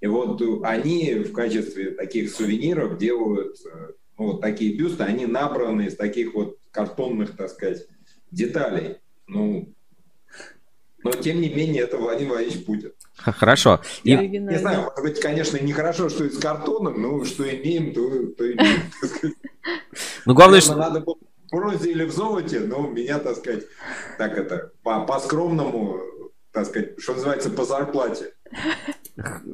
И 0.00 0.06
вот 0.06 0.40
они 0.64 1.14
в 1.14 1.32
качестве 1.32 1.90
таких 1.92 2.30
сувениров 2.30 2.98
делают 2.98 3.56
э, 3.64 3.92
ну, 4.18 4.32
вот 4.32 4.40
такие 4.40 4.76
бюсты, 4.76 5.04
они 5.04 5.26
набраны 5.26 5.86
из 5.86 5.96
таких 5.96 6.34
вот 6.34 6.58
картонных, 6.70 7.36
так 7.36 7.50
сказать, 7.50 7.86
деталей. 8.30 8.96
Ну, 9.26 9.68
но 11.06 11.12
тем 11.12 11.40
не 11.40 11.48
менее, 11.48 11.84
это 11.84 11.98
Владимир 11.98 12.32
Владимирович 12.32 12.64
Путин. 12.64 12.92
Хорошо. 13.14 13.80
Я 14.02 14.22
и... 14.22 14.28
не 14.28 14.58
знаю, 14.58 14.82
может 14.82 15.02
быть, 15.02 15.20
конечно, 15.20 15.56
нехорошо, 15.56 16.08
что 16.08 16.24
из 16.24 16.36
картона, 16.36 16.90
но 16.90 17.24
что 17.24 17.44
имеем, 17.48 17.94
то, 17.94 18.26
то 18.36 18.52
имеем. 18.52 18.82
Ну, 20.26 20.34
главное, 20.34 20.60
что... 20.60 20.74
Надо 20.74 21.00
было 21.00 21.16
в 21.46 21.50
бронзе 21.50 21.92
или 21.92 22.04
в 22.04 22.12
золоте, 22.12 22.60
но 22.60 22.88
меня, 22.88 23.20
так 23.20 23.36
сказать, 23.36 23.64
так 24.18 24.36
это, 24.36 24.72
по-скромному, 24.82 26.00
так 26.56 26.64
сказать, 26.64 26.98
что 26.98 27.12
называется, 27.12 27.50
по 27.50 27.66
зарплате. 27.66 28.32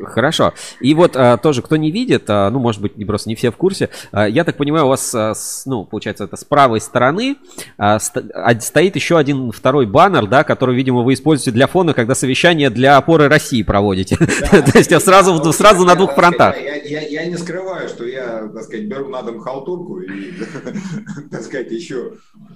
Хорошо. 0.05 0.55
И 0.81 0.95
вот 0.95 1.17
а, 1.17 1.37
тоже, 1.37 1.63
кто 1.63 1.77
не 1.77 1.91
видит, 1.91 2.25
а, 2.29 2.51
ну, 2.51 2.59
может 2.61 2.81
быть, 2.81 2.97
не 2.97 3.05
просто 3.05 3.29
не 3.29 3.35
все 3.35 3.51
в 3.51 3.57
курсе, 3.57 3.91
а, 4.13 4.29
я 4.29 4.45
так 4.45 4.57
понимаю, 4.57 4.87
у 4.87 4.89
вас, 4.89 5.13
а, 5.15 5.35
с, 5.35 5.65
ну, 5.67 5.85
получается, 5.85 6.25
это 6.25 6.37
с 6.37 6.45
правой 6.45 6.81
стороны 6.81 7.37
а, 7.79 7.99
ст, 7.99 8.19
а, 8.35 8.61
стоит 8.61 8.97
еще 8.97 9.19
один 9.19 9.51
второй 9.51 9.87
баннер, 9.87 10.27
да, 10.27 10.45
который, 10.45 10.77
видимо, 10.77 11.03
вы 11.03 11.15
используете 11.15 11.53
для 11.53 11.67
фона, 11.67 11.95
когда 11.95 12.15
совещание 12.15 12.71
для 12.71 12.97
опоры 12.97 13.29
России 13.29 13.63
проводите. 13.63 14.17
То 14.17 14.79
есть 14.79 14.91
сразу, 15.01 15.53
сразу 15.53 15.85
на 15.85 15.95
двух 15.97 16.15
фронтах. 16.15 16.57
Я 16.85 17.27
не 17.27 17.37
скрываю, 17.37 17.89
что 17.89 18.05
я, 18.05 18.49
так 18.53 18.63
сказать, 18.63 18.87
беру 18.87 19.09
на 19.09 19.23
дом 19.23 19.41
халтурку 19.41 20.01
и, 20.01 20.33
так 21.31 21.43
сказать, 21.43 21.71
еще, 21.71 22.13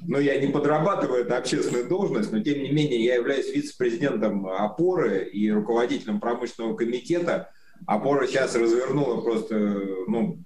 но 0.09 0.19
я 0.19 0.41
не 0.41 0.53
подрабатываю 0.53 1.23
это 1.23 1.37
общественную 1.37 1.89
должность, 1.89 2.33
но 2.33 2.41
тем 2.41 2.63
не 2.63 2.71
менее 2.71 3.05
я 3.05 3.17
являюсь 3.17 3.53
вице-президентом 3.53 4.47
опоры 4.47 5.25
и 5.25 5.51
руководителем 5.51 6.21
промышленного 6.21 6.77
комитета. 6.77 7.51
Опора 7.87 8.27
сейчас 8.27 8.55
развернула 8.55 9.21
просто 9.21 9.57
ну, 10.07 10.39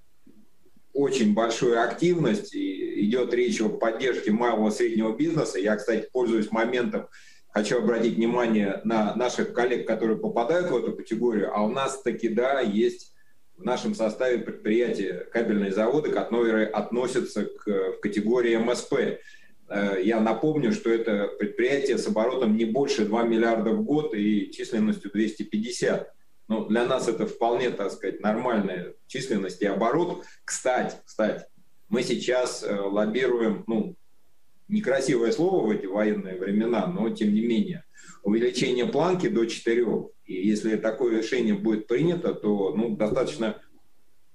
очень 0.93 1.35
большую 1.35 1.83
активность, 1.83 2.55
и 2.55 3.05
идет 3.05 3.33
речь 3.35 3.61
о 3.61 3.69
поддержке 3.69 4.31
малого 4.31 4.69
и 4.69 4.73
среднего 4.73 5.17
бизнеса, 5.17 5.59
я, 5.59 5.77
кстати, 5.77 6.09
пользуюсь 6.13 6.51
моментом, 6.51 7.09
хочу 7.53 7.79
обратить 7.79 8.17
внимание 8.17 8.81
на 8.85 9.15
наших 9.15 9.53
коллег, 9.53 9.87
которые 9.87 10.19
попадают 10.19 10.71
в 10.71 10.77
эту 10.77 10.97
категорию, 10.97 11.51
а 11.55 11.63
у 11.65 11.69
нас 11.69 12.03
таки, 12.03 12.29
да, 12.29 12.61
есть 12.61 13.15
в 13.57 13.65
нашем 13.65 13.95
составе 13.95 14.39
предприятия 14.39 15.27
кабельные 15.33 15.73
заводы, 15.73 16.11
которые 16.11 16.67
относятся 16.67 17.45
к, 17.45 17.67
в 17.67 18.01
категории 18.01 18.57
МСП. 18.57 19.21
Э, 19.71 19.99
я 20.03 20.21
напомню, 20.21 20.73
что 20.73 20.91
это 20.91 21.29
предприятие 21.39 21.97
с 21.97 22.07
оборотом 22.07 22.57
не 22.57 22.65
больше 22.65 23.05
2 23.05 23.23
миллиарда 23.23 23.71
в 23.71 23.85
год 23.85 24.13
и 24.15 24.51
численностью 24.51 25.11
250. 25.13 26.13
Ну, 26.49 26.67
для 26.67 26.85
нас 26.85 27.07
это 27.07 27.27
вполне, 27.27 27.71
так 27.71 27.93
сказать, 27.93 28.21
нормальная 28.21 28.95
численность 29.07 29.63
и 29.63 29.67
оборот. 29.67 30.25
Кстати, 30.45 30.97
кстати, 31.05 31.45
мы 31.89 32.03
сейчас 32.03 32.65
э, 32.65 32.75
лоббируем, 32.75 33.63
ну, 33.69 33.95
некрасивое 34.67 35.31
слово 35.31 35.67
в 35.67 35.71
эти 35.71 35.87
военные 35.87 36.37
времена, 36.37 36.89
но 36.89 37.09
тем 37.11 37.33
не 37.33 37.41
менее, 37.41 37.85
увеличение 38.25 38.87
планки 38.87 39.29
до 39.29 39.45
4. 39.45 39.87
И 40.25 40.49
если 40.49 40.77
такое 40.77 41.19
решение 41.19 41.55
будет 41.55 41.87
принято, 41.87 42.35
то 42.35 42.75
ну, 42.77 42.97
достаточно 42.97 43.61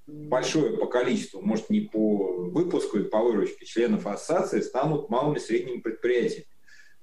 большое 0.08 0.78
по 0.78 0.86
количеству, 0.86 1.42
может 1.42 1.70
не 1.70 1.82
по 1.82 2.50
выпуску 2.52 3.00
и 3.00 3.04
по 3.04 3.20
выручке 3.20 3.66
членов 3.66 4.06
ассоциации 4.08 4.62
станут 4.62 5.10
малыми 5.10 5.38
и 5.38 5.42
средними 5.42 5.80
предприятиями. 5.80 6.46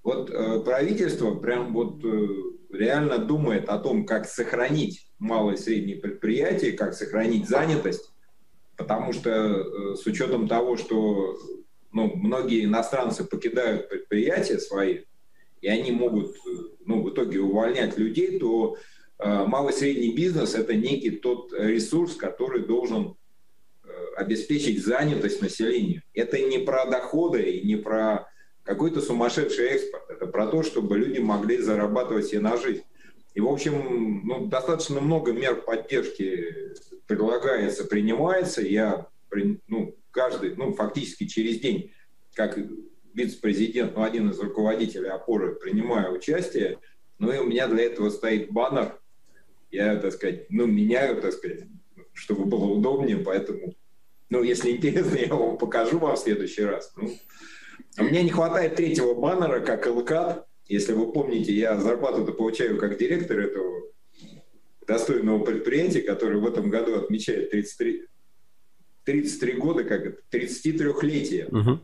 Вот 0.02 0.30
э, 0.30 0.60
правительство 0.60 1.34
прям 1.36 1.72
вот 1.72 2.04
э, 2.04 2.26
реально 2.72 3.18
думает 3.18 3.68
о 3.68 3.78
том, 3.78 4.04
как 4.04 4.26
сохранить 4.26 5.06
малые 5.18 5.56
и 5.56 5.60
средние 5.60 5.96
предприятия, 5.96 6.72
как 6.72 6.94
сохранить 6.94 7.48
занятость, 7.48 8.10
потому 8.76 9.12
что 9.12 9.30
э, 9.30 9.96
с 9.96 10.04
учетом 10.06 10.48
того, 10.48 10.76
что 10.76 11.38
ну, 11.92 12.12
многие 12.16 12.64
иностранцы 12.64 13.24
покидают 13.24 13.88
предприятия 13.88 14.58
свои, 14.58 15.02
и 15.60 15.68
они 15.68 15.92
могут 15.92 16.36
ну, 16.84 17.02
в 17.02 17.10
итоге 17.10 17.40
увольнять 17.40 17.96
людей, 17.96 18.38
то 18.40 18.76
э, 18.76 18.80
малый 19.24 19.72
и 19.72 19.76
средний 19.76 20.14
бизнес– 20.14 20.54
это 20.56 20.74
некий 20.74 21.10
тот 21.10 21.52
ресурс, 21.52 22.14
который 22.16 22.66
должен 22.66 23.16
э, 23.84 23.88
обеспечить 24.16 24.84
занятость 24.84 25.42
населения. 25.42 26.02
Это 26.14 26.38
не 26.38 26.58
про 26.58 26.86
доходы 26.86 27.42
и 27.42 27.66
не 27.66 27.76
про 27.76 28.28
какой-то 28.64 29.00
сумасшедший 29.00 29.66
экспорт. 29.66 30.10
Это 30.10 30.26
про 30.26 30.46
то, 30.46 30.62
чтобы 30.62 30.98
люди 30.98 31.18
могли 31.18 31.58
зарабатывать 31.58 32.26
себе 32.26 32.40
на 32.40 32.56
жизнь. 32.56 32.82
И, 33.34 33.40
в 33.40 33.48
общем, 33.48 34.22
ну, 34.24 34.46
достаточно 34.46 35.00
много 35.00 35.32
мер 35.32 35.62
поддержки 35.62 36.74
предлагается, 37.06 37.84
принимается. 37.84 38.62
Я 38.62 39.08
ну, 39.68 39.96
каждый, 40.10 40.54
ну, 40.56 40.74
фактически 40.74 41.26
через 41.26 41.58
день, 41.60 41.92
как 42.34 42.58
вице-президент, 43.14 43.96
ну, 43.96 44.02
один 44.02 44.30
из 44.30 44.38
руководителей 44.38 45.08
опоры, 45.08 45.54
принимаю 45.54 46.14
участие. 46.14 46.78
Ну, 47.18 47.32
и 47.32 47.38
у 47.38 47.44
меня 47.44 47.68
для 47.68 47.84
этого 47.84 48.10
стоит 48.10 48.50
баннер. 48.50 48.98
Я, 49.72 49.96
так 49.96 50.12
сказать, 50.12 50.46
ну, 50.50 50.66
меняю, 50.66 51.20
так 51.20 51.32
сказать, 51.32 51.64
чтобы 52.12 52.44
было 52.44 52.66
удобнее, 52.66 53.16
поэтому, 53.16 53.74
ну, 54.28 54.42
если 54.42 54.70
интересно, 54.70 55.16
я 55.26 55.34
вам 55.34 55.56
покажу 55.56 55.98
вам 55.98 56.14
в 56.14 56.18
следующий 56.18 56.62
раз. 56.62 56.92
Ну, 56.96 57.10
а 57.96 58.02
мне 58.02 58.22
не 58.22 58.30
хватает 58.30 58.76
третьего 58.76 59.14
баннера, 59.14 59.60
как 59.60 59.86
ЛКАТ. 59.86 60.46
Если 60.66 60.92
вы 60.92 61.10
помните, 61.10 61.52
я 61.52 61.76
зарплату-то 61.78 62.32
получаю 62.32 62.78
как 62.78 62.98
директор 62.98 63.38
этого 63.38 63.82
достойного 64.86 65.44
предприятия, 65.44 66.02
который 66.02 66.38
в 66.38 66.46
этом 66.46 66.68
году 66.68 66.96
отмечает 66.96 67.50
33, 67.50 68.06
33 69.04 69.52
года, 69.54 69.84
как 69.84 70.06
это, 70.06 70.20
33-летие. 70.30 71.48
Угу. 71.48 71.80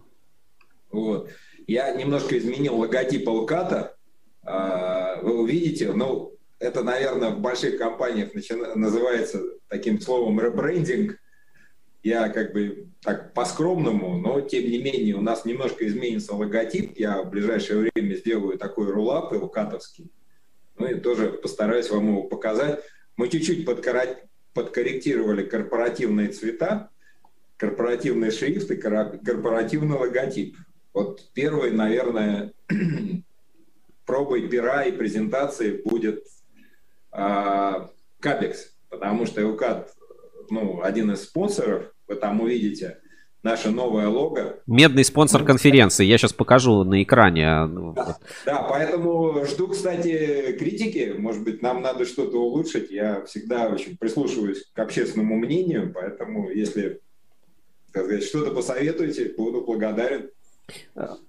Вот. 0.90 1.30
Я 1.66 1.92
немножко 1.92 2.36
изменил 2.38 2.76
логотип 2.76 3.28
Алката. 3.28 3.96
А, 4.42 5.20
вы 5.22 5.40
увидите, 5.40 5.92
ну, 5.92 6.37
это, 6.60 6.82
наверное, 6.82 7.30
в 7.30 7.40
больших 7.40 7.78
компаниях 7.78 8.34
начина... 8.34 8.74
называется 8.74 9.42
таким 9.68 10.00
словом 10.00 10.40
ребрендинг. 10.40 11.18
Я 12.02 12.28
как 12.28 12.52
бы 12.52 12.88
так 13.02 13.34
по-скромному, 13.34 14.18
но 14.18 14.40
тем 14.40 14.64
не 14.64 14.78
менее 14.78 15.14
у 15.14 15.20
нас 15.20 15.44
немножко 15.44 15.86
изменится 15.86 16.34
логотип. 16.34 16.98
Я 16.98 17.22
в 17.22 17.30
ближайшее 17.30 17.90
время 17.90 18.14
сделаю 18.14 18.58
такой 18.58 18.90
рулап 18.90 19.32
илкатовский. 19.32 20.10
Ну 20.78 20.86
и 20.86 20.98
тоже 21.00 21.30
постараюсь 21.30 21.90
вам 21.90 22.08
его 22.08 22.22
показать. 22.24 22.80
Мы 23.16 23.28
чуть-чуть 23.28 23.66
подкорректировали 24.54 25.44
корпоративные 25.44 26.28
цвета, 26.28 26.90
корпоративный 27.56 28.30
шрифт 28.30 28.70
и 28.70 28.76
корпоративный 28.76 29.96
логотип. 29.96 30.56
Вот 30.94 31.30
первый, 31.34 31.72
наверное, 31.72 32.52
пробой 34.06 34.48
пера 34.48 34.84
и 34.84 34.92
презентации 34.92 35.82
будет 35.84 36.24
Капекс, 37.10 38.72
потому 38.90 39.26
что 39.26 39.46
УКАД 39.46 39.88
ну, 40.50 40.82
один 40.82 41.12
из 41.12 41.24
спонсоров, 41.24 41.92
вы 42.06 42.16
там 42.16 42.40
увидите 42.40 42.98
наше 43.42 43.70
новое 43.70 44.08
лого. 44.08 44.56
Медный 44.66 45.04
спонсор 45.04 45.44
конференции, 45.44 46.04
я 46.04 46.18
сейчас 46.18 46.32
покажу 46.32 46.84
на 46.84 47.02
экране. 47.02 47.66
Да, 47.94 48.18
да, 48.44 48.62
поэтому 48.62 49.44
жду, 49.46 49.68
кстати, 49.68 50.56
критики, 50.58 51.14
может 51.16 51.44
быть, 51.44 51.62
нам 51.62 51.82
надо 51.82 52.04
что-то 52.04 52.42
улучшить, 52.42 52.90
я 52.90 53.24
всегда 53.24 53.68
очень 53.68 53.96
прислушиваюсь 53.96 54.64
к 54.72 54.78
общественному 54.78 55.36
мнению, 55.36 55.92
поэтому 55.94 56.50
если 56.50 57.00
что-то 58.20 58.50
посоветуете, 58.52 59.32
буду 59.36 59.62
благодарен. 59.62 60.30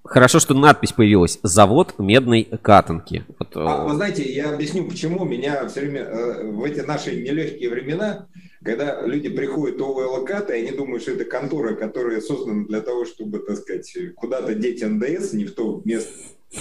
Хорошо, 0.04 0.40
что 0.40 0.54
надпись 0.54 0.92
появилась. 0.92 1.40
Завод 1.44 1.96
медной 1.98 2.44
катанки. 2.44 3.26
Вот, 3.38 3.50
а, 3.56 3.86
вы 3.86 3.96
знаете, 3.96 4.24
я 4.24 4.54
объясню, 4.54 4.88
почему 4.88 5.24
меня 5.24 5.68
все 5.68 5.82
время 5.82 6.02
э, 6.02 6.52
в 6.52 6.64
эти 6.64 6.80
наши 6.80 7.16
нелегкие 7.16 7.70
времена, 7.70 8.28
когда 8.64 9.06
люди 9.06 9.30
приходят 9.30 9.80
в 9.80 9.84
ОВЛК, 9.84 10.50
и 10.50 10.54
они 10.54 10.72
думают, 10.72 11.04
что 11.04 11.12
это 11.12 11.26
контора, 11.26 11.76
которая 11.76 12.22
создана 12.22 12.66
для 12.66 12.82
того, 12.82 13.06
чтобы, 13.06 13.40
так 13.40 13.58
сказать, 13.58 13.96
куда-то 14.16 14.56
деть 14.56 14.84
НДС 14.84 15.34
не 15.34 15.46
в 15.46 15.54
то 15.54 15.82
место. 15.86 16.12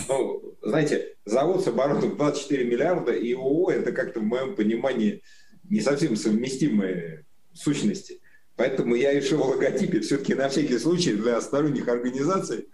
Ну, 0.08 0.54
знаете, 0.62 1.16
завод 1.24 1.64
с 1.64 1.68
оборотом 1.68 2.16
24 2.16 2.64
миллиарда 2.64 3.12
и 3.12 3.32
ООО 3.32 3.70
это 3.70 3.92
как-то 3.92 4.20
в 4.20 4.24
моем 4.24 4.54
понимании 4.54 5.22
не 5.64 5.80
совсем 5.80 6.14
совместимые 6.16 7.24
сущности. 7.54 8.20
Поэтому 8.58 8.96
я 8.96 9.14
решил 9.14 9.38
в 9.38 9.50
логотипе 9.50 10.00
все-таки 10.00 10.34
на 10.34 10.48
всякий 10.48 10.78
случай 10.78 11.12
для 11.12 11.40
сторонних 11.40 11.86
организаций, 11.86 12.66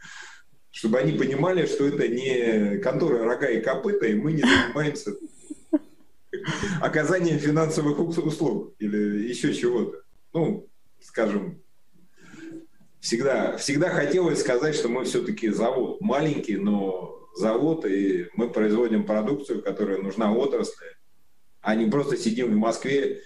чтобы 0.71 0.99
они 0.99 1.13
понимали, 1.13 1.67
что 1.67 1.87
это 1.87 2.09
не 2.09 2.79
контора 2.79 3.23
рога 3.23 3.51
и 3.51 3.61
копыта, 3.61 4.07
и 4.07 4.15
мы 4.15 4.33
не 4.33 4.41
занимаемся 4.41 5.15
оказанием 6.81 7.39
финансовых 7.39 7.99
услуг 8.01 8.75
или 8.79 9.29
еще 9.29 9.53
чего-то. 9.53 9.99
Ну, 10.33 10.67
скажем, 11.03 11.63
всегда, 13.01 13.59
всегда 13.59 13.91
хотелось 13.91 14.41
сказать, 14.41 14.75
что 14.75 14.89
мы 14.89 15.05
все-таки 15.05 15.51
завод. 15.51 16.01
Маленький, 16.01 16.57
но 16.57 17.29
завод, 17.37 17.85
и 17.85 18.31
мы 18.37 18.49
производим 18.49 19.05
продукцию, 19.05 19.63
которая 19.63 19.99
нужна 19.99 20.33
отрасли, 20.33 20.87
а 21.61 21.75
не 21.75 21.91
просто 21.91 22.17
сидим 22.17 22.55
в 22.55 22.57
Москве 22.57 23.21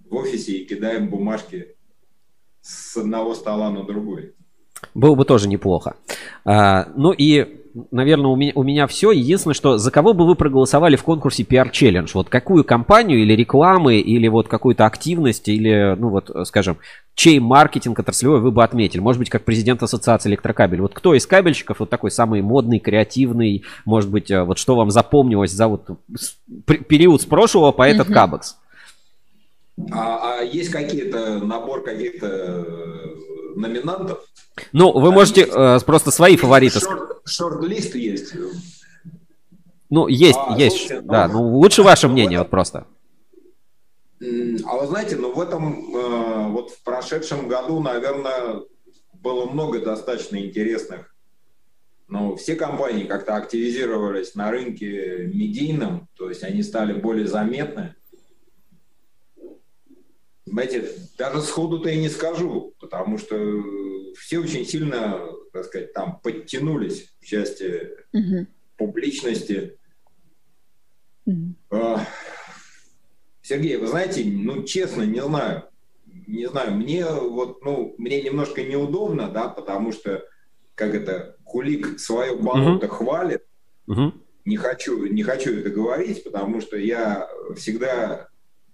в 0.00 0.14
офисе 0.14 0.52
и 0.52 0.66
кидаем 0.66 1.10
бумажки 1.10 1.74
с 2.60 2.96
одного 2.96 3.34
стола 3.34 3.70
на 3.70 3.84
другой. 3.84 4.34
Было 4.94 5.14
бы 5.14 5.24
тоже 5.24 5.48
неплохо. 5.48 5.96
А, 6.44 6.88
ну 6.96 7.12
и, 7.12 7.62
наверное, 7.90 8.30
у 8.30 8.36
меня, 8.36 8.52
у 8.54 8.62
меня 8.62 8.86
все. 8.86 9.10
Единственное, 9.10 9.54
что 9.54 9.78
за 9.78 9.90
кого 9.90 10.12
бы 10.12 10.26
вы 10.26 10.34
проголосовали 10.34 10.96
в 10.96 11.02
конкурсе 11.02 11.42
PR 11.42 11.70
Challenge? 11.70 12.10
Вот 12.14 12.28
какую 12.28 12.64
компанию 12.64 13.20
или 13.20 13.34
рекламы, 13.34 13.98
или 13.98 14.28
вот 14.28 14.48
какую-то 14.48 14.86
активность, 14.86 15.48
или, 15.48 15.96
ну 15.98 16.10
вот, 16.10 16.30
скажем, 16.44 16.78
чей 17.14 17.40
маркетинг 17.40 17.98
отраслевой 17.98 18.40
вы 18.40 18.52
бы 18.52 18.62
отметили? 18.62 19.00
Может 19.00 19.18
быть, 19.18 19.30
как 19.30 19.44
президент 19.44 19.82
Ассоциации 19.82 20.30
электрокабель. 20.30 20.80
Вот 20.80 20.94
кто 20.94 21.14
из 21.14 21.26
кабельщиков 21.26 21.80
вот 21.80 21.90
такой 21.90 22.10
самый 22.10 22.42
модный, 22.42 22.78
креативный? 22.78 23.64
Может 23.84 24.10
быть, 24.10 24.30
э, 24.30 24.44
вот 24.44 24.58
что 24.58 24.76
вам 24.76 24.90
запомнилось 24.90 25.50
за 25.50 25.66
вот 25.66 25.88
период 26.66 27.20
с 27.20 27.24
прошлого 27.26 27.72
по 27.72 27.88
этот 27.88 28.08
Кабекс? 28.08 28.56
А, 29.92 30.40
а 30.40 30.42
есть 30.42 30.70
какие-то 30.70 31.38
набор 31.38 31.82
каких-то 31.82 32.26
э, 32.26 33.14
номинантов? 33.56 34.24
Ну, 34.72 34.92
вы 34.92 35.12
можете 35.12 35.42
э, 35.42 35.78
просто 35.86 36.10
свои 36.10 36.36
фавориты. 36.36 36.80
Шорт-лист 37.24 37.94
есть. 37.94 38.34
Ну, 39.90 40.08
есть, 40.08 40.38
а, 40.38 40.56
есть. 40.58 40.78
Слушайте, 40.78 41.00
да, 41.06 41.28
ну, 41.28 41.34
ну 41.34 41.58
лучше 41.58 41.82
ваше 41.82 42.08
мнение, 42.08 42.38
вот 42.38 42.50
просто. 42.50 42.86
А 44.20 44.76
вы 44.76 44.86
знаете, 44.88 45.16
ну 45.16 45.32
в 45.32 45.40
этом, 45.40 45.94
э, 45.94 46.48
вот 46.48 46.70
в 46.70 46.82
прошедшем 46.82 47.46
году, 47.46 47.80
наверное, 47.80 48.62
было 49.14 49.46
много 49.46 49.80
достаточно 49.80 50.36
интересных. 50.36 51.14
Но 52.08 52.36
все 52.36 52.56
компании 52.56 53.04
как-то 53.04 53.36
активизировались 53.36 54.34
на 54.34 54.50
рынке 54.50 55.30
медийном, 55.32 56.08
то 56.16 56.30
есть 56.30 56.42
они 56.42 56.62
стали 56.62 56.94
более 56.94 57.26
заметны. 57.26 57.94
Знаете, 60.50 60.90
даже 61.16 61.42
сходу-то 61.42 61.88
и 61.88 61.98
не 61.98 62.08
скажу, 62.08 62.74
потому 62.80 63.18
что 63.18 63.36
все 64.18 64.38
очень 64.38 64.64
сильно, 64.64 65.20
так 65.52 65.64
сказать, 65.64 65.92
там 65.92 66.20
подтянулись 66.22 67.14
в 67.20 67.26
части 67.26 67.90
угу. 68.12 68.46
публичности. 68.76 69.78
Угу. 71.26 71.54
Сергей, 73.42 73.76
вы 73.76 73.86
знаете, 73.86 74.24
ну, 74.24 74.62
честно, 74.64 75.02
не 75.02 75.22
знаю, 75.22 75.64
не 76.26 76.46
знаю, 76.48 76.74
мне 76.74 77.04
вот, 77.06 77.64
ну, 77.64 77.94
мне 77.98 78.22
немножко 78.22 78.62
неудобно, 78.62 79.30
да, 79.30 79.48
потому 79.48 79.92
что, 79.92 80.24
как 80.74 80.94
это, 80.94 81.36
Кулик 81.44 81.98
свое 81.98 82.36
болото 82.36 82.86
угу. 82.86 82.94
хвалит. 82.94 83.42
Угу. 83.86 84.12
Не 84.44 84.56
хочу, 84.56 85.06
не 85.06 85.22
хочу 85.22 85.58
это 85.58 85.70
говорить, 85.70 86.24
потому 86.24 86.60
что 86.60 86.76
я 86.76 87.28
всегда 87.56 88.27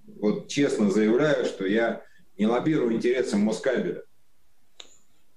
вот 0.07 0.49
честно 0.49 0.91
заявляю, 0.91 1.45
что 1.45 1.67
я 1.67 2.03
не 2.39 2.47
лоббирую 2.47 2.93
интересы 2.93 3.37
Москабеля. 3.37 4.03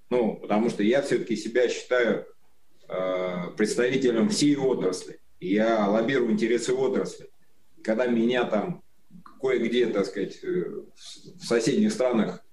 Ну, 0.10 0.36
потому 0.38 0.70
что 0.70 0.84
я 0.84 1.02
все-таки 1.02 1.36
себя 1.36 1.68
считаю 1.68 2.26
э, 2.88 3.52
представителем 3.58 4.30
всей 4.30 4.56
отрасли. 4.56 5.20
Я 5.40 5.88
лоббирую 5.88 6.32
интересы 6.32 6.74
отрасли. 6.74 7.30
Когда 7.84 8.08
меня 8.08 8.46
там 8.46 8.84
кое-где, 9.42 9.88
так 9.88 10.06
сказать, 10.06 10.40
э, 10.44 10.84
в 11.36 11.46
соседних 11.46 11.92
странах 11.92 12.44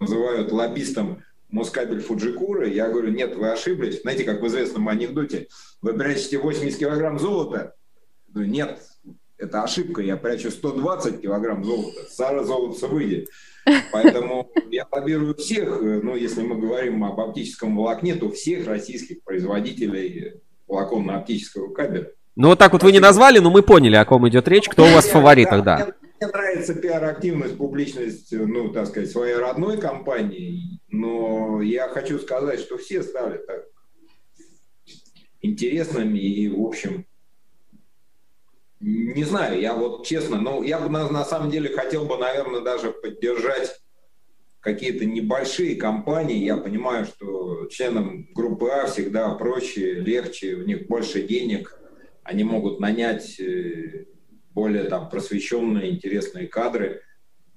называют 0.00 0.52
лоббистом 0.52 1.22
Москабель 1.48 2.00
Фуджикура, 2.00 2.68
я 2.68 2.88
говорю, 2.88 3.10
нет, 3.10 3.36
вы 3.36 3.50
ошиблись. 3.50 4.02
Знаете, 4.02 4.24
как 4.24 4.42
в 4.42 4.46
известном 4.48 4.88
анекдоте, 4.88 5.48
вы 5.80 5.94
прячете 5.94 6.38
80 6.38 6.78
килограмм 6.78 7.18
золота? 7.18 7.74
Нет, 8.34 8.82
это 9.38 9.62
ошибка, 9.62 10.02
я 10.02 10.16
прячу 10.16 10.50
120 10.50 11.20
килограмм 11.20 11.64
золота, 11.64 12.00
Сара 12.10 12.42
золото 12.44 12.86
выйдет. 12.86 13.28
Поэтому 13.92 14.50
я 14.70 14.86
лоббирую 14.90 15.34
всех, 15.34 15.80
ну, 15.80 16.14
если 16.14 16.42
мы 16.42 16.56
говорим 16.56 17.04
об 17.04 17.20
оптическом 17.20 17.76
волокне, 17.76 18.14
то 18.14 18.30
всех 18.30 18.66
российских 18.66 19.22
производителей 19.24 20.40
волоконно-оптического 20.68 21.72
кабеля. 21.72 22.12
Ну, 22.36 22.48
вот 22.48 22.58
так 22.58 22.72
вот 22.72 22.82
вы 22.82 22.92
не 22.92 23.00
назвали, 23.00 23.38
но 23.38 23.50
мы 23.50 23.62
поняли, 23.62 23.96
о 23.96 24.04
ком 24.04 24.28
идет 24.28 24.46
речь, 24.46 24.68
кто 24.68 24.84
у 24.84 24.92
вас 24.92 25.06
в 25.06 25.10
фаворитах, 25.10 25.64
да. 25.64 25.88
Мне 26.20 26.30
нравится 26.30 26.74
пиар-активность, 26.74 27.56
публичность, 27.58 28.32
ну, 28.32 28.70
так 28.70 28.86
сказать, 28.86 29.10
своей 29.10 29.36
родной 29.36 29.78
компании, 29.78 30.80
но 30.88 31.60
я 31.60 31.88
хочу 31.88 32.18
сказать, 32.18 32.60
что 32.60 32.78
все 32.78 33.02
стали 33.02 33.38
так 33.38 33.64
интересными 35.42 36.18
и, 36.18 36.48
в 36.48 36.62
общем, 36.62 37.06
не 38.80 39.24
знаю, 39.24 39.60
я 39.60 39.74
вот 39.74 40.06
честно, 40.06 40.40
но 40.40 40.62
я 40.62 40.78
бы 40.78 40.88
на, 40.88 41.10
на 41.10 41.24
самом 41.24 41.50
деле 41.50 41.74
хотел 41.74 42.04
бы, 42.04 42.16
наверное, 42.18 42.60
даже 42.60 42.92
поддержать 42.92 43.80
какие-то 44.60 45.04
небольшие 45.04 45.76
компании. 45.76 46.44
Я 46.44 46.56
понимаю, 46.56 47.06
что 47.06 47.66
членам 47.66 48.28
группы 48.34 48.68
А 48.68 48.86
всегда 48.86 49.30
проще, 49.34 49.94
легче, 49.94 50.54
у 50.54 50.64
них 50.64 50.86
больше 50.88 51.22
денег, 51.22 51.78
они 52.22 52.44
могут 52.44 52.80
нанять 52.80 53.38
э, 53.40 54.06
более 54.50 54.84
там 54.84 55.08
просвещенные, 55.08 55.92
интересные 55.92 56.48
кадры. 56.48 57.02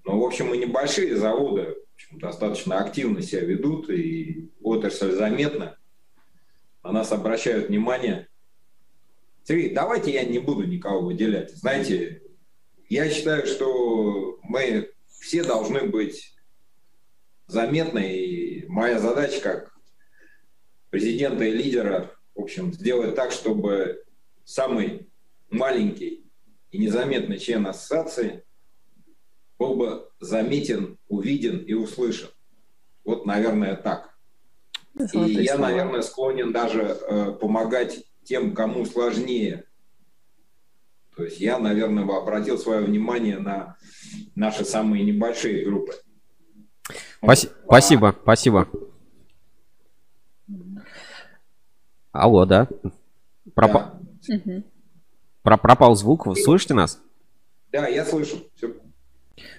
Но, 0.06 0.20
в 0.20 0.24
общем, 0.24 0.54
и 0.54 0.58
небольшие 0.58 1.16
заводы 1.16 1.76
общем, 2.00 2.20
достаточно 2.20 2.80
активно 2.80 3.22
себя 3.22 3.42
ведут, 3.42 3.90
и 3.90 4.50
отрасль 4.62 5.12
заметна. 5.12 5.78
На 6.82 6.92
нас 6.94 7.12
обращают 7.12 7.68
внимание. 7.68 8.29
Сергей, 9.50 9.74
давайте 9.74 10.14
я 10.14 10.26
не 10.26 10.38
буду 10.38 10.64
никого 10.64 11.02
выделять. 11.02 11.50
Знаете, 11.58 12.22
я 12.88 13.10
считаю, 13.10 13.48
что 13.48 14.38
мы 14.44 14.92
все 15.20 15.44
должны 15.44 15.88
быть 15.88 16.36
заметны, 17.48 18.16
и 18.16 18.68
моя 18.68 19.00
задача 19.00 19.42
как 19.42 19.76
президента 20.92 21.46
и 21.46 21.52
лидера, 21.52 22.12
в 22.36 22.42
общем, 22.42 22.72
сделать 22.72 23.16
так, 23.16 23.32
чтобы 23.32 24.04
самый 24.44 25.10
маленький 25.50 26.30
и 26.70 26.78
незаметный 26.78 27.40
член 27.40 27.66
ассоциации 27.66 28.44
был 29.58 29.78
бы 29.78 30.12
заметен, 30.20 31.00
увиден 31.08 31.58
и 31.58 31.74
услышан. 31.74 32.30
Вот, 33.04 33.26
наверное, 33.26 33.76
так. 33.76 34.16
и 35.12 35.18
я, 35.42 35.58
наверное, 35.58 36.04
склонен 36.04 36.54
даже 36.54 36.82
э, 36.84 37.32
помогать 37.32 38.06
тем, 38.30 38.54
кому 38.54 38.86
сложнее. 38.86 39.66
То 41.18 41.24
есть 41.24 41.40
я, 41.40 41.58
наверное, 41.58 42.06
бы 42.06 42.16
обратил 42.16 42.60
свое 42.60 42.82
внимание 42.82 43.40
на 43.40 43.76
наши 44.36 44.64
самые 44.64 45.04
небольшие 45.04 45.66
группы. 45.66 45.94
Спасибо, 47.18 47.54
вот. 47.54 47.66
спасибо, 47.66 48.16
спасибо. 48.22 48.68
Алло, 52.12 52.46
да? 52.46 52.68
Пропа... 53.56 54.00
Да. 54.28 54.64
Про 55.42 55.58
пропал 55.58 55.96
звук, 55.96 56.28
вы 56.28 56.36
слышите 56.36 56.76
нас? 56.76 57.02
Да, 57.72 57.88
я 57.88 58.06
слышу. 58.06 58.48
Все. 58.56 58.76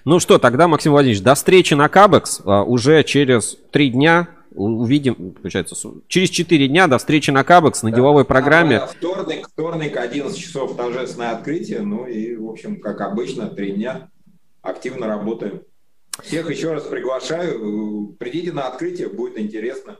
Ну 0.05 0.19
что, 0.19 0.39
тогда, 0.39 0.69
Максим 0.69 0.93
Владимирович, 0.93 1.21
до 1.21 1.35
встречи 1.35 1.73
на 1.73 1.89
Кабекс. 1.89 2.41
А, 2.45 2.63
уже 2.63 3.03
через 3.03 3.57
три 3.71 3.89
дня 3.89 4.29
увидим, 4.53 5.33
получается, 5.33 5.75
через 6.07 6.29
4 6.29 6.67
дня 6.67 6.87
до 6.87 6.97
встречи 6.97 7.31
на 7.31 7.43
Кабекс 7.43 7.83
на 7.83 7.89
да. 7.89 7.95
деловой 7.95 8.25
программе. 8.25 8.79
Да, 8.79 8.87
вторник, 8.87 9.47
вторник, 9.47 9.97
11 9.97 10.37
часов 10.37 10.75
торжественное 10.75 11.31
открытие, 11.31 11.81
ну 11.81 12.05
и, 12.05 12.35
в 12.35 12.49
общем, 12.49 12.79
как 12.79 13.01
обычно, 13.01 13.47
три 13.47 13.73
дня 13.73 14.09
активно 14.61 15.07
работаем. 15.07 15.61
Всех 16.21 16.49
еще 16.49 16.73
раз 16.73 16.83
приглашаю, 16.83 18.15
придите 18.19 18.51
на 18.51 18.67
открытие, 18.67 19.09
будет 19.09 19.39
интересно. 19.39 19.97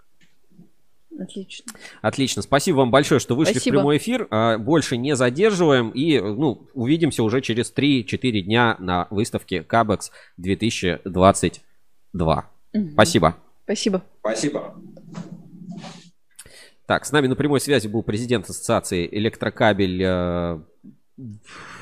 Отлично. 1.17 1.73
Отлично. 2.01 2.41
Спасибо 2.41 2.77
вам 2.77 2.91
большое, 2.91 3.19
что 3.19 3.35
вышли 3.35 3.53
Спасибо. 3.53 3.73
в 3.73 3.77
прямой 3.77 3.97
эфир. 3.97 4.27
А, 4.31 4.57
больше 4.57 4.97
не 4.97 5.15
задерживаем. 5.15 5.89
И 5.89 6.19
ну, 6.19 6.67
увидимся 6.73 7.23
уже 7.23 7.41
через 7.41 7.71
3-4 7.73 8.41
дня 8.41 8.75
на 8.79 9.07
выставке 9.09 9.61
Кабекс 9.61 10.11
2022. 10.37 12.49
Угу. 12.73 12.89
Спасибо. 12.93 13.35
Спасибо. 13.63 14.03
Спасибо. 14.19 14.75
Так, 16.85 17.05
с 17.05 17.11
нами 17.11 17.27
на 17.27 17.35
прямой 17.35 17.61
связи 17.61 17.87
был 17.87 18.03
президент 18.03 18.49
Ассоциации 18.49 19.07
Электрокабель 19.11 20.03
э, 20.03 20.59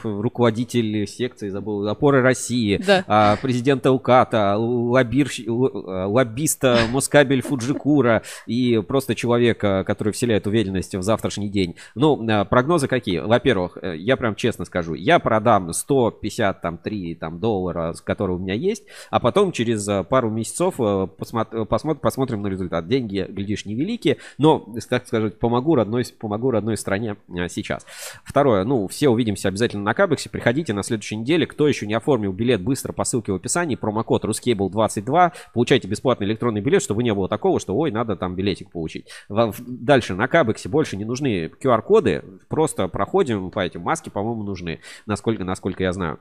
руководитель 0.04 1.08
секции, 1.08 1.50
забыл, 1.50 1.88
опоры 1.88 2.22
России, 2.22 2.82
да. 2.86 3.04
А, 3.08 3.36
президента 3.38 3.92
УКАТа, 3.92 4.58
лоббир, 4.58 5.30
лоббиста 5.48 6.80
Москабель 6.92 7.42
Фуджикура 7.42 8.24
и 8.46 8.82
просто 8.88 9.16
человека, 9.16 9.84
который 9.86 10.14
вселяет 10.14 10.48
уверенность 10.48 10.96
в 10.96 11.02
завтрашний 11.02 11.50
день. 11.50 11.76
Ну, 11.96 12.26
а, 12.30 12.46
прогнозы 12.46 12.88
какие? 12.88 13.20
Во-первых, 13.20 13.78
э, 13.82 13.96
я 13.98 14.18
прям 14.18 14.36
честно 14.36 14.66
скажу, 14.66 14.94
я 14.94 15.20
продам 15.20 15.74
153 15.74 17.16
там, 17.16 17.40
доллара, 17.40 17.94
которые 18.04 18.38
у 18.38 18.40
меня 18.40 18.54
есть, 18.54 18.84
а 19.10 19.20
потом 19.20 19.52
через 19.52 19.88
э, 19.88 20.04
пару 20.04 20.30
месяцев 20.30 20.76
э, 20.80 21.08
посмотр, 21.18 21.66
посмотр, 21.66 22.00
посмотрим 22.00 22.42
на 22.42 22.48
результат. 22.48 22.88
Деньги, 22.88 23.26
глядишь, 23.30 23.66
невеликие, 23.66 24.18
но, 24.38 24.66
так 24.90 25.08
сказать, 25.08 25.38
помогу 25.40 25.76
родной, 25.76 26.06
помогу 26.20 26.52
родной 26.52 26.78
стране 26.78 27.18
сейчас. 27.50 27.86
Второе, 28.24 28.64
ну, 28.64 28.88
все 28.88 29.10
увидимся 29.10 29.48
обязательно 29.50 29.84
на 29.84 29.89
Кабексе. 29.94 30.30
Приходите 30.30 30.74
на 30.74 30.84
следующей 30.84 31.16
неделе. 31.16 31.46
Кто 31.46 31.68
еще 31.68 31.88
не 31.88 31.94
оформил 31.94 32.32
билет, 32.34 32.62
быстро 32.62 32.94
по 32.94 33.04
ссылке 33.04 33.32
в 33.32 33.36
описании. 33.36 33.76
Промокод 33.76 34.26
RusCable22. 34.26 35.34
Получайте 35.54 35.88
бесплатный 35.88 36.28
электронный 36.28 36.62
билет, 36.62 36.82
чтобы 36.82 37.04
не 37.04 37.14
было 37.14 37.28
такого, 37.28 37.60
что 37.60 37.76
ой, 37.76 37.92
надо 37.92 38.16
там 38.16 38.36
билетик 38.36 38.72
получить. 38.72 39.08
Дальше 39.30 40.16
на 40.16 40.28
Кабексе 40.28 40.70
больше 40.70 40.98
не 40.98 41.06
нужны 41.06 41.52
QR-коды. 41.62 42.24
Просто 42.48 42.88
проходим 42.88 43.52
по 43.52 43.60
этим. 43.60 43.82
Маски, 43.82 44.10
по-моему, 44.10 44.44
нужны, 44.44 44.80
насколько, 45.06 45.44
насколько 45.44 45.84
я 45.84 45.94
знаю. 45.94 46.20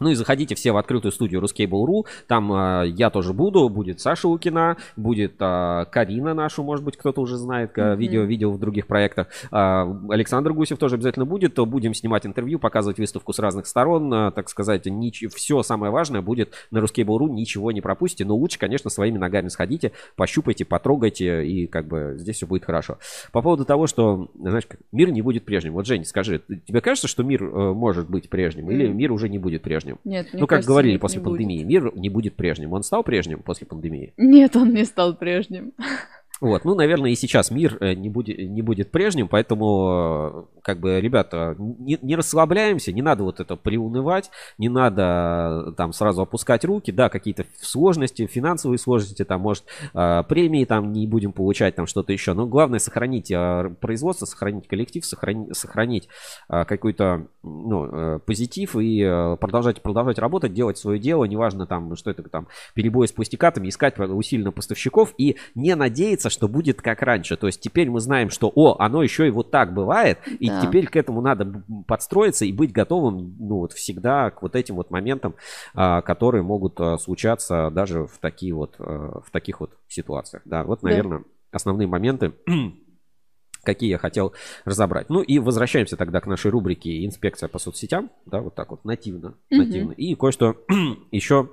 Ну 0.00 0.10
и 0.10 0.14
заходите 0.14 0.54
все 0.54 0.72
в 0.72 0.76
открытую 0.76 1.12
студию 1.12 1.40
Ruscable.ru. 1.40 2.06
Там 2.26 2.52
э, 2.52 2.88
я 2.88 3.10
тоже 3.10 3.32
буду. 3.32 3.68
Будет 3.68 4.00
Саша 4.00 4.28
Лукина, 4.28 4.76
будет 4.96 5.34
э, 5.40 5.84
Карина 5.90 6.34
нашу, 6.34 6.62
может 6.62 6.84
быть, 6.84 6.96
кто-то 6.96 7.20
уже 7.20 7.36
знает, 7.36 7.76
mm-hmm. 7.76 7.96
видео, 7.96 8.22
видео 8.22 8.50
в 8.50 8.58
других 8.58 8.86
проектах. 8.86 9.28
Э, 9.50 9.84
Александр 10.10 10.52
Гусев 10.52 10.78
тоже 10.78 10.96
обязательно 10.96 11.26
будет. 11.26 11.54
Будем 11.54 11.94
снимать 11.94 12.26
интервью, 12.26 12.58
показывать 12.58 12.98
выставку 12.98 13.32
с 13.32 13.38
разных 13.38 13.66
сторон. 13.66 14.12
Э, 14.12 14.30
так 14.32 14.48
сказать, 14.48 14.86
нич- 14.86 15.28
все 15.28 15.62
самое 15.62 15.92
важное 15.92 16.20
будет 16.20 16.52
на 16.70 16.78
Ruscable.ru. 16.78 17.28
Ничего 17.30 17.72
не 17.72 17.80
пропустите. 17.80 18.24
Но 18.24 18.36
лучше, 18.36 18.58
конечно, 18.58 18.90
своими 18.90 19.18
ногами 19.18 19.48
сходите, 19.48 19.92
пощупайте, 20.16 20.64
потрогайте, 20.64 21.46
и 21.46 21.66
как 21.66 21.86
бы 21.86 22.14
здесь 22.16 22.36
все 22.36 22.46
будет 22.46 22.64
хорошо. 22.64 22.98
По 23.32 23.42
поводу 23.42 23.64
того, 23.64 23.86
что, 23.86 24.30
знаешь, 24.38 24.66
мир 24.92 25.10
не 25.10 25.22
будет 25.22 25.44
прежним. 25.44 25.72
Вот, 25.72 25.86
Жень, 25.86 26.04
скажи, 26.04 26.40
тебе 26.66 26.80
кажется, 26.80 27.08
что 27.08 27.22
мир 27.22 27.44
э, 27.44 27.72
может 27.72 28.10
быть 28.10 28.28
прежним? 28.28 28.70
Или 28.70 28.88
мир 28.88 29.12
уже 29.12 29.28
не 29.28 29.38
будет 29.38 29.62
прежним? 29.62 29.85
Прежним. 29.86 30.00
Нет, 30.04 30.28
ну, 30.32 30.40
как 30.40 30.48
кажется, 30.48 30.68
говорили 30.68 30.92
нет, 30.92 31.00
после 31.00 31.20
пандемии, 31.20 31.62
будет. 31.62 31.68
мир 31.68 31.92
не 31.96 32.08
будет 32.08 32.34
прежним. 32.36 32.72
Он 32.72 32.82
стал 32.82 33.02
прежним 33.02 33.42
после 33.42 33.66
пандемии? 33.66 34.12
Нет, 34.16 34.56
он 34.56 34.74
не 34.74 34.84
стал 34.84 35.16
прежним. 35.16 35.72
Вот, 36.38 36.66
ну, 36.66 36.74
наверное, 36.74 37.12
и 37.12 37.16
сейчас 37.16 37.50
мир 37.50 37.78
э, 37.80 37.94
не 37.94 38.10
будет, 38.10 38.36
не 38.36 38.60
будет 38.60 38.90
прежним, 38.90 39.26
поэтому, 39.26 40.48
э, 40.54 40.60
как 40.60 40.80
бы, 40.80 41.00
ребята, 41.00 41.56
не, 41.58 41.98
не 42.02 42.14
расслабляемся, 42.14 42.92
не 42.92 43.00
надо 43.00 43.24
вот 43.24 43.40
это 43.40 43.56
приунывать, 43.56 44.30
не 44.58 44.68
надо 44.68 45.72
там 45.78 45.94
сразу 45.94 46.20
опускать 46.20 46.62
руки, 46.66 46.92
да, 46.92 47.08
какие-то 47.08 47.46
сложности, 47.58 48.26
финансовые 48.26 48.78
сложности, 48.78 49.24
там, 49.24 49.40
может, 49.40 49.64
э, 49.94 50.24
премии 50.28 50.66
там 50.66 50.92
не 50.92 51.06
будем 51.06 51.32
получать, 51.32 51.74
там, 51.74 51.86
что-то 51.86 52.12
еще, 52.12 52.34
но 52.34 52.46
главное 52.46 52.80
сохранить 52.80 53.32
производство, 53.80 54.26
сохранить 54.26 54.68
коллектив, 54.68 55.06
сохранить, 55.06 55.56
сохранить 55.56 56.08
какой-то, 56.48 57.28
ну, 57.42 58.20
позитив 58.26 58.76
и 58.76 59.02
продолжать, 59.40 59.80
продолжать 59.80 60.18
работать, 60.18 60.52
делать 60.52 60.76
свое 60.76 60.98
дело, 60.98 61.24
неважно 61.24 61.66
там, 61.66 61.96
что 61.96 62.10
это 62.10 62.22
там, 62.24 62.48
перебои 62.74 63.06
с 63.06 63.12
пустякатами, 63.12 63.68
искать 63.68 63.98
усиленно 63.98 64.52
поставщиков 64.52 65.14
и 65.16 65.36
не 65.54 65.74
надеяться 65.74 66.25
надеяться, 66.26 66.30
что 66.30 66.48
будет 66.48 66.82
как 66.82 67.02
раньше. 67.02 67.36
То 67.36 67.46
есть 67.46 67.60
теперь 67.60 67.90
мы 67.90 68.00
знаем, 68.00 68.30
что, 68.30 68.50
о, 68.54 68.76
оно 68.78 69.02
еще 69.02 69.26
и 69.26 69.30
вот 69.30 69.50
так 69.50 69.72
бывает, 69.72 70.18
и 70.40 70.48
да. 70.48 70.60
теперь 70.60 70.86
к 70.86 70.96
этому 70.96 71.20
надо 71.20 71.62
подстроиться 71.86 72.44
и 72.44 72.52
быть 72.52 72.72
готовым, 72.72 73.36
ну, 73.38 73.58
вот 73.58 73.72
всегда 73.72 74.30
к 74.30 74.42
вот 74.42 74.56
этим 74.56 74.76
вот 74.76 74.90
моментам, 74.90 75.34
а, 75.74 76.02
которые 76.02 76.42
могут 76.42 76.80
а, 76.80 76.98
случаться 76.98 77.70
даже 77.70 78.06
в 78.06 78.18
такие 78.20 78.54
вот, 78.54 78.76
а, 78.78 79.20
в 79.20 79.30
таких 79.30 79.60
вот 79.60 79.70
ситуациях. 79.88 80.42
Да, 80.44 80.64
вот, 80.64 80.82
наверное, 80.82 81.18
да. 81.18 81.24
основные 81.52 81.88
моменты 81.88 82.32
какие 83.64 83.90
я 83.90 83.98
хотел 83.98 84.32
разобрать. 84.64 85.10
Ну 85.10 85.22
и 85.22 85.40
возвращаемся 85.40 85.96
тогда 85.96 86.20
к 86.20 86.26
нашей 86.28 86.52
рубрике 86.52 87.04
«Инспекция 87.04 87.48
по 87.48 87.58
соцсетям». 87.58 88.10
Да, 88.24 88.40
вот 88.40 88.54
так 88.54 88.70
вот, 88.70 88.84
нативно. 88.84 89.34
Угу. 89.50 89.58
нативно. 89.58 89.92
И 89.92 90.14
кое-что 90.14 90.54
еще 91.10 91.50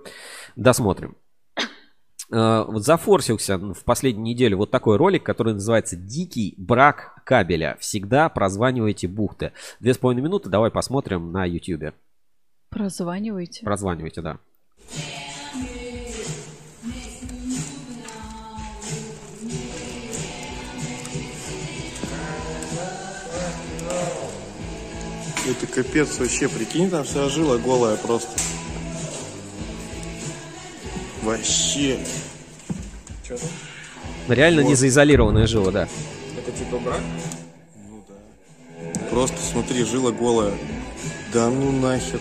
досмотрим. 0.56 1.16
Э, 2.32 2.64
вот 2.68 2.84
зафорсился 2.84 3.58
в 3.58 3.84
последнюю 3.84 4.26
неделю 4.26 4.58
вот 4.58 4.72
такой 4.72 4.98
ролик, 4.98 5.24
который 5.24 5.54
называется 5.54 5.96
«Дикий 5.96 6.56
брак 6.58 7.22
кабеля». 7.26 7.78
Всегда 7.80 8.30
прозванивайте 8.30 9.08
бухты. 9.08 9.52
Две 9.80 9.94
с 9.94 9.98
половиной 9.98 10.24
минуты, 10.24 10.50
давай 10.50 10.72
посмотрим 10.72 11.32
на 11.32 11.46
YouTube. 11.46 11.94
Прозванивайте? 12.70 13.64
Прозванивайте, 13.64 14.22
да. 14.22 14.40
Это 25.46 25.68
капец 25.68 26.20
вообще, 26.20 26.48
прикинь, 26.48 26.90
там 26.90 27.04
вся 27.04 27.28
жила 27.28 27.58
голая 27.58 27.98
просто. 27.98 28.32
Вообще. 31.24 32.00
Что 33.24 33.38
там? 33.38 33.50
Реально 34.28 34.62
вот. 34.64 34.70
не 34.70 34.76
заизолированная 34.76 35.48
жила, 35.48 35.72
да. 35.72 35.88
Это 36.38 36.52
типа 36.52 36.78
брак? 36.80 37.00
Ну 37.90 38.04
да. 38.08 39.00
Просто 39.10 39.38
смотри, 39.52 39.84
жила 39.86 40.12
голая. 40.12 40.54
Да 41.34 41.50
ну 41.50 41.72
нахер. 41.72 42.20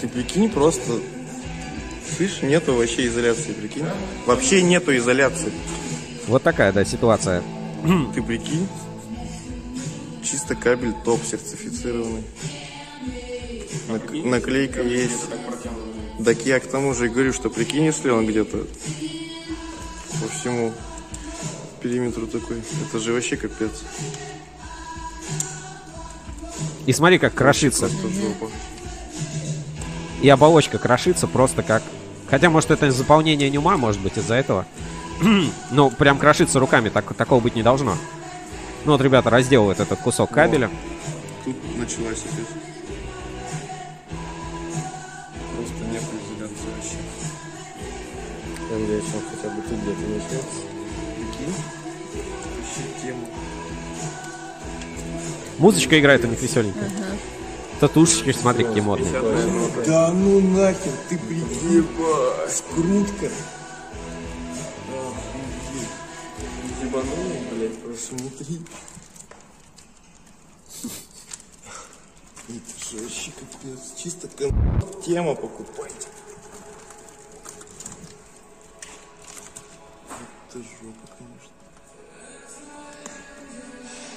Ты 0.00 0.08
прикинь, 0.08 0.50
просто... 0.50 1.00
Слышь, 2.16 2.42
нету 2.42 2.74
вообще 2.74 3.06
изоляции, 3.06 3.52
прикинь? 3.52 3.86
Вообще 4.26 4.62
нету 4.62 4.94
изоляции. 4.96 5.50
Вот 6.26 6.42
такая, 6.42 6.72
да, 6.72 6.84
ситуация. 6.84 7.42
Ты 8.14 8.22
прикинь? 8.22 8.68
Чисто 10.22 10.54
кабель 10.54 10.94
топ 11.04 11.20
сертифицированный. 11.24 12.22
Наклейка 14.24 14.82
есть. 14.82 15.26
Так 16.22 16.38
я 16.46 16.60
к 16.60 16.66
тому 16.66 16.94
же 16.94 17.06
и 17.06 17.08
говорю, 17.08 17.32
что 17.32 17.50
прикинь, 17.50 17.84
если 17.84 18.10
он 18.10 18.26
где-то 18.26 18.66
по 20.20 20.28
всему 20.28 20.72
периметру 21.82 22.26
такой. 22.26 22.62
Это 22.88 22.98
же 22.98 23.12
вообще 23.12 23.36
капец. 23.36 23.82
И 26.86 26.92
смотри, 26.92 27.18
как 27.18 27.34
крошится. 27.34 27.90
И 30.22 30.28
оболочка 30.28 30.78
крошится 30.78 31.26
просто 31.26 31.62
как... 31.62 31.82
Хотя, 32.30 32.48
может, 32.48 32.70
это 32.70 32.90
заполнение 32.90 33.50
нюма, 33.50 33.76
может 33.76 34.00
быть, 34.00 34.16
из-за 34.16 34.34
этого. 34.34 34.66
ну, 35.70 35.90
прям 35.90 36.18
крошится 36.18 36.58
руками, 36.58 36.88
так, 36.88 37.14
такого 37.14 37.40
быть 37.40 37.54
не 37.54 37.62
должно. 37.62 37.96
Ну 38.84 38.92
вот, 38.92 39.00
ребята, 39.00 39.30
разделывают 39.30 39.80
этот 39.80 39.98
кусок 39.98 40.30
кабеля. 40.30 40.70
Тут 41.44 41.56
началась 41.76 42.20
опять. 42.20 42.63
Я 48.84 48.90
надеюсь, 48.90 49.14
он 49.14 49.22
хотя 49.30 49.48
бы 49.48 49.62
тут 49.62 49.80
где-то 49.80 50.00
начнется. 50.00 50.60
Прикинь? 51.16 51.54
Вообще 52.58 52.82
тему. 53.00 53.28
Музычка 55.58 55.98
играет 55.98 56.24
у 56.24 56.28
них 56.28 56.40
веселенькая. 56.42 56.84
Ага. 56.84 57.16
Татушечки, 57.80 58.32
смотри, 58.32 58.64
какие 58.64 58.82
модные. 58.82 59.10
Да 59.86 60.10
ну 60.10 60.40
нахер, 60.40 60.92
ты 61.08 61.18
прикинь. 61.18 61.86
Скрутка. 62.48 63.30
Ебанули, 66.82 67.40
блядь, 67.52 67.78
посмотри. 67.82 68.60
Это 72.48 72.90
же 72.90 73.02
вообще 73.02 73.30
капец. 73.30 73.94
Чисто 73.96 74.28
тема 75.02 75.34
покупайте. 75.34 76.08
Это 80.54 80.62
жопа, 80.62 81.08
конечно. 81.18 81.50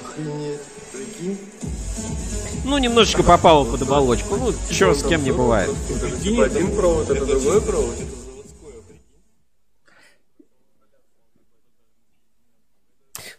Охренеть, 0.04 0.62
прикинь. 0.92 1.38
Ну, 2.64 2.78
немножечко 2.78 3.24
попало 3.24 3.66
под 3.66 3.82
оболочку. 3.82 4.36
Ну, 4.36 4.54
чё, 4.70 4.94
с 4.94 5.02
кем 5.02 5.24
не 5.24 5.32
бывает. 5.32 5.74
Один 5.90 6.76
провод, 6.76 7.10
это 7.10 7.26
другой 7.26 7.62
провод. 7.62 7.96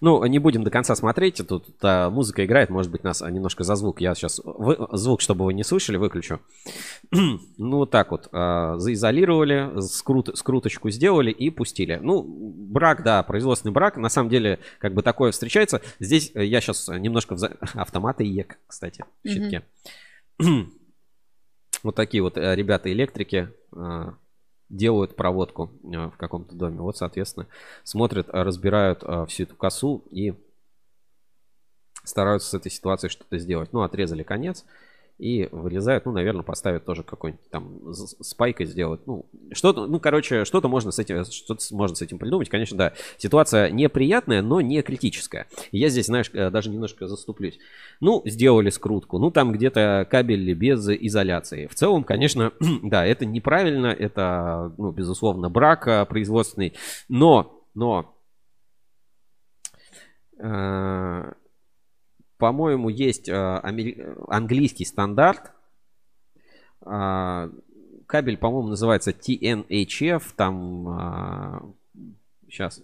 Ну, 0.00 0.24
не 0.26 0.38
будем 0.38 0.64
до 0.64 0.70
конца 0.70 0.94
смотреть. 0.94 1.42
Тут 1.46 1.66
а, 1.82 2.10
музыка 2.10 2.44
играет, 2.44 2.70
может 2.70 2.90
быть, 2.90 3.04
нас 3.04 3.20
немножко 3.20 3.64
за 3.64 3.74
звук. 3.74 4.00
Я 4.00 4.14
сейчас 4.14 4.40
вы, 4.44 4.76
звук, 4.92 5.20
чтобы 5.20 5.44
вы 5.44 5.54
не 5.54 5.64
слышали, 5.64 5.96
выключу. 5.96 6.40
ну, 7.10 7.76
вот 7.76 7.90
так 7.90 8.10
вот. 8.10 8.28
А, 8.32 8.78
заизолировали, 8.78 9.80
скрут, 9.80 10.30
скруточку 10.36 10.90
сделали 10.90 11.30
и 11.30 11.50
пустили. 11.50 11.98
Ну, 12.02 12.22
брак, 12.22 13.02
да, 13.02 13.22
производственный 13.22 13.72
брак. 13.72 13.96
На 13.96 14.08
самом 14.08 14.30
деле, 14.30 14.58
как 14.78 14.94
бы 14.94 15.02
такое 15.02 15.32
встречается. 15.32 15.80
Здесь 16.00 16.30
э, 16.34 16.44
я 16.44 16.60
сейчас 16.60 16.88
немножко... 16.88 17.36
В... 17.36 17.44
Автоматы 17.74 18.24
ЕК, 18.24 18.58
кстати, 18.66 19.04
в 19.24 19.28
щитке. 19.28 19.62
вот 21.82 21.94
такие 21.94 22.22
вот 22.22 22.36
э, 22.36 22.54
ребята-электрики 22.54 23.50
а, 23.72 24.14
делают 24.68 25.16
проводку 25.16 25.70
э, 25.82 26.08
в 26.08 26.16
каком-то 26.16 26.54
доме. 26.54 26.80
Вот, 26.80 26.96
соответственно, 26.96 27.46
смотрят, 27.84 28.28
э, 28.28 28.42
разбирают 28.42 29.02
э, 29.02 29.26
всю 29.26 29.44
эту 29.44 29.56
косу 29.56 30.04
и 30.10 30.34
стараются 32.04 32.50
с 32.50 32.54
этой 32.54 32.70
ситуацией 32.70 33.10
что-то 33.10 33.38
сделать. 33.38 33.72
Ну, 33.72 33.82
отрезали 33.82 34.22
конец 34.22 34.64
и 35.18 35.48
вырезают, 35.50 36.06
ну, 36.06 36.12
наверное, 36.12 36.42
поставят 36.42 36.84
тоже 36.84 37.02
какой-нибудь 37.02 37.50
там 37.50 37.92
спайкой 37.92 38.66
сделать. 38.66 39.00
Ну, 39.06 39.26
что-то, 39.52 39.86
ну, 39.86 39.98
короче, 39.98 40.44
что-то 40.44 40.68
можно 40.68 40.92
с 40.92 40.98
этим, 41.00 41.24
что-то 41.24 41.62
можно 41.74 41.96
с 41.96 42.02
этим 42.02 42.18
придумать. 42.18 42.48
Конечно, 42.48 42.78
да, 42.78 42.92
ситуация 43.16 43.70
неприятная, 43.70 44.42
но 44.42 44.60
не 44.60 44.80
критическая. 44.82 45.48
Я 45.72 45.88
здесь, 45.88 46.06
знаешь, 46.06 46.30
э, 46.32 46.50
даже 46.50 46.70
немножко 46.70 47.08
заступлюсь. 47.08 47.58
Ну, 48.00 48.22
сделали 48.26 48.70
скрутку, 48.70 49.18
ну, 49.18 49.32
там 49.32 49.50
где-то 49.50 50.06
кабель 50.08 50.54
без 50.54 50.88
изоляции. 50.88 51.66
В 51.66 51.74
целом, 51.74 52.04
конечно, 52.04 52.52
да, 52.82 53.04
это 53.04 53.26
неправильно, 53.26 53.88
это, 53.88 54.72
ну, 54.78 54.92
безусловно, 54.92 55.50
брак 55.50 55.88
э, 55.88 56.06
производственный, 56.06 56.74
но, 57.08 57.64
но, 57.74 58.14
э 60.38 61.32
по-моему, 62.38 62.88
есть 62.88 63.28
э, 63.28 63.34
английский 64.28 64.84
стандарт. 64.84 65.52
А, 66.80 67.50
кабель, 68.06 68.38
по-моему, 68.38 68.68
называется 68.68 69.10
TNHF. 69.10 70.22
Там 70.36 71.76
сейчас. 72.48 72.82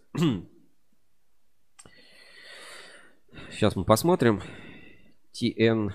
Сейчас 3.50 3.76
мы 3.76 3.84
посмотрим. 3.84 4.42
TN 5.32 5.92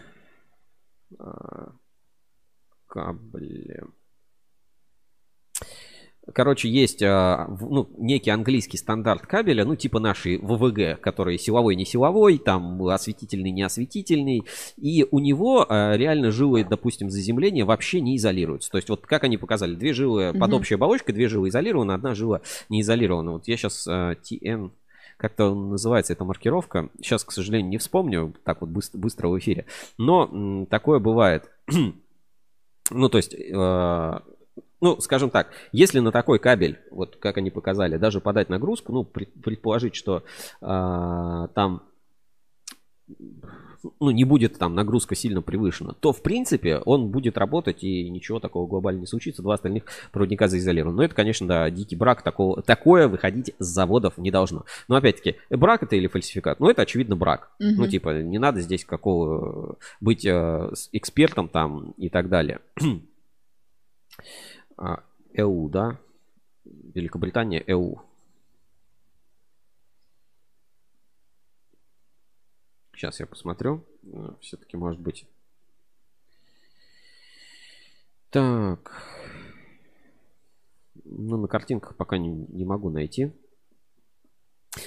а, 1.18 1.74
кабель. 2.88 3.84
Короче, 6.34 6.70
есть 6.70 7.02
а, 7.04 7.48
ну, 7.62 7.90
некий 7.98 8.30
английский 8.30 8.78
стандарт 8.78 9.26
кабеля, 9.26 9.66
ну, 9.66 9.76
типа 9.76 10.00
нашей 10.00 10.38
ВВГ, 10.38 11.00
который 11.02 11.38
силовой, 11.38 11.76
не 11.76 11.86
силовой, 11.86 12.38
там 12.38 12.82
осветительный, 12.88 13.52
не 13.52 13.64
осветительный. 13.64 14.44
И 14.78 15.06
у 15.10 15.20
него 15.20 15.66
а, 15.68 15.96
реально 15.96 16.32
жилы, 16.32 16.64
допустим, 16.64 17.10
заземления 17.10 17.66
вообще 17.66 18.02
не 18.02 18.18
изолируются. 18.18 18.72
То 18.72 18.78
есть, 18.78 18.90
вот 18.90 19.06
как 19.06 19.24
они 19.24 19.38
показали, 19.38 19.76
две 19.76 19.94
жилы 19.94 20.34
под 20.34 20.54
общей 20.54 20.76
оболочкой, 20.76 21.16
две 21.16 21.28
жилы 21.28 21.50
изолированы, 21.50 21.94
одна 21.94 22.14
жила 22.14 22.42
не 22.70 22.82
изолирована. 22.82 23.34
Вот 23.34 23.48
я 23.48 23.58
сейчас 23.58 23.88
TN 23.88 24.72
как-то 25.20 25.54
называется 25.54 26.14
эта 26.14 26.24
маркировка. 26.24 26.90
Сейчас, 27.02 27.26
к 27.26 27.32
сожалению, 27.34 27.70
не 27.70 27.78
вспомню 27.78 28.34
так 28.46 28.62
вот 28.62 28.70
быстро, 28.70 28.98
быстро 28.98 29.28
в 29.28 29.38
эфире. 29.38 29.66
Но 29.98 30.66
такое 30.70 31.00
бывает. 31.00 31.52
ну, 32.92 33.10
то 33.10 33.18
есть, 33.18 33.34
э, 33.34 34.20
ну, 34.82 35.00
скажем 35.00 35.30
так, 35.30 35.50
если 35.72 36.00
на 36.00 36.12
такой 36.12 36.40
кабель, 36.40 36.80
вот 36.92 37.18
как 37.18 37.38
они 37.38 37.52
показали, 37.52 37.98
даже 37.98 38.22
подать 38.22 38.50
нагрузку, 38.50 38.94
ну, 38.94 39.04
пред- 39.04 39.34
предположить, 39.42 39.96
что 39.96 40.24
э, 40.62 41.48
там 41.54 41.84
ну, 44.00 44.12
не 44.12 44.24
будет 44.24 44.58
там 44.58 44.76
нагрузка 44.76 45.16
сильно 45.16 45.42
превышена, 45.42 45.94
то, 45.94 46.12
в 46.12 46.22
принципе, 46.22 46.78
он 46.80 47.10
будет 47.10 47.38
работать 47.38 47.84
и 47.84 48.10
ничего 48.10 48.40
такого 48.40 48.68
глобально 48.68 49.02
не 49.02 49.06
случится. 49.06 49.42
Два 49.42 49.56
остальных 49.56 49.86
проводника 50.12 50.48
заизолированы. 50.48 50.98
Но 50.98 51.04
это, 51.04 51.16
конечно, 51.16 51.48
да, 51.48 51.70
дикий 51.70 51.96
брак. 51.96 52.22
Такого, 52.22 52.62
такое 52.62 53.08
выходить 53.08 53.56
с 53.60 53.66
заводов 53.66 54.18
не 54.18 54.32
должно. 54.32 54.66
Но, 54.88 54.96
опять-таки, 54.96 55.38
брак 55.50 55.84
это 55.84 55.96
или 55.96 56.08
фальсификат? 56.08 56.60
Ну, 56.60 56.70
это, 56.70 56.82
очевидно, 56.82 57.16
брак. 57.16 57.52
Мгм. 57.60 57.76
Ну, 57.78 57.88
типа, 57.88 58.22
не 58.22 58.38
надо 58.38 58.62
здесь 58.62 58.84
какого 58.86 59.78
быть 60.02 60.26
э, 60.26 60.72
экспертом 60.92 61.48
там 61.48 61.92
и 61.92 62.10
так 62.10 62.30
далее. 62.30 62.60
А, 64.82 65.04
ЭУ, 65.34 65.68
да? 65.68 66.00
Великобритания, 66.64 67.62
ЭУ. 67.68 68.02
Сейчас 72.94 73.20
я 73.20 73.28
посмотрю. 73.28 73.84
Все-таки, 74.40 74.78
может 74.78 75.02
быть. 75.02 75.28
Так. 78.30 79.04
Ну, 81.04 81.38
на 81.38 81.48
картинках 81.50 81.98
пока 81.98 82.18
не, 82.18 82.30
не 82.30 82.64
могу 82.64 82.90
найти. 82.90 83.34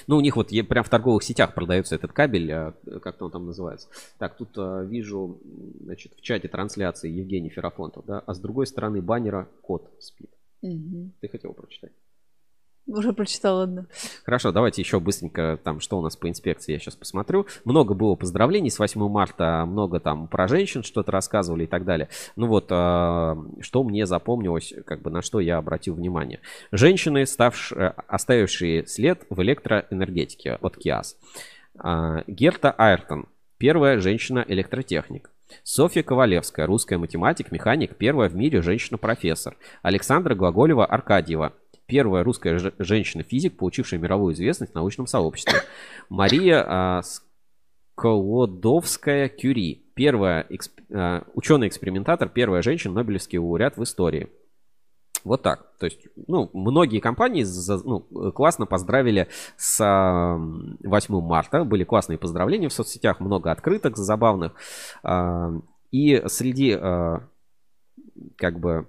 Ну, 0.07 0.17
у 0.17 0.21
них 0.21 0.35
вот 0.35 0.49
прям 0.49 0.83
в 0.83 0.89
торговых 0.89 1.23
сетях 1.23 1.53
продается 1.53 1.95
этот 1.95 2.13
кабель, 2.13 2.51
а, 2.51 2.73
как-то 3.01 3.25
он 3.25 3.31
там 3.31 3.45
называется. 3.45 3.89
Так, 4.17 4.37
тут 4.37 4.57
а, 4.57 4.83
вижу, 4.83 5.41
значит, 5.81 6.13
в 6.15 6.21
чате 6.21 6.47
трансляции 6.47 7.09
Евгений 7.09 7.49
Ферафонтов, 7.49 8.05
да, 8.05 8.19
а 8.19 8.33
с 8.33 8.39
другой 8.39 8.67
стороны 8.67 9.01
баннера 9.01 9.49
кот 9.61 9.91
спит. 9.99 10.31
Мгм. 10.61 11.13
Ты 11.19 11.27
хотел 11.27 11.53
прочитать? 11.53 11.91
Уже 12.85 13.13
прочитала 13.13 13.63
одну. 13.63 13.85
Хорошо, 14.25 14.51
давайте 14.51 14.81
еще 14.81 14.99
быстренько 14.99 15.57
там, 15.63 15.79
что 15.79 15.97
у 15.97 16.01
нас 16.01 16.17
по 16.17 16.27
инспекции, 16.27 16.73
я 16.73 16.79
сейчас 16.79 16.95
посмотрю. 16.95 17.47
Много 17.63 17.93
было 17.93 18.15
поздравлений 18.15 18.69
с 18.69 18.77
8 18.77 19.07
марта, 19.07 19.63
много 19.65 20.01
там 20.01 20.27
про 20.27 20.49
женщин 20.49 20.83
что-то 20.83 21.11
рассказывали 21.11 21.63
и 21.63 21.67
так 21.67 21.85
далее. 21.85 22.09
Ну 22.35 22.47
вот, 22.47 22.67
а, 22.71 23.37
что 23.61 23.83
мне 23.83 24.05
запомнилось, 24.05 24.73
как 24.85 25.01
бы 25.01 25.11
на 25.11 25.21
что 25.21 25.39
я 25.39 25.57
обратил 25.57 25.95
внимание. 25.95 26.41
Женщины, 26.73 27.25
ставшие, 27.25 27.93
оставившие 28.07 28.85
след 28.85 29.25
в 29.29 29.41
электроэнергетике 29.41 30.57
от 30.61 30.75
КИАС. 30.75 31.17
А, 31.79 32.23
Герта 32.27 32.71
Айртон, 32.71 33.27
первая 33.57 33.99
женщина-электротехник. 33.99 35.29
Софья 35.63 36.03
Ковалевская, 36.03 36.65
русская 36.65 36.97
математик, 36.97 37.51
механик, 37.51 37.95
первая 37.95 38.27
в 38.27 38.35
мире 38.35 38.61
женщина-профессор. 38.61 39.55
Александра 39.83 40.35
Глаголева-Аркадьева, 40.35 41.53
первая 41.85 42.23
русская 42.23 42.57
женщина-физик, 42.79 43.57
получившая 43.57 43.99
мировую 43.99 44.33
известность 44.33 44.71
в 44.73 44.75
научном 44.75 45.07
сообществе. 45.07 45.59
Мария 46.09 46.63
а, 46.65 47.01
Сколодовская-Кюри, 47.95 49.85
первая 49.95 50.45
эксп- 50.49 50.83
а, 50.93 51.23
ученый-экспериментатор, 51.33 52.29
первая 52.29 52.61
женщина, 52.61 52.93
Нобелевский 52.95 53.37
лауреат 53.37 53.77
в 53.77 53.83
истории. 53.83 54.29
Вот 55.23 55.41
так. 55.41 55.77
То 55.77 55.85
есть, 55.85 56.07
ну, 56.27 56.49
многие 56.53 56.99
компании 56.99 57.43
за- 57.43 57.81
ну, 57.87 58.01
классно 58.31 58.65
поздравили 58.65 59.29
с 59.55 59.79
а, 59.81 60.37
8 60.83 61.21
марта. 61.21 61.63
Были 61.63 61.83
классные 61.83 62.17
поздравления 62.17 62.67
в 62.69 62.73
соцсетях, 62.73 63.19
много 63.19 63.51
открыток 63.51 63.97
забавных. 63.97 64.53
А, 65.03 65.51
И 65.91 66.23
среди, 66.27 66.71
а, 66.71 67.21
как 68.35 68.59
бы, 68.59 68.87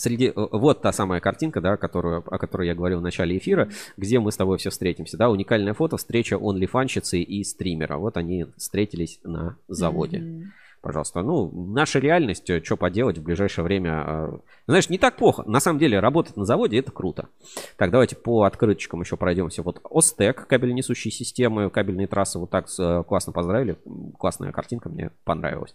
Среди, 0.00 0.28
э, 0.28 0.32
вот 0.34 0.80
та 0.80 0.92
самая 0.92 1.20
картинка, 1.20 1.60
да, 1.60 1.76
которую, 1.76 2.24
о 2.26 2.38
которой 2.38 2.66
я 2.66 2.74
говорил 2.74 3.00
в 3.00 3.02
начале 3.02 3.36
эфира, 3.36 3.68
где 3.98 4.18
мы 4.18 4.32
с 4.32 4.36
тобой 4.36 4.56
все 4.56 4.70
встретимся, 4.70 5.18
да, 5.18 5.28
уникальное 5.28 5.74
фото, 5.74 5.98
встреча 5.98 6.38
онлифанщицы 6.40 7.20
и 7.20 7.44
стримера, 7.44 7.98
вот 7.98 8.16
они 8.16 8.46
встретились 8.56 9.20
на 9.24 9.58
заводе. 9.68 10.46
Пожалуйста, 10.80 11.20
ну, 11.20 11.50
наша 11.74 11.98
реальность, 11.98 12.50
что 12.64 12.76
поделать 12.78 13.18
в 13.18 13.22
ближайшее 13.22 13.62
время. 13.62 14.04
э, 14.06 14.38
Знаешь, 14.66 14.88
не 14.88 14.96
так 14.96 15.16
плохо. 15.16 15.42
На 15.46 15.60
самом 15.60 15.78
деле, 15.78 16.00
работать 16.00 16.38
на 16.38 16.46
заводе 16.46 16.78
это 16.78 16.90
круто. 16.90 17.28
Так, 17.76 17.90
давайте 17.90 18.16
по 18.16 18.44
открыточкам 18.44 19.02
еще 19.02 19.18
пройдемся. 19.18 19.62
Вот 19.62 19.82
Остек, 19.90 20.46
кабель 20.46 20.72
несущие 20.72 21.12
системы, 21.12 21.68
кабельные 21.68 22.06
трассы, 22.06 22.38
вот 22.38 22.48
так 22.48 22.68
э, 22.78 23.02
классно 23.06 23.34
поздравили. 23.34 23.76
Классная 24.18 24.52
картинка, 24.52 24.88
мне 24.88 25.10
понравилась. 25.24 25.74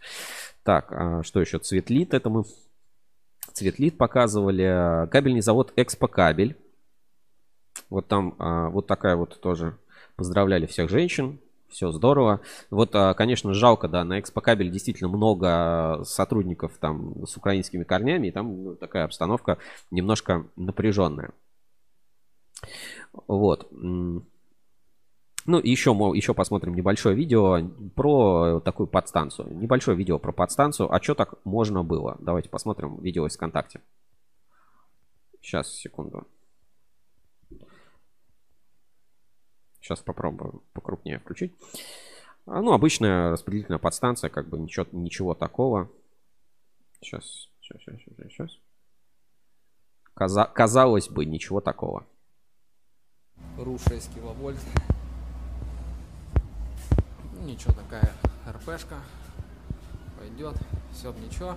Так, 0.64 0.92
а 0.92 1.22
что 1.22 1.40
еще? 1.40 1.60
Цветлит, 1.60 2.16
это 2.16 2.32
мы 2.32 2.44
Цветлит 3.56 3.98
показывали. 3.98 5.08
Кабельный 5.10 5.40
завод 5.40 5.72
Экспо 5.78 6.10
Кабель. 6.10 6.58
Вот 7.90 8.06
там 8.06 8.36
а, 8.38 8.70
вот 8.70 8.86
такая 8.86 9.16
вот 9.16 9.40
тоже. 9.40 9.78
Поздравляли 10.18 10.66
всех 10.66 10.90
женщин. 10.90 11.40
Все 11.70 11.90
здорово. 11.94 12.42
Вот, 12.70 12.94
а, 12.96 13.14
конечно, 13.14 13.54
жалко, 13.54 13.88
да, 13.88 14.04
на 14.04 14.20
Экспо 14.20 14.42
Кабель 14.42 14.72
действительно 14.72 15.10
много 15.10 16.04
сотрудников 16.04 16.74
там 16.82 17.26
с 17.26 17.38
украинскими 17.38 17.86
корнями. 17.86 18.28
И 18.28 18.32
там 18.32 18.62
ну, 18.62 18.76
такая 18.76 19.06
обстановка 19.06 19.58
немножко 19.90 20.46
напряженная. 20.58 21.32
Вот. 23.26 23.72
Ну, 25.46 25.60
еще, 25.60 25.94
мо- 25.94 26.16
еще 26.16 26.34
посмотрим 26.34 26.74
небольшое 26.74 27.16
видео 27.16 27.60
про 27.96 28.60
такую 28.62 28.88
подстанцию. 28.88 29.56
Небольшое 29.56 29.96
видео 29.96 30.18
про 30.18 30.32
подстанцию. 30.32 30.92
А 30.94 31.00
что 31.02 31.14
так 31.14 31.36
можно 31.46 31.84
было? 31.84 32.18
Давайте 32.20 32.50
посмотрим 32.50 33.00
видео 33.02 33.28
из 33.28 33.36
ВКонтакте. 33.36 33.82
Сейчас, 35.42 35.72
секунду. 35.72 36.28
Сейчас 39.80 40.00
попробую 40.00 40.64
покрупнее 40.74 41.20
включить. 41.20 41.54
А, 42.48 42.62
ну, 42.62 42.74
обычная 42.74 43.30
распределительная 43.30 43.78
подстанция, 43.78 44.32
как 44.32 44.50
бы 44.50 44.58
ничего, 44.58 44.88
ничего 44.92 45.36
такого. 45.36 45.92
Сейчас, 47.02 47.50
сейчас, 47.62 47.82
сейчас, 47.82 48.00
сейчас, 48.02 48.32
сейчас. 48.32 48.52
Каза- 50.16 50.52
казалось 50.52 51.10
бы, 51.10 51.26
ничего 51.26 51.62
такого. 51.62 52.08
РУ 53.60 53.78
6 53.78 54.16
киловольт. 54.16 54.58
Ничего, 57.46 57.74
такая 57.74 58.12
РПшка. 58.50 58.96
Пойдет. 60.18 60.56
Все 60.92 61.12
б 61.12 61.20
ничего. 61.20 61.56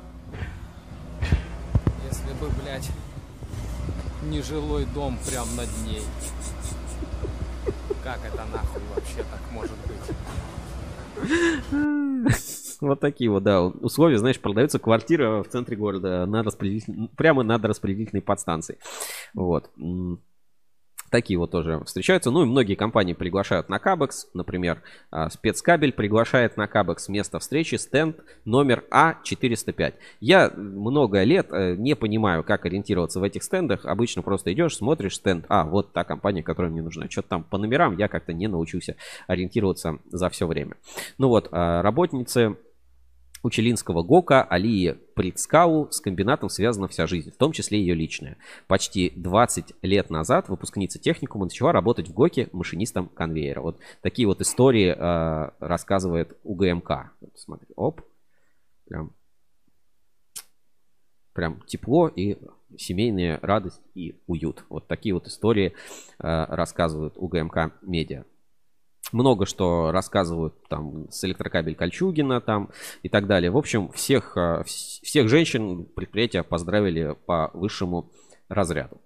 Если 2.06 2.32
бы, 2.34 2.50
блядь, 2.62 2.90
не 4.24 4.42
жилой 4.42 4.84
дом 4.84 5.18
прям 5.26 5.46
над 5.56 5.68
ней. 5.86 6.02
Как 8.04 8.18
это 8.22 8.44
нахуй 8.52 8.82
вообще 8.94 9.24
так 9.24 9.40
может 9.50 9.76
быть? 9.86 9.98
Вот 12.80 13.00
такие 13.00 13.30
вот, 13.30 13.42
да, 13.42 13.62
условия, 13.62 14.18
знаешь, 14.18 14.38
продается 14.38 14.78
квартира 14.78 15.42
в 15.42 15.48
центре 15.48 15.76
города 15.76 16.26
на 16.26 16.42
распределитель... 16.42 17.08
прямо 17.16 17.42
над 17.42 17.64
распределительной 17.64 18.22
подстанцией. 18.22 18.78
Вот. 19.34 19.70
Такие 21.10 21.38
вот 21.38 21.50
тоже 21.50 21.82
встречаются. 21.86 22.30
Ну 22.30 22.42
и 22.42 22.46
многие 22.46 22.74
компании 22.74 23.14
приглашают 23.14 23.68
на 23.68 23.78
Кабекс. 23.78 24.28
Например, 24.34 24.82
а, 25.10 25.30
спецкабель 25.30 25.92
приглашает 25.92 26.56
на 26.56 26.66
Кабекс 26.66 27.08
место 27.08 27.38
встречи 27.38 27.76
стенд 27.76 28.16
номер 28.44 28.84
А405. 28.90 29.94
Я 30.20 30.50
много 30.54 31.22
лет 31.22 31.48
э, 31.50 31.76
не 31.76 31.96
понимаю, 31.96 32.44
как 32.44 32.66
ориентироваться 32.66 33.20
в 33.20 33.22
этих 33.22 33.42
стендах. 33.42 33.86
Обычно 33.86 34.22
просто 34.22 34.52
идешь, 34.52 34.76
смотришь 34.76 35.16
стенд. 35.16 35.46
А, 35.48 35.64
вот 35.64 35.92
та 35.92 36.04
компания, 36.04 36.42
которая 36.42 36.70
мне 36.70 36.82
нужна. 36.82 37.08
Что-то 37.08 37.28
там 37.28 37.44
по 37.44 37.58
номерам 37.58 37.96
я 37.96 38.08
как-то 38.08 38.32
не 38.32 38.46
научился 38.46 38.96
ориентироваться 39.26 39.98
за 40.10 40.28
все 40.28 40.46
время. 40.46 40.76
Ну 41.16 41.28
вот, 41.28 41.48
а, 41.52 41.82
работницы 43.38 43.42
Учелинского 43.42 44.02
ГОКа 44.02 44.42
Алии 44.42 44.96
Прицкау 45.14 45.88
с 45.90 46.00
комбинатом 46.00 46.48
связана 46.48 46.88
вся 46.88 47.06
жизнь, 47.06 47.30
в 47.30 47.36
том 47.36 47.52
числе 47.52 47.80
ее 47.80 47.94
личная. 47.94 48.36
Почти 48.66 49.12
20 49.16 49.74
лет 49.82 50.10
назад 50.10 50.48
выпускница 50.48 50.98
техникума 50.98 51.46
начала 51.46 51.72
работать 51.72 52.08
в 52.08 52.12
ГОКе 52.12 52.48
машинистом 52.52 53.08
конвейера. 53.08 53.60
Вот 53.60 53.78
такие 54.02 54.26
вот 54.26 54.40
истории 54.40 54.94
э, 54.96 55.50
рассказывает 55.60 56.36
УГМК. 56.44 57.12
Вот 57.20 57.32
смотри, 57.36 57.68
оп, 57.76 58.02
прям 58.86 59.12
прям 61.32 61.62
тепло 61.66 62.08
и 62.08 62.36
семейная 62.76 63.38
радость 63.42 63.80
и 63.94 64.20
уют. 64.26 64.64
Вот 64.68 64.88
такие 64.88 65.14
вот 65.14 65.28
истории 65.28 65.72
э, 66.18 66.44
рассказывают 66.48 67.14
УГМК 67.16 67.74
Медиа. 67.82 68.24
Много 69.12 69.46
что 69.46 69.90
рассказывают 69.90 70.54
там 70.68 71.10
с 71.10 71.24
электрокабель 71.24 71.74
Кольчугина 71.74 72.40
там 72.40 72.70
и 73.02 73.08
так 73.08 73.26
далее. 73.26 73.50
В 73.50 73.56
общем, 73.56 73.90
всех, 73.92 74.36
э, 74.36 74.64
всех 74.64 75.28
женщин 75.28 75.86
предприятия 75.86 76.42
поздравили 76.42 77.16
по 77.26 77.50
высшему 77.54 78.10
разряду. 78.48 79.00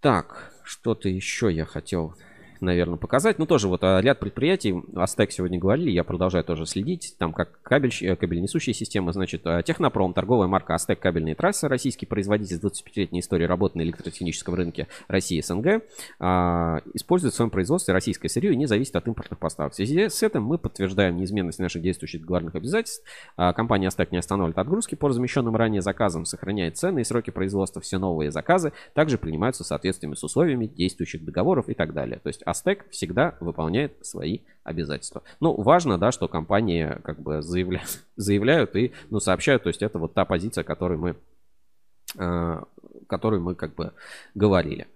Так, 0.00 0.52
что-то 0.62 1.08
еще 1.08 1.52
я 1.52 1.66
хотел 1.66 2.14
наверное, 2.60 2.96
показать. 2.96 3.38
Ну, 3.38 3.46
тоже 3.46 3.68
вот 3.68 3.82
а, 3.82 4.00
ряд 4.00 4.18
предприятий, 4.20 4.74
Астек 4.96 5.32
сегодня 5.32 5.58
говорили, 5.58 5.90
я 5.90 6.04
продолжаю 6.04 6.44
тоже 6.44 6.66
следить, 6.66 7.14
там 7.18 7.32
как 7.32 7.60
кабель, 7.62 7.92
э, 8.00 8.16
кабельнесущие 8.16 8.74
системы, 8.74 9.12
значит, 9.12 9.42
а, 9.44 9.62
Технопром, 9.62 10.12
торговая 10.14 10.48
марка 10.48 10.74
Астек 10.74 10.98
кабельные 10.98 11.34
трассы, 11.34 11.68
российский 11.68 12.06
производитель 12.06 12.56
с 12.56 12.60
25-летней 12.60 13.20
историей 13.20 13.46
работы 13.46 13.78
на 13.78 13.82
электротехническом 13.82 14.54
рынке 14.54 14.88
России 15.06 15.40
СНГ, 15.40 15.82
а, 16.18 16.80
использует 16.94 17.34
в 17.34 17.36
своем 17.36 17.50
производстве 17.50 17.94
российское 17.94 18.28
сырье 18.28 18.52
и 18.52 18.56
не 18.56 18.66
зависит 18.66 18.96
от 18.96 19.06
импортных 19.06 19.38
поставок. 19.38 19.72
В 19.72 19.76
связи 19.76 20.08
с 20.08 20.22
этим 20.22 20.42
мы 20.42 20.58
подтверждаем 20.58 21.16
неизменность 21.16 21.58
наших 21.58 21.82
действующих 21.82 22.22
договорных 22.22 22.54
обязательств. 22.54 23.04
Компания 23.36 23.88
Астек 23.88 24.10
не 24.12 24.18
останавливает 24.18 24.58
отгрузки 24.58 24.94
по 24.94 25.08
размещенным 25.08 25.54
ранее 25.54 25.82
заказам, 25.82 26.24
сохраняет 26.24 26.76
цены 26.76 27.00
и 27.00 27.04
сроки 27.04 27.30
производства. 27.30 27.80
Все 27.80 27.98
новые 27.98 28.30
заказы 28.30 28.72
также 28.94 29.18
принимаются 29.18 29.64
в 29.64 29.66
соответствии 29.66 30.08
с 30.14 30.24
условиями 30.24 30.66
действующих 30.66 31.24
договоров 31.24 31.68
и 31.68 31.74
так 31.74 31.92
далее. 31.92 32.20
То 32.22 32.28
есть 32.28 32.42
Астек 32.48 32.88
всегда 32.90 33.36
выполняет 33.40 34.04
свои 34.06 34.40
обязательства. 34.64 35.22
Ну, 35.40 35.54
важно, 35.54 35.98
да, 35.98 36.12
что 36.12 36.28
компании 36.28 36.98
как 37.02 37.20
бы 37.20 37.42
заявляют, 37.42 38.04
заявляют 38.16 38.76
и, 38.76 38.92
ну, 39.10 39.20
сообщают, 39.20 39.62
то 39.62 39.68
есть 39.68 39.82
это 39.82 39.98
вот 39.98 40.14
та 40.14 40.24
позиция, 40.24 40.64
которую 40.64 40.98
мы, 40.98 41.16
э, 42.16 42.62
которую 43.06 43.42
мы 43.42 43.54
как 43.54 43.74
бы 43.74 43.92
говорили. 44.34 44.86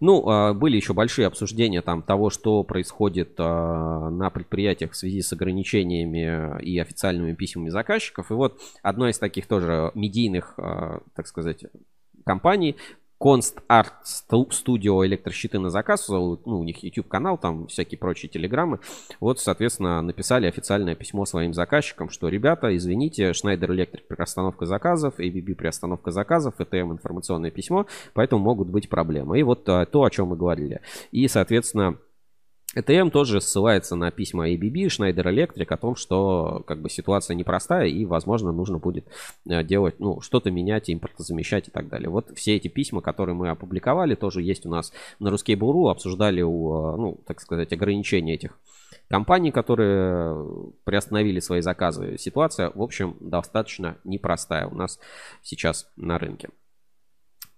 Ну, 0.00 0.26
а, 0.28 0.54
были 0.54 0.76
еще 0.76 0.94
большие 0.94 1.26
обсуждения 1.26 1.82
там 1.82 2.02
того, 2.02 2.30
что 2.30 2.64
происходит 2.64 3.34
а, 3.36 4.08
на 4.08 4.30
предприятиях 4.30 4.92
в 4.92 4.96
связи 4.96 5.20
с 5.20 5.30
ограничениями 5.32 6.58
и 6.62 6.78
официальными 6.78 7.34
письмами 7.34 7.68
заказчиков. 7.68 8.30
И 8.30 8.34
вот 8.34 8.60
одно 8.82 9.08
из 9.08 9.18
таких 9.18 9.46
тоже 9.46 9.92
медийных, 9.94 10.54
а, 10.56 11.02
так 11.14 11.26
сказать, 11.26 11.66
компаний 12.24 12.76
Const 13.20 13.58
Art 13.68 13.92
Studio 14.30 15.04
электрощиты 15.04 15.58
на 15.58 15.68
заказ, 15.68 16.08
ну, 16.08 16.38
у 16.44 16.64
них 16.64 16.82
YouTube 16.82 17.08
канал, 17.08 17.36
там 17.36 17.66
всякие 17.66 17.98
прочие 17.98 18.30
телеграммы. 18.30 18.80
Вот, 19.20 19.38
соответственно, 19.38 20.00
написали 20.00 20.46
официальное 20.46 20.94
письмо 20.94 21.26
своим 21.26 21.52
заказчикам, 21.52 22.08
что, 22.08 22.28
ребята, 22.28 22.74
извините, 22.74 23.32
Schneider 23.32 23.68
Electric 23.68 24.04
приостановка 24.08 24.64
заказов, 24.64 25.18
ABB 25.18 25.54
приостановка 25.54 26.10
заказов, 26.10 26.54
ETM 26.58 26.92
информационное 26.92 27.50
письмо, 27.50 27.86
поэтому 28.14 28.42
могут 28.42 28.68
быть 28.68 28.88
проблемы. 28.88 29.38
И 29.38 29.42
вот 29.42 29.68
а, 29.68 29.84
то, 29.84 30.04
о 30.04 30.10
чем 30.10 30.28
мы 30.28 30.36
говорили. 30.36 30.80
И, 31.12 31.28
соответственно, 31.28 31.98
ЭТМ 32.72 33.10
тоже 33.10 33.40
ссылается 33.40 33.96
на 33.96 34.12
письма 34.12 34.48
ABB, 34.50 34.86
Schneider 34.86 35.24
Electric 35.24 35.66
о 35.70 35.76
том, 35.76 35.96
что 35.96 36.62
как 36.68 36.80
бы 36.80 36.88
ситуация 36.88 37.34
непростая 37.34 37.88
и, 37.88 38.04
возможно, 38.04 38.52
нужно 38.52 38.78
будет 38.78 39.08
э, 39.48 39.64
делать, 39.64 39.98
ну, 39.98 40.20
что-то 40.20 40.52
менять, 40.52 40.88
импортозамещать 40.88 41.66
и 41.66 41.70
так 41.72 41.88
далее. 41.88 42.08
Вот 42.08 42.30
все 42.36 42.54
эти 42.54 42.68
письма, 42.68 43.00
которые 43.00 43.34
мы 43.34 43.48
опубликовали, 43.48 44.14
тоже 44.14 44.42
есть 44.42 44.66
у 44.66 44.70
нас 44.70 44.92
на 45.18 45.30
Русский 45.30 45.56
Буру, 45.56 45.88
обсуждали, 45.88 46.42
у, 46.42 46.94
э, 46.94 46.96
ну, 46.96 47.20
так 47.26 47.40
сказать, 47.40 47.72
ограничения 47.72 48.34
этих 48.34 48.56
компаний, 49.08 49.50
которые 49.50 50.72
приостановили 50.84 51.40
свои 51.40 51.62
заказы. 51.62 52.18
Ситуация, 52.18 52.70
в 52.72 52.82
общем, 52.82 53.16
достаточно 53.18 53.98
непростая 54.04 54.68
у 54.68 54.76
нас 54.76 55.00
сейчас 55.42 55.90
на 55.96 56.18
рынке. 56.18 56.50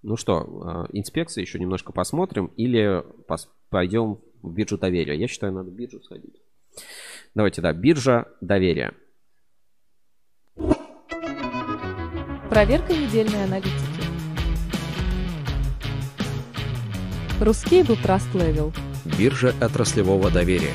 Ну 0.02 0.16
что, 0.16 0.88
э, 0.90 0.96
инспекции 0.96 1.42
еще 1.42 1.58
немножко 1.58 1.92
посмотрим 1.92 2.46
или 2.56 3.04
пойдем 3.68 4.18
в 4.42 4.52
биржу 4.52 4.78
доверия. 4.78 5.14
Я 5.14 5.28
считаю, 5.28 5.52
надо 5.52 5.70
в 5.70 5.74
биржу 5.74 6.00
сходить. 6.02 6.42
Давайте, 7.34 7.62
да, 7.62 7.72
биржа 7.72 8.26
доверия. 8.40 8.94
Проверка 12.50 12.92
недельной 12.92 13.44
аналитики. 13.44 13.72
Русский 17.40 17.82
был 17.82 17.94
Trust 17.94 18.32
Level. 18.34 18.74
Биржа 19.18 19.54
отраслевого 19.60 20.30
доверия. 20.30 20.74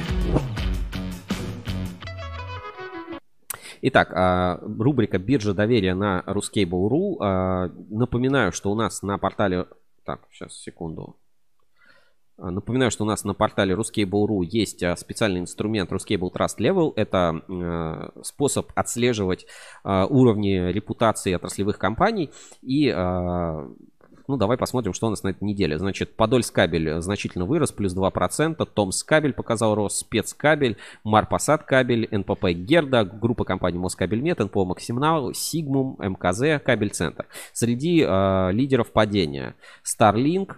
Итак, 3.82 4.12
а, 4.14 4.60
рубрика 4.62 5.20
«Биржа 5.20 5.54
доверия» 5.54 5.94
на 5.94 6.24
Ruscable.ru. 6.26 7.18
А, 7.22 7.70
напоминаю, 7.90 8.52
что 8.52 8.72
у 8.72 8.76
нас 8.76 9.02
на 9.04 9.18
портале... 9.18 9.68
Так, 10.04 10.22
сейчас, 10.32 10.60
секунду. 10.60 11.16
А, 12.38 12.52
напоминаю, 12.52 12.92
что 12.92 13.04
у 13.04 13.08
нас 13.08 13.24
на 13.24 13.34
портале 13.34 13.74
Ruscable.ru 13.74 14.44
есть 14.46 14.84
а, 14.84 14.96
специальный 14.96 15.40
инструмент 15.40 15.92
Ruscable 15.92 16.32
Trust 16.32 16.60
Level. 16.60 16.94
Это 16.96 17.42
а, 17.50 18.12
способ 18.24 18.72
отслеживать 18.76 19.48
уровни 19.84 20.72
репутации 20.72 21.34
отраслевых 21.34 21.78
компаний 21.78 22.30
и 22.62 22.94
ну, 24.28 24.36
давай 24.36 24.58
посмотрим, 24.58 24.94
что 24.94 25.08
у 25.08 25.10
нас 25.10 25.24
на 25.24 25.30
этой 25.30 25.46
неделе. 25.46 25.80
Значит, 25.80 26.18
Подольскабель 26.18 27.00
значительно 27.02 27.46
вырос, 27.46 27.72
плюс 27.72 27.96
2%. 27.96 28.68
Томскабель 28.74 29.32
показал 29.32 29.74
рост, 29.74 30.00
Спецкабель, 30.00 30.76
Марпосадкабель, 31.06 32.10
НПП 32.12 32.50
Герда, 32.50 33.06
группа 33.06 33.46
компаний 33.46 33.78
Москабельмет, 33.78 34.40
НПО 34.40 34.66
Максимнал, 34.66 35.34
Сигмум, 35.34 35.96
МКЗ, 36.00 36.62
Кабель 36.62 36.90
Центр. 36.90 37.26
Среди 37.54 38.04
э, 38.06 38.52
лидеров 38.52 38.92
падения 38.92 39.56
Starlink, 39.86 40.56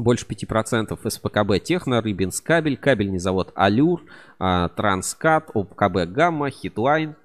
больше 0.00 0.26
5% 0.26 0.98
СПКБ 1.08 1.62
Техно, 1.62 2.00
Рыбинскабель, 2.00 2.76
кабельный 2.76 3.18
завод 3.18 3.52
Алюр, 3.54 4.02
а, 4.38 4.68
Транскат, 4.68 5.50
ОПКБ 5.54 6.10
Гамма, 6.10 6.50
Heatline, 6.50 7.16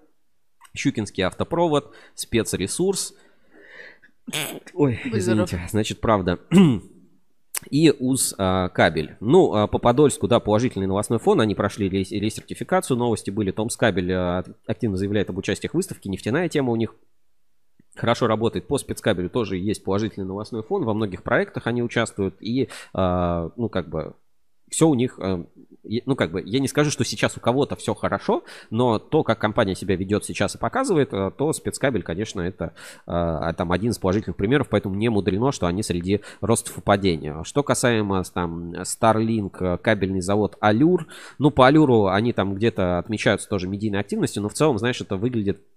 Щукинский 0.75 1.23
автопровод, 1.23 1.95
спецресурс. 2.13 3.15
Ой, 4.73 4.99
извините, 5.05 5.61
значит, 5.69 6.01
правда. 6.01 6.39
И 7.69 7.89
УЗ 7.89 8.35
а, 8.37 8.69
кабель. 8.69 9.15
Ну, 9.21 9.53
а, 9.53 9.67
по 9.67 9.79
Подольску, 9.79 10.27
да, 10.27 10.39
положительный 10.39 10.87
новостной 10.87 11.19
фон. 11.19 11.39
Они 11.39 11.55
прошли 11.55 11.87
ресертификацию. 11.89 12.97
Новости 12.97 13.31
были. 13.31 13.51
Томскабель 13.51 14.11
а, 14.11 14.43
активно 14.67 14.97
заявляет 14.97 15.29
об 15.29 15.37
участии 15.37 15.67
в 15.67 15.73
выставке. 15.73 16.09
Нефтяная 16.09 16.49
тема 16.49 16.73
у 16.73 16.75
них 16.75 16.95
хорошо 17.95 18.27
работает 18.27 18.67
по 18.67 18.77
спецкабелю, 18.77 19.29
тоже 19.29 19.57
есть 19.57 19.83
положительный 19.83 20.25
новостной 20.25 20.63
фон, 20.63 20.83
во 20.83 20.93
многих 20.93 21.23
проектах 21.23 21.67
они 21.67 21.83
участвуют, 21.83 22.35
и, 22.39 22.69
э, 22.93 23.49
ну, 23.55 23.69
как 23.69 23.89
бы, 23.89 24.13
все 24.69 24.87
у 24.87 24.95
них, 24.95 25.19
э, 25.19 25.45
ну, 26.05 26.15
как 26.15 26.31
бы, 26.31 26.41
я 26.45 26.59
не 26.59 26.67
скажу, 26.67 26.89
что 26.89 27.05
сейчас 27.05 27.37
у 27.37 27.39
кого-то 27.39 27.75
все 27.75 27.93
хорошо, 27.93 28.43
но 28.69 28.99
то, 28.99 29.23
как 29.23 29.39
компания 29.39 29.75
себя 29.75 29.95
ведет 29.95 30.25
сейчас 30.25 30.55
и 30.55 30.57
показывает, 30.57 31.13
э, 31.13 31.31
то 31.37 31.53
спецкабель, 31.53 32.03
конечно, 32.03 32.41
это 32.41 32.73
э, 33.07 33.53
там 33.55 33.71
один 33.71 33.91
из 33.91 33.99
положительных 33.99 34.35
примеров, 34.35 34.67
поэтому 34.69 34.95
не 34.95 35.09
мудрено, 35.09 35.51
что 35.51 35.67
они 35.67 35.83
среди 35.83 36.21
ростов 36.41 36.77
и 36.77 36.81
падения. 36.81 37.43
Что 37.43 37.63
касаемо 37.63 38.23
там 38.33 38.73
Starlink, 38.81 39.77
кабельный 39.77 40.21
завод 40.21 40.57
Алюр, 40.59 41.07
ну, 41.37 41.51
по 41.51 41.67
Алюру 41.67 42.07
они 42.07 42.33
там 42.33 42.55
где-то 42.55 42.97
отмечаются 42.97 43.47
тоже 43.47 43.67
медийной 43.67 43.99
активностью, 43.99 44.41
но 44.41 44.49
в 44.49 44.53
целом, 44.53 44.77
знаешь, 44.79 44.99
это 45.01 45.15
выглядит 45.15 45.59
Э, 45.59 45.74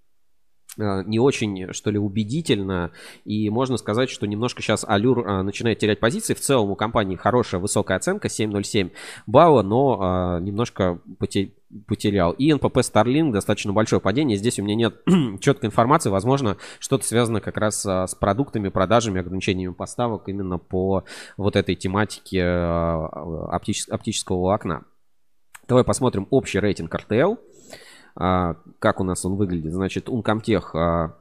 не 0.76 1.18
очень, 1.18 1.72
что 1.72 1.90
ли, 1.90 1.98
убедительно. 1.98 2.92
И 3.24 3.50
можно 3.50 3.76
сказать, 3.76 4.10
что 4.10 4.26
немножко 4.26 4.62
сейчас 4.62 4.84
Алюр 4.86 5.26
а, 5.26 5.42
начинает 5.42 5.78
терять 5.78 5.98
позиции. 5.98 6.34
В 6.34 6.40
целом 6.40 6.70
у 6.70 6.76
компании 6.76 7.16
хорошая 7.16 7.60
высокая 7.60 7.96
оценка, 7.96 8.28
7.07 8.28 8.92
балла, 9.26 9.62
но 9.62 9.98
а, 10.00 10.38
немножко 10.40 11.00
потерял. 11.86 12.32
И 12.32 12.52
НПП 12.52 12.78
Starlink 12.78 13.32
достаточно 13.32 13.72
большое 13.72 14.00
падение. 14.00 14.36
Здесь 14.36 14.58
у 14.60 14.62
меня 14.62 14.76
нет 14.76 15.02
четкой 15.40 15.68
информации. 15.68 16.10
Возможно, 16.10 16.56
что-то 16.78 17.04
связано 17.04 17.40
как 17.40 17.56
раз 17.56 17.84
с 17.84 18.14
продуктами, 18.14 18.68
продажами, 18.68 19.20
ограничениями 19.20 19.72
поставок 19.72 20.28
именно 20.28 20.58
по 20.58 21.04
вот 21.36 21.56
этой 21.56 21.74
тематике 21.74 22.44
оптического, 22.44 24.38
волокна. 24.38 24.84
Давай 25.66 25.84
посмотрим 25.84 26.26
общий 26.30 26.60
рейтинг 26.60 26.94
RTL. 26.94 27.38
А, 28.20 28.56
как 28.80 29.00
у 29.00 29.04
нас 29.04 29.24
он 29.24 29.36
выглядит? 29.36 29.72
Значит, 29.72 30.08
Uncomtech 30.08 30.70
а, 30.74 31.12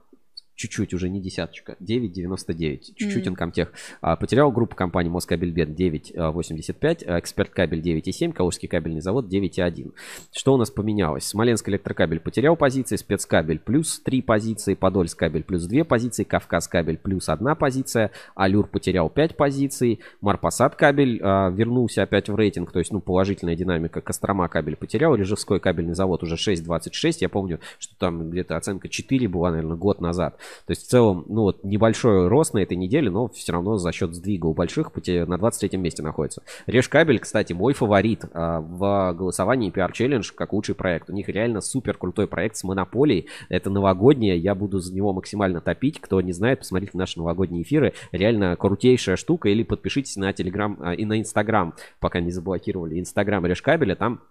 чуть-чуть 0.57 0.93
уже 0.93 1.07
не 1.07 1.21
десяточка, 1.21 1.77
9,99, 1.79 2.95
чуть-чуть 2.95 3.25
mm. 3.25 3.29
Инкомтех. 3.29 3.71
А, 4.01 4.15
потерял 4.15 4.51
группу 4.51 4.75
компаний 4.75 5.09
Москабельбет 5.09 5.69
9,85, 5.69 7.03
а, 7.05 7.19
Эксперт 7.19 7.51
кабель 7.51 7.79
9,7, 7.79 8.33
Калужский 8.33 8.67
кабельный 8.67 9.01
завод 9.01 9.31
9,1. 9.31 9.93
Что 10.33 10.55
у 10.55 10.57
нас 10.57 10.71
поменялось? 10.71 11.25
Смоленск 11.25 11.69
электрокабель 11.69 12.19
потерял 12.19 12.55
позиции, 12.55 12.95
Спецкабель 12.95 13.59
плюс 13.59 13.99
3 13.99 14.21
позиции, 14.23 14.73
Подольск 14.73 15.19
кабель 15.19 15.43
плюс 15.43 15.65
2 15.65 15.83
позиции, 15.83 16.23
Кавказ 16.23 16.67
кабель 16.67 16.97
плюс 16.97 17.29
1 17.29 17.55
позиция, 17.55 18.11
Алюр 18.35 18.67
потерял 18.67 19.09
5 19.09 19.37
позиций, 19.37 19.99
Марпасад 20.21 20.75
кабель 20.75 21.19
а, 21.21 21.49
вернулся 21.51 22.01
опять 22.01 22.29
в 22.29 22.35
рейтинг, 22.35 22.71
то 22.71 22.79
есть 22.79 22.91
ну 22.91 22.99
положительная 22.99 23.55
динамика, 23.55 24.01
Кострома 24.01 24.47
кабель 24.47 24.75
потерял, 24.75 25.13
Режевской 25.13 25.59
кабельный 25.59 25.93
завод 25.93 26.23
уже 26.23 26.35
6,26, 26.35 27.17
я 27.19 27.29
помню, 27.29 27.59
что 27.77 27.95
там 27.99 28.31
где-то 28.31 28.57
оценка 28.57 28.89
4 28.89 29.27
была, 29.27 29.51
наверное, 29.51 29.77
год 29.77 30.01
назад. 30.01 30.39
То 30.65 30.71
есть 30.71 30.85
в 30.85 30.89
целом, 30.89 31.25
ну 31.27 31.43
вот 31.43 31.63
небольшой 31.63 32.27
рост 32.27 32.53
на 32.53 32.59
этой 32.59 32.77
неделе, 32.77 33.09
но 33.09 33.27
все 33.27 33.51
равно 33.53 33.77
за 33.77 33.91
счет 33.91 34.13
сдвига 34.13 34.47
у 34.47 34.53
больших 34.53 34.91
пути 34.91 35.19
на 35.19 35.37
23 35.37 35.77
месте 35.77 36.03
находится. 36.03 36.43
Решкабель, 36.65 37.19
кстати, 37.19 37.53
мой 37.53 37.73
фаворит 37.73 38.25
а, 38.33 38.59
в 38.59 39.13
голосовании 39.13 39.71
PR 39.71 39.91
Challenge 39.91 40.25
как 40.35 40.53
лучший 40.53 40.75
проект. 40.75 41.09
У 41.09 41.13
них 41.13 41.29
реально 41.29 41.61
супер 41.61 41.97
крутой 41.97 42.27
проект 42.27 42.57
с 42.57 42.63
монополией. 42.63 43.27
Это 43.49 43.69
новогоднее, 43.69 44.37
я 44.37 44.55
буду 44.55 44.79
за 44.79 44.93
него 44.93 45.13
максимально 45.13 45.61
топить. 45.61 45.99
Кто 46.01 46.21
не 46.21 46.33
знает, 46.33 46.59
посмотрите 46.59 46.97
наши 46.97 47.17
новогодние 47.17 47.63
эфиры. 47.63 47.93
Реально 48.11 48.55
крутейшая 48.55 49.15
штука. 49.15 49.49
Или 49.49 49.63
подпишитесь 49.63 50.17
на 50.17 50.33
Телеграм 50.33 50.77
а, 50.81 50.93
и 50.93 51.05
на 51.05 51.19
Инстаграм, 51.19 51.73
пока 51.99 52.19
не 52.19 52.31
заблокировали. 52.31 52.99
Инстаграм 52.99 53.45
Решкабеля, 53.45 53.95
там 53.95 54.21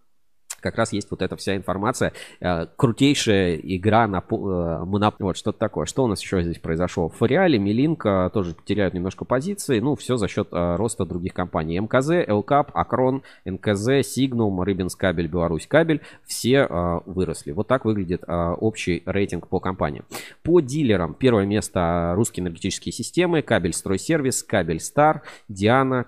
как 0.70 0.78
раз 0.78 0.92
есть 0.92 1.10
вот 1.10 1.22
эта 1.22 1.36
вся 1.36 1.56
информация. 1.56 2.12
Э, 2.40 2.66
крутейшая 2.76 3.56
игра 3.56 4.06
на 4.06 4.18
э, 4.18 4.84
моноп... 4.84 5.14
Вот 5.18 5.36
что-то 5.36 5.58
такое. 5.58 5.86
Что 5.86 6.04
у 6.04 6.06
нас 6.06 6.20
еще 6.20 6.42
здесь 6.42 6.58
произошло? 6.58 7.08
Фориали, 7.08 7.56
Милинка 7.56 8.30
тоже 8.32 8.54
теряют 8.64 8.94
немножко 8.94 9.24
позиции. 9.24 9.80
Ну, 9.80 9.94
все 9.96 10.16
за 10.16 10.28
счет 10.28 10.48
э, 10.52 10.76
роста 10.76 11.04
других 11.04 11.34
компаний. 11.34 11.78
МКЗ, 11.78 12.28
ЛКАП, 12.28 12.70
Акрон, 12.74 13.22
НКЗ, 13.44 14.06
Сигнум, 14.06 14.60
Рыбинс 14.60 14.96
кабель, 14.96 15.28
Беларусь 15.28 15.66
кабель. 15.66 16.00
Все 16.24 16.66
выросли. 17.06 17.52
Вот 17.52 17.68
так 17.68 17.84
выглядит 17.84 18.24
общий 18.26 19.02
рейтинг 19.06 19.48
по 19.48 19.60
компаниям. 19.60 20.04
По 20.42 20.60
дилерам. 20.60 21.14
Первое 21.14 21.46
место 21.46 22.12
русские 22.14 22.42
энергетические 22.42 22.92
системы, 22.92 23.42
кабель 23.42 23.72
стройсервис, 23.72 24.42
кабель 24.42 24.80
Стар, 24.80 25.22
Диана, 25.48 26.04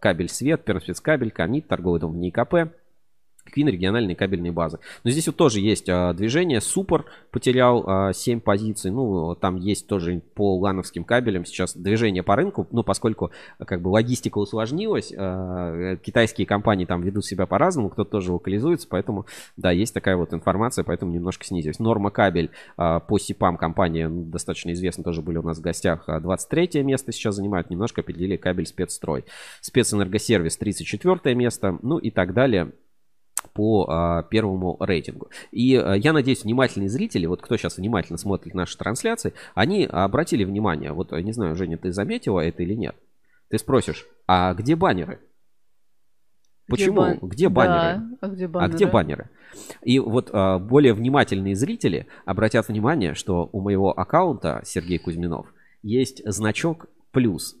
кабель 0.00 0.28
Свет, 0.28 0.64
Пермспецкабель, 0.64 1.30
Камит, 1.30 1.68
торговый 1.68 2.00
дом 2.00 2.20
НИКП. 2.20 2.72
Квин 3.56 3.68
региональные 3.68 4.14
кабельные 4.14 4.52
базы. 4.52 4.80
Но 5.02 5.10
здесь 5.10 5.26
вот 5.28 5.36
тоже 5.36 5.60
есть 5.60 5.88
а, 5.88 6.12
движение. 6.12 6.60
Супер 6.60 7.06
потерял 7.30 7.82
а, 7.86 8.12
7 8.12 8.40
позиций. 8.40 8.90
Ну, 8.90 9.34
там 9.34 9.56
есть 9.56 9.86
тоже 9.86 10.20
по 10.34 10.58
лановским 10.58 11.04
кабелям 11.04 11.46
сейчас 11.46 11.74
движение 11.74 12.22
по 12.22 12.36
рынку. 12.36 12.66
Ну, 12.70 12.82
поскольку 12.82 13.30
как 13.58 13.80
бы 13.80 13.88
логистика 13.88 14.36
усложнилась, 14.36 15.10
а, 15.16 15.96
китайские 15.96 16.46
компании 16.46 16.84
там 16.84 17.00
ведут 17.00 17.24
себя 17.24 17.46
по-разному, 17.46 17.88
кто-то 17.88 18.10
тоже 18.10 18.30
локализуется, 18.30 18.88
поэтому, 18.90 19.24
да, 19.56 19.70
есть 19.70 19.94
такая 19.94 20.18
вот 20.18 20.34
информация, 20.34 20.84
поэтому 20.84 21.12
немножко 21.12 21.46
снизилась. 21.46 21.78
Норма 21.78 22.10
кабель 22.10 22.50
а, 22.76 23.00
по 23.00 23.18
СИПам 23.18 23.56
компания 23.56 24.06
ну, 24.06 24.22
достаточно 24.22 24.72
известна, 24.72 25.02
тоже 25.02 25.22
были 25.22 25.38
у 25.38 25.42
нас 25.42 25.56
в 25.56 25.62
гостях. 25.62 26.04
23 26.06 26.68
а, 26.74 26.82
место 26.82 27.10
сейчас 27.10 27.36
занимают, 27.36 27.70
немножко 27.70 28.02
определили 28.02 28.36
кабель 28.36 28.66
спецстрой. 28.66 29.24
Спецэнергосервис 29.62 30.58
34 30.58 31.34
место, 31.34 31.78
ну 31.80 31.96
и 31.96 32.10
так 32.10 32.34
далее 32.34 32.72
по 33.52 33.86
а, 33.88 34.22
первому 34.24 34.76
рейтингу. 34.80 35.28
И 35.50 35.76
а, 35.76 35.94
я 35.94 36.12
надеюсь, 36.12 36.44
внимательные 36.44 36.88
зрители, 36.88 37.26
вот 37.26 37.42
кто 37.42 37.56
сейчас 37.56 37.76
внимательно 37.76 38.18
смотрит 38.18 38.54
наши 38.54 38.76
трансляции, 38.76 39.32
они 39.54 39.84
обратили 39.84 40.44
внимание, 40.44 40.92
вот 40.92 41.12
не 41.12 41.32
знаю, 41.32 41.56
Женя, 41.56 41.78
ты 41.78 41.92
заметила 41.92 42.40
это 42.40 42.62
или 42.62 42.74
нет? 42.74 42.96
Ты 43.48 43.58
спросишь, 43.58 44.06
а 44.26 44.54
где 44.54 44.74
баннеры? 44.76 45.20
Почему? 46.68 47.02
Где, 47.02 47.18
бан... 47.18 47.28
где 47.28 47.48
баннеры? 47.48 48.00
Да, 48.00 48.16
а 48.20 48.28
где 48.28 48.48
баннеры? 48.48 48.72
А 48.72 48.76
где 48.76 48.86
баннеры? 48.86 49.30
И 49.82 49.98
вот 49.98 50.30
а, 50.32 50.58
более 50.58 50.94
внимательные 50.94 51.54
зрители 51.54 52.06
обратят 52.24 52.68
внимание, 52.68 53.14
что 53.14 53.48
у 53.52 53.60
моего 53.60 53.96
аккаунта 53.96 54.62
Сергей 54.64 54.98
Кузьминов 54.98 55.46
есть 55.82 56.22
значок 56.24 56.86
плюс. 57.12 57.56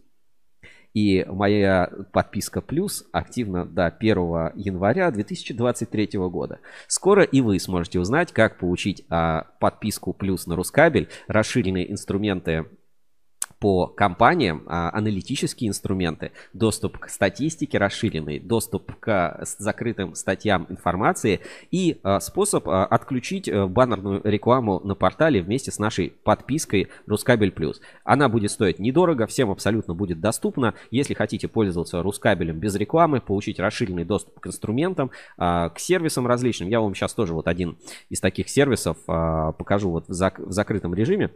И 0.94 1.24
моя 1.28 1.90
подписка 2.12 2.60
плюс 2.60 3.04
активна 3.12 3.64
до 3.64 3.86
1 3.86 4.16
января 4.54 5.10
2023 5.10 6.10
года. 6.14 6.60
Скоро 6.86 7.22
и 7.22 7.40
вы 7.40 7.58
сможете 7.58 8.00
узнать, 8.00 8.32
как 8.32 8.58
получить 8.58 9.04
а, 9.10 9.46
подписку 9.60 10.12
плюс 10.12 10.46
на 10.46 10.56
Рускабель, 10.56 11.08
расширенные 11.28 11.90
инструменты 11.90 12.66
по 13.66 13.88
компаниям 13.88 14.62
а, 14.66 14.96
аналитические 14.96 15.70
инструменты, 15.70 16.30
доступ 16.52 16.98
к 16.98 17.08
статистике 17.08 17.78
расширенный, 17.78 18.38
доступ 18.38 18.94
к 19.00 19.40
закрытым 19.58 20.14
статьям 20.14 20.68
информации 20.68 21.40
и 21.72 21.98
а, 22.04 22.20
способ 22.20 22.68
а, 22.68 22.86
отключить 22.86 23.48
а, 23.48 23.66
баннерную 23.66 24.20
рекламу 24.22 24.78
на 24.84 24.94
портале 24.94 25.42
вместе 25.42 25.72
с 25.72 25.80
нашей 25.80 26.10
подпиской 26.10 26.90
Рускабель 27.08 27.50
Плюс. 27.50 27.80
Она 28.04 28.28
будет 28.28 28.52
стоить 28.52 28.78
недорого, 28.78 29.26
всем 29.26 29.50
абсолютно 29.50 29.94
будет 29.94 30.20
доступна. 30.20 30.74
Если 30.92 31.14
хотите 31.14 31.48
пользоваться 31.48 32.00
Рускабелем 32.04 32.60
без 32.60 32.76
рекламы, 32.76 33.20
получить 33.20 33.58
расширенный 33.58 34.04
доступ 34.04 34.38
к 34.38 34.46
инструментам, 34.46 35.10
к 35.36 35.74
сервисам 35.78 36.28
различным, 36.28 36.68
я 36.68 36.80
вам 36.80 36.94
сейчас 36.94 37.14
тоже 37.14 37.34
вот 37.34 37.48
один 37.48 37.78
из 38.10 38.20
таких 38.20 38.48
сервисов 38.48 38.96
покажу 39.06 39.90
вот 39.90 40.06
в, 40.06 40.12
зак 40.12 40.38
в 40.38 40.52
закрытом 40.52 40.94
режиме 40.94 41.32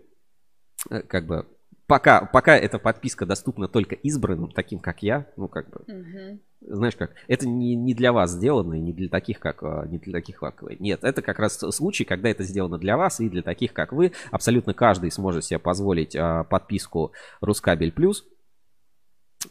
э, 0.91 1.03
как 1.03 1.27
бы 1.27 1.47
пока, 1.91 2.25
пока 2.25 2.57
эта 2.57 2.79
подписка 2.79 3.27
доступна 3.27 3.67
только 3.67 3.97
избранным, 3.97 4.53
таким 4.53 4.79
как 4.79 5.03
я, 5.03 5.27
ну 5.37 5.49
как 5.49 5.69
бы, 5.71 5.81
угу. 5.81 6.41
знаешь 6.61 6.95
как, 6.95 7.15
это 7.27 7.49
не, 7.49 7.75
не 7.75 7.95
для 7.95 8.13
вас 8.13 8.31
сделано 8.31 8.75
и 8.75 8.81
не 8.81 8.93
для 8.93 9.09
таких 9.09 9.41
как 9.41 9.65
а, 9.65 9.87
не 9.87 9.99
для 9.99 10.13
таких 10.13 10.39
как 10.39 10.63
вы. 10.63 10.77
Нет, 10.79 11.03
это 11.03 11.21
как 11.21 11.41
раз 11.41 11.59
случай, 11.59 12.05
когда 12.05 12.29
это 12.29 12.45
сделано 12.45 12.79
для 12.79 12.97
вас 12.97 13.19
и 13.19 13.29
для 13.29 13.43
таких 13.43 13.73
как 13.73 13.93
вы. 13.93 14.13
Абсолютно 14.31 14.73
каждый 14.73 15.11
сможет 15.11 15.45
себе 15.45 15.59
позволить 15.59 16.15
а, 16.15 16.45
подписку 16.45 17.11
Рускабель 17.41 17.91
Плюс. 17.91 18.25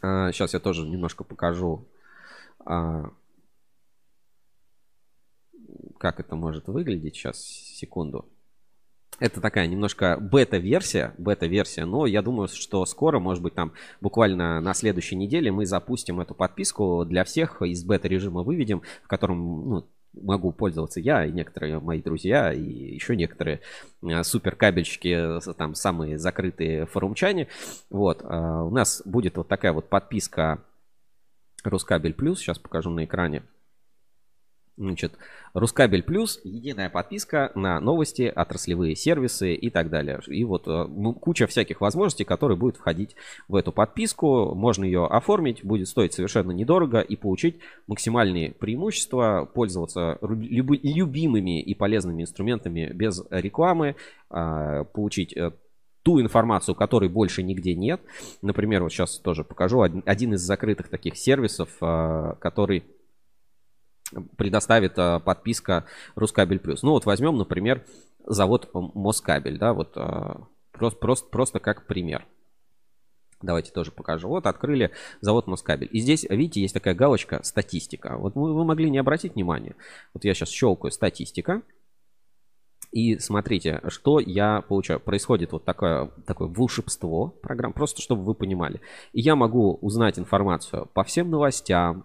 А, 0.00 0.32
сейчас 0.32 0.54
я 0.54 0.60
тоже 0.60 0.88
немножко 0.88 1.24
покажу. 1.24 1.88
А, 2.64 3.10
как 5.98 6.20
это 6.20 6.36
может 6.36 6.68
выглядеть. 6.68 7.16
Сейчас, 7.16 7.38
секунду. 7.38 8.26
Это 9.20 9.42
такая 9.42 9.66
немножко 9.66 10.16
бета-версия, 10.18 11.14
бета-версия, 11.18 11.84
но 11.84 12.06
я 12.06 12.22
думаю, 12.22 12.48
что 12.48 12.84
скоро, 12.86 13.20
может 13.20 13.42
быть, 13.42 13.54
там 13.54 13.72
буквально 14.00 14.60
на 14.60 14.72
следующей 14.72 15.14
неделе 15.14 15.52
мы 15.52 15.66
запустим 15.66 16.20
эту 16.20 16.34
подписку 16.34 17.04
для 17.04 17.24
всех, 17.24 17.60
из 17.60 17.84
бета-режима 17.84 18.42
выведем, 18.42 18.80
в 19.04 19.08
котором 19.08 19.68
ну, 19.68 19.86
могу 20.14 20.52
пользоваться 20.52 21.00
я 21.00 21.26
и 21.26 21.32
некоторые 21.32 21.80
мои 21.80 22.00
друзья, 22.00 22.50
и 22.50 22.62
еще 22.94 23.14
некоторые 23.14 23.60
э, 24.02 24.22
суперкабельщики, 24.22 25.38
там 25.54 25.74
самые 25.74 26.18
закрытые 26.18 26.86
форумчане. 26.86 27.48
Вот, 27.90 28.22
а 28.24 28.64
у 28.64 28.70
нас 28.70 29.02
будет 29.04 29.36
вот 29.36 29.48
такая 29.48 29.72
вот 29.72 29.90
подписка 29.90 30.64
Рускабель 31.62 32.14
Плюс, 32.14 32.38
сейчас 32.38 32.58
покажу 32.58 32.88
на 32.90 33.04
экране. 33.04 33.42
Значит, 34.80 35.12
Рускабель 35.52 36.02
Плюс, 36.02 36.40
единая 36.42 36.88
подписка 36.88 37.52
на 37.54 37.78
новости, 37.80 38.32
отраслевые 38.34 38.96
сервисы 38.96 39.52
и 39.54 39.68
так 39.68 39.90
далее. 39.90 40.20
И 40.26 40.42
вот 40.42 40.66
э, 40.66 40.86
куча 41.20 41.46
всяких 41.46 41.82
возможностей, 41.82 42.24
которые 42.24 42.56
будут 42.56 42.78
входить 42.78 43.14
в 43.46 43.56
эту 43.56 43.72
подписку. 43.72 44.54
Можно 44.54 44.86
ее 44.86 45.04
оформить, 45.04 45.62
будет 45.62 45.86
стоить 45.86 46.14
совершенно 46.14 46.52
недорого 46.52 47.00
и 47.00 47.14
получить 47.14 47.58
максимальные 47.88 48.52
преимущества, 48.52 49.46
пользоваться 49.52 50.16
любимыми 50.22 51.60
и 51.60 51.74
полезными 51.74 52.22
инструментами 52.22 52.90
без 52.94 53.22
рекламы, 53.28 53.96
а, 54.30 54.84
получить 54.84 55.36
э, 55.36 55.52
ту 56.02 56.22
информацию, 56.22 56.74
которой 56.74 57.10
больше 57.10 57.42
нигде 57.42 57.74
нет. 57.74 58.00
Например, 58.40 58.82
вот 58.82 58.92
сейчас 58.92 59.18
тоже 59.18 59.44
покажу 59.44 59.82
один 59.82 60.32
из 60.32 60.40
закрытых 60.40 60.88
таких 60.88 61.18
сервисов, 61.18 61.68
а, 61.82 62.36
который 62.36 62.82
предоставит 64.36 64.98
а, 64.98 65.20
подписка 65.20 65.86
Рускабель 66.14 66.58
Плюс. 66.58 66.82
Ну 66.82 66.90
вот 66.90 67.06
возьмем, 67.06 67.36
например, 67.36 67.84
завод 68.26 68.70
Москабель, 68.72 69.58
да, 69.58 69.72
вот 69.72 69.92
а, 69.96 70.46
просто, 70.72 70.98
просто, 70.98 71.28
просто 71.28 71.58
как 71.60 71.86
пример. 71.86 72.26
Давайте 73.42 73.72
тоже 73.72 73.90
покажу. 73.90 74.28
Вот 74.28 74.46
открыли 74.46 74.90
завод 75.20 75.46
Москабель. 75.46 75.88
И 75.92 76.00
здесь, 76.00 76.24
видите, 76.24 76.60
есть 76.60 76.74
такая 76.74 76.94
галочка 76.94 77.42
«Статистика». 77.42 78.18
Вот 78.18 78.34
вы, 78.34 78.52
вы 78.52 78.64
могли 78.64 78.90
не 78.90 78.98
обратить 78.98 79.34
внимания. 79.34 79.76
Вот 80.12 80.24
я 80.24 80.34
сейчас 80.34 80.50
щелкаю 80.50 80.92
«Статистика». 80.92 81.62
И 82.92 83.18
смотрите, 83.18 83.80
что 83.88 84.18
я 84.18 84.62
получаю. 84.62 85.00
Происходит 85.00 85.52
вот 85.52 85.64
такое, 85.64 86.10
такое 86.26 86.48
волшебство 86.48 87.28
программ, 87.28 87.72
просто 87.72 88.02
чтобы 88.02 88.24
вы 88.24 88.34
понимали. 88.34 88.80
И 89.12 89.20
я 89.20 89.36
могу 89.36 89.78
узнать 89.80 90.18
информацию 90.18 90.86
по 90.92 91.04
всем 91.04 91.30
новостям, 91.30 92.04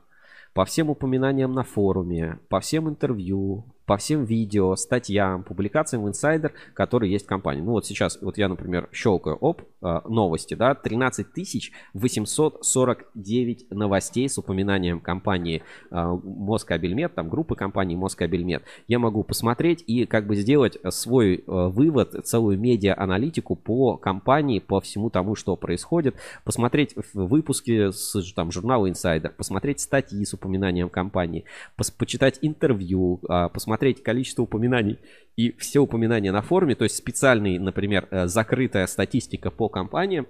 по 0.55 0.63
всем 0.63 0.89
упоминаниям 0.89 1.51
на 1.51 1.63
форуме, 1.63 2.39
по 2.47 2.61
всем 2.61 2.87
интервью, 2.87 3.65
по 3.85 3.97
всем 3.97 4.25
видео, 4.25 4.75
статьям, 4.75 5.43
публикациям 5.43 6.03
в 6.03 6.07
инсайдер, 6.07 6.53
которые 6.73 7.11
есть 7.11 7.25
в 7.25 7.27
компании. 7.27 7.61
Ну 7.61 7.71
вот 7.71 7.85
сейчас, 7.85 8.17
вот 8.21 8.37
я, 8.37 8.47
например, 8.47 8.89
щелкаю, 8.91 9.37
оп, 9.37 9.61
а, 9.81 10.01
новости, 10.09 10.55
да, 10.55 10.73
13 10.73 11.71
849 11.93 13.69
новостей 13.69 14.27
с 14.27 14.37
упоминанием 14.37 14.99
компании 14.99 15.61
а, 15.91 16.15
Москабельмет, 16.15 17.13
там 17.13 17.29
группы 17.29 17.55
компаний 17.55 17.95
Москабельмет. 17.95 18.63
Я 18.87 18.97
могу 18.97 19.23
посмотреть 19.23 19.83
и 19.85 20.05
как 20.05 20.25
бы 20.25 20.35
сделать 20.35 20.79
свой 20.89 21.43
а, 21.45 21.69
вывод, 21.69 22.25
целую 22.25 22.59
медиа-аналитику 22.59 23.55
по 23.55 23.97
компании, 23.97 24.59
по 24.59 24.81
всему 24.81 25.11
тому, 25.11 25.35
что 25.35 25.55
происходит, 25.55 26.15
посмотреть 26.43 26.95
выпуски 27.13 27.91
с 27.91 28.33
там, 28.33 28.51
журнала 28.51 28.87
Insider, 28.89 29.29
посмотреть 29.29 29.81
статьи 29.81 30.25
с 30.25 30.33
упоминанием 30.33 30.89
компании, 30.89 31.45
пос 31.75 31.91
почитать 31.91 32.39
интервью, 32.41 33.19
посмотреть 33.53 33.74
посмотреть 33.75 34.03
количество 34.03 34.43
упоминаний 34.43 34.99
и 35.35 35.51
все 35.57 35.81
упоминания 35.81 36.31
на 36.31 36.41
форуме, 36.41 36.75
то 36.75 36.85
есть 36.85 36.95
специальный, 36.95 37.59
например, 37.59 38.07
э, 38.09 38.25
закрытая 38.25 38.87
статистика 38.87 39.51
по 39.51 39.67
компаниям, 39.67 40.27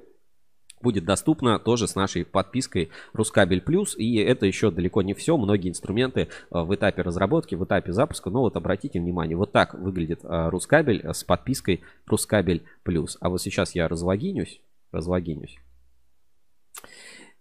будет 0.82 1.06
доступна 1.06 1.60
тоже 1.60 1.88
с 1.88 1.96
нашей 1.96 2.26
подпиской 2.26 2.90
Рускабель 3.14 3.62
Плюс. 3.62 3.96
И 3.98 4.16
это 4.18 4.48
еще 4.48 4.72
далеко 4.72 5.04
не 5.04 5.14
все. 5.14 5.38
Многие 5.38 5.70
инструменты 5.70 6.22
э, 6.22 6.28
в 6.50 6.74
этапе 6.74 7.04
разработки, 7.04 7.54
в 7.54 7.64
этапе 7.64 7.92
запуска. 7.92 8.32
Но 8.32 8.42
вот 8.42 8.56
обратите 8.56 9.00
внимание, 9.00 9.38
вот 9.38 9.52
так 9.52 9.76
выглядит 9.76 10.22
э, 10.24 10.50
Рускабель 10.50 11.06
с 11.06 11.24
подпиской 11.24 11.84
Рускабель 12.08 12.64
Плюс. 12.84 13.18
А 13.22 13.30
вот 13.30 13.42
сейчас 13.42 13.76
я 13.76 13.88
разлогинюсь. 13.88 14.60
Разлогинюсь. 14.92 15.58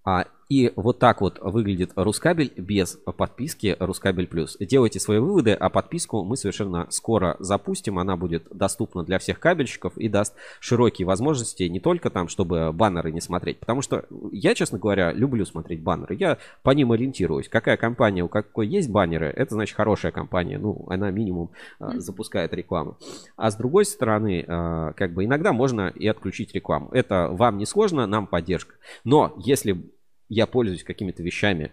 А, 0.05 0.27
и 0.55 0.73
вот 0.77 1.01
так 1.01 1.21
вот 1.21 1.41
выглядит 1.41 1.91
Рускабель 1.97 2.53
без 2.57 2.97
подписки 3.17 3.77
Рускабель 3.81 4.29
Плюс. 4.29 4.57
Делайте 4.61 5.01
свои 5.01 5.19
выводы, 5.19 5.51
а 5.51 5.69
подписку 5.69 6.23
мы 6.23 6.37
совершенно 6.37 6.87
скоро 6.91 7.35
запустим. 7.41 7.99
Она 7.99 8.17
будет 8.17 8.47
доступна 8.53 9.03
для 9.03 9.19
всех 9.19 9.41
кабельщиков 9.41 9.99
и 9.99 10.09
даст 10.09 10.35
широкие 10.61 11.07
возможности 11.07 11.65
не 11.65 11.81
только 11.81 12.09
там, 12.09 12.29
чтобы 12.29 12.73
баннеры 12.73 13.11
не 13.11 13.21
смотреть. 13.21 13.59
Потому 13.59 13.83
что 13.83 14.05
я, 14.31 14.55
честно 14.55 14.79
говоря, 14.79 15.13
люблю 15.13 15.45
смотреть 15.45 15.83
баннеры. 15.83 16.15
Я 16.15 16.39
по 16.63 16.71
ним 16.71 16.93
ориентируюсь. 16.93 17.49
Какая 17.49 17.77
компания, 17.77 18.23
у 18.23 18.29
какой 18.29 18.69
есть 18.69 18.89
баннеры, 18.89 19.27
это 19.27 19.55
значит 19.55 19.75
хорошая 19.75 20.13
компания. 20.13 20.59
Ну, 20.59 20.85
она 20.89 21.11
минимум 21.11 21.51
а, 21.81 21.99
запускает 21.99 22.55
рекламу. 22.55 22.97
А 23.37 23.51
с 23.51 23.57
другой 23.57 23.87
стороны, 23.87 24.45
а, 24.47 24.93
как 24.93 25.15
бы 25.15 25.25
иногда 25.25 25.53
можно 25.53 25.89
и 25.89 26.07
отключить 26.07 26.55
рекламу. 26.55 26.91
Это 26.93 27.27
вам 27.33 27.59
не 27.59 27.67
сложно, 27.67 28.07
нам 28.07 28.29
поддержка. 28.29 28.77
Но 29.03 29.35
если 29.39 29.91
я 30.29 30.47
пользуюсь 30.47 30.85
какими-то 30.85 31.23
вещами, 31.23 31.73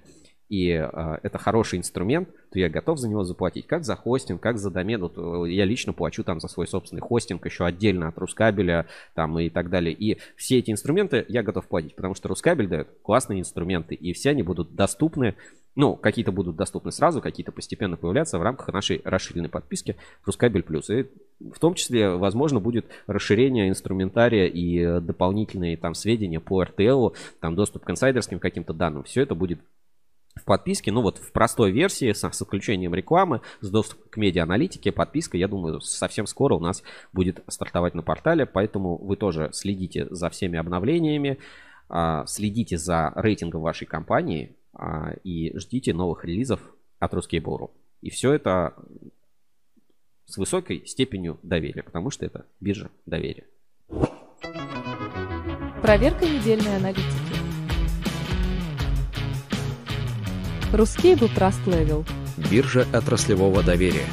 и 0.51 0.71
э, 0.71 1.17
это 1.23 1.38
хороший 1.38 1.80
инструмент, 1.80 2.27
то 2.51 2.59
я 2.59 2.67
готов 2.67 2.99
за 2.99 3.07
него 3.07 3.23
заплатить. 3.23 3.67
Как 3.67 3.85
за 3.85 3.95
хостинг, 3.95 4.41
как 4.41 4.57
за 4.57 4.69
домен. 4.69 4.99
Вот 4.99 5.13
э, 5.15 5.49
я 5.49 5.63
лично 5.63 5.93
плачу 5.93 6.25
там 6.25 6.41
за 6.41 6.49
свой 6.49 6.67
собственный 6.67 7.01
хостинг 7.01 7.45
еще 7.45 7.65
отдельно 7.65 8.09
от 8.09 8.17
Рускабеля 8.17 8.85
там 9.15 9.39
и 9.39 9.49
так 9.49 9.69
далее. 9.69 9.93
И 9.93 10.17
все 10.35 10.59
эти 10.59 10.69
инструменты 10.69 11.25
я 11.30 11.41
готов 11.41 11.67
платить, 11.67 11.95
потому 11.95 12.15
что 12.15 12.27
Рускабель 12.27 12.67
дает 12.67 12.89
классные 13.01 13.39
инструменты, 13.39 13.95
и 13.95 14.11
все 14.11 14.31
они 14.31 14.43
будут 14.43 14.75
доступны 14.75 15.35
ну, 15.75 15.95
какие-то 15.95 16.32
будут 16.32 16.56
доступны 16.56 16.91
сразу, 16.91 17.22
какие-то 17.22 17.51
постепенно 17.51 17.95
появляться 17.95 18.38
в 18.38 18.41
рамках 18.41 18.74
нашей 18.74 19.01
расширенной 19.03 19.50
подписки 19.50 19.95
Рускабель 20.25 20.64
Плюс. 20.64 20.90
И 20.90 21.08
в 21.40 21.59
том 21.59 21.75
числе, 21.75 22.09
возможно, 22.09 22.59
будет 22.59 22.85
расширение 23.08 23.69
инструментария 23.69 24.48
и 24.48 25.00
дополнительные 25.00 25.77
там 25.77 25.93
сведения 25.93 26.40
по 26.40 26.61
RTL, 26.64 27.16
там 27.40 27.56
доступ 27.56 27.85
к 27.85 27.90
инсайдерским 27.90 28.40
каким-то 28.40 28.74
данным. 28.74 29.03
Все 29.03 29.22
это 29.22 29.33
будет 29.33 29.59
в 30.35 30.45
подписке, 30.45 30.91
ну 30.91 31.01
вот 31.01 31.17
в 31.17 31.32
простой 31.32 31.72
версии, 31.72 32.14
с, 32.14 32.24
с 32.24 32.41
отключением 32.41 32.95
рекламы, 32.95 33.41
с 33.59 33.69
доступом 33.69 34.09
к 34.09 34.17
медиа-аналитике, 34.17 34.91
подписка, 34.91 35.38
я 35.38 35.48
думаю, 35.50 35.82
совсем 35.82 36.25
скоро 36.25 36.56
у 36.56 36.59
нас 36.59 36.83
будет 37.11 37.43
стартовать 37.48 37.95
на 37.95 38.01
портале, 38.01 38.45
поэтому 38.45 38.98
вы 38.98 39.17
тоже 39.17 39.50
следите 39.51 40.08
за 40.09 40.30
всеми 40.30 40.58
обновлениями, 40.58 41.38
а, 41.90 42.25
следите 42.27 42.77
за 42.77 43.11
рейтингом 43.16 43.61
вашей 43.61 43.85
компании 43.85 44.56
и 45.23 45.57
ждите 45.57 45.93
новых 45.93 46.25
релизов 46.25 46.59
от 46.99 47.13
Ruskable.ru. 47.13 47.71
И 48.01 48.09
все 48.09 48.33
это 48.33 48.75
с 50.25 50.37
высокой 50.37 50.85
степенью 50.85 51.39
доверия, 51.43 51.83
потому 51.83 52.09
что 52.09 52.25
это 52.25 52.45
биржа 52.59 52.89
доверия. 53.05 53.45
Проверка 55.81 56.25
недельной 56.25 56.77
аналитики. 56.77 57.05
Ruscable 60.71 61.29
Trust 61.35 61.65
Level. 61.65 62.05
Биржа 62.49 62.87
отраслевого 62.93 63.61
доверия. 63.61 64.05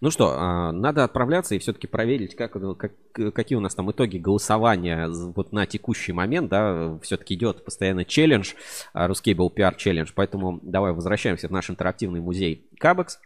Ну 0.00 0.12
что, 0.12 0.32
а, 0.36 0.70
надо 0.70 1.02
отправляться 1.02 1.56
и 1.56 1.58
все-таки 1.58 1.88
проверить, 1.88 2.36
как, 2.36 2.52
как, 2.52 2.92
какие 3.34 3.56
у 3.56 3.60
нас 3.60 3.74
там 3.74 3.90
итоги 3.90 4.18
голосования 4.18 5.08
вот 5.08 5.52
на 5.52 5.66
текущий 5.66 6.12
момент, 6.12 6.48
да, 6.50 6.98
все-таки 7.02 7.34
идет 7.34 7.64
постоянно 7.64 8.04
челлендж, 8.04 8.52
Ruscable 8.94 9.52
PR 9.52 9.74
челлендж, 9.76 10.12
поэтому 10.14 10.60
давай 10.62 10.92
возвращаемся 10.92 11.48
в 11.48 11.50
наш 11.50 11.68
интерактивный 11.68 12.20
музей 12.20 12.68
Кабекс. 12.78 13.18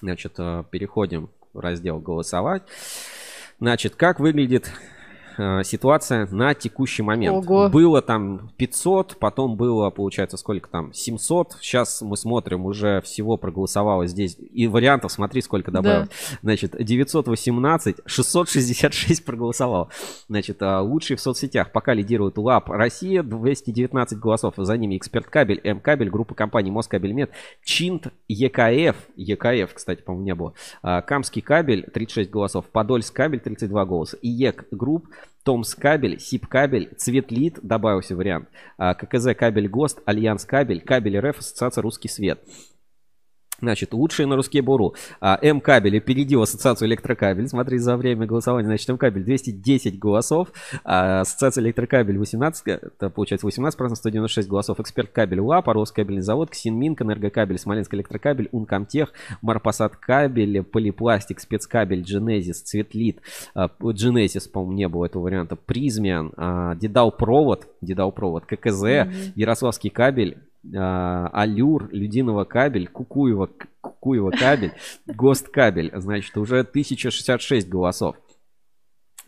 Значит, 0.00 0.34
а, 0.38 0.64
переходим 0.64 1.30
в 1.54 1.58
раздел 1.58 1.98
«Голосовать». 2.00 2.62
Значит, 3.58 3.96
как 3.96 4.20
выглядит 4.20 4.70
Э, 5.38 5.62
ситуация 5.64 6.26
на 6.30 6.52
текущий 6.54 7.02
момент. 7.02 7.48
Ого. 7.48 7.68
Было 7.68 8.02
там 8.02 8.50
500, 8.56 9.16
потом 9.18 9.56
было, 9.56 9.90
получается, 9.90 10.36
сколько 10.36 10.68
там, 10.68 10.92
700. 10.92 11.58
Сейчас 11.60 12.02
мы 12.02 12.16
смотрим, 12.16 12.66
уже 12.66 13.00
всего 13.02 13.36
проголосовало 13.36 14.06
здесь. 14.06 14.36
И 14.52 14.66
вариантов, 14.66 15.12
смотри, 15.12 15.40
сколько 15.40 15.70
добавилось. 15.70 16.08
Да. 16.08 16.38
Значит, 16.42 16.76
918, 16.76 17.96
666 18.04 19.24
проголосовало. 19.24 19.88
Значит, 20.28 20.60
а, 20.60 20.80
лучшие 20.82 21.16
в 21.16 21.20
соцсетях 21.20 21.70
пока 21.72 21.94
лидирует 21.94 22.36
LAPP 22.36 22.70
Россия, 22.70 23.22
219 23.22 24.18
голосов. 24.18 24.54
За 24.56 24.76
ними 24.76 24.96
Эксперт 24.96 25.26
Кабель, 25.26 25.60
М-Кабель, 25.62 26.10
группа 26.10 26.34
компаний 26.34 26.70
Москабельмет, 26.70 27.30
CHINT, 27.62 28.08
EKF, 28.26 28.96
EKF, 29.16 29.74
кстати, 29.74 30.02
по-моему, 30.02 30.24
не 30.24 30.34
было. 30.34 30.54
А, 30.82 31.02
Камский 31.02 31.42
кабель, 31.42 31.88
36 31.92 32.30
голосов. 32.30 32.66
Подольск 32.66 33.14
кабель, 33.14 33.40
32 33.40 33.84
голоса. 33.84 34.18
IEK 34.20 34.66
Group, 34.70 35.06
Томс 35.48 35.74
кабель, 35.74 36.20
СИП 36.20 36.46
кабель, 36.46 36.90
Цветлит, 36.98 37.58
добавился 37.62 38.14
вариант, 38.14 38.50
а, 38.76 38.92
ККЗ 38.92 39.28
кабель 39.34 39.66
ГОСТ, 39.66 40.02
Альянс 40.04 40.44
кабель, 40.44 40.82
кабель 40.82 41.18
РФ, 41.18 41.38
Ассоциация 41.38 41.80
Русский 41.80 42.08
Свет. 42.08 42.44
Значит, 43.60 43.92
лучшие 43.92 44.26
на 44.26 44.36
RusCable.ru. 44.36 44.94
А, 45.20 45.38
М-кабель 45.42 45.98
опередил 45.98 46.42
ассоциацию 46.42 46.88
электрокабель. 46.88 47.48
Смотри, 47.48 47.78
за 47.78 47.96
время 47.96 48.24
голосования, 48.24 48.68
значит, 48.68 48.88
М-кабель 48.88 49.24
210 49.24 49.98
голосов. 49.98 50.52
А, 50.84 51.22
ассоциация 51.22 51.62
электрокабель 51.64 52.18
18, 52.18 52.68
это 52.68 53.10
получается 53.10 53.46
18%, 53.48 53.94
196 53.96 54.48
голосов. 54.48 54.78
Эксперт 54.78 55.10
кабель 55.10 55.40
УАП, 55.40 55.70
Орловский 55.70 56.04
кабельный 56.04 56.22
завод, 56.22 56.50
Ксинминк, 56.50 57.02
Энергокабель, 57.02 57.58
Смоленск 57.58 57.92
электрокабель, 57.94 58.48
Ункомтех, 58.52 59.12
Марпасад 59.42 59.96
кабель, 59.96 60.62
Полипластик, 60.62 61.40
Спецкабель, 61.40 62.02
Genesis, 62.02 62.62
Цветлит. 62.64 63.20
А, 63.54 63.68
Genesis, 63.80 64.48
по-моему, 64.48 64.72
не 64.74 64.88
было 64.88 65.06
этого 65.06 65.24
варианта. 65.24 65.56
Призмиан, 65.56 66.32
а, 66.36 66.76
Дедал 66.76 67.10
провод, 67.10 67.66
Дедал 67.80 68.12
провод, 68.12 68.46
ККЗ, 68.46 68.84
mm-hmm. 68.84 69.32
Ярославский 69.34 69.90
кабель, 69.90 70.38
а, 70.38 70.48
Алюр, 70.72 71.88
Людиного 71.92 72.44
кабель, 72.44 72.88
Кукуева, 72.88 73.50
Кукуева 73.80 74.30
кабель, 74.30 74.72
Гост 75.06 75.48
кабель. 75.48 75.92
Значит, 75.94 76.36
уже 76.36 76.60
1066 76.60 77.68
голосов. 77.68 78.16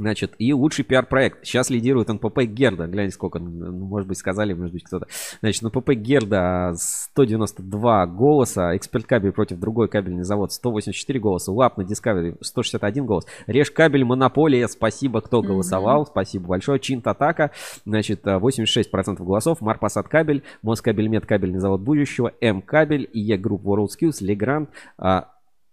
Значит, 0.00 0.32
и 0.38 0.54
лучший 0.54 0.82
пиар-проект. 0.82 1.44
Сейчас 1.44 1.68
лидирует 1.68 2.08
НПП 2.08 2.44
Герда. 2.44 2.86
Гляньте, 2.86 3.14
сколько, 3.14 3.38
ну, 3.38 3.70
может 3.70 4.08
быть, 4.08 4.16
сказали, 4.16 4.54
может 4.54 4.72
быть, 4.72 4.82
кто-то. 4.82 5.06
Значит, 5.40 5.60
НПП 5.60 5.90
Герда 5.90 6.72
192 6.74 8.06
голоса. 8.06 8.74
Эксперт 8.74 9.04
кабель 9.04 9.32
против 9.32 9.58
другой 9.58 9.88
кабельный 9.88 10.24
завод 10.24 10.52
184 10.52 11.20
голоса. 11.20 11.52
LAPP 11.52 11.76
на 11.76 11.82
Discovery 11.82 12.38
161 12.40 13.04
голос. 13.04 13.26
Реж 13.46 13.70
кабель 13.70 14.04
Монополия. 14.04 14.68
Спасибо, 14.68 15.20
кто 15.20 15.42
голосовал. 15.42 16.04
Mm-hmm. 16.04 16.12
Спасибо 16.12 16.46
большое. 16.46 16.80
CHINT 16.80 17.06
Атака. 17.06 17.50
Значит, 17.84 18.24
86% 18.24 19.22
голосов. 19.22 19.60
Марпосадкабель. 19.60 20.44
Москабельмет 20.62 21.26
кабельный 21.26 21.58
завод 21.58 21.82
будущего. 21.82 22.32
М 22.40 22.62
кабель. 22.62 23.06
IEK 23.12 23.36
Group 23.36 23.66
WorldSkills. 23.66 24.24
Legrand. 24.24 24.70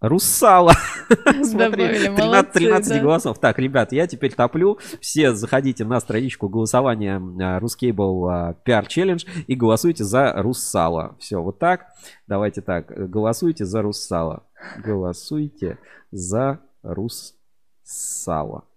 Руссала. 0.00 0.72
Смотри, 1.42 1.88
13, 1.88 2.52
13 2.52 2.88
да. 2.88 3.00
голосов. 3.00 3.38
Так, 3.40 3.58
ребят, 3.58 3.92
я 3.92 4.06
теперь 4.06 4.32
топлю. 4.32 4.78
Все 5.00 5.34
заходите 5.34 5.84
на 5.84 5.98
страничку 6.00 6.48
голосования 6.48 7.18
Ruscable 7.18 8.56
PR 8.64 8.86
Challenge 8.86 9.26
и 9.46 9.54
голосуйте 9.56 10.04
за 10.04 10.32
Руссала. 10.34 11.16
Все, 11.18 11.42
вот 11.42 11.58
так. 11.58 11.86
Давайте 12.28 12.60
так. 12.60 12.86
Голосуйте 13.10 13.64
за 13.64 13.82
Руссала. 13.82 14.44
Голосуйте 14.78 15.78
за 16.12 16.60
Руссала. 16.82 18.67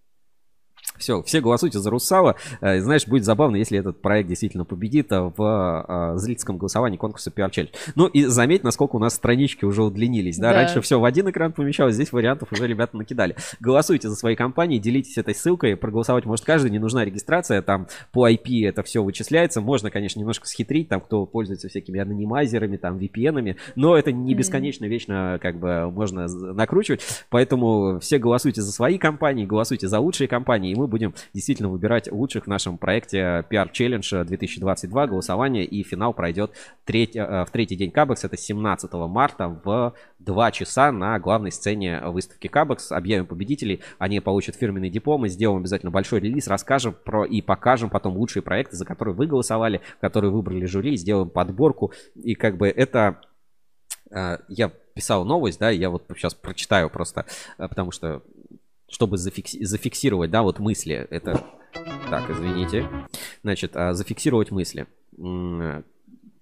Все, 1.01 1.23
все 1.23 1.41
голосуйте 1.41 1.79
за 1.79 1.89
Русала. 1.89 2.35
Э, 2.61 2.79
знаешь, 2.79 3.07
будет 3.07 3.25
забавно, 3.25 3.55
если 3.55 3.79
этот 3.79 4.01
проект 4.01 4.29
действительно 4.29 4.65
победит 4.65 5.11
э, 5.11 5.31
в 5.35 6.13
э, 6.15 6.17
зрительском 6.17 6.57
голосовании 6.57 6.97
конкурса 6.97 7.31
PR 7.35 7.49
Challenge. 7.49 7.73
Ну 7.95 8.05
и 8.05 8.25
заметь, 8.25 8.63
насколько 8.63 8.97
у 8.97 8.99
нас 8.99 9.15
странички 9.15 9.65
уже 9.65 9.83
удлинились. 9.83 10.37
Да? 10.37 10.51
да. 10.51 10.57
Раньше 10.57 10.79
все 10.81 10.99
в 10.99 11.05
один 11.05 11.27
экран 11.29 11.53
помещалось, 11.53 11.95
здесь 11.95 12.11
вариантов 12.11 12.51
уже 12.51 12.67
ребята 12.67 12.95
накидали. 12.97 13.35
Голосуйте 13.59 14.09
за 14.09 14.15
свои 14.15 14.35
компании, 14.35 14.77
делитесь 14.77 15.17
этой 15.17 15.33
ссылкой. 15.33 15.75
Проголосовать 15.75 16.25
может 16.25 16.45
каждый, 16.45 16.69
не 16.69 16.79
нужна 16.79 17.03
регистрация. 17.03 17.63
Там 17.63 17.87
по 18.11 18.29
IP 18.29 18.67
это 18.67 18.83
все 18.83 19.03
вычисляется. 19.03 19.59
Можно, 19.59 19.89
конечно, 19.89 20.19
немножко 20.19 20.47
схитрить, 20.47 20.87
там 20.87 21.01
кто 21.01 21.25
пользуется 21.25 21.67
всякими 21.67 21.99
анонимайзерами, 21.99 22.77
там 22.77 22.97
VPN-ами, 22.97 23.57
но 23.75 23.97
это 23.97 24.11
не 24.11 24.35
бесконечно, 24.35 24.85
вечно 24.85 25.39
как 25.41 25.57
бы 25.57 25.89
можно 25.89 26.27
накручивать. 26.27 27.01
Поэтому 27.29 27.99
все 27.99 28.19
голосуйте 28.19 28.61
за 28.61 28.71
свои 28.71 28.99
компании, 28.99 29.45
голосуйте 29.45 29.87
за 29.87 29.99
лучшие 29.99 30.27
компании, 30.27 30.71
и 30.71 30.75
мы 30.75 30.90
будем 30.91 31.15
действительно 31.33 31.69
выбирать 31.69 32.11
лучших 32.11 32.43
в 32.43 32.47
нашем 32.47 32.77
проекте 32.77 33.43
PR 33.49 33.71
Challenge 33.71 34.23
2022. 34.25 35.07
Голосование 35.07 35.65
и 35.65 35.81
финал 35.81 36.13
пройдет 36.13 36.51
э, 36.51 37.45
в 37.45 37.47
третий 37.51 37.75
день 37.75 37.89
Кабекс. 37.89 38.23
Это 38.23 38.37
17 38.37 38.93
марта 38.93 39.59
в 39.63 39.95
2 40.19 40.51
часа 40.51 40.91
на 40.91 41.17
главной 41.17 41.51
сцене 41.51 42.01
выставки 42.05 42.47
Кабекс. 42.47 42.91
Объявим 42.91 43.25
победителей. 43.25 43.81
Они 43.97 44.19
получат 44.19 44.55
фирменные 44.55 44.91
дипломы. 44.91 45.29
Сделаем 45.29 45.61
обязательно 45.61 45.91
большой 45.91 46.19
релиз. 46.19 46.47
Расскажем 46.47 46.95
про 47.03 47.25
и 47.25 47.41
покажем 47.41 47.89
потом 47.89 48.15
лучшие 48.17 48.43
проекты, 48.43 48.75
за 48.75 48.85
которые 48.85 49.15
вы 49.15 49.25
голосовали, 49.25 49.81
которые 50.01 50.31
выбрали 50.31 50.65
жюри. 50.65 50.97
Сделаем 50.97 51.29
подборку. 51.29 51.93
И 52.15 52.35
как 52.35 52.57
бы 52.57 52.67
это 52.67 53.21
э, 54.11 54.37
я 54.49 54.71
писал 54.93 55.25
новость, 55.25 55.59
да, 55.59 55.69
я 55.69 55.89
вот 55.89 56.05
сейчас 56.15 56.33
прочитаю 56.33 56.89
просто, 56.89 57.25
э, 57.57 57.67
потому 57.67 57.91
что 57.91 58.21
чтобы 58.91 59.15
зафикси- 59.17 59.63
зафиксировать, 59.63 60.29
да, 60.29 60.43
вот 60.43 60.59
мысли. 60.59 61.07
Это... 61.09 61.43
Так, 62.09 62.29
извините. 62.29 62.87
Значит, 63.41 63.75
а, 63.75 63.93
зафиксировать 63.93 64.51
мысли. 64.51 64.85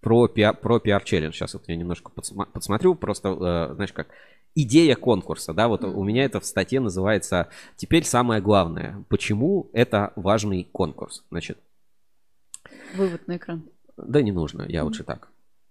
Про, 0.02 0.28
пиар, 0.28 0.56
про 0.58 0.78
PR 0.78 1.04
челлендж. 1.04 1.34
Сейчас 1.34 1.54
вот 1.54 1.64
я 1.68 1.76
немножко 1.76 2.12
подсма- 2.16 2.48
подсмотрю. 2.52 2.96
Просто, 2.96 3.30
э, 3.70 3.76
знаешь, 3.76 3.92
как 3.94 4.08
идея 4.56 4.96
конкурса, 4.96 5.54
да, 5.54 5.68
вот 5.68 5.84
у 5.84 6.04
меня 6.04 6.24
это 6.24 6.40
в 6.40 6.46
статье 6.46 6.80
называется 6.80 7.50
«Теперь 7.76 8.06
самое 8.06 8.42
главное. 8.42 9.04
Почему 9.10 9.70
это 9.74 10.14
важный 10.16 10.64
конкурс?» 10.72 11.26
Значит, 11.30 11.60
Вывод 12.96 13.28
на 13.28 13.38
экран. 13.38 13.64
да 13.98 14.22
не 14.22 14.32
нужно, 14.32 14.66
я 14.70 14.84
лучше 14.86 15.04
так. 15.04 15.28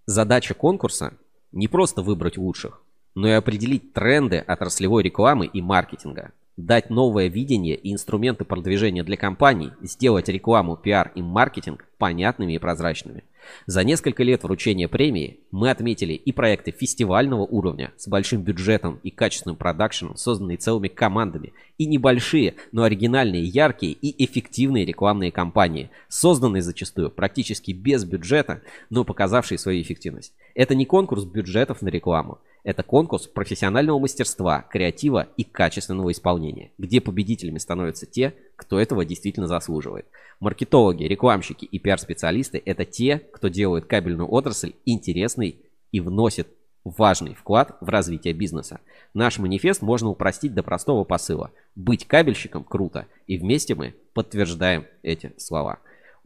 Задача 0.07 0.55
конкурса 0.55 1.15
не 1.51 1.67
просто 1.67 2.03
выбрать 2.03 2.37
лучших, 2.37 2.83
но 3.15 3.27
и 3.29 3.33
определить 3.33 3.95
тренды 3.95 4.39
отраслевой 4.39 5.03
рекламы 5.03 5.47
и 5.47 5.61
маркетинга, 5.63 6.33
дать 6.59 6.91
новое 6.91 7.29
видение 7.29 7.77
и 7.77 7.93
инструменты 7.93 8.45
продвижения 8.45 9.05
для 9.05 9.17
компаний, 9.17 9.71
сделать 9.81 10.29
рекламу, 10.29 10.77
пиар 10.77 11.13
и 11.15 11.23
маркетинг 11.23 11.87
понятными 11.99 12.55
и 12.55 12.59
прозрачными. 12.59 13.25
За 13.67 13.85
несколько 13.85 14.25
лет 14.25 14.43
вручения 14.43 14.89
премии 14.89 15.39
мы 15.53 15.71
отметили 15.71 16.13
и 16.13 16.33
проекты 16.33 16.73
фестивального 16.73 17.43
уровня 17.43 17.93
с 17.97 18.09
большим 18.09 18.43
бюджетом 18.43 19.01
и 19.05 19.11
качественным 19.11 19.57
продакшеном, 19.57 20.17
созданные 20.17 20.59
целыми 20.59 20.89
командами, 20.89 21.53
и 21.79 21.87
небольшие, 21.87 22.57
но 22.73 22.83
оригинальные, 22.83 23.45
яркие 23.45 23.93
и 23.93 24.25
эффективные 24.25 24.85
рекламные 24.85 25.31
кампании, 25.31 25.91
созданные 26.09 26.63
зачастую 26.63 27.11
практически 27.11 27.71
без 27.71 28.05
бюджета, 28.05 28.63
но 28.91 29.05
показавшие 29.05 29.59
свою 29.59 29.81
эффективность. 29.81 30.35
Это 30.55 30.75
не 30.75 30.85
конкурс 30.85 31.25
бюджетов 31.25 31.83
на 31.83 31.89
рекламу, 31.89 32.39
это 32.65 32.83
конкурс 32.83 33.27
профессионального 33.27 33.99
мастерства, 33.99 34.63
креатива 34.63 35.29
и 35.37 35.45
качественного 35.45 36.13
исполнения, 36.13 36.73
где 36.79 37.01
победителями 37.01 37.59
становятся 37.59 38.07
те, 38.07 38.35
кто 38.57 38.79
этого 38.79 39.05
действительно 39.05 39.47
заслуживает. 39.47 40.07
Маркетологи, 40.41 41.05
рекламщики 41.05 41.65
и 41.65 41.79
пиар-специалисты– 41.79 42.63
это 42.65 42.85
те, 42.85 43.19
кто 43.19 43.49
делает 43.49 43.87
кабельную 43.87 44.31
отрасль 44.31 44.75
интересной 44.85 45.61
и 45.93 46.01
вносит 46.01 46.49
важный 46.85 47.35
вклад 47.35 47.77
в 47.81 47.89
развитие 47.89 48.35
бизнеса. 48.35 48.81
Наш 49.15 49.39
манифест 49.39 49.83
можно 49.83 50.09
упростить 50.09 50.55
до 50.55 50.63
простого 50.63 51.05
посыла. 51.05 51.51
Быть 51.75 52.07
кабельщиком 52.07 52.65
круто, 52.65 53.07
и 53.27 53.39
вместе 53.39 53.75
мы 53.75 53.95
подтверждаем 54.15 54.87
эти 55.03 55.33
слова. 55.39 55.79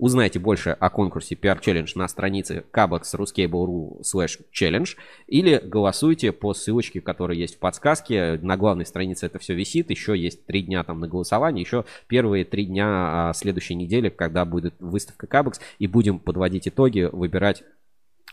Узнайте 0.03 0.41
больше 0.41 0.71
о 0.71 0.91
конкурсе 0.91 1.37
PR 1.37 1.61
Challenge 1.61 1.89
на 1.95 2.09
странице 2.09 2.65
kabax.ruscable.ru 2.73 4.01
slash 4.01 4.41
challenge 4.53 4.97
или 5.29 5.59
голосуйте 5.63 6.33
по 6.33 6.55
ссылочке, 6.55 7.01
которая 7.01 7.39
есть 7.39 7.55
в 7.55 7.59
подсказке. 7.61 8.37
На 8.43 8.57
главной 8.57 8.85
странице 8.85 9.27
это 9.27 9.39
все 9.39 9.55
висит. 9.55 9.91
Еще 9.91 10.19
есть 10.19 10.45
три 10.45 10.63
дня 10.63 10.83
там 10.83 10.99
на 10.99 11.07
голосование. 11.07 11.63
Еще 11.63 11.85
первые 12.09 12.45
три 12.45 12.67
дня 12.67 13.29
а, 13.29 13.33
следующей 13.33 13.77
недели, 13.77 14.09
когда 14.09 14.45
будет 14.45 14.75
выставка 14.81 15.29
Кабекс. 15.29 15.61
И 15.79 15.87
будем 15.87 16.19
подводить 16.19 16.67
итоги, 16.67 17.09
выбирать 17.13 17.63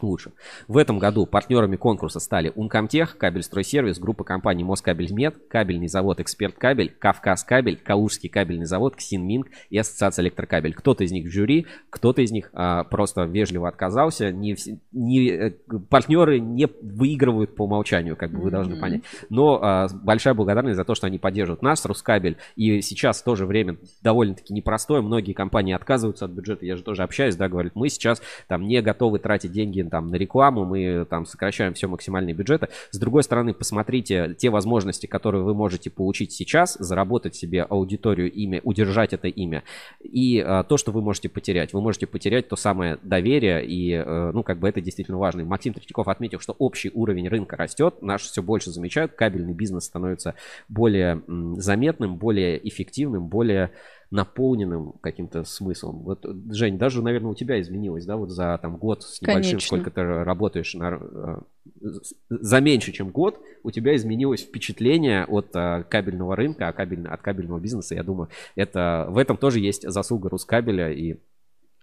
лучше. 0.04 0.32
В 0.68 0.78
этом 0.78 1.00
году 1.00 1.26
партнерами 1.26 1.76
конкурса 1.76 2.20
стали 2.20 2.52
Ункомтех, 2.56 3.18
Кабельстройсервис, 3.18 4.00
группа 4.00 4.24
компаний 4.24 4.64
Москабельмет, 4.64 5.36
кабельный 5.50 5.88
завод 5.88 6.20
Эксперт 6.20 6.56
Кабель, 6.56 6.94
Кавказ 6.98 7.44
Кабель, 7.44 7.78
Калужский 7.78 8.30
кабельный 8.30 8.66
завод, 8.66 8.96
Ксинминг 8.96 9.48
и 9.70 9.78
Ассоциация 9.78 10.24
Электрокабель. 10.24 10.74
Кто-то 10.74 11.04
из 11.04 11.12
них 11.12 11.28
в 11.28 11.32
жюри, 11.32 11.68
кто-то 11.90 12.22
из 12.22 12.32
них 12.32 12.50
а, 12.54 12.84
просто 12.84 13.24
вежливо 13.24 13.68
отказался. 13.68 14.32
Не, 14.32 14.56
не, 14.92 15.30
э, 15.30 15.52
партнеры 15.90 16.40
не 16.40 16.68
выигрывают 16.82 17.56
по 17.56 17.64
умолчанию, 17.64 18.16
как 18.16 18.32
бы 18.32 18.40
вы 18.40 18.52
должны 18.52 18.74
Мгм. 18.74 18.82
понять. 18.82 19.02
Но 19.30 19.60
а, 19.62 19.88
большая 19.94 20.34
благодарность 20.34 20.78
за 20.78 20.86
то, 20.86 20.96
что 20.96 21.08
они 21.08 21.18
поддерживают 21.20 21.62
нас, 21.62 21.86
Рускабель. 21.86 22.38
И 22.56 22.82
сейчас 22.82 23.22
тоже 23.22 23.46
время 23.46 23.78
довольно-таки 24.02 24.54
непростое. 24.54 25.02
Многие 25.02 25.34
компании 25.34 25.74
отказываются 25.74 26.26
от 26.26 26.32
бюджета. 26.32 26.66
Я 26.66 26.76
же 26.76 26.84
тоже 26.84 27.04
общаюсь, 27.04 27.36
да, 27.36 27.50
говорят, 27.50 27.76
мы 27.76 27.90
сейчас 27.90 28.22
там 28.48 28.68
не 28.68 28.82
готовы 28.82 29.20
тратить 29.20 29.52
деньги 29.52 29.82
там 29.90 30.08
на 30.08 30.16
рекламу, 30.16 30.66
мы 30.66 31.06
там 31.10 31.26
сокращаем 31.26 31.74
все 31.74 31.88
максимальные 31.88 32.34
бюджеты. 32.34 32.70
С 32.92 32.98
другой 32.98 33.24
стороны, 33.24 33.54
посмотрите 33.54 34.36
те 34.38 34.50
возможности, 34.50 35.06
которые 35.06 35.44
вы 35.44 35.54
можете 35.54 35.90
получить 35.90 36.32
сейчас, 36.32 36.76
заработать 36.80 37.36
себе 37.36 37.64
аудиторию, 37.64 38.32
имя, 38.32 38.62
удержать 38.64 39.14
это 39.14 39.28
имя. 39.28 39.64
И 40.02 40.40
а, 40.40 40.64
то, 40.64 40.78
что 40.78 40.92
вы 40.92 41.02
можете 41.02 41.30
потерять. 41.30 41.74
Вы 41.74 41.82
можете 41.82 42.08
потерять 42.08 42.48
то 42.48 42.56
самое 42.56 42.98
доверие, 43.04 43.66
и, 43.66 43.94
э, 43.94 44.32
ну, 44.34 44.44
как 44.44 44.60
бы 44.60 44.68
это 44.70 44.82
действительно 44.82 45.18
важно. 45.18 45.44
Максим 45.44 45.74
Третьяков 45.74 46.08
отметил, 46.08 46.40
что 46.40 46.56
общий 46.58 46.92
уровень 46.94 47.28
рынка 47.28 47.56
растет, 47.56 48.02
наш 48.02 48.24
все 48.24 48.42
больше 48.42 48.72
замечают, 48.72 49.14
кабельный 49.14 49.54
бизнес 49.54 49.86
становится 49.86 50.36
более 50.68 51.22
м, 51.28 51.56
заметным, 51.56 52.18
более 52.18 52.68
эффективным, 52.68 53.28
более 53.28 53.72
наполненным 54.12 54.94
каким-то 55.02 55.44
смыслом. 55.44 56.00
Вот, 56.00 56.26
Жень, 56.50 56.78
даже, 56.78 57.04
наверное, 57.04 57.32
у 57.32 57.36
тебя 57.36 57.62
изменилось, 57.62 58.06
да, 58.06 58.18
вот 58.18 58.32
за 58.32 58.58
там 58.62 58.78
год 58.78 59.04
с 59.04 59.22
небольшим, 59.22 59.44
Конечно. 59.52 59.68
сколько 59.68 59.92
ты 59.92 60.02
работаешь 60.02 60.74
на, 60.74 61.00
э, 61.00 61.90
за 62.30 62.60
меньше, 62.60 62.92
чем 62.92 63.10
год, 63.12 63.40
у 63.64 63.70
тебя 63.70 63.96
изменилось 63.96 64.42
впечатление 64.42 65.26
от 65.26 65.56
э, 65.56 65.84
кабельного 65.88 66.36
рынка, 66.36 66.68
а 66.68 66.70
от 66.72 67.22
кабельного 67.22 67.60
бизнеса. 67.60 67.94
Я 67.94 68.04
думаю, 68.04 68.30
это 68.56 69.06
в 69.10 69.18
этом 69.18 69.38
тоже 69.38 69.60
есть 69.60 69.88
заслуга 69.88 70.30
Рускабеля 70.30 70.92
и 70.92 71.18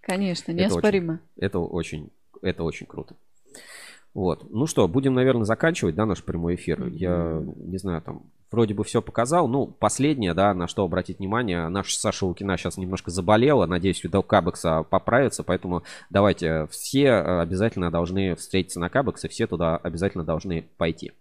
Конечно, 0.01 0.51
это 0.51 0.63
очень- 0.65 0.71
неоспоримо. 0.75 1.21
Это 1.37 1.59
очень, 1.61 2.11
это 2.43 2.65
очень 2.65 2.87
круто. 2.87 3.15
Вот. 4.15 4.51
Ну 4.51 4.67
что, 4.67 4.89
будем, 4.89 5.15
наверное, 5.15 5.45
заканчивать, 5.45 5.95
да, 5.95 6.07
наш 6.07 6.25
прямой 6.25 6.55
эфир. 6.55 6.87
Я 6.89 7.45
не 7.57 7.77
знаю, 7.77 8.01
там 8.03 8.23
вроде 8.51 8.75
бы 8.75 8.85
все 8.85 9.03
показал. 9.03 9.49
Ну, 9.49 9.67
последнее, 9.67 10.35
да, 10.35 10.55
на 10.55 10.67
что 10.67 10.85
обратить 10.85 11.19
внимание. 11.19 11.69
Наша 11.69 11.99
Саша 11.99 12.27
Лукина 12.27 12.57
сейчас 12.57 12.77
немножко 12.77 13.11
заболела. 13.11 13.67
Надеюсь, 13.67 14.05
у 14.05 14.23
Кабекса 14.23 14.83
поправится. 14.83 15.43
Поэтому 15.43 15.83
давайте 16.11 16.67
все 16.71 17.05
э, 17.05 17.41
обязательно 17.41 17.91
должны 17.91 18.35
встретиться 18.35 18.81
на 18.81 18.89
Кабексе. 18.89 19.29
Все 19.29 19.47
туда 19.47 19.77
обязательно 19.77 20.25
должны 20.25 20.63
пойти. 20.77 21.13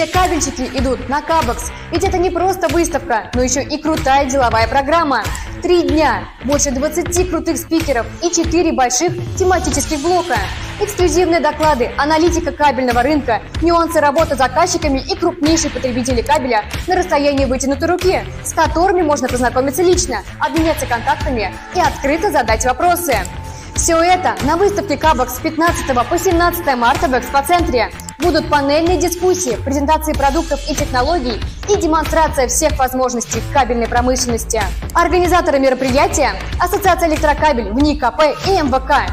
Все 0.00 0.06
кабельщики 0.06 0.62
идут 0.78 1.08
на 1.08 1.20
Кабекс, 1.20 1.70
ведь 1.90 2.04
это 2.04 2.16
не 2.16 2.30
просто 2.30 2.68
выставка, 2.68 3.30
но 3.34 3.42
еще 3.42 3.62
и 3.62 3.76
крутая 3.76 4.24
деловая 4.24 4.68
программа. 4.68 5.24
Три 5.62 5.82
дня, 5.82 6.24
больше 6.44 6.70
20 6.70 7.28
крутых 7.28 7.58
спикеров 7.58 8.06
и 8.22 8.30
4 8.30 8.72
больших 8.72 9.12
тематических 9.36 10.00
блока. 10.00 10.36
Эксклюзивные 10.80 11.40
доклады, 11.40 11.90
аналитика 11.98 12.52
кабельного 12.52 13.02
рынка, 13.02 13.42
нюансы 13.60 14.00
работы 14.00 14.36
с 14.36 14.38
заказчиками 14.38 15.00
и 15.00 15.14
крупнейшие 15.14 15.70
потребители 15.70 16.22
кабеля 16.22 16.64
на 16.86 16.96
расстоянии 16.96 17.44
вытянутой 17.44 17.88
руки, 17.88 18.20
с 18.44 18.54
которыми 18.54 19.02
можно 19.02 19.28
познакомиться 19.28 19.82
лично, 19.82 20.22
обменяться 20.38 20.86
контактами 20.86 21.52
и 21.74 21.80
открыто 21.80 22.30
задать 22.30 22.64
вопросы. 22.64 23.18
Все 23.74 23.96
это 23.96 24.36
на 24.44 24.56
выставке 24.56 24.96
Кабекс 24.96 25.36
с 25.36 25.40
15 25.40 26.08
по 26.08 26.18
17 26.18 26.76
марта 26.76 27.08
в 27.08 27.18
экспоцентре. 27.18 27.90
Будут 28.18 28.48
панельные 28.50 28.98
дискуссии, 28.98 29.56
презентации 29.64 30.12
продуктов 30.12 30.60
и 30.68 30.74
технологий 30.74 31.40
и 31.68 31.76
демонстрация 31.76 32.48
всех 32.48 32.78
возможностей 32.78 33.42
кабельной 33.54 33.88
промышленности. 33.88 34.60
Организаторы 34.94 35.58
мероприятия– 35.58 36.34
Ассоциация 36.60 37.08
электрокабель, 37.08 37.70
ВНИКП 37.72 38.20
и 38.46 38.50
МВК. 38.50 39.10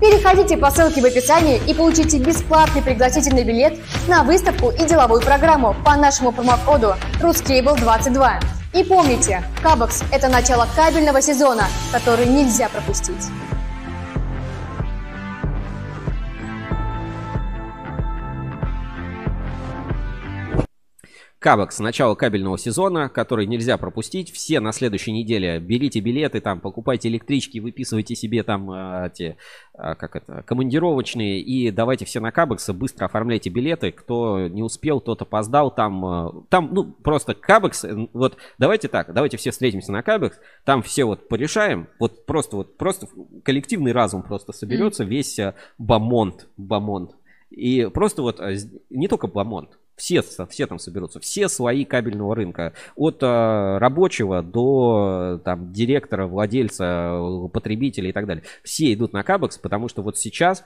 Переходите 0.00 0.56
по 0.56 0.70
ссылке 0.70 1.00
в 1.00 1.04
описании 1.04 1.60
и 1.66 1.74
получите 1.74 2.18
бесплатный 2.18 2.82
пригласительный 2.82 3.44
билет 3.44 3.78
на 4.08 4.22
выставку 4.22 4.70
и 4.70 4.84
деловую 4.86 5.20
программу 5.20 5.74
по 5.84 5.94
нашему 5.96 6.32
промокоду 6.32 6.94
RusCable22. 7.20 8.30
И 8.72 8.84
помните, 8.84 9.42
Кабекс– 9.62 10.02
это 10.12 10.28
начало 10.28 10.66
кабельного 10.76 11.20
сезона, 11.20 11.64
который 11.92 12.26
нельзя 12.26 12.68
пропустить. 12.68 13.28
Кабекс, 21.40 21.78
начало 21.78 22.14
кабельного 22.16 22.58
сезона, 22.58 23.08
который 23.08 23.46
нельзя 23.46 23.78
пропустить. 23.78 24.30
Все 24.30 24.60
на 24.60 24.72
следующей 24.72 25.10
неделе 25.10 25.58
берите 25.58 26.00
билеты, 26.00 26.42
там, 26.42 26.60
покупайте 26.60 27.08
электрички, 27.08 27.60
выписывайте 27.60 28.14
себе 28.14 28.42
там 28.42 28.70
э, 28.70 29.06
эти, 29.06 29.38
э, 29.72 29.94
как 29.94 30.16
это, 30.16 30.42
командировочные 30.42 31.40
и 31.40 31.70
давайте 31.70 32.04
все 32.04 32.20
на 32.20 32.30
Кабекс, 32.30 32.68
быстро 32.68 33.06
оформляйте 33.06 33.48
билеты. 33.48 33.90
Кто 33.90 34.48
не 34.48 34.62
успел, 34.62 35.00
тот 35.00 35.22
опоздал. 35.22 35.74
Там, 35.74 36.04
э, 36.04 36.30
там 36.50 36.74
ну, 36.74 36.84
просто 36.84 37.32
Кабекс, 37.32 37.86
вот 38.12 38.36
давайте 38.58 38.88
так, 38.88 39.14
давайте 39.14 39.38
все 39.38 39.50
встретимся 39.50 39.92
на 39.92 40.02
Кабекс, 40.02 40.38
там 40.66 40.82
все 40.82 41.04
вот 41.04 41.26
порешаем, 41.26 41.88
вот 41.98 42.26
просто 42.26 42.56
вот, 42.56 42.76
просто 42.76 43.06
коллективный 43.44 43.92
разум 43.92 44.24
просто 44.24 44.52
соберется, 44.52 45.04
mm. 45.04 45.06
весь 45.06 45.40
бамонт, 45.78 46.48
бамонт. 46.58 47.12
И 47.48 47.88
просто 47.94 48.20
вот 48.20 48.42
не 48.90 49.08
только 49.08 49.26
бамонт, 49.26 49.78
все, 50.00 50.22
все 50.22 50.66
там 50.66 50.78
соберутся, 50.78 51.20
все 51.20 51.48
свои 51.48 51.84
кабельного 51.84 52.34
рынка. 52.34 52.72
От 52.96 53.22
э, 53.22 53.78
рабочего 53.78 54.42
до 54.42 55.40
там, 55.44 55.72
директора, 55.72 56.26
владельца, 56.26 57.20
потребителя 57.52 58.08
и 58.08 58.12
так 58.12 58.26
далее. 58.26 58.44
Все 58.62 58.94
идут 58.94 59.12
на 59.12 59.22
Кабекс, 59.22 59.58
потому 59.58 59.88
что 59.88 60.02
вот 60.02 60.16
сейчас 60.16 60.64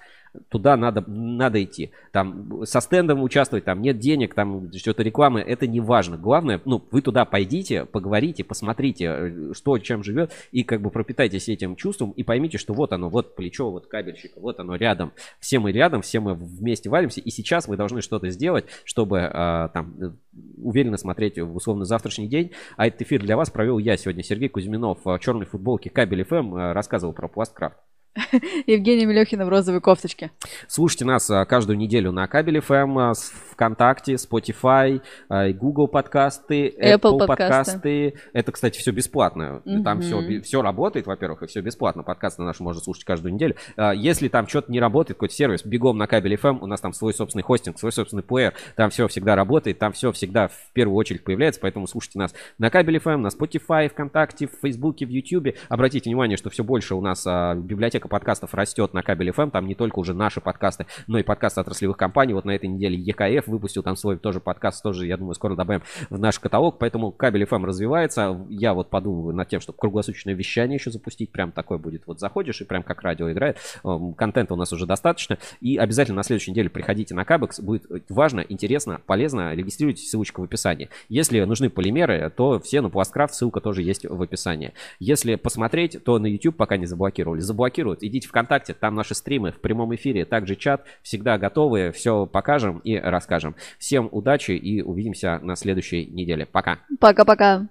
туда 0.49 0.77
надо, 0.77 1.05
надо 1.07 1.63
идти. 1.63 1.91
Там 2.13 2.65
со 2.67 2.81
стендом 2.81 3.23
участвовать, 3.23 3.65
там 3.65 3.83
нет 3.83 3.99
денег, 3.99 4.35
там 4.35 4.73
что-то 4.73 5.03
рекламы, 5.03 5.41
это 5.41 5.67
не 5.67 5.81
важно. 5.81 6.17
Главное, 6.17 6.61
ну, 6.65 6.83
вы 6.91 7.03
туда 7.03 7.25
пойдите, 7.25 7.85
поговорите, 7.85 8.45
посмотрите, 8.45 9.05
э, 9.05 9.53
что 9.55 9.79
чем 9.79 10.03
живет, 10.03 10.33
и 10.53 10.63
как 10.63 10.81
бы 10.81 10.91
пропитайтесь 10.91 11.49
этим 11.49 11.77
чувством, 11.77 12.11
и 12.13 12.23
поймите, 12.23 12.59
что 12.59 12.75
вот 12.75 12.93
оно, 12.93 13.09
вот 13.09 13.35
плечо, 13.35 13.71
вот 13.71 13.87
кабельщика, 13.87 14.41
вот 14.41 14.61
оно 14.61 14.77
рядом. 14.77 15.13
Все 15.41 15.59
мы 15.59 15.73
рядом, 15.73 16.03
все 16.03 16.21
мы 16.21 16.35
вместе 16.35 16.91
валимся, 16.91 17.21
и 17.21 17.31
сейчас 17.31 17.69
вы 17.69 17.77
должны 17.77 18.01
что-то 18.03 18.31
сделать, 18.31 18.67
чтобы 18.85 19.19
э, 19.19 19.69
там 19.73 20.19
уверенно 20.57 20.97
смотреть 20.97 21.39
в 21.39 21.55
условно 21.55 21.85
завтрашний 21.85 22.29
день. 22.29 22.53
А 22.77 22.87
этот 22.87 23.03
эфир 23.03 23.23
для 23.23 23.37
вас 23.37 23.51
провел 23.51 23.79
я 23.79 23.97
сегодня, 23.97 24.23
Сергей 24.23 24.49
Кузьминов, 24.49 24.99
в 25.05 25.19
черной 25.19 25.47
футболке 25.47 25.91
Кабель 25.91 26.25
ФМ, 26.25 26.57
э, 26.57 26.73
рассказывал 26.73 27.13
про 27.13 27.29
пласткрафт. 27.29 27.77
Евгения 28.67 29.07
Мелехина 29.07 29.45
в 29.45 29.49
розовой 29.49 29.81
кофточке. 29.81 30.31
Слушайте 30.69 31.05
нас 31.05 31.29
а, 31.31 31.45
каждую 31.45 31.77
неделю 31.77 32.13
на 32.13 32.27
Кабеле 32.29 32.61
FM, 32.61 33.11
а, 33.11 33.13
ВКонтакте, 33.53 34.15
Spotify, 34.15 35.03
а, 35.29 35.51
Google 35.53 35.89
подкасты, 35.89 36.69
Apple, 36.81 37.01
Apple 37.01 37.27
подкасты. 37.27 38.15
Это, 38.33 38.53
кстати, 38.53 38.79
все 38.79 38.93
бесплатно. 38.93 39.63
Mm-hmm. 39.65 39.83
Там 39.83 40.01
все, 40.01 40.41
все 40.43 40.63
работает, 40.63 41.07
во-первых, 41.07 41.43
и 41.43 41.47
все 41.47 41.61
бесплатно. 41.61 42.05
Подкасты 42.05 42.43
наши 42.43 42.63
можно 42.63 42.81
слушать 42.81 43.05
каждую 43.05 43.35
неделю. 43.35 43.57
Если 43.95 44.29
там 44.29 44.47
что-то 44.47 44.71
не 44.71 44.79
работает, 44.79 45.17
какой-то 45.17 45.35
сервис, 45.35 45.65
бегом 45.65 45.99
на 45.99 46.07
Кабеле 46.07 46.37
FM, 46.37 46.59
у 46.61 46.67
нас 46.67 46.81
там 46.81 46.93
свой 46.93 47.15
собственный 47.15 47.43
хостинг, 47.43 47.79
свой 47.79 47.91
собственный 47.91 48.23
плеер, 48.23 48.55
там 48.77 48.91
все 48.91 49.09
всегда 49.09 49.35
работает, 49.35 49.79
там 49.79 49.93
все 49.93 50.13
всегда 50.13 50.49
в 50.49 50.73
первую 50.73 50.97
очередь 50.97 51.25
появляется, 51.25 51.61
поэтому 51.61 51.87
слушайте 51.89 52.19
нас 52.19 52.35
на 52.59 52.71
Кабеле 52.71 52.99
FM, 52.99 53.17
на 53.17 53.29
Spotify, 53.29 53.89
ВКонтакте, 53.89 54.47
в 54.47 54.53
Фейсбуке, 54.63 55.05
в 55.05 55.11
Ютубе. 55.11 55.57
Обратите 55.69 56.09
внимание, 56.09 56.37
что 56.37 56.51
все 56.51 56.63
больше 56.63 56.95
у 56.95 57.01
нас 57.01 57.25
библиотека 57.25 58.04
библиотека 58.05 58.09
подкастов 58.09 58.55
растет 58.55 58.95
на 58.95 59.03
кабель 59.03 59.31
FM. 59.31 59.51
Там 59.51 59.67
не 59.67 59.75
только 59.75 59.99
уже 59.99 60.15
наши 60.15 60.41
подкасты, 60.41 60.87
но 61.07 61.19
и 61.19 61.23
подкасты 61.23 61.61
отраслевых 61.61 61.97
компаний. 61.97 62.35
Вот 62.35 62.45
на 62.45 62.53
этой 62.53 62.67
неделе 62.67 62.97
ЕКФ 62.97 63.49
выпустил 63.49 63.83
там 63.83 63.97
свой 63.97 64.17
тоже 64.19 64.41
подкаст. 64.41 64.83
Тоже, 64.83 65.07
я 65.07 65.17
думаю, 65.17 65.35
скоро 65.35 65.57
добавим 65.57 65.83
в 66.11 66.19
наш 66.19 66.39
каталог. 66.39 66.79
Поэтому 66.79 67.13
кабель 67.13 67.45
FM 67.45 67.65
развивается. 67.65 68.39
Я 68.49 68.75
вот 68.75 68.91
подумываю 68.91 69.35
над 69.35 69.49
тем, 69.49 69.61
чтобы 69.61 69.79
круглосуточное 69.79 70.35
вещание 70.35 70.77
еще 70.77 70.91
запустить. 70.91 71.31
Прям 71.31 71.53
такое 71.53 71.79
будет. 71.79 72.07
Вот 72.07 72.21
заходишь 72.21 72.61
и 72.61 72.65
прям 72.65 72.83
как 72.83 73.03
радио 73.03 73.31
играет. 73.31 73.59
Эм, 73.85 74.15
контента 74.15 74.55
у 74.55 74.57
нас 74.57 74.73
уже 74.73 74.87
достаточно. 74.87 75.39
И 75.61 75.77
обязательно 75.77 76.17
на 76.17 76.23
следующей 76.23 76.51
неделе 76.51 76.69
приходите 76.69 77.15
на 77.15 77.25
Кабекс. 77.25 77.61
Будет 77.61 77.85
важно, 78.09 78.41
интересно, 78.41 79.01
полезно. 79.07 79.55
Регистрируйтесь, 79.55 80.11
ссылочка 80.11 80.41
в 80.41 80.45
описании. 80.45 80.91
Если 81.09 81.41
нужны 81.41 81.71
полимеры, 81.71 82.31
то 82.37 82.61
все 82.61 82.81
на 82.81 82.91
Пласткрафт, 82.91 83.35
ссылка 83.35 83.61
тоже 83.61 83.83
есть 83.83 84.05
в 84.07 84.23
описании. 84.23 84.73
Если 84.99 85.37
посмотреть, 85.37 86.03
то 86.05 86.19
на 86.19 86.27
YouTube 86.27 86.57
пока 86.57 86.77
не 86.77 86.87
заблокировали. 86.87 87.41
Заблокируют 87.41 87.94
делают. 87.95 88.03
Идите 88.03 88.29
ВКонтакте, 88.29 88.75
там 88.75 88.95
наши 88.95 89.15
стримы 89.15 89.53
в 89.53 89.61
прямом 89.61 89.95
эфире, 89.95 90.25
также 90.25 90.57
чат. 90.57 90.85
Всегда 91.03 91.39
готовы, 91.39 91.93
все 91.93 92.27
покажем 92.27 92.79
и 92.79 92.97
расскажем. 92.97 93.55
Всем 93.79 94.09
удачи 94.11 94.53
и 94.53 94.83
увидимся 94.83 95.39
на 95.43 95.57
следующей 95.57 96.07
неделе. 96.07 96.47
Пока. 96.47 96.79
Пока-пока. 97.01 97.69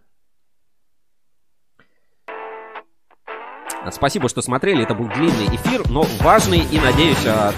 Спасибо, 3.91 4.29
что 4.29 4.41
смотрели. 4.41 4.83
Это 4.83 4.95
был 4.95 5.07
длинный 5.09 5.47
эфир, 5.55 5.83
но 5.89 6.03
важный 6.21 6.59
и, 6.59 6.79
надеюсь, 6.79 7.25
а, 7.27 7.51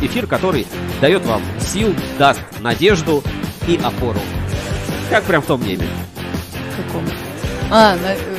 эфир, 0.00 0.26
который 0.26 0.66
дает 1.00 1.24
вам 1.24 1.40
сил, 1.60 1.94
даст 2.18 2.42
надежду 2.60 3.22
и 3.68 3.76
опору. 3.76 4.18
Как 5.08 5.22
прям 5.24 5.40
в 5.40 5.46
том 5.46 5.62
небе. 5.62 5.86
Каком? 6.76 7.04
А, 7.70 7.96
на, 7.96 8.37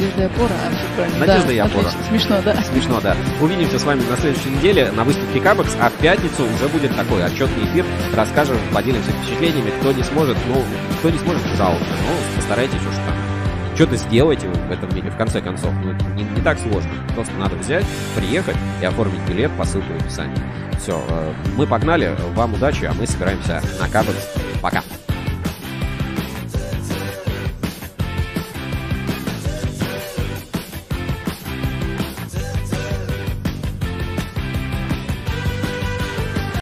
Надежда 0.00 0.24
а 0.24 0.96
правильно. 0.96 1.18
Надежда 1.18 1.46
да, 1.46 1.52
и 1.52 1.58
опора. 1.58 1.88
Отлично. 1.88 2.04
Смешно, 2.08 2.42
да. 2.42 2.62
Смешно, 2.62 3.00
да. 3.02 3.16
Увидимся 3.40 3.78
с 3.78 3.84
вами 3.84 4.02
на 4.08 4.16
следующей 4.16 4.50
неделе 4.50 4.90
на 4.92 5.04
выставке 5.04 5.40
Кабекс, 5.40 5.76
а 5.78 5.90
в 5.90 5.92
пятницу 5.94 6.44
уже 6.44 6.68
будет 6.68 6.96
такой 6.96 7.24
отчетный 7.24 7.64
эфир. 7.64 7.84
Расскажем, 8.14 8.56
поделимся 8.72 9.10
впечатлениями. 9.10 9.70
Кто 9.80 9.92
не 9.92 10.02
сможет, 10.02 10.38
ну, 10.48 10.64
кто 11.00 11.10
не 11.10 11.18
сможет, 11.18 11.42
пожалуйста. 11.42 11.86
Ну, 11.86 12.36
постарайтесь 12.36 12.76
уж 12.76 12.94
там 12.94 13.14
что-то 13.74 13.96
сделайте 13.96 14.46
в 14.46 14.70
этом 14.70 14.94
мире, 14.94 15.10
в 15.10 15.16
конце 15.16 15.40
концов. 15.40 15.72
Ну, 15.82 15.92
не, 16.14 16.24
не 16.24 16.40
так 16.42 16.58
сложно. 16.58 16.90
Просто 17.14 17.32
надо 17.34 17.56
взять, 17.56 17.84
приехать 18.14 18.56
и 18.80 18.84
оформить 18.84 19.20
билет 19.28 19.50
по 19.56 19.64
ссылке 19.64 19.92
в 19.94 20.02
описании. 20.02 20.36
Все, 20.82 21.02
э, 21.08 21.32
мы 21.56 21.66
погнали, 21.66 22.14
вам 22.34 22.54
удачи, 22.54 22.84
а 22.84 22.92
мы 22.92 23.06
собираемся 23.06 23.62
на 23.78 23.88
Кабекс. 23.88 24.28
Пока. 24.60 24.82